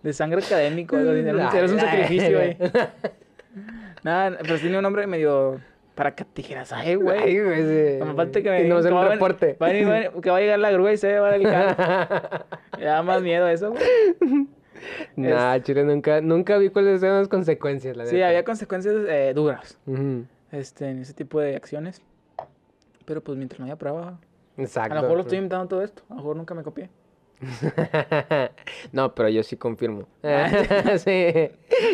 de 0.03 0.13
sangre 0.13 0.43
académico, 0.43 0.95
algo 0.97 1.11
así, 1.11 1.19
era 1.57 1.65
un, 1.65 1.79
sacrificio, 1.79 2.37
güey. 2.37 2.57
Nada, 4.03 4.37
pero 4.41 4.57
tenía 4.59 4.77
un 4.77 4.83
nombre 4.83 5.07
medio 5.07 5.59
para 5.95 6.13
que 6.13 6.25
te 6.25 6.41
dijeras, 6.41 6.73
ay, 6.73 6.89
Ay, 6.89 6.95
güey. 6.95 7.39
güey, 7.43 7.61
sí. 7.99 7.99
Falta 8.15 8.41
que 8.41 8.49
me 8.49 8.63
Y 8.63 8.67
no 8.67 8.81
que 8.81 8.87
un 8.87 8.95
va 8.95 9.01
a 9.01 9.03
ven- 9.05 9.13
reporte. 9.13 9.57
va 9.61 9.67
a 9.67 9.69
venir- 9.71 9.87
va 9.87 9.91
a 9.95 9.99
venir- 9.99 10.21
que 10.21 10.29
va 10.29 10.37
a 10.37 10.41
llegar 10.41 10.59
la 10.59 10.71
grúa 10.71 10.91
y 10.91 10.97
se 10.97 11.19
va 11.19 11.29
a 11.29 11.37
llevar 11.37 11.69
el 11.69 11.75
carro. 11.75 12.45
Me 12.79 12.85
da 12.85 13.01
más 13.03 13.21
miedo 13.21 13.47
eso, 13.47 13.71
güey. 13.71 13.83
Nah, 15.15 15.59
chile, 15.61 15.83
nunca, 15.83 16.21
nunca 16.21 16.57
vi 16.57 16.69
cuáles 16.69 17.01
eran 17.01 17.19
las 17.19 17.27
consecuencias, 17.27 17.95
la 17.95 18.05
Sí, 18.05 18.21
había 18.21 18.43
consecuencias 18.43 18.95
eh, 19.07 19.33
duras 19.33 19.77
Ujú. 19.85 20.25
este, 20.51 20.89
en 20.89 20.99
ese 20.99 21.13
tipo 21.13 21.39
de 21.39 21.55
acciones. 21.55 22.01
Pero 23.05 23.21
pues 23.21 23.37
mientras 23.37 23.59
no 23.59 23.65
haya 23.65 23.77
prueba, 23.77 24.19
Exacto. 24.57 24.93
A 24.93 24.95
lo 24.95 25.01
mejor 25.01 25.17
lo 25.17 25.21
estoy 25.21 25.37
inventando 25.37 25.67
todo 25.67 25.81
esto. 25.81 26.03
A 26.09 26.13
lo 26.13 26.17
mejor 26.17 26.35
nunca 26.37 26.55
me 26.55 26.63
copié. 26.63 26.89
no, 28.93 29.13
pero 29.13 29.29
yo 29.29 29.43
sí 29.43 29.57
confirmo. 29.57 30.07
sí, 30.97 31.51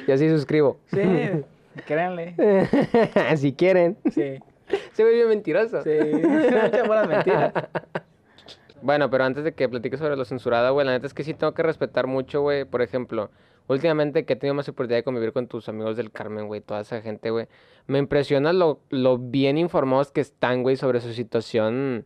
yo 0.07 0.18
sí 0.18 0.30
suscribo. 0.30 0.80
Sí, 0.88 1.01
créanle. 1.85 2.35
si 3.35 3.53
quieren. 3.53 3.97
Sí. 4.11 4.39
Se 4.93 5.03
ve 5.03 5.13
bien 5.13 5.27
mentiroso. 5.27 5.81
Sí, 5.84 5.89
muchas 6.23 6.88
buenas 6.88 7.07
mentiras. 7.07 7.53
Bueno, 8.82 9.10
pero 9.10 9.24
antes 9.24 9.44
de 9.44 9.53
que 9.53 9.68
platiques 9.70 9.99
sobre 9.99 10.16
lo 10.16 10.26
censurado, 10.26 10.74
güey, 10.74 10.86
la 10.86 10.94
neta 10.94 11.08
es 11.08 11.14
que 11.14 11.24
sí 11.24 11.34
tengo 11.34 11.53
que 11.53 11.64
respetar 11.64 12.08
mucho, 12.08 12.41
güey. 12.41 12.66
Por 12.66 12.82
ejemplo, 12.82 13.30
últimamente 13.68 14.26
que 14.26 14.34
he 14.34 14.36
tenido 14.36 14.53
más 14.56 14.68
oportunidad 14.70 14.99
de 14.99 15.03
convivir 15.03 15.34
con 15.34 15.48
tus 15.48 15.70
amigos 15.70 15.98
del 15.98 16.12
Carmen, 16.12 16.48
güey, 16.48 16.62
toda 16.62 16.82
esa 16.82 17.02
gente, 17.02 17.30
güey. 17.30 17.48
Me 17.88 17.99
impresiona 17.99 18.53
lo, 18.53 18.80
lo 18.90 19.18
bien 19.18 19.58
informados 19.58 20.12
que 20.12 20.22
están, 20.22 20.64
güey, 20.64 20.76
sobre 20.76 21.02
su 21.02 21.14
situación 21.14 22.06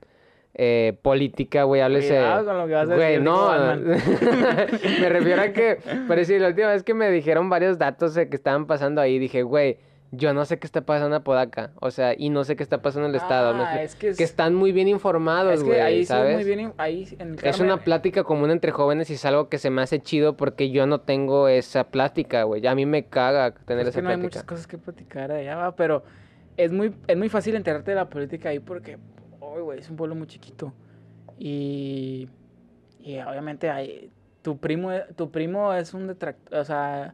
eh, 0.53 0.97
política, 1.01 1.63
güey. 1.63 1.81
Háblese. 1.81 2.19
Con 2.45 2.57
lo 2.57 2.67
que 2.67 2.73
vas 2.73 2.89
a 2.89 2.95
Güey, 2.95 3.07
decir, 3.07 3.21
no. 3.23 3.49
Me 5.01 5.09
refiero 5.09 5.41
a 5.41 5.49
que, 5.49 5.79
pero 6.07 6.23
sí, 6.23 6.39
la 6.39 6.47
última 6.47 6.69
vez 6.69 6.83
que 6.83 6.93
me 6.93 7.11
dijeron 7.11 7.49
varios 7.49 7.77
datos 7.77 8.13
de 8.13 8.29
que 8.29 8.35
estaban 8.35 8.65
pasando 8.67 9.01
ahí, 9.01 9.19
dije, 9.19 9.43
güey. 9.43 9.77
Yo 10.17 10.33
no 10.33 10.45
sé 10.45 10.59
qué 10.59 10.67
está 10.67 10.81
pasando 10.81 11.07
en 11.15 11.21
Apodaca, 11.21 11.71
o 11.81 11.91
sea, 11.91 12.13
y 12.17 12.29
no 12.29 12.43
sé 12.43 12.55
qué 12.55 12.63
está 12.63 12.81
pasando 12.81 13.07
en 13.07 13.11
el 13.11 13.15
estado, 13.15 13.53
Ah, 13.55 13.81
es 13.81 13.95
que 13.95 14.09
es- 14.09 14.19
están 14.19 14.53
muy 14.55 14.71
bien 14.71 14.87
informados, 14.87 15.53
Es 15.53 15.63
güey, 15.63 15.75
que 15.77 15.81
ahí 15.81 15.99
sí 16.01 16.05
¿sabes? 16.07 16.31
es 16.31 16.35
muy 16.35 16.55
bien. 16.55 16.73
Ahí 16.77 17.07
en 17.19 17.33
el 17.33 17.39
Es 17.43 17.59
una 17.59 17.77
plática 17.77 18.23
común 18.23 18.51
entre 18.51 18.71
jóvenes 18.71 19.09
y 19.09 19.13
es 19.13 19.25
algo 19.25 19.49
que 19.49 19.57
se 19.57 19.69
me 19.69 19.81
hace 19.81 19.99
chido 20.01 20.37
porque 20.37 20.69
yo 20.71 20.85
no 20.87 21.01
tengo 21.01 21.47
esa 21.47 21.85
plática, 21.85 22.43
güey. 22.43 22.65
A 22.67 22.75
mí 22.75 22.85
me 22.85 23.05
caga 23.05 23.51
tener 23.51 23.83
Es 23.83 23.89
esa 23.89 23.99
que 23.99 24.03
no 24.03 24.09
hay 24.09 24.15
plática. 24.17 24.27
muchas 24.39 24.43
cosas 24.43 24.67
que 24.67 24.77
platicar 24.77 25.31
allá, 25.31 25.55
va, 25.55 25.75
pero 25.75 26.03
es 26.57 26.71
muy, 26.71 26.93
es 27.07 27.17
muy 27.17 27.29
fácil 27.29 27.55
enterarte 27.55 27.91
de 27.91 27.95
la 27.95 28.09
política 28.09 28.49
ahí 28.49 28.59
porque, 28.59 28.97
uy, 29.41 29.61
güey, 29.61 29.79
es 29.79 29.89
un 29.89 29.95
pueblo 29.95 30.15
muy 30.15 30.27
chiquito. 30.27 30.73
Y, 31.37 32.29
y 33.01 33.19
obviamente 33.19 33.69
hay, 33.69 34.09
tu 34.41 34.57
primo, 34.57 34.91
tu 35.15 35.31
primo 35.31 35.73
es 35.73 35.93
un 35.93 36.07
detractor, 36.07 36.59
o 36.59 36.63
sea, 36.65 37.13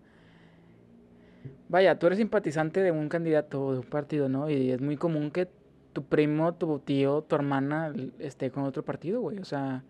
vaya, 1.70 1.98
tú 1.98 2.08
eres 2.08 2.20
simpatizante 2.20 2.82
de 2.82 2.92
un 2.92 3.10
candidato 3.10 3.66
o 3.66 3.74
de 3.74 3.80
un 3.80 3.86
partido, 3.86 4.30
¿no? 4.30 4.50
Y 4.50 4.72
es 4.72 4.82
muy 4.82 4.98
común 4.98 5.32
que 5.32 5.48
tu 5.94 6.04
primo, 6.04 6.54
tu 6.54 6.80
tío, 6.80 7.22
tu 7.24 7.36
hermana 7.36 7.94
esté 8.20 8.52
con 8.52 8.64
otro 8.64 8.84
partido, 8.84 9.22
güey. 9.22 9.40
O 9.40 9.46
sea, 9.46 9.84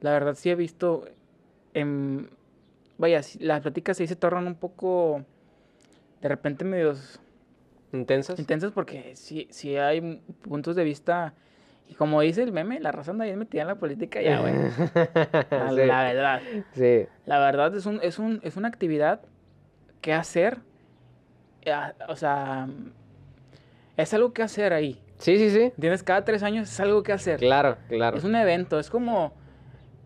la 0.00 0.12
verdad 0.12 0.34
sí 0.34 0.50
he 0.50 0.54
visto, 0.54 1.04
en, 1.72 2.30
vaya, 2.98 3.22
sí, 3.22 3.38
las 3.40 3.60
pláticas 3.60 4.00
ahí 4.00 4.06
se 4.06 4.16
tornan 4.16 4.46
un 4.46 4.54
poco, 4.54 5.24
de 6.20 6.28
repente 6.28 6.64
medios 6.64 7.20
¿Intensas? 7.92 8.38
intensas 8.38 8.72
porque 8.72 9.14
sí, 9.14 9.46
sí 9.50 9.76
hay 9.76 10.22
puntos 10.42 10.74
de 10.76 10.84
vista, 10.84 11.34
y 11.88 11.94
como 11.94 12.20
dice 12.22 12.42
el 12.42 12.52
meme, 12.52 12.80
la 12.80 12.92
raza 12.92 13.12
anda 13.12 13.24
bien 13.24 13.38
metida 13.38 13.62
en 13.62 13.68
la 13.68 13.74
política 13.76 14.20
ya, 14.20 14.40
güey. 14.40 14.54
La, 15.50 15.70
sí, 15.70 15.86
la 15.86 16.02
verdad. 16.02 16.42
sí. 16.72 17.06
La 17.26 17.38
verdad 17.38 17.74
es, 17.76 17.86
un, 17.86 18.00
es, 18.02 18.18
un, 18.18 18.40
es 18.42 18.56
una 18.56 18.68
actividad 18.68 19.20
que 20.00 20.12
hacer, 20.12 20.58
o 22.08 22.16
sea, 22.16 22.68
es 23.96 24.12
algo 24.14 24.32
que 24.32 24.42
hacer 24.42 24.72
ahí. 24.72 25.00
Sí, 25.18 25.38
sí, 25.38 25.50
sí. 25.50 25.72
Tienes 25.80 26.02
cada 26.02 26.24
tres 26.24 26.42
años, 26.42 26.68
es 26.70 26.80
algo 26.80 27.02
que 27.02 27.12
hacer. 27.12 27.38
Claro, 27.38 27.76
claro. 27.88 28.16
Es 28.16 28.24
un 28.24 28.34
evento, 28.34 28.78
es 28.78 28.90
como, 28.90 29.32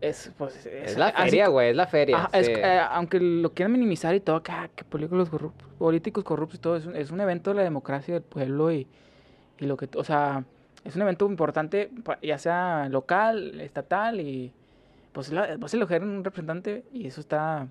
es, 0.01 0.31
pues, 0.37 0.67
Es 0.67 0.97
la 0.99 1.11
feria, 1.13 1.49
güey, 1.49 1.71
es 1.71 1.77
la 1.77 1.87
feria. 1.87 2.17
Ajá, 2.19 2.31
es- 2.39 2.47
sí. 2.47 2.53
eh, 2.55 2.81
aunque 2.91 3.19
lo 3.19 3.53
quieran 3.53 3.73
minimizar 3.73 4.15
y 4.15 4.21
todo, 4.21 4.43
que, 4.43 4.53
ah, 4.53 4.69
que 4.75 4.85
políticos 4.85 5.29
corruptos, 5.31 5.69
políticos 5.79 6.25
corruptos 6.25 6.59
y 6.59 6.63
todo, 6.63 6.77
es 6.77 6.87
un, 6.87 6.95
es 6.97 7.11
un 7.11 7.21
evento 7.21 7.51
de 7.51 7.57
la 7.57 7.63
democracia 7.63 8.15
del 8.15 8.23
pueblo 8.23 8.71
y, 8.71 8.87
y 9.59 9.67
lo 9.67 9.77
que, 9.77 9.89
o 9.97 10.05
sea, 10.05 10.45
es 10.85 10.95
un 10.95 11.03
evento 11.03 11.27
importante, 11.27 11.91
ya 12.23 12.39
sea 12.39 12.89
local, 12.91 13.61
estatal 13.61 14.21
y 14.21 14.53
pues 15.13 15.33
la- 15.33 15.45
a 15.45 15.55
elegir 15.73 16.03
un 16.03 16.23
representante 16.23 16.85
y 16.93 17.07
eso 17.09 17.21
está, 17.21 17.67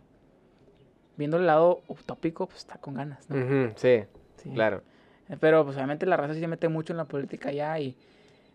viendo 1.18 1.38
el 1.38 1.45
lado 1.48 1.81
utópico, 1.88 2.48
pues 2.48 2.60
está 2.60 2.77
con 2.77 2.94
ganas, 2.95 3.30
¿no? 3.30 3.35
Sí, 3.76 4.03
Sí. 4.38 4.52
claro. 4.53 4.84
Eh, 5.30 5.38
Pero 5.39 5.64
pues 5.65 5.76
obviamente 5.76 6.06
la 6.06 6.15
raza 6.18 6.34
sí 6.35 6.39
se 6.39 6.48
mete 6.48 6.69
mucho 6.69 6.94
en 6.94 6.98
la 6.98 7.06
política 7.06 7.52
ya 7.52 7.80
y 7.80 7.95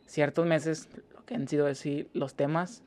ciertos 0.06 0.47
meses, 0.47 0.89
lo 1.14 1.24
que 1.24 1.34
han 1.34 1.48
sido 1.48 1.66
así, 1.66 2.09
los 2.14 2.34
temas, 2.34 2.82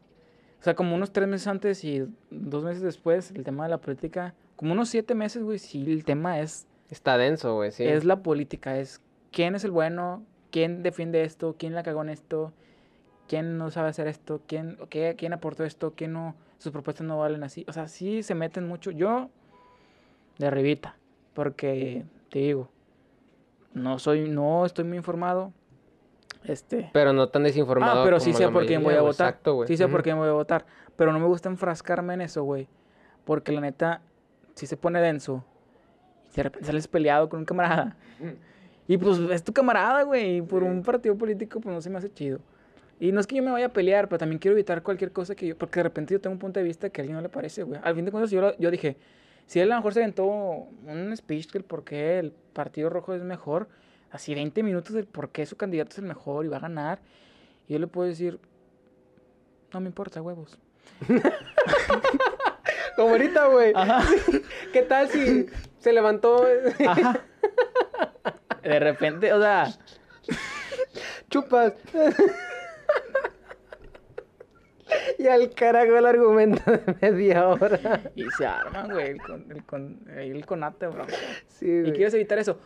o 0.59 0.63
sea, 0.63 0.73
como 0.75 0.95
unos 0.95 1.11
tres 1.11 1.27
meses 1.27 1.47
antes 1.47 1.83
y 1.83 2.03
dos 2.31 2.63
meses 2.63 2.81
después, 2.81 3.31
el 3.31 3.43
tema 3.43 3.65
de 3.65 3.69
la 3.69 3.77
política, 3.79 4.33
como 4.55 4.71
unos 4.73 4.89
siete 4.89 5.13
meses, 5.13 5.43
güey, 5.43 5.59
sí, 5.59 5.83
el 5.91 6.03
tema 6.05 6.39
es, 6.39 6.67
Está 6.89 7.17
denso, 7.17 7.55
güey, 7.55 7.71
sí. 7.71 7.83
es 7.83 8.05
la 8.05 8.21
política, 8.23 8.77
es 8.79 9.01
quién 9.31 9.55
es 9.55 9.63
el 9.63 9.71
bueno, 9.71 10.23
quién 10.51 10.81
defiende 10.83 11.23
esto, 11.23 11.55
quién 11.59 11.73
la 11.75 11.83
cagó 11.83 12.01
en 12.03 12.09
esto, 12.09 12.53
quién 13.27 13.57
no 13.57 13.69
sabe 13.71 13.89
hacer 13.89 14.07
esto, 14.07 14.41
quién, 14.47 14.77
qué- 14.89 15.15
quién 15.17 15.33
aportó 15.33 15.63
esto, 15.65 15.93
quién 15.95 16.13
no, 16.13 16.35
sus 16.57 16.71
propuestas 16.71 17.05
no 17.05 17.17
valen 17.19 17.43
así, 17.43 17.65
o 17.67 17.73
sea, 17.73 17.87
sí 17.87 18.23
se 18.23 18.35
meten 18.35 18.67
mucho, 18.67 18.91
yo 18.91 19.29
de 20.37 20.47
arribita, 20.47 20.97
porque 21.33 22.03
te 22.29 22.39
digo, 22.39 22.69
no 23.73 23.99
soy, 23.99 24.29
no 24.29 24.65
estoy 24.65 24.85
muy 24.85 24.97
informado, 24.97 25.53
este, 26.43 26.89
Pero 26.93 27.11
no 27.11 27.29
tan 27.29 27.43
desinformado 27.43 28.01
ah, 28.01 28.05
pero 28.05 28.19
sí 28.19 28.31
sé 28.31 28.47
por 28.49 28.67
quién 28.67 28.83
voy 28.83 28.93
a 28.93 29.01
votar, 29.01 29.29
Exacto, 29.29 29.55
güey. 29.55 29.67
sí 29.67 29.77
sé 29.77 29.87
por 29.87 30.03
quién 30.03 30.17
voy 30.17 30.29
a 30.29 30.33
votar, 30.33 30.65
pero 30.95 31.11
no 31.11 31.19
me 31.19 31.25
gusta 31.25 31.49
enfrascarme 31.49 32.13
en 32.13 32.21
eso, 32.21 32.43
güey, 32.43 32.67
porque 33.23 33.51
la 33.51 33.61
neta, 33.61 34.01
si 34.53 34.67
se 34.67 34.77
pone 34.77 35.01
denso, 35.01 35.43
y 36.33 36.35
de 36.35 36.43
repente 36.43 36.67
sales 36.67 36.87
peleado 36.87 37.29
con 37.29 37.39
un 37.39 37.45
camarada, 37.45 37.97
y 38.87 38.97
pues 38.97 39.17
es 39.17 39.43
tu 39.43 39.53
camarada, 39.53 40.03
güey. 40.03 40.37
Y 40.37 40.41
por 40.41 40.63
un 40.63 40.83
partido 40.83 41.17
político, 41.17 41.59
pues 41.59 41.73
no 41.73 41.81
se 41.81 41.89
me 41.89 41.97
hace 41.97 42.11
chido. 42.13 42.39
Y 42.99 43.11
no 43.11 43.19
es 43.19 43.27
que 43.27 43.35
yo 43.35 43.43
me 43.43 43.51
vaya 43.51 43.67
a 43.67 43.73
pelear, 43.73 44.07
pero 44.07 44.19
también 44.19 44.39
quiero 44.39 44.55
evitar 44.55 44.83
cualquier 44.83 45.11
cosa 45.11 45.35
que 45.35 45.47
yo. 45.47 45.57
Porque 45.57 45.79
de 45.79 45.83
repente 45.83 46.13
yo 46.13 46.21
tengo 46.21 46.33
un 46.33 46.39
punto 46.39 46.59
de 46.59 46.63
vista 46.63 46.89
que 46.89 47.01
a 47.01 47.03
alguien 47.03 47.15
no 47.15 47.21
le 47.21 47.29
parece, 47.29 47.63
güey. 47.63 47.79
Al 47.83 47.95
fin 47.95 48.05
de 48.05 48.11
cuentas, 48.11 48.31
yo, 48.31 48.55
yo 48.57 48.71
dije: 48.71 48.97
si 49.47 49.59
él 49.59 49.71
a 49.71 49.75
lo 49.75 49.79
mejor 49.81 49.93
se 49.93 49.99
aventó 50.01 50.25
un 50.25 51.13
speech 51.15 51.51
del 51.51 51.63
por 51.63 51.83
qué 51.83 52.19
el 52.19 52.31
partido 52.31 52.89
rojo 52.89 53.13
es 53.13 53.21
mejor, 53.21 53.69
así 54.11 54.33
20 54.33 54.63
minutos 54.63 54.93
del 54.93 55.05
por 55.05 55.29
qué 55.29 55.45
su 55.45 55.55
candidato 55.57 55.91
es 55.91 55.99
el 55.99 56.05
mejor 56.05 56.45
y 56.45 56.49
va 56.49 56.57
a 56.57 56.61
ganar. 56.61 56.99
Y 57.67 57.73
yo 57.73 57.79
le 57.79 57.87
puedo 57.87 58.07
decir: 58.07 58.39
no 59.73 59.79
me 59.79 59.87
importa, 59.87 60.21
huevos. 60.21 60.57
Como 62.95 63.09
ahorita, 63.09 63.47
güey. 63.47 63.73
¿Qué 64.73 64.81
tal 64.83 65.09
si 65.09 65.47
se 65.79 65.91
levantó? 65.91 66.45
Ajá. 66.87 67.19
De 68.63 68.79
repente, 68.79 69.33
o 69.33 69.41
sea. 69.41 69.67
Chupas. 71.29 71.73
y 75.19 75.27
al 75.27 75.49
carajo 75.53 75.95
el 75.97 76.05
argumento 76.05 76.61
de 76.71 76.95
media 77.01 77.47
hora. 77.47 78.01
Y 78.15 78.23
se 78.37 78.45
arman, 78.45 78.91
güey. 78.91 79.11
El, 79.11 79.21
con, 79.21 79.51
el, 79.51 79.63
con, 79.65 79.99
el 80.15 80.45
conate, 80.45 80.87
bro. 80.87 81.05
Sí, 81.47 81.65
Y 81.67 81.81
güey. 81.81 81.93
quieres 81.93 82.13
evitar 82.13 82.37
eso. 82.39 82.57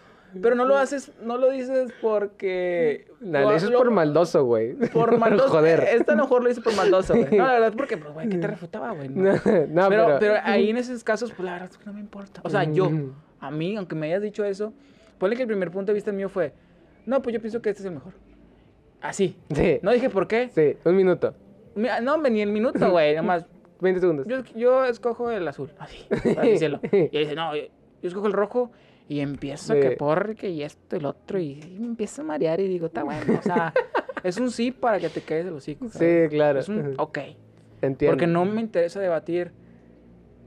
Pero 0.44 0.54
no 0.54 0.64
lo 0.66 0.78
haces, 0.78 1.12
no 1.24 1.38
lo 1.38 1.50
dices 1.50 1.92
porque. 2.04 3.08
Dale, 3.20 3.46
lo- 3.46 3.52
eso 3.54 3.66
es 3.66 3.72
lo- 3.72 3.80
por 3.80 3.90
maldoso, 3.90 4.44
güey. 4.46 4.74
Por 4.94 5.18
maldoso. 5.18 5.50
Joder. 5.50 5.84
Esta 5.92 6.14
a 6.14 6.16
lo 6.16 6.24
mejor 6.24 6.44
lo 6.44 6.52
hice 6.52 6.62
por 6.62 6.76
maldoso, 6.76 7.16
güey. 7.16 7.36
No, 7.36 7.48
la 7.48 7.54
verdad, 7.54 7.74
porque, 7.76 7.98
pues, 7.98 8.14
güey, 8.14 8.30
¿qué 8.30 8.38
te 8.38 8.46
refutaba, 8.46 8.92
güey? 8.92 9.10
No. 9.10 9.24
No, 9.24 9.34
no, 9.34 9.40
pero, 9.90 10.06
pero... 10.06 10.20
pero 10.20 10.34
ahí 10.44 10.70
en 10.70 10.78
esos 10.78 11.04
casos, 11.04 11.32
pues 11.32 11.46
la 11.46 11.54
verdad 11.54 11.70
es 11.72 11.78
que 11.80 11.86
no 11.86 11.94
me 11.94 12.00
importa. 12.00 12.42
O 12.44 12.50
sea, 12.52 12.64
yo, 12.64 12.92
a 13.40 13.50
mí, 13.50 13.76
aunque 13.76 13.96
me 13.96 14.06
hayas 14.06 14.22
dicho 14.22 14.44
eso, 14.46 14.72
ponle 15.18 15.36
que 15.36 15.42
el 15.42 15.48
primer 15.48 15.72
punto 15.72 15.88
de 15.92 15.96
vista 15.96 16.12
mío 16.12 16.30
fue: 16.30 16.54
No, 17.08 17.24
pues 17.24 17.34
yo 17.34 17.42
pienso 17.42 17.60
que 17.64 17.70
este 17.72 17.82
es 17.82 17.86
el 17.88 17.94
mejor. 17.94 18.14
Así. 19.02 19.36
Sí, 19.56 19.80
No 19.82 19.92
dije 19.92 20.12
por 20.12 20.28
qué. 20.28 20.50
sí, 20.54 20.78
un 20.88 20.96
minuto. 20.96 21.34
No, 22.02 22.18
ni 22.18 22.42
el 22.42 22.52
minuto, 22.52 22.92
güey. 22.92 23.16
Nomás, 23.16 23.46
20 23.82 24.02
segundos. 24.02 24.28
Yo, 24.28 24.44
yo 24.56 24.86
escojo 24.86 25.32
el 25.32 25.48
azul, 25.48 25.72
así, 25.80 26.06
para 26.36 26.48
decirlo. 26.48 26.80
Y 26.92 26.98
él 26.98 27.10
dice, 27.12 27.36
no, 27.36 27.56
yo, 27.56 27.64
yo 28.02 28.08
escojo 28.08 28.28
el 28.28 28.34
rojo 28.34 28.72
y 29.08 29.22
empiezo 29.22 29.74
Sí. 29.74 29.80
que 29.80 29.92
por 29.92 30.36
que 30.36 30.50
y 30.50 30.64
esto 30.64 30.96
y 30.96 31.00
el 31.00 31.06
otro 31.06 31.40
y, 31.40 31.56
me 31.80 31.88
empiezo 31.88 32.22
a 32.22 32.26
marear 32.26 32.60
y 32.60 32.68
digo, 32.68 32.88
está 32.88 33.04
bueno, 33.04 33.40
o 33.40 33.42
sea, 33.42 33.74
es 34.24 34.38
un 34.38 34.52
sí 34.52 34.72
para 34.72 35.00
que 35.00 35.10
te 35.10 35.22
quedes 35.22 35.48
el 35.48 35.54
hocico. 35.54 35.90
¿sabes? 35.90 36.30
Sí, 36.30 36.36
claro. 36.36 36.60
Es 36.60 36.70
un 36.70 36.94
ok, 36.98 37.18
Entiendo. 37.82 38.12
porque 38.12 38.28
no 38.28 38.46
me 38.46 38.62
interesa 38.62 39.00
debatir, 39.00 39.52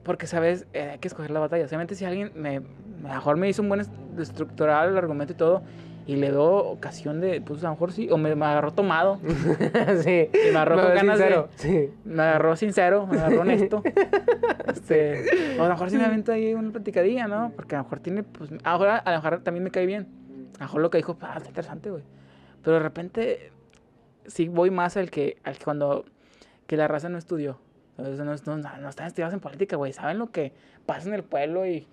porque, 0.05 0.27
¿sabes? 0.27 0.67
Eh, 0.73 0.91
hay 0.93 0.99
que 0.99 1.09
escoger 1.09 1.31
la 1.31 1.41
batalla. 1.41 1.65
Obviamente 1.65 1.95
si 1.95 2.05
alguien 2.05 2.33
me, 2.35 2.61
lo 2.61 3.09
mejor 3.09 3.37
me 3.37 3.49
hizo 3.49 3.63
un 3.63 3.69
buen 3.69 3.81
est- 3.81 3.93
estructural 4.19 4.91
el 4.91 4.99
argumento 4.99 5.33
y 5.33 5.37
todo, 5.37 5.63
y 6.07 6.17
le 6.17 6.31
veo 6.31 6.57
ocasión 6.57 7.21
de, 7.21 7.41
pues 7.41 7.63
a 7.63 7.69
lo 7.69 7.73
mejor 7.75 7.93
sí, 7.93 8.09
o 8.11 8.17
me, 8.19 8.35
me 8.35 8.45
agarró 8.47 8.73
tomado, 8.73 9.21
sí. 10.03 10.29
y 10.33 10.51
me 10.53 10.57
agarró 10.57 10.77
con 10.77 10.85
Pero 10.87 10.95
ganas 10.97 11.19
de- 11.19 11.25
sincero, 11.25 11.49
Sí. 11.57 11.91
me 12.05 12.23
agarró 12.23 12.57
sincero, 12.57 13.07
me 13.07 13.19
agarró 13.19 13.41
honesto. 13.43 13.83
Este, 14.67 15.57
o 15.59 15.63
a 15.63 15.67
lo 15.69 15.75
mejor 15.75 15.91
sí 15.91 15.97
me 15.97 16.05
avento 16.05 16.33
ahí 16.33 16.55
una 16.55 16.71
platicadilla, 16.71 17.27
¿no? 17.29 17.53
Porque 17.55 17.75
a 17.75 17.79
lo 17.79 17.85
mejor 17.85 18.01
tiene, 18.01 18.23
pues, 18.23 18.51
a 18.65 18.73
lo 18.73 18.79
mejor, 18.79 18.89
a 18.89 19.11
lo 19.11 19.17
mejor 19.17 19.41
también 19.43 19.65
me 19.65 19.71
cae 19.71 19.87
bien. 19.87 20.09
A 20.57 20.61
lo 20.61 20.65
mejor 20.67 20.81
lo 20.83 20.91
que 20.91 20.99
dijo, 20.99 21.17
ah, 21.21 21.35
está 21.37 21.49
interesante, 21.49 21.91
güey. 21.91 22.03
Pero 22.63 22.77
de 22.77 22.83
repente, 22.83 23.53
sí 24.27 24.49
voy 24.49 24.71
más 24.71 24.97
al 24.97 25.11
que, 25.11 25.37
al 25.45 25.59
que 25.59 25.65
cuando, 25.65 26.05
que 26.67 26.77
la 26.77 26.89
raza 26.89 27.09
no 27.09 27.19
estudió. 27.19 27.59
¿sabes? 27.97 28.19
No, 28.19 28.25
no, 28.25 28.79
no 28.79 28.89
están 28.89 29.07
estudiados 29.07 29.35
en 29.35 29.41
política, 29.41 29.77
güey. 29.77 29.93
Saben 29.93 30.19
lo 30.19 30.31
que 30.31 30.53
pasa 30.87 31.09
en 31.09 31.15
el 31.15 31.23
pueblo 31.25 31.67
y, 31.67 31.87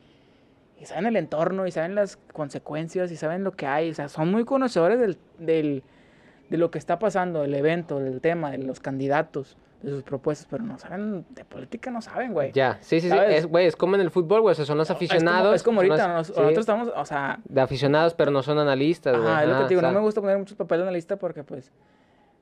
y 0.82 0.86
saben 0.86 1.06
el 1.08 1.16
entorno 1.18 1.68
y 1.68 1.72
saben 1.72 1.96
las 1.96 2.18
consecuencias 2.34 3.12
y 3.12 3.16
saben 3.18 3.44
lo 3.44 3.52
que 3.52 3.66
hay. 3.68 3.90
O 3.92 3.94
sea, 3.94 4.08
son 4.10 4.32
muy 4.32 4.46
conocedores 4.46 5.00
del, 5.00 5.18
del, 5.38 5.84
de 6.50 6.58
lo 6.58 6.72
que 6.72 6.78
está 6.80 7.00
pasando, 7.00 7.42
del 7.42 7.54
evento, 7.56 8.00
del 8.00 8.22
tema, 8.22 8.52
de 8.52 8.60
los 8.60 8.80
candidatos, 8.80 9.58
de 9.82 9.92
sus 9.92 10.04
propuestas, 10.04 10.48
pero 10.50 10.64
no 10.64 10.78
saben, 10.78 11.26
de 11.30 11.46
política 11.46 11.90
no 11.92 12.02
saben, 12.02 12.34
güey. 12.34 12.52
Ya, 12.54 12.78
sí, 12.82 13.00
sí, 13.02 13.10
sí. 13.10 13.46
Güey, 13.48 13.66
es 13.66 13.76
como 13.76 13.96
en 13.96 14.02
el 14.02 14.12
fútbol, 14.12 14.42
güey. 14.42 14.52
O 14.54 14.56
sea, 14.56 14.66
son 14.66 14.78
los 14.78 14.90
Es 14.90 14.96
como- 14.96 14.98
aficionados. 15.06 15.56
Es 15.56 15.64
como, 15.64 15.80
ahorita, 15.82 15.96
los- 16.08 16.08
nos- 16.16 16.28
sí, 16.28 16.34
nosotros 16.36 16.60
estamos, 16.60 16.92
o 16.96 17.06
sea, 17.06 17.40
De 17.46 17.62
aficionados, 17.62 18.14
pero 18.14 18.32
no 18.32 18.42
son 18.44 18.60
analistas, 18.60 19.18
güey. 19.18 19.30
Ajá, 19.30 19.44
es 19.44 19.50
lo 19.50 19.56
que 19.58 19.64
te 19.64 19.70
digo, 19.70 19.80
o 19.80 19.82
sea, 19.82 19.92
no 19.92 20.00
me 20.00 20.06
gusta 20.06 20.22
poner 20.22 20.38
muchos 20.38 20.58
papeles 20.58 20.82
en 20.82 20.86
la 20.88 20.92
lista 20.94 21.16
porque, 21.18 21.44
pues, 21.44 21.72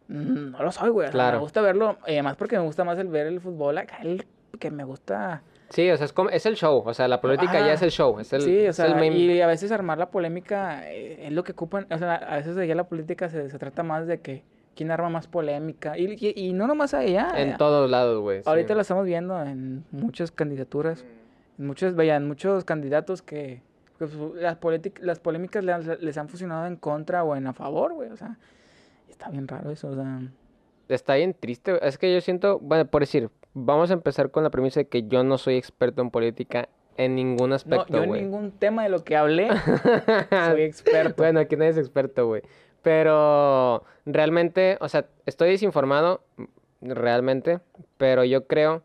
mm, 0.07 0.51
no 0.51 0.63
lo 0.63 0.71
soy, 0.71 0.89
güey. 0.89 1.07
o 1.07 1.11
sea, 1.11 1.13
Claro. 1.13 1.37
me 1.37 1.41
gusta 1.43 1.61
verlo, 1.61 1.97
y 2.07 2.11
además 2.13 2.35
porque 2.37 2.57
me 2.57 2.63
gusta 2.63 2.83
más 2.83 2.97
el 2.99 3.07
ver 3.07 3.27
el 3.27 3.39
fútbol 3.41 3.77
acá, 3.77 3.97
el 4.03 4.25
que 4.59 4.71
me 4.71 4.83
gusta. 4.83 5.41
Sí, 5.69 5.89
o 5.91 5.97
sea, 5.97 6.05
es, 6.05 6.13
como, 6.13 6.29
es 6.29 6.45
el 6.45 6.55
show. 6.55 6.81
O 6.85 6.93
sea, 6.93 7.07
la 7.07 7.19
política 7.19 7.59
ya 7.59 7.73
es 7.73 7.81
el 7.81 7.91
show. 7.91 8.19
Es 8.19 8.31
el, 8.33 8.41
sí, 8.41 8.57
o 8.65 8.69
es 8.69 8.75
sea, 8.77 8.85
el 8.85 8.95
main- 8.95 9.13
y 9.13 9.41
a 9.41 9.47
veces 9.47 9.71
armar 9.71 9.97
la 9.97 10.09
polémica 10.09 10.89
eh, 10.91 11.27
es 11.27 11.31
lo 11.33 11.43
que 11.43 11.51
ocupan, 11.51 11.85
o 11.91 11.97
sea, 11.97 12.15
a 12.15 12.37
veces 12.37 12.55
allá 12.57 12.73
la 12.75 12.87
política 12.87 13.29
se, 13.29 13.49
se 13.49 13.59
trata 13.59 13.83
más 13.83 14.07
de 14.07 14.21
que 14.21 14.43
quién 14.75 14.91
arma 14.91 15.09
más 15.09 15.27
polémica, 15.27 15.97
y, 15.97 16.15
y, 16.19 16.33
y 16.49 16.53
no 16.53 16.67
nomás 16.67 16.93
allá. 16.93 17.31
En 17.35 17.49
eh, 17.49 17.55
todos 17.57 17.89
lados, 17.89 18.21
güey. 18.21 18.43
sí. 18.43 18.49
Ahorita 18.49 18.75
lo 18.75 18.81
estamos 18.81 19.05
viendo 19.05 19.41
en 19.43 19.83
muchas 19.91 20.31
candidaturas, 20.31 21.03
en 21.57 21.65
muchos, 21.67 21.95
vaya, 21.95 22.15
en 22.15 22.27
muchos 22.27 22.63
candidatos 22.63 23.21
que, 23.21 23.61
que, 23.99 24.05
pues, 24.07 24.13
las, 24.35 24.57
las 25.01 25.19
polémicas 25.19 25.63
le 25.63 25.73
han- 25.73 25.97
les 25.99 26.17
han 26.17 26.29
funcionado 26.29 26.67
en 26.67 26.75
contra 26.75 27.23
o 27.23 27.35
en 27.35 27.47
a 27.47 27.53
favor, 27.53 27.93
güey, 27.93 28.09
o 28.11 28.15
sea, 28.17 28.37
está 29.09 29.29
bien 29.29 29.47
raro 29.47 29.71
eso, 29.71 29.89
o 29.89 29.95
sea, 29.95 30.21
Está 30.89 31.15
bien 31.15 31.33
triste. 31.33 31.77
Es 31.85 31.97
que 31.97 32.13
yo 32.13 32.21
siento, 32.21 32.59
bueno, 32.59 32.85
por 32.85 33.01
decir, 33.01 33.29
vamos 33.57 33.89
a 33.89 33.93
empezar 33.93 34.29
con 34.29 34.43
la 34.43 34.51
premisa 34.51 34.79
de 34.79 34.87
que 34.87 35.07
yo 35.07 35.23
no 35.23 35.37
soy 35.37 35.55
experto 35.55 36.01
en 36.01 36.11
política 36.11 36.69
en 36.95 37.15
ningún 37.15 37.49
no, 37.49 37.55
aspecto, 37.55 37.97
yo 37.97 38.03
en 38.03 38.11
ningún 38.11 38.51
tema 38.51 38.83
de 38.83 38.89
lo 38.89 39.03
que 39.03 39.15
hablé 39.15 39.49
soy 40.29 40.61
experto. 40.61 41.23
Bueno, 41.23 41.39
aquí 41.39 41.55
nadie 41.55 41.71
es 41.71 41.77
experto, 41.77 42.27
güey. 42.27 42.43
Pero 42.83 43.83
realmente, 44.05 44.77
o 44.79 44.87
sea, 44.87 45.07
estoy 45.25 45.49
desinformado, 45.49 46.21
realmente, 46.81 47.59
pero 47.97 48.23
yo 48.23 48.45
creo 48.45 48.83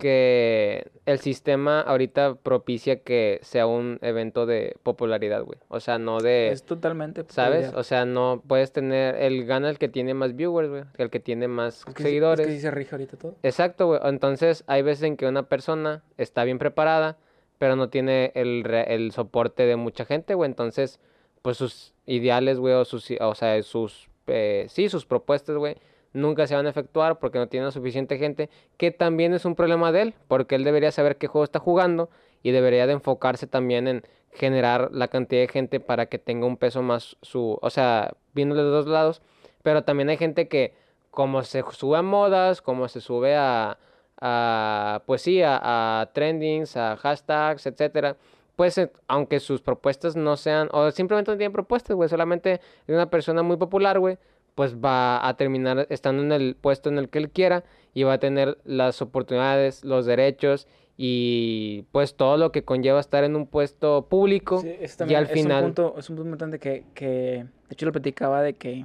que 0.00 0.90
el 1.06 1.20
sistema 1.20 1.80
ahorita 1.80 2.34
propicia 2.34 3.00
que 3.04 3.38
sea 3.42 3.66
un 3.66 3.98
evento 4.02 4.46
de 4.46 4.76
popularidad, 4.82 5.44
güey. 5.44 5.58
O 5.68 5.78
sea, 5.78 5.98
no 5.98 6.18
de... 6.20 6.48
es 6.50 6.64
totalmente 6.64 7.24
¿Sabes? 7.28 7.72
O 7.74 7.84
sea, 7.84 8.04
no 8.04 8.42
puedes 8.46 8.72
tener... 8.72 9.14
El 9.16 9.44
gana 9.46 9.70
el 9.70 9.78
que 9.78 9.88
tiene 9.88 10.14
más 10.14 10.34
viewers, 10.34 10.68
güey. 10.68 10.82
El 10.98 11.10
que 11.10 11.20
tiene 11.20 11.46
más 11.46 11.78
Es 11.86 11.94
que 11.94 12.02
sí- 12.02 12.08
seguidores. 12.08 12.40
Es 12.40 12.46
que 12.46 12.56
sí 12.56 12.60
se 12.62 12.70
rige 12.72 12.94
ahorita 12.96 13.16
todo. 13.16 13.36
Exacto, 13.44 13.86
güey. 13.86 14.00
Entonces, 14.04 14.64
hay 14.66 14.82
veces 14.82 15.04
en 15.04 15.16
que 15.16 15.26
una 15.28 15.44
persona 15.44 16.02
está 16.18 16.42
bien 16.42 16.58
preparada, 16.58 17.16
pero 17.58 17.76
no 17.76 17.90
tiene 17.90 18.32
el, 18.34 18.64
el 18.88 19.12
soporte 19.12 19.66
de 19.66 19.76
mucha 19.76 20.04
gente, 20.04 20.34
güey. 20.34 20.48
Entonces, 20.50 20.98
pues 21.42 21.56
sus 21.58 21.94
ideales, 22.06 22.58
güey, 22.58 22.74
o 22.74 22.84
sus, 22.84 23.08
o 23.20 23.34
sea, 23.34 23.62
sus, 23.62 24.08
eh, 24.26 24.66
sí, 24.68 24.88
sus 24.88 25.06
propuestas, 25.06 25.56
güey, 25.56 25.76
nunca 26.12 26.46
se 26.46 26.54
van 26.54 26.66
a 26.66 26.70
efectuar 26.70 27.18
porque 27.18 27.38
no 27.38 27.48
tiene 27.48 27.70
suficiente 27.70 28.18
gente, 28.18 28.50
que 28.76 28.90
también 28.90 29.34
es 29.34 29.44
un 29.44 29.54
problema 29.54 29.92
de 29.92 30.02
él, 30.02 30.14
porque 30.28 30.54
él 30.54 30.64
debería 30.64 30.90
saber 30.90 31.16
qué 31.16 31.26
juego 31.26 31.44
está 31.44 31.58
jugando 31.58 32.10
y 32.42 32.50
debería 32.50 32.86
de 32.86 32.94
enfocarse 32.94 33.46
también 33.46 33.88
en 33.88 34.02
generar 34.32 34.90
la 34.92 35.08
cantidad 35.08 35.42
de 35.42 35.48
gente 35.48 35.80
para 35.80 36.06
que 36.06 36.18
tenga 36.18 36.46
un 36.46 36.56
peso 36.56 36.82
más 36.82 37.16
su, 37.22 37.58
o 37.60 37.70
sea, 37.70 38.14
viendo 38.32 38.54
de 38.54 38.62
los 38.62 38.84
dos 38.84 38.86
lados, 38.86 39.22
pero 39.62 39.84
también 39.84 40.08
hay 40.08 40.16
gente 40.16 40.48
que 40.48 40.74
como 41.10 41.42
se 41.42 41.64
sube 41.72 41.98
a 41.98 42.02
modas, 42.02 42.62
como 42.62 42.88
se 42.88 43.00
sube 43.00 43.36
a, 43.36 43.78
a 44.20 45.02
pues 45.06 45.22
sí, 45.22 45.42
a, 45.44 46.08
trendings, 46.12 46.76
a 46.76 46.96
hashtags, 46.96 47.66
etcétera, 47.66 48.16
pues 48.56 48.78
eh, 48.78 48.92
aunque 49.08 49.40
sus 49.40 49.60
propuestas 49.60 50.16
no 50.16 50.36
sean, 50.36 50.68
o 50.72 50.90
simplemente 50.90 51.30
no 51.30 51.36
tienen 51.36 51.52
propuestas, 51.52 51.96
güey, 51.96 52.08
solamente 52.08 52.60
es 52.86 52.94
una 52.94 53.10
persona 53.10 53.42
muy 53.42 53.56
popular, 53.56 53.98
güey, 53.98 54.18
pues 54.54 54.76
va 54.76 55.26
a 55.26 55.36
terminar 55.36 55.86
estando 55.90 56.22
en 56.22 56.32
el 56.32 56.56
puesto 56.56 56.88
en 56.88 56.98
el 56.98 57.08
que 57.08 57.18
él 57.18 57.30
quiera 57.30 57.64
y 57.94 58.02
va 58.02 58.14
a 58.14 58.18
tener 58.18 58.58
las 58.64 59.02
oportunidades, 59.02 59.84
los 59.84 60.06
derechos 60.06 60.66
y 60.96 61.86
pues 61.92 62.14
todo 62.14 62.36
lo 62.36 62.52
que 62.52 62.62
conlleva 62.62 63.00
estar 63.00 63.24
en 63.24 63.34
un 63.34 63.46
puesto 63.46 64.06
público 64.08 64.60
Sí, 64.60 64.76
y 65.08 65.14
al 65.14 65.24
es 65.24 65.30
final... 65.32 65.64
un 65.64 65.68
punto, 65.70 65.94
es 65.98 66.10
un 66.10 66.16
punto 66.16 66.28
importante 66.28 66.58
que, 66.58 66.84
que, 66.94 67.06
de 67.06 67.72
hecho, 67.72 67.86
lo 67.86 67.92
platicaba 67.92 68.42
de 68.42 68.52
que 68.54 68.84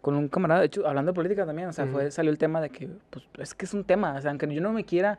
con 0.00 0.14
un 0.14 0.28
camarada, 0.28 0.60
de 0.60 0.66
hecho, 0.66 0.86
hablando 0.86 1.12
de 1.12 1.14
política 1.14 1.46
también, 1.46 1.68
o 1.68 1.72
sea, 1.72 1.86
fue, 1.86 2.10
salió 2.10 2.30
el 2.30 2.38
tema 2.38 2.60
de 2.60 2.70
que, 2.70 2.88
pues, 3.10 3.24
es 3.38 3.54
que 3.54 3.64
es 3.64 3.74
un 3.74 3.84
tema, 3.84 4.14
o 4.16 4.20
sea, 4.20 4.30
aunque 4.30 4.52
yo 4.52 4.60
no 4.60 4.72
me 4.72 4.84
quiera, 4.84 5.18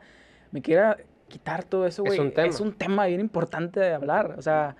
me 0.50 0.62
quiera 0.62 0.98
quitar 1.28 1.64
todo 1.64 1.86
eso, 1.86 2.02
Es 2.04 2.08
güey, 2.08 2.20
un 2.20 2.32
tema. 2.32 2.48
es 2.48 2.60
un 2.60 2.72
tema 2.72 3.06
bien 3.06 3.20
importante 3.20 3.80
de 3.80 3.92
hablar, 3.94 4.34
o 4.38 4.42
sea, 4.42 4.76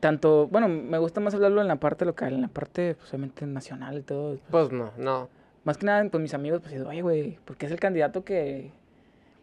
tanto, 0.00 0.48
bueno, 0.48 0.68
me 0.68 0.98
gusta 0.98 1.20
más 1.20 1.34
hablarlo 1.34 1.60
en 1.60 1.68
la 1.68 1.76
parte 1.76 2.04
local, 2.04 2.32
en 2.34 2.42
la 2.42 2.48
parte, 2.48 2.94
pues, 2.96 3.10
obviamente, 3.10 3.46
nacional 3.46 3.98
y 3.98 4.02
todo, 4.02 4.38
Pues 4.50 4.70
no, 4.72 4.92
no. 4.98 5.28
más 5.64 5.78
que 5.78 5.86
nada, 5.86 6.04
pues 6.10 6.20
mis 6.22 6.34
amigos, 6.34 6.60
pues, 6.62 6.80
oye, 6.80 7.02
güey, 7.02 7.38
porque 7.44 7.66
es 7.66 7.72
el 7.72 7.80
candidato 7.80 8.24
que, 8.24 8.72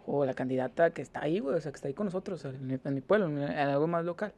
o 0.05 0.25
la 0.25 0.33
candidata 0.33 0.89
que 0.91 1.01
está 1.01 1.21
ahí, 1.23 1.39
güey, 1.39 1.55
o 1.55 1.61
sea, 1.61 1.71
que 1.71 1.75
está 1.77 1.87
ahí 1.87 1.93
con 1.93 2.05
nosotros, 2.05 2.43
en 2.45 2.67
mi, 2.67 2.77
en 2.83 2.93
mi 2.93 3.01
pueblo, 3.01 3.27
en, 3.27 3.37
en 3.37 3.51
algo 3.57 3.87
más 3.87 4.03
local. 4.05 4.33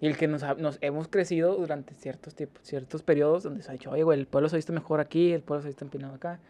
Y 0.00 0.06
el 0.08 0.16
que 0.16 0.26
nos, 0.26 0.42
ha- 0.42 0.54
nos 0.54 0.78
hemos 0.80 1.06
crecido 1.08 1.54
durante 1.54 1.94
ciertos 1.94 2.34
tiempos, 2.34 2.60
ciertos 2.64 3.02
periodos 3.04 3.44
donde 3.44 3.62
se 3.62 3.70
ha 3.70 3.72
dicho, 3.72 3.90
oye, 3.90 4.02
güey, 4.02 4.18
el 4.18 4.26
pueblo 4.26 4.48
se 4.48 4.56
ha 4.56 4.58
visto 4.58 4.72
mejor 4.72 4.98
aquí, 5.00 5.32
el 5.32 5.42
pueblo 5.42 5.62
se 5.62 5.68
ha 5.68 5.70
visto 5.70 5.84
empinado 5.84 6.14
acá. 6.14 6.40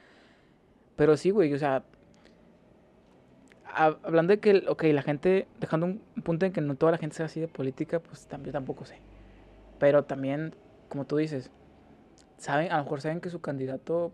Pero 0.96 1.16
sí, 1.16 1.30
güey, 1.30 1.52
o 1.52 1.59
sea, 1.59 1.82
hablando 3.74 4.32
de 4.32 4.40
que, 4.40 4.65
ok, 4.69 4.82
la 4.93 5.03
gente, 5.03 5.47
dejando 5.61 5.86
un 5.86 5.99
punto 6.23 6.47
en 6.47 6.53
que 6.53 6.61
no 6.61 6.74
toda 6.74 6.93
la 6.93 6.99
gente 6.99 7.16
sea 7.16 7.27
así 7.27 7.40
de 7.40 7.49
política, 7.49 8.01
pues 8.01 8.28
yo 8.44 8.53
tampoco 8.53 8.85
sé. 8.85 8.99
Pero 9.78 10.05
también, 10.05 10.55
como 10.89 11.05
tú 11.07 11.16
dices, 11.16 11.51
saben, 12.36 12.70
a 12.73 12.78
lo 12.78 12.85
mejor 12.85 13.01
saben 13.01 13.20
que 13.20 13.31
su 13.31 13.40
candidato, 13.40 14.12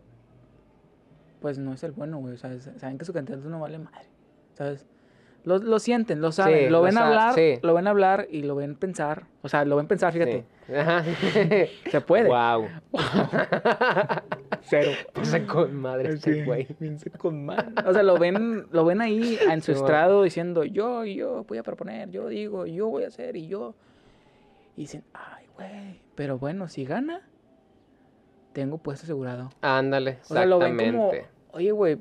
pues 1.41 1.59
no 1.59 1.73
es 1.73 1.83
el 1.85 1.93
bueno, 1.93 2.19
güey. 2.19 2.35
O 2.35 2.37
sea, 2.39 2.53
s- 2.53 2.79
saben 2.79 2.99
que 2.99 3.05
su 3.05 3.13
candidato 3.13 3.49
no 3.49 3.61
vale 3.61 3.79
madre, 3.79 4.07
¿sabes? 4.55 4.87
Lo, 5.45 5.59
lo 5.59 5.79
sienten, 5.79 6.21
lo 6.21 6.33
saben, 6.33 6.59
Sí, 6.59 6.65
lo 6.65 6.71
lo 6.79 6.83
ven 6.83 6.93
sa- 6.95 7.07
hablar, 7.07 7.35
sí. 7.35 7.59
lo 7.63 7.75
ven 7.75 7.87
hablar 7.87 8.27
y 8.31 8.43
lo 8.43 8.55
ven 8.57 8.75
pensar. 8.75 9.27
O 9.43 9.49
sea, 9.49 9.65
lo 9.65 9.77
ven 9.77 9.87
pensar, 9.87 10.13
fíjate. 10.13 10.45
Sí. 10.67 11.91
Se 11.91 12.01
puede. 12.01 12.29
Wow. 12.29 12.69
Cero. 14.63 14.91
Pasa 15.13 15.47
con 15.47 15.75
madre 15.75 16.11
este 16.15 16.45
güey. 16.45 16.65
Piense 16.67 17.11
con 17.11 17.45
mal. 17.45 17.73
O 17.87 17.93
sea, 17.93 18.03
lo 18.03 18.19
ven, 18.19 18.67
lo 18.71 18.85
ven 18.85 19.01
ahí 19.01 19.39
en 19.51 19.61
su 19.63 19.73
Sí, 19.73 19.79
estrado 19.79 20.23
diciendo, 20.23 20.65
yo, 20.65 21.05
yo 21.05 21.45
voy 21.45 21.59
a 21.59 21.63
proponer, 21.63 22.11
yo 22.11 22.29
digo, 22.29 22.67
yo 22.67 22.89
voy 22.89 23.05
a 23.05 23.09
hacer 23.09 23.37
y 23.37 23.47
yo. 23.49 23.75
Y 24.77 24.83
dicen, 24.83 25.03
ay, 25.13 25.45
güey, 25.57 26.01
pero 26.15 26.39
bueno, 26.39 26.69
si 26.69 26.85
gana, 26.85 27.23
tengo 28.53 28.79
puesto 28.79 29.05
asegurado. 29.05 29.51
Ándale, 29.61 30.19
O 30.23 30.35
sea, 30.35 30.47
lo 30.47 30.59
ven 30.59 30.77
como, 30.77 31.13
oye, 31.53 31.71
güey, 31.73 31.99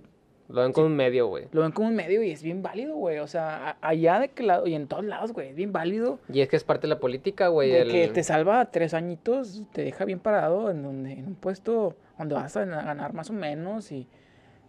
Lo 0.50 0.62
ven 0.62 0.72
con 0.72 0.86
un 0.86 0.96
medio, 0.96 1.28
güey. 1.28 1.48
lo 1.52 1.62
ven 1.62 1.72
como 1.72 1.88
un 1.90 1.96
medio 1.96 2.24
y 2.24 2.32
es 2.32 2.42
bien 2.42 2.62
válido, 2.64 2.96
güey. 2.96 3.20
O 3.20 3.28
sea, 3.28 3.72
a- 3.72 3.78
allá 3.82 4.20
de 4.20 4.30
que 4.30 4.44
lado 4.44 4.66
y 4.68 4.76
en 4.76 4.88
todos 4.88 5.04
lados, 5.06 5.34
güey, 5.34 5.50
es 5.50 5.56
bien 5.56 5.72
válido. 5.74 6.20
Y 6.32 6.42
es 6.42 6.48
que 6.50 6.56
es 6.56 6.64
parte 6.64 6.84
de 6.88 6.90
la 6.94 7.00
política, 7.00 7.50
güey. 7.50 7.70
De 7.72 7.82
el- 7.82 7.92
que 7.92 8.08
te 8.10 8.24
salva 8.24 8.66
tres 8.72 8.94
añitos, 8.94 9.64
te 9.74 9.84
deja 9.84 10.06
bien 10.06 10.20
parado 10.20 10.70
en, 10.72 10.84
donde, 10.84 11.14
en 11.14 11.28
un 11.28 11.36
puesto 11.36 11.96
donde 12.18 12.36
vas 12.36 12.56
a 12.58 12.66
ganar 12.66 13.14
más 13.14 13.30
o 13.30 13.34
menos 13.34 13.92
y 13.92 14.08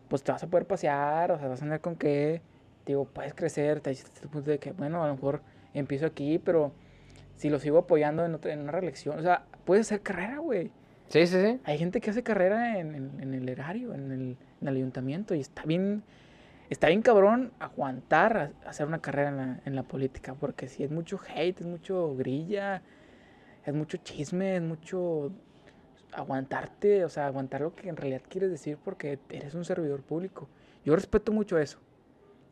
pues 0.09 0.23
te 0.23 0.33
vas 0.33 0.43
a 0.43 0.47
poder 0.47 0.67
pasear, 0.67 1.33
o 1.33 1.39
sea, 1.39 1.49
vas 1.49 1.61
a 1.61 1.65
andar 1.65 1.81
con 1.81 1.97
qué, 1.97 2.41
digo, 2.87 3.05
puedes 3.07 3.35
crecer, 3.35 3.81
te 3.81 3.91
dices 3.91 4.11
este 4.15 4.27
punto 4.29 4.51
de 4.51 4.59
que, 4.59 4.73
bueno, 4.73 5.03
a 5.05 5.09
lo 5.09 5.15
mejor 5.15 5.43
empiezo 5.75 6.07
aquí, 6.07 6.39
pero 6.39 6.73
si 7.37 7.51
lo 7.51 7.59
sigo 7.59 7.79
apoyando 7.79 8.25
en, 8.25 8.35
otra, 8.35 8.53
en 8.53 8.61
una 8.61 8.73
reelección, 8.73 9.19
o 9.19 9.23
sea, 9.23 9.45
puedes 9.65 9.87
hacer 9.87 10.01
carrera, 10.03 10.39
güey. 10.39 10.71
Sí, 11.09 11.27
sí, 11.27 11.37
sí. 11.43 11.61
Hay 11.65 11.79
gente 11.79 12.01
que 12.01 12.11
hace 12.11 12.23
carrera 12.23 12.79
en, 12.79 12.95
en- 12.95 13.21
en 13.21 13.35
el 13.35 13.49
erario, 13.49 13.95
en 13.95 14.11
el, 14.13 14.37
en 14.61 14.69
el 14.69 14.77
ayuntamiento, 14.77 15.35
y 15.35 15.41
está 15.41 15.63
bien, 15.65 16.03
está 16.71 16.89
bien 16.89 17.03
cabrón 17.03 17.53
aguantar 17.59 18.37
a- 18.65 18.69
hacer 18.69 18.87
una 18.87 19.01
carrera 19.01 19.29
en 19.29 19.37
la, 19.37 19.61
en 19.65 19.75
la 19.77 19.83
política, 19.83 20.35
porque 20.35 20.69
si 20.69 20.85
es 20.85 20.91
mucho 20.91 21.19
hate, 21.35 21.61
es 21.61 21.67
mucho 21.67 22.15
grilla, 22.17 22.83
es 23.65 23.75
mucho 23.75 23.99
chisme, 23.99 24.57
es 24.57 24.63
mucho 24.63 25.33
aguantarte, 26.19 27.05
o 27.05 27.09
sea, 27.09 27.27
aguantar 27.27 27.61
lo 27.63 27.75
que 27.75 27.89
en 27.89 27.97
realidad 27.97 28.23
quieres 28.29 28.51
decir 28.51 28.77
porque 28.85 29.19
eres 29.31 29.55
un 29.55 29.65
servidor 29.65 30.03
público. 30.03 30.49
Yo 30.85 30.95
respeto 30.95 31.33
mucho 31.33 31.59
eso. 31.59 31.79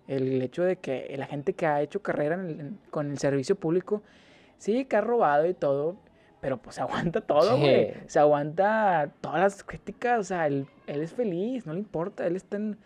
El 0.08 0.40
hecho 0.42 0.62
de 0.62 0.76
que 0.76 1.12
la 1.18 1.26
gente 1.26 1.52
que 1.54 1.66
ha 1.66 1.80
hecho 1.82 2.00
carrera 2.02 2.34
en 2.36 2.40
el- 2.46 2.60
en- 2.60 2.78
con 2.90 3.10
el 3.10 3.18
servicio 3.18 3.56
público, 3.56 4.02
sí, 4.58 4.84
que 4.84 4.96
ha 4.96 5.00
robado 5.00 5.46
y 5.46 5.54
todo, 5.54 5.96
pero 6.40 6.58
pues 6.58 6.78
aguanta 7.14 7.20
todo, 7.20 7.54
Sí. 7.56 7.60
güey. 7.60 7.94
Se 8.06 8.18
aguanta 8.18 9.10
todas 9.20 9.40
las 9.40 9.64
críticas, 9.64 10.20
o 10.20 10.24
sea, 10.24 10.46
él, 10.46 10.66
él 10.86 11.02
es 11.02 11.12
feliz, 11.12 11.66
no 11.66 11.72
le 11.72 11.80
importa, 11.80 12.26
él 12.26 12.36
está 12.36 12.56
en, 12.56 12.76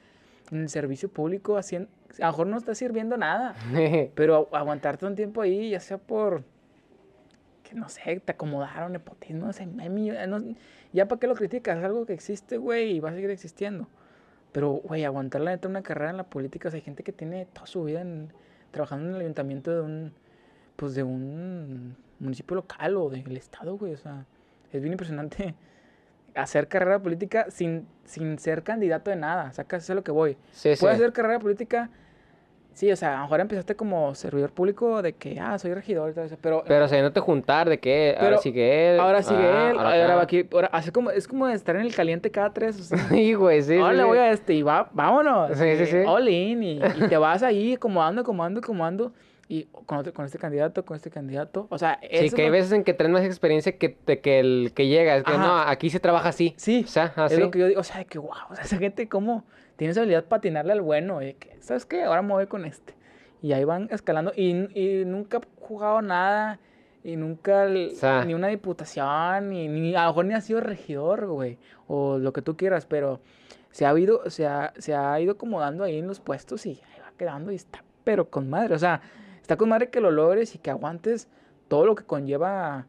en 0.50 0.62
el 0.62 0.68
servicio 0.68 1.08
público 1.10 1.56
haciendo, 1.58 1.88
a 2.18 2.26
lo 2.26 2.26
mejor 2.28 2.46
no 2.46 2.56
está 2.56 2.74
sirviendo 2.74 3.16
nada, 3.18 3.54
pero 4.14 4.48
agu- 4.50 4.56
aguantar 4.56 4.96
todo 4.96 5.10
un 5.10 5.16
tiempo 5.16 5.42
ahí, 5.42 5.70
ya 5.70 5.80
sea 5.80 5.98
por, 5.98 6.42
que 7.70 7.76
no 7.76 7.88
sé, 7.88 8.20
te 8.20 8.32
acomodaron, 8.32 8.92
nepotismo, 8.92 9.46
no 9.46 9.52
sé, 9.52 9.66
no- 9.66 10.54
ya 10.92 11.06
para 11.06 11.18
qué 11.20 11.26
lo 11.26 11.34
criticas, 11.34 11.78
es 11.78 11.84
algo 11.84 12.04
que 12.04 12.12
existe, 12.12 12.56
güey, 12.58 12.96
y 12.96 13.00
va 13.00 13.10
a 13.10 13.14
seguir 13.14 13.30
existiendo. 13.30 13.86
Pero, 14.52 14.70
güey, 14.72 15.04
aguantar 15.04 15.40
la 15.40 15.52
neta 15.52 15.68
una 15.68 15.82
carrera 15.82 16.10
en 16.10 16.16
la 16.16 16.24
política, 16.24 16.68
o 16.68 16.70
sea, 16.70 16.78
hay 16.78 16.82
gente 16.82 17.02
que 17.04 17.12
tiene 17.12 17.46
toda 17.46 17.66
su 17.66 17.84
vida 17.84 18.00
en- 18.00 18.32
trabajando 18.72 19.08
en 19.08 19.14
el 19.14 19.20
ayuntamiento 19.22 19.70
de 19.72 19.80
un, 19.80 20.12
pues 20.76 20.94
de 20.94 21.02
un 21.04 21.96
municipio 22.18 22.56
local 22.56 22.96
o 22.96 23.08
del 23.10 23.36
estado, 23.36 23.76
güey, 23.78 23.94
o 23.94 23.96
sea, 23.98 24.26
es 24.72 24.80
bien 24.82 24.92
impresionante 24.92 25.54
hacer 26.34 26.68
carrera 26.68 26.98
política 27.00 27.46
sin, 27.50 27.86
sin 28.04 28.38
ser 28.38 28.62
candidato 28.62 29.10
de 29.10 29.16
nada. 29.16 29.48
O 29.50 29.52
sea, 29.52 29.64
casi 29.64 29.90
es 29.92 29.96
lo 29.96 30.02
que 30.04 30.10
voy. 30.12 30.36
Sí, 30.52 30.74
sí. 30.76 30.80
Puedes 30.80 30.96
hacer 30.98 31.12
carrera 31.12 31.38
política. 31.38 31.90
Sí, 32.80 32.90
o 32.90 32.96
sea, 32.96 33.12
a 33.12 33.16
lo 33.18 33.22
mejor 33.24 33.40
empezaste 33.40 33.76
como 33.76 34.14
servidor 34.14 34.52
público 34.52 35.02
de 35.02 35.12
que, 35.12 35.38
ah, 35.38 35.58
soy 35.58 35.74
regidor 35.74 36.08
y 36.10 36.14
todo 36.14 36.24
eso, 36.24 36.38
pero... 36.40 36.64
Pero 36.66 36.88
sabiéndote 36.88 37.20
juntar 37.20 37.68
de 37.68 37.78
que 37.78 38.16
ahora 38.18 38.38
sigue 38.38 38.94
él. 38.94 39.00
Ahora 39.00 39.22
sigue 39.22 39.38
ah, 39.44 39.70
él, 39.70 39.76
ahora 39.78 40.02
ahora, 40.02 40.16
va 40.16 40.22
aquí, 40.22 40.46
ahora 40.50 40.70
hace 40.72 40.90
como, 40.90 41.10
es 41.10 41.28
como 41.28 41.46
estar 41.48 41.76
en 41.76 41.82
el 41.82 41.94
caliente 41.94 42.30
cada 42.30 42.54
tres, 42.54 42.80
o 42.80 42.82
sea, 42.82 42.96
Sí, 43.10 43.34
güey, 43.34 43.60
sí. 43.60 43.76
ahora 43.76 43.90
sí, 43.90 43.96
le 43.98 44.02
sí. 44.02 44.08
voy 44.08 44.18
a 44.18 44.30
este 44.30 44.54
y 44.54 44.62
va, 44.62 44.88
vámonos. 44.94 45.58
Sí, 45.58 45.76
sí, 45.76 45.82
y 45.82 45.86
sí. 45.86 45.96
All 46.06 46.26
in 46.26 46.62
y, 46.62 46.78
y 46.78 47.08
te 47.08 47.18
vas 47.18 47.42
ahí 47.42 47.74
acomodando, 47.74 48.22
acomodando, 48.22 48.60
acomodando 48.60 49.12
y 49.46 49.64
con, 49.64 49.98
otro- 49.98 50.14
con 50.14 50.24
este 50.24 50.38
candidato, 50.38 50.82
con 50.82 50.96
este 50.96 51.10
candidato, 51.10 51.66
o 51.68 51.76
sea, 51.76 51.98
Sí, 52.00 52.30
que 52.30 52.40
hay 52.42 52.46
es 52.46 52.52
veces 52.52 52.72
en 52.72 52.82
que 52.82 52.94
traes 52.94 53.12
más 53.12 53.24
experiencia 53.24 53.76
que, 53.76 53.94
que 53.94 54.38
el 54.40 54.72
que 54.74 54.86
llega. 54.86 55.16
Es 55.16 55.24
que 55.24 55.32
Ajá. 55.32 55.46
no, 55.46 55.58
aquí 55.70 55.90
se 55.90 56.00
trabaja 56.00 56.30
así. 56.30 56.54
Sí, 56.56 56.84
O 56.86 56.88
sea, 56.88 57.06
es 57.06 57.18
así. 57.18 57.36
lo 57.36 57.50
que 57.50 57.58
yo 57.58 57.66
digo, 57.66 57.80
o 57.80 57.84
sea, 57.84 57.98
de 57.98 58.06
que 58.06 58.18
wow, 58.18 58.30
o 58.48 58.54
sea, 58.54 58.64
esa 58.64 58.78
gente 58.78 59.06
cómo 59.06 59.44
tiene 59.80 59.92
esa 59.92 60.00
habilidad 60.02 60.24
para 60.26 60.40
atinarle 60.40 60.72
al 60.74 60.82
bueno, 60.82 61.22
y 61.22 61.24
de 61.28 61.34
que, 61.36 61.56
¿sabes 61.62 61.86
qué? 61.86 62.02
Ahora 62.04 62.20
me 62.20 62.34
voy 62.34 62.46
con 62.48 62.66
este. 62.66 62.92
Y 63.40 63.54
ahí 63.54 63.64
van 63.64 63.88
escalando 63.90 64.30
y, 64.36 64.50
y 64.78 65.06
nunca 65.06 65.38
he 65.38 65.40
jugado 65.58 66.02
nada 66.02 66.60
y 67.02 67.16
nunca 67.16 67.64
el- 67.64 67.92
O 67.94 67.96
sea. 67.96 68.26
ni 68.26 68.34
una 68.34 68.48
diputación 68.48 69.48
ni, 69.48 69.68
ni 69.68 69.94
a 69.94 70.02
lo 70.02 70.08
mejor 70.10 70.24
ni 70.26 70.34
ha 70.34 70.42
sido 70.42 70.60
regidor, 70.60 71.26
güey, 71.28 71.56
o 71.86 72.18
lo 72.18 72.34
que 72.34 72.42
tú 72.42 72.58
quieras, 72.58 72.84
pero 72.84 73.20
se 73.70 73.86
ha 73.86 73.98
ido 73.98 74.28
se 74.28 74.46
ha, 74.46 74.74
se 74.76 74.94
ha 74.94 75.18
ido 75.18 75.32
acomodando 75.32 75.84
ahí 75.84 75.96
en 75.98 76.06
los 76.06 76.20
puestos 76.20 76.66
y 76.66 76.72
ahí 76.92 77.00
va 77.00 77.12
quedando 77.16 77.50
y 77.50 77.54
está 77.54 77.82
pero 78.04 78.28
con 78.28 78.50
madre, 78.50 78.74
o 78.74 78.78
sea, 78.78 79.00
está 79.40 79.56
con 79.56 79.70
madre 79.70 79.88
que 79.88 80.02
lo 80.02 80.10
logres 80.10 80.54
y 80.54 80.58
que 80.58 80.70
aguantes 80.70 81.26
todo 81.68 81.86
lo 81.86 81.94
que 81.94 82.04
conlleva 82.04 82.86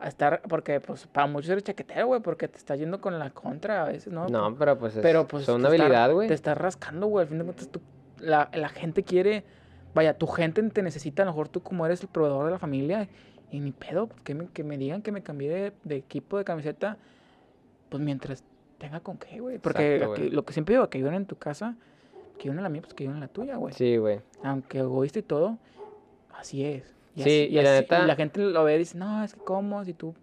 a 0.00 0.08
estar 0.08 0.42
porque 0.48 0.80
pues 0.80 1.06
para 1.06 1.26
muchos 1.26 1.50
eres 1.50 1.64
chaquetero, 1.64 2.06
güey, 2.06 2.20
porque 2.20 2.46
te 2.48 2.56
está 2.56 2.76
yendo 2.76 3.00
con 3.00 3.18
la 3.18 3.30
contra 3.30 3.82
a 3.84 3.88
veces, 3.88 4.12
¿no? 4.12 4.28
No, 4.28 4.54
pero 4.56 4.78
pues 4.78 4.96
es 4.96 5.02
Pero 5.02 5.26
pues 5.26 5.44
son 5.44 5.60
una 5.60 5.68
habilidad, 5.68 6.12
güey. 6.12 6.28
Te 6.28 6.34
estás 6.34 6.56
rascando, 6.56 7.06
güey. 7.08 7.22
Al 7.24 7.28
fin 7.28 7.38
de 7.38 7.44
cuentas, 7.44 7.68
tú- 7.68 7.80
la, 8.20 8.48
la 8.52 8.68
gente 8.68 9.02
quiere. 9.02 9.44
Vaya, 9.94 10.16
tu 10.16 10.26
gente 10.26 10.62
te 10.62 10.82
necesita. 10.82 11.22
A 11.22 11.26
lo 11.26 11.32
mejor 11.32 11.48
tú, 11.48 11.62
como 11.62 11.84
eres 11.86 12.00
el 12.02 12.08
proveedor 12.08 12.44
de 12.44 12.50
la 12.52 12.58
familia, 12.58 13.08
y 13.50 13.60
ni 13.60 13.72
pedo, 13.72 14.06
pues, 14.06 14.20
que 14.22 14.34
me, 14.34 14.46
que 14.48 14.62
me 14.62 14.76
digan 14.78 15.02
que 15.02 15.10
me 15.10 15.22
cambié 15.22 15.50
de, 15.50 15.72
de 15.84 15.96
equipo 15.96 16.36
de 16.38 16.44
camiseta, 16.44 16.96
pues 17.88 18.02
mientras 18.02 18.44
tenga 18.78 19.00
con 19.00 19.16
qué, 19.18 19.40
güey. 19.40 19.58
Porque 19.58 19.96
Exacto, 19.96 20.14
aquí- 20.14 20.30
lo 20.30 20.44
que 20.44 20.52
siempre 20.52 20.74
digo, 20.74 20.88
que 20.90 20.98
vivan 20.98 21.14
en 21.14 21.26
tu 21.26 21.36
casa, 21.36 21.74
que 22.36 22.44
vivan 22.44 22.58
en 22.58 22.62
la 22.64 22.68
mía, 22.68 22.82
pues 22.82 22.94
que 22.94 23.04
vivan 23.04 23.16
en 23.16 23.20
la 23.22 23.28
tuya, 23.28 23.56
güey. 23.56 23.74
Sí, 23.74 23.96
güey. 23.96 24.20
Aunque 24.44 24.78
egoísta 24.78 25.18
y 25.18 25.22
todo, 25.22 25.58
así 26.36 26.64
es. 26.64 26.94
Y 27.18 27.22
Sí, 27.22 27.28
así- 27.46 27.48
y 27.58 27.62
la 27.62 27.72
neta- 27.80 28.06
la 28.06 28.16
gente 28.16 28.40
lo 28.40 28.64
ve 28.64 28.76
y 28.76 28.78
dice, 28.78 28.96
no, 28.96 29.22
es 29.24 29.34
que 29.34 29.40
cómo, 29.40 29.84
si 29.84 29.92
tú 29.94 30.14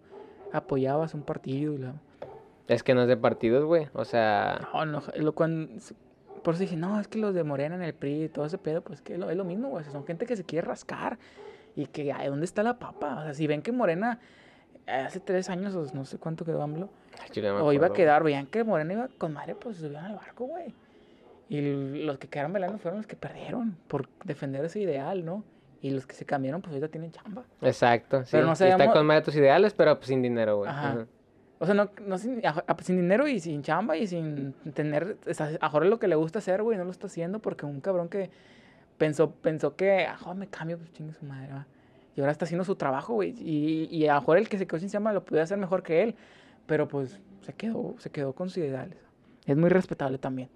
apoyabas 0.52 1.14
un 1.14 1.22
partido 1.22 1.74
y 1.74 1.78
la... 1.78 1.94
Es 2.68 2.82
que 2.82 2.94
no 2.94 3.02
es 3.02 3.08
de 3.08 3.16
partidos, 3.16 3.64
güey. 3.64 3.88
O 3.92 4.04
sea, 4.04 4.60
No, 4.72 4.84
no, 4.86 5.02
lo 5.16 5.34
cuando, 5.34 5.72
por 6.42 6.54
eso 6.54 6.62
dije, 6.62 6.76
no, 6.76 6.98
es 6.98 7.06
que 7.08 7.18
los 7.18 7.34
de 7.34 7.44
Morena 7.44 7.74
en 7.76 7.82
el 7.82 7.94
PRI 7.94 8.24
y 8.24 8.28
todo 8.28 8.44
ese 8.46 8.58
pedo, 8.58 8.80
pues 8.82 9.02
que 9.02 9.14
es 9.14 9.18
lo, 9.18 9.30
es 9.30 9.36
lo 9.36 9.44
mismo, 9.44 9.68
güey. 9.68 9.82
o 9.82 9.84
sea, 9.84 9.92
son 9.92 10.04
gente 10.06 10.26
que 10.26 10.36
se 10.36 10.44
quiere 10.44 10.66
rascar 10.66 11.18
y 11.76 11.86
que, 11.86 12.12
ay, 12.12 12.28
¿dónde 12.28 12.44
está 12.44 12.62
la 12.62 12.78
papa? 12.78 13.18
O 13.20 13.22
sea, 13.22 13.34
si 13.34 13.46
ven 13.46 13.62
que 13.62 13.70
Morena 13.72 14.18
eh, 14.86 14.92
hace 14.92 15.20
tres 15.20 15.48
años 15.50 15.74
o 15.76 15.86
no 15.94 16.04
sé 16.04 16.18
cuánto 16.18 16.44
quedó 16.44 16.62
AMLO, 16.62 16.88
ay, 17.20 17.42
no 17.42 17.64
o 17.64 17.72
iba 17.72 17.88
a 17.88 17.92
quedar, 17.92 18.22
veían 18.24 18.46
que 18.46 18.64
Morena 18.64 18.92
iba 18.94 19.08
con 19.18 19.32
madre, 19.32 19.54
pues 19.54 19.76
subían 19.76 20.04
al 20.06 20.16
barco, 20.16 20.46
güey. 20.46 20.74
Y 21.48 22.02
los 22.04 22.18
que 22.18 22.26
quedaron 22.28 22.52
velando 22.52 22.78
fueron 22.78 22.98
los 23.00 23.06
que 23.06 23.14
perdieron 23.14 23.76
por 23.86 24.08
defender 24.24 24.64
ese 24.64 24.80
ideal, 24.80 25.24
¿no? 25.24 25.44
Y 25.82 25.90
los 25.90 26.06
que 26.06 26.14
se 26.14 26.24
cambiaron, 26.24 26.62
pues 26.62 26.72
ahorita 26.72 26.88
tienen 26.88 27.12
chamba. 27.12 27.44
Exacto, 27.60 28.24
sí. 28.24 28.30
Pero 28.32 28.46
no 28.46 28.52
está 28.52 28.66
con 28.92 29.06
madre 29.06 29.22
tus 29.22 29.36
ideales, 29.36 29.74
pero 29.74 29.96
pues 29.96 30.08
sin 30.08 30.22
dinero, 30.22 30.58
güey. 30.58 30.70
Ajá. 30.70 30.92
Ajá. 30.92 31.06
O 31.58 31.64
sea, 31.66 31.74
no, 31.74 31.90
no 32.06 32.18
sin, 32.18 32.44
a- 32.46 32.64
a- 32.66 32.82
sin 32.82 32.96
dinero 32.96 33.26
y 33.28 33.40
sin 33.40 33.62
chamba 33.62 33.96
y 33.96 34.06
sin 34.06 34.52
tener, 34.74 35.16
a 35.60 35.68
Jorge 35.70 35.88
lo 35.88 35.98
que 35.98 36.08
le 36.08 36.14
gusta 36.14 36.38
hacer, 36.38 36.62
güey, 36.62 36.76
no 36.76 36.84
lo 36.84 36.90
está 36.90 37.06
haciendo 37.06 37.38
porque 37.40 37.64
un 37.66 37.80
cabrón 37.80 38.08
que 38.08 38.30
pensó, 38.98 39.30
pensó 39.30 39.74
que, 39.76 40.06
ah, 40.06 40.34
me 40.34 40.48
cambio, 40.48 40.76
pues 40.78 40.92
chingue 40.92 41.12
su 41.14 41.24
madre, 41.24 41.52
va. 41.52 41.66
Y 42.14 42.20
ahora 42.20 42.32
está 42.32 42.44
haciendo 42.46 42.64
su 42.64 42.76
trabajo, 42.76 43.14
güey. 43.14 43.34
Y, 43.38 43.88
y 43.90 44.06
a 44.08 44.20
Jorge 44.20 44.42
el 44.42 44.48
que 44.48 44.58
se 44.58 44.66
quedó 44.66 44.80
sin 44.80 44.88
chamba 44.90 45.12
lo 45.12 45.24
puede 45.24 45.42
hacer 45.42 45.58
mejor 45.58 45.82
que 45.82 46.02
él, 46.02 46.14
pero 46.66 46.88
pues 46.88 47.20
se 47.42 47.52
quedó, 47.52 47.94
se 47.98 48.10
quedó 48.10 48.32
con 48.32 48.48
sus 48.48 48.58
ideales. 48.58 48.96
Es 49.46 49.56
muy 49.56 49.68
respetable 49.70 50.18
también. 50.18 50.48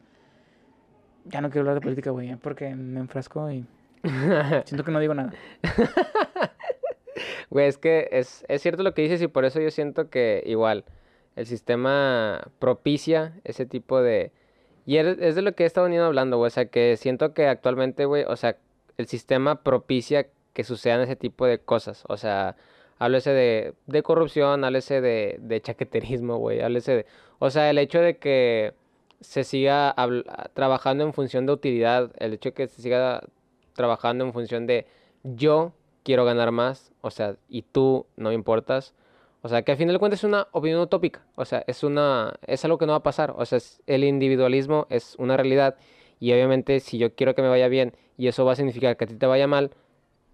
Ya 1.27 1.41
no 1.41 1.49
quiero 1.51 1.61
hablar 1.63 1.75
de 1.77 1.81
política, 1.83 2.11
güey, 2.11 2.35
porque 2.37 2.75
me 2.75 3.01
enfrasco 3.01 3.51
y 3.51 3.67
siento 4.65 4.85
que 4.85 4.91
no 4.91 5.01
digo 5.01 5.15
nada. 5.15 5.33
Güey, 7.51 7.67
es 7.67 7.79
que 7.79 8.09
es, 8.13 8.45
es 8.49 8.63
cierto 8.63 8.83
lo 8.83 8.95
que 8.95 9.03
dices 9.03 9.21
y 9.23 9.27
por 9.27 9.45
eso 9.45 9.61
yo 9.61 9.71
siento 9.71 10.09
que 10.09 10.43
igual 10.47 10.85
el 11.37 11.47
sistema 11.47 12.49
propicia 12.59 13.41
ese 13.45 13.67
tipo 13.67 14.01
de... 14.03 14.33
Y 14.87 14.97
es, 14.97 15.35
de 15.35 15.43
lo 15.43 15.55
que 15.55 15.65
he 15.65 15.67
estado 15.67 15.85
veniendo 15.85 16.07
hablando, 16.07 16.39
güey. 16.39 16.49
O 16.49 16.51
sea, 16.51 16.67
que 16.67 16.97
siento 16.97 17.35
que 17.35 17.47
actualmente, 17.47 18.05
güey, 18.05 18.25
o 18.27 18.37
sea, 18.37 18.57
el 18.97 19.07
sistema 19.07 19.63
propicia 19.63 20.29
que 20.53 20.65
sucedan 20.65 21.01
ese 21.01 21.17
tipo 21.17 21.47
de 21.47 21.59
cosas. 21.59 22.05
O 22.09 22.17
sea, 22.17 22.57
háblese 22.99 23.31
de, 23.31 23.75
de 23.87 24.03
corrupción, 24.03 24.65
háblese 24.65 25.01
de, 25.01 25.39
de 25.41 25.61
chaqueterismo, 25.61 26.39
güey. 26.39 26.61
Háblese 26.61 26.97
de... 26.97 27.07
O 27.39 27.51
sea, 27.51 27.71
el 27.71 27.79
hecho 27.79 28.01
de 28.01 28.19
que 28.19 28.75
se 29.21 29.45
siga 29.45 29.95
trabajando 30.55 31.05
en 31.05 31.13
función 31.13 31.47
de 31.47 31.53
utilidad, 31.53 32.11
el 32.19 32.35
hecho 32.35 32.51
de 32.51 32.55
que 32.55 32.69
se 32.69 32.83
siga 32.83 33.23
trabajando 33.81 34.25
en 34.25 34.33
función 34.35 34.67
de 34.67 34.87
yo 35.23 35.73
quiero 36.03 36.25
ganar 36.27 36.51
más, 36.51 36.93
o 37.01 37.11
sea, 37.11 37.37
y 37.49 37.63
tú 37.63 38.07
no 38.17 38.29
me 38.29 38.35
importas. 38.35 38.95
O 39.43 39.49
sea, 39.49 39.63
que 39.63 39.73
al 39.73 39.79
final 39.79 39.95
de 39.95 39.99
cuentas 39.99 40.21
es 40.21 40.25
una 40.25 40.49
opinión 40.53 40.81
utópica, 40.81 41.23
o 41.35 41.47
sea, 41.47 41.65
es 41.67 41.83
una 41.83 42.35
es 42.47 42.63
algo 42.67 42.77
que 42.77 42.85
no 42.85 42.93
va 42.93 42.99
a 42.99 43.03
pasar, 43.03 43.33
o 43.37 43.45
sea, 43.47 43.57
es- 43.57 43.83
el 43.87 44.05
individualismo 44.05 44.87
es 44.91 45.15
una 45.19 45.37
realidad 45.39 45.77
y 46.19 46.31
obviamente 46.33 46.79
si 46.81 46.99
yo 46.99 47.15
quiero 47.15 47.35
que 47.35 47.41
me 47.41 47.49
vaya 47.49 47.69
bien 47.69 47.95
y 48.19 48.29
eso 48.29 48.45
va 48.45 48.53
a 48.53 48.57
significar 48.57 48.99
que 48.99 49.05
a 49.05 49.07
ti 49.09 49.15
te 49.15 49.25
vaya 49.27 49.47
mal, 49.47 49.71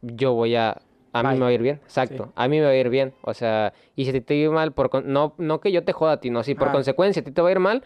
yo 0.02 0.32
voy 0.34 0.56
a 0.56 0.80
a 1.12 1.22
mí 1.22 1.28
Bye. 1.30 1.36
me 1.38 1.42
va 1.44 1.48
a 1.48 1.52
ir 1.52 1.62
bien, 1.62 1.76
exacto, 1.84 2.24
Sí. 2.26 2.30
a 2.34 2.48
mí 2.48 2.58
me 2.58 2.64
va 2.64 2.70
a 2.72 2.76
ir 2.76 2.90
bien, 2.90 3.14
o 3.22 3.32
sea, 3.32 3.72
y 3.94 4.04
si 4.04 4.20
te 4.20 4.48
va 4.48 4.54
mal 4.54 4.72
por 4.72 4.90
con- 4.90 5.10
no 5.12 5.34
no 5.38 5.60
que 5.60 5.70
yo 5.72 5.82
te 5.84 5.92
joda 5.92 6.12
a 6.12 6.20
ti, 6.20 6.28
no, 6.30 6.42
si 6.42 6.54
por 6.56 6.68
Ah. 6.68 6.72
consecuencia 6.72 7.22
a 7.22 7.24
ti 7.24 7.30
te 7.30 7.40
va 7.42 7.48
a 7.48 7.52
ir 7.52 7.60
mal, 7.60 7.82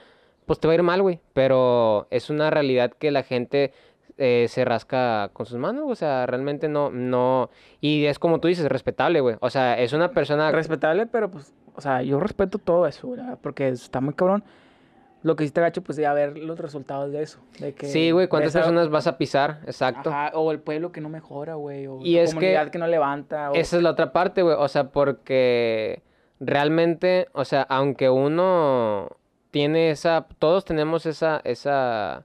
pues 0.47 0.59
te 0.59 0.67
va 0.67 0.73
a 0.73 0.75
ir 0.77 0.83
mal, 0.83 1.01
güey, 1.03 1.21
pero 1.33 2.09
es 2.11 2.29
una 2.31 2.51
realidad 2.51 2.91
que 2.99 3.11
la 3.13 3.23
gente 3.23 3.73
eh, 4.23 4.47
se 4.49 4.67
rasca 4.67 5.31
con 5.33 5.47
sus 5.47 5.57
manos, 5.59 5.85
o 5.89 5.95
sea, 5.95 6.27
realmente 6.27 6.69
no, 6.69 6.91
no, 6.91 7.49
y 7.81 8.05
es 8.05 8.19
como 8.19 8.39
tú 8.39 8.49
dices, 8.49 8.67
respetable, 8.69 9.21
güey, 9.21 9.37
o 9.41 9.49
sea, 9.49 9.79
es 9.79 9.95
una 9.95 10.11
persona, 10.11 10.53
Respetable, 10.53 11.07
pero 11.07 11.31
pues, 11.31 11.55
o 11.75 11.81
sea, 11.81 12.03
yo 12.03 12.21
respeto 12.21 12.59
todo 12.59 12.87
eso, 12.87 13.11
¿verdad? 13.11 13.39
porque 13.43 13.69
está 13.69 14.01
muy 14.03 14.13
cabrón. 14.13 14.45
Lo 15.23 15.37
que 15.37 15.45
sí 15.45 15.51
te 15.51 15.61
gacho, 15.61 15.83
pues, 15.83 15.99
ya 15.99 16.15
ver 16.15 16.39
los 16.39 16.59
resultados 16.59 17.13
de 17.13 17.23
eso. 17.23 17.41
De 17.59 17.75
que 17.75 17.87
sí, 17.89 18.11
güey, 18.11 18.29
cuántas 18.29 18.53
personas 18.55 18.89
vas 18.89 19.07
a 19.07 19.19
pisar, 19.19 19.61
exacto, 19.67 20.11
Ajá, 20.11 20.33
o 20.35 20.51
el 20.53 20.61
pueblo 20.61 20.93
que 20.93 21.01
no 21.01 21.09
mejora, 21.11 21.55
güey, 21.57 21.87
o 21.87 21.99
Y 22.03 22.15
tu 22.15 22.21
es 22.21 22.31
que- 22.31 22.37
comunidad 22.37 22.69
que, 22.71 22.79
no 22.79 22.87
levanta. 22.87 23.51
O... 23.51 23.55
esa 23.55 23.77
es 23.77 23.83
la 23.83 23.91
otra 23.91 24.13
parte, 24.13 24.43
güey, 24.43 24.57
o 24.59 24.69
sea, 24.69 24.91
porque 24.91 26.03
realmente, 26.41 27.29
o 27.33 27.45
sea, 27.45 27.63
aunque 27.63 28.09
uno 28.11 29.09
tiene 29.51 29.91
esa, 29.91 30.27
todos 30.39 30.65
tenemos 30.65 31.07
esa, 31.07 31.41
esa, 31.45 32.25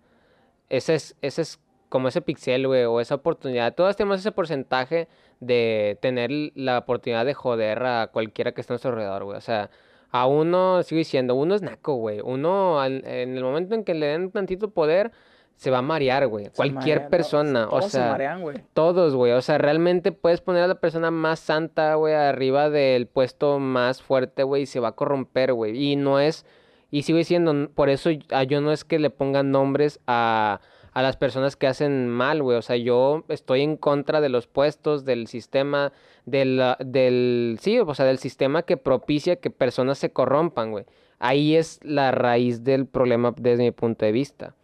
ese 0.69 0.95
es, 0.95 1.15
ese 1.21 1.41
es 1.41 1.59
como 1.95 2.09
ese 2.09 2.19
pixel, 2.21 2.67
güey, 2.67 2.83
o 2.83 2.99
esa 2.99 3.15
oportunidad, 3.15 3.73
todos 3.73 3.95
tenemos 3.95 4.19
ese 4.19 4.33
porcentaje 4.33 5.07
de 5.39 5.97
tener 6.01 6.29
la 6.55 6.79
oportunidad 6.79 7.25
de 7.25 7.33
joder 7.33 7.81
a 7.85 8.07
cualquiera 8.11 8.51
que 8.51 8.59
esté 8.59 8.73
a 8.73 8.75
nuestro 8.75 8.91
alrededor, 8.91 9.23
güey, 9.23 9.37
o 9.37 9.41
sea, 9.41 9.69
a 10.11 10.27
uno, 10.27 10.83
sigo 10.83 10.97
diciendo, 10.97 11.35
uno 11.35 11.55
es 11.55 11.61
naco, 11.61 11.95
güey, 11.95 12.19
uno 12.21 12.81
al- 12.81 13.05
en 13.05 13.37
el 13.37 13.43
momento 13.45 13.75
en 13.75 13.85
que 13.85 13.93
le 13.93 14.07
den 14.07 14.29
tantito 14.29 14.71
poder, 14.71 15.13
se 15.55 15.71
va 15.71 15.77
a 15.77 15.81
marear, 15.81 16.27
güey, 16.27 16.49
cualquier 16.53 16.97
marea, 16.97 17.09
persona, 17.09 17.67
todos 17.69 17.85
o 17.85 17.89
sea... 17.89 18.03
se 18.03 18.09
marean, 18.11 18.41
güey. 18.41 18.57
Todos, 18.73 19.15
güey. 19.15 19.31
O 19.31 19.41
sea, 19.41 19.57
realmente 19.57 20.11
puedes 20.11 20.41
poner 20.41 20.63
a 20.63 20.67
la 20.67 20.81
persona 20.81 21.11
más 21.11 21.39
santa, 21.39 21.95
güey, 21.95 22.13
arriba 22.13 22.69
del 22.69 23.07
puesto 23.07 23.57
más 23.59 24.01
fuerte, 24.01 24.43
güey, 24.43 24.63
y 24.63 24.65
se 24.65 24.81
va 24.81 24.89
a 24.89 24.91
corromper, 24.91 25.53
güey. 25.53 25.81
Y 25.81 25.95
no 25.95 26.19
es, 26.19 26.45
y 26.91 27.03
sigo 27.03 27.17
diciendo, 27.19 27.69
por 27.73 27.87
eso 27.87 28.09
yo 28.11 28.59
no 28.59 28.73
es 28.73 28.83
que 28.83 28.99
le 28.99 29.09
pongan 29.09 29.51
nombres 29.51 30.01
a, 30.07 30.59
a 30.95 31.01
las 31.01 31.17
personas 31.17 31.57
que 31.57 31.67
hacen 31.67 32.07
mal, 32.07 32.41
güey. 32.41 32.57
O 32.57 32.61
sea, 32.61 32.77
yo 32.77 33.25
estoy 33.27 33.61
en 33.61 33.75
contra 33.75 34.21
de 34.21 34.29
los 34.29 34.47
puestos, 34.47 35.03
del 35.03 35.27
sistema, 35.27 35.91
del, 36.25 36.63
del, 36.79 37.57
sí, 37.59 37.77
o 37.79 37.93
sea, 37.93 38.05
del 38.05 38.17
sistema 38.17 38.63
que 38.63 38.77
propicia 38.77 39.35
que 39.35 39.49
personas 39.49 39.97
se 39.97 40.11
corrompan, 40.11 40.71
güey. 40.71 40.85
Ahí 41.19 41.57
es 41.57 41.81
la 41.83 42.11
raíz 42.11 42.63
del 42.63 42.85
problema 42.85 43.33
desde 43.37 43.63
mi 43.63 43.71
punto 43.71 44.05
de 44.05 44.13
vista. 44.13 44.55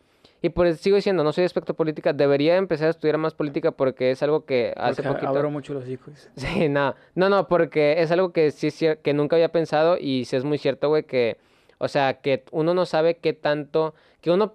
Y 0.42 0.50
por 0.50 0.68
eso 0.68 0.82
sigo 0.82 0.96
diciendo, 0.96 1.26
no 1.26 1.34
soy 1.34 1.44
experto 1.44 1.74
en 1.74 1.76
política, 1.76 2.14
debería 2.14 2.56
empezar 2.56 2.88
a 2.88 2.92
estudiar 2.92 3.18
más 3.18 3.34
política 3.34 3.72
porque 3.72 4.12
es 4.12 4.24
algo 4.24 4.46
que 4.46 4.74
hace 4.78 5.04
Porque 5.04 5.26
poquito... 5.26 5.38
abro 5.38 5.52
mucho 5.52 5.74
los 5.74 5.88
hijos. 5.90 6.30
Sí, 6.38 6.70
no, 6.70 6.96
no, 7.14 7.28
no, 7.28 7.50
porque 7.50 8.02
es 8.02 8.10
algo 8.10 8.32
que 8.32 8.52
sí 8.52 8.70
que 9.04 9.14
nunca 9.14 9.36
había 9.36 9.52
pensado 9.52 9.98
y 10.00 10.24
sí 10.24 10.38
es 10.38 10.46
muy 10.46 10.58
cierto, 10.58 10.88
güey, 10.88 11.04
que, 11.04 11.36
o 11.78 11.90
sea, 11.90 12.22
que 12.22 12.46
uno 12.52 12.74
no 12.74 12.86
sabe 12.86 13.18
qué 13.18 13.34
tanto, 13.34 13.94
que 14.22 14.32
uno 14.32 14.54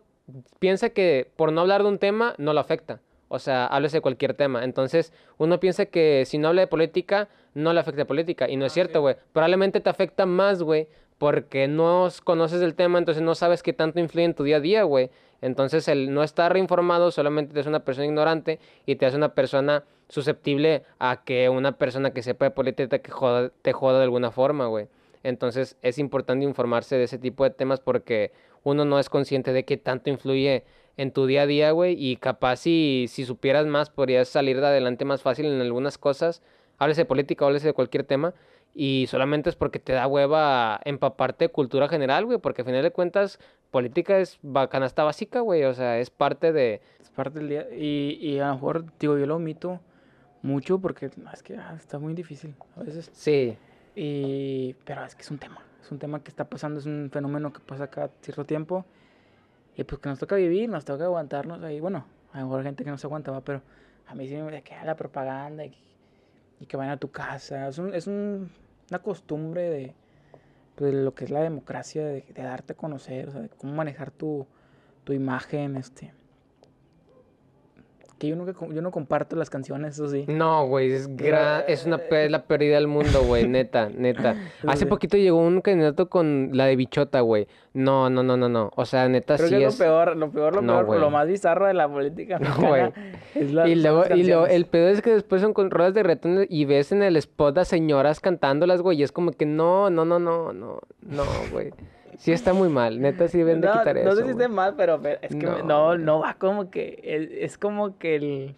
piensa 0.59 0.91
que 0.91 1.31
por 1.37 1.53
no 1.53 1.61
hablar 1.61 1.83
de 1.83 1.89
un 1.89 1.99
tema 1.99 2.35
no 2.39 2.53
lo 2.53 2.61
afecta. 2.61 3.01
O 3.29 3.39
sea, 3.39 3.67
hables 3.67 3.93
de 3.93 4.01
cualquier 4.01 4.35
tema. 4.35 4.63
Entonces, 4.65 5.13
uno 5.39 5.59
piensa 5.59 5.87
que 5.87 6.25
si 6.27 6.39
no 6.39 6.49
habla 6.49 6.61
de 6.63 6.67
política, 6.69 7.29
no 7.55 7.73
le 7.73 7.81
afecta 7.81 8.03
a 8.03 8.07
política. 8.07 8.49
Y 8.49 8.57
no 8.57 8.65
es 8.67 8.73
Ah, 8.73 8.75
cierto, 8.75 8.99
sí. 8.99 9.01
güey. 9.01 9.17
Probablemente 9.33 9.81
te 9.81 9.91
afecta 9.91 10.27
más, 10.27 10.63
güey, 10.63 10.87
porque 11.19 11.67
no 11.67 12.09
conoces 12.23 12.63
el 12.63 12.75
tema, 12.75 12.99
entonces 12.99 13.23
no 13.23 13.35
sabes 13.35 13.63
qué 13.63 13.73
tanto 13.73 13.99
influye 13.99 14.25
en 14.27 14.35
tu 14.35 14.45
día 14.45 14.57
a 14.59 14.61
día, 14.61 14.83
güey. 14.85 15.11
Entonces, 15.43 15.89
el 15.89 16.15
no 16.15 16.23
estar 16.23 16.53
reinformado 16.53 17.11
solamente 17.11 17.53
te 17.53 17.61
hace 17.61 17.69
una 17.69 17.85
persona 17.85 18.07
ignorante 18.07 18.59
y 18.87 18.97
te 18.97 19.07
hace 19.07 19.17
una 19.17 19.35
persona 19.35 19.83
susceptible 20.09 20.85
a 21.01 21.25
que 21.25 21.49
una 21.49 21.73
persona 21.73 22.13
que 22.13 22.23
sepa 22.23 22.45
de 22.47 22.51
política 22.53 23.01
joda, 23.11 23.51
te 23.63 23.73
joda 23.73 23.99
de 23.99 24.05
alguna 24.05 24.31
forma, 24.31 24.67
güey. 24.67 24.87
Entonces, 25.25 25.77
es 25.83 25.99
importante 25.99 26.45
informarse 26.45 26.97
de 26.97 27.05
ese 27.05 27.19
tipo 27.19 27.43
de 27.43 27.51
temas 27.51 27.81
porque 27.81 28.31
uno 28.67 28.85
no 28.85 28.99
es 28.99 29.09
consciente 29.09 29.53
de 29.53 29.65
qué 29.65 29.77
tanto 29.77 30.11
influye 30.11 30.65
en 30.97 31.13
tu 31.13 31.27
día 31.27 31.43
a 31.43 31.47
día, 31.47 31.71
güey, 31.71 31.95
y 31.97 32.17
capaz 32.17 32.57
si, 32.57 33.07
si 33.09 33.25
supieras 33.25 33.65
más, 33.67 33.91
podrías 33.91 34.29
salir 34.29 34.61
de 34.61 34.67
adelante 34.67 35.05
más 35.05 35.23
fácil 35.23 35.47
en 35.47 35.61
algunas 35.61 35.99
cosas. 35.99 36.43
Hables 36.79 36.97
de 36.97 37.05
política, 37.05 37.45
hables 37.45 37.63
de 37.63 37.73
cualquier 37.73 38.03
tema, 38.03 38.35
y 38.75 39.07
solamente 39.09 39.51
es 39.51 39.57
porque 39.57 39.79
te 39.79 39.93
da 39.93 40.09
hueva 40.09 40.81
empaparte 40.85 41.45
de 41.45 41.49
cultura 41.51 41.89
general, 41.89 42.25
güey, 42.25 42.39
porque 42.39 42.63
al 42.63 42.67
final 42.67 42.83
de 42.83 42.91
cuentas, 42.91 43.39
política 43.71 44.19
es 44.19 44.41
canasta 44.69 45.05
básica, 45.05 45.41
güey, 45.41 45.63
o 45.63 45.73
sea, 45.73 46.01
es 46.01 46.11
parte 46.11 46.53
de... 46.53 46.81
Es 47.01 47.11
parte 47.11 47.39
del 47.39 47.49
día. 47.49 47.69
Y, 47.73 48.19
y 48.21 48.41
a 48.41 48.49
lo 48.49 48.55
mejor, 48.55 48.85
digo, 48.99 49.17
yo 49.17 49.27
lo 49.27 49.37
omito 49.37 49.81
mucho 50.43 50.81
porque 50.81 51.07
es 51.07 51.43
que 51.45 51.57
ah, 51.57 51.75
está 51.77 52.01
muy 52.01 52.15
difícil 52.15 52.55
a 52.77 52.83
veces. 52.83 53.11
Sí, 53.13 53.57
Y, 53.95 54.75
pero 54.85 55.05
es 55.05 55.15
que 55.15 55.23
es 55.23 55.31
un 55.31 55.39
tema. 55.39 55.66
Es 55.87 55.93
un 55.93 56.01
tema 56.01 56.21
que 56.21 56.31
está 56.31 56.51
pasando, 56.51 56.81
es 56.81 56.87
un 56.87 57.11
fenómeno 57.13 57.53
que 57.53 57.61
pasa 57.61 57.87
cada 57.89 58.11
cierto 58.21 58.45
tiempo. 58.45 58.85
Y 59.77 59.85
pues 59.85 60.01
que 60.01 60.09
nos 60.09 60.19
toca 60.19 60.35
vivir, 60.35 60.69
nos 60.69 60.85
toca 60.85 61.05
aguantarnos 61.05 61.63
ahí. 61.63 61.79
Bueno, 61.79 62.05
a 62.33 62.41
lo 62.41 62.47
mejor 62.47 62.65
gente 62.65 62.83
que 62.83 62.91
no 62.91 62.99
se 62.99 63.07
aguanta, 63.07 63.31
¿va? 63.31 63.41
pero 63.43 63.63
a 64.09 64.15
mí 64.17 64.27
sí 64.27 64.35
me 64.35 64.63
queda 64.65 64.85
la 64.85 64.97
propaganda 64.97 65.65
y, 65.65 65.79
que 66.67 66.77
vayan 66.77 66.95
a 66.95 66.97
tu 66.97 67.13
casa. 67.13 67.69
Es, 67.69 67.79
un- 67.79 67.95
es 67.95 68.09
un- 68.09 68.51
una 68.91 68.99
costumbre 69.01 69.71
de, 69.71 69.95
pues, 70.75 70.93
de 70.93 71.03
lo 71.05 71.15
que 71.15 71.25
es 71.27 71.31
la 71.31 71.41
democracia, 71.41 72.05
de, 72.05 72.23
de 72.23 72.43
darte 72.43 72.73
a 72.73 72.77
conocer, 72.77 73.29
o 73.29 73.31
sea, 73.33 73.43
de 73.43 73.49
cómo 73.51 73.73
manejar 73.73 74.11
tu, 74.11 74.45
tu 75.05 75.13
imagen, 75.13 75.77
este. 75.77 76.13
Que 78.19 78.29
yo 78.29 78.37
nunca, 78.37 78.55
yo 78.73 78.81
no 78.81 78.91
comparto 78.91 79.37
las 79.37 79.51
canciones, 79.51 79.93
eso 79.95 80.09
sí. 80.09 80.25
No, 80.27 80.67
güey, 80.67 80.91
es, 80.91 81.11
gra- 81.11 81.65
es 81.69 81.85
una 81.85 81.99
pe- 81.99 82.25
es 82.25 82.31
la 82.31 82.45
pérdida 82.47 82.77
del 82.77 82.87
mundo, 82.87 83.23
güey, 83.27 83.47
neta, 83.49 83.91
neta. 83.91 84.37
Hace 84.67 84.85
Sí. 84.85 84.87
poquito 84.87 85.19
llegó 85.19 85.37
un 85.39 85.61
candidato 85.61 86.09
con 86.09 86.49
la 86.55 86.65
de 86.65 86.77
bichota, 86.77 87.21
güey. 87.21 87.47
No, 87.75 88.09
no, 88.09 88.23
no, 88.23 88.39
no, 88.39 88.49
no. 88.49 88.71
O 88.75 88.87
sea, 88.87 89.07
neta 89.11 89.37
Creo 89.37 89.49
sí 89.49 89.57
que 89.59 89.65
es. 89.67 89.79
lo 89.79 89.85
peor, 89.85 90.17
lo 90.17 90.31
peor, 90.31 90.55
lo 90.55 90.63
No, 90.63 90.87
peor, 90.87 90.99
lo 90.99 91.11
más 91.11 91.29
bizarro 91.29 91.67
de 91.67 91.75
la 91.75 91.89
política 91.91 92.39
No, 92.41 92.57
güey. 92.57 92.91
Y 93.35 93.75
luego, 93.75 94.05
y 94.15 94.23
lo, 94.23 94.47
el 94.47 94.65
pedo 94.65 94.89
es 94.89 95.03
que 95.03 95.11
después 95.11 95.43
son 95.43 95.53
con 95.53 95.71
rolas 95.71 95.93
de 95.93 96.03
reggaetón 96.03 96.47
y 96.49 96.65
ves 96.65 96.93
en 96.93 97.03
el 97.03 97.17
spot 97.19 97.59
a 97.59 97.65
señoras 97.67 98.21
cantándolas, 98.21 98.81
güey, 98.81 98.99
y 98.99 99.03
es 99.03 99.13
como 99.13 99.33
que 99.33 99.45
no, 99.45 99.91
no, 99.91 100.07
no, 100.07 100.19
no, 100.19 100.55
no, 100.55 100.81
no, 101.03 101.25
güey. 101.53 101.71
Sí 102.19 102.33
está 102.33 102.53
muy 102.53 102.69
mal, 102.69 103.01
neta 103.01 103.29
sí 103.29 103.39
deben 103.39 103.61
de 103.61 103.69
no, 103.69 103.73
quitar 103.73 103.95
no 103.97 104.13
eso, 104.13 104.17
sé 104.17 104.27
si 104.27 104.33
güey. 104.33 104.49
mal, 104.49 104.75
pero, 104.77 105.01
pero 105.01 105.19
es 105.23 105.35
que 105.35 105.47
No, 105.47 105.63
no, 105.63 105.99
no, 105.99 106.21
va 106.21 106.35
como 106.35 106.71
que, 106.71 107.01
es 107.41 107.59
como 107.59 107.99
que 107.99 108.17
el... 108.17 108.55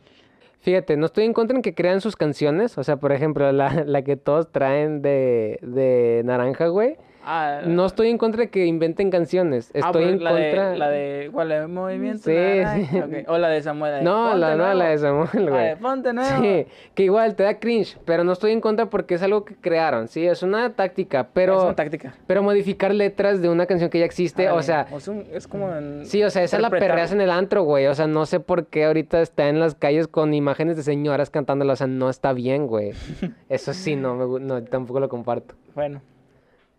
Fíjate, 0.60 0.96
no 0.96 1.06
estoy 1.06 1.24
en 1.24 1.32
contra 1.32 1.56
en 1.56 1.62
que 1.62 1.74
crean 1.74 2.00
sus 2.00 2.16
canciones, 2.16 2.78
o 2.78 2.84
sea, 2.84 2.96
por 2.96 3.12
ejemplo, 3.12 3.50
la, 3.52 3.70
la 3.86 4.02
que 4.02 4.16
todos 4.16 4.50
traen 4.50 5.02
de, 5.02 5.58
de 5.62 6.22
naranja, 6.24 6.66
güey. 6.68 6.96
Ah, 7.24 7.60
No 7.66 7.84
estoy 7.86 8.08
en 8.08 8.16
contra 8.18 8.42
de 8.42 8.48
que 8.50 8.64
inventen 8.66 9.10
canciones, 9.10 9.70
ah, 9.74 9.78
estoy 9.80 10.04
en 10.04 10.22
la 10.24 10.30
contra... 10.30 10.70
De, 10.70 10.78
la 10.78 10.88
de, 10.88 11.30
¿cuál? 11.32 11.48
¿La 11.50 11.60
de 11.60 11.66
Movimiento 11.66 12.22
Sí, 12.24 13.24
O 13.26 13.36
la 13.38 13.48
de 13.48 13.62
Samuel. 13.62 13.92
la 13.92 13.98
de 13.98 14.04
No, 14.04 14.34
la, 14.36 14.56
no, 14.56 14.74
la 14.74 14.84
de 14.90 14.98
Samuel, 14.98 15.50
güey. 15.50 15.76
Ponte 15.76 16.12
Nuevo. 16.12 16.42
Sí, 16.42 16.66
que 16.94 17.02
igual 17.02 17.34
te 17.34 17.42
da 17.42 17.58
cringe, 17.58 17.98
pero 18.04 18.24
no 18.24 18.32
estoy 18.32 18.52
en 18.52 18.60
contra 18.60 18.86
porque 18.86 19.14
es 19.14 19.22
algo 19.22 19.44
que 19.44 19.54
crearon, 19.56 20.08
sí, 20.08 20.26
es 20.26 20.42
una 20.42 20.70
táctica, 20.72 21.28
pero... 21.32 21.58
Es 21.58 21.64
una 21.64 21.74
táctica. 21.74 22.14
Pero 22.26 22.42
modificar 22.42 22.94
letras 22.94 23.42
de 23.42 23.48
una 23.48 23.66
canción 23.66 23.90
que 23.90 23.98
ya 23.98 24.04
existe, 24.04 24.48
Ah, 24.48 24.54
o 24.54 24.62
sea, 24.62 24.86
es, 24.96 25.08
un- 25.08 25.24
es 25.32 25.46
como... 25.46 25.74
en- 25.74 26.06
sí, 26.06 26.22
o 26.22 26.30
sea, 26.30 26.42
esa 26.42 26.58
la 26.58 26.70
perreas 26.70 27.12
en 27.12 27.20
el 27.20 27.30
antro, 27.30 27.62
güey. 27.64 27.86
O 27.88 27.94
sea, 27.94 28.06
no 28.06 28.24
sé 28.26 28.40
por 28.40 28.66
qué 28.66 28.84
ahorita 28.86 29.20
está 29.20 29.48
en 29.48 29.60
las 29.60 29.74
calles 29.74 30.08
con 30.08 30.32
imágenes 30.34 30.76
de 30.76 30.82
señoras 30.82 31.30
cantándola, 31.30 31.74
o 31.74 31.76
sea, 31.76 31.86
no 31.88 32.08
está 32.08 32.32
bien, 32.32 32.66
güey. 32.66 32.92
Eso 33.48 33.74
sí, 33.74 33.96
no, 33.96 34.14
me, 34.14 34.24
gu- 34.24 34.40
no, 34.40 34.62
tampoco 34.64 35.00
lo 35.00 35.08
comparto. 35.08 35.54
Bueno, 35.74 36.00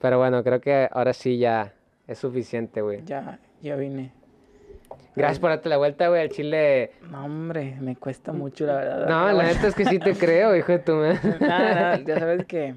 Pero 0.02 0.18
bueno, 0.18 0.44
creo 0.44 0.62
que 0.62 0.88
ahora 0.92 1.14
sí 1.14 1.38
ya 1.38 1.74
es 2.08 2.18
suficiente, 2.18 2.82
güey. 2.82 3.04
ya, 3.06 3.40
ya 3.62 3.76
vine. 3.76 4.12
Gracias 5.16 5.40
por 5.40 5.50
darte 5.50 5.68
la 5.70 5.78
vuelta, 5.78 6.08
güey, 6.08 6.22
al 6.22 6.30
chile. 6.30 6.92
No, 7.12 7.26
hombre, 7.26 7.76
me 7.82 7.96
cuesta 7.96 8.32
mucho, 8.32 8.66
la 8.66 8.76
verdad. 8.76 9.08
No, 9.08 9.32
la 9.34 9.44
neta 9.44 9.68
es 9.68 9.76
que 9.76 9.86
sí 9.86 10.00
te 10.00 10.14
creo, 10.14 10.56
hijo 10.56 10.72
de 10.72 10.80
tu 10.80 10.94
madre. 10.94 11.20
Nada, 11.42 12.00
ya 12.00 12.20
sabes 12.20 12.46
que... 12.46 12.76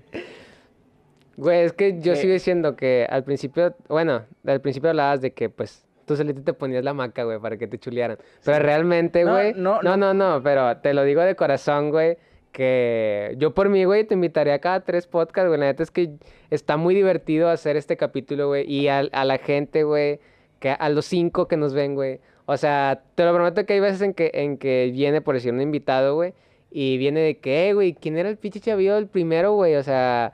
Güey, 1.36 1.62
es 1.62 1.72
que 1.72 2.00
yo 2.00 2.14
sigo 2.16 2.32
diciendo 2.32 2.76
que 2.76 3.06
al 3.08 3.24
principio, 3.24 3.74
bueno, 3.88 4.22
al 4.46 4.60
principio 4.60 4.90
hablabas 4.90 5.20
de 5.20 5.32
que, 5.32 5.48
pues, 5.48 5.86
tú 6.04 6.16
solito 6.16 6.42
te 6.42 6.52
ponías 6.52 6.84
la 6.84 6.92
maca, 6.94 7.24
güey, 7.24 7.38
para 7.38 7.56
que 7.56 7.66
te 7.66 7.78
chulearan. 7.78 8.18
Pero 8.44 8.58
realmente, 8.58 9.24
No, 9.24 9.32
güey, 9.32 9.54
no, 9.54 9.80
no, 9.82 9.96
no, 9.96 10.12
no, 10.12 10.42
pero 10.42 10.76
te 10.78 10.92
lo 10.92 11.04
digo 11.04 11.22
de 11.22 11.34
corazón, 11.36 11.90
güey, 11.90 12.18
que 12.52 13.34
yo 13.38 13.54
por 13.54 13.68
mí, 13.68 13.84
güey, 13.84 14.04
te 14.04 14.14
invitaría 14.14 14.54
a 14.54 14.58
cada 14.60 14.80
tres 14.80 15.06
podcasts, 15.06 15.48
güey. 15.48 15.58
La 15.58 15.66
neta 15.66 15.82
es 15.82 15.90
que 15.90 16.10
está 16.50 16.76
muy 16.76 16.94
divertido 16.94 17.48
hacer 17.48 17.76
este 17.76 17.96
capítulo, 17.96 18.48
güey, 18.48 18.70
y 18.70 18.88
al- 18.88 19.10
a, 19.12 19.24
la 19.24 19.38
gente, 19.38 19.84
güey, 19.84 20.20
que 20.60 20.70
a 20.70 20.88
los 20.90 21.06
cinco 21.06 21.48
que 21.48 21.56
nos 21.56 21.72
ven, 21.74 21.94
güey. 21.94 22.20
O 22.46 22.56
sea, 22.56 23.02
te 23.14 23.24
lo 23.24 23.34
prometo 23.34 23.64
que 23.66 23.72
hay 23.74 23.80
veces 23.80 24.02
en 24.02 24.14
que, 24.14 24.30
en 24.34 24.58
que 24.58 24.90
viene, 24.92 25.20
por 25.20 25.34
decir, 25.34 25.52
un 25.52 25.60
invitado, 25.60 26.14
güey, 26.14 26.34
y 26.70 26.98
viene 26.98 27.20
de 27.20 27.38
que, 27.38 27.68
"Eh, 27.70 27.74
güey, 27.74 27.94
¿quién 27.94 28.16
era 28.18 28.28
el 28.28 28.36
pinche 28.36 28.60
chavillo 28.60 28.96
el 28.98 29.06
primero, 29.06 29.54
güey? 29.54 29.74
O 29.76 29.82
sea, 29.82 30.32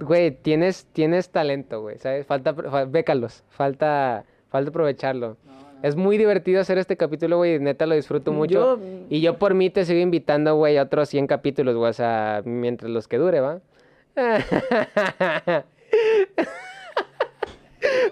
güey, 0.00 0.30
tienes, 0.32 0.86
tienes 0.92 1.30
talento, 1.30 1.80
güey, 1.82 1.98
¿sabes? 1.98 2.26
Falta, 2.26 2.54
fa- 2.54 2.84
bécalos, 2.84 3.44
falta, 3.48 4.24
falta 4.48 4.68
aprovecharlo. 4.70 5.36
Es 5.84 5.96
muy 5.96 6.16
divertido 6.16 6.62
hacer 6.62 6.78
este 6.78 6.96
capítulo, 6.96 7.36
güey, 7.36 7.58
neta 7.58 7.84
lo 7.84 7.94
disfruto 7.94 8.32
mucho. 8.32 8.78
Yo- 8.78 8.78
Y 9.10 9.20
yo 9.20 9.36
por 9.38 9.52
mí 9.52 9.68
te 9.68 9.84
sigo 9.84 10.00
invitando, 10.00 10.54
güey, 10.56 10.78
a 10.78 10.82
otros 10.84 11.10
100 11.10 11.26
capítulos, 11.26 11.76
güey, 11.76 11.90
o 11.90 11.92
sea, 11.92 12.40
mientras 12.46 12.90
los 12.90 13.06
que 13.06 13.18
dure, 13.18 13.40
¿va? 13.40 13.60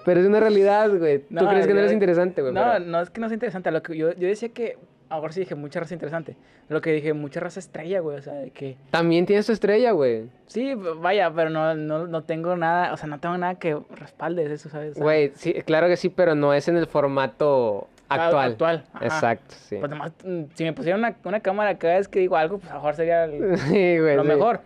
Pero 0.04 0.20
es 0.20 0.26
una 0.26 0.40
realidad, 0.40 0.90
güey. 0.98 1.20
¿Tú 1.20 1.26
No, 1.30 1.48
crees 1.48 1.66
que 1.66 1.72
no 1.72 1.78
eres 1.80 1.92
interesante, 1.92 2.42
güey? 2.42 2.52
No, 2.52 2.62
pero- 2.74 2.84
no 2.84 3.00
es 3.00 3.08
que 3.08 3.20
no 3.22 3.28
sea 3.28 3.34
interesante. 3.34 3.70
Lo 3.70 3.82
que 3.82 3.96
yo, 3.96 4.12
yo 4.12 4.28
decía 4.28 4.50
que. 4.50 4.76
Ahora 5.12 5.30
sí 5.30 5.40
dije 5.40 5.54
mucha 5.54 5.78
raza 5.78 5.92
interesante. 5.92 6.36
Lo 6.70 6.80
que 6.80 6.90
dije, 6.90 7.12
mucha 7.12 7.38
raza 7.38 7.60
estrella, 7.60 8.00
güey. 8.00 8.16
O 8.16 8.22
sea, 8.22 8.32
de 8.32 8.50
que. 8.50 8.76
También 8.90 9.26
tienes 9.26 9.44
tu 9.44 9.52
estrella, 9.52 9.90
güey. 9.90 10.30
Sí, 10.46 10.74
vaya, 10.74 11.30
pero 11.30 11.50
no, 11.50 11.74
no, 11.74 12.06
no 12.06 12.22
tengo 12.24 12.56
nada. 12.56 12.94
O 12.94 12.96
sea, 12.96 13.08
no 13.08 13.20
tengo 13.20 13.36
nada 13.36 13.56
que 13.56 13.78
respalde 13.90 14.50
eso, 14.50 14.70
¿sabes? 14.70 14.98
Güey, 14.98 15.32
sí, 15.34 15.52
claro 15.66 15.86
que 15.88 15.98
sí, 15.98 16.08
pero 16.08 16.34
no 16.34 16.54
es 16.54 16.66
en 16.68 16.78
el 16.78 16.86
formato 16.86 17.88
actual. 18.08 18.52
Actual. 18.52 18.84
ajá. 18.94 19.04
Exacto, 19.04 19.54
sí. 19.58 19.76
Pues 19.76 19.90
nomás, 19.90 20.12
mm, 20.24 20.44
si 20.54 20.64
me 20.64 20.72
pusieran 20.72 21.00
una, 21.00 21.14
una 21.24 21.40
cámara 21.40 21.76
cada 21.76 21.98
vez 21.98 22.08
que 22.08 22.18
digo 22.20 22.36
algo, 22.36 22.56
pues 22.58 22.70
a 22.70 22.74
lo 22.74 22.80
mejor 22.80 22.94
sería 22.94 23.24
el- 23.24 23.58
Sí, 23.58 23.98
güey. 23.98 24.16
lo 24.16 24.22
sí. 24.22 24.28
mejor. 24.28 24.60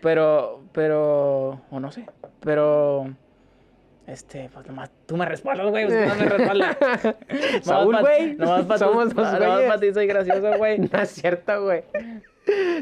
Pero, 0.00 0.62
pero. 0.72 1.60
O 1.70 1.78
no 1.78 1.92
sé. 1.92 2.06
Pero. 2.40 3.10
Este, 4.10 4.50
pues 4.52 4.66
nomás 4.66 4.90
tú 5.06 5.16
me 5.16 5.24
respaldas, 5.24 5.68
güey. 5.70 5.84
Usted 5.84 6.08
no 6.08 6.14
me 6.16 6.24
respalda. 6.28 6.78
Saúl, 7.62 7.96
güey. 8.00 8.34
Nomás 8.34 8.64
para 8.64 8.78
Somos 8.78 9.14
dos 9.14 9.30
güeyes. 9.38 9.68
para 9.68 9.80
ti 9.80 9.92
soy 9.92 10.06
gracioso, 10.08 10.58
güey. 10.58 10.78
No 10.92 11.00
es 11.00 11.10
cierto, 11.10 11.62
güey. 11.62 11.84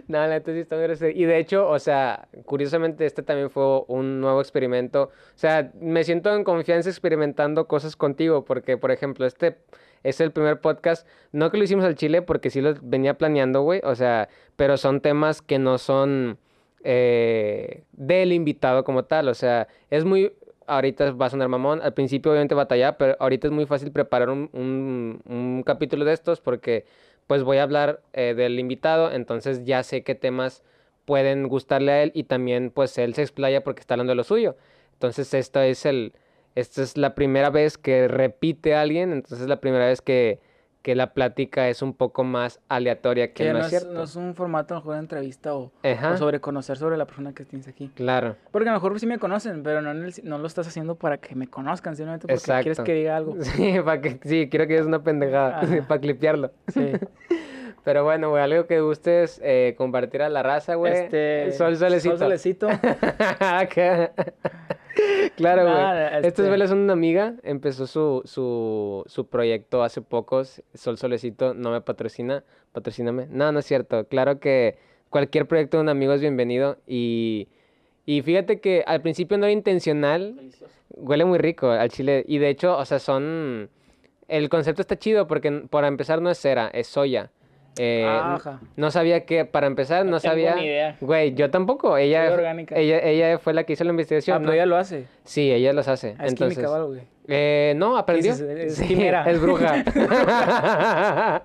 No, 0.06 0.18
la 0.18 0.28
neta 0.28 0.52
sí 0.52 0.60
está 0.60 0.76
muy 0.76 0.84
gracioso. 0.84 1.12
Y 1.14 1.24
de 1.24 1.38
hecho, 1.38 1.68
o 1.68 1.78
sea, 1.78 2.28
curiosamente 2.46 3.04
este 3.04 3.22
también 3.22 3.50
fue 3.50 3.82
un 3.88 4.22
nuevo 4.22 4.40
experimento. 4.40 5.02
O 5.04 5.38
sea, 5.38 5.70
me 5.78 6.02
siento 6.04 6.34
en 6.34 6.44
confianza 6.44 6.88
experimentando 6.88 7.68
cosas 7.68 7.94
contigo 7.94 8.46
porque, 8.46 8.78
por 8.78 8.90
ejemplo, 8.90 9.26
este 9.26 9.58
es 10.04 10.22
el 10.22 10.32
primer 10.32 10.60
podcast, 10.60 11.06
no 11.32 11.50
que 11.50 11.58
lo 11.58 11.64
hicimos 11.64 11.84
al 11.84 11.96
chile 11.96 12.22
porque 12.22 12.48
sí 12.48 12.62
lo 12.62 12.74
venía 12.80 13.18
planeando, 13.18 13.60
güey. 13.60 13.82
O 13.84 13.94
sea, 13.94 14.30
pero 14.56 14.78
son 14.78 15.02
temas 15.02 15.42
que 15.42 15.58
no 15.58 15.76
son 15.76 16.38
eh, 16.84 17.82
del 17.92 18.32
invitado 18.32 18.84
como 18.84 19.04
tal. 19.04 19.28
O 19.28 19.34
sea, 19.34 19.68
es 19.90 20.06
muy... 20.06 20.32
Ahorita 20.68 21.10
va 21.12 21.26
a 21.26 21.30
sonar 21.30 21.48
mamón. 21.48 21.80
Al 21.82 21.94
principio 21.94 22.30
obviamente 22.32 22.54
batalla, 22.54 22.98
pero 22.98 23.16
ahorita 23.20 23.48
es 23.48 23.52
muy 23.52 23.66
fácil 23.66 23.90
preparar 23.92 24.30
un, 24.30 24.50
un- 24.52 25.20
un 25.26 25.62
capítulo 25.64 26.04
de 26.04 26.12
estos 26.12 26.40
porque 26.40 26.84
pues 27.26 27.42
voy 27.42 27.58
a 27.58 27.62
hablar 27.64 28.02
eh, 28.14 28.34
del 28.34 28.58
invitado, 28.58 29.12
entonces 29.12 29.64
ya 29.64 29.82
sé 29.82 30.02
qué 30.02 30.14
temas 30.14 30.62
pueden 31.04 31.48
gustarle 31.48 31.92
a 31.92 32.02
él 32.02 32.12
y 32.14 32.24
también 32.24 32.70
pues 32.70 32.96
él 32.98 33.14
se 33.14 33.22
explaya 33.22 33.62
porque 33.64 33.80
está 33.80 33.94
hablando 33.94 34.12
de 34.12 34.16
lo 34.16 34.24
suyo. 34.24 34.56
Entonces 34.94 35.32
esto 35.34 35.60
es 35.60 35.86
el, 35.86 36.12
esta 36.54 36.82
es 36.82 36.96
la 36.96 37.14
primera 37.14 37.50
vez 37.50 37.78
que 37.78 38.08
repite 38.08 38.74
a 38.74 38.82
alguien, 38.82 39.12
entonces 39.12 39.40
es 39.42 39.48
la 39.48 39.60
primera 39.60 39.86
vez 39.86 40.00
que, 40.02 40.40
que 40.88 40.94
la 40.94 41.12
plática 41.12 41.68
es 41.68 41.82
un 41.82 41.92
poco 41.92 42.24
más 42.24 42.60
aleatoria, 42.66 43.34
que 43.34 43.44
Que 43.44 43.52
no, 43.52 43.58
no, 43.58 43.64
es 43.66 43.68
cierto. 43.68 43.92
no 43.92 44.04
es 44.04 44.16
un 44.16 44.34
formato 44.34 44.72
a 44.72 44.76
lo 44.78 44.80
mejor 44.80 44.94
de 44.94 45.00
entrevista 45.00 45.54
o, 45.54 45.70
sobre 46.16 46.40
conocer 46.40 46.78
sobre 46.78 46.96
la 46.96 47.04
persona 47.04 47.34
que 47.34 47.44
tienes 47.44 47.68
aquí. 47.68 47.90
Claro. 47.94 48.36
Porque 48.50 48.70
a 48.70 48.72
lo 48.72 48.78
mejor 48.78 48.98
sí 48.98 49.06
me 49.06 49.18
conocen, 49.18 49.62
pero 49.62 49.82
no, 49.82 49.90
en 49.90 50.04
el- 50.04 50.14
no 50.22 50.38
lo 50.38 50.46
estás 50.46 50.66
haciendo 50.66 50.94
para 50.94 51.18
que 51.18 51.34
me 51.34 51.46
conozcan, 51.46 51.94
simplemente 51.94 52.26
porque 52.26 52.42
quieres 52.42 52.66
Exacto. 52.68 52.84
que 52.84 52.94
diga 52.94 53.18
algo. 53.18 53.36
Sí, 53.42 53.74
para 53.84 54.00
que, 54.00 54.18
sí, 54.24 54.48
quiero 54.50 54.66
que 54.66 54.78
es 54.78 54.86
una 54.86 55.02
pendejada, 55.02 55.60
para 55.88 56.00
clipearlo. 56.00 56.52
Sí. 56.68 56.92
Pero 57.84 58.04
bueno, 58.04 58.30
güey, 58.30 58.42
algo 58.42 58.66
que 58.66 58.80
gustes 58.80 59.40
eh, 59.42 59.74
compartir 59.78 60.22
a 60.22 60.28
la 60.28 60.42
raza, 60.42 60.74
güey. 60.74 60.92
Este, 60.92 61.52
Sol 61.52 61.76
Solecito. 61.76 62.16
Sol 62.16 62.26
Solecito. 62.26 62.68
Claro, 65.36 65.62
güey. 65.62 65.74
Nada, 65.74 66.18
Esta 66.18 66.42
este- 66.42 66.64
es 66.64 66.70
una 66.72 66.92
amiga, 66.92 67.34
empezó 67.44 67.86
su, 67.86 68.22
su, 68.24 69.04
su 69.06 69.28
proyecto 69.28 69.82
hace 69.82 70.02
pocos. 70.02 70.62
Sol 70.74 70.98
Solecito 70.98 71.54
no 71.54 71.70
me 71.70 71.80
patrocina, 71.80 72.42
patrocíname. 72.72 73.26
No, 73.30 73.52
no 73.52 73.60
es 73.60 73.66
cierto. 73.66 74.06
Claro 74.08 74.40
que 74.40 74.76
cualquier 75.10 75.46
proyecto 75.46 75.76
de 75.76 75.82
un 75.82 75.88
amigo 75.88 76.12
es 76.14 76.20
bienvenido. 76.20 76.78
Y, 76.86 77.48
y 78.06 78.22
fíjate 78.22 78.60
que 78.60 78.82
al 78.86 79.00
principio 79.00 79.38
no 79.38 79.46
era 79.46 79.52
intencional. 79.52 80.34
Huele 80.90 81.24
muy 81.24 81.38
rico 81.38 81.70
al 81.70 81.90
chile. 81.90 82.24
Y 82.26 82.38
de 82.38 82.48
hecho, 82.48 82.76
o 82.76 82.84
sea, 82.84 82.98
son. 82.98 83.70
El 84.26 84.48
concepto 84.48 84.82
está 84.82 84.98
chido 84.98 85.26
porque, 85.26 85.50
para 85.70 85.86
empezar, 85.88 86.20
no 86.20 86.28
es 86.30 86.38
cera, 86.38 86.68
es 86.74 86.86
soya. 86.88 87.30
Eh, 87.78 88.04
Ajá. 88.06 88.60
no 88.76 88.90
sabía 88.90 89.24
que, 89.24 89.44
para 89.44 89.66
empezar, 89.68 90.04
no, 90.04 90.10
No 90.12 90.20
sabía. 90.20 90.54
ni 90.56 90.64
idea. 90.64 90.96
Güey, 91.00 91.34
yo 91.34 91.50
tampoco. 91.50 91.96
Ella, 91.96 92.26
ella, 92.74 92.98
ella 93.02 93.38
fue 93.38 93.54
la 93.54 93.64
que 93.64 93.74
hizo 93.74 93.84
la 93.84 93.90
investigación. 93.90 94.34
Ah, 94.36 94.38
pero 94.40 94.48
¿no? 94.50 94.54
ella 94.54 94.66
lo 94.66 94.76
hace. 94.76 95.06
Sí, 95.24 95.52
ella 95.52 95.72
los 95.72 95.86
hace. 95.88 96.16
Ah, 96.18 96.24
Es 96.26 96.32
Entonces, 96.32 96.58
química 96.58 96.78
güey. 96.82 97.00
eh, 97.28 97.74
no, 97.76 97.96
aprendió. 97.96 98.32
dices? 98.32 98.48
Es 98.48 98.74
Sí, 98.76 98.98
es 99.00 99.40
bruja. 99.40 99.84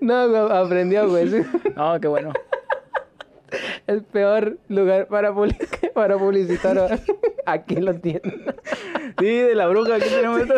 no, 0.00 0.28
güey, 0.28 0.42
aprendió, 0.58 1.08
güey. 1.08 1.28
sí. 1.28 1.42
No, 1.76 2.00
qué 2.00 2.08
bueno. 2.08 2.32
El 3.86 4.02
peor 4.04 4.58
lugar 4.68 5.06
para, 5.08 5.32
public- 5.32 5.92
para 5.92 6.16
publicitar. 6.18 7.00
Aquí 7.46 7.76
lo 7.76 7.94
tiene. 7.94 8.20
Sí, 9.18 9.26
de 9.38 9.54
la 9.56 9.66
bruja, 9.66 9.96
aquí 9.96 10.08
tenemos 10.08 10.40
esto. 10.42 10.54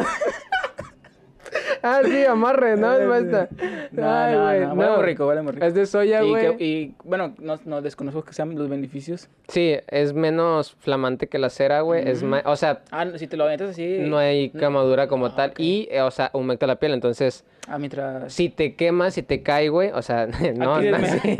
Ah, 1.85 2.01
sí, 2.05 2.25
amarre, 2.25 2.77
¿no? 2.77 2.93
Es 2.97 3.09
basta. 3.09 3.49
No, 3.91 4.09
Ay, 4.11 4.35
no, 4.35 4.43
güey, 4.45 4.61
no, 4.61 4.75
huele 4.75 4.97
muy 4.97 5.03
rico, 5.05 5.27
huele 5.27 5.43
muy 5.43 5.53
rico. 5.53 5.67
Es 5.67 5.75
de 5.75 5.87
soya, 5.87 6.23
y, 6.23 6.29
güey. 6.31 6.57
que- 6.57 6.65
y, 6.65 6.95
bueno, 7.05 7.35
no, 7.39 7.59
no 7.65 7.83
desconozco 7.83 8.25
que 8.25 8.33
sean 8.33 8.55
los 8.57 8.69
beneficios. 8.69 9.29
Sí, 9.49 9.77
es 9.89 10.13
menos 10.13 10.75
flamante 10.79 11.27
que 11.29 11.39
la 11.39 11.51
cera, 11.51 11.81
güey. 11.81 12.09
Es 12.09 12.23
más, 12.23 12.43
o 12.47 12.55
sea, 12.57 12.83
Ah, 12.91 13.05
no, 13.05 13.19
si 13.19 13.27
te 13.27 13.37
lo 13.37 13.47
metes 13.47 13.71
así. 13.71 13.99
no 14.01 14.17
hay 14.19 14.51
quemadura 14.51 15.09
como 15.09 15.27
Ah, 15.27 15.37
tal. 15.37 15.51
ok. 15.51 15.61
Y, 15.61 15.89
eh, 15.91 16.03
o 16.03 16.11
sea, 16.11 16.31
humecta 16.35 16.67
la 16.67 16.77
piel. 16.77 16.93
Entonces, 16.93 17.45
Ah, 17.67 17.79
mientras. 17.79 18.33
si 18.33 18.49
te 18.49 18.75
quemas, 18.77 19.15
si 19.15 19.23
te 19.23 19.43
cae, 19.43 19.69
güey, 19.69 19.91
o 19.93 20.03
sea, 20.03 20.27
no, 20.57 20.77
Aquí 20.77 20.89
no 20.89 20.99
me- 20.99 21.09
así. 21.09 21.37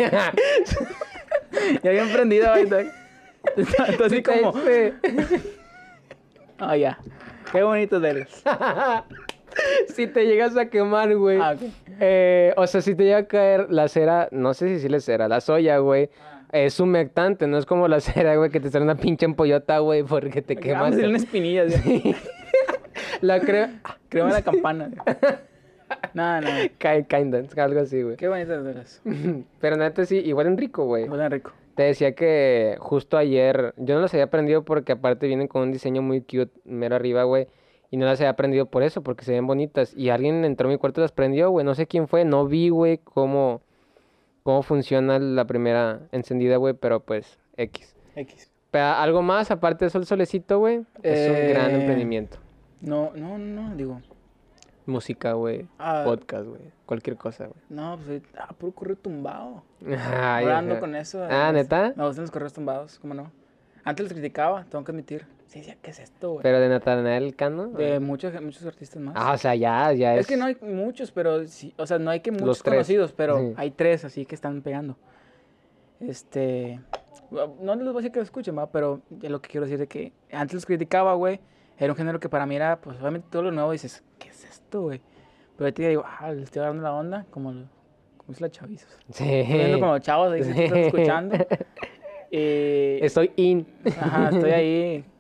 Ya 1.83 1.91
había 1.91 2.03
emprendido 2.03 2.49
ahorita. 2.49 2.81
Está 3.57 3.87
está 3.87 4.07
así 4.07 4.23
como. 4.23 4.53
sí. 4.53 4.93
Ah, 6.59 6.77
ya. 6.77 6.99
Qué 7.51 7.63
bonito 7.63 7.97
él. 8.05 8.27
si 9.95 10.07
te 10.07 10.27
llegas 10.27 10.57
a 10.57 10.67
quemar, 10.67 11.15
güey. 11.17 11.39
Ah. 11.41 11.55
Eh, 12.01 12.53
o 12.57 12.67
sea, 12.67 12.81
si 12.81 12.95
te 12.95 13.05
llega 13.05 13.19
a 13.19 13.27
caer 13.27 13.67
la 13.71 13.89
cera, 13.89 14.29
no 14.31 14.55
sé 14.55 14.69
si 14.69 14.81
sí 14.81 14.89
le 14.89 15.01
cera, 15.01 15.29
la 15.29 15.41
soya, 15.41 15.79
güey. 15.79 16.11
Ah. 16.21 16.29
Es 16.53 16.79
humectante, 16.81 17.47
no 17.47 17.57
es 17.59 17.67
como 17.67 17.89
la 17.89 18.01
cera, 18.01 18.37
güey, 18.37 18.51
que 18.51 18.61
te 18.61 18.71
sale 18.71 18.85
una 18.85 18.97
pinche 18.97 19.25
empollota, 19.25 19.79
güey, 19.79 20.03
porque 20.03 20.43
te 20.43 20.55
Ah, 20.55 20.61
quemas. 20.61 20.95
una 20.97 21.17
espinilla. 21.17 21.65
así. 21.65 22.15
La 23.21 23.41
creo. 23.41 23.69
Creo 24.09 24.27
en 24.27 24.33
la 24.33 24.43
campana. 24.43 24.91
Nada, 26.13 26.41
nada. 26.41 26.69
Kinda, 27.05 27.43
algo 27.57 27.81
así, 27.81 28.03
güey. 28.03 28.17
Qué 28.17 28.29
bonito 28.29 28.63
de 28.63 28.75
las. 28.75 29.01
Pero 29.61 29.77
neta 29.77 30.05
sí, 30.05 30.19
igual 30.19 30.47
en 30.49 30.59
rico, 30.59 30.85
güey. 30.85 31.09
Huelen 31.09 31.31
rico. 31.31 31.53
Te 31.75 31.85
decía 31.85 32.15
que 32.15 32.77
justo 32.81 33.17
ayer, 33.17 33.73
yo 33.77 33.95
no 33.95 34.01
las 34.03 34.13
había 34.13 34.25
aprendido 34.25 34.65
porque 34.65 34.93
aparte 34.93 35.27
vienen 35.27 35.49
con 35.49 35.63
un 35.63 35.73
diseño 35.73 36.03
muy 36.03 36.21
cute 36.21 36.51
mero 36.65 36.97
arriba, 36.97 37.23
güey. 37.25 37.47
Y 37.93 37.97
no 37.99 38.07
las 38.07 38.19
había 38.21 38.31
aprendido 38.31 38.67
por 38.67 38.83
eso, 38.83 39.03
porque 39.03 39.25
se 39.25 39.33
ven 39.33 39.47
bonitas. 39.47 39.95
Y 39.95 40.09
alguien 40.09 40.45
entró 40.45 40.67
a 40.67 40.73
mi 40.73 40.79
cuarto 40.79 41.01
y 41.01 41.03
las 41.03 41.13
prendió, 41.13 41.51
güey. 41.51 41.65
No 41.65 41.75
sé 41.77 41.87
quién 41.87 42.09
fue, 42.09 42.25
no 42.25 42.47
vi, 42.47 42.71
güey, 42.71 42.99
cómo, 42.99 43.61
cómo 44.43 44.63
funciona 44.63 45.19
la 45.21 45.45
primera 45.47 46.01
encendida, 46.11 46.57
güey, 46.57 46.75
pero 46.75 47.01
pues 47.01 47.39
X. 47.57 47.95
X. 48.17 48.51
Pero 48.71 48.87
algo 48.87 49.21
más, 49.23 49.51
aparte 49.51 49.85
de 49.85 49.91
Sol 49.91 50.07
Solecito, 50.07 50.59
güey, 50.59 50.85
es 51.03 51.29
un 51.31 51.49
gran 51.51 51.71
Eh, 51.73 51.81
emprendimiento. 51.81 52.39
No, 52.81 53.13
no, 53.15 53.37
no, 53.39 53.77
digo. 53.77 54.01
Música, 54.87 55.35
güey, 55.35 55.67
Ah. 55.79 56.03
podcast, 56.05 56.47
güey, 56.47 56.63
cualquier 56.87 57.17
cosa, 57.17 57.45
güey. 57.45 57.59
No, 57.69 57.97
pues 57.97 58.09
ahorita- 58.09 58.29
ah, 58.49 58.53
puro 58.59 58.73
correo 58.73 58.97
tumbado. 58.97 59.63
Ay, 59.87 60.45
Ahora 60.45 60.59
ando 60.59 60.73
ajá. 60.73 60.81
con 60.81 60.97
eso. 60.97 61.23
Ah, 61.23 61.49
además. 61.49 61.53
¿neta? 61.53 61.93
Me 61.95 62.05
gustan 62.07 62.23
los 62.23 62.31
correos 62.33 62.53
tumbados, 62.53 62.99
¿cómo 62.99 63.15
no? 63.15 63.31
Antes 63.85 64.05
los 64.05 64.13
criticaba, 64.13 64.65
tengo 64.65 64.83
que 64.85 64.91
admitir. 64.93 65.27
Sí, 65.53 65.59
decía, 65.59 65.77
¿qué 65.83 65.91
es 65.91 65.99
esto, 65.99 66.31
güey? 66.31 66.43
Pero 66.43 66.61
de 66.61 66.69
Natanael 66.71 67.37
Cano. 67.37 67.67
De 67.67 68.01
muchos, 68.01 68.33
muchos 68.41 68.65
artistas 68.65 69.03
más. 69.03 69.15
Ah, 69.19 69.33
o 69.35 69.37
sea, 69.37 69.55
ya, 69.55 69.93
ya 69.93 70.15
es. 70.15 70.21
es 70.23 70.27
que 70.27 70.39
no 70.39 70.47
hay 70.47 70.57
muchos, 70.63 71.13
pero 71.13 71.47
sí, 71.47 71.75
o 71.77 71.87
sea, 71.87 71.99
no 71.99 72.11
hay 72.11 72.21
que 72.21 72.31
muchos 72.31 72.47
Los 72.47 72.63
tres. 72.63 72.73
conocidos, 72.75 73.13
pero 73.13 73.39
Sí. 73.39 73.53
hay 73.59 73.71
tres 73.71 74.03
así 74.07 74.25
que 74.25 74.35
están 74.35 74.63
pegando. 74.63 74.97
Este, 76.01 76.81
no 77.31 77.75
les 77.77 77.85
voy 77.85 77.93
a 77.93 77.97
decir 77.99 78.13
que 78.13 78.19
lo 78.21 78.25
escuchen, 78.25 78.57
¿va? 78.57 78.71
pero 78.73 79.03
lo 79.21 79.43
que 79.43 79.51
quiero 79.51 79.67
decir 79.67 79.81
es 79.83 79.89
que 79.89 80.13
antes 80.33 80.55
los 80.55 80.65
criticaba, 80.67 81.13
güey. 81.15 81.39
Era 81.79 81.93
un 81.93 81.97
género 81.97 82.19
que 82.19 82.29
para 82.29 82.47
mí 82.47 82.57
era, 82.57 82.81
pues 82.81 82.99
obviamente 83.01 83.29
todo 83.31 83.43
lo 83.43 83.51
nuevo 83.53 83.73
dices, 83.73 84.03
¿qué 84.19 84.29
es 84.29 84.45
esto, 84.45 84.83
güey? 84.83 85.01
Pero 85.57 85.67
ahorita 85.67 85.83
ya 85.83 85.89
digo, 85.89 86.05
ah, 86.07 86.33
le 86.33 86.43
estoy 86.45 86.63
dando 86.63 86.83
la 86.83 86.95
onda, 86.95 87.27
como, 87.31 87.53
lo- 87.53 87.69
como 88.17 88.33
es 88.33 88.41
la 88.41 88.51
chaviza. 88.51 88.87
Sí. 89.11 89.25
Estoy 89.29 89.59
viendo 89.59 89.81
como 89.81 89.93
los 89.93 90.01
chavos 90.01 90.33
ahí 90.33 90.41
que 90.41 90.53
Sí. 90.55 90.63
están 90.63 90.79
escuchando. 90.79 91.37
Eh, 92.35 92.99
Estoy 93.03 93.31
in. 93.37 93.67
Ajá, 94.01 94.31
estoy 94.33 94.51
ahí. 94.53 95.05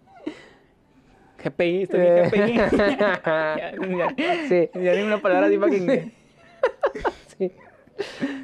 GPI, 1.44 1.82
estoy 1.82 2.00
en 2.00 2.28
GPI. 2.30 2.54
ya, 2.56 2.70
ya, 4.16 4.48
Sí. 4.48 4.70
ya 4.74 4.94
ni 4.94 5.02
una 5.02 5.18
palabra 5.20 5.46
así 5.46 5.58
para 5.58 5.70
que... 5.72 5.78
sí. 7.38 7.52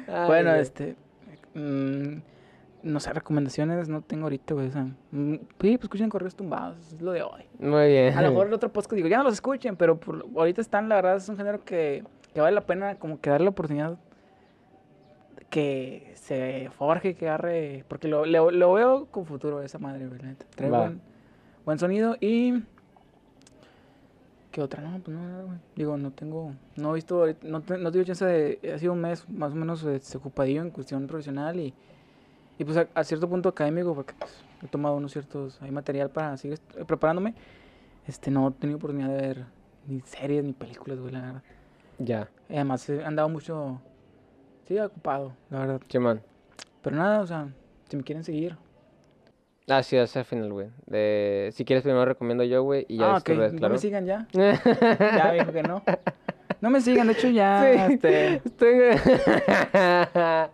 Ay, 0.07 0.27
Bueno, 0.27 0.49
güey. 0.51 0.61
este. 0.61 0.95
mm, 1.53 2.17
no 2.83 2.99
sé, 2.99 3.11
recomendaciones 3.13 3.89
no 3.89 4.01
tengo 4.01 4.23
ahorita, 4.23 4.53
güey. 4.53 4.67
O 4.67 4.71
sea, 4.71 4.83
mm, 5.11 5.33
sí, 5.33 5.41
pues 5.57 5.83
escuchen 5.83 6.09
correos 6.09 6.35
tumbados, 6.35 6.77
es 6.93 7.01
lo 7.01 7.11
de 7.11 7.23
hoy. 7.23 7.43
Muy 7.59 7.87
bien. 7.87 8.17
A 8.17 8.21
lo 8.21 8.29
mejor 8.29 8.47
el 8.47 8.53
otro 8.53 8.71
podcast 8.71 8.93
digo, 8.95 9.07
ya 9.07 9.17
no 9.17 9.23
los 9.23 9.33
escuchen, 9.33 9.75
pero 9.75 9.99
por- 9.99 10.25
ahorita 10.35 10.61
están, 10.61 10.87
la 10.89 10.95
verdad, 10.95 11.17
es 11.17 11.27
un 11.29 11.35
género 11.37 11.63
que, 11.65 12.03
que 12.33 12.41
vale 12.41 12.55
la 12.55 12.65
pena 12.65 12.95
como 12.95 13.19
que 13.19 13.29
darle 13.29 13.45
la 13.45 13.49
oportunidad 13.51 13.97
que 15.49 16.11
se 16.15 16.69
forje, 16.77 17.15
que 17.15 17.27
agarre, 17.27 17.83
porque 17.87 18.07
lo, 18.07 18.25
lo, 18.25 18.51
lo 18.51 18.73
veo 18.73 19.07
con 19.07 19.25
futuro 19.25 19.61
esa 19.63 19.79
madre, 19.79 20.05
güey. 20.07 20.19
Trae 20.55 20.69
buen, 20.69 21.01
buen 21.65 21.79
sonido 21.79 22.17
y... 22.19 22.63
¿Qué 24.51 24.61
otra? 24.61 24.81
No, 24.81 24.99
pues 24.99 25.15
no, 25.15 25.45
güey. 25.45 25.57
Digo, 25.75 25.97
no 25.97 26.11
tengo, 26.11 26.53
no 26.75 26.91
he 26.91 26.95
visto, 26.95 27.25
no, 27.43 27.59
no 27.79 27.91
tuve 27.91 28.05
chance 28.05 28.25
de, 28.25 28.71
ha 28.73 28.79
sido 28.79 28.93
un 28.93 29.01
mes 29.01 29.29
más 29.29 29.51
o 29.51 29.55
menos 29.55 29.83
este, 29.83 30.17
ocupadillo 30.17 30.61
en 30.61 30.71
cuestión 30.71 31.05
profesional 31.05 31.59
y, 31.59 31.73
y 32.57 32.63
pues 32.65 32.77
a, 32.77 32.87
a 32.95 33.03
cierto 33.03 33.29
punto 33.29 33.49
académico, 33.49 33.93
porque 33.93 34.13
pues, 34.17 34.31
he 34.63 34.67
tomado 34.67 34.95
unos 34.95 35.11
ciertos, 35.11 35.61
hay 35.61 35.69
material 35.71 36.09
para 36.09 36.35
seguir 36.37 36.53
est- 36.55 36.83
preparándome, 36.87 37.35
este, 38.07 38.31
no 38.31 38.47
he 38.47 38.51
tenido 38.53 38.77
oportunidad 38.77 39.09
de 39.09 39.21
ver 39.21 39.45
ni 39.87 40.01
series 40.01 40.43
ni 40.43 40.53
películas, 40.53 40.99
güey, 40.99 41.13
la 41.13 41.21
verdad. 41.21 41.43
Ya, 41.99 42.29
Y 42.49 42.55
además 42.55 42.89
he 42.89 43.03
andado 43.05 43.29
mucho, 43.29 43.79
sí, 44.67 44.79
ocupado, 44.79 45.33
la 45.51 45.59
verdad. 45.59 45.81
Chimón. 45.87 46.21
Pero 46.81 46.95
nada, 46.95 47.21
o 47.21 47.27
sea, 47.27 47.49
si 47.87 47.97
me 47.97 48.03
quieren 48.03 48.23
seguir. 48.23 48.57
Ah, 49.69 49.83
sí, 49.83 49.95
es 49.97 50.15
al 50.17 50.25
final, 50.25 50.51
güey. 50.51 50.67
De... 50.87 51.49
Si 51.53 51.63
quieres, 51.63 51.83
primero 51.83 52.03
recomiendo 52.05 52.43
yo, 52.43 52.63
güey, 52.63 52.85
y 52.89 52.97
ya 52.97 53.11
ah, 53.11 53.13
después 53.15 53.37
ok, 53.37 53.41
ves, 53.43 53.53
no 53.53 53.59
claro. 53.59 53.73
me 53.75 53.79
sigan 53.79 54.05
ya. 54.05 54.27
Ya 54.33 55.31
dijo 55.33 55.51
que 55.51 55.63
no. 55.63 55.83
No 56.61 56.69
me 56.69 56.81
sigan, 56.81 57.07
de 57.07 57.13
hecho 57.13 57.29
ya, 57.29 57.61
Sí. 57.87 57.93
este... 57.93 58.35
Estoy... 58.45 58.79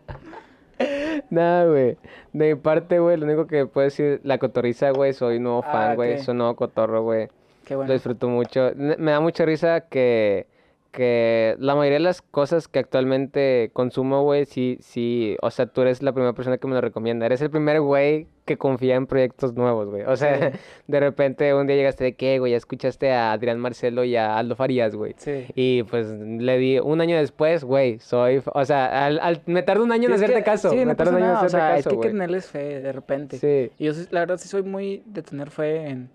Nada, 1.30 1.66
güey. 1.66 1.98
De 2.34 2.54
mi 2.54 2.56
parte, 2.56 3.00
güey, 3.00 3.16
lo 3.18 3.26
único 3.26 3.48
que 3.48 3.66
puedo 3.66 3.86
decir, 3.86 4.20
la 4.24 4.38
cotorriza, 4.38 4.92
güey, 4.92 5.14
soy 5.14 5.40
nuevo 5.40 5.64
Ah, 5.66 5.72
fan, 5.72 5.96
güey. 5.96 6.16
ok. 6.16 6.20
Soy 6.20 6.36
nuevo 6.36 6.56
cotorro, 6.56 7.02
güey. 7.04 7.30
Qué 7.64 7.74
Lo 7.74 7.80
bueno. 7.80 7.94
disfruto 7.94 8.28
mucho. 8.28 8.72
Me 8.76 9.12
da 9.12 9.20
mucha 9.22 9.46
risa 9.46 9.82
que, 9.82 10.48
que 10.96 11.56
la 11.60 11.76
mayoría 11.76 11.98
de 11.98 12.04
las 12.04 12.22
cosas 12.22 12.68
que 12.70 12.80
actualmente 12.80 13.70
consumo, 13.74 14.24
güey, 14.24 14.46
sí, 14.46 14.78
sí, 14.80 15.36
o 15.42 15.52
sea, 15.52 15.66
tú 15.66 15.82
eres 15.82 16.02
la 16.02 16.14
primera 16.14 16.32
persona 16.34 16.58
que 16.58 16.68
me 16.68 16.74
lo 16.74 16.82
recomienda. 16.82 17.26
Eres 17.26 17.42
el 17.42 17.50
primer 17.50 17.82
güey 17.82 18.28
que 18.46 18.58
confía 18.58 18.96
en 18.96 19.06
proyectos 19.06 19.54
nuevos, 19.56 19.90
güey. 19.90 20.04
O 20.04 20.16
sea, 20.16 20.52
Sí. 20.52 20.58
de 20.88 21.00
repente 21.02 21.54
un 21.54 21.68
día 21.68 21.76
llegaste 21.76 22.06
de 22.06 22.14
qué, 22.16 22.40
güey, 22.40 22.52
ya 22.52 22.58
escuchaste 22.58 23.12
a 23.12 23.34
Adrián 23.34 23.60
Marcelo 23.60 24.04
y 24.06 24.16
a 24.16 24.38
Aldo 24.38 24.56
Farías, 24.56 24.96
güey. 24.96 25.14
Sí. 25.18 25.46
Y 25.54 25.84
pues 25.84 26.08
le 26.08 26.58
di 26.58 26.80
un 26.80 27.02
año 27.02 27.18
después, 27.18 27.64
güey, 27.66 28.00
soy, 28.00 28.42
o 28.46 28.66
sea, 28.66 29.06
al, 29.06 29.20
al- 29.20 29.42
me 29.48 29.62
tarda 29.64 29.84
un 29.84 29.92
año 29.92 30.06
en 30.08 30.14
es 30.14 30.22
hacerte 30.22 30.36
que- 30.40 30.44
caso. 30.44 30.70
Sí, 30.70 30.78
me 30.78 30.86
no 30.86 30.92
un 30.94 31.08
año 31.08 31.18
en 31.18 31.22
nada, 31.24 31.34
o 31.34 31.46
hacerte 31.46 31.58
sea, 31.58 31.78
es 31.78 31.84
caso, 31.84 31.90
que 31.90 31.96
hay 31.96 32.02
que 32.04 32.08
tenerles 32.10 32.46
fe 32.48 32.82
de 32.82 32.92
repente. 32.94 33.38
Sí. 33.38 33.72
Y 33.78 33.86
yo, 33.86 33.92
la 34.12 34.22
verdad, 34.22 34.38
sí 34.38 34.48
soy 34.48 34.64
muy 34.64 35.04
de 35.06 35.22
tener 35.22 35.50
fe 35.50 35.88
en... 35.90 36.10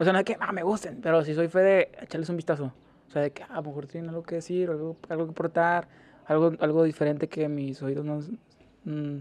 O 0.00 0.02
sea, 0.04 0.12
no 0.12 0.18
es 0.18 0.24
que, 0.24 0.36
ah, 0.40 0.50
me 0.50 0.64
gusten, 0.64 0.98
pero 1.00 1.22
sí 1.24 1.34
soy 1.34 1.46
fe 1.46 1.60
de 1.60 1.88
echarles 2.02 2.28
un 2.28 2.36
vistazo. 2.36 2.72
O 3.14 3.16
sea, 3.16 3.22
de 3.22 3.30
que, 3.30 3.44
ah, 3.44 3.46
a 3.50 3.56
lo 3.58 3.68
mejor 3.68 3.86
tienen 3.86 4.10
algo 4.10 4.24
que 4.24 4.34
decir, 4.34 4.68
algo, 4.70 4.96
algo 5.08 5.26
que 5.26 5.30
aportar, 5.30 5.86
algo, 6.26 6.52
algo 6.58 6.82
diferente 6.82 7.28
que 7.28 7.48
mis 7.48 7.80
oídos 7.80 8.04
no, 8.04 8.18
mm, 8.86 9.18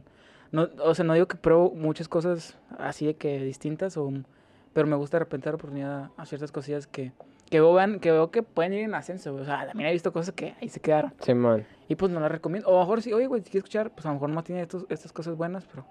no... 0.52 0.68
O 0.84 0.96
sea, 0.96 1.06
no 1.06 1.14
digo 1.14 1.28
que 1.28 1.38
pruebo 1.38 1.76
muchas 1.76 2.08
cosas 2.08 2.58
así 2.80 3.06
de 3.06 3.14
que 3.14 3.44
distintas, 3.44 3.96
o, 3.98 4.12
pero 4.74 4.88
me 4.88 4.96
gusta 4.96 5.18
de 5.18 5.26
repente 5.26 5.46
dar 5.46 5.54
oportunidad 5.54 6.10
a, 6.18 6.26
ciertas 6.26 6.52
cosillas 6.52 6.88
que, 6.88 7.12
que 7.52 7.62
veo, 7.62 7.78
que 8.00 8.12
veo 8.12 8.32
que 8.32 8.42
pueden 8.42 8.74
ir 8.74 8.80
en 8.80 8.96
ascenso. 8.96 9.36
O 9.36 9.46
sea, 9.46 9.68
también 9.68 9.92
he 9.92 9.94
visto 9.94 10.12
cosas 10.12 10.34
que 10.34 10.56
ahí 10.60 10.70
se 10.70 10.80
quedaron. 10.80 11.14
Simón. 11.20 11.64
Y 11.88 11.94
pues 11.94 12.12
no 12.12 12.20
las 12.20 12.32
recomiendo. 12.32 12.70
O 12.70 12.72
a 12.72 12.74
lo 12.78 12.80
mejor 12.80 13.04
sí, 13.04 13.14
oye, 13.14 13.28
güey, 13.28 13.44
si 13.44 13.52
quieres 13.52 13.66
escuchar, 13.66 13.92
pues 13.92 14.08
a 14.08 14.10
lo 14.10 14.16
mejor 14.16 14.32
no 14.32 14.44
tiene 14.44 14.64
estos, 14.64 14.88
estas 14.90 15.14
cosas 15.14 15.38
buenas, 15.38 15.66
pero 15.66 15.86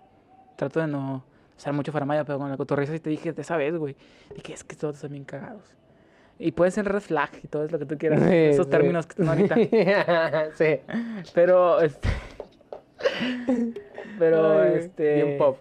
trato 0.56 0.81
de 0.81 0.89
no 0.89 1.22
hacer 1.56 1.72
mucho 1.72 1.92
faramaya, 1.92 2.24
pero 2.24 2.40
con 2.40 2.50
la 2.50 2.56
cotorriza 2.56 2.92
sí 2.92 2.98
te 2.98 3.10
dije 3.10 3.32
de 3.32 3.42
esa 3.42 3.56
vez, 3.56 3.76
güey. 3.76 3.94
De 4.34 4.42
que 4.42 4.55
es 4.55 4.64
que 4.64 4.74
todos 4.74 4.97
están 4.97 5.12
bien 5.12 5.24
cagados. 5.24 5.76
Y 6.39 6.52
puede 6.52 6.70
ser 6.70 6.86
red 6.86 7.01
flag 7.01 7.31
y 7.43 7.47
todo 7.47 7.65
es 7.65 7.73
lo 7.73 7.78
que 7.78 7.86
tú 7.86 7.97
quieras. 7.97 8.20
Sí, 8.20 8.35
esos 8.35 8.67
sí. 8.67 8.70
términos 8.70 9.07
que 9.07 9.12
están 9.12 9.28
ahorita. 9.28 9.55
sí. 10.55 10.81
Pero, 11.35 11.81
este. 11.81 12.09
Pero, 14.19 14.61
Ay, 14.61 14.73
este. 14.77 15.15
bien 15.15 15.39
pop. 15.39 15.59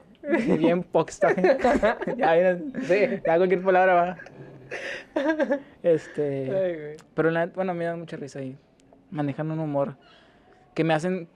Bien 0.58 0.84
popstar. 0.84 1.36
ya. 2.18 2.58
Sí. 2.82 3.22
Ya 3.26 3.38
cualquier 3.38 3.62
palabra 3.64 3.94
va. 3.94 4.18
Este. 5.84 6.52
Ay. 6.52 6.98
Pero 7.14 7.32
la 7.32 7.48
bueno, 7.48 7.74
me 7.74 7.86
da 7.86 7.96
mucha 7.96 8.18
risa 8.18 8.40
ahí. 8.40 8.58
Manejan 9.10 9.52
un 9.52 9.60
humor 9.60 9.98
que 10.74 10.84
me 10.84 10.94
hacen 10.94 11.28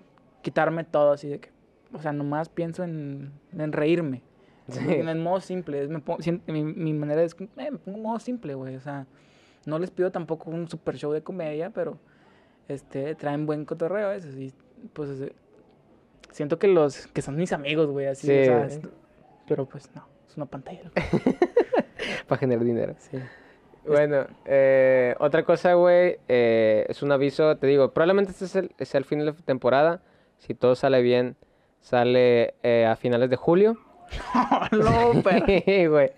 quitarme 0.41 0.83
todo 0.83 1.13
así 1.13 1.27
de 1.27 1.39
que. 1.39 1.49
O 1.93 2.01
sea, 2.01 2.11
nomás 2.11 2.49
pienso 2.49 2.83
en, 2.83 3.31
en 3.57 3.71
reírme. 3.71 4.21
Sí. 4.69 4.79
En 4.89 5.21
modo 5.21 5.39
simple. 5.41 5.83
es- 5.83 5.89
me 5.89 5.99
pongo- 5.99 6.19
mi, 6.47 6.63
mi 6.63 6.93
manera 6.93 7.21
es. 7.23 7.35
eh, 7.39 7.47
me 7.71 7.77
pongo 7.77 7.97
en 7.97 8.03
modo 8.03 8.19
simple, 8.19 8.55
güey. 8.55 8.75
O 8.75 8.81
sea, 8.81 9.05
no 9.65 9.77
les 9.79 9.91
pido 9.91 10.11
tampoco 10.11 10.49
un 10.49 10.67
super 10.67 10.97
show 10.97 11.11
de 11.11 11.21
comedia, 11.21 11.69
pero. 11.69 11.97
Este, 12.67 13.13
traen 13.13 13.45
buen 13.45 13.63
cotorreo 13.65 14.07
a 14.07 14.11
veces. 14.11 14.35
Y 14.37 14.53
pues. 14.93 15.09
siento 16.31 16.57
que 16.57 16.67
los. 16.67 17.07
Que 17.07 17.21
son 17.21 17.35
mis 17.35 17.53
amigos, 17.53 17.89
güey. 17.91 18.07
Así. 18.07 18.25
Sí, 18.27 18.33
o 18.41 18.43
sea, 18.45 18.57
güey. 18.57 18.67
es- 18.69 18.81
pero 19.47 19.65
pues 19.67 19.89
no. 19.95 20.07
Es 20.27 20.35
una 20.37 20.47
pantalla. 20.47 20.89
Para 22.27 22.39
generar 22.39 22.63
dinero. 22.63 22.95
Sí. 22.97 23.17
Bueno, 23.85 24.25
eh, 24.45 25.15
otra 25.19 25.43
cosa, 25.43 25.73
güey, 25.75 26.17
eh, 26.27 26.87
es 26.89 27.03
un 27.03 27.11
aviso, 27.11 27.55
te 27.57 27.67
digo, 27.67 27.93
probablemente 27.93 28.31
este 28.31 28.45
es 28.45 28.55
el, 28.55 28.71
es 28.79 28.95
el 28.95 29.05
fin 29.05 29.19
de 29.19 29.25
la 29.25 29.33
temporada. 29.33 30.01
Si 30.39 30.55
todo 30.55 30.73
sale 30.73 31.03
bien, 31.03 31.35
sale 31.81 32.55
eh, 32.63 32.87
a 32.87 32.95
finales 32.95 33.29
de 33.29 33.35
julio. 33.35 33.77
Sí, 35.65 35.85
güey. 35.87 36.11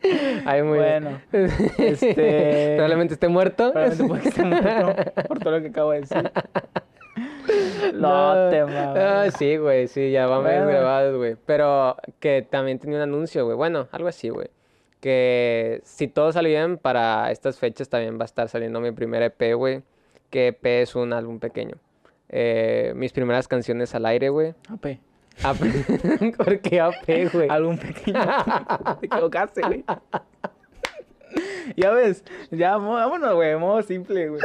Ahí 0.45 0.61
muy. 0.64 0.77
Bueno, 0.80 1.22
este- 1.32 2.74
Probablemente 2.75 3.14
esté 3.14 3.27
muerto. 3.27 3.72
Probablemente 3.72 4.07
puede 4.07 4.30
esté 4.30 4.43
muerto 4.43 4.95
por 5.27 5.40
todo 5.40 5.51
lo 5.57 5.61
que 5.61 5.67
acabo 5.69 5.91
de 5.91 6.01
decir. 6.01 6.32
No, 7.93 8.49
te 8.49 8.64
mames. 8.64 8.98
Ah, 8.98 9.25
sí, 9.38 9.57
güey, 9.57 9.88
sí, 9.88 10.11
ya 10.11 10.27
vamos 10.27 10.45
Bueno. 10.45 10.67
grabados, 10.67 11.16
güey. 11.17 11.35
Pero 11.45 11.95
que 12.19 12.45
también 12.48 12.80
tenía 12.80 12.98
un 12.98 13.03
anuncio, 13.03 13.45
güey. 13.45 13.56
Bueno, 13.57 13.88
algo 13.91 14.07
así, 14.07 14.30
güey. 14.30 14.49
Que 14.99 15.82
si 15.83 16.07
todo 16.07 16.32
sale 16.32 16.49
bien, 16.49 16.77
para 16.77 17.32
estas 17.32 17.57
fechas 17.57 17.88
también 17.90 18.17
va 18.19 18.24
a 18.24 18.25
estar 18.25 18.49
saliendo 18.49 18.80
mi 18.82 18.91
primer 18.91 19.24
EP, 19.24 19.53
güey. 19.56 19.82
Que 20.30 20.48
EP 20.48 20.66
es 20.82 20.95
un 20.95 21.14
álbum 21.14 21.40
pequeño. 21.40 21.75
Eh, 22.30 22.91
mis 22.95 23.14
primeras 23.14 23.48
canciones 23.48 23.95
al 23.95 24.06
aire, 24.06 24.30
güey. 24.30 24.53
AP. 24.69 24.99
¿Por 26.38 26.59
qué 26.59 26.80
AP, 26.82 27.32
güey? 27.32 27.49
Algún 27.49 27.77
pequeño. 27.77 28.19
Te 28.99 29.06
equivocaste, 29.06 29.61
güey. 29.61 29.83
Ya 31.75 31.91
ves, 31.91 32.24
ya, 32.51 32.77
mo- 32.77 32.93
vámonos, 32.93 33.35
güey, 33.35 33.56
modo 33.57 33.82
simple, 33.83 34.30
güey. 34.30 34.41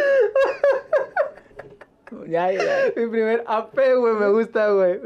Ya, 2.28 2.52
ya. 2.52 2.62
Mi 2.94 3.06
primer 3.06 3.42
AP, 3.46 3.74
güey, 3.96 4.14
me 4.14 4.28
gusta, 4.28 4.70
güey. 4.70 5.00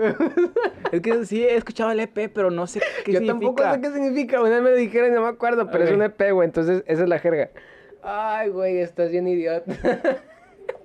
Es 0.90 1.00
que 1.02 1.24
sí 1.24 1.44
he 1.44 1.54
escuchado 1.54 1.92
el 1.92 2.00
EP, 2.00 2.32
pero 2.34 2.50
no 2.50 2.66
sé 2.66 2.80
qué 3.04 3.12
Yo 3.12 3.18
significa. 3.20 3.26
tampoco 3.54 3.74
sé 3.74 3.80
qué 3.80 3.90
significa, 3.92 4.40
una 4.40 4.50
vez 4.50 4.62
me 4.62 4.70
lo 4.70 4.76
dijeron 4.76 5.10
y 5.12 5.14
no 5.14 5.22
me 5.22 5.28
acuerdo, 5.28 5.70
pero 5.70 5.84
es 5.84 5.92
un 5.92 6.02
EP, 6.02 6.32
güey, 6.32 6.46
entonces 6.46 6.82
esa 6.86 7.04
es 7.04 7.08
la 7.08 7.20
jerga. 7.20 7.50
Ay, 8.02 8.48
güey, 8.48 8.78
estás 8.78 9.10
bien 9.12 9.28
idiota. 9.28 9.70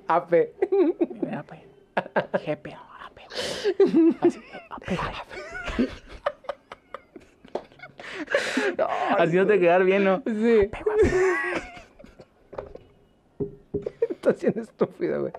AP. 0.08 0.34
AP. 1.32 1.52
GP. 2.46 2.76
Así, 4.22 4.40
güey. 4.88 5.90
Así 9.18 9.36
no 9.38 9.48
te 9.48 9.60
quedar 9.60 9.84
bien, 9.84 10.04
¿no? 10.04 10.22
Sí. 10.26 10.70
Estás 14.10 14.38
siendo 14.38 14.62
estúpido, 14.62 15.22
güey. 15.22 15.34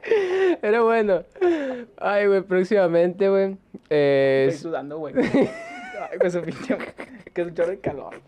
Pero 0.61 0.85
bueno. 0.85 1.25
Ay, 1.99 2.27
güey, 2.27 2.43
próximamente, 2.43 3.29
güey. 3.29 3.57
eh, 3.91 4.47
Estoy 4.49 4.71
sudando, 4.71 4.99
güey. 4.99 5.15
Ay, 6.11 6.19
con 6.21 6.31
su 6.31 6.43
pinche. 6.43 6.77
Que 7.33 7.43
es 7.43 7.47
un 7.49 7.55
chorro 7.55 7.71
de 7.71 7.81
calor. 7.81 8.21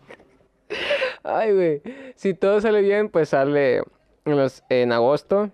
Ay, 1.23 1.53
güey. 1.53 1.81
Si 2.15 2.33
todo 2.33 2.61
sale 2.61 2.81
bien, 2.81 3.09
pues 3.09 3.29
sale 3.29 3.77
en, 3.77 4.37
los- 4.37 4.63
en 4.69 4.91
agosto. 4.91 5.51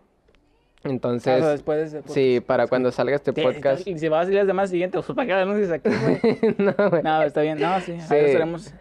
Entonces, 0.83 1.23
Claro, 1.23 1.49
después 1.49 1.91
de 1.91 1.99
ese 1.99 2.09
sí, 2.09 2.39
para 2.41 2.65
cuando 2.67 2.91
salga 2.91 3.15
este 3.15 3.31
Sí, 3.33 3.41
podcast. 3.41 3.87
Y 3.87 3.99
si 3.99 4.07
vas 4.09 4.21
a 4.21 4.23
salir 4.23 4.39
las 4.39 4.47
demás 4.47 4.69
siguientes, 4.71 5.03
pues 5.05 5.15
para 5.15 5.27
qué 5.27 5.33
anuncias 5.33 5.71
aquí, 5.71 5.89
güey. 5.89 6.55
no, 6.57 6.89
güey. 6.89 7.03
No, 7.03 7.21
está 7.23 7.41
bien. 7.41 7.59
No, 7.59 7.79
sí. 7.81 7.99
Sí. 7.99 8.13
Ahí 8.13 8.25
estaremos 8.25 8.73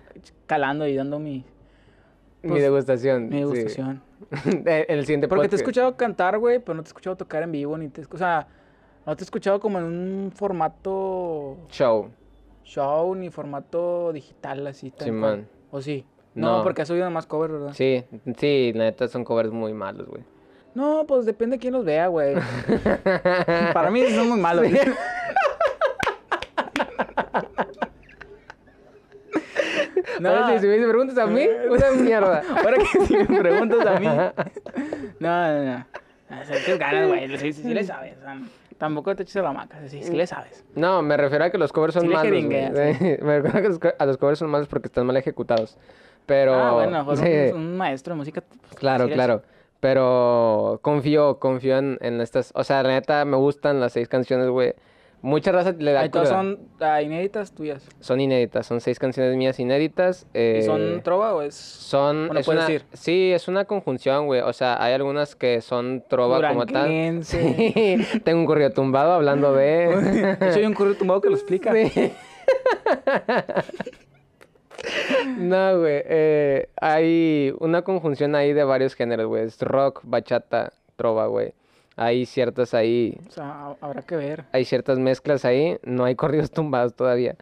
calando 0.47 0.87
y 0.87 0.97
dando 0.97 1.19
mi, 1.19 1.45
mi 2.43 2.49
pues, 2.51 2.63
degustación. 2.63 3.25
mi 3.29 3.33
sí. 3.33 3.39
degustación. 3.41 4.03
el 4.67 5.01
siguiente 5.07 5.29
Porque 5.29 5.49
te 5.49 5.57
he 5.57 5.59
escuchado 5.59 5.97
cantar, 5.97 6.39
güey, 6.39 6.59
pero 6.59 6.75
no 6.75 6.83
te 6.83 6.89
he 6.89 6.91
escuchado 6.91 7.17
tocar 7.17 7.43
en 7.43 7.53
vivo, 7.53 7.77
ni 7.77 7.89
te... 7.89 8.03
O 8.11 8.17
sea, 8.17 8.47
no 9.07 9.15
te 9.17 9.23
he 9.23 9.25
escuchado 9.25 9.61
como 9.61 9.79
en 9.79 9.85
un 9.85 10.33
formato 10.35 11.57
Show. 11.71 12.11
show, 12.65 13.15
ni 13.15 13.31
formato 13.31 14.13
digital, 14.13 14.67
así. 14.67 14.91
tal 14.91 15.05
Simón. 15.07 15.21
cual. 15.21 15.47
¿O 15.71 15.81
sí? 15.83 16.05
No, 16.35 16.59
No. 16.59 16.63
porque 16.63 16.83
has 16.83 16.91
oído 16.91 17.11
más 17.11 17.27
cover, 17.27 17.51
¿verdad? 17.51 17.73
Sí, 17.75 18.05
sí, 18.39 18.73
la 18.75 18.85
neta 18.85 19.09
son 19.09 19.25
covers 19.25 19.51
muy 19.51 19.73
malos, 19.75 20.07
güey. 20.09 20.23
No, 20.75 21.05
pues 21.07 21.27
depende 21.27 21.57
de 21.57 21.61
quién 21.61 21.73
los 21.73 21.85
vea, 21.85 22.07
güey. 22.07 22.35
Para 23.73 23.91
mí 23.91 24.07
son 24.11 24.29
muy 24.29 24.41
malos. 24.41 24.67
No, 30.21 30.49
si, 30.49 30.59
si 30.59 30.67
me 30.67 30.87
preguntas 30.87 31.17
a 31.19 31.27
mí, 31.27 31.47
una 31.71 31.91
mierda. 31.93 32.43
Ahora 32.57 32.77
que 32.77 33.07
si 33.07 33.17
me 33.17 33.41
preguntas 33.41 33.87
a 33.87 33.99
mí. 33.99 34.07
No, 35.19 35.53
no, 35.53 35.65
no. 35.65 35.87
O 36.41 36.45
sea, 36.45 36.57
qué 36.65 36.79
ganas, 36.79 37.09
güey. 37.09 37.39
Sí, 37.39 37.53
sí, 37.53 37.63
sí 37.63 37.75
le 37.75 37.85
sabes. 37.85 38.17
o 38.19 38.21
sea, 38.21 38.39
tampoco 38.79 39.15
te 39.17 39.23
eches 39.23 39.37
a 39.37 39.43
la 39.43 39.53
maca. 39.53 39.79
Sí, 39.89 40.03
sí 40.03 40.13
le 40.15 40.27
sabes. 40.27 40.65
No, 40.75 41.03
me 41.03 41.17
refiero 41.17 41.45
a 41.45 41.51
que 41.51 41.59
los 41.59 41.73
covers 41.73 41.95
son 41.95 42.03
Sí 42.03 42.09
malos. 42.09 42.39
Sí, 42.39 42.43
Me 42.43 43.41
refiero 43.41 43.59
a 43.59 43.63
que 43.63 43.69
los, 43.69 43.81
a 43.99 44.07
los 44.07 44.17
covers 44.19 44.39
son 44.39 44.51
malos 44.51 44.69
porque 44.69 44.89
están 44.89 45.07
mal 45.07 45.17
ejecutados. 45.17 45.79
Pero. 46.27 46.55
ah, 46.55 46.73
bueno, 46.73 46.99
mejor 46.99 47.17
sí, 47.17 47.51
un, 47.53 47.61
un 47.61 47.77
maestro 47.77 48.15
de 48.15 48.19
música. 48.19 48.43
pues, 48.43 48.75
claro, 48.75 49.07
sí 49.07 49.13
claro. 49.13 49.43
Pero 49.81 50.79
confío, 50.83 51.39
confío 51.39 51.79
en, 51.79 51.99
en 52.01 52.21
estas. 52.21 52.53
O 52.55 52.65
sea, 52.65 52.83
la 52.83 52.91
neta 52.91 53.25
me 53.25 53.37
gustan 53.37 53.81
las 53.81 53.93
seis 53.95 54.09
canciones, 54.09 54.49
güey. 54.49 54.75
Mucha 55.23 55.53
raza 55.53 55.73
le 55.79 55.93
da 55.93 56.09
todas 56.11 56.31
son 56.31 56.59
ah, 56.81 57.03
inéditas 57.03 57.53
tuyas. 57.53 57.87
Son 58.01 58.21
inéditas, 58.23 58.67
son 58.67 58.81
seis 58.81 58.99
canciones 58.99 59.37
mías 59.37 59.61
inéditas. 59.61 60.27
eh, 60.33 60.61
¿Y 60.63 60.65
son 60.65 61.03
trova 61.03 61.35
o 61.35 61.43
es...? 61.43 61.55
Son, 61.55 62.29
Bueno, 62.29 62.41
es 62.41 62.49
una, 62.49 62.61
decir. 62.63 62.87
sí, 62.95 63.31
es 63.31 63.47
una 63.47 63.67
conjunción, 63.67 64.25
güey. 64.25 64.41
O 64.41 64.55
sea, 64.55 64.83
hay 64.83 64.95
algunas 64.95 65.37
que 65.37 65.61
son 65.61 66.03
trova 66.09 66.41
como 66.49 66.65
tal. 66.65 66.89
Sí, 67.23 67.97
tengo 68.25 68.41
un 68.41 68.47
corrido 68.47 68.71
tumbado 68.73 69.13
hablando 69.13 69.53
de. 69.53 70.39
Hay 70.57 70.65
un 70.65 70.73
correo 70.73 70.95
tumbado 70.95 71.21
que 71.21 71.29
lo 71.29 71.35
explica. 71.37 71.73
Sí. 71.75 72.13
No, 75.37 75.79
güey. 75.81 76.03
eh, 76.05 76.69
hay 76.81 77.55
una 77.61 77.83
conjunción 77.83 78.35
ahí 78.35 78.53
de 78.53 78.65
varios 78.65 78.95
géneros, 78.95 79.27
güey. 79.27 79.45
Es 79.45 79.61
rock, 79.61 80.01
bachata, 80.05 80.73
trova, 80.97 81.27
güey. 81.27 81.55
Hay 81.97 82.25
ciertas 82.27 82.73
ahí, 82.75 83.19
O 83.29 83.31
sea, 83.31 83.45
ha- 83.51 83.77
habrá 83.81 84.03
que 84.03 84.17
ver. 84.17 84.45
hay 84.53 84.65
ciertas 84.65 84.99
mezclas 84.99 85.45
ahí. 85.45 85.79
No 85.83 86.05
hay 86.05 86.15
corridos 86.17 86.51
tumbados 86.51 86.95
todavía. 86.95 87.37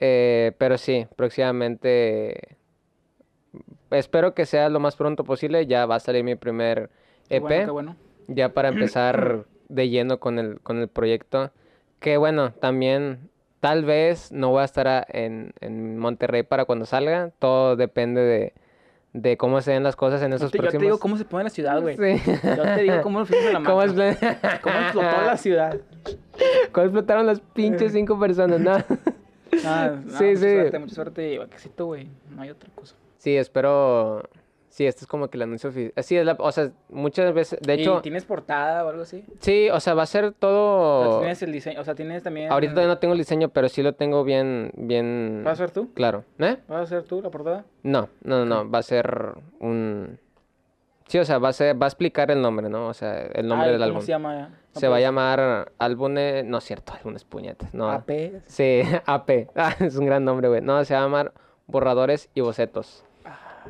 Eh, 0.00 0.52
pero 0.58 0.76
sí, 0.78 1.06
próximamente. 1.16 2.56
Espero 3.90 4.34
que 4.34 4.46
sea 4.46 4.68
lo 4.68 4.80
más 4.80 4.96
pronto 4.96 5.24
posible. 5.24 5.66
Ya 5.66 5.86
va 5.86 5.96
a 5.96 6.00
salir 6.00 6.24
mi 6.24 6.34
primer 6.34 6.90
Qué 7.28 7.36
EP. 7.36 7.42
bueno, 7.42 7.64
qué 7.64 7.70
bueno. 7.70 7.96
Ya 8.28 8.48
para 8.50 8.68
empezar 8.68 9.44
de 9.68 9.88
lleno 9.88 10.18
con 10.20 10.38
el, 10.38 10.60
con 10.60 10.78
el 10.80 10.88
proyecto. 10.88 11.52
Que 12.00 12.16
bueno, 12.16 12.52
también 12.52 13.30
tal 13.64 13.82
vez 13.86 14.30
no 14.30 14.50
voy 14.50 14.60
a 14.60 14.64
estar 14.66 14.86
a- 14.86 15.06
en, 15.08 15.54
en 15.62 15.96
Monterrey 15.98 16.42
para 16.42 16.66
cuando 16.66 16.84
salga. 16.84 17.30
Todo 17.38 17.76
depende 17.76 18.20
de, 18.20 18.52
de 19.14 19.38
cómo 19.38 19.62
se 19.62 19.72
den 19.72 19.82
las 19.82 19.96
cosas 19.96 20.20
en 20.20 20.32
Yo 20.32 20.36
esos 20.36 20.50
te, 20.50 20.58
yo 20.58 20.62
próximos... 20.64 20.80
te 20.82 20.84
digo 20.84 20.98
cómo 20.98 21.16
se 21.16 21.24
pone 21.24 21.44
la 21.44 21.48
ciudad, 21.50 21.80
güey. 21.80 21.96
Sí. 21.96 22.22
Yo 22.44 22.62
te 22.62 22.82
digo 22.82 23.00
cómo 23.02 23.20
lo 23.24 23.24
a 23.24 23.52
la 23.52 23.62
¿Cómo, 23.62 23.76
maca. 23.78 23.88
expl- 23.90 24.60
¿Cómo 24.60 24.78
explotó 24.80 25.22
la 25.24 25.36
ciudad? 25.38 25.80
cómo 26.72 26.84
explotaron 26.84 27.24
las 27.24 27.40
pinches 27.40 27.92
cinco 27.92 28.18
personas? 28.20 28.60
No. 28.60 28.76
Ah, 29.64 29.92
no, 30.04 30.18
Sí, 30.18 30.24
mucha 30.24 30.40
sí. 30.40 30.52
suerte, 30.52 30.78
mucha 30.80 30.94
suerte 30.96 31.32
y 31.32 31.38
vaquecito, 31.38 31.86
güey. 31.86 32.08
No 32.34 32.42
hay 32.42 32.50
otra 32.50 32.68
cosa. 32.74 32.96
Sí, 33.18 33.34
espero... 33.36 34.28
Sí, 34.74 34.84
este 34.88 35.02
es 35.02 35.06
como 35.06 35.28
que 35.30 35.36
el 35.36 35.42
anuncio 35.42 35.70
oficial. 35.70 35.92
Sí, 36.02 36.16
es 36.16 36.26
la... 36.26 36.34
O 36.36 36.50
sea, 36.50 36.68
muchas 36.88 37.32
veces... 37.32 37.60
De 37.62 37.76
¿Y 37.76 37.82
hecho, 37.82 38.00
tienes 38.02 38.24
portada 38.24 38.84
o 38.84 38.88
algo 38.88 39.02
así? 39.02 39.24
sí, 39.38 39.70
o 39.70 39.78
sea, 39.78 39.94
va 39.94 40.02
a 40.02 40.06
ser 40.06 40.32
todo... 40.32 41.20
tienes 41.20 41.40
el 41.44 41.52
diseño, 41.52 41.80
o 41.80 41.84
sea, 41.84 41.94
tienes 41.94 42.24
también... 42.24 42.50
Ahorita 42.50 42.72
todavía 42.72 42.92
no 42.92 42.98
tengo 42.98 43.12
el 43.12 43.18
diseño, 43.18 43.50
pero 43.50 43.68
sí 43.68 43.84
lo 43.84 43.94
tengo 43.94 44.24
bien... 44.24 44.72
bien... 44.74 45.42
¿Vas 45.44 45.60
a 45.60 45.66
ser 45.66 45.70
tú? 45.70 45.94
Claro. 45.94 46.24
¿Eh? 46.40 46.56
¿Vas 46.66 46.80
a 46.80 46.86
ser 46.86 47.04
tú 47.04 47.22
la 47.22 47.30
portada? 47.30 47.64
No, 47.84 48.08
no, 48.24 48.44
no, 48.44 48.64
no, 48.64 48.68
va 48.68 48.80
a 48.80 48.82
ser 48.82 49.34
un... 49.60 50.18
Sí, 51.06 51.18
o 51.20 51.24
sea, 51.24 51.38
va 51.38 51.50
a, 51.50 51.52
ser, 51.52 51.80
va 51.80 51.86
a 51.86 51.88
explicar 51.90 52.32
el 52.32 52.42
nombre, 52.42 52.68
¿no? 52.68 52.88
O 52.88 52.94
sea, 52.94 53.20
el 53.26 53.46
nombre 53.46 53.68
Ah, 53.68 53.70
del 53.72 53.78
¿cómo 53.80 53.86
álbum. 53.90 54.00
se 54.02 54.08
llama? 54.08 54.34
ya? 54.34 54.48
No 54.74 54.80
Se 54.80 54.88
va 54.88 54.96
a 54.96 55.00
llamar 55.00 55.70
álbumes, 55.78 56.44
no 56.46 56.58
es 56.58 56.64
cierto, 56.64 56.94
álbumes 56.94 57.22
puñetas, 57.22 57.72
no. 57.74 57.92
AP. 57.92 58.10
Sí, 58.46 58.82
AP, 59.06 59.50
Ah, 59.54 59.76
es 59.78 59.94
un 59.94 60.06
gran 60.06 60.24
nombre, 60.24 60.48
güey. 60.48 60.62
No, 60.62 60.84
se 60.84 60.94
va 60.94 61.00
a 61.00 61.02
llamar 61.04 61.32
Borradores 61.68 62.28
y 62.34 62.40
Bocetos. 62.40 63.04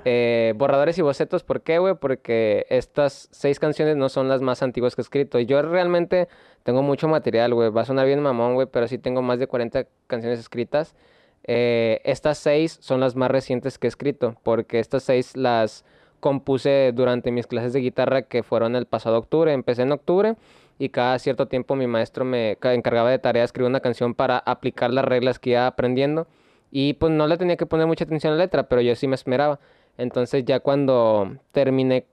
Eh, 0.04 0.52
borradores 0.56 0.98
y 0.98 1.02
bocetos, 1.02 1.44
¿por 1.44 1.62
qué, 1.62 1.78
güey? 1.78 1.94
Porque 1.94 2.66
estas 2.68 3.28
seis 3.32 3.58
canciones 3.58 3.96
no 3.96 4.08
son 4.08 4.28
las 4.28 4.42
más 4.42 4.62
antiguas 4.62 4.94
que 4.94 5.00
he 5.00 5.04
escrito. 5.04 5.38
Yo 5.40 5.62
realmente 5.62 6.28
tengo 6.62 6.82
mucho 6.82 7.08
material, 7.08 7.54
güey. 7.54 7.70
Va 7.70 7.82
a 7.82 7.84
sonar 7.86 8.06
bien 8.06 8.20
mamón, 8.20 8.54
güey, 8.54 8.66
pero 8.70 8.86
sí 8.88 8.98
tengo 8.98 9.22
más 9.22 9.38
de 9.38 9.46
40 9.46 9.86
canciones 10.06 10.38
escritas. 10.40 10.94
Eh, 11.44 12.00
estas 12.04 12.38
seis 12.38 12.78
son 12.80 13.00
las 13.00 13.16
más 13.16 13.30
recientes 13.30 13.78
que 13.78 13.86
he 13.86 13.88
escrito, 13.88 14.36
porque 14.42 14.78
estas 14.78 15.02
seis 15.04 15.36
las 15.36 15.84
compuse 16.20 16.92
durante 16.94 17.30
mis 17.30 17.46
clases 17.46 17.72
de 17.74 17.80
guitarra 17.80 18.22
que 18.22 18.42
fueron 18.42 18.76
el 18.76 18.86
pasado 18.86 19.18
octubre. 19.18 19.52
Empecé 19.52 19.82
en 19.82 19.92
octubre 19.92 20.36
y 20.78 20.88
cada 20.88 21.18
cierto 21.18 21.46
tiempo 21.48 21.76
mi 21.76 21.86
maestro 21.86 22.24
me 22.24 22.56
ca- 22.60 22.74
encargaba 22.74 23.10
de 23.10 23.18
tarea 23.18 23.44
escribir 23.44 23.68
una 23.68 23.80
canción 23.80 24.14
para 24.14 24.38
aplicar 24.38 24.90
las 24.92 25.04
reglas 25.04 25.38
que 25.38 25.50
iba 25.50 25.66
aprendiendo. 25.66 26.26
Y 26.70 26.94
pues 26.94 27.12
no 27.12 27.26
le 27.26 27.36
tenía 27.36 27.56
que 27.56 27.66
poner 27.66 27.86
mucha 27.86 28.04
atención 28.04 28.32
a 28.32 28.36
la 28.36 28.42
letra, 28.44 28.64
pero 28.68 28.80
yo 28.80 28.94
sí 28.96 29.06
me 29.06 29.14
esmeraba. 29.14 29.60
Entonces 29.96 30.44
ya 30.44 30.60
cuando 30.60 31.36
terminé 31.52 32.06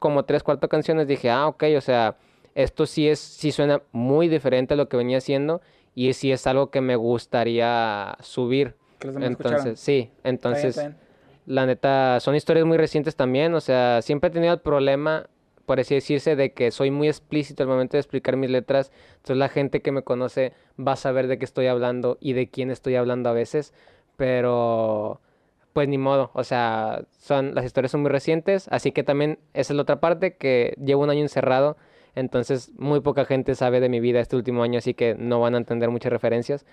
como 0.00 0.24
tres, 0.24 0.42
cuatro 0.42 0.68
canciones 0.68 1.06
dije, 1.06 1.30
ah, 1.30 1.48
ok, 1.48 1.64
o 1.76 1.80
sea, 1.80 2.16
esto 2.54 2.86
sí 2.86 3.08
es, 3.08 3.18
sí 3.18 3.52
suena 3.52 3.82
muy 3.92 4.28
diferente 4.28 4.74
a 4.74 4.76
lo 4.76 4.88
que 4.88 4.96
venía 4.96 5.18
haciendo 5.18 5.60
y 5.94 6.12
sí 6.14 6.32
es 6.32 6.46
algo 6.46 6.70
que 6.70 6.80
me 6.80 6.96
gustaría 6.96 8.16
subir. 8.20 8.74
Que 8.98 9.08
los. 9.08 9.22
Entonces, 9.22 9.78
sí, 9.78 10.10
Está 10.16 10.22
bien, 10.22 10.34
entonces, 10.34 10.76
bien. 10.76 10.96
la 11.46 11.66
neta, 11.66 12.20
son 12.20 12.34
historias 12.34 12.64
muy 12.64 12.78
recientes 12.78 13.16
también, 13.16 13.54
o 13.54 13.60
sea, 13.60 14.00
siempre 14.00 14.28
he 14.28 14.32
tenido 14.32 14.54
el 14.54 14.60
problema, 14.60 15.28
por 15.66 15.80
así 15.80 15.94
decirse, 15.94 16.34
de 16.34 16.52
que 16.52 16.70
soy 16.70 16.90
muy 16.90 17.08
explícito 17.08 17.62
al 17.62 17.68
momento 17.68 17.98
de 17.98 18.00
explicar 18.00 18.36
mis 18.36 18.50
letras, 18.50 18.90
entonces 19.16 19.36
la 19.36 19.50
gente 19.50 19.82
que 19.82 19.92
me 19.92 20.02
conoce 20.02 20.54
va 20.78 20.92
a 20.92 20.96
saber 20.96 21.26
de 21.26 21.38
qué 21.38 21.44
estoy 21.44 21.66
hablando 21.66 22.16
y 22.20 22.32
de 22.32 22.48
quién 22.48 22.70
estoy 22.70 22.94
hablando 22.94 23.28
a 23.28 23.32
veces, 23.34 23.74
pero 24.16 25.20
pues 25.76 25.88
ni 25.90 25.98
modo, 25.98 26.30
o 26.32 26.42
sea, 26.42 27.02
son, 27.18 27.54
las 27.54 27.66
historias 27.66 27.90
son 27.90 28.00
muy 28.00 28.10
recientes, 28.10 28.66
así 28.70 28.92
que 28.92 29.02
también 29.02 29.38
esa 29.52 29.74
es 29.74 29.76
la 29.76 29.82
otra 29.82 30.00
parte, 30.00 30.32
que 30.34 30.72
llevo 30.82 31.02
un 31.02 31.10
año 31.10 31.20
encerrado, 31.20 31.76
entonces 32.14 32.72
muy 32.78 33.00
poca 33.00 33.26
gente 33.26 33.54
sabe 33.54 33.78
de 33.80 33.90
mi 33.90 34.00
vida 34.00 34.20
este 34.20 34.36
último 34.36 34.62
año, 34.62 34.78
así 34.78 34.94
que 34.94 35.14
no 35.18 35.38
van 35.38 35.54
a 35.54 35.58
entender 35.58 35.90
muchas 35.90 36.10
referencias, 36.10 36.64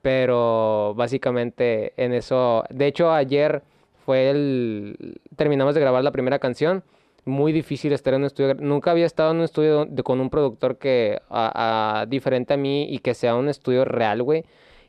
pero 0.00 0.94
básicamente 0.96 1.92
en 1.98 2.14
eso, 2.14 2.64
de 2.70 2.86
hecho 2.86 3.12
ayer 3.12 3.62
fue 4.06 4.30
el, 4.30 5.20
terminamos 5.36 5.74
de 5.74 5.82
grabar 5.82 6.02
la 6.02 6.10
primera 6.12 6.38
canción, 6.38 6.82
muy 7.26 7.52
difícil 7.52 7.92
estar 7.92 8.14
en 8.14 8.20
un 8.20 8.26
estudio, 8.26 8.54
nunca 8.54 8.92
había 8.92 9.04
estado 9.04 9.32
en 9.32 9.36
un 9.36 9.42
estudio 9.42 9.84
de- 9.84 10.02
con 10.02 10.18
un 10.18 10.30
productor 10.30 10.78
que, 10.78 11.18
a, 11.28 12.00
a- 12.00 12.06
diferente 12.06 12.54
a 12.54 12.56
mí 12.56 12.84
y 12.88 13.00
que 13.00 13.12
sea 13.12 13.34
un 13.34 13.50
estudio 13.50 13.84
real, 13.84 14.22
güey, 14.22 14.46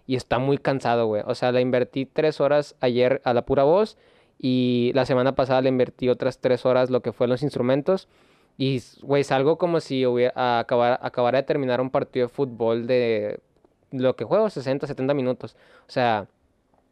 y 0.07 0.15
está 0.15 0.39
muy 0.39 0.57
cansado, 0.57 1.05
güey, 1.05 1.21
o 1.25 1.35
sea, 1.35 1.51
le 1.51 1.61
invertí 1.61 2.05
tres 2.05 2.41
horas 2.41 2.75
ayer 2.79 3.21
a 3.25 3.33
la 3.33 3.45
pura 3.45 3.63
voz 3.63 3.97
y 4.39 4.91
la 4.95 5.05
semana 5.05 5.35
pasada 5.35 5.61
le 5.61 5.69
invertí 5.69 6.09
otras 6.09 6.39
tres 6.39 6.65
horas 6.65 6.89
lo 6.89 7.01
que 7.01 7.11
fue 7.11 7.27
los 7.27 7.43
instrumentos. 7.43 8.07
Y, 8.57 8.81
güey, 9.01 9.23
salgo 9.23 9.57
como 9.57 9.79
si 9.79 10.05
hubiera, 10.05 10.59
acabar, 10.59 10.99
acabara 11.03 11.39
de 11.39 11.43
terminar 11.43 11.81
un 11.81 11.91
partido 11.91 12.27
de 12.27 12.33
fútbol 12.33 12.87
de 12.87 13.39
lo 13.91 14.15
que 14.15 14.25
juego, 14.25 14.49
60, 14.49 14.87
70 14.87 15.13
minutos. 15.13 15.55
O 15.87 15.91
sea, 15.91 16.27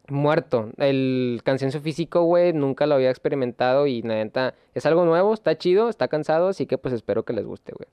muerto. 0.09 0.69
El 0.77 1.41
cansancio 1.43 1.81
físico, 1.81 2.23
güey, 2.23 2.53
nunca 2.53 2.85
lo 2.85 2.95
había 2.95 3.09
experimentado 3.09 3.87
y 3.87 4.01
la 4.01 4.15
neta 4.15 4.55
es 4.73 4.85
algo 4.85 5.05
nuevo, 5.05 5.33
está 5.33 5.57
chido, 5.57 5.89
está 5.89 6.07
cansado, 6.07 6.49
así 6.49 6.65
que 6.67 6.77
pues 6.77 6.93
espero 6.93 7.23
que 7.23 7.33
les 7.33 7.45
guste, 7.45 7.73
güey. 7.73 7.89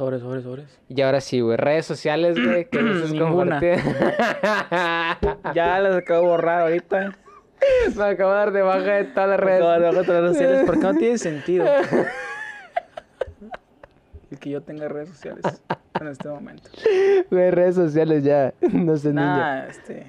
Sobres, 0.00 0.22
sobres, 0.22 0.44
sobres. 0.44 0.80
Y 0.88 0.98
ahora 1.02 1.20
sí, 1.20 1.40
güey, 1.42 1.58
redes 1.58 1.84
sociales, 1.84 2.38
güey, 2.42 2.64
que 2.70 2.80
Ninguna. 3.12 3.60
compartir. 3.60 3.78
Ya 5.54 5.78
las 5.78 5.94
acabo 5.94 6.22
de 6.22 6.26
borrar 6.28 6.62
ahorita. 6.62 7.14
Me 7.96 8.04
acabo 8.04 8.30
de 8.30 8.36
dar 8.38 8.50
de 8.52 8.62
baja 8.62 8.92
de 8.94 9.04
todas 9.04 9.28
las 9.28 9.38
Acabo 9.38 9.46
redes. 9.46 9.60
de 9.60 9.60
todas 9.60 9.82
las 9.94 10.06
redes 10.06 10.32
sociales 10.32 10.62
porque 10.64 10.80
no 10.80 10.94
tiene 10.94 11.18
sentido. 11.18 11.66
El 14.30 14.38
que 14.38 14.48
yo 14.48 14.62
tenga 14.62 14.88
redes 14.88 15.10
sociales 15.10 15.42
en 16.00 16.06
este 16.08 16.28
momento. 16.30 16.70
Güey, 17.30 17.50
redes 17.50 17.74
sociales 17.74 18.24
ya, 18.24 18.54
no 18.72 18.96
sé. 18.96 19.12
Nada, 19.12 19.66
este. 19.66 20.06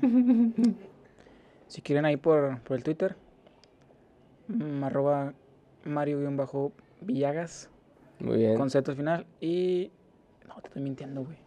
Si 1.67 1.81
quieren 1.81 2.05
ahí 2.05 2.15
por, 2.15 2.61
por 2.61 2.77
el 2.77 2.83
Twitter, 2.83 3.17
mm, 4.47 4.85
arroba 4.85 5.33
Mario-Villagas, 5.83 7.69
Muy 8.21 8.37
bien. 8.37 8.57
con 8.57 8.69
Z 8.69 8.89
al 8.91 8.97
final. 8.97 9.25
Y. 9.39 9.91
No, 10.47 10.55
te 10.61 10.67
estoy 10.67 10.81
mintiendo, 10.81 11.23
güey. 11.23 11.37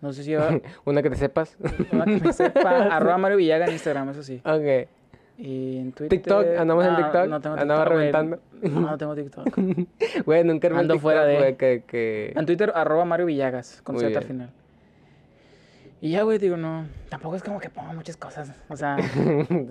No 0.00 0.12
sé 0.12 0.24
si 0.24 0.34
va. 0.34 0.48
Una 0.84 1.02
que 1.02 1.10
te 1.10 1.16
sepas. 1.16 1.56
Una 1.92 2.04
que 2.04 2.18
me 2.20 2.32
sepa. 2.32 2.86
Arroba 2.96 3.18
Mario 3.18 3.36
Villaga 3.36 3.66
en 3.66 3.72
Instagram, 3.72 4.08
eso 4.10 4.22
sí. 4.22 4.40
ok. 4.44 4.88
Y 5.38 5.78
en 5.78 5.92
Twitter. 5.92 6.18
TikTok, 6.20 6.46
¿andamos 6.58 6.86
en 6.86 6.96
TikTok? 6.96 7.26
No 7.26 7.40
tengo 7.40 7.56
¿Andaba 7.56 7.84
TikTok, 7.84 7.94
güey. 7.94 8.12
reventando? 8.12 8.38
No, 8.80 8.80
no 8.90 8.98
tengo 8.98 9.14
TikTok. 9.14 9.58
Güey, 10.26 10.44
nunca 10.44 10.68
el 10.68 10.74
Ando 10.76 10.94
TikTok, 10.94 11.00
fuera 11.02 11.24
de- 11.24 11.56
que, 11.56 11.82
que... 11.86 12.32
En 12.36 12.46
Twitter, 12.46 12.70
arroba 12.74 13.04
Mario 13.04 13.26
Villagas, 13.26 13.80
con 13.82 13.98
Z 13.98 14.16
al 14.16 14.24
final. 14.24 14.50
Y 16.00 16.10
ya, 16.10 16.22
güey, 16.22 16.38
digo, 16.38 16.56
no. 16.56 16.86
Tampoco 17.08 17.36
es 17.36 17.42
como 17.42 17.58
que 17.60 17.70
ponga 17.70 17.92
muchas 17.92 18.16
cosas. 18.16 18.52
O 18.68 18.76
sea. 18.76 18.96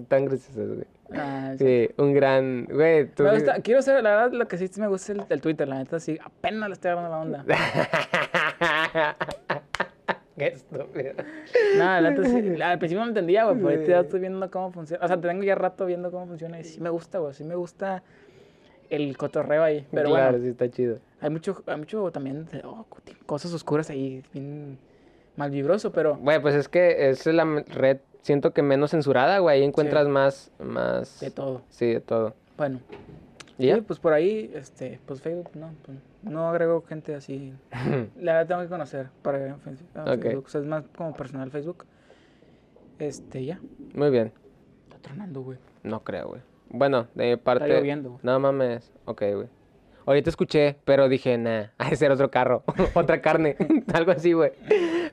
Tan 0.07 0.25
graciosos, 0.25 0.67
güey. 0.75 0.85
Ah, 1.15 1.53
sí. 1.57 1.89
Un 1.97 2.13
gran... 2.13 2.65
Güey, 2.65 3.07
tú... 3.07 3.23
Me 3.23 3.33
gusta- 3.33 3.61
quiero 3.61 3.81
ser, 3.81 4.03
la 4.03 4.11
verdad, 4.11 4.31
lo 4.31 4.47
que 4.47 4.57
sí 4.57 4.69
me 4.79 4.87
gusta 4.87 5.13
es 5.13 5.19
el, 5.19 5.25
el 5.29 5.41
Twitter, 5.41 5.67
la 5.67 5.77
neta, 5.77 5.99
sí, 5.99 6.17
apenas 6.23 6.69
le 6.69 6.73
estoy 6.73 6.91
agarrando 6.91 7.31
la 7.31 7.43
onda. 7.43 7.45
Qué 10.37 10.47
estúpido. 10.47 11.13
Nada, 11.77 12.01
la 12.01 12.11
neta, 12.11 12.23
sí, 12.23 12.61
al 12.61 12.79
principio 12.79 13.03
no 13.03 13.09
entendía, 13.09 13.43
güey, 13.45 13.57
pero 13.57 13.69
ahorita 13.69 13.87
ya 13.87 13.99
estoy 13.99 14.19
viendo 14.19 14.49
cómo 14.49 14.71
funciona. 14.71 15.03
O 15.05 15.07
sea, 15.07 15.19
tengo 15.19 15.43
ya 15.43 15.55
rato 15.55 15.85
viendo 15.85 16.09
cómo 16.11 16.27
funciona 16.27 16.59
y 16.59 16.63
sí 16.63 16.79
me 16.81 16.89
gusta, 16.89 17.19
güey, 17.19 17.33
sí 17.33 17.43
me 17.43 17.55
gusta 17.55 18.01
el 18.89 19.17
cotorreo 19.17 19.63
ahí. 19.63 19.85
Pero 19.91 20.09
claro, 20.09 20.31
bueno, 20.31 20.43
sí 20.43 20.49
está 20.51 20.69
chido. 20.69 20.99
hay 21.19 21.29
mucho, 21.29 21.63
hay 21.65 21.77
mucho 21.77 22.11
también 22.11 22.47
oh, 22.63 22.85
cosas 23.25 23.53
oscuras 23.53 23.89
ahí, 23.89 24.23
bien 24.33 24.77
mal 25.35 25.49
vibroso, 25.49 25.91
pero 25.91 26.17
Güey, 26.17 26.41
pues 26.41 26.55
es 26.55 26.67
que 26.67 27.09
es 27.09 27.25
la 27.25 27.63
red, 27.69 27.99
siento 28.21 28.51
que 28.51 28.61
menos 28.61 28.91
censurada, 28.91 29.39
güey. 29.39 29.59
Ahí 29.59 29.63
encuentras 29.63 30.07
más, 30.07 30.51
más... 30.59 31.19
de 31.19 31.31
todo. 31.31 31.61
Sí, 31.69 31.87
de 31.87 32.01
todo. 32.01 32.33
Bueno, 32.57 32.79
¿Y 33.57 33.67
ya? 33.67 33.81
pues 33.81 33.99
por 33.99 34.13
ahí, 34.13 34.51
este, 34.55 34.99
pues 35.05 35.21
Facebook, 35.21 35.51
no, 35.55 35.71
pues, 35.85 35.97
no 36.23 36.49
agrego 36.49 36.81
gente 36.83 37.15
así. 37.15 37.53
La 38.19 38.33
verdad 38.33 38.47
tengo 38.47 38.61
que 38.61 38.69
conocer 38.69 39.09
para 39.21 39.37
agregar 39.37 39.59
en. 39.65 40.21
Facebook. 40.21 40.45
O 40.45 40.49
sea, 40.49 40.61
es 40.61 40.67
más 40.67 40.83
como 40.95 41.13
personal 41.13 41.51
Facebook. 41.51 41.85
Este, 42.99 43.45
ya. 43.45 43.59
Muy 43.93 44.09
bien. 44.09 44.31
Está 44.83 44.97
tronando, 44.99 45.41
güey. 45.41 45.57
No 45.83 46.03
creo, 46.03 46.29
güey. 46.29 46.41
Bueno, 46.69 47.07
de 47.15 47.31
mi 47.31 47.35
parte... 47.37 47.67
lloviendo, 47.67 48.11
güey. 48.11 48.21
No 48.23 48.39
mames. 48.39 48.91
Ok, 49.05 49.23
güey. 49.33 49.47
Ahorita 50.05 50.29
escuché, 50.29 50.77
pero 50.83 51.07
dije, 51.09 51.37
nah, 51.37 51.65
ha 51.77 51.89
de 51.89 51.95
ser 51.95 52.11
otro 52.11 52.31
carro, 52.31 52.63
otra 52.95 53.21
carne, 53.21 53.55
algo 53.93 54.11
así, 54.11 54.33
güey. 54.33 54.51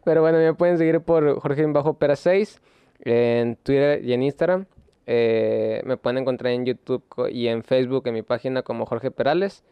Pero 0.04 0.22
bueno, 0.22 0.38
me 0.38 0.54
pueden 0.54 0.78
seguir 0.78 1.00
por 1.00 1.38
Jorge 1.40 1.66
Bajo 1.66 1.98
Pera 1.98 2.16
6 2.16 2.60
en 3.00 3.56
Twitter 3.56 4.04
y 4.04 4.12
en 4.12 4.22
Instagram. 4.22 4.66
Eh, 5.06 5.82
me 5.84 5.96
pueden 5.96 6.18
encontrar 6.18 6.52
en 6.52 6.66
YouTube 6.66 7.02
y 7.30 7.48
en 7.48 7.64
Facebook 7.64 8.06
en 8.06 8.14
mi 8.14 8.22
página 8.22 8.62
como 8.62 8.84
Jorge 8.84 9.10
Perales 9.10 9.64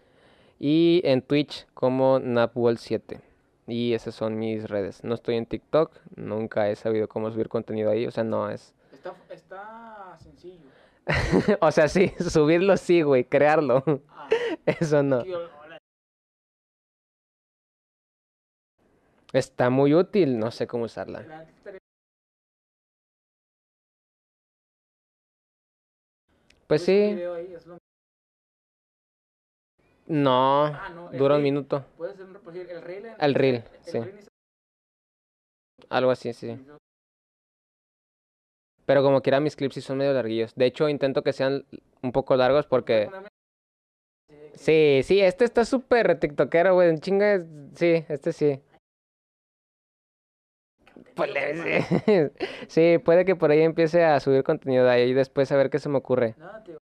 y 0.59 1.03
en 1.05 1.23
Twitch 1.23 1.67
como 1.75 2.19
Napwall7. 2.21 3.21
Y 3.67 3.95
esas 3.95 4.15
son 4.15 4.39
mis 4.39 4.69
redes. 4.69 5.05
No 5.05 5.15
estoy 5.15 5.37
en 5.37 5.47
TikTok, 5.47 5.93
nunca 6.15 6.71
he 6.71 6.77
sabido 6.77 7.09
cómo 7.09 7.31
subir 7.31 7.49
contenido 7.49 7.91
ahí, 7.91 8.07
o 8.07 8.11
sea, 8.11 8.25
no 8.25 8.49
es... 8.49 8.75
Está, 8.93 9.15
está 9.31 10.17
sencillo. 10.19 10.71
o 11.61 11.71
sea, 11.71 11.89
sí, 11.89 12.13
subirlo 12.31 12.77
sí, 12.77 13.03
güey, 13.03 13.25
crearlo. 13.25 13.83
Ah, 14.09 14.29
Eso 14.67 15.03
no. 15.03 15.23
Está 19.33 19.71
muy 19.71 19.93
útil, 19.93 20.39
no 20.39 20.51
sé 20.51 20.67
cómo 20.67 20.85
usarla. 20.85 21.47
Pues 26.67 26.83
sí, 26.83 27.17
no, 30.07 30.65
Ah, 30.65 30.91
no, 30.95 31.11
dura 31.13 31.37
un 31.37 31.43
minuto, 31.43 31.85
Puede 31.97 32.15
ser 32.17 32.27
un- 32.27 32.37
el 32.37 32.83
reel. 32.83 33.07
El 33.19 33.35
reel, 33.35 33.55
el 33.57 33.65
sí. 33.83 33.99
reel 33.99 34.27
algo 35.89 36.11
así, 36.11 36.33
sí. 36.33 36.59
Pero 38.87 39.03
como 39.03 39.21
quiera 39.21 39.41
mis 39.41 39.57
clips 39.57 39.75
sí 39.75 39.81
son 39.81 39.99
medio 39.99 40.13
larguillos. 40.13 40.55
De 40.55 40.67
hecho, 40.67 40.89
intento 40.89 41.23
que 41.23 41.33
sean 41.33 41.65
un 42.03 42.13
poco 42.13 42.37
largos 42.37 42.67
porque... 42.67 43.11
Sí, 44.55 45.03
sí, 45.05 45.21
este 45.21 45.45
está 45.45 45.65
súper 45.65 46.19
tiktokero, 46.19 46.75
güey, 46.75 46.89
en 46.89 46.99
chinga, 47.01 47.45
sí, 47.75 48.05
este 48.09 48.33
sí. 48.33 48.61
Pues 51.15 51.31
sí. 51.33 52.31
Sí, 52.69 52.99
puede 52.99 53.25
que 53.25 53.37
por 53.37 53.51
ahí 53.51 53.61
empiece 53.63 54.05
a 54.05 54.19
subir 54.21 54.43
contenido 54.45 54.85
de 54.85 54.91
ahí 54.91 55.11
y 55.11 55.15
después 55.15 55.51
a 55.53 55.57
ver 55.57 55.71
qué 55.71 55.79
se 55.79 55.89
me 55.89 55.99
ocurre. 55.99 56.35
No, 56.39 56.63
tío. 56.63 56.79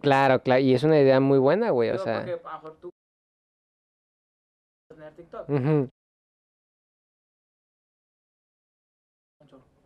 Claro, 0.00 0.42
claro, 0.42 0.60
y 0.60 0.74
es 0.74 0.84
una 0.84 1.00
idea 1.00 1.18
muy 1.20 1.38
buena, 1.38 1.70
güey, 1.70 1.90
o 1.90 1.98
sea. 1.98 2.18
porque 2.18 2.32
a 2.32 2.36
lo 2.36 2.42
mejor 2.52 2.76
tú 2.80 2.90
tener 4.94 5.12
TikTok. 5.14 5.46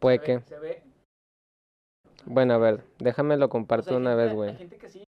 Puede 0.00 0.18
Se 0.18 0.20
ve- 0.20 0.40
que. 0.40 0.48
Se 0.48 0.58
ve. 0.58 0.82
Bueno, 2.26 2.54
a 2.54 2.58
ver, 2.58 2.84
déjame 2.98 3.36
lo 3.36 3.46
o 3.46 3.48
sea, 3.48 3.50
comparto 3.52 3.96
una 3.96 4.10
gente- 4.10 4.24
vez, 4.24 4.34
güey. 4.34 4.50
Hay 4.50 4.56
gente 4.56 4.78
que 4.78 4.88
sí. 4.88 5.04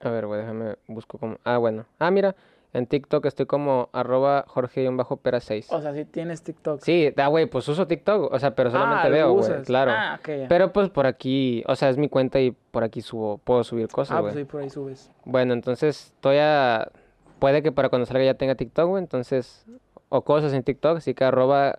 A 0.00 0.10
ver, 0.10 0.26
güey, 0.26 0.40
déjame 0.40 0.76
busco 0.86 1.18
como. 1.18 1.36
Ah, 1.44 1.58
bueno. 1.58 1.86
Ah, 1.98 2.10
mira, 2.10 2.34
en 2.72 2.86
TikTok 2.86 3.26
estoy 3.26 3.46
como 3.46 3.88
arroba 3.92 4.44
Jorge-Pera6. 4.46 5.66
O 5.70 5.80
sea, 5.80 5.92
sí 5.92 6.04
tienes 6.04 6.42
TikTok. 6.42 6.80
Sí, 6.82 7.12
ah, 7.16 7.26
güey, 7.26 7.46
pues 7.46 7.66
uso 7.68 7.86
TikTok, 7.86 8.32
o 8.32 8.38
sea, 8.38 8.54
pero 8.54 8.70
solamente 8.70 9.06
Ah, 9.06 9.08
lo 9.08 9.14
veo, 9.14 9.32
güey, 9.32 9.62
claro. 9.64 9.90
Ah, 9.94 10.18
ok, 10.20 10.28
ya. 10.28 10.48
Pero 10.48 10.72
pues 10.72 10.88
por 10.88 11.06
aquí, 11.06 11.64
o 11.66 11.74
sea, 11.74 11.88
es 11.88 11.96
mi 11.96 12.08
cuenta 12.08 12.40
y 12.40 12.52
por 12.52 12.84
aquí 12.84 13.00
subo, 13.02 13.38
puedo 13.38 13.64
subir 13.64 13.88
cosas, 13.88 14.16
ah, 14.16 14.20
güey. 14.20 14.32
pues 14.32 14.38
ahí 14.38 14.44
por 14.44 14.60
ahí 14.62 14.70
subes. 14.70 15.10
Bueno, 15.24 15.52
entonces 15.52 16.12
estoy 16.14 16.36
a... 16.38 16.90
Puede 17.38 17.62
que 17.62 17.72
para 17.72 17.88
cuando 17.88 18.06
salga 18.06 18.24
ya 18.24 18.34
tenga 18.34 18.54
TikTok, 18.54 18.88
güey, 18.88 19.02
entonces... 19.02 19.66
O 20.12 20.22
cosas 20.22 20.52
en 20.52 20.62
TikTok, 20.64 20.98
así 20.98 21.14
que 21.14 21.24
arroba 21.24 21.78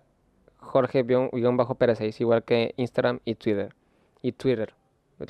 Jorge-Pera6, 0.58 2.20
igual 2.20 2.44
que 2.44 2.72
Instagram 2.76 3.20
y 3.24 3.34
Twitter. 3.34 3.74
Y 4.22 4.32
Twitter. 4.32 4.74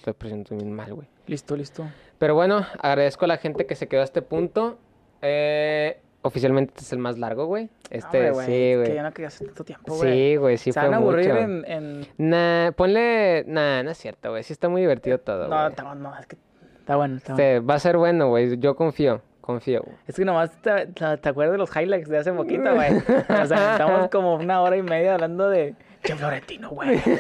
Lo 0.07 0.15
presento 0.15 0.55
bien 0.55 0.73
mal, 0.73 0.95
güey. 0.95 1.09
Listo, 1.27 1.57
listo. 1.57 1.85
Pero 2.19 2.35
bueno, 2.35 2.67
agradezco 2.81 3.25
a 3.25 3.29
la 3.29 3.37
gente 3.39 3.67
que 3.67 3.75
se 3.75 3.89
quedó 3.89 4.01
a 4.01 4.05
este 4.05 4.23
punto. 4.23 4.79
Eh, 5.23 5.99
oficialmente 6.23 6.71
este 6.73 6.83
es 6.83 6.93
el 6.93 6.99
más 6.99 7.19
largo, 7.19 7.47
güey. 7.47 7.69
Este, 7.91 8.31
Hombre, 8.31 8.45
sí, 8.47 8.53
Que 8.53 8.77
güey. 8.77 8.95
ya 8.95 9.03
no 9.03 9.13
quedas 9.13 9.39
tanto 9.39 9.65
tiempo, 9.65 9.95
güey. 9.97 10.13
Sí, 10.31 10.37
güey, 10.37 10.57
sí 10.59 10.73
Se 10.73 10.81
fue 10.81 10.89
van 10.89 10.95
a 10.95 10.97
aburrir 10.99 11.29
mucho. 11.33 11.39
en, 11.43 11.65
en... 11.67 12.07
Nah, 12.19 12.71
ponle... 12.73 13.45
Nah, 13.47 13.83
no 13.83 13.91
es 13.91 13.99
cierto, 13.99 14.31
güey. 14.31 14.43
Sí 14.43 14.53
está 14.53 14.69
muy 14.69 14.81
divertido 14.83 15.19
todo, 15.19 15.49
No, 15.49 15.57
güey. 15.57 15.69
está- 15.71 15.95
no, 15.95 16.19
es 16.19 16.27
que 16.27 16.37
está 16.79 16.97
bueno, 16.97 17.17
está 17.17 17.35
bueno. 17.35 17.67
Va 17.67 17.75
a 17.75 17.79
ser 17.79 17.97
bueno, 17.97 18.29
güey. 18.29 18.59
Yo 18.59 18.75
confío, 18.77 19.21
confío, 19.41 19.83
güey. 19.83 19.97
Es 20.07 20.17
que 20.17 20.25
nomás 20.25 20.51
te, 20.63 20.87
te, 20.89 21.17
te 21.19 21.29
acuerdas 21.29 21.53
de 21.53 21.59
los 21.59 21.75
highlights 21.77 22.09
de 22.09 22.19
hace 22.19 22.33
poquito, 22.33 22.75
güey. 22.75 22.93
O 23.43 23.47
sea, 23.47 23.73
estamos 23.73 24.09
como 24.11 24.35
una 24.37 24.61
hora 24.63 24.77
y 24.77 24.83
media 24.83 25.15
hablando 25.15 25.49
de 25.49 25.75
Che 26.05 26.15
Florentino, 26.17 26.71
güey. 26.71 27.01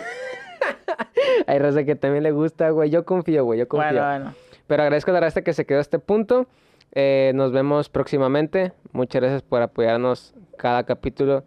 Hay 1.46 1.58
raza 1.58 1.84
que 1.84 1.94
también 1.96 2.22
le 2.22 2.32
gusta, 2.32 2.70
güey. 2.70 2.90
Yo 2.90 3.04
confío, 3.04 3.44
güey. 3.44 3.58
Yo 3.58 3.68
confío. 3.68 3.88
Bueno, 3.90 4.06
bueno. 4.06 4.34
Pero 4.66 4.82
agradezco 4.82 5.10
a 5.10 5.14
la 5.14 5.20
raza 5.20 5.42
que 5.42 5.52
se 5.52 5.66
quedó 5.66 5.78
a 5.78 5.82
este 5.82 5.98
punto. 5.98 6.46
Eh, 6.94 7.32
nos 7.34 7.52
vemos 7.52 7.88
próximamente. 7.88 8.72
Muchas 8.92 9.20
gracias 9.22 9.42
por 9.42 9.62
apoyarnos 9.62 10.34
cada 10.56 10.84
capítulo. 10.84 11.44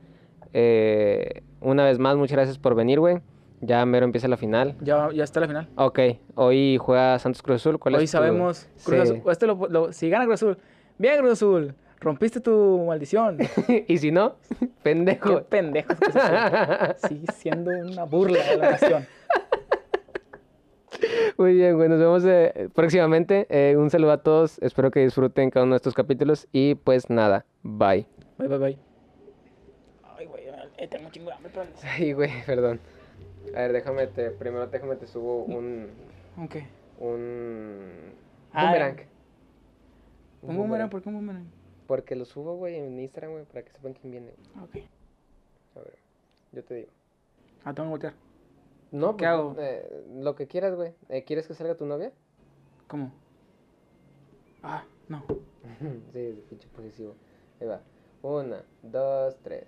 Eh, 0.54 1.42
una 1.62 1.86
vez 1.86 2.00
más, 2.00 2.16
muchas 2.18 2.36
gracias 2.38 2.58
por 2.58 2.76
venir, 2.76 3.00
güey. 3.00 3.20
Ya 3.62 3.86
mero 3.86 4.06
empieza 4.06 4.28
la 4.28 4.38
final. 4.38 4.76
Ya, 4.82 5.10
ya 5.14 5.24
está 5.24 5.40
la 5.40 5.48
final. 5.48 5.68
Ok, 5.76 6.00
hoy 6.36 6.78
juega 6.78 7.18
Santos 7.20 7.42
Cruz 7.42 7.56
Azul. 7.62 7.80
¿Cuál 7.80 7.96
Hoy 7.96 8.04
es 8.04 8.12
tu- 8.12 8.18
sabemos. 8.18 8.68
Cruz 8.84 8.96
Sí. 8.98 9.02
Azul. 9.16 9.22
Este 9.32 9.48
lo, 9.48 9.68
lo- 9.70 9.94
si 9.94 10.10
gana 10.10 10.26
Cruz 10.26 10.36
Azul. 10.36 10.58
Bien, 10.98 11.18
Cruz 11.20 11.32
Azul. 11.34 11.74
Rompiste 12.02 12.42
tu 12.42 12.84
maldición. 12.86 13.38
y 13.88 13.98
si 13.98 14.12
no, 14.12 14.36
Qué 14.60 14.68
pendejo. 14.84 15.40
Cruz 15.96 16.16
Azul. 16.16 17.10
Sigue 17.10 17.32
siendo 17.34 17.72
una 17.72 18.04
burla 18.04 18.44
de 18.44 18.58
la 18.58 18.72
nación. 18.72 19.06
Muy 21.38 21.54
bien, 21.54 21.76
güey. 21.76 21.90
Nos 21.90 22.00
vemos 22.00 22.24
eh, 22.26 22.70
próximamente. 22.74 23.48
Eh, 23.50 23.76
un 23.78 23.90
saludo 23.90 24.12
a 24.12 24.24
todos. 24.24 24.60
Espero 24.60 24.92
que 24.92 25.02
disfruten 25.02 25.50
cada 25.50 25.66
uno 25.66 25.74
de 25.74 25.78
estos 25.78 25.94
capítulos. 25.94 26.48
Y 26.52 26.76
pues 26.76 27.10
nada, 27.10 27.46
bye. 27.64 28.06
Bye, 28.38 28.48
bye, 28.48 28.58
bye. 28.58 28.78
Ay, 30.18 30.26
güey, 30.28 30.44
eh, 30.78 30.88
tengo 30.88 31.06
un 31.08 31.12
chingo 31.12 31.28
de 31.30 31.36
hambre, 31.36 31.52
pero... 31.54 31.66
Ay, 31.84 32.14
güey, 32.14 32.32
perdón. 32.46 32.80
A 33.56 33.60
ver, 33.62 33.74
déjame 33.74 34.08
te, 34.08 34.32
primero 34.32 34.68
déjame 34.68 34.96
te 34.96 35.08
subo 35.08 35.44
un, 35.44 35.88
Ok. 36.38 36.56
un 37.00 37.90
Ah, 38.54 38.66
boomerang. 38.66 38.98
¿Un 40.42 40.58
boomerang? 40.58 40.90
¿Por 40.90 41.02
qué 41.02 41.10
un 41.10 41.16
boomerang? 41.16 41.46
Porque 41.88 42.16
lo 42.16 42.26
subo, 42.26 42.56
güey, 42.56 42.76
en 42.76 43.00
Instagram, 43.00 43.32
güey, 43.34 43.46
para 43.46 43.64
que 43.64 43.72
sepan 43.72 43.94
quién 43.94 44.12
viene. 44.12 44.32
Ok. 44.64 44.78
A 45.76 45.80
ver, 45.80 45.94
yo 46.54 46.64
te 46.64 46.74
digo. 46.76 46.90
Ah, 47.64 47.74
tengo 47.74 47.88
que 47.88 47.92
voltear. 47.92 48.14
No, 48.92 49.18
¿Qué 49.18 49.26
pues, 49.26 49.30
hago? 49.30 49.56
eh, 49.60 50.06
lo 50.22 50.36
que 50.36 50.48
quieras, 50.48 50.76
güey. 50.76 50.94
Eh, 51.10 51.24
¿Quieres 51.24 51.48
que 51.48 51.54
salga 51.54 51.76
tu 51.76 51.86
novia? 51.86 52.12
¿Cómo? 52.88 53.12
Ah, 54.64 54.84
no. 55.10 55.24
sí, 56.14 56.20
es 56.20 56.40
pinche 56.50 56.68
posesivo. 56.70 57.16
Ahí 57.60 57.68
va. 57.68 57.82
Una, 58.22 58.64
dos, 58.82 59.36
tres. 59.44 59.68